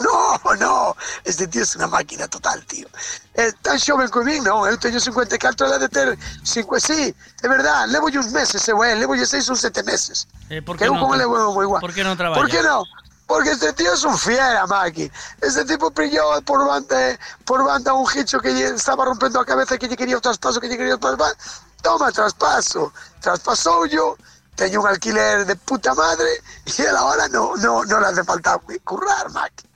No, 0.01 0.55
no, 0.55 0.97
este 1.25 1.47
tío 1.49 1.63
es 1.63 1.75
una 1.77 1.87
máquina 1.87 2.29
total, 2.29 2.65
tío. 2.67 2.87
É 3.35 3.53
tan 3.63 3.79
xoven 3.79 4.11
que 4.11 4.23
min, 4.23 4.43
non, 4.43 4.67
eu 4.67 4.79
teño 4.79 5.01
54, 5.01 5.67
ele 5.67 5.79
de 5.79 5.89
ter 5.89 6.19
5, 6.45 6.81
sí, 6.81 7.15
é 7.43 7.49
verdad, 7.49 7.87
levo 7.89 8.07
uns 8.07 8.31
meses, 8.33 8.67
eu, 8.69 8.83
eh, 8.83 8.95
levo 8.95 9.15
seis 9.27 9.49
ou 9.51 9.57
sete 9.57 9.83
meses. 9.83 10.27
Eh, 10.51 10.63
por 10.63 10.77
que 10.77 10.85
qué 10.85 10.91
eu 10.91 10.95
no 10.95 11.15
ele 11.15 11.27
levo 11.27 11.53
moi 11.53 11.65
igual. 11.65 11.81
por 11.81 11.93
qué 11.93 12.03
no 12.05 12.17
traballa? 12.17 12.41
Por 12.41 12.51
que 12.51 12.63
non? 12.63 12.85
Porque 13.29 13.51
este 13.51 13.75
tío 13.75 13.93
es 13.93 14.05
un 14.05 14.17
fiera, 14.17 14.67
Maki. 14.67 15.11
Este 15.43 15.63
tipo 15.67 15.91
pilló 15.91 16.41
por 16.47 16.67
banda, 16.67 17.19
por 17.45 17.63
banda 17.63 17.93
un 17.93 18.09
hicho 18.17 18.41
que 18.41 18.49
estaba 18.49 19.05
rompendo 19.05 19.39
a 19.39 19.45
cabeza 19.45 19.77
que 19.77 19.87
lle 19.87 19.99
quería 19.99 20.17
o 20.17 20.21
traspaso, 20.21 20.59
que 20.61 20.67
lle 20.67 20.79
quería 20.79 20.95
o 20.95 20.99
traspaso. 20.99 21.37
Toma, 21.83 22.11
traspaso. 22.11 22.91
Traspasou 23.21 23.85
yo, 23.85 24.17
teño 24.57 24.81
un 24.81 24.89
alquiler 24.89 25.45
de 25.45 25.57
puta 25.57 25.95
madre 25.95 26.41
y 26.65 26.83
él 26.83 26.97
ahora 26.97 27.29
no, 27.29 27.55
no, 27.57 27.85
no 27.85 28.01
le 28.01 28.07
hace 28.07 28.25
falta 28.25 28.59
currar, 28.83 29.31
Maki. 29.31 29.68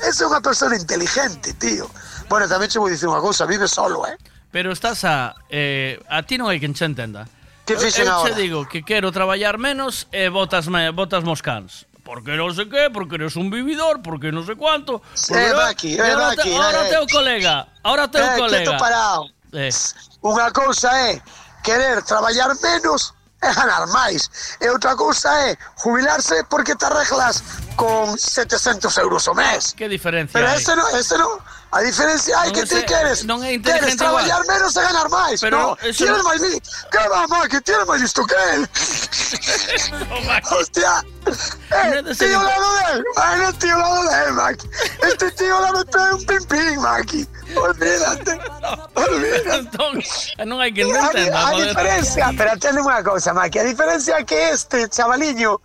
Es 0.00 0.20
unha 0.20 0.40
persona 0.44 0.76
inteligente, 0.76 1.54
tío. 1.56 1.88
Bueno, 2.28 2.44
tamén 2.50 2.68
che 2.68 2.76
vou 2.78 2.90
dicir 2.90 3.08
unha 3.08 3.22
cousa, 3.24 3.48
vive 3.48 3.64
solo, 3.70 4.04
eh? 4.04 4.16
Pero 4.52 4.72
estás 4.72 5.04
a... 5.08 5.32
Eh, 5.48 5.96
a 6.08 6.20
ti 6.22 6.36
non 6.36 6.48
hai 6.52 6.60
quen 6.60 6.76
che 6.76 6.84
entenda. 6.84 7.24
Que 7.66 7.74
Eu- 7.74 7.82
fixen 7.82 8.06
eu 8.06 8.14
agora? 8.20 8.30
che 8.30 8.38
digo 8.38 8.58
que 8.68 8.84
quero 8.84 9.10
traballar 9.10 9.58
menos 9.58 10.06
e 10.14 10.28
botas, 10.28 10.68
me, 10.68 10.92
botas 10.92 11.24
moscans. 11.24 11.88
Porque 12.06 12.38
non 12.38 12.54
sei 12.54 12.70
que, 12.70 12.86
porque 12.94 13.18
eres 13.18 13.34
un 13.34 13.50
vividor, 13.50 13.98
porque 14.04 14.30
non 14.30 14.46
sei 14.46 14.54
cuánto. 14.54 15.02
Eh, 15.02 15.50
porque- 15.50 15.50
Maki, 15.58 15.90
eh, 15.98 16.06
ahora 16.06 16.26
Maki, 16.30 16.42
te, 16.46 16.54
ahora 16.54 16.80
eh. 16.86 16.90
teu 16.94 17.04
colega, 17.10 17.54
ahora 17.82 18.04
teu 18.06 18.22
Eh, 18.22 18.36
colega. 18.38 18.62
quieto 18.70 18.78
parado. 18.78 19.22
Eh, 19.50 19.72
Unha 20.22 20.46
cousa 20.54 20.90
é 21.10 21.18
querer 21.66 22.04
traballar 22.06 22.54
menos 22.62 23.15
é 23.42 23.52
ganar 23.52 23.86
máis. 23.88 24.30
E 24.60 24.68
outra 24.68 24.96
cousa 24.96 25.28
é 25.48 25.56
jubilarse 25.76 26.44
porque 26.48 26.74
te 26.74 26.86
arreglas 26.86 27.42
con 27.76 28.16
700 28.16 28.96
euros 28.98 29.28
o 29.28 29.34
mes. 29.34 29.74
Que 29.74 29.88
diferencia 29.88 30.32
Pero 30.32 30.52
ese 30.52 30.74
non, 30.74 30.86
ese 30.96 31.18
non, 31.18 31.38
A 31.76 31.80
diferencia 31.84 32.32
hai 32.40 32.48
Non 32.48 32.54
que 32.56 32.64
ti 32.64 32.80
queres. 32.88 33.18
non 33.28 33.44
é 33.44 33.60
queres 33.60 34.00
traballar 34.00 34.40
igual. 34.40 34.56
menos 34.56 34.72
e 34.72 34.80
ganar 34.80 35.08
máis. 35.12 35.38
Pero 35.44 35.56
no, 35.60 35.68
eso 35.84 36.08
tienes 36.08 36.24
no- 36.24 36.28
máis 36.32 36.40
Que 36.88 37.02
va, 37.12 37.20
que 37.52 37.60
tienes 37.60 37.84
máis 37.84 38.00
listo 38.00 38.24
que 38.24 38.38
él. 38.56 38.62
Hostia. 40.56 41.04
Eh, 41.26 42.00
tío 42.16 42.38
al 42.40 42.46
lado 42.46 42.68
de 42.76 42.84
él. 42.96 43.04
Bueno, 43.14 43.52
tío 43.60 43.76
lado 43.76 44.02
de 44.08 44.16
él, 44.24 44.32
Maki. 44.32 44.66
Este 45.02 45.30
tío 45.32 45.56
al 45.56 45.62
lado 45.64 45.84
de 45.84 46.14
un 46.14 46.24
pim 46.24 46.42
pim, 46.48 46.80
Maki. 46.80 47.28
Olvídate. 47.56 48.32
Olvídate. 48.96 49.78
non 50.48 50.56
hai 50.64 50.72
quen 50.72 50.88
te 50.88 51.28
A, 51.28 51.48
a 51.48 51.52
diferencia, 51.60 52.32
pero 52.40 52.56
atende 52.56 52.80
unha 52.80 53.04
cousa, 53.04 53.36
Maki, 53.36 53.60
a 53.60 53.66
diferencia 53.68 54.16
é 54.16 54.24
que 54.24 54.38
este 54.56 54.88
chavaliño 54.88 55.60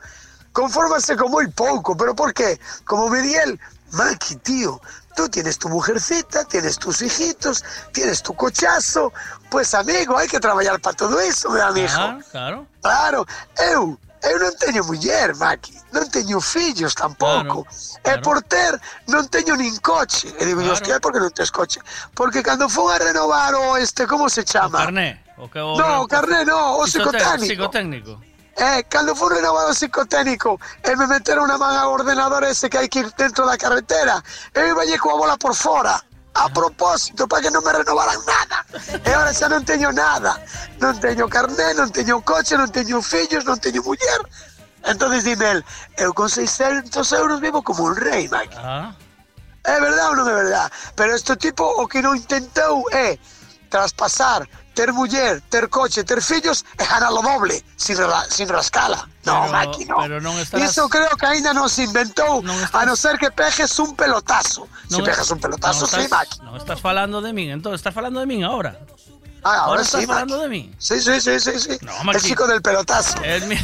confórmase 0.51 1.15
con 1.15 1.31
moi 1.31 1.47
pouco, 1.55 1.95
pero 1.95 2.11
por 2.11 2.33
qué? 2.35 2.59
Como 2.83 3.07
Miguel, 3.07 3.55
Maki, 3.95 4.35
tío, 4.43 4.79
tú 5.15 5.29
tienes 5.29 5.57
tu 5.57 5.69
mujercita, 5.69 6.45
tienes 6.45 6.77
tus 6.77 7.01
hijitos, 7.01 7.63
tienes 7.91 8.21
tu 8.21 8.33
cochazo, 8.33 9.13
pues 9.49 9.73
amigo, 9.73 10.17
hai 10.17 10.27
que 10.27 10.39
traballar 10.39 10.79
para 10.79 10.95
todo 10.95 11.19
eso, 11.19 11.49
meu 11.49 11.63
amigo. 11.65 11.93
Ah, 11.95 12.19
claro. 12.31 12.67
Claro, 12.81 13.25
eu, 13.57 13.99
eu 14.23 14.39
non 14.39 14.53
teño 14.55 14.83
muller, 14.83 15.35
Maki, 15.35 15.73
non 15.91 16.07
teño 16.09 16.39
fillos 16.39 16.95
tampouco. 16.95 17.67
E 18.05 18.17
por 18.21 18.41
ter, 18.43 18.79
non 19.07 19.27
teño 19.27 19.55
nin 19.55 19.75
coche. 19.81 20.31
E 20.39 20.45
digo, 20.45 20.61
claro. 20.61 20.79
que 20.81 20.99
por 20.99 21.11
que 21.13 21.19
non 21.19 21.31
tes 21.35 21.51
coche? 21.51 21.81
Porque 22.15 22.41
cando 22.41 22.69
fun 22.69 22.89
a 22.91 22.97
renovar 22.97 23.53
o 23.55 23.77
este, 23.77 24.07
como 24.07 24.29
se 24.29 24.43
chama? 24.43 24.79
Carné. 24.79 25.19
O 25.37 25.49
que, 25.49 25.59
o, 25.59 25.75
No, 25.75 26.01
o 26.03 26.07
carné 26.07 26.45
no, 26.45 26.77
o 26.77 26.85
psicotécnico. 26.85 27.67
Psicotécnico. 27.67 28.21
Eh, 28.57 28.83
cando 28.89 29.15
fui 29.15 29.33
renovado 29.33 29.71
o 29.71 29.73
psicotécnico 29.73 30.59
e 30.83 30.91
eh, 30.91 30.95
me 30.95 31.07
meteron 31.07 31.47
unha 31.47 31.57
man 31.57 31.75
ao 31.77 31.95
ordenador 31.95 32.43
ese 32.43 32.67
que 32.67 32.77
hai 32.77 32.91
que 32.91 32.99
ir 32.99 33.09
dentro 33.15 33.47
da 33.47 33.55
carretera, 33.55 34.19
eu 34.53 34.67
iba 34.67 34.83
coa 34.99 35.17
bola 35.17 35.37
por 35.37 35.55
fora. 35.55 35.95
A 36.33 36.47
propósito, 36.47 37.27
para 37.27 37.43
que 37.43 37.51
non 37.51 37.63
me 37.63 37.75
renovaran 37.75 38.15
nada. 38.23 38.63
E 39.03 39.09
ahora 39.11 39.35
xa 39.35 39.51
non 39.51 39.67
teño 39.67 39.91
nada. 39.91 40.39
Non 40.79 40.95
teño 40.95 41.27
carné, 41.27 41.75
non 41.75 41.91
teño 41.91 42.23
coche, 42.23 42.55
non 42.55 42.71
teño 42.71 43.03
fillos, 43.03 43.43
non 43.43 43.59
teño 43.59 43.83
muller. 43.83 44.21
entonces 44.83 45.23
dime 45.23 45.51
el, 45.51 45.65
eu 45.97 46.09
eh, 46.09 46.13
con 46.13 46.29
600 46.29 47.11
euros 47.13 47.39
vivo 47.39 47.61
como 47.61 47.83
un 47.83 47.95
rei, 47.95 48.27
Mike. 48.29 48.55
Ah. 48.57 48.95
É 49.63 49.79
verdade 49.79 50.09
ou 50.09 50.15
non 50.15 50.25
é 50.25 50.33
verdade? 50.33 50.71
Pero 50.95 51.13
este 51.13 51.35
tipo 51.37 51.63
o 51.63 51.85
que 51.85 52.01
non 52.01 52.17
intentou 52.17 52.89
é 52.89 53.19
traspasar 53.69 54.47
ter 54.73 54.93
muller, 54.93 55.41
ter 55.49 55.67
coche, 55.69 56.03
ter 56.03 56.21
fillos 56.21 56.63
e 56.79 56.83
ganar 56.85 57.11
o 57.11 57.21
doble, 57.21 57.61
sin, 57.75 57.97
sin 58.29 58.47
rascala. 58.47 59.07
No, 59.23 59.41
Pero- 59.45 59.51
Maki, 59.51 59.85
no. 59.85 59.95
pero 59.99 60.17
non 60.21 60.33
estarás- 60.39 60.71
Iso 60.71 60.87
creo 60.89 61.11
que 61.19 61.25
ainda 61.27 61.53
non 61.53 61.69
se 61.69 61.83
inventou, 61.83 62.41
a 62.41 62.81
non 62.87 62.95
ser 62.97 63.19
que 63.19 63.29
pejes 63.29 63.77
un 63.79 63.93
pelotazo. 63.95 64.65
Se 64.89 64.97
Non- 64.97 65.05
pejas 65.05 65.29
un 65.29 65.39
pelotazo, 65.39 65.85
non 65.85 65.91
sí, 65.91 66.01
estás, 66.07 66.09
Maki. 66.09 66.35
Non 66.47 66.55
estás 66.57 66.79
falando 66.81 67.19
de 67.21 67.31
min, 67.35 67.51
entón 67.51 67.75
estás 67.75 67.93
falando 67.93 68.19
de 68.23 68.25
min 68.25 68.43
ahora. 68.47 68.79
Ah, 69.43 69.65
ahora, 69.69 69.81
estás 69.81 70.01
sí, 70.01 70.07
falando 70.07 70.37
Maki. 70.37 70.43
de 70.43 70.49
min. 70.49 70.65
Sí, 70.79 71.01
sí, 71.01 71.19
sí, 71.21 71.39
sí, 71.39 71.53
sí. 71.59 71.73
Maki. 72.03 72.17
El 72.17 72.23
chico 72.23 72.47
del 72.47 72.61
pelotazo. 72.61 73.19
El 73.25 73.45
mi- 73.47 73.59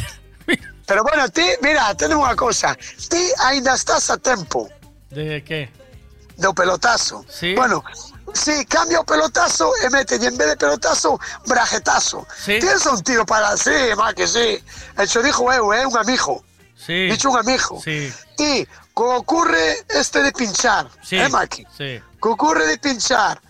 Pero 0.88 1.02
bueno, 1.04 1.28
ti, 1.28 1.44
mira, 1.60 1.92
ten 1.96 2.12
unha 2.16 2.32
cosa. 2.32 2.72
Ti 3.12 3.20
ainda 3.44 3.76
estás 3.76 4.08
a 4.08 4.16
tempo 4.16 4.68
De 5.12 5.44
que? 5.44 5.68
do 6.40 6.54
pelotazo. 6.56 7.24
Sí. 7.28 7.52
Bueno, 7.58 7.84
sí, 8.34 8.64
cambia 8.66 9.00
o 9.00 9.04
pelotazo 9.04 9.72
e 9.82 9.90
mete 9.90 10.16
en 10.16 10.36
vez 10.36 10.48
de 10.48 10.56
pelotazo, 10.56 11.18
brajetazo. 11.46 12.26
Sí. 12.44 12.58
Tienes 12.58 12.84
un 12.86 13.02
tío 13.02 13.24
para... 13.26 13.56
Sí, 13.56 13.70
má 13.96 14.12
que 14.14 14.26
sí. 14.26 14.62
Eso 14.96 15.22
dijo 15.22 15.52
eu, 15.52 15.72
eh, 15.72 15.86
un 15.86 15.96
amigo. 15.96 16.42
Sí. 16.76 17.08
Dicho 17.10 17.30
un 17.30 17.38
amigo. 17.38 17.80
Sí. 17.82 18.12
Que 18.36 18.66
ocurre 18.94 19.84
este 19.88 20.22
de 20.22 20.32
pinchar, 20.32 20.88
Sí. 21.02 21.16
eh, 21.18 21.28
Maki? 21.28 21.64
Sí. 21.76 22.00
Que 22.20 22.28
ocurre 22.28 22.66
de 22.66 22.78
pinchar, 22.78 23.40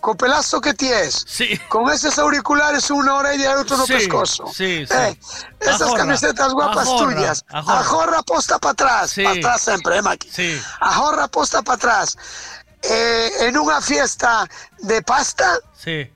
co 0.00 0.14
pelazo 0.16 0.60
que 0.60 0.74
tienes, 0.74 1.24
sí. 1.28 1.58
con 1.68 1.90
esos 1.90 2.18
auriculares, 2.18 2.90
una 2.90 3.14
orella 3.16 3.52
y 3.52 3.54
otro 3.54 3.76
no 3.76 3.86
Sí, 3.86 3.94
pescozo. 3.94 4.46
sí, 4.48 4.84
sí. 4.86 4.94
Eh, 4.94 5.18
esas 5.60 5.82
Ajorra, 5.82 5.98
camisetas 5.98 6.52
guapas 6.52 6.86
ajorra, 6.88 7.14
tuyas. 7.16 7.44
ajorra. 7.50 7.80
Ajorra 7.80 8.22
posta 8.22 8.58
para 8.58 8.72
atrás. 8.72 9.10
Sí. 9.10 9.22
Para 9.24 9.36
atrás 9.38 9.60
siempre, 9.62 9.96
eh, 9.96 10.02
Maki? 10.02 10.30
Sí. 10.30 10.62
Ajorra 10.80 11.28
posta 11.28 11.62
para 11.62 11.76
atrás. 11.76 12.16
Eh, 12.82 13.30
en 13.40 13.56
una 13.58 13.80
fiesta 13.80 14.46
de 14.80 15.02
pasta, 15.02 15.58
Sí. 15.78 16.10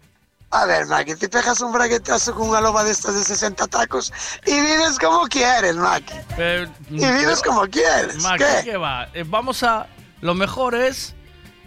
a 0.51 0.65
ver, 0.67 0.87
Maki, 0.87 1.15
te 1.17 1.29
pegas 1.29 1.61
un 1.61 1.73
braguetazo 1.73 2.35
con 2.35 2.49
una 2.49 2.61
loba 2.61 2.83
de 2.85 2.91
estas 2.93 3.15
de 3.15 3.23
60 3.25 3.67
tacos 3.69 4.13
y 4.47 4.53
vives 4.61 4.99
como 4.99 5.27
quieres, 5.29 5.77
Maki. 5.77 6.15
Eh, 6.39 6.69
Y 6.91 7.07
vives 7.07 7.43
como 7.43 7.63
quieres. 7.69 8.17
Maki, 8.23 8.45
¿Qué? 8.45 8.61
¿qué 8.65 8.77
va? 8.77 9.09
Eh, 9.15 9.25
vamos 9.27 9.63
a. 9.63 9.87
Lo 10.23 10.35
mejor 10.35 10.75
es 10.75 11.15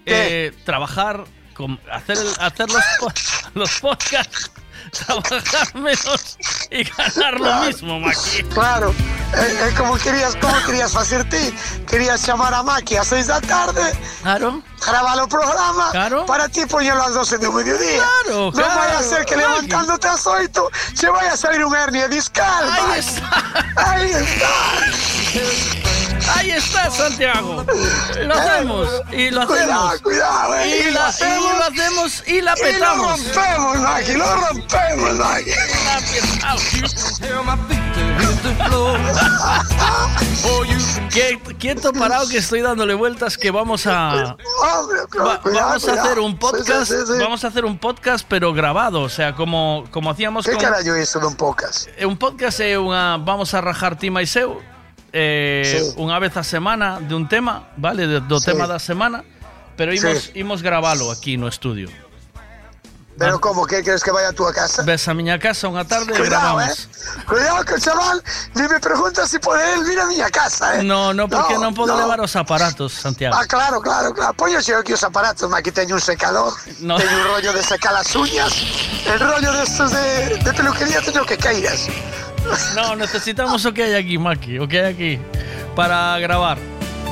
eh, 0.05 0.51
trabajar, 0.65 1.23
con, 1.53 1.79
hacer, 1.91 2.17
hacer 2.39 2.67
los, 2.71 2.83
los 3.53 3.79
podcasts, 3.79 4.51
trabajar 4.89 5.75
menos 5.75 6.37
y 6.71 6.83
ganar 6.83 7.33
lo 7.33 7.45
Claro. 7.45 7.65
mismo, 7.65 7.99
Maki. 7.99 8.43
Claro, 8.53 8.91
eh, 9.33 9.57
eh, 9.69 9.73
como 9.77 9.97
querías, 9.97 10.35
como 10.37 10.55
querías 10.65 10.95
hacer 10.95 11.27
ti, 11.29 11.53
querías 11.87 12.25
llamar 12.25 12.53
a 12.53 12.63
Maki 12.63 12.95
a 12.97 13.03
6 13.03 13.27
da 13.27 13.39
tarde, 13.41 13.81
Claro. 14.21 14.61
grabar 14.85 15.19
o 15.21 15.27
programa, 15.27 15.91
Claro. 15.91 16.25
para 16.25 16.47
ti 16.49 16.65
poñelo 16.65 17.01
a 17.01 17.05
las 17.05 17.13
12 17.13 17.37
do 17.37 17.51
mediodía. 17.51 18.03
Claro, 18.23 18.51
Non 18.51 18.51
claro, 18.53 18.79
vai 18.79 18.95
a 18.95 19.01
ser 19.03 19.25
que 19.25 19.35
Maki. 19.35 19.47
levantándote 19.47 20.07
a 20.07 20.15
8 20.15 20.69
se 20.93 21.09
vai 21.09 21.27
a 21.27 21.35
salir 21.37 21.63
un 21.65 21.75
hernia 21.75 22.07
discal. 22.07 22.63
Ahí 22.69 22.81
Maki. 22.87 22.99
está. 22.99 23.27
Ahí 23.75 24.11
está. 24.11 24.53
Ahí 26.35 26.51
está, 26.51 26.89
Santiago. 26.91 27.65
Lo 28.23 28.33
hacemos 28.33 28.89
y 29.11 29.29
lo 29.31 29.41
hacemos. 29.41 30.01
cuidado, 30.01 30.55
eh, 30.57 30.67
Y, 30.67 30.87
y 30.87 30.91
lo 30.91 30.99
la- 30.99 31.05
y 31.05 31.09
hacemos. 31.09 31.57
lo 31.57 31.63
hacemos 31.63 32.23
y 32.27 32.41
la 32.41 32.53
Y 32.53 32.57
lo 32.57 32.63
petamos. 32.63 33.11
rompemos, 33.25 33.77
Maki, 33.79 34.13
lo 34.13 34.35
rompemos, 34.35 35.13
Maki. 35.17 35.51
Qué 41.11 41.39
quieto 41.59 41.91
parado 41.93 42.27
que 42.29 42.37
estoy 42.37 42.61
dándole 42.61 42.93
vueltas 42.93 43.37
que 43.37 43.51
vamos 43.51 43.85
a 43.87 44.35
va- 45.19 45.41
vamos 45.43 45.87
a 45.87 45.93
hacer 45.93 46.19
un 46.19 46.37
podcast 46.37 46.91
vamos 47.19 47.43
a 47.43 47.47
hacer 47.47 47.65
un 47.65 47.77
podcast 47.77 48.25
pero 48.27 48.53
grabado 48.53 49.01
o 49.01 49.09
sea 49.09 49.35
como 49.35 49.85
como 49.91 50.09
hacíamos 50.11 50.45
Que 50.45 50.53
con 50.53 50.61
carallo 50.61 50.95
iso 50.97 51.19
dun 51.19 51.35
podcast? 51.35 51.87
Eh, 51.97 52.05
un 52.05 52.17
podcast 52.17 52.59
é 52.61 52.77
unha 52.79 53.17
vamos 53.19 53.53
a 53.53 53.61
rajar 53.61 53.97
ti 53.99 54.09
máis 54.09 54.31
eu 54.39 54.61
eh, 55.13 55.93
unha 55.97 56.17
vez 56.19 56.35
a 56.37 56.43
semana 56.43 56.99
de 56.99 57.13
un 57.15 57.27
tema, 57.27 57.69
vale, 57.77 58.07
de- 58.07 58.21
do 58.21 58.39
Sí. 58.39 58.51
tema 58.53 58.67
da 58.67 58.79
semana, 58.79 59.23
pero 59.75 59.91
Sí. 59.91 59.99
imos, 60.03 60.19
imos 60.35 60.59
gravalo 60.61 61.11
aquí 61.11 61.37
no 61.37 61.47
estudio. 61.47 61.89
Pero 63.19 63.35
como 63.41 63.67
que 63.67 63.83
queres 63.83 64.01
que 64.01 64.11
vaya 64.15 64.29
a 64.29 64.31
túa 64.31 64.53
casa? 64.55 64.79
Ves 64.87 65.03
a 65.09 65.13
miña 65.13 65.35
casa 65.35 65.67
unha 65.67 65.83
tarde 65.83 66.07
e 66.07 66.15
Cuidado, 66.15 66.55
gravamos. 66.55 66.87
eh. 66.87 67.27
Cuidado 67.27 67.59
que 67.67 67.73
o 67.75 67.79
chaval 67.83 68.23
ni 68.55 68.63
me 68.63 68.79
pregunta 68.79 69.27
si 69.27 69.35
pode 69.43 69.59
él 69.75 69.83
vir 69.83 69.99
a 69.99 70.07
miña 70.07 70.31
casa, 70.31 70.79
eh. 70.79 70.83
No, 70.87 71.11
no, 71.11 71.27
porque 71.27 71.59
No, 71.59 71.67
non 71.67 71.71
podo 71.75 71.91
no. 71.91 71.99
levar 71.99 72.23
os 72.23 72.31
aparatos, 72.39 72.95
Santiago. 72.95 73.35
Ah, 73.35 73.43
claro, 73.43 73.83
claro, 73.83 74.15
claro. 74.15 74.31
Pois 74.39 74.55
eu 74.55 74.63
xeo 74.63 74.79
aquí 74.79 74.95
os 74.95 75.03
aparatos, 75.03 75.51
ma, 75.51 75.59
aquí 75.59 75.67
teño 75.67 75.99
un 75.99 76.03
secador, 76.05 76.55
No. 76.79 76.95
teño 76.95 77.11
un 77.11 77.27
rollo 77.27 77.51
de 77.51 77.59
secar 77.59 77.91
as 77.91 78.07
uñas, 78.15 78.55
el 79.03 79.19
rollo 79.19 79.51
de 79.51 79.63
estos 79.67 79.91
de, 79.91 80.39
de 80.39 80.51
peluquería 80.55 81.03
teño 81.03 81.27
que 81.27 81.35
queiras. 81.35 81.91
No, 82.75 82.95
necesitamos 82.95 83.65
o 83.65 83.73
que 83.73 83.83
hai 83.83 83.95
aquí, 83.95 84.17
Maki, 84.17 84.59
o 84.59 84.67
que 84.67 84.79
hai 84.81 84.93
aquí 84.93 85.13
para 85.75 86.17
gravar. 86.19 86.57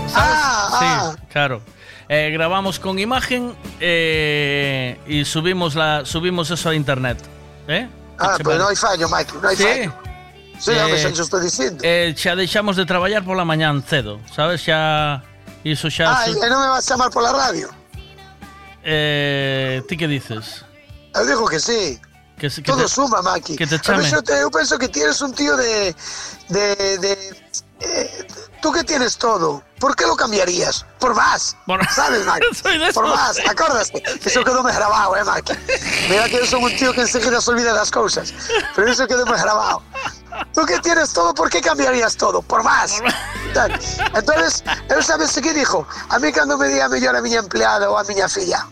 ¿Sabes? 0.08 0.38
Ah, 0.40 0.68
sí, 0.80 0.86
ah. 0.88 1.16
claro. 1.32 1.62
Eh, 2.10 2.30
grabamos 2.32 2.80
con 2.80 2.98
imagen 3.00 3.54
eh, 3.80 4.98
y 5.08 5.26
subimos 5.26 5.76
la 5.76 6.06
subimos 6.06 6.50
eso 6.52 6.70
a 6.70 6.76
internet. 6.76 7.20
¿Eh? 7.68 7.88
Ah, 8.18 8.38
pues 8.42 8.56
che 8.56 8.58
no 8.58 8.68
hai 8.70 8.76
fallo, 8.76 9.06
Mike, 9.10 9.34
no 9.42 9.48
hai 9.50 9.56
Sí. 9.56 9.64
fallo. 9.64 9.94
Sí, 10.58 10.72
Eh, 10.72 10.82
hombre, 10.82 10.98
xa 11.04 11.10
yo 11.14 11.22
estou 11.24 11.40
dicindo. 11.40 11.84
Eh, 11.84 12.16
xa 12.18 12.34
deixamos 12.34 12.76
de 12.80 12.86
traballar 12.86 13.22
pola 13.24 13.46
mañán 13.46 13.84
cedo, 13.84 14.18
sabes? 14.34 14.64
Xa 14.66 15.22
iso 15.64 15.86
xa 15.92 16.10
Ah, 16.10 16.26
su- 16.26 16.40
e 16.42 16.48
non 16.50 16.58
me 16.64 16.68
vas 16.72 16.82
a 16.82 16.88
chamar 16.96 17.12
pola 17.14 17.30
radio? 17.36 17.70
eh, 18.84 19.84
ti 19.88 19.98
que 19.98 20.08
dices? 20.08 20.64
Eu 21.14 21.26
digo 21.28 21.46
que 21.46 21.60
sí. 21.60 22.00
Que, 22.38 22.50
que 22.50 22.62
Todo 22.62 22.84
te- 22.84 22.88
suma, 22.88 23.22
Maki. 23.22 23.56
que 23.56 23.66
te 23.66 23.76
A 23.76 23.82
chame. 23.82 24.10
yo, 24.12 24.22
te- 24.22 24.40
yo 24.40 24.52
pienso 24.52 24.78
que 24.78 24.88
tienes 24.90 25.20
un 25.22 25.34
tío 25.34 25.58
de... 25.58 25.96
de, 26.50 26.98
de 27.00 27.48
eh, 27.80 28.28
tú 28.62 28.72
que 28.72 28.84
tienes 28.84 29.18
todo, 29.18 29.64
¿por 29.80 29.96
qué 29.96 30.06
lo 30.06 30.16
cambiarías? 30.16 30.86
Por 31.00 31.16
más, 31.16 31.56
¿sabes, 31.96 32.26
Maki? 32.26 32.46
Soy 32.62 32.78
de 32.78 32.92
Por 32.94 33.08
más, 33.08 33.38
acuérdate. 33.48 34.04
Eso 34.26 34.44
quedó 34.44 34.62
me 34.64 34.72
grabado, 34.74 35.16
eh, 35.18 35.24
Maki. 35.24 35.54
Mira 36.10 36.26
que 36.26 36.38
yo 36.40 36.46
soy 36.46 36.64
un 36.64 36.76
tío 36.76 36.94
que 36.94 37.02
enseguida 37.02 37.42
se 37.42 37.50
olvida 37.52 37.72
de 37.74 37.80
las 37.80 37.92
cosas, 37.92 38.34
pero 38.76 38.90
eso 38.92 39.08
quedó 39.08 39.26
me 39.26 39.38
grabado. 39.38 39.82
Tú 40.54 40.64
que 40.66 40.78
tienes 40.80 41.14
todo, 41.14 41.34
¿por 41.34 41.50
qué 41.50 41.62
cambiarías 41.62 42.16
todo? 42.16 42.42
Por 42.44 42.64
más. 42.64 43.00
Entonces, 44.14 44.64
él 44.90 45.04
sabes 45.04 45.34
qué 45.42 45.54
dijo? 45.54 45.88
A 46.10 46.20
mí 46.20 46.32
cuando 46.32 46.58
me 46.58 46.68
diga 46.68 46.88
mellor 46.90 47.16
a 47.16 47.22
miña 47.22 47.40
empleada 47.40 47.90
ou 47.90 47.98
a 47.98 48.04
miña 48.04 48.30
filla, 48.30 48.66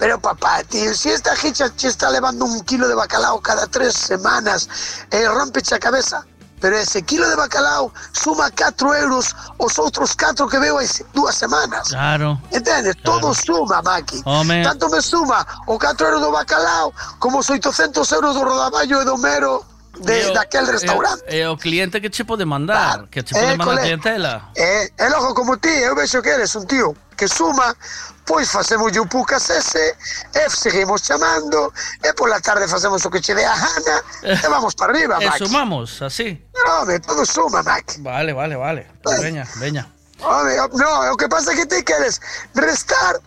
Pero 0.00 0.18
papá, 0.18 0.64
tío, 0.64 0.94
si 0.94 1.10
esta 1.10 1.34
che 1.36 1.86
está 1.86 2.08
levando 2.10 2.46
un 2.46 2.62
kilo 2.64 2.88
de 2.88 2.94
bacalao 2.94 3.38
cada 3.42 3.66
tres 3.66 3.94
semanas, 3.94 4.66
eh, 5.10 5.28
rompeche 5.28 5.74
a 5.74 5.78
cabeza. 5.78 6.24
Pero 6.58 6.76
ese 6.76 7.02
kilo 7.02 7.28
de 7.28 7.36
bacalao 7.36 7.92
suma 8.12 8.50
4 8.50 8.94
euros 8.94 9.34
os 9.58 9.78
outros 9.78 10.14
4 10.16 10.46
que 10.48 10.58
veo 10.58 10.80
se- 10.86 11.04
dúas 11.14 11.34
semanas. 11.34 11.88
Claro. 11.88 12.40
Entendes? 12.50 12.96
Todo 13.02 13.32
suma, 13.34 13.80
Maki. 13.82 14.22
Home. 14.24 14.62
Tanto 14.62 14.88
me 14.88 15.00
suma 15.02 15.46
o 15.66 15.78
4 15.78 16.06
euros 16.06 16.20
do 16.22 16.30
bacalao 16.32 16.92
como 17.18 17.38
os 17.38 17.48
800 17.50 18.10
euros 18.12 18.34
do 18.34 18.42
rodaballo 18.44 19.00
e 19.02 19.04
do 19.04 19.16
mero 19.18 19.64
de, 19.98 20.20
E 20.22 20.26
o- 20.30 20.32
daquel 20.32 20.66
restaurante. 20.66 21.24
E, 21.28 21.40
e 21.42 21.46
o 21.46 21.56
cliente 21.56 22.00
que 22.00 22.10
che 22.10 22.24
pode 22.24 22.44
mandar, 22.44 23.08
que 23.10 23.22
che 23.22 23.34
pode 23.34 23.44
Eh, 23.52 23.56
mandar 23.56 23.64
cole- 23.66 23.80
clientela. 23.82 24.50
Eh, 24.54 24.92
e 24.96 25.08
logo 25.08 25.34
como 25.34 25.56
ti, 25.58 25.68
eu 25.68 25.94
vexo 25.94 26.22
que 26.22 26.30
eres 26.30 26.54
un 26.54 26.66
tío 26.66 26.94
que 27.16 27.28
suma, 27.28 27.76
pois 28.24 28.48
facemos 28.48 28.96
o 28.96 29.04
pucas 29.04 29.50
ese, 29.50 29.94
e 30.32 30.48
seguimos 30.48 31.02
chamando, 31.02 31.70
e 32.02 32.14
pola 32.14 32.40
tarde 32.40 32.66
facemos 32.66 33.04
o 33.04 33.10
que 33.10 33.20
che 33.20 33.34
dé 33.34 33.44
a 33.44 33.52
gana, 33.54 34.02
e 34.22 34.48
vamos 34.48 34.74
para 34.74 34.92
arriba, 34.92 35.18
E 35.20 35.26
Mac. 35.26 35.36
sumamos, 35.38 36.00
así. 36.00 36.40
No, 36.64 36.86
me 36.86 36.98
todo 37.00 37.26
suma, 37.26 37.62
Mac. 37.62 37.98
Vale, 37.98 38.32
vale, 38.32 38.56
vale. 38.56 38.86
Pues 39.02 39.20
veña, 39.20 39.44
veña. 39.56 39.86
Home, 40.22 40.54
no, 40.76 41.12
o 41.12 41.16
que 41.16 41.28
pasa 41.28 41.52
é 41.52 41.56
que 41.56 41.66
ti 41.66 41.82
queres 41.82 42.20
restar, 42.54 43.20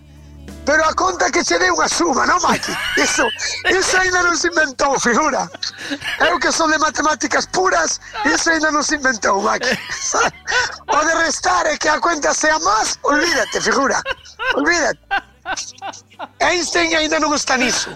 pero 0.65 0.85
a 0.85 0.93
conta 0.93 1.29
que 1.29 1.43
che 1.43 1.59
dé 1.59 1.67
unha 1.67 1.87
suma, 1.91 2.23
non, 2.25 2.39
Maki? 2.39 2.71
Iso, 2.95 3.27
iso 3.67 3.95
ainda 3.99 4.23
non 4.23 4.35
se 4.39 4.47
inventou, 4.47 4.95
figura. 4.99 5.43
Eu 6.23 6.39
que 6.39 6.51
son 6.55 6.71
de 6.71 6.79
matemáticas 6.79 7.47
puras, 7.51 7.99
iso 8.23 8.47
ainda 8.51 8.71
non 8.71 8.83
se 8.83 8.95
inventou. 8.95 9.43
Sabe? 9.91 10.31
O 10.87 10.99
de 11.03 11.13
restar 11.19 11.67
e 11.67 11.75
que 11.75 11.91
a 11.91 11.99
cuenta 11.99 12.31
sea 12.33 12.55
máis, 12.63 12.95
olvídate, 13.03 13.59
figura. 13.59 13.99
Olvídate. 14.55 14.99
Einstein 16.39 16.95
ainda 16.95 17.19
non 17.19 17.35
está 17.35 17.59
niso. 17.59 17.91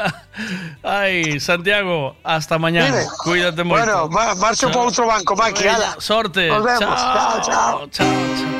Ay, 0.82 1.36
Santiago, 1.36 2.16
hasta 2.24 2.56
mañana. 2.56 2.96
Dime. 2.96 3.04
Cuídate 3.20 3.60
mucho. 3.60 3.76
Bueno, 3.84 4.08
ma- 4.08 4.32
marcho 4.40 4.72
para 4.72 4.88
outro 4.88 5.04
banco, 5.04 5.36
Maki, 5.36 5.68
ala. 5.68 6.00
Sorte. 6.00 6.48
Nos 6.48 6.64
vemos. 6.64 6.96
Chao, 6.96 7.40
Chao, 7.44 7.44
chao. 7.44 7.88
Thank 7.92 8.59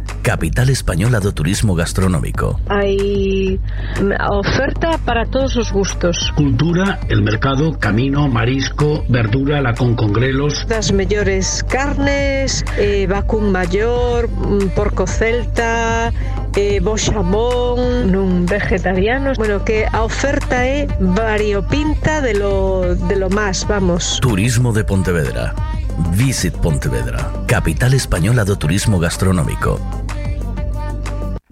capital 0.31 0.69
española 0.69 1.19
do 1.19 1.35
turismo 1.35 1.75
gastronómico. 1.75 2.55
Hay 2.71 3.59
oferta 4.31 4.95
para 5.03 5.27
todos 5.27 5.59
los 5.59 5.73
gustos. 5.73 6.31
Cultura, 6.37 7.03
el 7.09 7.21
mercado, 7.21 7.77
camino, 7.77 8.29
marisco, 8.29 9.03
verdura, 9.09 9.59
la 9.59 9.73
con 9.75 9.93
congrelos. 9.93 10.65
Las 10.69 10.93
mejores 10.93 11.65
carnes, 11.67 12.63
eh, 12.79 13.07
vacún 13.11 13.51
mayor, 13.51 14.29
mm, 14.31 14.71
porco 14.71 15.05
celta, 15.05 16.13
eh, 16.55 16.79
bo 16.79 16.95
xamón, 16.95 18.07
nun 18.07 18.47
vegetarianos. 18.47 19.35
Bueno, 19.35 19.67
que 19.67 19.83
a 19.83 20.07
oferta 20.07 20.63
é 20.63 20.87
variopinta 20.95 22.23
de 22.23 22.39
lo, 22.39 22.95
de 22.95 23.19
lo 23.19 23.27
más, 23.27 23.67
vamos. 23.67 24.23
Turismo 24.23 24.71
de 24.71 24.87
Pontevedra. 24.87 25.51
Visit 26.15 26.55
Pontevedra, 26.55 27.19
capital 27.51 27.93
española 27.93 28.47
do 28.47 28.55
turismo 28.55 28.95
gastronómico. 28.97 30.00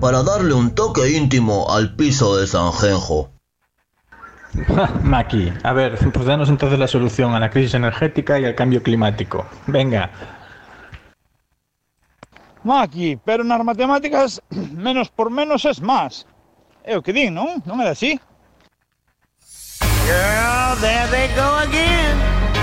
para 0.00 0.22
darle 0.22 0.54
un 0.54 0.74
toque 0.74 1.10
íntimo 1.10 1.70
al 1.70 1.94
piso 1.94 2.36
de 2.36 2.46
Sanjenjo. 2.46 3.30
Maki, 5.02 5.52
a 5.62 5.72
ver, 5.72 5.98
pues 6.12 6.26
danos 6.26 6.48
entonces 6.48 6.78
la 6.78 6.88
solución 6.88 7.34
a 7.34 7.40
la 7.40 7.50
crisis 7.50 7.74
energética 7.74 8.38
y 8.38 8.44
al 8.44 8.54
cambio 8.54 8.82
climático. 8.82 9.46
Venga. 9.66 10.10
Maki, 12.64 13.18
pero 13.24 13.44
nas 13.44 13.62
matemáticas 13.64 14.42
menos 14.50 15.10
por 15.10 15.30
menos 15.30 15.64
es 15.64 15.80
más. 15.80 16.26
É 16.84 16.96
o 16.96 17.02
que 17.02 17.12
din, 17.12 17.34
non? 17.34 17.60
Non 17.66 17.80
é 17.84 17.88
así? 17.92 18.16
Girl, 20.08 20.72
there 20.80 21.06
they 21.12 21.28
go 21.36 21.48
again. 21.60 22.16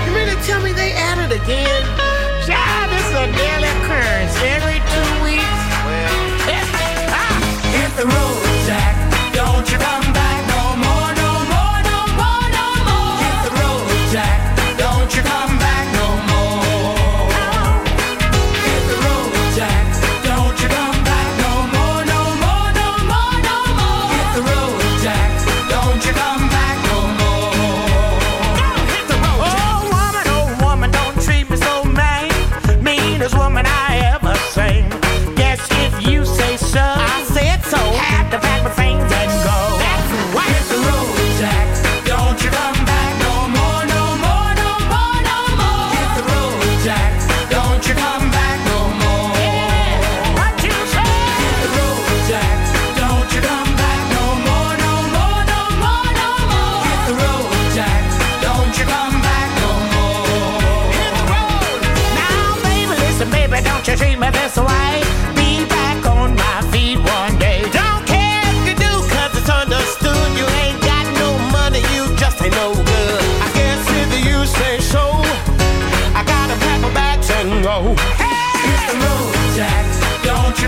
You 0.04 0.10
mean 0.10 0.26
to 0.26 0.38
tell 0.42 0.58
me 0.58 0.74
they 0.74 0.90
it 0.90 1.30
again? 1.30 1.84
Child, 2.42 2.90
this 2.90 3.06
is 3.06 3.14
a 3.14 3.26
daily 3.38 3.70
occurrence 3.70 4.34
every 4.42 4.78
two 4.90 5.06
weeks. 5.22 5.25
The 7.96 8.04
road, 8.04 8.66
Jack. 8.66 8.94
Don't 9.32 9.66
you 9.72 9.78
come 9.78 10.12
back 10.12 10.45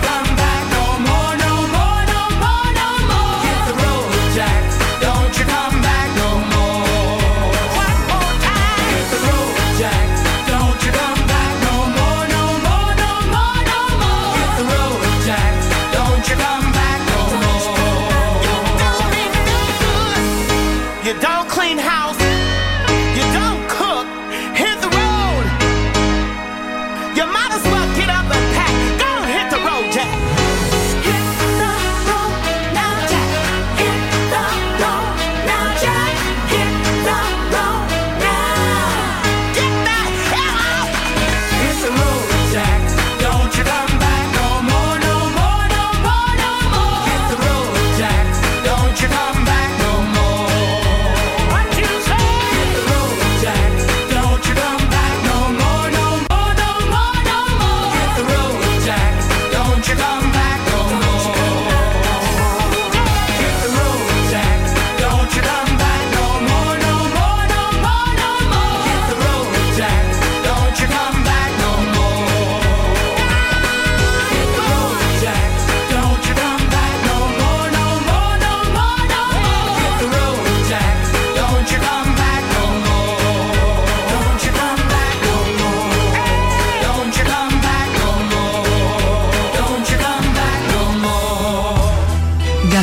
Don't 0.01 0.28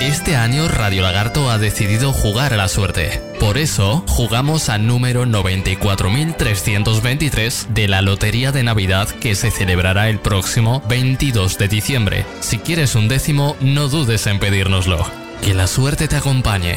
este 0.00 0.34
año 0.34 0.66
Radio 0.66 1.02
Lagarto 1.02 1.48
ha 1.50 1.58
decidido 1.58 2.12
jugar 2.12 2.54
a 2.54 2.56
la 2.56 2.68
suerte. 2.68 3.20
Por 3.38 3.58
eso, 3.58 4.02
jugamos 4.08 4.68
al 4.68 4.84
número 4.86 5.26
94.323 5.26 7.68
de 7.68 7.88
la 7.88 8.02
Lotería 8.02 8.52
de 8.52 8.62
Navidad 8.62 9.08
que 9.08 9.34
se 9.34 9.50
celebrará 9.50 10.08
el 10.08 10.18
próximo 10.18 10.82
22 10.88 11.58
de 11.58 11.68
diciembre. 11.68 12.24
Si 12.40 12.58
quieres 12.58 12.94
un 12.94 13.08
décimo, 13.08 13.56
no 13.60 13.88
dudes 13.88 14.26
en 14.26 14.38
pedírnoslo. 14.38 15.06
Que 15.42 15.52
la 15.54 15.66
suerte 15.66 16.08
te 16.08 16.16
acompañe. 16.16 16.76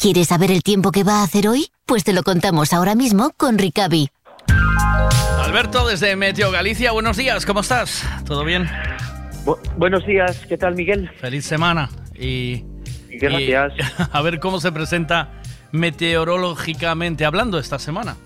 ¿Quieres 0.00 0.28
saber 0.28 0.52
el 0.52 0.62
tiempo 0.62 0.92
que 0.92 1.02
va 1.02 1.20
a 1.20 1.22
hacer 1.24 1.48
hoy? 1.48 1.72
Pues 1.84 2.04
te 2.04 2.12
lo 2.12 2.22
contamos 2.22 2.72
ahora 2.72 2.94
mismo 2.94 3.32
con 3.36 3.58
Ricavi. 3.58 4.10
Alberto, 5.40 5.88
desde 5.88 6.14
Meteo 6.14 6.52
Galicia, 6.52 6.92
buenos 6.92 7.16
días, 7.16 7.44
¿cómo 7.44 7.60
estás? 7.60 8.04
¿Todo 8.24 8.44
bien? 8.44 8.68
buenos 9.76 10.06
días, 10.06 10.46
¿qué 10.46 10.56
tal 10.56 10.76
Miguel? 10.76 11.10
Feliz 11.20 11.44
semana 11.46 11.90
y, 12.14 12.62
Gracias. 13.10 13.72
y 13.76 14.02
a 14.12 14.22
ver 14.22 14.38
cómo 14.38 14.60
se 14.60 14.70
presenta 14.70 15.32
meteorológicamente 15.72 17.24
hablando 17.24 17.58
esta 17.58 17.80
semana. 17.80 18.16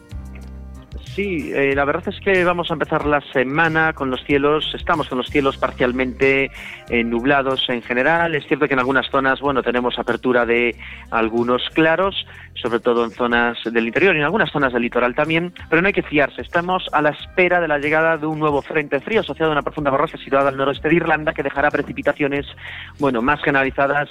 Sí, 1.14 1.52
eh, 1.54 1.74
la 1.74 1.84
verdad 1.84 2.08
es 2.08 2.18
que 2.20 2.42
vamos 2.42 2.70
a 2.70 2.72
empezar 2.72 3.04
la 3.04 3.20
semana 3.34 3.92
con 3.92 4.08
los 4.08 4.24
cielos, 4.24 4.72
estamos 4.74 5.10
con 5.10 5.18
los 5.18 5.26
cielos 5.28 5.58
parcialmente 5.58 6.50
eh, 6.88 7.04
nublados 7.04 7.68
en 7.68 7.82
general. 7.82 8.34
Es 8.34 8.46
cierto 8.46 8.66
que 8.66 8.72
en 8.72 8.78
algunas 8.78 9.10
zonas, 9.10 9.38
bueno, 9.40 9.62
tenemos 9.62 9.98
apertura 9.98 10.46
de 10.46 10.74
algunos 11.10 11.68
claros, 11.74 12.26
sobre 12.54 12.80
todo 12.80 13.04
en 13.04 13.10
zonas 13.10 13.58
del 13.62 13.88
interior 13.88 14.16
y 14.16 14.20
en 14.20 14.24
algunas 14.24 14.50
zonas 14.50 14.72
del 14.72 14.80
litoral 14.80 15.14
también, 15.14 15.52
pero 15.68 15.82
no 15.82 15.88
hay 15.88 15.92
que 15.92 16.02
fiarse. 16.02 16.40
Estamos 16.40 16.88
a 16.92 17.02
la 17.02 17.10
espera 17.10 17.60
de 17.60 17.68
la 17.68 17.78
llegada 17.78 18.16
de 18.16 18.24
un 18.24 18.38
nuevo 18.38 18.62
frente 18.62 18.98
frío 19.00 19.20
asociado 19.20 19.50
a 19.50 19.52
una 19.52 19.62
profunda 19.62 19.90
borrasca 19.90 20.16
situada 20.16 20.48
al 20.48 20.56
noroeste 20.56 20.88
de 20.88 20.94
Irlanda 20.94 21.34
que 21.34 21.42
dejará 21.42 21.70
precipitaciones, 21.70 22.46
bueno, 22.98 23.20
más 23.20 23.42
generalizadas 23.42 24.08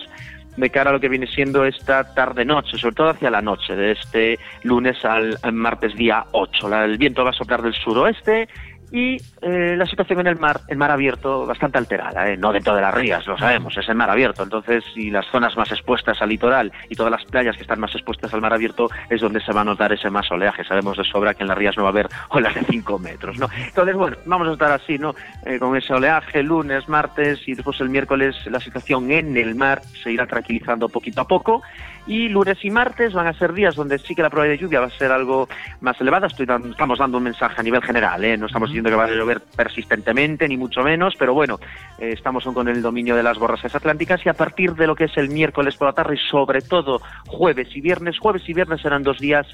de 0.57 0.69
cara 0.69 0.89
a 0.89 0.93
lo 0.93 0.99
que 0.99 1.09
viene 1.09 1.27
siendo 1.27 1.65
esta 1.65 2.13
tarde-noche, 2.13 2.77
sobre 2.77 2.95
todo 2.95 3.09
hacia 3.09 3.31
la 3.31 3.41
noche, 3.41 3.75
de 3.75 3.91
este 3.91 4.37
lunes 4.63 5.03
al, 5.05 5.37
martes 5.53 5.95
día 5.95 6.25
8. 6.31 6.67
La- 6.69 6.85
el 6.85 6.97
viento 6.97 7.23
va 7.23 7.29
a 7.29 7.33
soplar 7.33 7.61
del 7.61 7.73
suroeste 7.73 8.49
y 8.91 9.15
eh, 9.41 9.75
la 9.77 9.85
situación 9.85 10.19
en 10.19 10.27
el 10.27 10.37
mar, 10.37 10.61
el 10.67 10.77
mar 10.77 10.91
abierto, 10.91 11.45
bastante 11.45 11.77
alterada, 11.77 12.29
¿eh? 12.29 12.35
no 12.37 12.51
dentro 12.51 12.75
de 12.75 12.81
las 12.81 12.93
rías, 12.93 13.25
lo 13.25 13.37
sabemos, 13.37 13.77
es 13.77 13.87
el 13.87 13.95
mar 13.95 14.09
abierto. 14.09 14.43
Entonces, 14.43 14.83
y 14.95 15.09
las 15.09 15.25
zonas 15.27 15.55
más 15.55 15.71
expuestas 15.71 16.21
al 16.21 16.29
litoral 16.29 16.71
y 16.89 16.95
todas 16.95 17.11
las 17.11 17.23
playas 17.25 17.55
que 17.55 17.61
están 17.61 17.79
más 17.79 17.93
expuestas 17.95 18.33
al 18.33 18.41
mar 18.41 18.53
abierto 18.53 18.89
es 19.09 19.21
donde 19.21 19.39
se 19.41 19.53
va 19.53 19.61
a 19.61 19.63
notar 19.63 19.93
ese 19.93 20.09
más 20.09 20.29
oleaje. 20.31 20.63
Sabemos 20.65 20.97
de 20.97 21.03
sobra 21.05 21.33
que 21.33 21.43
en 21.43 21.47
las 21.49 21.57
rías 21.57 21.77
no 21.77 21.83
va 21.83 21.89
a 21.89 21.91
haber 21.91 22.07
olas 22.29 22.53
de 22.53 22.63
5 22.63 22.99
metros, 22.99 23.37
¿no? 23.39 23.47
Entonces, 23.65 23.95
bueno, 23.95 24.17
vamos 24.25 24.47
a 24.49 24.53
estar 24.53 24.71
así, 24.71 24.97
¿no? 24.97 25.15
Eh, 25.45 25.57
con 25.57 25.75
ese 25.77 25.93
oleaje, 25.93 26.43
lunes, 26.43 26.87
martes 26.89 27.39
y 27.47 27.53
después 27.53 27.79
el 27.81 27.89
miércoles 27.89 28.35
la 28.47 28.59
situación 28.59 29.09
en 29.11 29.37
el 29.37 29.55
mar 29.55 29.81
se 30.03 30.11
irá 30.11 30.27
tranquilizando 30.27 30.89
poquito 30.89 31.21
a 31.21 31.27
poco. 31.27 31.61
Y 32.07 32.29
lunes 32.29 32.57
y 32.65 32.71
martes 32.71 33.13
van 33.13 33.27
a 33.27 33.33
ser 33.33 33.53
días 33.53 33.75
donde 33.75 33.99
sí 33.99 34.15
que 34.15 34.23
la 34.23 34.29
probabilidad 34.31 34.57
de 34.59 34.63
lluvia 34.65 34.79
va 34.79 34.87
a 34.87 34.89
ser 34.97 35.11
algo 35.11 35.47
más 35.81 36.01
elevada. 36.01 36.25
Estoy 36.27 36.47
dan- 36.47 36.71
estamos 36.71 36.97
dando 36.97 37.19
un 37.19 37.23
mensaje 37.25 37.55
a 37.59 37.63
nivel 37.63 37.81
general, 37.83 38.23
¿eh? 38.25 38.37
no 38.37 38.47
estamos 38.47 38.71
diciendo 38.81 38.89
que 38.89 38.95
va 38.95 39.05
a 39.05 39.15
llover 39.15 39.41
persistentemente, 39.55 40.47
ni 40.47 40.57
mucho 40.57 40.81
menos, 40.81 41.13
pero 41.17 41.33
bueno, 41.33 41.59
eh, 41.99 42.11
estamos 42.13 42.43
con 42.43 42.67
el 42.67 42.81
dominio 42.81 43.15
de 43.15 43.23
las 43.23 43.37
borrascas 43.37 43.75
atlánticas 43.75 44.25
y 44.25 44.29
a 44.29 44.33
partir 44.33 44.73
de 44.73 44.87
lo 44.87 44.95
que 44.95 45.05
es 45.05 45.17
el 45.17 45.29
miércoles 45.29 45.75
por 45.75 45.87
la 45.87 45.93
tarde 45.93 46.15
y 46.15 46.29
sobre 46.29 46.61
todo 46.61 47.01
jueves 47.27 47.67
y 47.75 47.81
viernes, 47.81 48.17
jueves 48.19 48.43
y 48.47 48.53
viernes 48.53 48.81
serán 48.81 49.03
dos 49.03 49.19
días 49.19 49.47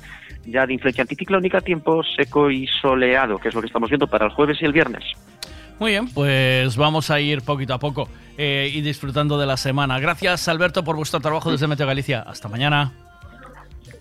ya 0.45 0.65
de 0.65 0.73
influencia 0.73 1.01
anticiclónica, 1.01 1.61
tiempo 1.61 2.01
seco 2.03 2.49
y 2.49 2.67
soleado, 2.81 3.37
que 3.37 3.49
es 3.49 3.55
lo 3.55 3.61
que 3.61 3.67
estamos 3.67 3.89
viendo 3.89 4.07
para 4.07 4.25
el 4.25 4.31
jueves 4.31 4.57
y 4.61 4.65
el 4.65 4.73
viernes. 4.73 5.03
Muy 5.79 5.91
bien, 5.91 6.07
pues 6.09 6.75
vamos 6.75 7.11
a 7.11 7.19
ir 7.19 7.43
poquito 7.43 7.73
a 7.73 7.79
poco 7.79 8.09
eh, 8.37 8.71
y 8.73 8.81
disfrutando 8.81 9.37
de 9.37 9.45
la 9.45 9.57
semana. 9.57 9.99
Gracias, 9.99 10.47
Alberto, 10.47 10.83
por 10.83 10.95
vuestro 10.95 11.19
trabajo 11.19 11.51
desde 11.51 11.67
Meteo 11.67 11.85
Galicia. 11.85 12.21
Hasta 12.21 12.47
mañana. 12.47 12.91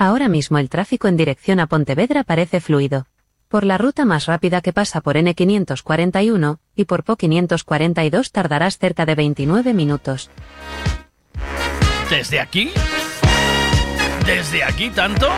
Ahora 0.00 0.28
mismo 0.30 0.56
el 0.56 0.70
tráfico 0.70 1.08
en 1.08 1.18
dirección 1.18 1.60
a 1.60 1.66
Pontevedra 1.66 2.24
parece 2.24 2.62
fluido. 2.62 3.06
Por 3.48 3.64
la 3.64 3.76
ruta 3.76 4.06
más 4.06 4.24
rápida 4.24 4.62
que 4.62 4.72
pasa 4.72 5.02
por 5.02 5.16
N541 5.16 6.58
y 6.74 6.86
por 6.86 7.04
PO 7.04 7.16
542 7.16 8.32
tardarás 8.32 8.78
cerca 8.78 9.04
de 9.04 9.14
29 9.14 9.74
minutos. 9.74 10.30
¿Desde 12.08 12.40
aquí? 12.40 12.70
¿Desde 14.24 14.64
aquí 14.64 14.88
tanto? 14.88 15.28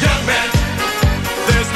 Young 0.00 0.26
man, 0.26 0.50
there's 1.46 1.70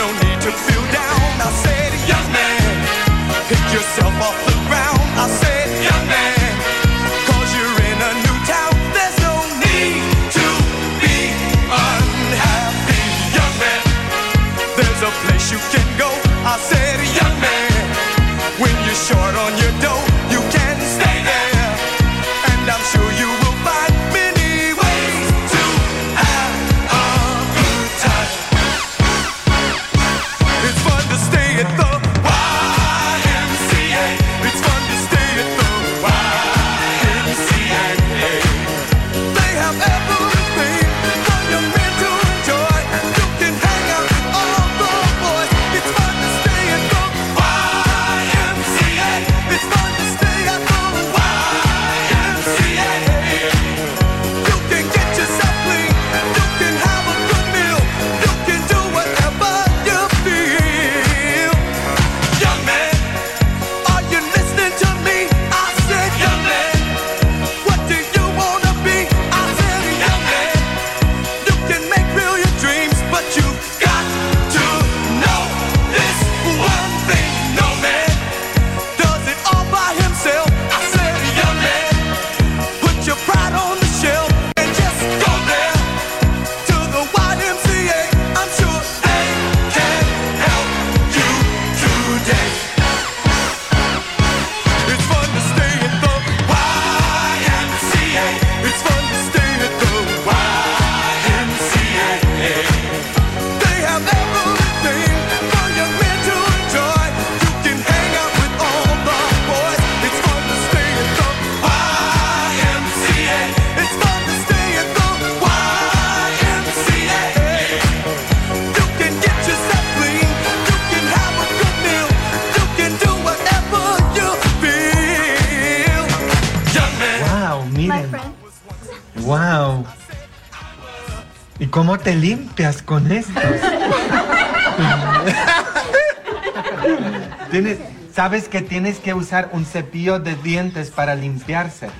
cómo 131.77 131.99
te 131.99 132.17
limpias 132.17 132.81
con 132.81 133.13
esto? 133.13 133.39
tienes, 137.51 137.77
¿Sabes 138.15 138.49
que 138.49 138.63
tienes 138.63 138.99
que 138.99 139.13
usar 139.13 139.51
un 139.53 139.67
cepillo 139.67 140.19
de 140.19 140.37
dientes 140.37 140.91
para 140.91 141.15
limpiarse? 141.15 141.91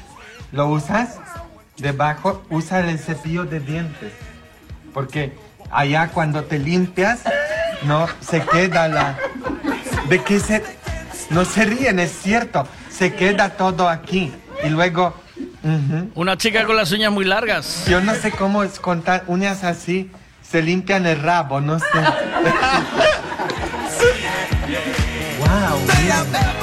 ¿Lo 0.51 0.69
usas? 0.69 1.19
Debajo 1.77 2.43
usa 2.49 2.81
el 2.81 2.99
cepillo 2.99 3.45
de 3.45 3.61
dientes. 3.61 4.15
Porque 4.95 5.37
allá 5.71 6.09
cuando 6.09 6.45
te 6.45 6.59
limpias, 6.59 7.21
no 7.83 8.07
se 8.21 8.41
queda 8.41 8.89
la... 8.89 9.19
¿De 10.09 10.25
qué 10.25 10.41
se...? 10.41 10.65
No 11.29 11.45
se 11.45 11.67
ríen, 11.67 11.99
es 11.99 12.13
cierto. 12.13 12.67
Se 12.89 13.13
queda 13.13 13.51
todo 13.51 13.91
aquí. 13.91 14.33
Y 14.65 14.71
luego... 14.71 15.13
Una 16.15 16.37
chica 16.37 16.65
con 16.65 16.77
las 16.77 16.93
uñas 16.93 17.11
muy 17.13 17.25
largas. 17.25 17.85
Yo 17.89 18.01
no 18.01 18.15
sé 18.15 18.31
cómo 18.31 18.63
es 18.63 18.79
contar 18.79 19.25
uñas 19.27 19.65
así. 19.65 20.11
Se 20.43 20.63
limpian 20.63 21.07
el 21.07 21.21
rabo, 21.21 21.61
no 21.61 21.79
sé. 21.79 21.87
wow, 25.41 25.81
Debajo 25.87 26.56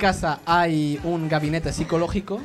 casa 0.00 0.40
hay 0.46 0.98
un 1.04 1.28
gabinete 1.28 1.72
psicológico 1.72 2.40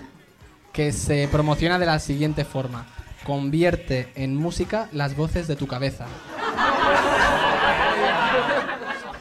que 0.73 0.91
se 0.91 1.27
promociona 1.31 1.79
de 1.79 1.85
la 1.85 1.99
siguiente 1.99 2.43
forma. 2.43 2.85
Convierte 3.23 4.11
en 4.15 4.35
música 4.35 4.89
las 4.91 5.15
voces 5.15 5.47
de 5.47 5.55
tu 5.55 5.65
cabeza. 5.65 6.05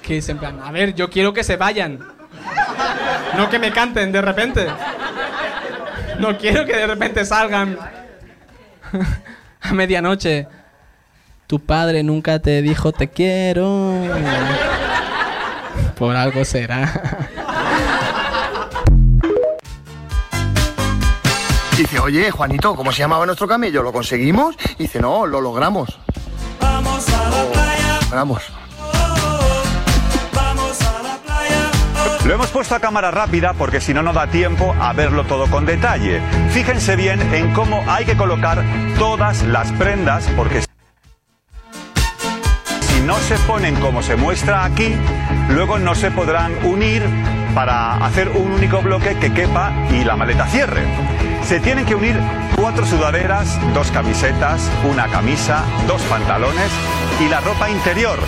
Que 0.02 0.18
es 0.18 0.28
en 0.28 0.38
plan, 0.38 0.60
a 0.62 0.70
ver, 0.72 0.94
yo 0.94 1.08
quiero 1.08 1.32
que 1.32 1.44
se 1.44 1.56
vayan. 1.56 2.00
No 3.36 3.48
que 3.48 3.58
me 3.58 3.72
canten 3.72 4.12
de 4.12 4.20
repente. 4.20 4.66
No 6.18 6.36
quiero 6.36 6.66
que 6.66 6.76
de 6.76 6.86
repente 6.86 7.24
salgan 7.24 7.78
a 9.60 9.72
medianoche. 9.72 10.48
Tu 11.46 11.60
padre 11.60 12.02
nunca 12.02 12.40
te 12.40 12.62
dijo 12.62 12.92
te 12.92 13.08
quiero. 13.08 13.94
Por 15.96 16.16
algo 16.16 16.44
será. 16.44 17.30
Dice, 21.76 21.98
oye, 21.98 22.30
Juanito, 22.30 22.76
¿cómo 22.76 22.92
se 22.92 23.00
llamaba 23.00 23.26
nuestro 23.26 23.48
camello? 23.48 23.82
¿Lo 23.82 23.92
conseguimos? 23.92 24.56
Dice, 24.78 25.00
no, 25.00 25.26
lo 25.26 25.40
logramos. 25.40 25.98
Vamos 26.60 27.08
a 27.08 27.30
la 27.30 27.44
playa, 27.52 27.98
Logramos. 28.02 28.42
vamos 30.32 30.80
a 30.82 31.02
la 31.02 31.16
playa. 31.16 31.70
Lo 32.24 32.34
hemos 32.34 32.46
puesto 32.50 32.76
a 32.76 32.80
cámara 32.80 33.10
rápida 33.10 33.54
porque 33.54 33.80
si 33.80 33.92
no, 33.92 34.02
no 34.04 34.12
da 34.12 34.28
tiempo 34.28 34.72
a 34.80 34.92
verlo 34.92 35.24
todo 35.24 35.48
con 35.50 35.66
detalle. 35.66 36.20
Fíjense 36.50 36.94
bien 36.94 37.20
en 37.34 37.52
cómo 37.52 37.82
hay 37.88 38.04
que 38.04 38.16
colocar 38.16 38.62
todas 38.96 39.42
las 39.42 39.72
prendas 39.72 40.28
porque 40.36 40.62
si 42.82 43.00
no 43.00 43.16
se 43.18 43.36
ponen 43.48 43.74
como 43.80 44.00
se 44.02 44.14
muestra 44.14 44.64
aquí, 44.64 44.94
luego 45.48 45.80
no 45.80 45.96
se 45.96 46.12
podrán 46.12 46.52
unir 46.64 47.02
para 47.52 47.96
hacer 47.96 48.28
un 48.28 48.52
único 48.52 48.80
bloque 48.80 49.16
que 49.18 49.32
quepa 49.32 49.72
y 49.90 50.04
la 50.04 50.14
maleta 50.16 50.46
cierre. 50.46 50.84
Se 51.47 51.60
tienen 51.60 51.84
que 51.84 51.94
unir 51.94 52.18
cuatro 52.56 52.86
sudaderas, 52.86 53.58
dos 53.74 53.90
camisetas, 53.90 54.70
una 54.90 55.08
camisa, 55.08 55.62
dos 55.86 56.00
pantalones 56.05 56.70
y 57.20 57.28
la 57.28 57.40
ropa 57.40 57.68
interior. 57.68 58.18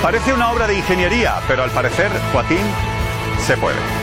Parece 0.00 0.32
una 0.32 0.50
obra 0.50 0.66
de 0.66 0.78
ingeniería, 0.78 1.34
pero 1.46 1.62
al 1.64 1.70
parecer, 1.70 2.10
Joaquín, 2.32 2.64
se 3.46 3.58
puede. 3.58 4.01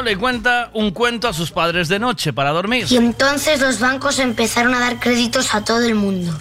Niño 0.00 0.10
le 0.10 0.16
cuenta 0.16 0.70
un 0.74 0.90
cuento 0.90 1.28
a 1.28 1.32
sus 1.32 1.50
padres 1.50 1.88
de 1.88 1.98
noche 1.98 2.32
para 2.32 2.50
dormir. 2.50 2.86
Y 2.90 2.96
entonces 2.96 3.60
los 3.60 3.78
bancos 3.80 4.18
empezaron 4.18 4.74
a 4.74 4.80
dar 4.80 4.98
créditos 4.98 5.54
a 5.54 5.64
todo 5.64 5.84
el 5.84 5.94
mundo. 5.94 6.32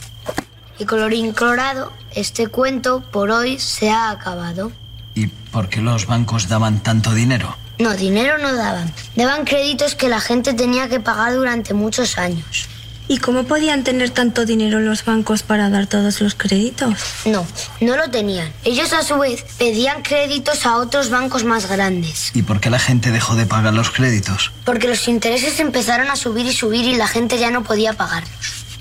Y 0.78 0.86
colorín 0.86 1.34
colorado, 1.34 1.92
este 2.16 2.48
cuento 2.48 3.02
por 3.12 3.32
hoy 3.32 3.60
se 3.60 3.90
ha 3.90 4.12
acabado. 4.12 4.72
¿Y 5.14 5.28
por 5.28 5.68
qué 5.70 5.82
los 5.82 6.06
bancos 6.08 6.48
daban 6.48 6.80
tanto 6.80 7.14
dinero? 7.14 7.56
No, 7.80 7.96
dinero 7.96 8.38
no 8.38 8.54
daban. 8.56 8.92
Daban 9.16 9.46
créditos 9.46 9.96
que 9.96 10.10
la 10.10 10.20
gente 10.20 10.54
tenía 10.54 10.90
que 10.90 11.00
pagar 11.00 11.34
durante 11.34 11.74
muchos 11.74 12.18
años. 12.18 12.68
¿Y 13.12 13.18
cómo 13.18 13.44
podían 13.46 13.84
tener 13.84 14.12
tanto 14.12 14.46
dinero 14.46 14.80
los 14.80 15.04
bancos 15.04 15.42
para 15.42 15.72
dar 15.72 15.88
todos 15.88 16.22
los 16.22 16.36
créditos? 16.36 16.94
No, 17.26 17.44
no 17.82 17.98
lo 17.98 18.12
tenían. 18.12 18.54
Ellos 18.64 18.94
a 18.94 19.02
su 19.02 19.18
vez 19.18 19.44
pedían 19.58 20.04
créditos 20.04 20.68
a 20.68 20.78
otros 20.78 21.10
bancos 21.10 21.44
más 21.44 21.68
grandes. 21.68 22.30
¿Y 22.36 22.44
por 22.44 22.60
qué 22.60 22.70
la 22.70 22.78
gente 22.78 23.10
dejó 23.10 23.34
de 23.36 23.48
pagar 23.48 23.74
los 23.74 23.90
créditos? 23.90 24.52
Porque 24.64 24.88
los 24.88 25.08
intereses 25.08 25.60
empezaron 25.60 26.12
a 26.12 26.16
subir 26.16 26.46
y 26.46 26.54
subir 26.54 26.86
y 26.86 26.98
la 26.98 27.08
gente 27.08 27.40
ya 27.40 27.50
no 27.50 27.64
podía 27.64 27.94
pagar. 27.94 28.24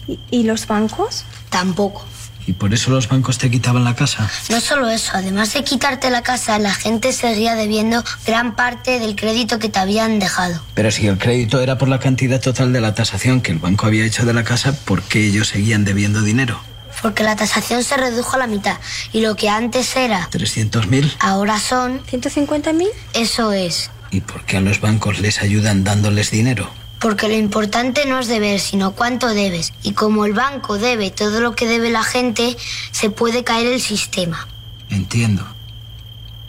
¿Y, 0.07 0.21
y 0.31 0.43
los 0.43 0.67
bancos? 0.67 1.25
Tampoco. 1.49 2.05
¿Y 2.49 2.55
por 2.55 2.73
eso 2.73 2.91
los 2.91 3.09
bancos 3.09 3.37
te 3.37 3.51
quitaban 3.51 3.85
la 3.85 3.95
casa? 3.95 4.27
No 4.49 4.59
solo 4.63 4.89
eso, 4.89 5.13
además 5.13 5.53
de 5.53 5.63
quitarte 5.65 6.09
la 6.09 6.23
casa, 6.23 6.59
la 6.59 6.73
gente 6.73 7.13
seguía 7.13 7.55
debiendo 7.55 8.03
gran 8.27 8.57
parte 8.57 8.99
del 9.01 9.17
crédito 9.17 9.59
que 9.59 9.69
te 9.69 9.79
habían 9.79 10.19
dejado. 10.19 10.59
Pero 10.73 10.91
si 10.91 11.07
el 11.07 11.19
crédito 11.19 11.61
era 11.61 11.77
por 11.77 11.89
la 11.89 12.01
cantidad 12.01 12.41
total 12.41 12.73
de 12.73 12.81
la 12.81 12.95
tasación 12.95 13.43
que 13.43 13.53
el 13.53 13.59
banco 13.59 13.85
había 13.85 14.07
hecho 14.07 14.25
de 14.25 14.33
la 14.33 14.45
casa, 14.45 14.73
¿por 14.73 15.03
qué 15.03 15.27
ellos 15.27 15.49
seguían 15.49 15.85
debiendo 15.85 16.23
dinero? 16.23 16.59
Porque 17.03 17.23
la 17.23 17.37
tasación 17.37 17.85
se 17.85 17.99
redujo 17.99 18.37
a 18.37 18.39
la 18.39 18.47
mitad 18.47 18.79
y 19.13 19.21
lo 19.21 19.37
que 19.37 19.51
antes 19.51 19.95
era, 19.95 20.31
¿300.000? 20.31 21.17
ahora 21.19 21.61
son... 21.61 22.01
¿150.000? 22.07 22.89
Eso 23.13 23.53
es. 23.53 23.91
¿Y 24.11 24.23
por 24.23 24.47
qué 24.47 24.57
a 24.57 24.63
los 24.63 24.81
bancos 24.81 25.19
les 25.19 25.43
ayudan 25.43 25.85
dándoles 25.85 26.31
dinero? 26.31 26.71
Porque 26.99 27.29
lo 27.29 27.35
importante 27.35 28.07
no 28.07 28.19
es 28.19 28.27
deber, 28.27 28.59
sino 28.61 28.93
cuánto 28.93 29.29
debes. 29.29 29.73
Y 29.83 29.93
como 29.93 30.25
el 30.25 30.33
banco 30.33 30.79
debe 30.79 31.11
todo 31.11 31.41
lo 31.41 31.55
que 31.55 31.67
debe 31.67 31.91
la 31.91 32.03
gente, 32.03 32.57
se 32.91 33.11
puede 33.11 33.45
caer 33.45 33.67
el 33.69 33.81
sistema. 33.81 34.49
Entiendo. 34.91 35.47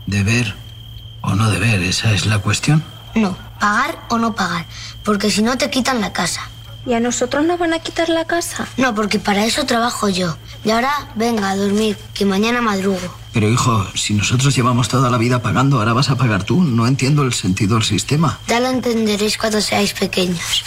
¿Deber 0.07 0.55
o 1.21 1.35
no 1.35 1.51
deber? 1.51 1.81
Esa 1.83 2.13
es 2.13 2.25
la 2.25 2.39
cuestión. 2.39 2.83
No, 3.13 3.37
pagar 3.59 3.99
o 4.09 4.17
no 4.17 4.33
pagar. 4.33 4.65
Porque 5.03 5.29
si 5.29 5.43
no 5.43 5.57
te 5.57 5.69
quitan 5.69 6.01
la 6.01 6.13
casa. 6.13 6.49
¿Y 6.89 6.95
a 6.95 6.99
nosotros 6.99 7.45
nos 7.45 7.59
van 7.59 7.73
a 7.73 7.77
quitar 7.77 8.09
la 8.09 8.25
casa? 8.25 8.67
No, 8.75 8.95
porque 8.95 9.19
para 9.19 9.45
eso 9.45 9.63
trabajo 9.67 10.09
yo. 10.09 10.35
Y 10.65 10.71
ahora 10.71 10.89
venga 11.13 11.51
a 11.51 11.55
dormir, 11.55 11.95
que 12.15 12.25
mañana 12.25 12.61
madrugo. 12.61 12.97
Pero 13.31 13.47
hijo, 13.47 13.85
si 13.93 14.15
nosotros 14.15 14.55
llevamos 14.55 14.89
toda 14.89 15.11
la 15.11 15.19
vida 15.19 15.39
pagando, 15.39 15.77
ahora 15.77 15.93
vas 15.93 16.09
a 16.09 16.15
pagar 16.15 16.45
tú. 16.45 16.63
No 16.63 16.87
entiendo 16.87 17.21
el 17.21 17.33
sentido 17.33 17.75
del 17.75 17.83
sistema. 17.83 18.39
Ya 18.47 18.59
lo 18.59 18.69
entenderéis 18.69 19.37
cuando 19.37 19.61
seáis 19.61 19.93
pequeños. 19.93 20.63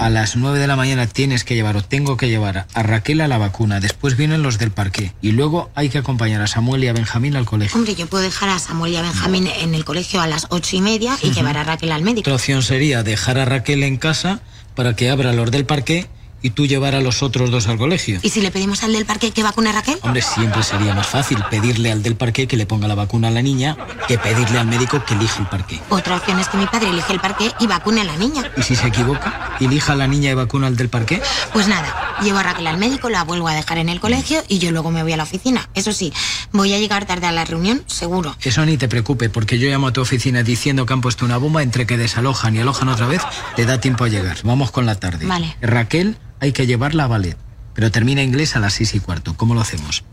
A 0.00 0.08
las 0.08 0.34
9 0.34 0.58
de 0.58 0.66
la 0.66 0.76
mañana 0.76 1.06
tienes 1.06 1.44
que 1.44 1.54
llevar 1.54 1.76
o 1.76 1.84
tengo 1.84 2.16
que 2.16 2.30
llevar 2.30 2.66
a 2.72 2.82
Raquel 2.82 3.20
a 3.20 3.28
la 3.28 3.36
vacuna. 3.36 3.80
Después 3.80 4.16
vienen 4.16 4.42
los 4.42 4.58
del 4.58 4.70
parque. 4.70 5.12
Y 5.20 5.32
luego 5.32 5.70
hay 5.74 5.90
que 5.90 5.98
acompañar 5.98 6.40
a 6.40 6.46
Samuel 6.46 6.82
y 6.84 6.88
a 6.88 6.94
Benjamín 6.94 7.36
al 7.36 7.44
colegio. 7.44 7.76
Hombre, 7.76 7.94
yo 7.94 8.06
puedo 8.06 8.24
dejar 8.24 8.48
a 8.48 8.58
Samuel 8.58 8.94
y 8.94 8.96
a 8.96 9.02
Benjamín 9.02 9.46
en 9.46 9.74
el 9.74 9.84
colegio 9.84 10.22
a 10.22 10.26
las 10.26 10.46
ocho 10.48 10.74
y 10.74 10.80
media 10.80 11.18
y 11.22 11.32
llevar 11.32 11.58
a 11.58 11.64
Raquel 11.64 11.92
al 11.92 12.00
médico. 12.00 12.20
Otra 12.20 12.36
opción 12.36 12.62
sería 12.62 13.02
dejar 13.02 13.36
a 13.38 13.44
Raquel 13.44 13.82
en 13.82 13.98
casa 13.98 14.40
para 14.74 14.96
que 14.96 15.10
abra 15.10 15.34
los 15.34 15.50
del 15.50 15.66
parque 15.66 16.08
y 16.42 16.50
tú 16.50 16.66
llevar 16.66 16.94
a 16.94 17.00
los 17.00 17.22
otros 17.22 17.50
dos 17.50 17.68
al 17.68 17.78
colegio. 17.78 18.18
¿Y 18.22 18.30
si 18.30 18.40
le 18.40 18.50
pedimos 18.50 18.82
al 18.82 18.92
del 18.92 19.06
parque 19.06 19.30
que 19.30 19.42
vacune 19.42 19.70
a 19.70 19.72
Raquel? 19.72 19.98
Hombre, 20.02 20.22
siempre 20.22 20.62
sería 20.62 20.94
más 20.94 21.06
fácil 21.06 21.38
pedirle 21.50 21.92
al 21.92 22.02
del 22.02 22.16
parque 22.16 22.46
que 22.46 22.56
le 22.56 22.66
ponga 22.66 22.88
la 22.88 22.94
vacuna 22.94 23.28
a 23.28 23.30
la 23.30 23.42
niña 23.42 23.76
que 24.08 24.18
pedirle 24.18 24.58
al 24.58 24.66
médico 24.66 25.04
que 25.04 25.14
elija 25.14 25.40
el 25.40 25.46
parque. 25.46 25.80
Otra 25.88 26.16
opción 26.16 26.38
es 26.40 26.48
que 26.48 26.56
mi 26.56 26.66
padre 26.66 26.90
elige 26.90 27.12
el 27.12 27.20
parque 27.20 27.50
y 27.60 27.66
vacune 27.66 28.00
a 28.00 28.04
la 28.04 28.16
niña. 28.16 28.50
¿Y 28.56 28.62
si 28.62 28.76
se 28.76 28.88
equivoca? 28.88 29.56
¿Elija 29.60 29.92
a 29.92 29.96
la 29.96 30.06
niña 30.06 30.30
y 30.30 30.34
vacuna 30.34 30.66
al 30.66 30.76
del 30.76 30.88
parque? 30.88 31.20
Pues 31.52 31.68
nada, 31.68 32.16
llevo 32.22 32.38
a 32.38 32.42
Raquel 32.42 32.66
al 32.66 32.78
médico, 32.78 33.10
la 33.10 33.24
vuelvo 33.24 33.48
a 33.48 33.54
dejar 33.54 33.78
en 33.78 33.88
el 33.88 34.00
colegio 34.00 34.42
y 34.48 34.58
yo 34.58 34.70
luego 34.70 34.90
me 34.90 35.02
voy 35.02 35.12
a 35.12 35.16
la 35.16 35.24
oficina. 35.24 35.68
Eso 35.74 35.92
sí, 35.92 36.12
voy 36.52 36.72
a 36.74 36.78
llegar 36.78 37.06
tarde 37.06 37.26
a 37.26 37.32
la 37.32 37.44
reunión, 37.44 37.82
seguro. 37.86 38.36
Eso 38.40 38.64
ni 38.64 38.76
te 38.76 38.88
preocupe, 38.88 39.28
porque 39.28 39.58
yo 39.58 39.68
llamo 39.68 39.88
a 39.88 39.92
tu 39.92 40.00
oficina 40.00 40.42
diciendo 40.42 40.86
que 40.86 40.92
han 40.92 41.00
puesto 41.00 41.24
una 41.24 41.36
bomba 41.36 41.62
entre 41.62 41.86
que 41.86 41.96
desalojan 41.96 42.56
y 42.56 42.60
alojan 42.60 42.88
otra 42.88 43.06
vez, 43.06 43.22
te 43.56 43.66
da 43.66 43.80
tiempo 43.80 44.04
a 44.04 44.08
llegar. 44.08 44.38
Vamos 44.42 44.70
con 44.70 44.86
la 44.86 44.94
tarde. 44.94 45.26
Vale. 45.26 45.56
Raquel 45.60 46.16
hay 46.40 46.52
que 46.52 46.66
llevarla 46.66 47.04
a 47.04 47.08
ballet, 47.08 47.36
pero 47.74 47.90
termina 47.90 48.22
inglés 48.22 48.56
a 48.56 48.60
las 48.60 48.74
seis 48.74 48.94
y 48.94 49.00
cuarto. 49.00 49.36
¿Cómo 49.36 49.54
lo 49.54 49.60
hacemos? 49.60 50.04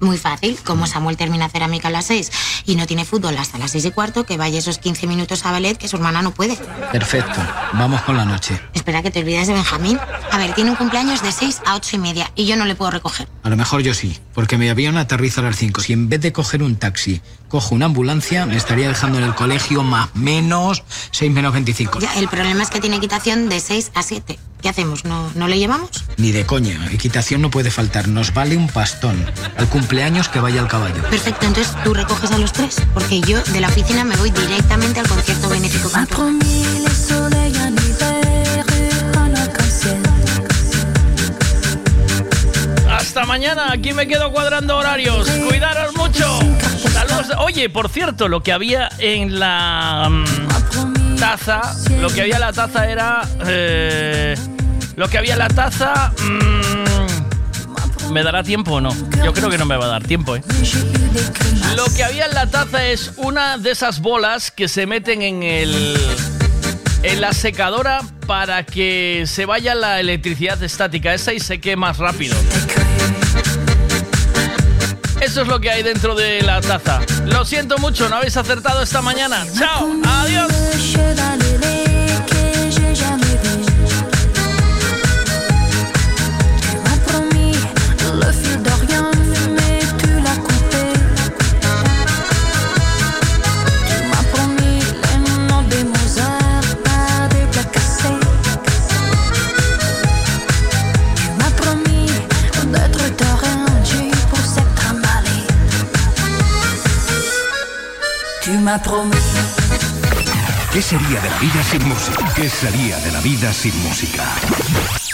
Muy 0.00 0.18
fácil, 0.18 0.58
como 0.64 0.86
Samuel 0.86 1.16
termina 1.16 1.48
cerámica 1.48 1.88
a 1.88 1.90
las 1.90 2.06
6 2.06 2.30
y 2.66 2.76
no 2.76 2.86
tiene 2.86 3.04
fútbol 3.04 3.38
hasta 3.38 3.58
las 3.58 3.70
6 3.70 3.86
y 3.86 3.90
cuarto, 3.92 4.26
que 4.26 4.36
vaya 4.36 4.58
esos 4.58 4.78
15 4.78 5.06
minutos 5.06 5.46
a 5.46 5.52
ballet 5.52 5.78
que 5.78 5.88
su 5.88 5.96
hermana 5.96 6.20
no 6.20 6.32
puede. 6.32 6.56
Perfecto. 6.92 7.40
Vamos 7.72 8.02
con 8.02 8.16
la 8.16 8.24
noche. 8.24 8.60
Espera 8.74 9.02
que 9.02 9.10
te 9.10 9.20
olvides 9.20 9.46
de 9.46 9.54
Benjamín. 9.54 9.98
A 10.30 10.38
ver, 10.38 10.52
tiene 10.54 10.70
un 10.70 10.76
cumpleaños 10.76 11.22
de 11.22 11.32
6 11.32 11.62
a 11.64 11.76
8 11.76 11.96
y 11.96 11.98
media 12.00 12.30
y 12.34 12.44
yo 12.44 12.56
no 12.56 12.66
le 12.66 12.74
puedo 12.74 12.90
recoger. 12.90 13.28
A 13.44 13.48
lo 13.48 13.56
mejor 13.56 13.82
yo 13.82 13.94
sí, 13.94 14.18
porque 14.34 14.58
mi 14.58 14.68
avión 14.68 14.98
aterriza 14.98 15.40
a 15.40 15.44
las 15.44 15.56
5. 15.56 15.80
Si 15.80 15.92
en 15.92 16.08
vez 16.08 16.20
de 16.20 16.32
coger 16.32 16.62
un 16.62 16.76
taxi, 16.76 17.22
cojo 17.54 17.76
una 17.76 17.86
ambulancia, 17.86 18.46
me 18.46 18.56
estaría 18.56 18.88
dejando 18.88 19.18
en 19.18 19.22
el 19.22 19.32
colegio 19.32 19.84
más 19.84 20.08
menos 20.16 20.82
6 21.12 21.30
menos 21.30 21.52
25. 21.52 22.00
Ya, 22.00 22.12
el 22.18 22.26
problema 22.26 22.64
es 22.64 22.68
que 22.68 22.80
tiene 22.80 22.96
equitación 22.96 23.48
de 23.48 23.60
6 23.60 23.92
a 23.94 24.02
7. 24.02 24.40
¿Qué 24.60 24.68
hacemos? 24.68 25.04
¿No, 25.04 25.30
¿No 25.36 25.46
le 25.46 25.56
llevamos? 25.56 26.04
Ni 26.16 26.32
de 26.32 26.44
coña. 26.46 26.84
Equitación 26.90 27.42
no 27.42 27.52
puede 27.52 27.70
faltar. 27.70 28.08
Nos 28.08 28.34
vale 28.34 28.56
un 28.56 28.66
pastón. 28.66 29.24
Al 29.56 29.68
cumpleaños 29.68 30.28
que 30.28 30.40
vaya 30.40 30.60
al 30.60 30.66
caballo. 30.66 31.00
Perfecto, 31.08 31.46
entonces 31.46 31.76
tú 31.84 31.94
recoges 31.94 32.32
a 32.32 32.38
los 32.38 32.52
tres, 32.52 32.82
porque 32.92 33.20
yo 33.20 33.40
de 33.40 33.60
la 33.60 33.68
oficina 33.68 34.02
me 34.02 34.16
voy 34.16 34.32
directamente 34.32 34.98
al 34.98 35.06
concierto 35.06 35.48
benéfico 35.48 35.90
Hasta 42.90 43.26
mañana, 43.26 43.70
aquí 43.70 43.92
me 43.92 44.08
quedo 44.08 44.32
cuadrando 44.32 44.76
horarios. 44.76 45.30
Cuidaros 45.48 45.94
mucho. 45.94 46.53
Saludos. 47.26 47.44
Oye, 47.46 47.68
por 47.70 47.88
cierto, 47.88 48.28
lo 48.28 48.42
que 48.42 48.52
había 48.52 48.88
en 48.98 49.38
la 49.38 50.08
mm, 50.10 51.16
taza, 51.18 51.60
lo 52.00 52.08
que 52.10 52.22
había 52.22 52.34
en 52.36 52.40
la 52.40 52.52
taza 52.52 52.88
era. 52.90 53.22
eh, 53.46 54.34
lo 54.96 55.08
que 55.08 55.18
había 55.18 55.32
en 55.34 55.38
la 55.40 55.48
taza. 55.48 56.12
mm, 56.22 58.12
¿Me 58.12 58.22
dará 58.22 58.42
tiempo 58.42 58.74
o 58.74 58.80
no? 58.80 58.90
Yo 59.24 59.32
creo 59.32 59.48
que 59.50 59.58
no 59.58 59.64
me 59.64 59.76
va 59.76 59.86
a 59.86 59.88
dar 59.88 60.04
tiempo, 60.04 60.36
¿eh? 60.36 60.42
Lo 61.74 61.86
que 61.96 62.04
había 62.04 62.26
en 62.26 62.34
la 62.34 62.46
taza 62.46 62.86
es 62.86 63.12
una 63.16 63.58
de 63.58 63.70
esas 63.72 64.00
bolas 64.00 64.50
que 64.50 64.68
se 64.68 64.86
meten 64.86 65.22
en 65.22 65.42
el. 65.42 65.98
en 67.02 67.20
la 67.20 67.32
secadora 67.32 68.00
para 68.26 68.64
que 68.64 69.24
se 69.26 69.46
vaya 69.46 69.74
la 69.74 69.98
electricidad 70.00 70.62
estática 70.62 71.12
esa 71.14 71.32
y 71.32 71.40
se 71.40 71.60
queme 71.60 71.76
más 71.76 71.98
rápido. 71.98 72.36
Eso 75.24 75.40
es 75.40 75.48
lo 75.48 75.58
que 75.58 75.70
hay 75.70 75.82
dentro 75.82 76.14
de 76.14 76.42
la 76.42 76.60
taza. 76.60 77.00
Lo 77.24 77.46
siento 77.46 77.78
mucho, 77.78 78.10
no 78.10 78.16
habéis 78.16 78.36
acertado 78.36 78.82
esta 78.82 79.00
mañana. 79.00 79.46
Chao, 79.58 79.88
adiós. 80.04 80.52
m'a 108.64 108.80
¿Qué 110.72 110.80
sería 110.80 111.20
de 111.20 111.28
la 111.28 111.38
vida 111.38 111.62
sin 111.62 111.86
música? 111.86 112.32
¿Qué 112.34 112.48
sería 112.48 112.98
de 112.98 113.12
la 113.12 113.20
vida 113.20 113.52
sin 113.52 113.78
música? 113.82 114.24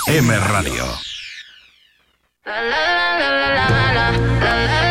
M 0.07 0.39
Radio. 0.39 0.87
La, 2.45 2.63
la, 2.63 4.13
la, 4.55 4.90